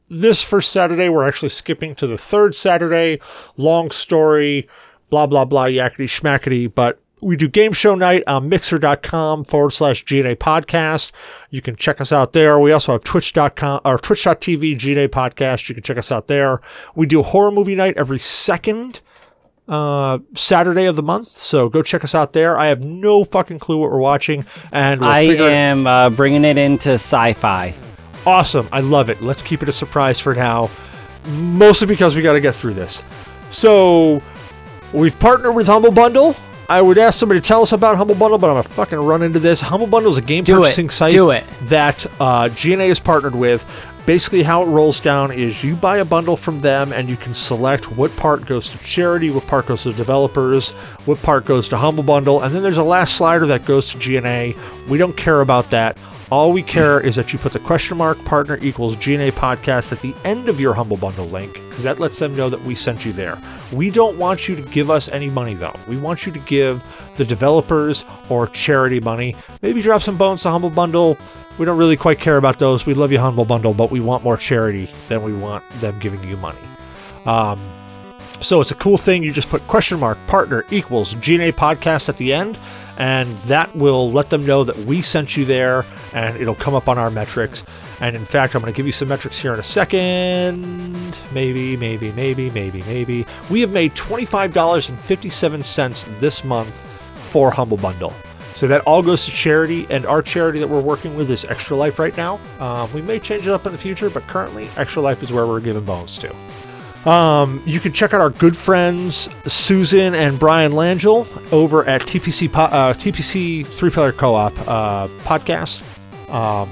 this 0.10 0.42
first 0.42 0.72
Saturday, 0.72 1.10
we're 1.10 1.28
actually 1.28 1.50
skipping 1.50 1.96
to 1.96 2.08
the 2.08 2.18
third 2.18 2.56
Saturday. 2.56 3.20
Long 3.58 3.92
story, 3.92 4.68
blah, 5.10 5.26
blah, 5.26 5.46
blah, 5.46 5.66
yakety 5.66 6.06
schmackety. 6.06 6.74
But 6.74 7.00
we 7.22 7.36
do 7.36 7.48
game 7.48 7.74
show 7.74 7.96
night 7.96 8.24
on 8.28 8.50
mixer.com 8.50 9.44
forward 9.44 9.72
slash 9.72 10.04
GNA 10.06 10.38
podcast. 10.38 11.12
You 11.50 11.62
can 11.62 11.76
check 11.76 12.00
us 12.02 12.12
out 12.12 12.34
there. 12.34 12.60
We 12.60 12.72
also 12.72 12.94
have 12.94 13.04
twitch.com 13.04 13.82
or 13.86 13.98
twitch.tv 13.98 14.78
GNA 14.78 15.10
podcast. 15.10 15.70
You 15.70 15.76
can 15.76 15.84
check 15.84 15.98
us 15.98 16.12
out 16.12 16.28
there. 16.28 16.62
We 16.96 17.06
do 17.06 17.22
horror 17.22 17.52
movie 17.52 17.76
night 17.76 17.96
every 17.98 18.20
second 18.20 19.02
uh, 19.68 20.20
Saturday 20.34 20.86
of 20.86 20.96
the 20.96 21.04
month. 21.04 21.28
So 21.28 21.70
go 21.70 21.84
check 21.84 22.04
us 22.04 22.16
out 22.16 22.34
there. 22.34 22.58
I 22.58 22.68
have 22.68 22.84
no 22.84 23.24
fucking 23.24 23.60
clue 23.60 23.78
what 23.78 23.92
we're 23.92 24.00
watching. 24.00 24.46
And 24.72 25.02
we'll 25.02 25.10
I 25.10 25.22
am 25.22 25.86
uh, 25.86 26.10
bringing 26.10 26.46
it 26.46 26.58
into 26.58 26.94
sci-fi. 26.94 27.76
Awesome. 28.30 28.70
I 28.72 28.82
love 28.82 29.10
it. 29.10 29.22
Let's 29.22 29.42
keep 29.42 29.64
it 29.64 29.70
a 29.70 29.72
surprise 29.72 30.20
for 30.20 30.36
now. 30.36 30.70
Mostly 31.28 31.88
because 31.88 32.16
we 32.16 32.22
got 32.22 32.34
to 32.34 32.42
get 32.42 32.54
through 32.54 32.76
this. 32.76 33.04
So, 33.50 34.22
we've 34.94 35.18
partnered 35.20 35.56
with 35.56 35.66
Humble 35.68 35.92
Bundle. 35.92 36.36
I 36.70 36.80
would 36.84 37.00
ask 37.00 37.18
somebody 37.18 37.42
to 37.42 37.46
tell 37.48 37.64
us 37.64 37.72
about 37.72 37.98
Humble 37.98 38.14
Bundle, 38.14 38.38
but 38.38 38.56
I'm 38.56 38.62
to 38.62 38.70
fucking 38.70 39.00
run 39.00 39.24
into 39.24 39.40
this. 39.40 39.60
Humble 39.60 39.88
Bundle 39.88 40.12
is 40.12 40.20
a 40.20 40.22
game 40.22 40.44
Do 40.44 40.58
it. 40.58 40.62
purchasing 40.66 40.92
site 40.92 41.12
Do 41.12 41.32
it. 41.32 41.44
that 41.64 42.06
uh, 42.20 42.50
GNA 42.50 42.90
is 42.92 43.00
partnered 43.00 43.34
with. 43.36 43.66
Basically, 44.06 44.44
how 44.44 44.62
it 44.62 44.68
rolls 44.68 45.00
down 45.00 45.32
is 45.32 45.64
you 45.64 45.76
buy 45.76 45.98
a 45.98 46.06
bundle 46.06 46.38
from 46.38 46.60
them 46.60 46.94
and 46.94 47.10
you 47.10 47.16
can 47.18 47.34
select 47.34 47.92
what 47.98 48.16
part 48.16 48.46
goes 48.46 48.70
to 48.70 48.78
charity, 48.80 49.32
what 49.32 49.46
part 49.48 49.66
goes 49.66 49.84
to 49.84 49.94
developers, 49.94 50.70
what 51.06 51.20
part 51.24 51.46
goes 51.46 51.68
to 51.70 51.78
Humble 51.78 52.04
Bundle, 52.04 52.42
and 52.44 52.54
then 52.54 52.62
there's 52.64 52.78
a 52.78 52.84
last 52.84 53.16
slider 53.16 53.48
that 53.48 53.66
goes 53.66 53.92
to 53.92 53.98
GNA. 53.98 54.56
We 54.88 54.98
don't 55.00 55.18
care 55.18 55.42
about 55.42 55.72
that. 55.72 55.98
All 56.32 56.54
we 56.54 56.62
care 56.62 57.00
is 57.00 57.16
that 57.16 57.34
you 57.34 57.40
put 57.40 57.54
the 57.54 57.60
question 57.60 57.98
mark 57.98 58.24
partner 58.24 58.60
equals 58.62 58.96
GNA 58.98 59.32
podcast 59.32 59.92
at 59.92 60.00
the 60.02 60.14
end 60.24 60.48
of 60.48 60.60
your 60.60 60.76
Humble 60.76 60.98
Bundle 60.98 61.26
link 61.26 61.54
because 61.54 61.84
that 61.84 62.00
lets 62.00 62.20
them 62.20 62.36
know 62.36 62.50
that 62.52 62.62
we 62.62 62.76
sent 62.76 63.04
you 63.04 63.12
there. 63.12 63.36
We 63.72 63.90
don't 63.90 64.16
want 64.20 64.48
you 64.48 64.56
to 64.56 64.62
give 64.62 64.92
us 64.92 65.10
any 65.10 65.32
money 65.32 65.56
though. 65.56 65.76
We 65.88 65.98
want 65.98 66.28
you 66.28 66.32
to 66.32 66.40
give 66.42 66.84
the 67.18 67.26
developers 67.26 68.06
or 68.30 68.46
charity 68.46 69.00
money. 69.00 69.36
Maybe 69.64 69.82
drop 69.82 70.04
some 70.04 70.18
bones 70.18 70.44
to 70.44 70.52
Humble 70.52 70.70
Bundle. 70.70 71.18
We 71.58 71.66
don't 71.66 71.80
really 71.80 71.98
quite 71.98 72.20
care 72.20 72.38
about 72.38 72.60
those. 72.60 72.86
We 72.86 72.94
love 72.94 73.12
you, 73.12 73.18
Humble 73.18 73.46
Bundle, 73.46 73.74
but 73.74 73.90
we 73.90 74.00
want 74.00 74.24
more 74.24 74.38
charity 74.38 74.88
than 75.08 75.24
we 75.24 75.34
want 75.34 75.68
them 75.82 75.98
giving 76.00 76.24
you 76.30 76.38
money. 76.38 76.60
Um, 77.26 77.60
so 78.40 78.62
it's 78.62 78.72
a 78.72 78.76
cool 78.76 78.98
thing. 78.98 79.24
You 79.24 79.32
just 79.34 79.50
put 79.50 79.66
question 79.68 80.00
mark 80.00 80.20
partner 80.28 80.64
equals 80.70 81.16
GNA 81.16 81.54
podcast 81.54 82.08
at 82.08 82.18
the 82.18 82.34
end, 82.34 82.58
and 83.00 83.36
that 83.40 83.76
will 83.76 84.12
let 84.12 84.30
them 84.30 84.46
know 84.46 84.64
that 84.64 84.78
we 84.86 85.02
sent 85.02 85.36
you 85.36 85.46
there, 85.46 85.84
and 86.14 86.38
it'll 86.38 86.54
come 86.54 86.76
up 86.76 86.88
on 86.88 87.00
our 87.00 87.10
metrics. 87.10 87.64
And 88.02 88.16
in 88.16 88.26
fact, 88.26 88.56
I'm 88.56 88.62
going 88.62 88.72
to 88.72 88.78
give 88.78 88.86
you 88.86 88.92
some 88.92 89.08
metrics 89.08 89.40
here 89.40 89.52
in 89.54 89.60
a 89.60 89.64
second. 89.64 91.18
Maybe, 91.34 91.76
maybe, 91.78 92.12
maybe, 92.14 92.52
maybe, 92.52 92.84
maybe. 92.84 93.26
We 93.50 93.62
have 93.62 93.72
made 93.72 93.94
$25.57 93.94 96.20
this 96.20 96.44
month 96.44 96.76
for 97.30 97.50
Humble 97.52 97.78
Bundle. 97.78 98.14
So 98.56 98.68
that 98.68 98.82
all 98.82 99.02
goes 99.02 99.24
to 99.26 99.32
charity, 99.32 99.88
and 99.90 100.06
our 100.06 100.22
charity 100.22 100.60
that 100.60 100.68
we're 100.68 100.82
working 100.82 101.16
with 101.16 101.32
is 101.32 101.46
Extra 101.46 101.78
Life 101.78 101.98
right 102.00 102.18
now. 102.18 102.42
Um, 102.60 102.92
we 102.94 103.02
may 103.02 103.18
change 103.20 103.48
it 103.48 103.52
up 103.52 103.66
in 103.66 103.72
the 103.72 103.78
future, 103.78 104.10
but 104.10 104.24
currently, 104.24 104.68
Extra 104.76 105.02
Life 105.02 105.24
is 105.24 105.32
where 105.32 105.48
we're 105.48 105.62
giving 105.62 105.86
bones 105.86 106.20
to. 106.20 106.36
Um, 107.06 107.62
you 107.66 107.80
can 107.80 107.94
check 107.94 108.14
out 108.14 108.20
our 108.20 108.30
good 108.30 108.58
friends 108.58 109.30
Susan 109.52 110.14
and 110.14 110.38
Brian 110.38 110.74
Langell 110.74 111.26
over 111.54 111.86
at 111.86 112.02
TPC 112.02 112.54
uh, 112.54 112.94
TPC 112.94 113.66
Three 113.66 113.90
Player 113.90 114.12
Co-op 114.12 114.54
uh, 114.68 115.08
podcast. 115.24 115.82
Um, 116.30 116.70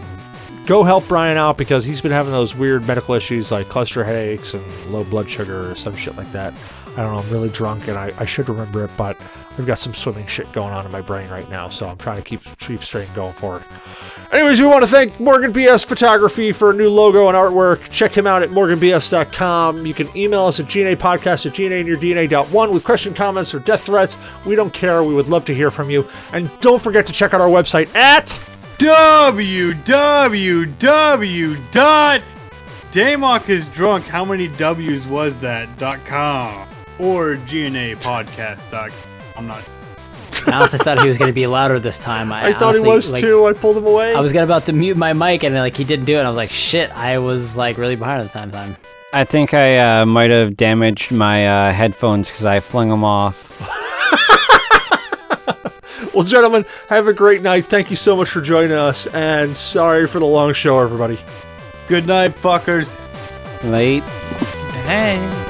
go 0.66 0.84
help 0.84 1.08
Brian 1.08 1.38
out 1.38 1.58
because 1.58 1.86
he's 1.86 2.02
been 2.02 2.12
having 2.12 2.34
those 2.34 2.54
weird 2.56 2.86
medical 2.86 3.16
issues 3.16 3.52
like 3.52 3.70
cluster 3.70 4.04
headaches 4.04 4.54
and 4.54 4.64
low 4.88 5.06
blood 5.06 5.30
sugar 5.30 5.72
or 5.72 5.76
some 5.76 5.96
shit 5.96 6.18
like 6.18 6.32
that. 6.34 6.54
I 6.98 7.04
don't 7.04 7.14
know. 7.14 7.20
I'm 7.20 7.30
really 7.30 7.50
drunk 7.50 7.88
and 7.88 7.98
I, 7.98 8.12
I 8.20 8.26
should 8.26 8.50
remember 8.50 8.84
it, 8.84 8.92
but 8.98 9.18
I've 9.58 9.66
got 9.66 9.80
some 9.80 9.94
swimming 9.94 10.28
shit 10.28 10.52
going 10.54 10.74
on 10.74 10.86
in 10.86 10.92
my 10.92 11.02
brain 11.02 11.30
right 11.30 11.50
now, 11.50 11.68
so 11.68 11.88
I'm 11.88 11.98
trying 11.98 12.18
to 12.18 12.24
keep 12.24 12.42
keep 12.60 12.84
straight 12.84 13.08
and 13.08 13.16
going 13.16 13.34
forward. 13.34 13.64
Anyways, 14.32 14.60
we 14.60 14.68
want 14.68 14.84
to 14.84 14.88
thank 14.88 15.20
Morgan 15.20 15.54
BS 15.54 15.86
Photography 15.86 16.52
for 16.52 16.72
a 16.72 16.74
new 16.74 16.90
logo 16.90 17.28
and 17.30 17.38
artwork. 17.38 17.90
Check 17.90 18.12
him 18.12 18.28
out 18.28 18.44
at 18.44 18.50
morganbs.com. 18.50 19.86
You 19.86 19.94
can 19.94 20.16
email 20.18 20.46
us 20.46 20.60
at 20.60 20.66
gnapodcast 20.66 21.46
at 21.46 21.54
gnaandyourdna.one 21.54 22.72
with 22.72 22.84
question, 22.84 23.14
comments, 23.14 23.56
or 23.56 23.60
death 23.60 23.86
threats. 23.86 24.18
We 24.46 24.56
don't 24.56 24.74
care. 24.74 25.02
We 25.02 25.14
would 25.14 25.30
love 25.30 25.46
to 25.46 25.56
hear 25.56 25.72
from 25.72 25.90
you. 25.90 26.08
And 26.34 26.52
don't 26.60 26.82
forget 26.82 27.08
to 27.08 27.14
check 27.14 27.34
out 27.34 27.40
our 27.40 27.48
website 27.48 27.94
at 27.96 28.28
www 28.78 29.72
dot 31.72 32.22
Damok 32.92 33.50
is 33.50 33.68
drunk. 33.70 34.06
How 34.06 34.24
many 34.26 34.48
W's 34.48 35.08
was 35.08 35.38
that? 35.40 35.68
Com 36.06 36.68
or 37.00 37.36
GNA 37.36 37.96
podcast. 37.98 38.60
Dot. 38.72 38.92
I'm 39.38 39.48
not. 39.48 39.64
I 40.48 40.52
honestly 40.54 40.80
thought 40.80 41.02
he 41.02 41.08
was 41.08 41.18
going 41.18 41.30
to 41.30 41.34
be 41.34 41.46
louder 41.48 41.80
this 41.80 42.00
time. 42.00 42.32
I, 42.32 42.46
I 42.48 42.54
thought 42.54 42.76
he 42.76 42.82
was 42.82 43.12
like, 43.12 43.22
too. 43.22 43.46
I 43.46 43.54
pulled 43.54 43.78
him 43.78 43.86
away. 43.86 44.14
I 44.14 44.20
was 44.20 44.34
gonna 44.34 44.46
about 44.46 44.66
to 44.66 44.74
mute 44.74 44.98
my 44.98 45.14
mic 45.14 45.44
and 45.44 45.54
like 45.56 45.76
he 45.76 45.84
didn't 45.84 46.06
do 46.06 46.16
it. 46.16 46.22
I 46.22 46.30
was 46.30 46.38
like, 46.38 46.50
shit. 46.50 46.96
I 46.96 47.20
was 47.20 47.58
like 47.58 47.78
really 47.78 47.96
behind 47.96 48.22
at 48.22 48.32
the 48.32 48.40
time. 48.40 48.52
Time. 48.52 48.78
I 49.14 49.24
think 49.24 49.54
I 49.54 50.02
uh, 50.02 50.06
might 50.06 50.32
have 50.32 50.58
damaged 50.58 51.12
my 51.12 51.48
uh, 51.48 51.74
headphones 51.74 52.30
because 52.30 52.46
I 52.46 52.60
flung 52.60 52.90
them 52.90 53.04
off. 53.04 53.50
well, 56.14 56.24
gentlemen, 56.24 56.66
have 56.90 57.08
a 57.08 57.14
great 57.14 57.42
night. 57.42 57.66
Thank 57.66 57.90
you 57.90 57.96
so 57.96 58.18
much 58.18 58.30
for 58.30 58.42
joining 58.42 58.74
us, 58.74 59.08
and 59.08 59.56
sorry 59.56 60.08
for 60.08 60.20
the 60.20 60.26
long 60.26 60.54
show, 60.54 60.80
everybody. 60.80 61.18
Good 61.88 62.06
night, 62.06 62.32
fuckers. 62.32 62.96
Lates. 63.62 64.36
Hey. 64.86 65.47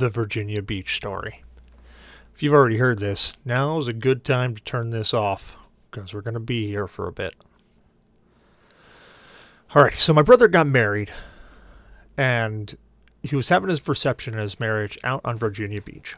The 0.00 0.08
Virginia 0.08 0.62
Beach 0.62 0.96
story. 0.96 1.44
If 2.34 2.42
you've 2.42 2.54
already 2.54 2.78
heard 2.78 2.98
this, 2.98 3.34
now 3.44 3.78
is 3.78 3.86
a 3.86 3.92
good 3.92 4.24
time 4.24 4.54
to 4.54 4.62
turn 4.62 4.90
this 4.90 5.12
off 5.12 5.56
because 5.90 6.14
we're 6.14 6.22
going 6.22 6.34
to 6.34 6.40
be 6.40 6.66
here 6.66 6.86
for 6.86 7.06
a 7.06 7.12
bit. 7.12 7.34
All 9.74 9.82
right, 9.82 9.94
so 9.94 10.14
my 10.14 10.22
brother 10.22 10.48
got 10.48 10.66
married 10.66 11.10
and 12.16 12.76
he 13.22 13.36
was 13.36 13.50
having 13.50 13.68
his 13.68 13.86
reception 13.86 14.34
at 14.34 14.40
his 14.40 14.58
marriage 14.58 14.98
out 15.04 15.20
on 15.22 15.36
Virginia 15.36 15.82
Beach. 15.82 16.16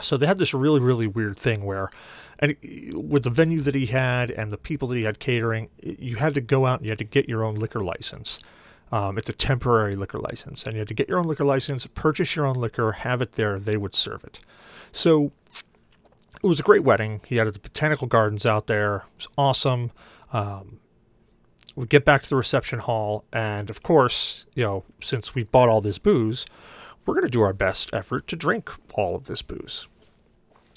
So 0.00 0.16
they 0.16 0.26
had 0.26 0.38
this 0.38 0.54
really, 0.54 0.80
really 0.80 1.06
weird 1.06 1.38
thing 1.38 1.62
where, 1.62 1.90
and 2.38 2.56
with 2.94 3.24
the 3.24 3.30
venue 3.30 3.60
that 3.60 3.74
he 3.74 3.86
had 3.86 4.30
and 4.30 4.50
the 4.50 4.56
people 4.56 4.88
that 4.88 4.96
he 4.96 5.04
had 5.04 5.18
catering, 5.18 5.68
you 5.82 6.16
had 6.16 6.32
to 6.34 6.40
go 6.40 6.64
out 6.64 6.80
and 6.80 6.86
you 6.86 6.90
had 6.90 6.98
to 6.98 7.04
get 7.04 7.28
your 7.28 7.44
own 7.44 7.56
liquor 7.56 7.84
license. 7.84 8.40
Um, 8.92 9.18
it's 9.18 9.28
a 9.28 9.32
temporary 9.32 9.96
liquor 9.96 10.18
license, 10.18 10.64
and 10.64 10.74
you 10.74 10.80
had 10.80 10.88
to 10.88 10.94
get 10.94 11.08
your 11.08 11.18
own 11.18 11.26
liquor 11.26 11.44
license, 11.44 11.86
purchase 11.94 12.36
your 12.36 12.46
own 12.46 12.56
liquor, 12.56 12.92
have 12.92 13.20
it 13.20 13.32
there. 13.32 13.58
They 13.58 13.76
would 13.76 13.94
serve 13.94 14.24
it. 14.24 14.40
So 14.92 15.32
it 16.42 16.46
was 16.46 16.60
a 16.60 16.62
great 16.62 16.84
wedding. 16.84 17.20
He 17.26 17.36
had 17.36 17.52
the 17.52 17.58
botanical 17.58 18.06
gardens 18.06 18.46
out 18.46 18.66
there. 18.66 18.96
It 18.96 19.16
was 19.16 19.28
awesome. 19.36 19.90
Um, 20.32 20.78
we 21.74 21.86
get 21.86 22.04
back 22.04 22.22
to 22.22 22.28
the 22.28 22.36
reception 22.36 22.78
hall, 22.78 23.24
and 23.32 23.68
of 23.70 23.82
course, 23.82 24.46
you 24.54 24.62
know, 24.62 24.84
since 25.00 25.34
we 25.34 25.42
bought 25.42 25.68
all 25.68 25.80
this 25.80 25.98
booze, 25.98 26.46
we're 27.04 27.14
going 27.14 27.26
to 27.26 27.30
do 27.30 27.40
our 27.40 27.52
best 27.52 27.90
effort 27.92 28.28
to 28.28 28.36
drink 28.36 28.70
all 28.94 29.16
of 29.16 29.24
this 29.24 29.42
booze. 29.42 29.88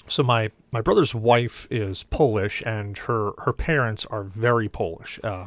So 0.08 0.22
my 0.22 0.50
my 0.72 0.80
brother's 0.80 1.14
wife 1.14 1.66
is 1.70 2.02
Polish, 2.04 2.62
and 2.64 2.96
her 2.98 3.32
her 3.38 3.52
parents 3.52 4.06
are 4.06 4.24
very 4.24 4.68
Polish. 4.68 5.20
Uh, 5.22 5.46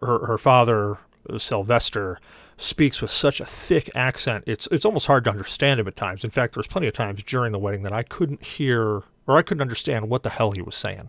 her 0.00 0.26
her 0.26 0.38
father 0.38 0.98
Sylvester 1.38 2.18
speaks 2.56 3.00
with 3.00 3.10
such 3.10 3.40
a 3.40 3.46
thick 3.46 3.90
accent. 3.94 4.44
It's 4.46 4.68
it's 4.70 4.84
almost 4.84 5.06
hard 5.06 5.24
to 5.24 5.30
understand 5.30 5.80
him 5.80 5.88
at 5.88 5.96
times. 5.96 6.24
In 6.24 6.30
fact, 6.30 6.54
there 6.54 6.60
was 6.60 6.66
plenty 6.66 6.86
of 6.86 6.92
times 6.92 7.22
during 7.22 7.52
the 7.52 7.58
wedding 7.58 7.82
that 7.82 7.92
I 7.92 8.02
couldn't 8.02 8.44
hear 8.44 9.02
or 9.26 9.38
I 9.38 9.42
couldn't 9.42 9.62
understand 9.62 10.08
what 10.08 10.22
the 10.22 10.30
hell 10.30 10.52
he 10.52 10.62
was 10.62 10.76
saying. 10.76 11.08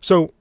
So 0.00 0.32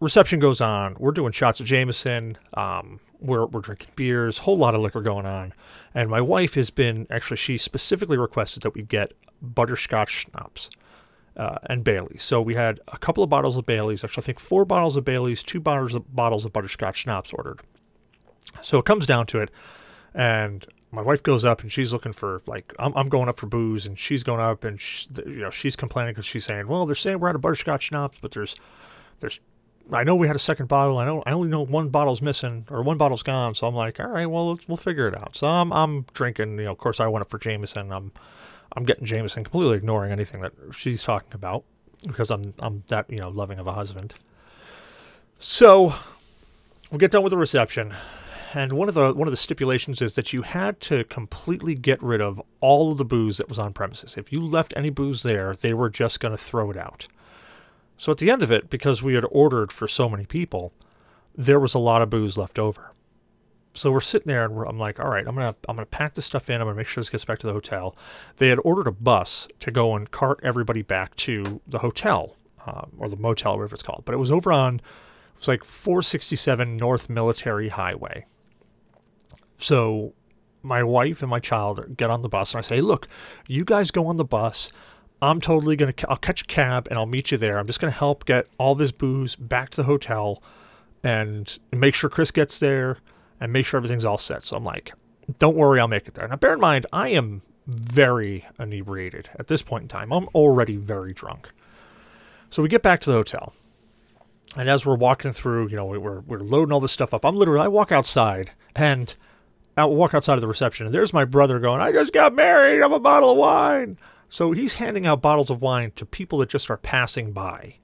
reception 0.00 0.38
goes 0.38 0.60
on. 0.60 0.96
We're 0.98 1.12
doing 1.12 1.32
shots 1.32 1.60
of 1.60 1.66
Jameson. 1.66 2.38
Um, 2.54 3.00
we're 3.20 3.46
we're 3.46 3.60
drinking 3.60 3.90
beers. 3.96 4.38
Whole 4.38 4.58
lot 4.58 4.74
of 4.74 4.80
liquor 4.80 5.02
going 5.02 5.26
on. 5.26 5.52
And 5.94 6.10
my 6.10 6.20
wife 6.20 6.54
has 6.54 6.70
been 6.70 7.06
actually 7.10 7.38
she 7.38 7.58
specifically 7.58 8.18
requested 8.18 8.62
that 8.62 8.74
we 8.74 8.82
get 8.82 9.12
butterscotch 9.42 10.10
schnapps. 10.10 10.70
Uh, 11.36 11.58
and 11.68 11.84
Bailey's. 11.84 12.22
So 12.22 12.40
we 12.40 12.54
had 12.54 12.80
a 12.88 12.96
couple 12.96 13.22
of 13.22 13.28
bottles 13.28 13.58
of 13.58 13.66
Bailey's. 13.66 14.02
Actually, 14.02 14.22
I 14.22 14.24
think 14.24 14.40
four 14.40 14.64
bottles 14.64 14.96
of 14.96 15.04
Bailey's, 15.04 15.42
two 15.42 15.60
bottles 15.60 15.94
of 15.94 16.16
bottles 16.16 16.46
of 16.46 16.52
butterscotch 16.54 16.96
schnapps 16.96 17.30
ordered. 17.34 17.60
So 18.62 18.78
it 18.78 18.84
comes 18.84 19.06
down 19.06 19.26
to 19.26 19.40
it, 19.40 19.50
and 20.14 20.66
my 20.92 21.02
wife 21.02 21.22
goes 21.22 21.44
up 21.44 21.62
and 21.62 21.70
she's 21.70 21.92
looking 21.92 22.12
for 22.12 22.40
like 22.46 22.72
I'm, 22.78 22.92
I'm 22.96 23.08
going 23.08 23.28
up 23.28 23.38
for 23.38 23.46
booze, 23.46 23.86
and 23.86 23.98
she's 23.98 24.22
going 24.22 24.40
up 24.40 24.64
and 24.64 24.80
she, 24.80 25.08
you 25.26 25.40
know 25.40 25.50
she's 25.50 25.76
complaining 25.76 26.12
because 26.12 26.26
she's 26.26 26.44
saying, 26.44 26.68
well, 26.68 26.86
they're 26.86 26.94
saying 26.94 27.18
we're 27.18 27.28
out 27.28 27.34
of 27.34 27.40
butterscotch 27.40 27.84
schnapps, 27.84 28.18
but 28.20 28.30
there's 28.32 28.56
there's 29.20 29.40
I 29.92 30.02
know 30.02 30.16
we 30.16 30.26
had 30.26 30.36
a 30.36 30.40
second 30.40 30.66
bottle. 30.66 30.98
I 30.98 31.04
know 31.04 31.22
I 31.26 31.32
only 31.32 31.48
know 31.48 31.62
one 31.62 31.88
bottle's 31.90 32.20
missing 32.20 32.66
or 32.70 32.82
one 32.82 32.96
bottle's 32.96 33.22
gone. 33.22 33.54
So 33.54 33.66
I'm 33.66 33.74
like, 33.74 34.00
all 34.00 34.08
right, 34.08 34.26
well, 34.26 34.58
we'll 34.66 34.76
figure 34.76 35.06
it 35.08 35.16
out. 35.16 35.36
So 35.36 35.46
I'm 35.46 35.72
I'm 35.72 36.06
drinking. 36.12 36.58
You 36.58 36.64
know, 36.64 36.72
of 36.72 36.78
course, 36.78 36.98
I 36.98 37.06
went 37.06 37.22
up 37.22 37.30
for 37.30 37.38
Jameson. 37.38 37.92
I'm 37.92 38.12
I'm 38.72 38.84
getting 38.84 39.04
Jameson, 39.04 39.44
completely 39.44 39.76
ignoring 39.76 40.12
anything 40.12 40.40
that 40.40 40.52
she's 40.72 41.02
talking 41.02 41.30
about 41.34 41.64
because 42.06 42.30
I'm 42.30 42.54
I'm 42.58 42.82
that 42.88 43.08
you 43.10 43.18
know 43.18 43.28
loving 43.28 43.58
of 43.58 43.66
a 43.66 43.72
husband. 43.72 44.14
So 45.38 45.94
we 46.90 46.98
get 46.98 47.10
done 47.10 47.22
with 47.22 47.30
the 47.30 47.36
reception, 47.36 47.94
and 48.56 48.72
one 48.72 48.88
of 48.88 48.94
the 48.94 49.12
one 49.12 49.28
of 49.28 49.32
the 49.32 49.36
stipulations 49.36 50.00
is 50.00 50.14
that 50.14 50.32
you 50.32 50.40
had 50.40 50.80
to 50.80 51.04
completely 51.04 51.74
get 51.74 52.02
rid 52.02 52.22
of 52.22 52.40
all 52.60 52.90
of 52.90 52.96
the 52.96 53.04
booze 53.04 53.36
that 53.36 53.50
was 53.50 53.58
on 53.58 53.74
premises. 53.74 54.16
If 54.16 54.32
you 54.32 54.42
left 54.42 54.72
any 54.74 54.88
booze 54.88 55.22
there, 55.22 55.54
they 55.54 55.74
were 55.74 55.90
just 55.90 56.20
going 56.20 56.32
to 56.32 56.42
throw 56.42 56.70
it 56.70 56.76
out. 56.78 57.06
So 57.98 58.12
at 58.12 58.18
the 58.18 58.30
end 58.30 58.42
of 58.42 58.50
it, 58.50 58.70
because 58.70 59.02
we 59.02 59.12
had 59.12 59.26
ordered 59.30 59.72
for 59.72 59.86
so 59.86 60.08
many 60.08 60.24
people, 60.24 60.72
there 61.34 61.60
was 61.60 61.74
a 61.74 61.78
lot 61.78 62.00
of 62.00 62.08
booze 62.08 62.38
left 62.38 62.58
over. 62.58 62.92
So 63.74 63.92
we're 63.92 64.00
sitting 64.00 64.28
there, 64.28 64.46
and 64.46 64.58
I'm 64.66 64.78
like, 64.78 64.98
all 64.98 65.10
right, 65.10 65.28
I'm 65.28 65.34
gonna 65.34 65.54
I'm 65.68 65.76
gonna 65.76 65.84
pack 65.84 66.14
this 66.14 66.24
stuff 66.24 66.48
in. 66.48 66.62
I'm 66.62 66.66
gonna 66.66 66.76
make 66.76 66.86
sure 66.86 67.02
this 67.02 67.10
gets 67.10 67.26
back 67.26 67.38
to 67.40 67.46
the 67.46 67.52
hotel. 67.52 67.94
They 68.38 68.48
had 68.48 68.58
ordered 68.64 68.86
a 68.86 68.92
bus 68.92 69.48
to 69.60 69.70
go 69.70 69.94
and 69.94 70.10
cart 70.10 70.40
everybody 70.42 70.80
back 70.80 71.14
to 71.16 71.60
the 71.66 71.80
hotel 71.80 72.36
um, 72.66 72.92
or 72.96 73.10
the 73.10 73.16
motel, 73.16 73.58
whatever 73.58 73.74
it's 73.74 73.82
called. 73.82 74.04
But 74.06 74.14
it 74.14 74.18
was 74.18 74.30
over 74.30 74.50
on 74.50 74.76
it 74.76 75.40
was 75.40 75.48
like 75.48 75.62
467 75.62 76.78
North 76.78 77.10
Military 77.10 77.68
Highway. 77.68 78.24
So 79.58 80.12
my 80.62 80.82
wife 80.82 81.22
and 81.22 81.30
my 81.30 81.40
child 81.40 81.96
get 81.96 82.10
on 82.10 82.22
the 82.22 82.28
bus, 82.28 82.52
and 82.52 82.58
I 82.58 82.62
say, 82.62 82.80
look, 82.80 83.08
you 83.46 83.64
guys 83.64 83.90
go 83.90 84.06
on 84.06 84.16
the 84.16 84.24
bus. 84.24 84.72
I'm 85.22 85.40
totally 85.40 85.76
gonna. 85.76 85.94
I'll 86.08 86.16
catch 86.16 86.42
a 86.42 86.46
cab 86.46 86.88
and 86.90 86.98
I'll 86.98 87.06
meet 87.06 87.30
you 87.30 87.38
there. 87.38 87.58
I'm 87.58 87.66
just 87.66 87.80
gonna 87.80 87.90
help 87.90 88.26
get 88.26 88.46
all 88.58 88.74
this 88.74 88.92
booze 88.92 89.34
back 89.34 89.70
to 89.70 89.76
the 89.78 89.84
hotel, 89.84 90.42
and 91.02 91.58
make 91.72 91.94
sure 91.94 92.10
Chris 92.10 92.30
gets 92.30 92.58
there 92.58 92.98
and 93.40 93.52
make 93.52 93.64
sure 93.64 93.78
everything's 93.78 94.04
all 94.04 94.18
set. 94.18 94.42
So 94.42 94.56
I'm 94.56 94.64
like, 94.64 94.92
don't 95.38 95.56
worry, 95.56 95.80
I'll 95.80 95.88
make 95.88 96.08
it 96.08 96.14
there. 96.14 96.26
Now, 96.26 96.36
bear 96.36 96.54
in 96.54 96.60
mind, 96.60 96.86
I 96.92 97.08
am 97.08 97.42
very 97.66 98.46
inebriated 98.58 99.28
at 99.38 99.48
this 99.48 99.62
point 99.62 99.82
in 99.82 99.88
time. 99.88 100.12
I'm 100.12 100.28
already 100.34 100.76
very 100.76 101.12
drunk. 101.12 101.50
So 102.50 102.62
we 102.62 102.68
get 102.68 102.82
back 102.82 103.00
to 103.02 103.10
the 103.10 103.16
hotel. 103.16 103.52
And 104.56 104.68
as 104.68 104.86
we're 104.86 104.96
walking 104.96 105.32
through, 105.32 105.68
you 105.68 105.76
know, 105.76 105.84
we're, 105.84 106.20
we're 106.20 106.38
loading 106.38 106.72
all 106.72 106.80
this 106.80 106.92
stuff 106.92 107.12
up. 107.12 107.24
I'm 107.24 107.36
literally, 107.36 107.64
I 107.64 107.68
walk 107.68 107.92
outside 107.92 108.52
and 108.74 109.14
I 109.76 109.84
walk 109.84 110.14
outside 110.14 110.34
of 110.34 110.40
the 110.40 110.48
reception, 110.48 110.86
and 110.86 110.94
there's 110.94 111.12
my 111.12 111.24
brother 111.24 111.58
going, 111.58 111.80
I 111.80 111.92
just 111.92 112.12
got 112.12 112.34
married. 112.34 112.82
I'm 112.82 112.92
a 112.92 113.00
bottle 113.00 113.30
of 113.30 113.36
wine. 113.36 113.98
So 114.28 114.52
he's 114.52 114.74
handing 114.74 115.06
out 115.06 115.22
bottles 115.22 115.50
of 115.50 115.60
wine 115.60 115.92
to 115.96 116.06
people 116.06 116.38
that 116.38 116.48
just 116.48 116.70
are 116.70 116.76
passing 116.76 117.32
by. 117.32 117.76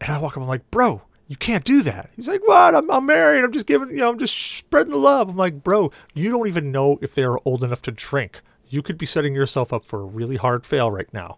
And 0.00 0.10
I 0.10 0.18
walk 0.18 0.32
up, 0.32 0.36
and 0.36 0.44
I'm 0.44 0.48
like, 0.48 0.70
bro, 0.70 1.02
you 1.28 1.36
can't 1.36 1.64
do 1.64 1.82
that. 1.82 2.10
He's 2.16 2.28
like, 2.28 2.46
what? 2.46 2.74
I'm, 2.74 2.90
I'm 2.90 3.06
married. 3.06 3.44
I'm 3.44 3.52
just 3.52 3.66
giving, 3.66 3.90
you 3.90 3.96
know, 3.96 4.10
I'm 4.10 4.18
just 4.18 4.36
spreading 4.36 4.92
the 4.92 4.98
love. 4.98 5.28
I'm 5.28 5.36
like, 5.36 5.62
bro, 5.62 5.90
you 6.14 6.30
don't 6.30 6.46
even 6.46 6.72
know 6.72 6.98
if 7.02 7.14
they're 7.14 7.38
old 7.46 7.62
enough 7.64 7.82
to 7.82 7.90
drink. 7.90 8.40
You 8.68 8.82
could 8.82 8.98
be 8.98 9.06
setting 9.06 9.34
yourself 9.34 9.72
up 9.72 9.84
for 9.84 10.00
a 10.00 10.04
really 10.04 10.36
hard 10.36 10.66
fail 10.66 10.90
right 10.90 11.12
now. 11.12 11.36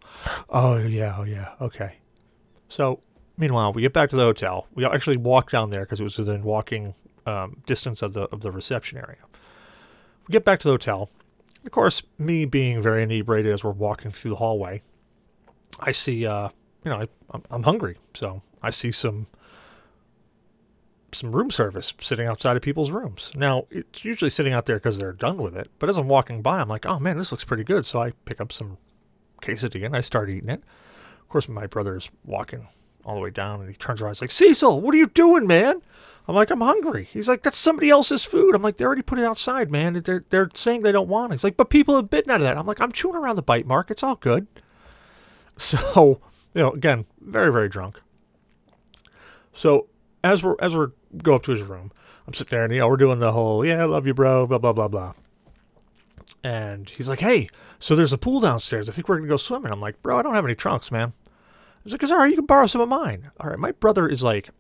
Oh, 0.49 0.78
yeah, 0.78 1.17
oh, 1.18 1.25
yeah, 1.25 1.55
okay. 1.60 1.97
So, 2.68 3.01
meanwhile, 3.36 3.73
we 3.73 3.83
get 3.83 3.93
back 3.93 4.10
to 4.10 4.17
the 4.17 4.23
hotel. 4.23 4.67
We 4.75 4.85
actually 4.86 5.18
walk 5.18 5.51
down 5.51 5.70
there 5.70 5.83
because 5.83 6.01
it 6.01 6.05
was 6.05 6.18
within 6.18 6.43
walking 6.43 6.94
um, 7.27 7.62
distance 7.67 8.01
of 8.01 8.15
the 8.15 8.23
of 8.31 8.41
the 8.41 8.51
reception 8.51 8.97
area. 8.97 9.18
We 10.28 10.32
get 10.32 10.44
back 10.44 10.60
to 10.60 10.68
the 10.68 10.73
hotel. 10.73 11.08
Of 11.65 11.73
course, 11.73 12.02
me 12.18 12.44
being 12.44 12.82
very 12.82 13.02
inebriated 13.02 13.52
as 13.52 13.65
we're 13.65 13.73
walking 13.73 14.10
through 14.10 14.31
the 14.31 14.36
hallway, 14.36 14.82
I 15.81 15.92
see, 15.92 16.26
uh, 16.26 16.50
you 16.84 16.90
know, 16.90 17.07
I, 17.32 17.39
I'm, 17.50 17.62
hungry, 17.62 17.97
so 18.15 18.42
I 18.62 18.70
see 18.70 18.92
some 18.92 19.26
some 21.12 21.32
room 21.32 21.50
service 21.50 21.94
sitting 22.00 22.26
outside 22.26 22.55
of 22.55 22.62
people's 22.62 22.90
rooms. 22.90 23.32
Now, 23.34 23.66
it's 23.70 24.05
usually 24.05 24.28
sitting 24.28 24.52
out 24.52 24.66
there 24.66 24.76
because 24.76 24.98
they're 24.98 25.15
done 25.15 25.39
with 25.39 25.57
it. 25.57 25.70
But 25.78 25.89
as 25.89 25.97
I'm 25.97 26.07
walking 26.07 26.42
by, 26.42 26.60
I'm 26.60 26.68
like, 26.68 26.84
oh 26.84 26.98
man, 26.98 27.16
this 27.16 27.32
looks 27.32 27.44
pretty 27.44 27.65
good. 27.65 27.86
So 27.86 28.02
I 28.02 28.12
pick 28.26 28.42
up 28.42 28.52
some 28.52 28.76
quesadilla 29.40 29.86
and 29.86 29.97
I 29.97 30.02
start 30.02 30.28
eating 30.28 30.50
it. 30.50 30.62
Of 31.20 31.28
course, 31.31 31.48
my 31.48 31.66
brother's 31.66 32.10
walking 32.24 32.68
all 33.08 33.16
the 33.16 33.22
way 33.22 33.30
down, 33.30 33.60
and 33.60 33.70
he 33.70 33.74
turns 33.74 34.02
around. 34.02 34.14
He's 34.14 34.20
like, 34.20 34.30
Cecil, 34.30 34.80
what 34.80 34.94
are 34.94 34.98
you 34.98 35.06
doing, 35.06 35.46
man? 35.46 35.80
I'm 36.28 36.34
like, 36.34 36.50
I'm 36.50 36.60
hungry. 36.60 37.04
He's 37.04 37.26
like, 37.26 37.42
that's 37.42 37.56
somebody 37.56 37.88
else's 37.88 38.22
food. 38.22 38.54
I'm 38.54 38.60
like, 38.60 38.76
they 38.76 38.84
already 38.84 39.00
put 39.00 39.18
it 39.18 39.24
outside, 39.24 39.70
man. 39.70 39.94
They're 40.04 40.26
they're 40.28 40.50
saying 40.52 40.82
they 40.82 40.92
don't 40.92 41.08
want 41.08 41.32
it. 41.32 41.36
He's 41.36 41.44
like, 41.44 41.56
but 41.56 41.70
people 41.70 41.96
have 41.96 42.10
bitten 42.10 42.30
out 42.30 42.42
of 42.42 42.42
that. 42.42 42.58
I'm 42.58 42.66
like, 42.66 42.82
I'm 42.82 42.92
chewing 42.92 43.16
around 43.16 43.36
the 43.36 43.42
bite 43.42 43.66
mark. 43.66 43.90
It's 43.90 44.02
all 44.02 44.16
good. 44.16 44.46
So, 45.60 46.20
you 46.54 46.62
know, 46.62 46.70
again, 46.70 47.04
very 47.20 47.50
very 47.50 47.68
drunk. 47.68 48.00
So 49.52 49.88
as 50.22 50.40
we're 50.40 50.54
as 50.60 50.72
we're 50.72 50.92
go 51.20 51.34
up 51.34 51.42
to 51.44 51.50
his 51.50 51.62
room, 51.62 51.90
I'm 52.28 52.34
sitting 52.34 52.56
there 52.56 52.62
and 52.62 52.72
you 52.72 52.78
know 52.78 52.88
we're 52.88 52.96
doing 52.96 53.18
the 53.18 53.32
whole 53.32 53.66
yeah 53.66 53.82
I 53.82 53.86
love 53.86 54.06
you 54.06 54.14
bro 54.14 54.46
blah 54.46 54.58
blah 54.58 54.72
blah 54.72 54.86
blah. 54.86 55.14
And 56.44 56.88
he's 56.88 57.08
like, 57.08 57.18
hey, 57.18 57.48
so 57.80 57.96
there's 57.96 58.12
a 58.12 58.18
pool 58.18 58.38
downstairs. 58.38 58.88
I 58.88 58.92
think 58.92 59.08
we're 59.08 59.16
gonna 59.16 59.26
go 59.26 59.36
swimming. 59.36 59.72
I'm 59.72 59.80
like, 59.80 60.00
bro, 60.00 60.20
I 60.20 60.22
don't 60.22 60.36
have 60.36 60.44
any 60.44 60.54
trunks, 60.54 60.92
man. 60.92 61.12
He's 61.89 61.94
like, 61.94 62.10
all 62.10 62.18
right, 62.18 62.28
you 62.28 62.36
can 62.36 62.44
borrow 62.44 62.67
some 62.67 62.83
of 62.83 62.89
mine. 62.91 63.31
All 63.41 63.49
right, 63.49 63.58
my 63.58 63.73
brother 63.73 64.07
is 64.07 64.23
like 64.23 64.50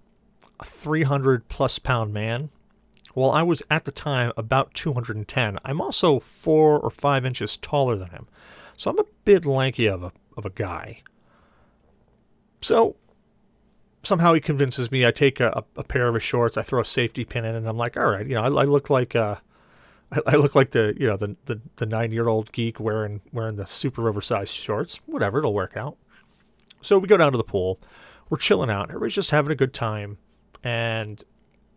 a 0.60 0.64
300 0.64 1.46
plus 1.48 1.78
pound 1.78 2.14
man. 2.14 2.48
Well, 3.14 3.30
I 3.30 3.42
was 3.42 3.62
at 3.70 3.84
the 3.84 3.92
time 3.92 4.32
about 4.38 4.72
210. 4.72 5.58
I'm 5.62 5.78
also 5.78 6.20
four 6.20 6.80
or 6.80 6.88
five 6.88 7.26
inches 7.26 7.58
taller 7.58 7.96
than 7.96 8.08
him, 8.08 8.28
so 8.78 8.90
I'm 8.90 8.98
a 8.98 9.04
bit 9.26 9.44
lanky 9.44 9.84
of 9.84 10.02
a 10.02 10.12
of 10.38 10.46
a 10.46 10.50
guy. 10.50 11.02
So 12.62 12.96
somehow 14.02 14.32
he 14.32 14.40
convinces 14.40 14.90
me. 14.90 15.04
I 15.04 15.10
take 15.10 15.38
a, 15.38 15.62
a, 15.76 15.84
pair 15.84 16.08
of 16.08 16.14
his 16.14 16.22
shorts, 16.22 16.56
I 16.56 16.62
throw 16.62 16.80
a 16.80 16.84
safety 16.84 17.26
pin 17.26 17.44
in, 17.44 17.54
and 17.54 17.68
I'm 17.68 17.76
like, 17.76 17.98
all 17.98 18.08
right, 18.08 18.26
you 18.26 18.36
know, 18.36 18.42
I, 18.42 18.62
I 18.62 18.64
look 18.64 18.88
like 18.88 19.14
uh, 19.14 19.36
I, 20.12 20.20
I, 20.28 20.36
look 20.36 20.54
like 20.54 20.70
the 20.70 20.94
you 20.98 21.06
know 21.06 21.18
the 21.18 21.36
the, 21.44 21.60
the 21.76 21.84
nine 21.84 22.10
year 22.10 22.26
old 22.26 22.52
geek 22.52 22.80
wearing 22.80 23.20
wearing 23.34 23.56
the 23.56 23.66
super 23.66 24.08
oversized 24.08 24.54
shorts. 24.54 24.98
Whatever, 25.04 25.40
it'll 25.40 25.52
work 25.52 25.76
out. 25.76 25.98
So 26.80 26.98
we 26.98 27.08
go 27.08 27.16
down 27.16 27.32
to 27.32 27.38
the 27.38 27.44
pool. 27.44 27.80
We're 28.30 28.38
chilling 28.38 28.70
out. 28.70 28.90
Everybody's 28.90 29.14
just 29.14 29.30
having 29.30 29.52
a 29.52 29.56
good 29.56 29.74
time, 29.74 30.18
and 30.62 31.22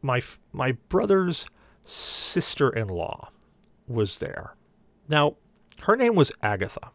my 0.02 0.22
my 0.52 0.74
brother's 0.90 1.46
sister 1.86 2.70
in 2.70 2.88
law 2.88 3.30
was 3.88 4.20
there. 4.20 4.56
Now, 5.08 5.38
her 5.84 5.96
name 5.96 6.16
was 6.16 6.32
Agatha. 6.44 6.92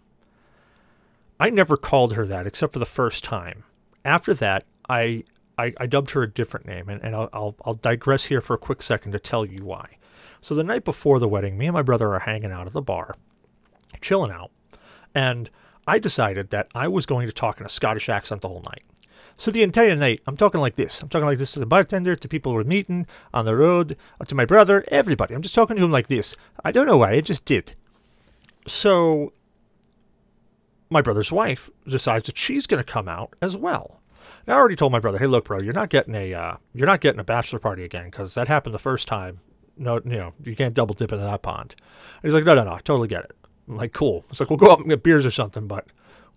I 1.39 1.51
never 1.51 1.77
called 1.77 2.15
her 2.15 2.27
that 2.27 2.47
except 2.47 2.73
for 2.73 2.79
the 2.79 2.87
first 2.87 3.25
time. 3.25 3.65
After 4.05 4.35
that, 4.35 4.65
I 4.89 5.25
I, 5.59 5.73
I 5.79 5.87
dubbed 5.87 6.11
her 6.11 6.23
a 6.23 6.31
different 6.31 6.67
name, 6.67 6.89
and, 6.89 7.03
and 7.03 7.15
I'll, 7.15 7.31
I'll, 7.33 7.57
I'll 7.65 7.75
digress 7.75 8.25
here 8.25 8.41
for 8.41 8.55
a 8.55 8.59
quick 8.59 8.83
second 8.83 9.13
to 9.13 9.19
tell 9.19 9.45
you 9.45 9.65
why. 9.65 9.97
So 10.41 10.55
the 10.55 10.65
night 10.65 10.85
before 10.85 11.19
the 11.19 11.29
wedding, 11.29 11.57
me 11.57 11.67
and 11.67 11.75
my 11.75 11.83
brother 11.83 12.15
are 12.15 12.21
hanging 12.21 12.53
out 12.53 12.67
at 12.67 12.73
the 12.73 12.83
bar, 12.83 13.17
chilling 14.01 14.31
out, 14.31 14.51
and 15.15 15.51
I 15.87 15.99
decided 15.99 16.51
that 16.51 16.69
I 16.75 16.89
was 16.89 17.07
going 17.07 17.27
to 17.27 17.33
talk 17.33 17.61
in 17.61 17.67
a 17.67 17.71
Scottish 17.71 18.09
accent 18.09 18.43
the 18.43 18.49
whole 18.49 18.65
night. 18.69 18.83
So 19.37 19.51
the 19.51 19.63
entire 19.63 19.95
night, 19.95 20.21
I'm 20.27 20.37
talking 20.37 20.61
like 20.61 20.77
this. 20.77 21.03
I'm 21.03 21.09
talking 21.09 21.27
like 21.27 21.39
this 21.39 21.53
to 21.53 21.61
the 21.61 21.67
bartender, 21.67 22.17
to 22.17 22.29
people 22.29 22.55
we're 22.55 22.65
meeting 22.65 23.07
on 23.35 23.45
the 23.45 23.55
road, 23.55 23.97
uh, 24.21 24.25
to 24.25 24.35
my 24.35 24.47
brother, 24.47 24.85
everybody. 24.89 25.35
I'm 25.35 25.43
just 25.43 25.55
talking 25.55 25.77
to 25.77 25.85
him 25.85 25.93
like 25.93 26.09
this. 26.09 26.35
I 26.65 26.73
don't 26.73 26.87
know 26.87 26.97
why, 26.97 27.13
I 27.13 27.21
just 27.21 27.45
did. 27.45 27.75
So 28.67 29.33
my 30.89 31.03
brother's 31.03 31.31
wife 31.31 31.69
decides 31.87 32.25
that 32.27 32.39
she's 32.39 32.67
going 32.67 32.83
to 32.83 32.93
come 32.93 33.09
out 33.09 33.35
as 33.43 33.57
well. 33.57 34.01
Now, 34.47 34.55
I 34.55 34.57
already 34.59 34.77
told 34.77 34.93
my 34.93 35.01
brother, 35.01 35.19
"Hey, 35.19 35.27
look, 35.27 35.45
bro, 35.45 35.61
you're 35.61 35.75
not 35.75 35.91
getting 35.91 36.15
a 36.15 36.33
uh, 36.33 36.57
you're 36.73 36.87
not 36.87 37.01
getting 37.01 37.21
a 37.21 37.25
bachelor 37.25 37.59
party 37.59 37.85
again 37.85 38.07
because 38.07 38.35
that 38.35 38.49
happened 38.49 38.75
the 38.75 38.79
first 38.79 39.09
time. 39.09 39.39
No, 39.77 39.97
you 39.97 40.19
know, 40.19 40.33
you 40.43 40.57
can't 40.57 40.75
double 40.75 40.95
dip 40.95 41.13
into 41.13 41.25
that 41.25 41.43
pond." 41.43 41.75
And 42.23 42.23
he's 42.23 42.35
like, 42.35 42.45
"No, 42.45 42.55
no, 42.55 42.65
no, 42.65 42.73
I 42.73 42.79
totally 42.79 43.09
get 43.09 43.25
it." 43.25 43.37
I'm 43.69 43.77
like, 43.77 43.93
"Cool." 43.93 44.25
It's 44.31 44.41
like, 44.41 44.51
"We'll 44.51 44.59
go 44.59 44.71
out 44.71 44.79
and 44.79 44.89
get 44.89 45.03
beers 45.03 45.27
or 45.27 45.31
something, 45.31 45.67
but 45.67 45.87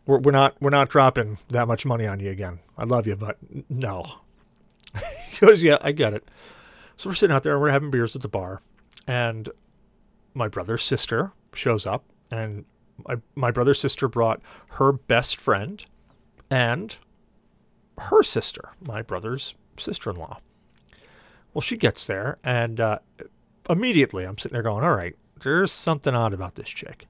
we're 0.05 0.19
we're 0.19 0.31
not 0.31 0.55
we're 0.59 0.69
not 0.69 0.89
dropping 0.89 1.37
that 1.49 1.67
much 1.67 1.85
money 1.85 2.07
on 2.07 2.19
you 2.19 2.29
again. 2.31 2.59
I 2.77 2.85
love 2.85 3.07
you, 3.07 3.15
but 3.15 3.37
no." 3.69 4.05
he 5.29 5.45
goes, 5.45 5.63
"Yeah, 5.63 5.77
I 5.81 5.91
get 5.91 6.13
it." 6.13 6.27
So 6.97 7.09
we're 7.09 7.15
sitting 7.15 7.35
out 7.35 7.43
there 7.43 7.53
and 7.53 7.61
we're 7.61 7.71
having 7.71 7.91
beers 7.91 8.15
at 8.15 8.21
the 8.21 8.27
bar, 8.27 8.61
and 9.07 9.49
my 10.33 10.47
brother's 10.47 10.83
sister 10.83 11.31
shows 11.53 11.85
up, 11.85 12.03
and 12.31 12.65
my 13.07 13.17
my 13.35 13.51
brother's 13.51 13.79
sister 13.79 14.07
brought 14.07 14.41
her 14.71 14.91
best 14.91 15.39
friend 15.39 15.85
and 16.49 16.97
her 17.99 18.23
sister, 18.23 18.69
my 18.81 19.01
brother's 19.01 19.53
sister 19.77 20.09
in 20.09 20.15
law. 20.15 20.39
Well, 21.53 21.61
she 21.61 21.77
gets 21.77 22.05
there, 22.05 22.37
and 22.43 22.79
uh, 22.79 22.99
immediately 23.69 24.23
I'm 24.23 24.37
sitting 24.37 24.53
there 24.53 24.63
going, 24.63 24.83
all 24.83 24.95
right, 24.95 25.15
there's 25.41 25.71
something 25.71 26.13
odd 26.13 26.33
about 26.33 26.55
this 26.55 26.69
chick. 26.69 27.07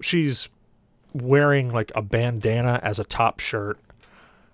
She's 0.00 0.48
wearing 1.12 1.70
like 1.72 1.92
a 1.94 2.02
bandana 2.02 2.80
as 2.82 2.98
a 2.98 3.04
top 3.04 3.40
shirt. 3.40 3.78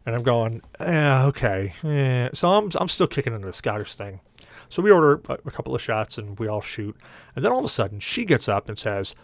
And 0.05 0.15
I'm 0.15 0.23
going, 0.23 0.63
yeah, 0.81 1.27
okay. 1.27 1.75
Yeah. 1.83 2.31
So 2.33 2.49
I'm, 2.49 2.71
I'm 2.77 2.89
still 2.89 3.09
kicking 3.09 3.35
into 3.35 3.47
the 3.47 3.53
Scottish 3.53 3.95
thing. 3.95 4.21
So 4.69 4.83
we 4.83 4.91
order 4.91 5.21
a, 5.29 5.33
a 5.33 5.51
couple 5.51 5.75
of 5.75 5.83
shots 5.83 6.17
and 6.17 6.39
we 6.39 6.49
all 6.49 6.61
shoot. 6.61 6.97
And 7.35 7.45
then 7.45 7.53
all 7.53 7.59
of 7.59 7.65
a 7.65 7.69
sudden, 7.69 8.01
she 8.01 8.25
gets 8.25 8.49
up 8.49 8.69
and 8.69 8.79
says, 8.79 9.15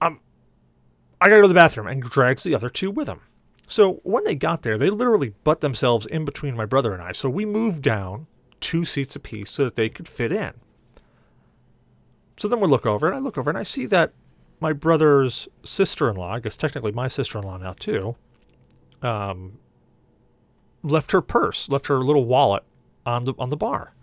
I'm, 0.00 0.20
I 1.20 1.28
gotta 1.28 1.38
go 1.38 1.42
to 1.42 1.48
the 1.48 1.54
bathroom, 1.54 1.86
and 1.86 2.02
drags 2.02 2.42
the 2.42 2.54
other 2.54 2.68
two 2.68 2.90
with 2.90 3.08
him. 3.08 3.20
So 3.66 4.00
when 4.02 4.24
they 4.24 4.34
got 4.34 4.62
there, 4.62 4.78
they 4.78 4.90
literally 4.90 5.34
butt 5.44 5.60
themselves 5.60 6.06
in 6.06 6.24
between 6.24 6.56
my 6.56 6.64
brother 6.64 6.92
and 6.92 7.02
I. 7.02 7.12
So 7.12 7.28
we 7.28 7.44
moved 7.44 7.82
down 7.82 8.26
two 8.60 8.84
seats 8.84 9.14
apiece 9.14 9.50
so 9.50 9.64
that 9.64 9.76
they 9.76 9.88
could 9.88 10.08
fit 10.08 10.32
in. 10.32 10.54
So 12.36 12.48
then 12.48 12.60
we 12.60 12.68
look 12.68 12.86
over, 12.86 13.06
and 13.06 13.16
I 13.16 13.18
look 13.18 13.36
over, 13.36 13.50
and 13.50 13.58
I 13.58 13.64
see 13.64 13.86
that 13.86 14.12
my 14.60 14.72
brother's 14.72 15.48
sister-in-law, 15.64 16.34
I 16.34 16.40
guess 16.40 16.56
technically 16.56 16.92
my 16.92 17.08
sister-in-law 17.08 17.58
now 17.58 17.74
too, 17.78 18.16
um, 19.02 19.58
left 20.82 21.12
her 21.12 21.20
purse, 21.20 21.68
left 21.68 21.86
her 21.86 21.98
little 22.02 22.24
wallet 22.24 22.64
on 23.06 23.24
the 23.24 23.34
on 23.38 23.50
the 23.50 23.56
bar. 23.56 23.94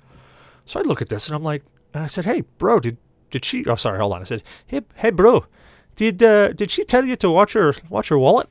So 0.65 0.79
I 0.79 0.83
look 0.83 1.01
at 1.01 1.09
this, 1.09 1.27
and 1.27 1.35
I'm 1.35 1.43
like, 1.43 1.63
and 1.93 2.03
I 2.03 2.07
said, 2.07 2.25
"Hey, 2.25 2.41
bro, 2.57 2.79
did 2.79 2.97
did 3.31 3.45
she? 3.45 3.65
Oh, 3.65 3.75
sorry, 3.75 3.99
hold 3.99 4.13
on." 4.13 4.21
I 4.21 4.25
said, 4.25 4.43
"Hey, 4.65 4.81
hey, 4.95 5.09
bro, 5.11 5.45
did 5.95 6.23
uh, 6.23 6.53
did 6.53 6.71
she 6.71 6.83
tell 6.83 7.05
you 7.05 7.15
to 7.17 7.29
watch 7.29 7.53
her 7.53 7.75
watch 7.89 8.09
her 8.09 8.17
wallet?" 8.17 8.49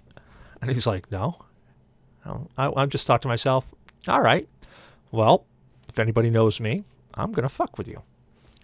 And 0.64 0.72
he's 0.72 0.86
like, 0.86 1.10
no. 1.12 1.44
I, 2.56 2.72
I 2.74 2.86
just 2.86 3.06
thought 3.06 3.20
to 3.20 3.28
myself, 3.28 3.74
all 4.08 4.22
right, 4.22 4.48
well, 5.10 5.44
if 5.90 5.98
anybody 5.98 6.30
knows 6.30 6.58
me, 6.58 6.84
I'm 7.12 7.34
to 7.34 7.48
fuck 7.50 7.76
with 7.76 7.86
you. 7.86 8.00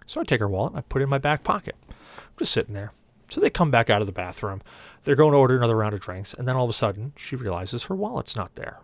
So 0.07 0.23
I 0.23 0.25
take 0.25 0.41
her 0.41 0.49
wallet 0.49 0.73
and 0.73 0.79
I 0.79 0.81
put 0.81 1.03
it 1.03 1.05
in 1.05 1.11
my 1.11 1.19
back 1.19 1.45
pocket. 1.45 1.77
I'm 1.91 2.39
just 2.39 2.53
sitting 2.53 2.73
there. 2.73 2.95
So 3.31 3.41
they 3.41 3.51
come 3.51 3.71
back 3.71 3.89
out 3.89 4.01
of 4.01 4.07
the 4.07 4.13
bathroom. 4.13 4.61
They're 5.03 5.17
going 5.17 5.33
to 5.33 5.39
order 5.39 5.57
another 5.57 5.77
round 5.77 5.95
of 5.95 6.01
drinks. 6.01 6.35
And 6.35 6.47
then 6.47 6.57
all 6.57 6.65
of 6.65 6.71
a 6.71 6.75
sudden, 6.75 7.13
she 7.17 7.37
realizes 7.37 7.85
her 7.85 7.95
wallet's 7.95 8.37
not 8.37 8.55
there. 8.57 8.81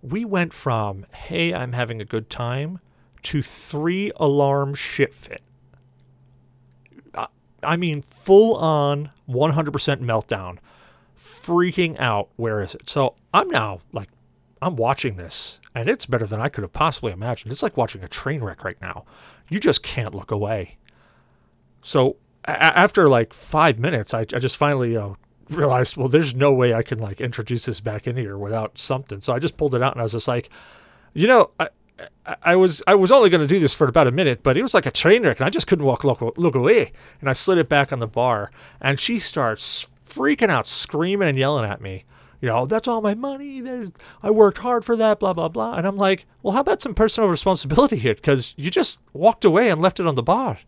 We 0.00 0.24
went 0.24 0.52
from, 0.52 1.04
hey, 1.12 1.52
I'm 1.52 1.72
having 1.72 2.00
a 2.00 2.04
good 2.04 2.30
time, 2.30 2.78
to 3.24 3.42
three 3.42 4.12
alarm 4.16 4.74
shit 4.74 5.12
fit. 5.12 5.42
I 7.60 7.76
mean, 7.76 8.02
full 8.02 8.54
on 8.56 9.10
100% 9.28 9.72
meltdown 10.00 10.58
freaking 11.18 11.98
out. 11.98 12.28
Where 12.36 12.62
is 12.62 12.76
it? 12.76 12.88
So 12.88 13.16
I'm 13.34 13.48
now 13.48 13.80
like, 13.92 14.08
I'm 14.62 14.76
watching 14.76 15.16
this, 15.16 15.58
and 15.74 15.88
it's 15.88 16.06
better 16.06 16.26
than 16.26 16.40
I 16.40 16.48
could 16.48 16.62
have 16.62 16.72
possibly 16.72 17.12
imagined. 17.12 17.52
It's 17.52 17.62
like 17.62 17.76
watching 17.76 18.04
a 18.04 18.08
train 18.08 18.42
wreck 18.42 18.62
right 18.64 18.80
now. 18.80 19.04
You 19.48 19.58
just 19.58 19.82
can't 19.82 20.14
look 20.14 20.30
away. 20.30 20.78
So 21.82 22.16
a- 22.48 22.78
after 22.78 23.08
like 23.08 23.32
five 23.32 23.78
minutes, 23.78 24.14
I, 24.14 24.20
I 24.20 24.38
just 24.38 24.56
finally 24.56 24.90
you 24.92 24.98
know, 24.98 25.16
realized, 25.50 25.96
well, 25.96 26.08
there's 26.08 26.34
no 26.34 26.52
way 26.52 26.74
I 26.74 26.82
can 26.82 26.98
like 26.98 27.20
introduce 27.20 27.66
this 27.66 27.80
back 27.80 28.06
in 28.06 28.16
here 28.16 28.36
without 28.36 28.78
something. 28.78 29.20
So 29.20 29.32
I 29.32 29.38
just 29.38 29.56
pulled 29.56 29.74
it 29.74 29.82
out, 29.82 29.92
and 29.92 30.00
I 30.00 30.04
was 30.04 30.12
just 30.12 30.28
like, 30.28 30.50
you 31.14 31.26
know, 31.26 31.50
I, 31.58 31.68
I 32.42 32.56
was 32.56 32.82
I 32.86 32.94
was 32.94 33.10
only 33.10 33.30
going 33.30 33.40
to 33.40 33.46
do 33.46 33.58
this 33.60 33.74
for 33.74 33.86
about 33.88 34.06
a 34.06 34.12
minute, 34.12 34.42
but 34.42 34.56
it 34.56 34.62
was 34.62 34.74
like 34.74 34.86
a 34.86 34.90
train 34.90 35.22
wreck, 35.24 35.40
and 35.40 35.46
I 35.46 35.50
just 35.50 35.66
couldn't 35.66 35.84
walk 35.84 36.04
look, 36.04 36.20
look 36.36 36.54
away. 36.54 36.92
And 37.20 37.28
I 37.28 37.32
slid 37.32 37.58
it 37.58 37.68
back 37.68 37.92
on 37.92 37.98
the 37.98 38.06
bar, 38.06 38.50
and 38.80 39.00
she 39.00 39.18
starts 39.18 39.88
freaking 40.06 40.50
out, 40.50 40.68
screaming 40.68 41.28
and 41.28 41.38
yelling 41.38 41.68
at 41.68 41.80
me. 41.80 42.04
You 42.40 42.48
know, 42.48 42.66
that's 42.66 42.86
all 42.86 43.00
my 43.00 43.14
money. 43.14 43.60
I 44.22 44.30
worked 44.30 44.58
hard 44.58 44.84
for 44.84 44.94
that, 44.94 45.18
blah, 45.18 45.32
blah, 45.32 45.48
blah. 45.48 45.74
And 45.74 45.86
I'm 45.86 45.96
like, 45.96 46.24
well, 46.40 46.54
how 46.54 46.60
about 46.60 46.80
some 46.80 46.94
personal 46.94 47.28
responsibility 47.28 47.96
here? 47.96 48.14
Because 48.14 48.54
you 48.56 48.70
just 48.70 49.00
walked 49.12 49.44
away 49.44 49.70
and 49.70 49.82
left 49.82 49.98
it 49.98 50.06
on 50.06 50.14
the 50.14 50.22
bar. 50.22 50.58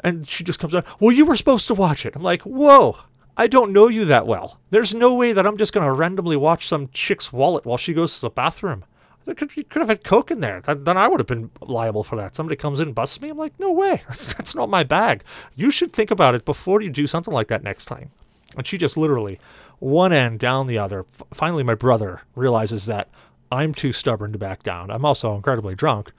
And 0.00 0.26
she 0.28 0.44
just 0.44 0.58
comes 0.58 0.74
out, 0.74 0.86
well, 1.00 1.12
you 1.12 1.24
were 1.24 1.36
supposed 1.36 1.66
to 1.68 1.74
watch 1.74 2.04
it. 2.06 2.16
I'm 2.16 2.22
like, 2.22 2.42
whoa, 2.42 2.98
I 3.36 3.46
don't 3.46 3.72
know 3.72 3.88
you 3.88 4.04
that 4.06 4.26
well. 4.26 4.60
There's 4.70 4.94
no 4.94 5.14
way 5.14 5.32
that 5.32 5.46
I'm 5.46 5.56
just 5.56 5.72
going 5.72 5.86
to 5.86 5.92
randomly 5.92 6.36
watch 6.36 6.66
some 6.66 6.88
chick's 6.92 7.32
wallet 7.32 7.64
while 7.64 7.78
she 7.78 7.94
goes 7.94 8.14
to 8.16 8.20
the 8.22 8.30
bathroom. 8.30 8.84
There 9.24 9.34
could, 9.34 9.56
you 9.56 9.64
could 9.64 9.80
have 9.80 9.88
had 9.88 10.02
coke 10.02 10.30
in 10.30 10.40
there. 10.40 10.60
Then 10.60 10.96
I 10.96 11.06
would 11.06 11.20
have 11.20 11.28
been 11.28 11.50
liable 11.60 12.02
for 12.02 12.16
that. 12.16 12.34
Somebody 12.34 12.56
comes 12.56 12.80
in 12.80 12.88
and 12.88 12.94
busts 12.94 13.20
me. 13.20 13.28
I'm 13.28 13.38
like, 13.38 13.58
no 13.58 13.70
way. 13.70 14.02
That's, 14.08 14.34
that's 14.34 14.54
not 14.54 14.68
my 14.68 14.82
bag. 14.82 15.22
You 15.54 15.70
should 15.70 15.92
think 15.92 16.10
about 16.10 16.34
it 16.34 16.44
before 16.44 16.82
you 16.82 16.90
do 16.90 17.06
something 17.06 17.32
like 17.32 17.48
that 17.48 17.62
next 17.62 17.84
time. 17.84 18.10
And 18.56 18.66
she 18.66 18.76
just 18.76 18.96
literally, 18.96 19.38
one 19.78 20.12
end 20.12 20.38
down 20.38 20.66
the 20.66 20.78
other. 20.78 21.04
Finally, 21.32 21.62
my 21.62 21.74
brother 21.74 22.22
realizes 22.34 22.86
that 22.86 23.08
I'm 23.50 23.74
too 23.74 23.92
stubborn 23.92 24.32
to 24.32 24.38
back 24.38 24.62
down. 24.62 24.90
I'm 24.90 25.04
also 25.04 25.34
incredibly 25.34 25.74
drunk, 25.74 26.12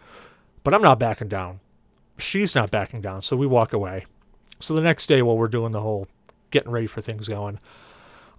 but 0.63 0.73
I'm 0.73 0.81
not 0.81 0.99
backing 0.99 1.27
down. 1.29 1.59
She's 2.17 2.55
not 2.55 2.71
backing 2.71 3.01
down. 3.01 3.21
So 3.21 3.35
we 3.35 3.47
walk 3.47 3.73
away. 3.73 4.05
So 4.59 4.73
the 4.73 4.81
next 4.81 5.07
day, 5.07 5.21
while 5.21 5.37
we're 5.37 5.47
doing 5.47 5.71
the 5.71 5.81
whole 5.81 6.07
getting 6.51 6.71
ready 6.71 6.87
for 6.87 7.01
things 7.01 7.27
going, 7.27 7.59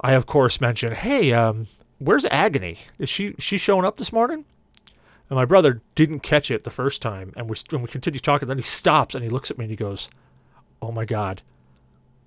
I, 0.01 0.13
of 0.13 0.27
course, 0.27 0.61
mention, 0.61 0.95
hey, 0.95 1.33
um, 1.33 1.67
where's 1.99 2.25
Agony? 2.27 2.79
Is 2.99 3.09
she 3.09 3.35
she 3.39 3.59
showing 3.59 3.85
up 3.85 3.97
this 3.97 4.13
morning?" 4.13 4.45
And 5.31 5.37
my 5.37 5.45
brother 5.45 5.83
didn't 5.95 6.21
catch 6.21 6.51
it 6.51 6.65
the 6.65 6.71
first 6.71 7.03
time, 7.03 7.33
and 7.37 7.49
we 7.49 7.57
and 7.73 7.83
we 7.83 7.89
continue 7.89 8.21
talking. 8.21 8.49
Then 8.49 8.59
he 8.59 8.65
stops 8.65 9.15
and 9.15 9.25
he 9.25 9.31
looks 9.31 9.51
at 9.51 9.59
me 9.59 9.65
and 9.65 9.71
he 9.71 9.77
goes, 9.77 10.09
"Oh 10.83 10.93
my 10.93 11.05
god, 11.05 11.43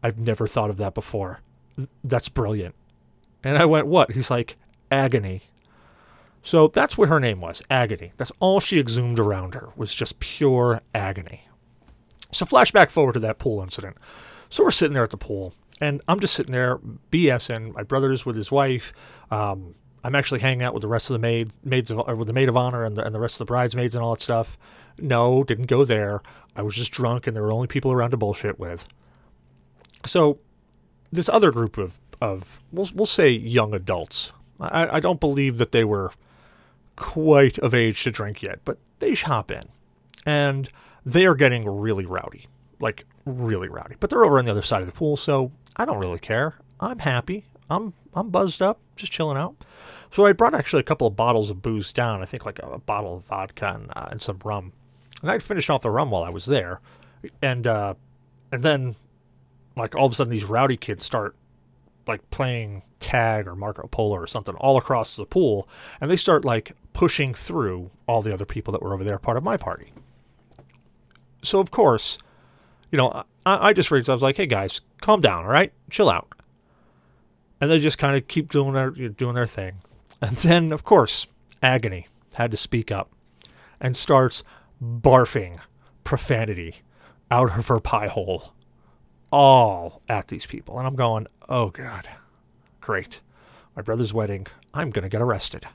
I've 0.04 0.18
never 0.18 0.48
thought 0.48 0.70
of 0.70 0.78
that 0.78 0.94
before. 0.94 1.42
That's 2.04 2.30
brilliant." 2.30 2.76
And 3.44 3.58
I 3.58 3.66
went, 3.66 3.88
"What?" 3.88 4.12
He's 4.12 4.32
like, 4.32 4.58
"Agony." 4.92 5.42
So 6.48 6.70
that's 6.70 6.98
what 6.98 7.10
her 7.10 7.20
name 7.20 7.42
was, 7.42 7.62
Agony. 7.70 8.14
That's 8.16 8.32
all 8.40 8.62
she 8.62 8.80
exhumed 8.80 9.20
around 9.20 9.54
her 9.54 9.68
was 9.76 9.94
just 9.94 10.18
pure 10.20 10.80
agony. 10.96 11.46
So 12.32 12.46
flashback 12.46 12.90
forward 12.90 13.16
to 13.16 13.20
that 13.20 13.38
pool 13.38 13.62
incident. 13.62 13.98
So 14.50 14.64
we're 14.64 14.72
sitting 14.72 14.94
there 14.94 15.04
at 15.04 15.10
the 15.10 15.18
pool, 15.18 15.54
and 15.82 16.02
I'm 16.08 16.22
just 16.22 16.36
sitting 16.36 16.54
there 16.54 16.80
BSing. 17.12 17.74
My 17.74 17.84
brother's 17.84 18.26
with 18.26 18.38
his 18.38 18.50
wife. 18.50 18.94
Um, 19.30 19.76
I'm 20.06 20.16
actually 20.16 20.40
hanging 20.40 20.64
out 20.64 20.74
with 20.74 20.84
the 20.84 20.88
rest 20.88 21.10
of 21.10 21.16
the 21.16 21.20
maid, 21.20 21.52
maids 21.66 21.92
of, 21.92 22.18
with 22.18 22.28
the 22.28 22.34
maid 22.34 22.48
of 22.48 22.56
honor 22.56 22.86
and 22.86 22.96
the, 22.96 23.04
and 23.04 23.14
the 23.14 23.20
rest 23.20 23.36
of 23.36 23.40
the 23.40 23.52
bridesmaids 23.52 23.94
and 23.94 24.02
all 24.02 24.16
that 24.16 24.24
stuff. 24.24 24.58
No, 24.98 25.44
didn't 25.44 25.66
go 25.66 25.84
there. 25.84 26.22
I 26.56 26.62
was 26.62 26.76
just 26.76 26.94
drunk, 26.94 27.28
and 27.28 27.36
there 27.36 27.44
were 27.44 27.52
only 27.52 27.68
people 27.68 27.92
around 27.92 28.12
to 28.12 28.18
bullshit 28.18 28.58
with. 28.58 28.88
So 30.06 30.40
this 31.12 31.28
other 31.28 31.52
group 31.52 31.78
of 31.78 32.00
of 32.22 32.62
we'll 32.72 32.88
we'll 32.96 33.06
say 33.06 33.32
young 33.32 33.74
adults. 33.74 34.32
I, 34.62 34.96
I 34.96 35.00
don't 35.02 35.20
believe 35.20 35.58
that 35.58 35.74
they 35.74 35.84
were 35.84 36.12
quite 36.98 37.58
of 37.60 37.74
age 37.74 38.04
to 38.04 38.12
drink 38.12 38.42
yet, 38.44 38.60
but 38.66 38.78
they 39.00 39.14
hop 39.14 39.52
in, 39.52 39.64
and 40.26 40.70
they 41.06 41.26
are 41.26 41.36
getting 41.36 41.66
really 41.66 42.06
rowdy, 42.06 42.48
like 42.82 43.06
really 43.26 43.70
rowdy. 43.70 43.96
But 44.00 44.10
they're 44.10 44.26
over 44.26 44.38
on 44.38 44.46
the 44.46 44.52
other 44.52 44.62
side 44.62 44.82
of 44.82 44.88
the 44.88 44.92
pool, 44.92 45.16
so 45.16 45.52
I 45.78 45.86
don't 45.86 46.00
really 46.00 46.20
care. 46.20 46.56
I'm 46.82 47.00
happy. 47.00 47.46
I'm 47.70 47.94
I'm 48.14 48.30
buzzed 48.30 48.62
up, 48.62 48.80
just 48.96 49.12
chilling 49.12 49.38
out. 49.38 49.56
So 50.12 50.26
I 50.26 50.34
brought 50.34 50.56
actually 50.56 50.80
a 50.82 50.84
couple 50.84 51.08
of 51.08 51.16
bottles 51.16 51.50
of 51.50 51.62
booze 51.62 51.94
down. 51.94 52.22
I 52.22 52.26
think 52.26 52.46
like 52.46 52.60
a, 52.60 52.80
bottle 52.80 53.18
of 53.18 53.26
vodka 53.26 53.74
and, 53.76 53.92
uh, 53.96 54.08
and 54.12 54.22
some 54.22 54.40
rum, 54.44 54.74
and 55.22 55.30
I'd 55.30 55.44
finished 55.44 55.70
off 55.70 55.82
the 55.82 55.92
rum 55.92 56.12
while 56.12 56.24
I 56.24 56.30
was 56.30 56.46
there, 56.46 56.82
and 57.42 57.68
uh, 57.68 57.94
and 58.52 58.64
then 58.64 58.96
like 59.76 59.96
all 59.96 60.06
of 60.06 60.12
a 60.12 60.16
sudden 60.16 60.32
these 60.32 60.46
rowdy 60.46 60.78
kids 60.78 61.06
start 61.06 61.36
like 62.08 62.28
playing 62.30 62.84
tag 63.00 63.48
or 63.48 63.56
Marco 63.56 63.88
Polo 63.88 64.16
or 64.16 64.28
something 64.28 64.56
all 64.56 64.78
across 64.78 65.16
the 65.16 65.26
pool, 65.26 65.68
and 66.02 66.10
they 66.10 66.18
start 66.18 66.46
like 66.46 66.74
pushing 66.98 67.32
through 67.32 67.92
all 68.08 68.24
the 68.24 68.34
other 68.34 68.44
people 68.44 68.72
that 68.72 68.82
were 68.82 68.92
over 68.92 69.04
there, 69.04 69.20
part 69.20 69.38
of 69.38 69.44
my 69.44 69.56
party. 69.56 69.94
So 71.44 71.60
of 71.60 71.70
course, 71.70 72.18
you 72.92 72.98
know, 72.98 73.24
I, 73.46 73.68
I 73.68 73.74
just 73.74 73.92
raised. 73.92 74.10
I 74.10 74.14
was 74.14 74.24
like, 74.24 74.36
"Hey 74.36 74.48
guys, 74.48 74.82
calm 75.00 75.22
down, 75.22 75.46
all 75.46 75.52
right, 75.52 75.72
chill 75.92 76.10
out." 76.10 76.28
And 77.62 77.70
they 77.70 77.78
just 77.78 78.00
kind 78.00 78.18
of 78.18 78.28
keep 78.28 78.52
doing 78.52 78.74
their 78.74 78.90
doing 78.90 79.36
their 79.36 79.46
thing, 79.46 79.76
and 80.24 80.38
then 80.38 80.72
of 80.72 80.84
course, 80.84 81.28
agony 81.62 82.08
had 82.34 82.50
to 82.50 82.58
speak 82.58 82.92
up, 82.92 83.12
and 83.80 83.96
starts 83.96 84.44
barfing 84.84 85.60
profanity 86.04 86.78
out 87.30 87.56
of 87.60 87.68
her 87.68 87.80
pie 87.80 88.08
hole 88.08 88.54
all 89.32 90.02
at 90.10 90.30
these 90.30 90.48
people. 90.48 90.80
And 90.80 90.88
I'm 90.88 90.96
going, 90.96 91.28
oh 91.48 91.70
God, 91.70 92.10
great. 92.82 93.22
My 93.76 93.84
brother's 93.84 94.16
wedding. 94.16 94.48
I'm 94.74 94.90
going 94.90 95.04
to 95.04 95.10
get 95.10 95.22
arrested. 95.22 95.68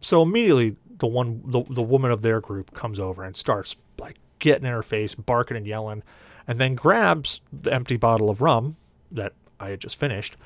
So 0.00 0.22
immediately, 0.22 0.76
the 0.98 1.06
one, 1.06 1.42
the, 1.44 1.62
the 1.68 1.82
woman 1.82 2.10
of 2.10 2.22
their 2.22 2.40
group 2.40 2.74
comes 2.74 3.00
over 3.00 3.22
and 3.22 3.36
starts 3.36 3.76
like 3.98 4.16
getting 4.38 4.66
in 4.66 4.72
her 4.72 4.82
face, 4.82 5.14
barking 5.14 5.56
and 5.56 5.66
yelling, 5.66 6.02
and 6.46 6.58
then 6.58 6.74
grabs 6.74 7.40
the 7.52 7.72
empty 7.72 7.96
bottle 7.96 8.30
of 8.30 8.40
rum 8.40 8.76
that 9.10 9.32
I 9.58 9.70
had 9.70 9.80
just 9.80 9.98
finished, 9.98 10.36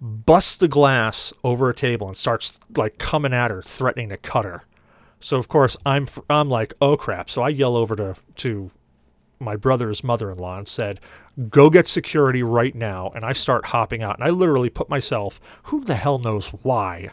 busts 0.00 0.56
the 0.56 0.68
glass 0.68 1.32
over 1.44 1.68
a 1.68 1.74
table 1.74 2.06
and 2.06 2.16
starts 2.16 2.58
like 2.76 2.98
coming 2.98 3.34
at 3.34 3.50
her, 3.50 3.62
threatening 3.62 4.08
to 4.10 4.16
cut 4.16 4.44
her. 4.44 4.64
So 5.20 5.36
of 5.36 5.48
course 5.48 5.76
I'm 5.84 6.06
I'm 6.28 6.48
like, 6.48 6.72
oh 6.80 6.96
crap. 6.96 7.28
So 7.28 7.42
I 7.42 7.50
yell 7.50 7.76
over 7.76 7.94
to 7.96 8.14
to 8.36 8.70
my 9.38 9.56
brother's 9.56 10.04
mother-in-law 10.04 10.58
and 10.58 10.68
said, 10.68 11.00
"Go 11.48 11.70
get 11.70 11.86
security 11.86 12.42
right 12.42 12.74
now." 12.74 13.10
And 13.14 13.24
I 13.24 13.32
start 13.32 13.66
hopping 13.66 14.02
out, 14.02 14.16
and 14.16 14.24
I 14.24 14.30
literally 14.30 14.70
put 14.70 14.88
myself, 14.88 15.40
who 15.64 15.84
the 15.84 15.94
hell 15.94 16.18
knows 16.18 16.48
why, 16.48 17.10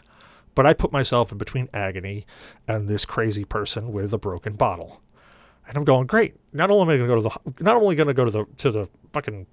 but 0.54 0.66
I 0.66 0.72
put 0.72 0.92
myself 0.92 1.32
in 1.32 1.38
between 1.38 1.68
agony 1.72 2.26
and 2.66 2.88
this 2.88 3.04
crazy 3.04 3.44
person 3.44 3.92
with 3.92 4.12
a 4.12 4.18
broken 4.18 4.54
bottle. 4.54 5.00
And 5.66 5.76
I'm 5.76 5.84
going, 5.84 6.06
great. 6.06 6.34
Not 6.52 6.70
only 6.70 6.82
am 6.82 6.88
I 6.88 6.96
going 6.96 7.08
to 7.08 7.14
go 7.14 7.28
to 7.28 7.52
the, 7.54 7.62
not 7.62 7.76
only 7.76 7.94
going 7.94 8.08
to 8.08 8.14
go 8.14 8.24
to 8.24 8.30
the 8.30 8.44
to 8.56 8.70
the 8.70 8.88
fucking 9.12 9.46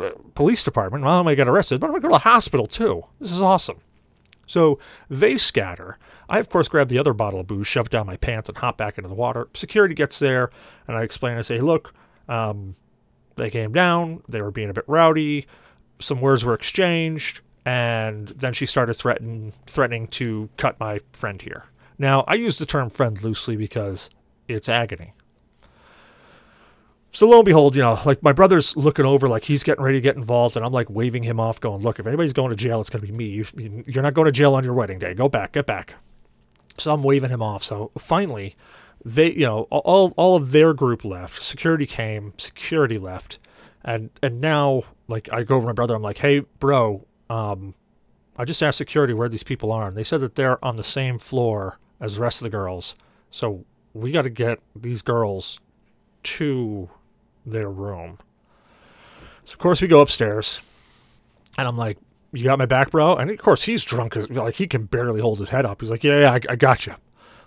uh, 0.00 0.10
police 0.34 0.64
department, 0.64 1.04
not 1.04 1.18
only 1.18 1.20
am 1.20 1.28
I 1.28 1.34
get 1.36 1.48
arrested, 1.48 1.80
but 1.80 1.86
I'm 1.86 1.92
going 1.92 2.02
to 2.02 2.08
go 2.08 2.14
to 2.14 2.18
the 2.18 2.30
hospital 2.30 2.66
too. 2.66 3.04
This 3.20 3.32
is 3.32 3.40
awesome. 3.40 3.78
So 4.46 4.78
they 5.08 5.36
scatter. 5.36 5.98
I, 6.28 6.38
of 6.38 6.48
course, 6.48 6.68
grab 6.68 6.88
the 6.88 6.98
other 6.98 7.12
bottle 7.12 7.40
of 7.40 7.46
booze, 7.46 7.66
shove 7.66 7.86
it 7.86 7.92
down 7.92 8.06
my 8.06 8.16
pants, 8.16 8.48
and 8.48 8.58
hop 8.58 8.76
back 8.78 8.98
into 8.98 9.08
the 9.08 9.14
water. 9.14 9.48
Security 9.54 9.94
gets 9.94 10.18
there, 10.18 10.50
and 10.88 10.96
I 10.96 11.02
explain. 11.02 11.38
I 11.38 11.42
say, 11.42 11.60
look, 11.60 11.94
um, 12.28 12.74
they 13.36 13.50
came 13.50 13.72
down. 13.72 14.22
They 14.28 14.42
were 14.42 14.50
being 14.50 14.70
a 14.70 14.74
bit 14.74 14.84
rowdy. 14.86 15.46
Some 16.00 16.20
words 16.20 16.44
were 16.44 16.54
exchanged, 16.54 17.40
and 17.64 18.28
then 18.28 18.52
she 18.52 18.66
started 18.66 18.94
threatening 18.94 19.52
threatening 19.66 20.08
to 20.08 20.48
cut 20.56 20.78
my 20.80 21.00
friend 21.12 21.40
here. 21.40 21.64
Now, 21.98 22.24
I 22.26 22.34
use 22.34 22.58
the 22.58 22.66
term 22.66 22.90
friend 22.90 23.22
loosely 23.22 23.56
because 23.56 24.10
it's 24.48 24.68
agony. 24.68 25.12
So 27.14 27.28
lo 27.28 27.38
and 27.38 27.44
behold, 27.44 27.76
you 27.76 27.82
know, 27.82 28.00
like 28.06 28.22
my 28.22 28.32
brother's 28.32 28.74
looking 28.74 29.04
over, 29.04 29.28
like 29.28 29.44
he's 29.44 29.62
getting 29.62 29.84
ready 29.84 29.98
to 29.98 30.00
get 30.00 30.16
involved, 30.16 30.56
and 30.56 30.64
I'm 30.64 30.72
like 30.72 30.88
waving 30.88 31.22
him 31.24 31.38
off, 31.38 31.60
going, 31.60 31.82
"Look, 31.82 31.98
if 31.98 32.06
anybody's 32.06 32.32
going 32.32 32.50
to 32.50 32.56
jail, 32.56 32.80
it's 32.80 32.88
going 32.88 33.04
to 33.04 33.06
be 33.06 33.16
me. 33.16 33.26
You, 33.26 33.84
you're 33.86 34.02
not 34.02 34.14
going 34.14 34.24
to 34.26 34.32
jail 34.32 34.54
on 34.54 34.64
your 34.64 34.72
wedding 34.72 34.98
day. 34.98 35.14
Go 35.14 35.28
back, 35.28 35.52
get 35.52 35.66
back." 35.66 35.94
So 36.78 36.92
I'm 36.92 37.02
waving 37.02 37.28
him 37.28 37.42
off. 37.42 37.62
So 37.62 37.90
finally, 37.98 38.56
they, 39.04 39.30
you 39.30 39.44
know, 39.44 39.62
all 39.70 40.14
all 40.16 40.36
of 40.36 40.52
their 40.52 40.72
group 40.72 41.04
left. 41.04 41.42
Security 41.42 41.84
came. 41.84 42.32
Security 42.38 42.96
left, 42.96 43.38
and 43.84 44.08
and 44.22 44.40
now, 44.40 44.84
like, 45.06 45.30
I 45.30 45.42
go 45.42 45.56
over 45.56 45.64
to 45.64 45.66
my 45.68 45.72
brother. 45.74 45.94
I'm 45.94 46.02
like, 46.02 46.18
"Hey, 46.18 46.40
bro, 46.40 47.06
um, 47.32 47.74
I 48.36 48.44
just 48.44 48.62
asked 48.62 48.78
security 48.78 49.14
where 49.14 49.28
these 49.28 49.42
people 49.42 49.72
are, 49.72 49.88
and 49.88 49.96
they 49.96 50.04
said 50.04 50.20
that 50.20 50.34
they're 50.34 50.62
on 50.62 50.76
the 50.76 50.84
same 50.84 51.18
floor 51.18 51.78
as 51.98 52.16
the 52.16 52.20
rest 52.20 52.40
of 52.40 52.44
the 52.44 52.50
girls. 52.50 52.94
So 53.30 53.64
we 53.94 54.12
got 54.12 54.22
to 54.22 54.30
get 54.30 54.58
these 54.76 55.00
girls 55.00 55.58
to 56.24 56.90
their 57.46 57.70
room. 57.70 58.18
So 59.44 59.54
of 59.54 59.58
course 59.58 59.80
we 59.80 59.88
go 59.88 60.00
upstairs, 60.00 60.60
and 61.56 61.66
I'm 61.66 61.78
like, 61.78 61.96
"You 62.32 62.44
got 62.44 62.58
my 62.58 62.66
back, 62.66 62.90
bro?" 62.90 63.16
And 63.16 63.30
of 63.30 63.38
course 63.38 63.62
he's 63.62 63.82
drunk, 63.82 64.14
like 64.30 64.56
he 64.56 64.66
can 64.66 64.84
barely 64.84 65.20
hold 65.22 65.38
his 65.38 65.48
head 65.48 65.64
up. 65.64 65.80
He's 65.80 65.90
like, 65.90 66.04
"Yeah, 66.04 66.20
yeah, 66.20 66.32
I, 66.32 66.40
I 66.52 66.56
got 66.56 66.86
you." 66.86 66.94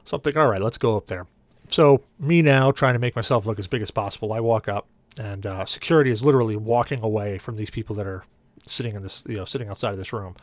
So 0.03 0.17
I'm 0.17 0.21
thinking, 0.21 0.41
"All 0.41 0.49
right, 0.49 0.61
let's 0.61 0.79
go 0.79 0.97
up 0.97 1.05
there." 1.05 1.27
So 1.69 2.01
me 2.19 2.41
now 2.41 2.71
trying 2.71 2.93
to 2.93 2.99
make 2.99 3.15
myself 3.15 3.45
look 3.45 3.59
as 3.59 3.67
big 3.67 3.83
as 3.83 3.91
possible, 3.91 4.33
I 4.33 4.39
walk 4.39 4.67
up, 4.67 4.87
and 5.17 5.45
uh, 5.45 5.65
security 5.65 6.09
is 6.09 6.23
literally 6.23 6.55
walking 6.55 7.03
away 7.03 7.37
from 7.37 7.55
these 7.55 7.69
people 7.69 7.95
that 7.97 8.07
are 8.07 8.23
sitting 8.67 8.95
in 8.95 9.03
this, 9.03 9.23
you 9.27 9.37
know, 9.37 9.45
sitting 9.45 9.69
outside 9.69 9.91
of 9.91 9.97
this 9.97 10.13
room. 10.13 10.35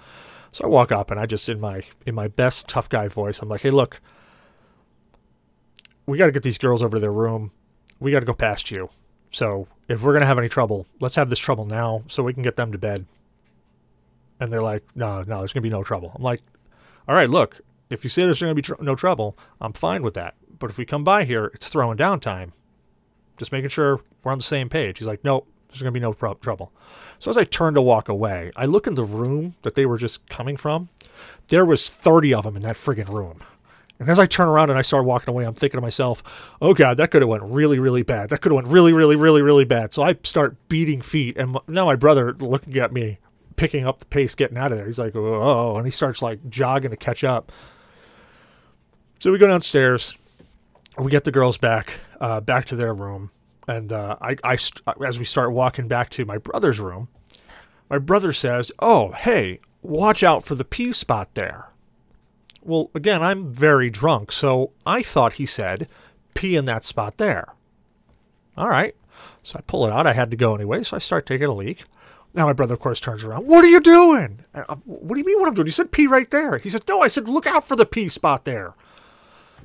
So 0.53 0.65
I 0.65 0.69
walk 0.69 0.93
up 0.93 1.11
and 1.11 1.19
I 1.19 1.27
just 1.27 1.49
in 1.49 1.61
my 1.61 1.83
in 2.07 2.15
my 2.15 2.29
best 2.29 2.69
tough 2.69 2.89
guy 2.89 3.09
voice, 3.09 3.41
I'm 3.41 3.49
like, 3.49 3.63
"Hey, 3.63 3.71
look, 3.71 4.01
we 6.07 6.19
got 6.19 6.27
to 6.27 6.33
get 6.33 6.43
these 6.43 6.59
girls 6.59 6.83
over 6.83 6.97
to 6.97 7.01
their 7.01 7.13
room. 7.13 7.53
We 8.01 8.11
got 8.11 8.21
to 8.21 8.27
go 8.27 8.35
past 8.35 8.71
you. 8.71 8.91
So 9.31 9.67
if 9.89 10.03
we're 10.03 10.13
gonna 10.13 10.27
have 10.27 10.39
any 10.39 10.49
trouble, 10.49 10.87
let's 11.01 11.15
have 11.17 11.31
this 11.31 11.39
trouble 11.39 11.65
now, 11.65 12.03
so 12.07 12.23
we 12.23 12.35
can 12.35 12.43
get 12.43 12.57
them 12.57 12.73
to 12.73 12.79
bed." 12.79 13.07
And 14.39 14.53
they're 14.53 14.63
like, 14.63 14.85
"No, 14.95 15.23
no, 15.23 15.39
there's 15.39 15.53
gonna 15.53 15.63
be 15.63 15.71
no 15.71 15.83
trouble." 15.83 16.13
I'm 16.15 16.23
like, 16.23 16.41
"All 17.09 17.15
right, 17.15 17.31
look, 17.31 17.61
if 17.89 18.05
you 18.05 18.11
say 18.11 18.25
there's 18.25 18.41
gonna 18.41 18.55
be 18.55 18.63
tr- 18.63 18.75
no 18.81 18.95
trouble, 18.95 19.39
I'm 19.61 19.73
fine 19.73 20.03
with 20.03 20.15
that. 20.15 20.35
But 20.59 20.71
if 20.71 20.77
we 20.77 20.85
come 20.85 21.05
by 21.05 21.25
here, 21.25 21.51
it's 21.55 21.71
throwing 21.71 21.97
down 21.97 22.21
time. 22.21 22.53
Just 23.39 23.53
making 23.53 23.71
sure 23.71 24.01
we're 24.23 24.33
on 24.33 24.39
the 24.39 24.45
same 24.45 24.69
page." 24.69 24.99
He's 24.99 25.09
like, 25.09 25.25
"Nope, 25.25 25.49
there's 25.73 25.83
gonna 25.83 25.93
be 25.93 26.01
no 26.01 26.13
trouble." 26.13 26.73
So 27.19 27.31
as 27.31 27.39
I 27.39 27.45
turn 27.45 27.75
to 27.75 27.83
walk 27.83 28.09
away, 28.09 28.51
I 28.57 28.67
look 28.67 28.87
in 28.87 28.95
the 28.95 29.05
room 29.05 29.55
that 29.63 29.75
they 29.75 29.87
were 29.87 29.99
just 29.99 30.29
coming 30.29 30.57
from. 30.57 30.89
There 31.49 31.65
was 31.65 31.89
30 31.89 32.35
of 32.35 32.45
them 32.45 32.57
in 32.57 32.63
that 32.63 32.77
friggin' 32.77 33.13
room. 33.13 33.39
And 33.99 34.11
as 34.11 34.19
I 34.19 34.27
turn 34.27 34.49
around 34.49 34.71
and 34.71 34.79
I 34.79 34.83
start 34.83 35.05
walking 35.05 35.31
away, 35.33 35.45
I'm 35.45 35.55
thinking 35.55 35.79
to 35.79 35.83
myself, 35.83 36.25
"Oh 36.61 36.75
God, 36.75 36.97
that 36.97 37.13
could 37.13 37.23
have 37.23 37.29
went 37.29 37.45
really, 37.45 37.79
really 37.79 38.03
bad. 38.03 38.31
That 38.31 38.41
could 38.41 38.51
have 38.51 38.57
went 38.57 38.67
really, 38.67 38.93
really, 38.93 39.15
really, 39.15 39.43
really 39.43 39.65
bad." 39.65 39.95
So 39.95 40.03
I 40.03 40.17
start 40.25 40.57
beating 40.69 41.01
feet, 41.01 41.37
and 41.37 41.57
now 41.69 41.87
my 41.87 41.95
brother 41.95 42.35
looking 42.41 42.77
at 42.79 42.93
me, 42.93 43.19
picking 43.55 43.87
up 43.87 44.01
the 44.01 44.07
pace, 44.07 44.35
getting 44.35 44.59
out 44.59 44.73
of 44.73 44.79
there. 44.79 44.89
He's 44.89 44.99
like, 44.99 45.15
"Oh," 45.15 45.77
and 45.77 45.87
he 45.87 45.93
starts 45.93 46.21
like 46.21 46.41
jogging 46.49 46.91
to 46.91 46.97
catch 46.97 47.23
up. 47.23 47.53
So 49.21 49.31
we 49.31 49.39
go 49.39 49.47
downstairs. 49.47 50.17
We 50.99 51.11
get 51.11 51.23
the 51.23 51.31
girls 51.31 51.57
back, 51.57 52.01
uh, 52.21 52.41
back 52.41 52.65
to 52.67 52.77
their 52.77 52.93
room, 52.93 53.31
and 53.69 53.93
uh, 53.93 54.17
I, 54.21 54.37
I, 54.43 54.57
st- 54.57 54.83
as 55.05 55.19
we 55.19 55.25
start 55.25 55.53
walking 55.53 55.89
back 55.89 56.11
to 56.11 56.25
my 56.25 56.39
brother's 56.39 56.81
room, 56.81 57.09
my 57.89 57.99
brother 57.99 58.33
says, 58.33 58.73
"Oh, 58.79 59.13
hey, 59.13 59.61
watch 59.83 60.23
out 60.23 60.45
for 60.45 60.55
the 60.55 60.65
pee 60.65 60.93
spot 60.93 61.35
there." 61.35 61.69
Well, 62.65 62.91
again, 62.95 63.23
I'm 63.23 63.53
very 63.53 63.91
drunk, 63.91 64.31
so 64.31 64.71
I 64.87 65.03
thought 65.03 65.35
he 65.35 65.47
said, 65.47 65.89
pee 66.35 66.55
in 66.55 66.65
that 66.67 66.85
spot 66.85 67.19
there. 67.19 67.55
All 68.57 68.69
right. 68.69 68.95
So 69.43 69.59
I 69.59 69.63
pull 69.63 69.85
it 69.87 69.93
out. 69.93 70.07
I 70.07 70.13
had 70.13 70.31
to 70.31 70.37
go 70.37 70.55
anyway, 70.55 70.83
so 70.85 70.97
I 70.97 71.01
start 71.01 71.27
taking 71.27 71.49
a 71.49 71.53
leak. 71.53 71.83
Now 72.35 72.47
my 72.47 72.53
brother, 72.53 72.75
of 72.75 72.81
course, 72.81 73.01
turns 73.01 73.25
around. 73.25 73.47
What 73.47 73.65
are 73.65 73.69
you 73.69 73.81
doing? 73.81 74.45
What 74.85 75.09
do 75.15 75.19
you 75.19 75.25
mean 75.25 75.41
what 75.41 75.49
I'm 75.49 75.55
doing? 75.55 75.67
You 75.67 75.73
said 75.73 75.91
pee 75.93 76.07
right 76.07 76.31
there. 76.31 76.59
He 76.59 76.71
said, 76.71 76.85
no, 76.89 77.03
I 77.03 77.09
said 77.09 77.29
look 77.29 77.47
out 77.47 77.67
for 77.67 77.77
the 77.77 77.85
pee 77.85 78.09
spot 78.09 78.45
there. 78.45 78.75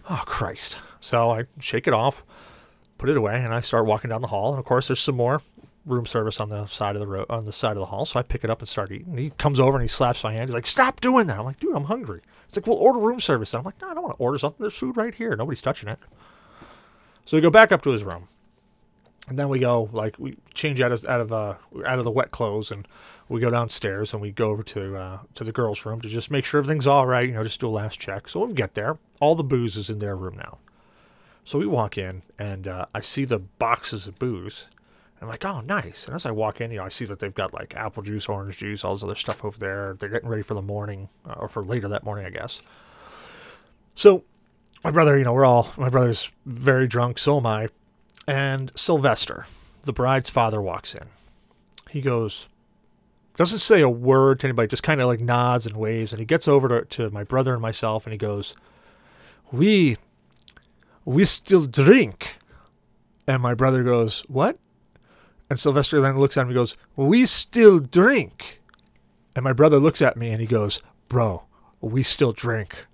Oh, 0.09 0.23
Christ. 0.25 0.77
So 0.99 1.31
I 1.31 1.45
shake 1.59 1.87
it 1.87 1.93
off, 1.93 2.25
put 2.97 3.09
it 3.09 3.17
away, 3.17 3.35
and 3.35 3.53
I 3.53 3.61
start 3.61 3.85
walking 3.85 4.09
down 4.09 4.21
the 4.21 4.27
hall. 4.27 4.51
And 4.51 4.59
of 4.59 4.65
course, 4.65 4.87
there's 4.87 4.99
some 4.99 5.15
more 5.15 5.41
room 5.85 6.05
service 6.05 6.39
on 6.41 6.49
the 6.49 6.65
side 6.67 6.95
of 6.95 6.99
the 6.99 7.07
road, 7.07 7.25
on 7.29 7.45
the 7.45 7.51
side 7.51 7.71
of 7.71 7.77
the 7.77 7.85
hall. 7.85 8.05
So 8.05 8.19
I 8.19 8.23
pick 8.23 8.43
it 8.43 8.49
up 8.49 8.59
and 8.59 8.67
start 8.67 8.91
eating. 8.91 9.17
He 9.17 9.29
comes 9.31 9.59
over 9.59 9.77
and 9.77 9.83
he 9.83 9.87
slaps 9.87 10.23
my 10.23 10.33
hand. 10.33 10.49
He's 10.49 10.53
like, 10.53 10.65
"Stop 10.65 11.01
doing 11.01 11.27
that!" 11.27 11.39
I'm 11.39 11.45
like, 11.45 11.59
"Dude, 11.59 11.75
I'm 11.75 11.85
hungry." 11.85 12.21
He's 12.47 12.57
like, 12.57 12.67
"Well, 12.67 12.77
order 12.77 12.99
room 12.99 13.19
service." 13.19 13.53
And 13.53 13.59
I'm 13.59 13.65
like, 13.65 13.79
"No, 13.81 13.89
I 13.89 13.93
don't 13.93 14.03
want 14.03 14.17
to 14.17 14.23
order 14.23 14.37
something. 14.37 14.61
There's 14.63 14.75
food 14.75 14.97
right 14.97 15.13
here. 15.13 15.35
Nobody's 15.35 15.61
touching 15.61 15.89
it." 15.89 15.99
So 17.25 17.37
we 17.37 17.41
go 17.41 17.49
back 17.49 17.71
up 17.71 17.81
to 17.83 17.91
his 17.91 18.03
room, 18.03 18.27
and 19.27 19.37
then 19.37 19.49
we 19.49 19.59
go 19.59 19.89
like 19.91 20.17
we 20.17 20.37
change 20.53 20.81
out 20.81 20.91
of 20.91 21.05
out 21.05 21.21
of 21.21 21.33
uh, 21.33 21.55
out 21.85 21.99
of 21.99 22.05
the 22.05 22.11
wet 22.11 22.31
clothes, 22.31 22.71
and 22.71 22.87
we 23.29 23.41
go 23.41 23.49
downstairs 23.49 24.13
and 24.13 24.21
we 24.21 24.31
go 24.31 24.49
over 24.49 24.63
to 24.63 24.95
uh, 24.95 25.19
to 25.35 25.43
the 25.43 25.51
girls' 25.51 25.85
room 25.85 26.01
to 26.01 26.07
just 26.07 26.31
make 26.31 26.45
sure 26.45 26.59
everything's 26.59 26.87
all 26.87 27.05
right. 27.05 27.27
You 27.27 27.33
know, 27.33 27.43
just 27.43 27.59
do 27.59 27.67
a 27.67 27.69
last 27.69 27.99
check. 27.99 28.29
So 28.29 28.45
we 28.45 28.53
get 28.53 28.73
there, 28.73 28.97
all 29.19 29.35
the 29.35 29.43
booze 29.43 29.75
is 29.75 29.89
in 29.89 29.99
their 29.99 30.15
room 30.15 30.37
now. 30.37 30.59
So 31.47 31.57
we 31.57 31.65
walk 31.65 31.97
in, 31.97 32.23
and 32.37 32.67
uh, 32.67 32.87
I 32.93 32.99
see 32.99 33.23
the 33.23 33.39
boxes 33.39 34.05
of 34.05 34.19
booze. 34.19 34.65
I'm 35.21 35.29
like, 35.29 35.45
oh, 35.45 35.61
nice. 35.61 36.05
And 36.05 36.13
as 36.13 36.25
I 36.25 36.31
walk 36.31 36.59
in, 36.59 36.71
you 36.71 36.79
know, 36.79 36.83
I 36.83 36.89
see 36.89 37.05
that 37.05 37.19
they've 37.19 37.33
got 37.33 37.53
like 37.53 37.73
apple 37.73 38.03
juice, 38.03 38.27
orange 38.27 38.57
juice, 38.57 38.83
all 38.83 38.93
this 38.93 39.01
other 39.01 39.15
stuff 39.15 39.45
over 39.45 39.57
there. 39.57 39.95
They're 39.97 40.09
getting 40.09 40.27
ready 40.27 40.41
for 40.41 40.55
the 40.55 40.61
morning, 40.61 41.07
uh, 41.25 41.35
or 41.37 41.47
for 41.47 41.63
later 41.63 41.87
that 41.87 42.03
morning, 42.03 42.25
I 42.25 42.31
guess. 42.31 42.61
So 43.95 44.25
my 44.83 44.91
brother, 44.91 45.17
you 45.17 45.23
know, 45.23 45.31
we're 45.31 45.45
all, 45.45 45.71
my 45.77 45.87
brother's 45.87 46.29
very 46.45 46.85
drunk, 46.85 47.17
so 47.17 47.37
am 47.37 47.45
I. 47.45 47.69
And 48.27 48.73
Sylvester, 48.75 49.45
the 49.85 49.93
bride's 49.93 50.29
father, 50.29 50.61
walks 50.61 50.95
in. 50.95 51.05
He 51.89 52.01
goes, 52.01 52.49
doesn't 53.37 53.59
say 53.59 53.79
a 53.79 53.89
word 53.89 54.41
to 54.41 54.47
anybody, 54.47 54.67
just 54.67 54.83
kind 54.83 54.99
of 54.99 55.07
like 55.07 55.21
nods 55.21 55.65
and 55.65 55.77
waves. 55.77 56.11
And 56.11 56.19
he 56.19 56.25
gets 56.25 56.45
over 56.45 56.67
to, 56.67 56.83
to 56.83 57.09
my 57.09 57.23
brother 57.23 57.53
and 57.53 57.61
myself 57.61 58.05
and 58.05 58.11
he 58.11 58.17
goes, 58.17 58.53
We, 59.49 59.95
we 61.07 61.23
still 61.23 61.65
drink. 61.65 62.35
And 63.27 63.41
my 63.41 63.53
brother 63.53 63.81
goes, 63.81 64.25
What? 64.27 64.59
And 65.49 65.57
Sylvester 65.57 66.01
then 66.01 66.19
looks 66.19 66.35
at 66.35 66.45
me 66.45 66.49
and 66.49 66.55
goes, 66.55 66.75
We 66.97 67.25
still 67.25 67.79
drink. 67.79 68.61
And 69.33 69.43
my 69.43 69.53
brother 69.53 69.79
looks 69.79 70.01
at 70.01 70.17
me 70.17 70.31
and 70.31 70.41
he 70.41 70.47
goes, 70.47 70.83
Bro, 71.07 71.43
we 71.79 72.03
still 72.03 72.33
drink. 72.33 72.87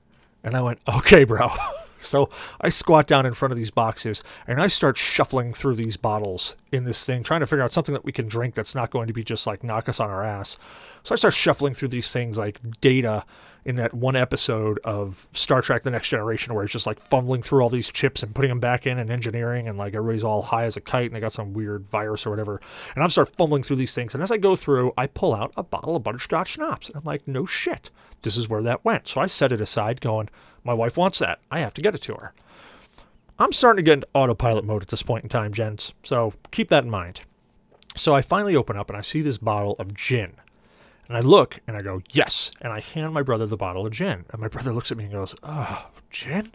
And 0.43 0.56
I 0.56 0.61
went, 0.61 0.80
Okay, 0.95 1.24
bro. 1.24 1.50
so 2.00 2.30
I 2.61 2.69
squat 2.69 3.08
down 3.08 3.25
in 3.25 3.33
front 3.33 3.51
of 3.51 3.58
these 3.58 3.72
boxes 3.72 4.24
and 4.45 4.61
I 4.61 4.67
start 4.67 4.95
shuffling 4.95 5.51
through 5.51 5.75
these 5.75 5.98
bottles 5.98 6.56
in 6.72 6.83
this 6.83 7.03
thing, 7.03 7.24
trying 7.24 7.40
to 7.40 7.48
figure 7.48 7.64
out 7.64 7.74
something 7.74 7.93
that 7.93 8.06
we 8.06 8.11
can 8.11 8.27
drink 8.27 8.53
that's 8.53 8.75
not 8.75 8.92
going 8.92 9.08
to 9.08 9.14
be 9.14 9.24
just 9.24 9.48
like 9.48 9.64
knock 9.64 9.90
us 9.90 10.00
on 10.00 10.11
our 10.11 10.24
ass. 10.24 10.56
So 11.01 11.14
I 11.14 11.17
start 11.17 11.33
shuffling 11.33 11.74
through 11.74 11.88
these 11.88 12.11
things 12.11 12.38
like 12.38 12.59
data 12.80 13.25
in 13.66 13.75
that 13.75 13.93
one 13.93 14.16
episode 14.16 14.80
of 14.83 15.27
Star 15.33 15.61
Trek 15.61 15.83
The 15.83 15.92
Next 15.92 16.09
Generation 16.09 16.53
where 16.53 16.64
it's 16.64 16.74
just 16.74 16.85
like 16.85 17.00
fumbling 17.00 17.42
through 17.42 17.61
all 17.61 17.69
these 17.69 17.92
chips 17.92 18.22
and 18.22 18.35
putting 18.35 18.50
them 18.50 18.59
back 18.59 18.85
in 18.85 19.00
and 19.00 19.09
engineering 19.09 19.67
and 19.67 19.77
like 19.77 19.93
everybody's 19.93 20.24
all 20.24 20.42
high 20.42 20.66
as 20.66 20.75
a 20.75 20.82
kite 20.82 21.06
and 21.06 21.16
they 21.16 21.19
got 21.19 21.33
some 21.33 21.53
weird 21.53 21.88
virus 21.90 22.25
or 22.25 22.30
whatever. 22.30 22.61
And 22.95 23.03
I'm 23.03 23.09
start 23.09 23.35
fumbling 23.35 23.64
through 23.64 23.77
these 23.77 23.93
things. 23.93 24.14
And 24.14 24.22
as 24.22 24.32
I 24.32 24.38
go 24.38 24.56
through, 24.56 24.93
I 24.98 25.08
pull 25.08 25.33
out 25.33 25.53
a 25.56 25.64
bottle 25.64 25.95
of 25.95 26.03
butterscotch 26.03 26.50
schnapps. 26.50 26.88
And 26.88 26.98
I'm 26.98 27.03
like, 27.03 27.27
no 27.27 27.45
shit. 27.45 27.90
This 28.22 28.38
is 28.38 28.50
where 28.50 28.61
that 28.64 28.83
went. 28.83 29.08
So 29.08 29.22
I 29.22 29.27
set 29.27 29.51
it 29.51 29.61
aside 29.61 30.01
going, 30.01 30.30
my 30.64 30.74
wife 30.74 30.98
wants 30.98 31.19
that. 31.19 31.40
I 31.51 31.59
have 31.59 31.74
to 31.75 31.82
get 31.82 31.95
it 31.95 32.01
to 32.03 32.16
her. 32.16 32.33
I'm 33.40 33.51
starting 33.51 33.83
to 33.83 33.90
get 33.90 33.93
into 33.93 34.08
autopilot 34.14 34.64
mode 34.64 34.83
at 34.83 34.88
this 34.90 35.03
point 35.03 35.24
in 35.24 35.30
time, 35.30 35.53
gents. 35.53 35.93
So 36.03 36.33
keep 36.51 36.69
that 36.69 36.83
in 36.83 36.90
mind. 36.90 37.22
So 37.95 38.16
I 38.16 38.22
finally 38.22 38.56
open 38.56 38.77
up 38.77 38.90
and 38.90 38.98
I 38.98 39.01
see 39.01 39.22
this 39.22 39.38
bottle 39.38 39.75
of 39.80 39.93
gin. 39.93 40.33
And 41.07 41.17
I 41.17 41.19
look 41.19 41.59
and 41.67 41.75
I 41.75 41.82
go, 41.82 42.01
yes. 42.11 42.51
And 42.61 42.72
I 42.72 42.80
hand 42.80 43.14
my 43.14 43.22
brother 43.22 43.45
the 43.45 43.57
bottle 43.57 43.85
of 43.85 43.91
gin. 43.91 44.25
And 44.32 44.41
my 44.41 44.48
brother 44.48 44.73
looks 44.73 44.91
at 44.91 44.98
me 44.98 45.06
and 45.06 45.14
goes, 45.14 45.35
oh, 45.43 45.90
gin? 46.09 46.51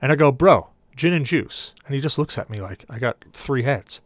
And 0.00 0.10
I 0.10 0.16
go, 0.16 0.32
bro, 0.32 0.70
gin 0.96 1.12
and 1.12 1.26
juice. 1.26 1.74
And 1.86 1.94
he 1.94 2.00
just 2.00 2.18
looks 2.18 2.38
at 2.38 2.50
me 2.50 2.60
like, 2.60 2.84
I 2.88 2.98
got 2.98 3.24
three 3.32 3.62
heads. 3.62 4.00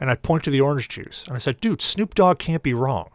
And 0.00 0.10
I 0.10 0.16
point 0.16 0.44
to 0.44 0.50
the 0.50 0.60
orange 0.60 0.88
juice. 0.88 1.24
And 1.26 1.36
I 1.36 1.38
said, 1.38 1.60
dude, 1.60 1.80
Snoop 1.80 2.14
Dogg 2.14 2.38
can't 2.38 2.62
be 2.62 2.74
wrong. 2.74 3.10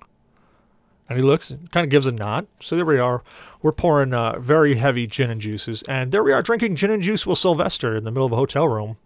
And 1.10 1.20
he 1.20 1.24
looks 1.26 1.50
and 1.50 1.70
kind 1.72 1.84
of 1.84 1.90
gives 1.90 2.08
a 2.08 2.12
nod. 2.12 2.48
So 2.62 2.76
there 2.78 2.86
we 2.86 2.98
are. 2.98 3.22
We're 3.62 3.74
pouring 3.74 4.14
uh, 4.14 4.40
very 4.40 4.76
heavy 4.76 5.08
gin 5.08 5.30
and 5.30 5.42
juices. 5.42 5.84
And 5.84 6.12
there 6.14 6.24
we 6.24 6.32
are 6.32 6.42
drinking 6.42 6.78
gin 6.78 6.90
and 6.90 7.04
juice 7.04 7.28
with 7.28 7.38
Sylvester 7.38 7.96
in 7.96 8.06
the 8.06 8.12
middle 8.12 8.26
of 8.26 8.32
a 8.32 8.38
hotel 8.38 8.68
room 8.68 8.98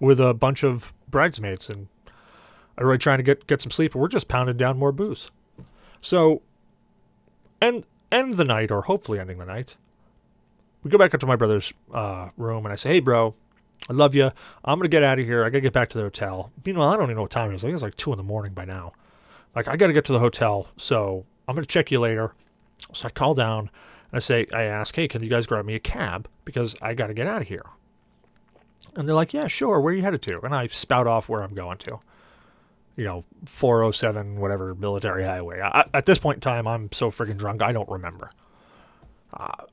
with 0.00 0.20
a 0.20 0.34
bunch 0.34 0.62
of 0.62 0.92
bridesmaids 1.08 1.68
and 1.68 1.88
everybody 2.78 2.98
trying 2.98 3.18
to 3.18 3.24
get, 3.24 3.46
get 3.48 3.60
some 3.60 3.72
sleep. 3.72 3.94
And 3.94 4.00
we're 4.00 4.08
just 4.08 4.28
pounding 4.28 4.56
down 4.56 4.78
more 4.78 4.92
booze. 4.92 5.30
So, 6.00 6.42
end 7.60 7.84
end 8.12 8.34
the 8.34 8.44
night, 8.44 8.70
or 8.70 8.82
hopefully 8.82 9.18
ending 9.18 9.38
the 9.38 9.46
night. 9.46 9.76
We 10.82 10.90
go 10.90 10.98
back 10.98 11.14
up 11.14 11.20
to 11.20 11.26
my 11.26 11.36
brother's 11.36 11.72
uh, 11.92 12.30
room, 12.36 12.64
and 12.64 12.72
I 12.72 12.76
say, 12.76 12.90
"Hey, 12.94 13.00
bro, 13.00 13.34
I 13.88 13.92
love 13.92 14.14
you. 14.14 14.30
I'm 14.64 14.78
gonna 14.78 14.88
get 14.88 15.02
out 15.02 15.18
of 15.18 15.24
here. 15.24 15.44
I 15.44 15.50
gotta 15.50 15.60
get 15.60 15.72
back 15.72 15.88
to 15.90 15.98
the 15.98 16.04
hotel." 16.04 16.50
Meanwhile, 16.64 16.88
I 16.88 16.96
don't 16.96 17.06
even 17.06 17.16
know 17.16 17.22
what 17.22 17.30
time 17.30 17.50
it 17.50 17.54
is. 17.56 17.64
I 17.64 17.68
think 17.68 17.74
it's 17.74 17.82
like 17.82 17.96
two 17.96 18.12
in 18.12 18.18
the 18.18 18.22
morning 18.24 18.52
by 18.52 18.64
now. 18.64 18.92
Like, 19.54 19.68
I 19.68 19.76
gotta 19.76 19.92
get 19.92 20.04
to 20.06 20.12
the 20.12 20.18
hotel, 20.18 20.68
so 20.76 21.24
I'm 21.48 21.54
gonna 21.54 21.66
check 21.66 21.90
you 21.90 22.00
later. 22.00 22.34
So 22.92 23.08
I 23.08 23.10
call 23.10 23.34
down 23.34 23.70
and 24.10 24.14
I 24.14 24.18
say, 24.20 24.46
I 24.52 24.62
ask, 24.62 24.94
"Hey, 24.94 25.08
can 25.08 25.22
you 25.22 25.30
guys 25.30 25.46
grab 25.46 25.64
me 25.64 25.74
a 25.74 25.80
cab 25.80 26.28
because 26.44 26.76
I 26.80 26.94
gotta 26.94 27.14
get 27.14 27.26
out 27.26 27.42
of 27.42 27.48
here?" 27.48 27.66
And 28.94 29.08
they're 29.08 29.14
like, 29.14 29.32
"Yeah, 29.32 29.48
sure. 29.48 29.80
Where 29.80 29.92
are 29.92 29.96
you 29.96 30.02
headed 30.02 30.22
to?" 30.22 30.40
And 30.42 30.54
I 30.54 30.68
spout 30.68 31.06
off 31.06 31.28
where 31.28 31.42
I'm 31.42 31.54
going 31.54 31.78
to 31.78 32.00
you 32.96 33.04
know, 33.04 33.24
407, 33.44 34.40
whatever, 34.40 34.74
military 34.74 35.24
highway. 35.24 35.60
I, 35.60 35.84
at 35.94 36.06
this 36.06 36.18
point 36.18 36.36
in 36.36 36.40
time, 36.40 36.66
I'm 36.66 36.90
so 36.92 37.10
freaking 37.10 37.36
drunk, 37.36 37.62
I 37.62 37.72
don't 37.72 37.88
remember. 37.88 38.30
Uh, 39.32 39.64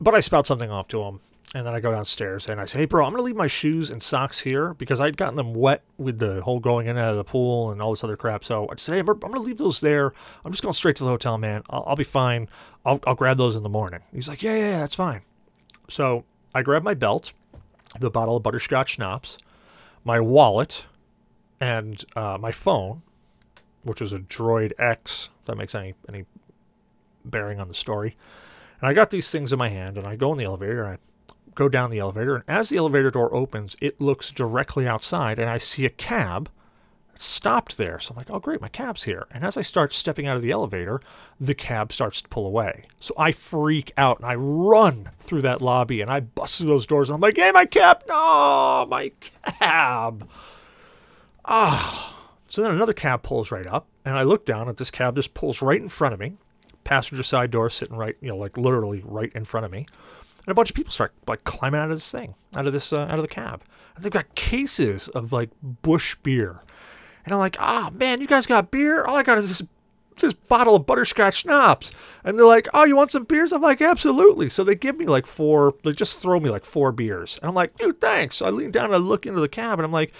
but 0.00 0.14
I 0.14 0.20
spout 0.20 0.46
something 0.46 0.70
off 0.70 0.88
to 0.88 1.02
him, 1.02 1.20
and 1.54 1.64
then 1.64 1.74
I 1.74 1.80
go 1.80 1.92
downstairs 1.92 2.48
and 2.48 2.60
I 2.60 2.64
say, 2.64 2.80
hey, 2.80 2.84
bro, 2.86 3.04
I'm 3.06 3.12
to 3.14 3.22
leave 3.22 3.36
my 3.36 3.46
shoes 3.46 3.90
and 3.90 4.02
socks 4.02 4.40
here 4.40 4.74
because 4.74 5.00
I'd 5.00 5.16
gotten 5.16 5.36
them 5.36 5.54
wet 5.54 5.84
with 5.96 6.18
the 6.18 6.42
whole 6.42 6.58
going 6.58 6.86
in 6.86 6.96
and 6.96 6.98
out 6.98 7.12
of 7.12 7.16
the 7.16 7.24
pool 7.24 7.70
and 7.70 7.80
all 7.80 7.92
this 7.92 8.02
other 8.02 8.16
crap. 8.16 8.44
So 8.44 8.68
I 8.68 8.74
just 8.74 8.84
said, 8.84 8.94
hey, 8.94 9.00
I'm 9.00 9.32
to 9.32 9.40
leave 9.40 9.58
those 9.58 9.80
there. 9.80 10.12
I'm 10.44 10.52
just 10.52 10.62
going 10.62 10.74
straight 10.74 10.96
to 10.96 11.04
the 11.04 11.10
hotel, 11.10 11.38
man. 11.38 11.62
I'll, 11.70 11.84
I'll 11.86 11.96
be 11.96 12.04
fine. 12.04 12.48
I'll, 12.84 13.00
I'll 13.06 13.14
grab 13.14 13.38
those 13.38 13.54
in 13.54 13.62
the 13.62 13.68
morning. 13.68 14.00
He's 14.12 14.28
like, 14.28 14.42
yeah, 14.42 14.56
yeah, 14.56 14.70
yeah, 14.70 14.78
that's 14.80 14.96
fine. 14.96 15.20
So 15.88 16.24
I 16.54 16.62
grab 16.62 16.82
my 16.82 16.94
belt, 16.94 17.32
the 18.00 18.10
bottle 18.10 18.36
of 18.36 18.42
butterscotch 18.42 18.90
schnapps, 18.90 19.38
my 20.04 20.20
wallet, 20.20 20.84
and 21.60 22.04
uh, 22.14 22.38
my 22.40 22.52
phone, 22.52 23.02
which 23.82 24.00
was 24.00 24.12
a 24.12 24.18
Droid 24.18 24.72
X, 24.78 25.28
if 25.40 25.46
that 25.46 25.56
makes 25.56 25.74
any 25.74 25.94
any 26.08 26.24
bearing 27.24 27.60
on 27.60 27.68
the 27.68 27.74
story. 27.74 28.16
And 28.80 28.88
I 28.88 28.94
got 28.94 29.10
these 29.10 29.30
things 29.30 29.52
in 29.52 29.58
my 29.58 29.68
hand, 29.68 29.96
and 29.96 30.06
I 30.06 30.16
go 30.16 30.32
in 30.32 30.38
the 30.38 30.44
elevator, 30.44 30.84
and 30.84 30.98
I 30.98 31.32
go 31.54 31.68
down 31.68 31.90
the 31.90 31.98
elevator, 31.98 32.36
and 32.36 32.44
as 32.46 32.68
the 32.68 32.76
elevator 32.76 33.10
door 33.10 33.34
opens, 33.34 33.76
it 33.80 34.00
looks 34.00 34.30
directly 34.30 34.86
outside, 34.86 35.38
and 35.38 35.48
I 35.48 35.58
see 35.58 35.86
a 35.86 35.90
cab 35.90 36.50
stopped 37.18 37.76
there. 37.76 37.98
So 37.98 38.12
I'm 38.12 38.16
like, 38.16 38.30
oh, 38.30 38.38
great, 38.38 38.60
my 38.60 38.68
cab's 38.68 39.04
here. 39.04 39.26
And 39.30 39.44
as 39.44 39.56
I 39.56 39.62
start 39.62 39.92
stepping 39.92 40.26
out 40.26 40.36
of 40.36 40.42
the 40.42 40.50
elevator, 40.50 41.00
the 41.40 41.54
cab 41.54 41.92
starts 41.92 42.20
to 42.22 42.28
pull 42.28 42.46
away. 42.46 42.84
So 43.00 43.14
I 43.16 43.32
freak 43.32 43.92
out 43.96 44.18
and 44.18 44.26
I 44.26 44.34
run 44.34 45.10
through 45.18 45.42
that 45.42 45.62
lobby 45.62 46.00
and 46.00 46.10
I 46.10 46.20
bust 46.20 46.58
through 46.58 46.68
those 46.68 46.86
doors. 46.86 47.08
And 47.08 47.14
I'm 47.14 47.20
like, 47.20 47.36
hey, 47.36 47.50
my 47.52 47.66
cab, 47.66 48.04
no, 48.08 48.86
my 48.88 49.12
cab. 49.42 50.28
Ah. 51.46 52.12
So 52.48 52.62
then 52.62 52.70
another 52.70 52.92
cab 52.92 53.22
pulls 53.22 53.50
right 53.50 53.66
up, 53.66 53.86
and 54.04 54.16
I 54.16 54.22
look 54.22 54.46
down 54.46 54.68
at 54.68 54.76
this 54.76 54.90
cab 54.90 55.16
just 55.16 55.34
pulls 55.34 55.62
right 55.62 55.80
in 55.80 55.88
front 55.88 56.14
of 56.14 56.20
me. 56.20 56.34
Passenger 56.84 57.22
side 57.22 57.50
door 57.50 57.68
sitting 57.70 57.96
right, 57.96 58.16
you 58.20 58.28
know, 58.28 58.36
like 58.36 58.56
literally 58.56 59.02
right 59.04 59.32
in 59.34 59.44
front 59.44 59.66
of 59.66 59.72
me. 59.72 59.86
And 60.46 60.52
a 60.52 60.54
bunch 60.54 60.70
of 60.70 60.76
people 60.76 60.92
start 60.92 61.12
like 61.26 61.42
climbing 61.44 61.80
out 61.80 61.90
of 61.90 61.96
this 61.96 62.10
thing, 62.10 62.34
out 62.54 62.66
of 62.66 62.72
this, 62.72 62.92
uh, 62.92 63.00
out 63.00 63.18
of 63.18 63.22
the 63.22 63.28
cab. 63.28 63.62
And 63.96 64.04
they've 64.04 64.12
got 64.12 64.34
cases 64.36 65.08
of 65.08 65.32
like 65.32 65.50
Busch 65.62 66.14
beer. 66.22 66.60
And 67.24 67.34
I'm 67.34 67.40
like, 67.40 67.56
ah, 67.58 67.88
oh, 67.90 67.96
man, 67.96 68.20
you 68.20 68.28
guys 68.28 68.46
got 68.46 68.70
beer? 68.70 69.04
All 69.04 69.16
I 69.16 69.24
got 69.24 69.38
is 69.38 69.48
this, 69.48 69.68
this 70.20 70.32
bottle 70.32 70.76
of 70.76 70.86
butterscotch 70.86 71.38
schnapps. 71.38 71.90
And 72.22 72.38
they're 72.38 72.46
like, 72.46 72.68
oh, 72.72 72.84
you 72.84 72.94
want 72.94 73.10
some 73.10 73.24
beers? 73.24 73.52
I'm 73.52 73.62
like, 73.62 73.82
absolutely. 73.82 74.48
So 74.48 74.62
they 74.62 74.76
give 74.76 74.96
me 74.96 75.06
like 75.06 75.26
four, 75.26 75.74
they 75.82 75.90
just 75.90 76.22
throw 76.22 76.38
me 76.38 76.50
like 76.50 76.64
four 76.64 76.92
beers. 76.92 77.40
And 77.42 77.48
I'm 77.48 77.54
like, 77.54 77.76
dude, 77.76 78.00
thanks. 78.00 78.36
So 78.36 78.46
I 78.46 78.50
lean 78.50 78.70
down 78.70 78.86
and 78.86 78.94
I 78.94 78.98
look 78.98 79.26
into 79.26 79.40
the 79.40 79.48
cab 79.48 79.80
and 79.80 79.84
I'm 79.84 79.92
like, 79.92 80.14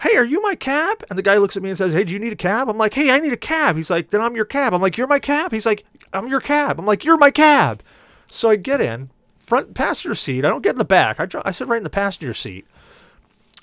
hey, 0.00 0.16
are 0.16 0.24
you 0.24 0.42
my 0.42 0.54
cab? 0.54 1.04
And 1.08 1.18
the 1.18 1.22
guy 1.22 1.36
looks 1.36 1.56
at 1.56 1.62
me 1.62 1.70
and 1.70 1.78
says, 1.78 1.92
hey, 1.92 2.04
do 2.04 2.12
you 2.12 2.18
need 2.18 2.32
a 2.32 2.36
cab? 2.36 2.68
I'm 2.68 2.78
like, 2.78 2.94
hey, 2.94 3.10
I 3.10 3.18
need 3.18 3.32
a 3.32 3.36
cab. 3.36 3.76
He's 3.76 3.90
like, 3.90 4.10
then 4.10 4.20
I'm 4.20 4.36
your 4.36 4.44
cab. 4.44 4.74
I'm 4.74 4.82
like, 4.82 4.96
you're 4.96 5.06
my 5.06 5.18
cab? 5.18 5.52
He's 5.52 5.66
like, 5.66 5.84
I'm 6.12 6.28
your 6.28 6.40
cab. 6.40 6.78
I'm 6.78 6.86
like, 6.86 7.04
you're 7.04 7.18
my 7.18 7.30
cab. 7.30 7.82
So 8.28 8.50
I 8.50 8.56
get 8.56 8.80
in, 8.80 9.10
front 9.38 9.74
passenger 9.74 10.14
seat. 10.14 10.44
I 10.44 10.48
don't 10.48 10.62
get 10.62 10.72
in 10.72 10.78
the 10.78 10.84
back. 10.84 11.20
I, 11.20 11.28
I 11.44 11.52
sit 11.52 11.68
right 11.68 11.78
in 11.78 11.84
the 11.84 11.90
passenger 11.90 12.34
seat. 12.34 12.66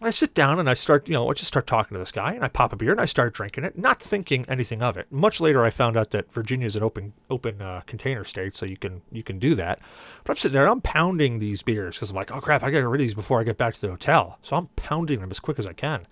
I 0.01 0.09
sit 0.09 0.33
down 0.33 0.59
and 0.59 0.69
I 0.69 0.73
start, 0.73 1.07
you 1.07 1.13
know, 1.13 1.29
I 1.29 1.33
just 1.33 1.47
start 1.47 1.67
talking 1.67 1.95
to 1.95 1.99
this 1.99 2.11
guy 2.11 2.33
and 2.33 2.43
I 2.43 2.47
pop 2.47 2.73
a 2.73 2.75
beer 2.75 2.91
and 2.91 2.99
I 2.99 3.05
start 3.05 3.33
drinking 3.33 3.63
it, 3.63 3.77
not 3.77 4.01
thinking 4.01 4.43
anything 4.49 4.81
of 4.81 4.97
it. 4.97 5.09
Much 5.11 5.39
later, 5.39 5.63
I 5.63 5.69
found 5.69 5.95
out 5.95 6.09
that 6.09 6.33
Virginia 6.33 6.65
is 6.65 6.75
an 6.75 6.83
open 6.83 7.13
open 7.29 7.61
uh, 7.61 7.81
container 7.85 8.25
state, 8.25 8.55
so 8.55 8.65
you 8.65 8.75
can 8.75 9.01
you 9.11 9.23
can 9.23 9.39
do 9.39 9.55
that. 9.55 9.79
But 10.23 10.33
I'm 10.33 10.37
sitting 10.37 10.53
there, 10.53 10.67
I'm 10.67 10.81
pounding 10.81 11.39
these 11.39 11.61
beers 11.61 11.95
because 11.95 12.09
I'm 12.09 12.15
like, 12.15 12.31
oh 12.31 12.41
crap, 12.41 12.63
I 12.63 12.71
got 12.71 12.77
to 12.77 12.81
get 12.81 12.89
rid 12.89 13.01
of 13.01 13.05
these 13.05 13.13
before 13.13 13.39
I 13.39 13.43
get 13.43 13.57
back 13.57 13.75
to 13.75 13.81
the 13.81 13.89
hotel. 13.89 14.39
So 14.41 14.55
I'm 14.55 14.67
pounding 14.75 15.21
them 15.21 15.31
as 15.31 15.39
quick 15.39 15.59
as 15.59 15.67
I 15.67 15.73
can. 15.73 16.07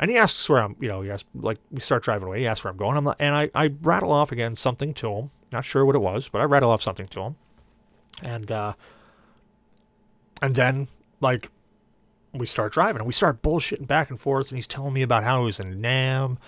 And 0.00 0.10
he 0.10 0.16
asks 0.16 0.48
where 0.48 0.62
I'm, 0.62 0.76
you 0.80 0.88
know, 0.88 1.02
he 1.02 1.10
asks, 1.10 1.28
like, 1.34 1.58
we 1.70 1.80
start 1.80 2.02
driving 2.02 2.26
away. 2.26 2.40
He 2.40 2.46
asks 2.46 2.64
where 2.64 2.70
I'm 2.70 2.78
going. 2.78 2.96
I'm 2.96 3.04
like, 3.04 3.16
and 3.18 3.34
I, 3.34 3.50
I 3.54 3.70
rattle 3.82 4.12
off 4.12 4.32
again 4.32 4.56
something 4.56 4.94
to 4.94 5.12
him. 5.12 5.30
Not 5.52 5.66
sure 5.66 5.84
what 5.84 5.94
it 5.94 6.00
was, 6.00 6.28
but 6.28 6.40
I 6.40 6.44
rattle 6.44 6.70
off 6.70 6.80
something 6.80 7.06
to 7.08 7.20
him. 7.20 7.36
And, 8.22 8.50
uh, 8.50 8.72
and 10.40 10.54
then, 10.54 10.88
like, 11.20 11.50
we 12.32 12.46
start 12.46 12.72
driving 12.72 13.00
and 13.00 13.06
we 13.06 13.12
start 13.12 13.42
bullshitting 13.42 13.86
back 13.86 14.10
and 14.10 14.20
forth. 14.20 14.48
And 14.48 14.58
he's 14.58 14.66
telling 14.66 14.92
me 14.92 15.02
about 15.02 15.24
how 15.24 15.40
he 15.40 15.46
was 15.46 15.60
in 15.60 15.80
Nam. 15.80 16.38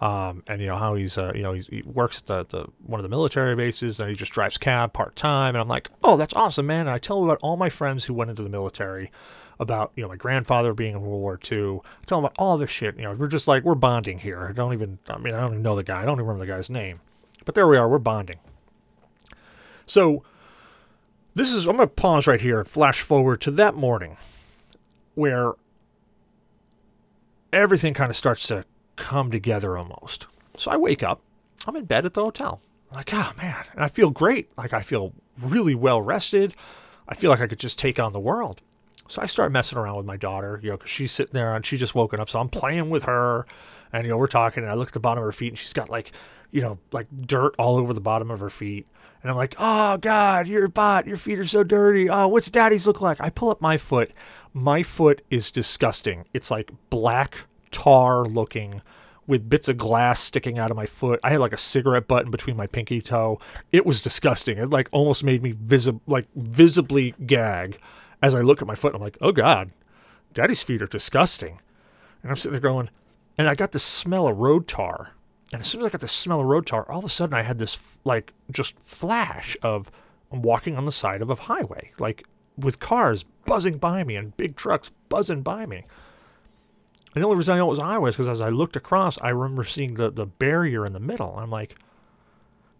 Um, 0.00 0.44
and 0.46 0.60
you 0.60 0.68
know 0.68 0.76
how 0.76 0.94
he's 0.94 1.18
uh, 1.18 1.32
you 1.34 1.42
know 1.42 1.52
he's, 1.52 1.66
he 1.66 1.82
works 1.82 2.18
at 2.18 2.26
the, 2.26 2.46
the 2.46 2.66
one 2.86 3.00
of 3.00 3.02
the 3.02 3.08
military 3.08 3.56
bases 3.56 3.98
and 3.98 4.08
he 4.08 4.14
just 4.14 4.30
drives 4.30 4.56
cab 4.56 4.92
part 4.92 5.16
time 5.16 5.56
and 5.56 5.60
I'm 5.60 5.66
like 5.66 5.90
oh 6.04 6.16
that's 6.16 6.34
awesome 6.34 6.66
man. 6.66 6.82
And 6.82 6.90
I 6.90 6.98
tell 6.98 7.18
him 7.18 7.24
about 7.24 7.40
all 7.42 7.56
my 7.56 7.68
friends 7.68 8.04
who 8.04 8.14
went 8.14 8.30
into 8.30 8.44
the 8.44 8.48
military 8.48 9.10
about 9.58 9.90
you 9.96 10.02
know 10.04 10.08
my 10.08 10.14
grandfather 10.14 10.72
being 10.72 10.94
in 10.94 11.02
World 11.02 11.20
War 11.20 11.40
II 11.50 11.80
I 11.82 12.04
tell 12.06 12.18
him 12.18 12.24
about 12.26 12.36
all 12.38 12.58
this 12.58 12.70
shit. 12.70 12.96
You 12.96 13.04
know 13.04 13.12
we're 13.14 13.26
just 13.26 13.48
like 13.48 13.64
we're 13.64 13.74
bonding 13.74 14.18
here. 14.18 14.46
I 14.48 14.52
don't 14.52 14.72
even 14.72 15.00
I 15.08 15.18
mean 15.18 15.34
I 15.34 15.40
don't 15.40 15.50
even 15.50 15.62
know 15.62 15.74
the 15.74 15.82
guy. 15.82 16.00
I 16.00 16.04
don't 16.04 16.14
even 16.14 16.26
remember 16.26 16.46
the 16.46 16.52
guy's 16.52 16.70
name. 16.70 17.00
But 17.44 17.56
there 17.56 17.66
we 17.66 17.76
are. 17.76 17.88
We're 17.88 17.98
bonding. 17.98 18.38
So 19.84 20.22
this 21.34 21.52
is 21.52 21.66
I'm 21.66 21.74
gonna 21.74 21.88
pause 21.88 22.28
right 22.28 22.40
here 22.40 22.60
and 22.60 22.68
flash 22.68 23.00
forward 23.00 23.40
to 23.40 23.50
that 23.52 23.74
morning 23.74 24.16
where 25.18 25.52
everything 27.52 27.92
kind 27.92 28.10
of 28.10 28.16
starts 28.16 28.46
to 28.46 28.64
come 28.96 29.30
together 29.30 29.76
almost. 29.76 30.26
So 30.56 30.70
I 30.70 30.76
wake 30.76 31.02
up, 31.02 31.20
I'm 31.66 31.76
in 31.76 31.84
bed 31.84 32.06
at 32.06 32.14
the 32.14 32.22
hotel. 32.22 32.60
I'm 32.90 32.96
like, 32.96 33.12
oh 33.12 33.32
man, 33.36 33.64
and 33.72 33.84
I 33.84 33.88
feel 33.88 34.10
great. 34.10 34.48
Like 34.56 34.72
I 34.72 34.80
feel 34.80 35.12
really 35.42 35.74
well 35.74 36.00
rested. 36.00 36.54
I 37.08 37.14
feel 37.14 37.30
like 37.30 37.40
I 37.40 37.46
could 37.46 37.58
just 37.58 37.78
take 37.78 37.98
on 37.98 38.12
the 38.12 38.20
world. 38.20 38.62
So 39.08 39.22
I 39.22 39.26
start 39.26 39.52
messing 39.52 39.78
around 39.78 39.96
with 39.96 40.06
my 40.06 40.16
daughter, 40.16 40.60
you 40.62 40.70
know, 40.70 40.76
because 40.76 40.90
she's 40.90 41.12
sitting 41.12 41.32
there 41.32 41.54
and 41.54 41.64
she's 41.64 41.80
just 41.80 41.94
woken 41.94 42.20
up. 42.20 42.28
So 42.28 42.38
I'm 42.38 42.48
playing 42.48 42.90
with 42.90 43.04
her, 43.04 43.46
and 43.92 44.04
you 44.04 44.10
know, 44.10 44.18
we're 44.18 44.26
talking. 44.26 44.62
And 44.62 44.70
I 44.70 44.74
look 44.74 44.88
at 44.88 44.94
the 44.94 45.00
bottom 45.00 45.22
of 45.22 45.26
her 45.26 45.32
feet, 45.32 45.48
and 45.48 45.58
she's 45.58 45.72
got 45.72 45.88
like, 45.88 46.12
you 46.50 46.60
know, 46.60 46.78
like 46.92 47.06
dirt 47.26 47.54
all 47.58 47.76
over 47.76 47.92
the 47.92 48.00
bottom 48.00 48.30
of 48.30 48.40
her 48.40 48.50
feet. 48.50 48.86
And 49.22 49.30
I'm 49.30 49.36
like, 49.36 49.54
oh 49.58 49.98
God, 49.98 50.46
your 50.46 50.68
bot, 50.68 51.06
your 51.06 51.16
feet 51.16 51.38
are 51.38 51.44
so 51.44 51.64
dirty. 51.64 52.08
Oh, 52.08 52.28
what's 52.28 52.50
daddy's 52.50 52.86
look 52.86 53.00
like? 53.00 53.20
I 53.20 53.30
pull 53.30 53.50
up 53.50 53.60
my 53.60 53.76
foot. 53.76 54.12
My 54.54 54.82
foot 54.82 55.22
is 55.30 55.50
disgusting. 55.50 56.24
It's 56.32 56.50
like 56.50 56.70
black 56.90 57.38
tar 57.70 58.24
looking 58.24 58.82
with 59.26 59.50
bits 59.50 59.68
of 59.68 59.76
glass 59.76 60.20
sticking 60.20 60.58
out 60.58 60.70
of 60.70 60.76
my 60.76 60.86
foot. 60.86 61.20
I 61.22 61.30
had 61.30 61.40
like 61.40 61.52
a 61.52 61.58
cigarette 61.58 62.08
button 62.08 62.30
between 62.30 62.56
my 62.56 62.66
pinky 62.66 63.02
toe. 63.02 63.38
It 63.72 63.84
was 63.84 64.00
disgusting. 64.02 64.56
It 64.56 64.70
like 64.70 64.88
almost 64.90 65.22
made 65.22 65.42
me 65.42 65.52
visib- 65.52 66.00
like 66.06 66.26
visibly 66.34 67.14
gag 67.26 67.78
as 68.22 68.34
I 68.34 68.40
look 68.40 68.62
at 68.62 68.68
my 68.68 68.74
foot. 68.74 68.94
I'm 68.94 69.02
like, 69.02 69.18
oh 69.20 69.32
God, 69.32 69.70
daddy's 70.32 70.62
feet 70.62 70.80
are 70.80 70.86
disgusting. 70.86 71.58
And 72.22 72.30
I'm 72.30 72.36
sitting 72.36 72.52
there 72.52 72.60
going, 72.60 72.88
and 73.36 73.48
I 73.48 73.54
got 73.54 73.72
the 73.72 73.78
smell 73.78 74.26
of 74.26 74.38
road 74.38 74.66
tar. 74.66 75.12
And 75.52 75.60
as 75.60 75.66
soon 75.66 75.80
as 75.80 75.86
I 75.86 75.90
got 75.90 76.00
the 76.00 76.08
smell 76.08 76.40
of 76.40 76.46
road 76.46 76.66
tar, 76.66 76.90
all 76.90 76.98
of 76.98 77.04
a 77.04 77.08
sudden 77.08 77.34
I 77.34 77.42
had 77.42 77.58
this 77.58 77.78
like 78.04 78.34
just 78.50 78.78
flash 78.78 79.56
of 79.62 79.90
I'm 80.30 80.42
walking 80.42 80.76
on 80.76 80.84
the 80.84 80.92
side 80.92 81.22
of 81.22 81.30
a 81.30 81.34
highway, 81.34 81.92
like 81.98 82.24
with 82.56 82.80
cars 82.80 83.24
buzzing 83.46 83.78
by 83.78 84.04
me 84.04 84.16
and 84.16 84.36
big 84.36 84.56
trucks 84.56 84.90
buzzing 85.08 85.42
by 85.42 85.64
me. 85.64 85.84
And 87.14 87.22
the 87.22 87.26
only 87.26 87.38
reason 87.38 87.54
I 87.54 87.58
know 87.58 87.66
it 87.66 87.70
was 87.70 87.78
highway 87.78 88.10
is 88.10 88.16
because 88.16 88.28
as 88.28 88.40
I 88.40 88.50
looked 88.50 88.76
across, 88.76 89.18
I 89.22 89.30
remember 89.30 89.64
seeing 89.64 89.94
the, 89.94 90.10
the 90.10 90.26
barrier 90.26 90.84
in 90.84 90.92
the 90.92 91.00
middle. 91.00 91.34
I'm 91.38 91.50
like, 91.50 91.74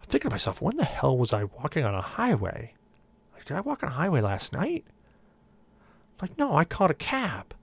I'm 0.02 0.06
thinking 0.06 0.28
to 0.28 0.34
myself, 0.34 0.60
when 0.60 0.76
the 0.76 0.84
hell 0.84 1.16
was 1.16 1.32
I 1.32 1.44
walking 1.44 1.84
on 1.84 1.94
a 1.94 2.02
highway? 2.02 2.74
Like, 3.34 3.47
did 3.47 3.56
I 3.56 3.60
walk 3.60 3.82
on 3.82 3.88
a 3.88 3.92
highway 3.94 4.20
last 4.20 4.52
night? 4.52 4.84
I'm 6.20 6.28
like, 6.28 6.38
no, 6.38 6.55
I 6.55 6.64
caught 6.64 6.90
a 6.90 6.94
cab. 6.94 7.55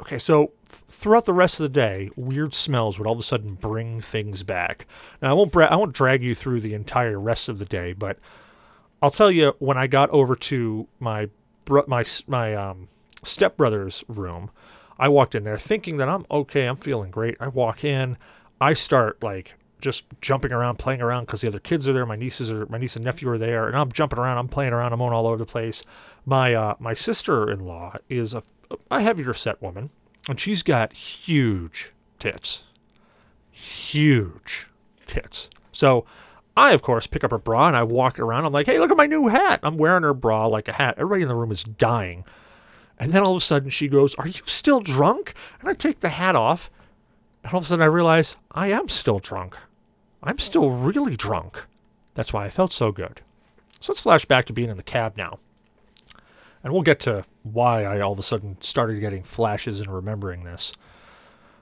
Okay, 0.00 0.18
so 0.18 0.52
throughout 0.72 1.24
the 1.24 1.32
rest 1.32 1.60
of 1.60 1.64
the 1.64 1.68
day, 1.68 2.10
weird 2.16 2.54
smells 2.54 2.98
would 2.98 3.06
all 3.06 3.14
of 3.14 3.18
a 3.18 3.22
sudden 3.22 3.54
bring 3.54 4.00
things 4.00 4.42
back. 4.42 4.86
Now 5.20 5.30
I 5.30 5.32
won't 5.34 5.52
bra- 5.52 5.66
I 5.66 5.76
won't 5.76 5.92
drag 5.92 6.22
you 6.22 6.34
through 6.34 6.60
the 6.60 6.74
entire 6.74 7.20
rest 7.20 7.48
of 7.48 7.58
the 7.58 7.64
day, 7.64 7.92
but 7.92 8.18
I'll 9.00 9.10
tell 9.10 9.30
you 9.30 9.54
when 9.58 9.76
I 9.76 9.86
got 9.86 10.10
over 10.10 10.36
to 10.36 10.88
my 10.98 11.28
bro- 11.64 11.84
my 11.86 12.04
my 12.26 12.54
um, 12.54 12.88
stepbrother's 13.22 14.04
room, 14.08 14.50
I 14.98 15.08
walked 15.08 15.34
in 15.34 15.44
there 15.44 15.58
thinking 15.58 15.96
that 15.98 16.08
I'm 16.08 16.26
okay, 16.30 16.66
I'm 16.66 16.76
feeling 16.76 17.10
great. 17.10 17.36
I 17.40 17.48
walk 17.48 17.84
in, 17.84 18.16
I 18.60 18.72
start 18.72 19.22
like 19.22 19.54
just 19.80 20.04
jumping 20.20 20.52
around, 20.52 20.78
playing 20.78 21.02
around 21.02 21.26
because 21.26 21.40
the 21.40 21.48
other 21.48 21.58
kids 21.58 21.88
are 21.88 21.92
there. 21.92 22.06
My 22.06 22.16
nieces 22.16 22.50
are, 22.50 22.64
my 22.66 22.78
niece 22.78 22.94
and 22.96 23.04
nephew 23.04 23.28
are 23.28 23.38
there, 23.38 23.66
and 23.66 23.76
I'm 23.76 23.90
jumping 23.90 24.18
around. 24.18 24.38
I'm 24.38 24.48
playing 24.48 24.72
around. 24.72 24.92
I'm 24.92 25.00
going 25.00 25.12
all 25.12 25.26
over 25.26 25.36
the 25.36 25.44
place. 25.44 25.82
My 26.24 26.54
uh, 26.54 26.76
my 26.78 26.94
sister-in-law 26.94 27.96
is 28.08 28.32
a, 28.32 28.42
a 28.90 29.02
heavier 29.02 29.34
set 29.34 29.60
woman, 29.60 29.90
and 30.28 30.38
she's 30.38 30.62
got 30.62 30.92
huge 30.92 31.92
tits, 32.18 32.64
huge 33.50 34.68
tits. 35.06 35.50
So 35.72 36.04
I, 36.56 36.72
of 36.72 36.82
course, 36.82 37.06
pick 37.06 37.24
up 37.24 37.30
her 37.30 37.38
bra 37.38 37.68
and 37.68 37.76
I 37.76 37.82
walk 37.82 38.18
around. 38.18 38.44
I'm 38.44 38.52
like, 38.52 38.66
hey, 38.66 38.78
look 38.78 38.90
at 38.90 38.96
my 38.96 39.06
new 39.06 39.28
hat. 39.28 39.60
I'm 39.62 39.78
wearing 39.78 40.02
her 40.02 40.14
bra 40.14 40.46
like 40.46 40.68
a 40.68 40.72
hat. 40.72 40.94
Everybody 40.98 41.22
in 41.22 41.28
the 41.28 41.34
room 41.34 41.50
is 41.50 41.64
dying. 41.64 42.24
And 42.98 43.12
then 43.12 43.22
all 43.22 43.32
of 43.32 43.38
a 43.38 43.44
sudden 43.44 43.70
she 43.70 43.88
goes, 43.88 44.14
Are 44.16 44.28
you 44.28 44.42
still 44.46 44.80
drunk? 44.80 45.34
And 45.60 45.68
I 45.68 45.74
take 45.74 46.00
the 46.00 46.10
hat 46.10 46.36
off. 46.36 46.70
And 47.42 47.52
all 47.52 47.58
of 47.58 47.64
a 47.64 47.66
sudden 47.66 47.82
I 47.82 47.86
realize 47.86 48.36
I 48.52 48.68
am 48.68 48.88
still 48.88 49.18
drunk. 49.18 49.56
I'm 50.22 50.38
still 50.38 50.70
really 50.70 51.16
drunk. 51.16 51.66
That's 52.14 52.32
why 52.32 52.44
I 52.44 52.50
felt 52.50 52.72
so 52.72 52.92
good. 52.92 53.22
So 53.80 53.92
let's 53.92 54.00
flash 54.00 54.24
back 54.24 54.44
to 54.44 54.52
being 54.52 54.70
in 54.70 54.76
the 54.76 54.82
cab 54.84 55.16
now. 55.16 55.38
And 56.64 56.72
we'll 56.72 56.82
get 56.82 57.00
to 57.00 57.24
why 57.42 57.84
I 57.84 58.00
all 58.00 58.12
of 58.12 58.18
a 58.18 58.22
sudden 58.22 58.56
started 58.60 59.00
getting 59.00 59.22
flashes 59.22 59.80
and 59.80 59.92
remembering 59.92 60.44
this. 60.44 60.72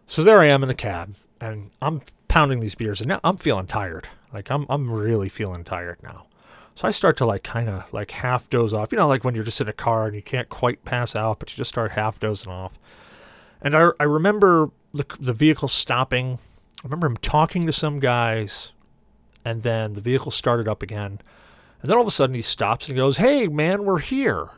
So 0.07 0.23
there 0.23 0.41
I 0.41 0.47
am 0.47 0.63
in 0.63 0.69
the 0.69 0.75
cab, 0.75 1.15
and 1.41 1.71
I'm 1.81 2.03
pounding 2.29 2.61
these 2.61 2.75
beers, 2.75 3.01
and 3.01 3.09
now 3.09 3.21
I'm 3.25 3.37
feeling 3.37 3.67
tired. 3.67 4.09
Like 4.33 4.51
I'm 4.51 4.67
I'm 4.69 4.91
really 4.91 5.29
feeling 5.29 5.65
tired 5.65 6.03
now. 6.03 6.27
So 6.75 6.89
I 6.89 6.91
start 6.93 7.17
to 7.19 7.27
like 7.27 7.43
kind 7.43 7.69
of 7.69 7.93
like 7.93 8.11
half 8.11 8.49
doze 8.49 8.73
off. 8.73 8.93
You 8.93 8.99
know, 8.99 9.09
like 9.09 9.25
when 9.25 9.35
you're 9.35 9.45
just 9.45 9.61
in 9.61 9.69
a 9.69 9.73
car 9.73 10.07
and 10.07 10.15
you 10.15 10.23
can't 10.23 10.49
quite 10.49 10.85
pass 10.85 11.15
out, 11.15 11.39
but 11.39 11.51
you 11.51 11.57
just 11.57 11.71
start 11.71 11.93
half 11.93 12.19
dozing 12.19 12.51
off. 12.51 12.79
And 13.61 13.77
I, 13.77 13.91
I 14.01 14.05
remember 14.05 14.71
the, 14.93 15.05
the 15.19 15.33
vehicle 15.33 15.69
stopping. 15.69 16.39
I 16.79 16.85
remember 16.85 17.07
him 17.07 17.17
talking 17.19 17.67
to 17.67 17.73
some 17.73 18.01
guys, 18.01 18.73
and 19.45 19.63
then 19.63 19.95
the 19.95 20.01
vehicle 20.01 20.31
started 20.31 20.69
up 20.69 20.83
again. 20.83 21.21
And 21.83 21.91
then 21.91 21.97
all 21.97 22.03
of 22.03 22.09
a 22.09 22.13
sudden 22.13 22.35
he 22.35 22.43
stops 22.43 22.89
and 22.89 22.97
goes, 22.97 23.19
Hey, 23.19 23.47
man, 23.47 23.85
we're 23.85 23.99
here. 23.99 24.49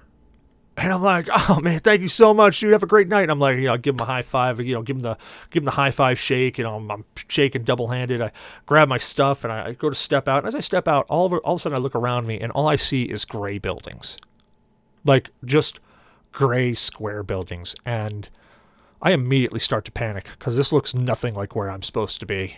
And 0.83 0.93
I'm 0.93 1.01
like, 1.01 1.29
oh 1.31 1.61
man, 1.63 1.79
thank 1.79 2.01
you 2.03 2.09
so 2.09 2.35
much, 2.35 2.59
dude. 2.59 2.73
Have 2.73 2.83
a 2.83 2.89
great 2.89 3.09
night. 3.09 3.23
And 3.23 3.31
I'm 3.31 3.39
like, 3.39 3.57
you 3.57 3.67
know, 3.67 3.77
give 3.77 3.95
him 3.95 4.01
a 4.01 4.05
high 4.05 4.23
five, 4.23 4.61
you 4.61 4.75
know, 4.75 4.83
give 4.83 4.97
him 4.97 5.03
the 5.03 5.17
give 5.51 5.61
him 5.61 5.67
the 5.67 5.71
high 5.71 5.93
five 5.93 6.19
shake. 6.19 6.59
Know, 6.59 6.75
I'm, 6.75 6.91
I'm 6.91 7.05
shaking 7.29 7.63
double 7.63 7.87
handed. 7.87 8.21
I 8.21 8.33
grab 8.67 8.89
my 8.89 8.99
stuff 8.99 9.45
and 9.45 9.53
I, 9.53 9.69
I 9.69 9.73
go 9.75 9.89
to 9.89 9.95
step 9.95 10.27
out. 10.27 10.39
And 10.39 10.49
as 10.49 10.57
I 10.57 10.61
step 10.61 10.89
out, 10.89 11.07
all 11.09 11.27
of, 11.27 11.35
all 11.45 11.55
of 11.55 11.61
a 11.61 11.63
sudden 11.63 11.79
I 11.79 11.81
look 11.81 11.95
around 11.95 12.27
me 12.27 12.41
and 12.41 12.51
all 12.51 12.67
I 12.67 12.75
see 12.75 13.05
is 13.05 13.25
gray 13.25 13.59
buildings, 13.59 14.17
like 15.05 15.31
just 15.45 15.79
gray 16.33 16.75
square 16.75 17.23
buildings. 17.23 17.77
And 17.87 18.29
I 19.01 19.13
immediately 19.13 19.61
start 19.61 19.85
to 19.85 19.93
panic 19.93 20.31
because 20.37 20.57
this 20.57 20.73
looks 20.73 20.97
nothing 20.97 21.35
like 21.35 21.55
where 21.55 21.71
I'm 21.71 21.83
supposed 21.83 22.19
to 22.19 22.27
be. 22.27 22.57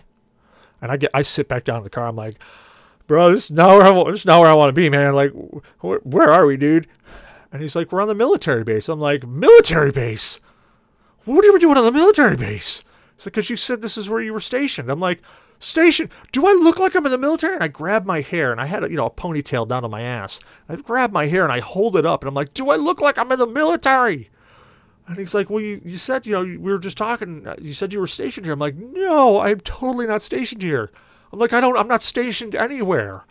And 0.81 0.91
I 0.91 0.97
get 0.97 1.11
I 1.13 1.21
sit 1.21 1.47
back 1.47 1.65
down 1.65 1.79
in 1.79 1.85
the 1.85 1.91
car. 1.91 2.07
I'm 2.07 2.17
like, 2.17 2.39
bro, 3.07 3.33
this 3.33 3.45
is 3.45 3.51
not 3.51 3.77
where 3.77 3.83
I. 3.83 4.11
This 4.11 4.21
is 4.21 4.27
not 4.27 4.41
where 4.41 4.49
I 4.49 4.55
want 4.55 4.71
to 4.71 4.73
be, 4.73 4.89
man. 4.89 5.15
Like, 5.15 5.33
wh- 5.81 6.05
where 6.07 6.33
are 6.33 6.47
we, 6.47 6.57
dude? 6.57 6.87
And 7.55 7.63
he's 7.63 7.77
like, 7.77 7.93
we're 7.93 8.03
on 8.03 8.09
the 8.09 8.17
military 8.17 8.65
base. 8.65 8.89
I'm 8.89 8.99
like, 8.99 9.25
military 9.25 9.93
base? 9.93 10.41
What 11.25 11.45
are 11.45 11.53
we 11.53 11.61
doing 11.61 11.79
on 11.79 11.85
the 11.85 11.93
military 11.93 12.37
base? 12.37 12.83
It's 13.15 13.27
like, 13.27 13.35
because 13.35 13.49
you 13.49 13.57
said 13.57 13.81
this 13.81 13.97
is 13.97 14.11
where 14.11 14.21
you 14.21 14.33
were 14.33 14.41
stationed. 14.41 14.91
I'm 14.91 14.99
like, 14.99 15.23
station? 15.61 16.11
Do 16.33 16.49
I 16.49 16.51
look 16.53 16.81
like 16.81 16.97
I'm 16.97 17.07
in 17.07 17.13
the 17.13 17.17
military? 17.17 17.55
And 17.55 17.63
I 17.63 17.69
grab 17.69 18.07
my 18.07 18.23
hair, 18.23 18.51
and 18.51 18.61
I 18.61 18.67
had, 18.67 18.83
a, 18.83 18.91
you 18.91 18.97
know, 18.97 19.07
a 19.07 19.11
ponytail 19.11 19.69
down 19.69 19.83
to 19.83 19.89
my 19.89 20.03
ass. 20.03 20.41
I 20.69 20.75
grab 20.75 21.13
my 21.13 21.27
hair, 21.27 21.45
and 21.45 21.53
I 21.53 21.61
hold 21.61 21.97
it 21.97 22.05
up, 22.05 22.25
and 22.25 22.29
I'm 22.29 22.35
like, 22.35 22.55
do 22.55 22.71
I 22.71 22.77
look 22.77 23.01
like 23.01 23.19
I'm 23.19 23.31
in 23.31 23.39
the 23.39 23.47
military? 23.47 24.31
And 25.07 25.17
he's 25.17 25.33
like, 25.33 25.49
well, 25.49 25.63
you, 25.63 25.81
you 25.85 25.97
said, 25.97 26.27
you 26.27 26.33
know, 26.33 26.43
we 26.43 26.59
were 26.59 26.81
just 26.81 26.99
talking. 26.99 27.47
Uh, 27.47 27.55
you 27.63 27.73
said 27.73 27.93
you 27.93 28.01
were 28.01 28.09
stationed 28.09 28.47
here. 28.47 28.55
I'm 28.55 28.59
like, 28.59 28.75
no, 28.75 29.39
I'm 29.39 29.61
totally 29.61 30.09
not 30.09 30.23
stationed 30.23 30.63
here. 30.63 30.91
I'm 31.33 31.39
like, 31.39 31.53
I 31.53 31.61
don't, 31.61 31.79
I'm 31.79 31.87
not 31.87 32.03
stationed 32.03 32.57
anywhere. 32.57 33.27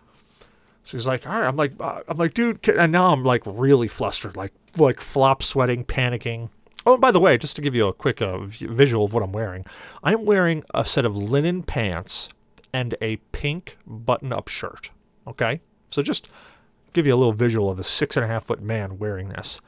So 0.83 0.97
he's 0.97 1.07
like, 1.07 1.25
all 1.25 1.39
right. 1.39 1.47
I'm 1.47 1.55
like, 1.55 1.73
uh, 1.79 2.01
I'm 2.07 2.17
like, 2.17 2.33
dude, 2.33 2.67
and 2.69 2.91
now 2.91 3.13
I'm 3.13 3.23
like 3.23 3.43
really 3.45 3.87
flustered, 3.87 4.35
like, 4.35 4.53
like 4.77 4.99
flop 4.99 5.41
sweating, 5.41 5.85
panicking. 5.85 6.49
Oh, 6.85 6.93
and 6.93 7.01
by 7.01 7.11
the 7.11 7.19
way, 7.19 7.37
just 7.37 7.55
to 7.55 7.61
give 7.61 7.73
you 7.73 7.87
a 7.87 7.93
quick 7.93 8.21
uh, 8.21 8.39
visual 8.39 9.05
of 9.05 9.13
what 9.13 9.23
I'm 9.23 9.31
wearing, 9.31 9.65
I'm 10.03 10.25
wearing 10.25 10.63
a 10.73 10.83
set 10.83 11.05
of 11.05 11.15
linen 11.15 11.63
pants 11.63 12.27
and 12.73 12.95
a 13.01 13.17
pink 13.31 13.77
button-up 13.87 14.49
shirt. 14.49 14.91
Okay, 15.25 15.61
so 15.89 16.01
just 16.01 16.27
give 16.91 17.07
you 17.07 17.13
a 17.13 17.17
little 17.17 17.31
visual 17.31 17.69
of 17.69 17.79
a 17.79 17.83
six 17.83 18.17
and 18.17 18.25
a 18.25 18.27
half 18.27 18.43
foot 18.43 18.61
man 18.61 18.97
wearing 18.97 19.29
this. 19.29 19.61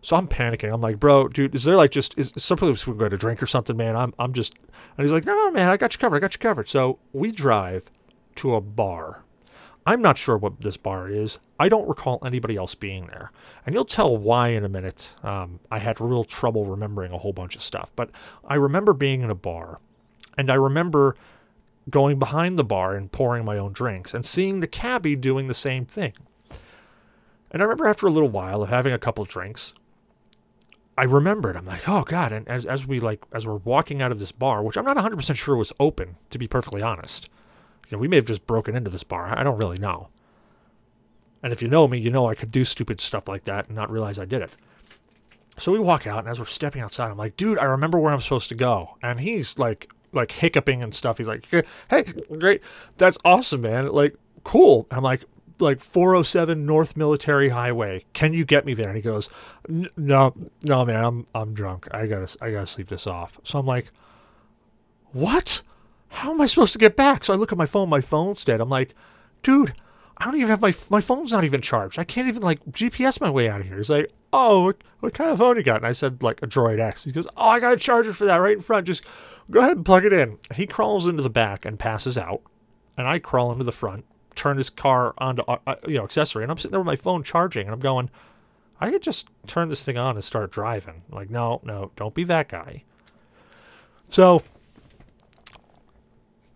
So 0.00 0.16
I'm 0.16 0.26
panicking. 0.26 0.72
I'm 0.72 0.80
like, 0.80 0.98
bro, 0.98 1.28
dude, 1.28 1.54
is 1.54 1.64
there 1.64 1.76
like 1.76 1.90
just 1.90 2.18
is 2.18 2.32
someplace 2.36 2.86
we 2.86 2.92
can 2.92 2.98
go 2.98 3.08
to 3.08 3.16
drink 3.16 3.42
or 3.42 3.46
something, 3.46 3.76
man? 3.76 3.94
I'm 3.94 4.14
I'm 4.18 4.32
just 4.32 4.54
and 4.96 5.04
he's 5.04 5.12
like, 5.12 5.26
no, 5.26 5.34
no, 5.34 5.50
man, 5.50 5.70
I 5.70 5.76
got 5.76 5.94
you 5.94 5.98
covered. 5.98 6.16
I 6.16 6.20
got 6.20 6.34
you 6.34 6.38
covered. 6.38 6.68
So 6.68 6.98
we 7.12 7.30
drive 7.30 7.90
to 8.36 8.54
a 8.54 8.60
bar. 8.60 9.24
I'm 9.84 10.00
not 10.00 10.16
sure 10.16 10.36
what 10.36 10.60
this 10.60 10.76
bar 10.76 11.08
is. 11.08 11.38
I 11.58 11.68
don't 11.68 11.88
recall 11.88 12.20
anybody 12.24 12.56
else 12.56 12.74
being 12.74 13.06
there. 13.06 13.32
And 13.66 13.74
you'll 13.74 13.84
tell 13.84 14.16
why 14.16 14.48
in 14.48 14.64
a 14.64 14.68
minute. 14.68 15.12
Um, 15.22 15.58
I 15.70 15.78
had 15.78 16.00
real 16.00 16.24
trouble 16.24 16.64
remembering 16.64 17.12
a 17.12 17.18
whole 17.18 17.32
bunch 17.32 17.56
of 17.56 17.62
stuff. 17.62 17.90
But 17.96 18.10
I 18.44 18.54
remember 18.54 18.92
being 18.92 19.22
in 19.22 19.30
a 19.30 19.34
bar, 19.34 19.80
and 20.38 20.50
I 20.50 20.54
remember 20.54 21.16
going 21.90 22.18
behind 22.18 22.58
the 22.58 22.64
bar 22.64 22.94
and 22.94 23.10
pouring 23.10 23.44
my 23.44 23.58
own 23.58 23.72
drinks 23.72 24.14
and 24.14 24.24
seeing 24.24 24.60
the 24.60 24.68
cabbie 24.68 25.16
doing 25.16 25.48
the 25.48 25.54
same 25.54 25.84
thing. 25.84 26.12
And 27.50 27.60
I 27.60 27.64
remember 27.64 27.86
after 27.86 28.06
a 28.06 28.10
little 28.10 28.28
while 28.28 28.62
of 28.62 28.68
having 28.68 28.92
a 28.92 28.98
couple 28.98 29.22
of 29.22 29.28
drinks, 29.28 29.74
I 30.96 31.04
remembered. 31.04 31.56
I'm 31.56 31.66
like, 31.66 31.88
oh 31.88 32.02
god! 32.02 32.32
And 32.32 32.46
as 32.48 32.66
as 32.66 32.86
we 32.86 33.00
like 33.00 33.24
as 33.32 33.46
we're 33.46 33.56
walking 33.56 34.00
out 34.00 34.12
of 34.12 34.18
this 34.18 34.32
bar, 34.32 34.62
which 34.62 34.76
I'm 34.76 34.84
not 34.84 34.96
100 34.96 35.16
percent 35.16 35.38
sure 35.38 35.56
was 35.56 35.72
open, 35.80 36.16
to 36.30 36.38
be 36.38 36.46
perfectly 36.46 36.82
honest. 36.82 37.28
Know, 37.92 37.98
we 37.98 38.08
may 38.08 38.16
have 38.16 38.24
just 38.24 38.46
broken 38.46 38.74
into 38.74 38.90
this 38.90 39.04
bar. 39.04 39.38
I 39.38 39.44
don't 39.44 39.58
really 39.58 39.78
know. 39.78 40.08
And 41.42 41.52
if 41.52 41.60
you 41.60 41.68
know 41.68 41.88
me, 41.88 41.98
you 41.98 42.10
know 42.10 42.28
I 42.28 42.34
could 42.34 42.52
do 42.52 42.64
stupid 42.64 43.00
stuff 43.00 43.28
like 43.28 43.44
that 43.44 43.66
and 43.66 43.76
not 43.76 43.90
realize 43.90 44.18
I 44.18 44.24
did 44.24 44.42
it. 44.42 44.56
So 45.58 45.72
we 45.72 45.78
walk 45.78 46.06
out, 46.06 46.20
and 46.20 46.28
as 46.28 46.38
we're 46.38 46.46
stepping 46.46 46.80
outside, 46.80 47.10
I'm 47.10 47.18
like, 47.18 47.36
dude, 47.36 47.58
I 47.58 47.64
remember 47.64 47.98
where 47.98 48.12
I'm 48.12 48.20
supposed 48.20 48.48
to 48.48 48.54
go. 48.54 48.96
And 49.02 49.20
he's 49.20 49.58
like, 49.58 49.92
like 50.12 50.32
hiccuping 50.32 50.82
and 50.82 50.94
stuff. 50.94 51.18
He's 51.18 51.28
like, 51.28 51.46
hey, 51.90 52.04
great, 52.38 52.62
that's 52.96 53.18
awesome, 53.24 53.62
man. 53.62 53.88
Like, 53.88 54.16
cool. 54.44 54.86
And 54.90 54.98
I'm 54.98 55.04
like, 55.04 55.24
like 55.58 55.80
407 55.80 56.64
North 56.64 56.96
Military 56.96 57.50
Highway. 57.50 58.04
Can 58.12 58.32
you 58.32 58.44
get 58.44 58.64
me 58.64 58.74
there? 58.74 58.88
And 58.88 58.96
he 58.96 59.02
goes, 59.02 59.28
no, 59.96 60.34
no, 60.62 60.84
man, 60.84 61.04
I'm 61.04 61.26
I'm 61.34 61.54
drunk. 61.54 61.86
I 61.90 62.06
gotta 62.06 62.36
I 62.40 62.50
gotta 62.50 62.66
sleep 62.66 62.88
this 62.88 63.06
off. 63.06 63.38
So 63.44 63.58
I'm 63.58 63.66
like, 63.66 63.90
what? 65.12 65.62
How 66.12 66.30
am 66.30 66.40
I 66.40 66.46
supposed 66.46 66.72
to 66.74 66.78
get 66.78 66.94
back? 66.94 67.24
So 67.24 67.32
I 67.32 67.36
look 67.36 67.52
at 67.52 67.58
my 67.58 67.66
phone. 67.66 67.88
My 67.88 68.00
phone's 68.00 68.44
dead. 68.44 68.60
I'm 68.60 68.68
like, 68.68 68.94
dude, 69.42 69.74
I 70.18 70.26
don't 70.26 70.36
even 70.36 70.48
have 70.48 70.60
my 70.60 70.74
my 70.90 71.00
phone's 71.00 71.32
not 71.32 71.44
even 71.44 71.62
charged. 71.62 71.98
I 71.98 72.04
can't 72.04 72.28
even 72.28 72.42
like 72.42 72.64
GPS 72.66 73.20
my 73.20 73.30
way 73.30 73.48
out 73.48 73.60
of 73.60 73.66
here. 73.66 73.78
He's 73.78 73.90
like, 73.90 74.12
oh, 74.32 74.66
what, 74.66 74.84
what 75.00 75.14
kind 75.14 75.30
of 75.30 75.38
phone 75.38 75.56
you 75.56 75.62
got? 75.62 75.78
And 75.78 75.86
I 75.86 75.92
said 75.92 76.22
like 76.22 76.42
a 76.42 76.46
Droid 76.46 76.78
X. 76.78 77.04
He 77.04 77.12
goes, 77.12 77.26
oh, 77.36 77.48
I 77.48 77.60
got 77.60 77.72
a 77.72 77.76
charger 77.76 78.12
for 78.12 78.26
that 78.26 78.36
right 78.36 78.56
in 78.56 78.62
front. 78.62 78.86
Just 78.86 79.04
go 79.50 79.60
ahead 79.60 79.76
and 79.76 79.86
plug 79.86 80.04
it 80.04 80.12
in. 80.12 80.38
He 80.54 80.66
crawls 80.66 81.06
into 81.06 81.22
the 81.22 81.30
back 81.30 81.64
and 81.64 81.78
passes 81.78 82.18
out, 82.18 82.42
and 82.96 83.08
I 83.08 83.18
crawl 83.18 83.50
into 83.50 83.64
the 83.64 83.72
front, 83.72 84.04
turn 84.34 84.58
his 84.58 84.70
car 84.70 85.14
onto 85.18 85.42
uh, 85.42 85.58
uh, 85.66 85.76
you 85.88 85.96
know 85.96 86.04
accessory, 86.04 86.44
and 86.44 86.52
I'm 86.52 86.58
sitting 86.58 86.72
there 86.72 86.80
with 86.80 86.86
my 86.86 86.96
phone 86.96 87.22
charging, 87.22 87.66
and 87.66 87.72
I'm 87.72 87.80
going, 87.80 88.10
I 88.80 88.90
could 88.90 89.02
just 89.02 89.28
turn 89.46 89.70
this 89.70 89.84
thing 89.84 89.96
on 89.96 90.16
and 90.16 90.24
start 90.24 90.52
driving. 90.52 91.02
like, 91.10 91.30
no, 91.30 91.60
no, 91.64 91.90
don't 91.96 92.14
be 92.14 92.24
that 92.24 92.48
guy. 92.48 92.84
So 94.08 94.42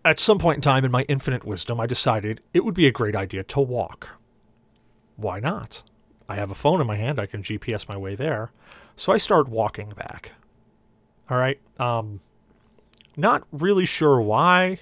at 0.07 0.19
some 0.19 0.39
point 0.39 0.57
in 0.57 0.61
time, 0.61 0.85
in 0.85 0.91
my 0.91 1.03
infinite 1.03 1.43
wisdom, 1.43 1.79
I 1.79 1.85
decided 1.85 2.41
it 2.53 2.63
would 2.63 2.73
be 2.73 2.87
a 2.87 2.91
great 2.91 3.15
idea 3.15 3.43
to 3.43 3.59
walk. 3.59 4.09
Why 5.15 5.39
not? 5.39 5.83
I 6.29 6.35
have 6.35 6.51
a 6.51 6.55
phone 6.55 6.79
in 6.79 6.87
my 6.87 6.95
hand. 6.95 7.19
I 7.19 7.25
can 7.25 7.43
GPS 7.43 7.89
my 7.89 7.97
way 7.97 8.15
there. 8.15 8.51
So 8.95 9.11
I 9.11 9.17
start 9.17 9.49
walking 9.49 9.89
back. 9.89 10.31
All 11.29 11.37
right. 11.37 11.59
Um, 11.79 12.21
not 13.15 13.43
really 13.51 13.85
sure 13.85 14.21
why. 14.21 14.79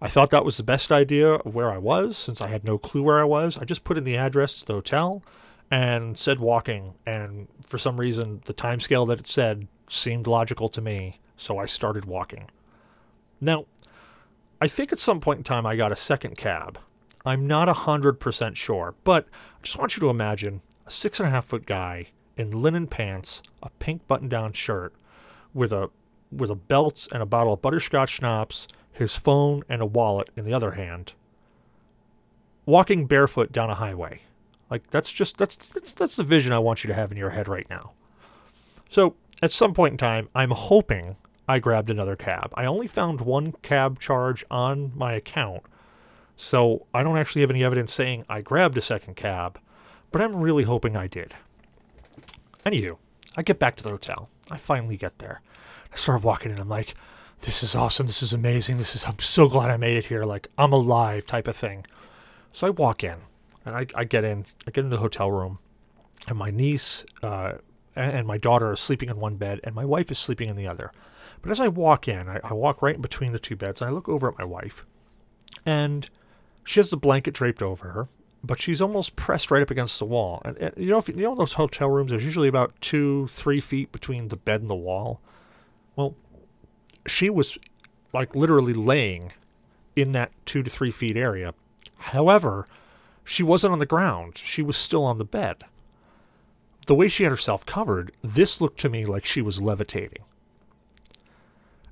I 0.00 0.08
thought 0.08 0.30
that 0.30 0.44
was 0.44 0.56
the 0.56 0.62
best 0.62 0.92
idea 0.92 1.34
of 1.34 1.54
where 1.54 1.70
I 1.70 1.78
was 1.78 2.16
since 2.16 2.40
I 2.40 2.48
had 2.48 2.64
no 2.64 2.78
clue 2.78 3.02
where 3.02 3.20
I 3.20 3.24
was. 3.24 3.56
I 3.58 3.64
just 3.64 3.84
put 3.84 3.98
in 3.98 4.04
the 4.04 4.16
address 4.16 4.60
to 4.60 4.66
the 4.66 4.74
hotel 4.74 5.22
and 5.70 6.18
said 6.18 6.40
walking. 6.40 6.94
And 7.06 7.48
for 7.66 7.78
some 7.78 7.98
reason, 7.98 8.42
the 8.44 8.52
time 8.52 8.80
scale 8.80 9.06
that 9.06 9.20
it 9.20 9.28
said 9.28 9.68
seemed 9.88 10.26
logical 10.26 10.68
to 10.70 10.80
me. 10.80 11.20
So 11.36 11.58
I 11.58 11.66
started 11.66 12.04
walking. 12.04 12.50
Now, 13.40 13.66
I 14.60 14.68
think 14.68 14.92
at 14.92 15.00
some 15.00 15.20
point 15.20 15.38
in 15.38 15.44
time 15.44 15.66
I 15.66 15.76
got 15.76 15.92
a 15.92 15.96
second 15.96 16.36
cab. 16.36 16.78
I'm 17.26 17.46
not 17.46 17.68
100% 17.68 18.56
sure, 18.56 18.94
but 19.04 19.26
I 19.58 19.62
just 19.62 19.78
want 19.78 19.96
you 19.96 20.00
to 20.00 20.10
imagine 20.10 20.60
a 20.86 20.90
six 20.90 21.18
and 21.18 21.26
a 21.26 21.30
half 21.30 21.46
foot 21.46 21.66
guy 21.66 22.08
in 22.36 22.62
linen 22.62 22.86
pants, 22.86 23.42
a 23.62 23.70
pink 23.70 24.06
button 24.06 24.28
down 24.28 24.52
shirt, 24.52 24.94
with 25.52 25.72
a 25.72 25.90
with 26.30 26.50
a 26.50 26.54
belt 26.54 27.06
and 27.12 27.22
a 27.22 27.26
bottle 27.26 27.52
of 27.52 27.62
butterscotch 27.62 28.10
schnapps, 28.10 28.66
his 28.90 29.16
phone 29.16 29.62
and 29.68 29.80
a 29.80 29.86
wallet 29.86 30.30
in 30.36 30.44
the 30.44 30.52
other 30.52 30.72
hand, 30.72 31.14
walking 32.66 33.06
barefoot 33.06 33.52
down 33.52 33.70
a 33.70 33.74
highway. 33.74 34.20
Like 34.70 34.90
that's 34.90 35.12
just 35.12 35.36
that's 35.36 35.56
that's 35.56 35.92
that's 35.92 36.16
the 36.16 36.24
vision 36.24 36.52
I 36.52 36.58
want 36.58 36.82
you 36.82 36.88
to 36.88 36.94
have 36.94 37.12
in 37.12 37.16
your 37.16 37.30
head 37.30 37.48
right 37.48 37.68
now. 37.70 37.92
So 38.88 39.14
at 39.42 39.50
some 39.50 39.74
point 39.74 39.92
in 39.92 39.98
time, 39.98 40.28
I'm 40.34 40.50
hoping 40.50 41.16
I 41.46 41.58
grabbed 41.58 41.90
another 41.90 42.16
cab. 42.16 42.52
I 42.54 42.64
only 42.64 42.86
found 42.86 43.20
one 43.20 43.52
cab 43.62 44.00
charge 44.00 44.44
on 44.50 44.92
my 44.94 45.12
account, 45.12 45.62
so 46.36 46.86
I 46.94 47.02
don't 47.02 47.18
actually 47.18 47.42
have 47.42 47.50
any 47.50 47.62
evidence 47.62 47.92
saying 47.92 48.24
I 48.28 48.40
grabbed 48.40 48.78
a 48.78 48.80
second 48.80 49.16
cab, 49.16 49.58
but 50.10 50.22
I'm 50.22 50.36
really 50.36 50.64
hoping 50.64 50.96
I 50.96 51.06
did. 51.06 51.34
Anywho, 52.64 52.96
I 53.36 53.42
get 53.42 53.58
back 53.58 53.76
to 53.76 53.82
the 53.82 53.90
hotel. 53.90 54.28
I 54.50 54.56
finally 54.56 54.96
get 54.96 55.18
there. 55.18 55.42
I 55.92 55.96
start 55.96 56.22
walking 56.22 56.50
in. 56.50 56.58
I'm 56.58 56.68
like, 56.68 56.94
this 57.40 57.62
is 57.62 57.74
awesome. 57.74 58.06
This 58.06 58.22
is 58.22 58.32
amazing. 58.32 58.78
This 58.78 58.94
is, 58.94 59.04
I'm 59.04 59.18
so 59.18 59.48
glad 59.48 59.70
I 59.70 59.76
made 59.76 59.96
it 59.96 60.06
here. 60.06 60.24
Like, 60.24 60.48
I'm 60.56 60.72
alive 60.72 61.26
type 61.26 61.46
of 61.46 61.56
thing. 61.56 61.86
So 62.52 62.66
I 62.66 62.70
walk 62.70 63.04
in 63.04 63.16
and 63.66 63.76
I, 63.76 63.86
I 63.94 64.04
get 64.04 64.24
in, 64.24 64.46
I 64.66 64.70
get 64.70 64.84
into 64.84 64.96
the 64.96 65.02
hotel 65.02 65.30
room 65.30 65.58
and 66.28 66.38
my 66.38 66.50
niece 66.50 67.04
uh, 67.22 67.54
and 67.96 68.26
my 68.26 68.38
daughter 68.38 68.70
are 68.70 68.76
sleeping 68.76 69.08
in 69.08 69.20
one 69.20 69.36
bed 69.36 69.60
and 69.64 69.74
my 69.74 69.84
wife 69.84 70.10
is 70.10 70.18
sleeping 70.18 70.48
in 70.48 70.56
the 70.56 70.66
other. 70.66 70.90
But 71.44 71.52
as 71.52 71.60
I 71.60 71.68
walk 71.68 72.08
in, 72.08 72.28
I, 72.28 72.40
I 72.42 72.54
walk 72.54 72.80
right 72.80 72.94
in 72.94 73.02
between 73.02 73.32
the 73.32 73.38
two 73.38 73.54
beds 73.54 73.80
and 73.80 73.90
I 73.90 73.92
look 73.92 74.08
over 74.08 74.26
at 74.28 74.38
my 74.38 74.44
wife 74.44 74.84
and 75.64 76.08
she 76.64 76.80
has 76.80 76.90
the 76.90 76.96
blanket 76.96 77.34
draped 77.34 77.62
over 77.62 77.90
her 77.90 78.06
but 78.44 78.60
she's 78.60 78.82
almost 78.82 79.16
pressed 79.16 79.50
right 79.50 79.62
up 79.62 79.70
against 79.70 79.98
the 79.98 80.04
wall. 80.04 80.42
And, 80.44 80.56
and 80.58 80.74
you 80.76 80.90
know, 80.90 80.98
if 80.98 81.08
you, 81.08 81.14
you 81.14 81.22
know 81.22 81.34
those 81.34 81.54
hotel 81.54 81.88
rooms, 81.88 82.10
there's 82.10 82.24
usually 82.24 82.48
about 82.48 82.78
two, 82.80 83.26
three 83.28 83.60
feet 83.60 83.90
between 83.90 84.28
the 84.28 84.36
bed 84.36 84.60
and 84.60 84.68
the 84.68 84.74
wall. 84.74 85.20
Well, 85.96 86.14
she 87.06 87.30
was 87.30 87.56
like 88.12 88.34
literally 88.34 88.74
laying 88.74 89.32
in 89.96 90.12
that 90.12 90.30
two 90.44 90.62
to 90.62 90.70
three 90.70 90.90
feet 90.90 91.16
area. 91.16 91.54
However, 91.98 92.68
she 93.24 93.42
wasn't 93.42 93.72
on 93.72 93.78
the 93.78 93.86
ground; 93.86 94.40
she 94.44 94.60
was 94.60 94.76
still 94.76 95.04
on 95.04 95.18
the 95.18 95.24
bed. 95.24 95.64
The 96.86 96.94
way 96.94 97.08
she 97.08 97.22
had 97.22 97.30
herself 97.30 97.64
covered, 97.64 98.12
this 98.22 98.60
looked 98.60 98.78
to 98.80 98.90
me 98.90 99.06
like 99.06 99.24
she 99.24 99.40
was 99.40 99.62
levitating. 99.62 100.22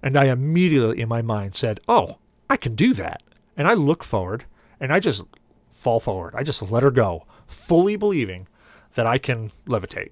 And 0.03 0.17
I 0.17 0.25
immediately, 0.27 1.01
in 1.01 1.09
my 1.09 1.23
mind, 1.23 1.55
said, 1.55 1.81
"Oh, 1.89 2.19
I 2.51 2.57
can 2.57 2.75
do 2.75 2.93
that." 2.95 3.23
And 3.57 3.69
I 3.69 3.75
look 3.75 4.03
forward, 4.03 4.45
and 4.81 4.93
I 4.93 4.99
just 4.99 5.25
fall 5.71 6.01
forward. 6.01 6.35
I 6.35 6.43
just 6.43 6.71
let 6.71 6.83
her 6.83 6.91
go, 6.91 7.27
fully 7.47 7.97
believing 7.97 8.49
that 8.95 9.07
I 9.07 9.19
can 9.19 9.51
levitate. 9.67 10.11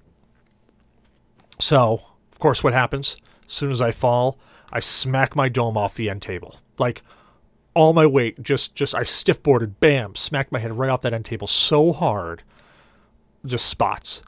So, 1.59 2.01
of 2.31 2.39
course, 2.39 2.63
what 2.63 2.73
happens? 2.73 3.17
As 3.45 3.53
soon 3.53 3.71
as 3.71 3.81
I 3.81 3.91
fall, 3.91 4.39
I 4.71 4.79
smack 4.79 5.35
my 5.35 5.49
dome 5.49 5.77
off 5.77 5.95
the 5.95 6.09
end 6.09 6.21
table. 6.21 6.55
Like 6.77 7.03
all 7.73 7.93
my 7.93 8.05
weight, 8.05 8.41
just 8.41 8.75
just 8.75 8.95
I 8.95 9.03
stiff 9.03 9.41
boarded, 9.43 9.79
bam, 9.79 10.15
smack 10.15 10.51
my 10.51 10.59
head 10.59 10.77
right 10.77 10.89
off 10.89 11.01
that 11.01 11.13
end 11.13 11.25
table 11.25 11.47
so 11.47 11.91
hard, 11.93 12.43
just 13.45 13.65
spots. 13.65 14.23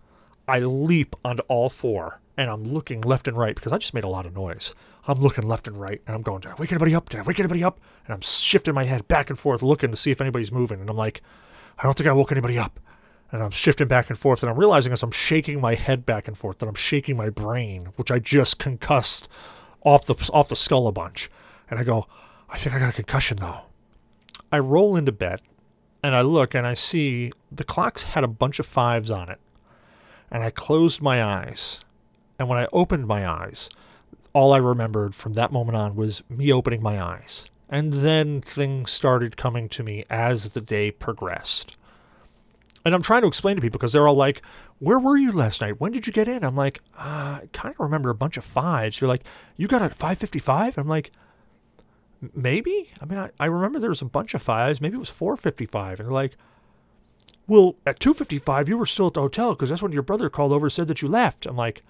I 0.48 0.59
leap 0.59 1.16
onto 1.24 1.43
all 1.43 1.69
four 1.69 2.19
and 2.38 2.50
I'm 2.50 2.64
looking 2.64 3.01
left 3.01 3.27
and 3.27 3.38
right 3.38 3.56
because 3.56 3.72
I 3.72 3.77
just 3.77 3.93
made 3.93 4.03
a 4.03 4.09
lot 4.09 4.25
of 4.25 4.33
noise. 4.33 4.75
I'm 5.07 5.19
looking 5.19 5.48
left 5.48 5.67
and 5.67 5.80
right 5.80 6.01
and 6.07 6.15
I'm 6.15 6.22
going, 6.22 6.41
Did 6.41 6.51
I 6.51 6.56
wake 6.56 6.72
anybody 6.72 6.95
up? 6.95 7.09
Did 7.09 7.19
I 7.19 7.23
wake 7.23 7.40
anybody 7.40 7.64
up? 7.64 7.80
And 8.06 8.14
I'm 8.14 8.22
shifting 8.22 8.73
my 8.73 8.85
head 8.85 9.07
back 9.07 9.30
and 9.30 9.38
forth 9.38 9.61
looking 9.61 9.91
to 9.91 9.98
see 9.98 10.11
if 10.11 10.22
anybody's 10.22 10.51
moving. 10.51 10.80
And 10.80 10.90
I'm 10.90 10.98
like, 10.98 11.22
I 11.77 11.83
don't 11.83 11.98
think 11.98 12.07
I 12.07 12.14
woke 12.14 12.32
anybody 12.32 12.57
up. 12.57 12.80
And 13.32 13.41
I'm 13.41 13.51
shifting 13.51 13.88
back 13.88 14.09
and 14.09 14.17
forth 14.17 14.43
and 14.43 14.49
I'm 14.49 14.59
realizing 14.59 14.93
as 14.93 15.03
I'm 15.03 15.11
shaking 15.11 15.59
my 15.59 15.75
head 15.75 16.06
back 16.06 16.27
and 16.27 16.38
forth 16.38 16.59
that 16.59 16.67
I'm 16.67 16.75
shaking 16.75 17.17
my 17.17 17.30
brain, 17.30 17.90
which 17.95 18.11
I 18.11 18.19
just 18.19 18.59
concussed 18.59 19.27
off 19.82 20.06
the 20.06 20.15
off 20.32 20.49
the 20.49 20.56
skull 20.56 20.88
a 20.88 20.91
bunch. 20.91 21.30
And 21.69 21.80
I 21.80 21.83
go, 21.83 22.07
I 22.49 22.57
think 22.57 22.75
I 22.75 22.80
got 22.80 22.91
a 22.91 22.93
concussion 22.93 23.38
though. 23.38 23.61
I 24.51 24.59
roll 24.59 24.95
into 24.95 25.11
bed 25.11 25.41
and 26.03 26.15
I 26.15 26.22
look 26.22 26.53
and 26.53 26.67
I 26.67 26.75
see 26.75 27.32
the 27.51 27.64
clock 27.64 27.99
had 28.01 28.23
a 28.23 28.27
bunch 28.27 28.59
of 28.59 28.67
fives 28.67 29.09
on 29.09 29.30
it. 29.30 29.40
And 30.30 30.43
I 30.43 30.49
closed 30.49 31.01
my 31.01 31.23
eyes. 31.23 31.80
And 32.38 32.48
when 32.48 32.59
I 32.59 32.67
opened 32.73 33.07
my 33.07 33.27
eyes, 33.27 33.69
all 34.34 34.52
I 34.52 34.58
remembered 34.58 35.16
from 35.16 35.34
that 35.34 35.52
moment 35.52 35.78
on 35.78 35.95
was 35.95 36.24
me 36.28 36.52
opening 36.52 36.82
my 36.82 37.02
eyes. 37.02 37.45
And 37.70 37.94
then 37.94 38.42
things 38.42 38.92
started 38.92 39.38
coming 39.38 39.70
to 39.70 39.84
me 39.84 40.03
as 40.10 40.50
the 40.50 40.62
day 40.62 40.92
progressed. 40.92 41.78
And 42.84 42.94
I'm 42.94 43.02
trying 43.02 43.22
to 43.22 43.28
explain 43.28 43.56
to 43.56 43.62
people 43.62 43.80
because 43.80 43.94
they're 43.94 44.08
all 44.08 44.16
like, 44.16 44.42
Where 44.80 45.00
were 45.00 45.18
you 45.18 45.32
last 45.32 45.62
night? 45.62 45.80
When 45.80 45.92
did 45.92 46.06
you 46.06 46.14
get 46.14 46.28
in? 46.28 46.44
I'm 46.44 46.56
like, 46.56 46.82
uh, 46.98 47.40
I 47.42 47.50
kind 47.53 47.74
of 47.74 47.80
remember 47.80 48.10
a 48.10 48.16
bunch 48.16 48.36
of 48.36 48.44
fives. 48.44 49.00
You're 49.00 49.08
like, 49.08 49.24
You 49.56 49.68
got 49.68 49.82
at 49.82 49.94
555? 49.94 50.78
I'm 50.78 50.88
like, 50.88 51.12
Maybe? 52.36 52.92
I 53.02 53.06
mean, 53.06 53.18
I, 53.18 53.30
I 53.40 53.45
remember 53.45 53.80
there 53.80 53.90
was 53.90 54.02
a 54.02 54.06
bunch 54.06 54.34
of 54.34 54.42
fives. 54.42 54.82
Maybe 54.82 54.95
it 54.95 55.00
was 55.00 55.10
455. 55.10 56.00
And 56.00 56.08
they're 56.08 56.14
like, 56.14 56.36
Well, 57.48 57.76
at 57.86 58.00
255, 58.00 58.68
you 58.68 58.78
were 58.78 58.86
still 58.86 59.08
at 59.08 59.14
the 59.14 59.22
hotel 59.22 59.53
because 59.53 59.70
that's 59.70 59.82
when 59.82 59.94
your 59.94 60.03
brother 60.03 60.30
called 60.30 60.52
over 60.52 60.66
and 60.66 60.74
said 60.74 60.90
that 60.90 61.02
you 61.02 61.08
left. 61.08 61.45
I'm 61.45 61.56
like, 61.56 61.82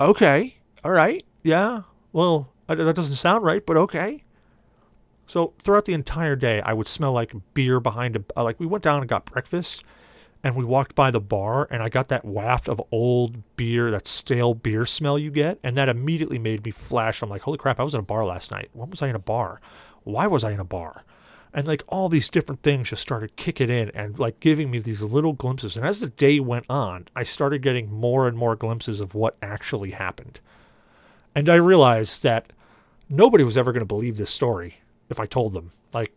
Okay, 0.00 0.56
all 0.84 0.90
right 0.92 1.24
yeah, 1.46 1.82
well, 2.12 2.52
that 2.66 2.76
doesn't 2.76 3.14
sound 3.14 3.44
right, 3.44 3.64
but 3.64 3.76
okay. 3.76 4.24
So 5.28 5.54
throughout 5.58 5.84
the 5.84 5.92
entire 5.92 6.34
day, 6.34 6.60
I 6.60 6.72
would 6.72 6.88
smell 6.88 7.12
like 7.12 7.32
beer 7.54 7.78
behind 7.78 8.16
a 8.16 8.24
uh, 8.36 8.42
like 8.42 8.58
we 8.58 8.66
went 8.66 8.82
down 8.82 9.00
and 9.00 9.08
got 9.08 9.26
breakfast, 9.26 9.84
and 10.42 10.56
we 10.56 10.64
walked 10.64 10.96
by 10.96 11.12
the 11.12 11.20
bar, 11.20 11.68
and 11.70 11.82
I 11.84 11.88
got 11.88 12.08
that 12.08 12.24
waft 12.24 12.68
of 12.68 12.82
old 12.90 13.56
beer, 13.56 13.92
that 13.92 14.08
stale 14.08 14.54
beer 14.54 14.86
smell 14.86 15.18
you 15.18 15.30
get, 15.30 15.60
and 15.62 15.76
that 15.76 15.88
immediately 15.88 16.38
made 16.38 16.64
me 16.64 16.72
flash. 16.72 17.22
I'm 17.22 17.30
like, 17.30 17.42
holy 17.42 17.58
crap! 17.58 17.78
I 17.78 17.84
was 17.84 17.94
in 17.94 18.00
a 18.00 18.02
bar 18.04 18.24
last 18.24 18.50
night. 18.50 18.70
When 18.72 18.90
was 18.90 19.02
I 19.02 19.08
in 19.08 19.14
a 19.14 19.20
bar? 19.20 19.60
Why 20.02 20.26
was 20.26 20.42
I 20.42 20.50
in 20.50 20.60
a 20.60 20.64
bar? 20.64 21.04
And 21.54 21.66
like 21.66 21.84
all 21.86 22.08
these 22.08 22.28
different 22.28 22.62
things 22.62 22.90
just 22.90 23.02
started 23.02 23.36
kicking 23.36 23.70
in 23.70 23.90
and 23.90 24.18
like 24.18 24.40
giving 24.40 24.70
me 24.70 24.78
these 24.78 25.02
little 25.02 25.32
glimpses. 25.32 25.76
And 25.76 25.86
as 25.86 26.00
the 26.00 26.08
day 26.08 26.38
went 26.40 26.66
on, 26.68 27.06
I 27.14 27.22
started 27.22 27.62
getting 27.62 27.90
more 27.90 28.26
and 28.26 28.36
more 28.36 28.56
glimpses 28.56 29.00
of 29.00 29.14
what 29.14 29.36
actually 29.40 29.92
happened. 29.92 30.40
And 31.36 31.50
I 31.50 31.56
realized 31.56 32.22
that 32.22 32.50
nobody 33.10 33.44
was 33.44 33.58
ever 33.58 33.70
going 33.70 33.82
to 33.82 33.86
believe 33.86 34.16
this 34.16 34.30
story 34.30 34.78
if 35.10 35.20
I 35.20 35.26
told 35.26 35.52
them. 35.52 35.70
Like 35.92 36.12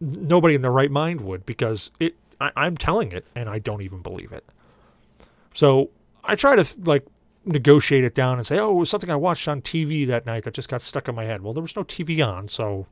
nobody 0.00 0.56
in 0.56 0.62
their 0.62 0.72
right 0.72 0.90
mind 0.90 1.20
would 1.22 1.46
because 1.46 1.92
it. 2.00 2.16
I, 2.40 2.50
I'm 2.56 2.76
telling 2.76 3.12
it 3.12 3.24
and 3.36 3.48
I 3.48 3.60
don't 3.60 3.82
even 3.82 4.02
believe 4.02 4.32
it. 4.32 4.44
So 5.54 5.90
I 6.24 6.34
try 6.34 6.56
to 6.56 6.66
like 6.80 7.06
negotiate 7.44 8.02
it 8.02 8.16
down 8.16 8.38
and 8.38 8.46
say, 8.46 8.58
oh, 8.58 8.72
it 8.72 8.74
was 8.74 8.90
something 8.90 9.10
I 9.10 9.16
watched 9.16 9.46
on 9.46 9.62
TV 9.62 10.04
that 10.08 10.26
night 10.26 10.42
that 10.42 10.54
just 10.54 10.68
got 10.68 10.82
stuck 10.82 11.08
in 11.08 11.14
my 11.14 11.24
head. 11.24 11.42
Well, 11.42 11.52
there 11.52 11.62
was 11.62 11.76
no 11.76 11.84
TV 11.84 12.26
on, 12.26 12.48
so 12.48 12.88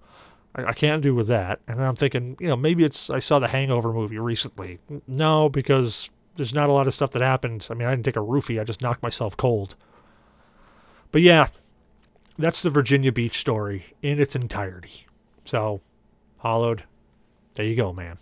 I, 0.54 0.66
I 0.66 0.72
can't 0.72 1.02
do 1.02 1.16
with 1.16 1.26
that. 1.26 1.58
And 1.66 1.80
then 1.80 1.86
I'm 1.88 1.96
thinking, 1.96 2.36
you 2.38 2.46
know, 2.46 2.54
maybe 2.54 2.84
it's 2.84 3.10
I 3.10 3.18
saw 3.18 3.40
the 3.40 3.48
Hangover 3.48 3.92
movie 3.92 4.20
recently. 4.20 4.78
No, 5.08 5.48
because 5.48 6.10
there's 6.36 6.54
not 6.54 6.68
a 6.68 6.72
lot 6.72 6.86
of 6.86 6.94
stuff 6.94 7.10
that 7.10 7.22
happened. 7.22 7.66
I 7.68 7.74
mean, 7.74 7.88
I 7.88 7.90
didn't 7.90 8.04
take 8.04 8.16
a 8.16 8.20
roofie. 8.20 8.60
I 8.60 8.64
just 8.64 8.80
knocked 8.80 9.02
myself 9.02 9.36
cold. 9.36 9.74
But 11.10 11.22
yeah, 11.22 11.48
that's 12.38 12.62
the 12.62 12.70
Virginia 12.70 13.12
Beach 13.12 13.38
story 13.38 13.94
in 14.02 14.20
its 14.20 14.34
entirety. 14.34 15.06
So, 15.44 15.80
hollowed. 16.38 16.84
There 17.54 17.66
you 17.66 17.76
go, 17.76 17.92
man. 17.92 18.18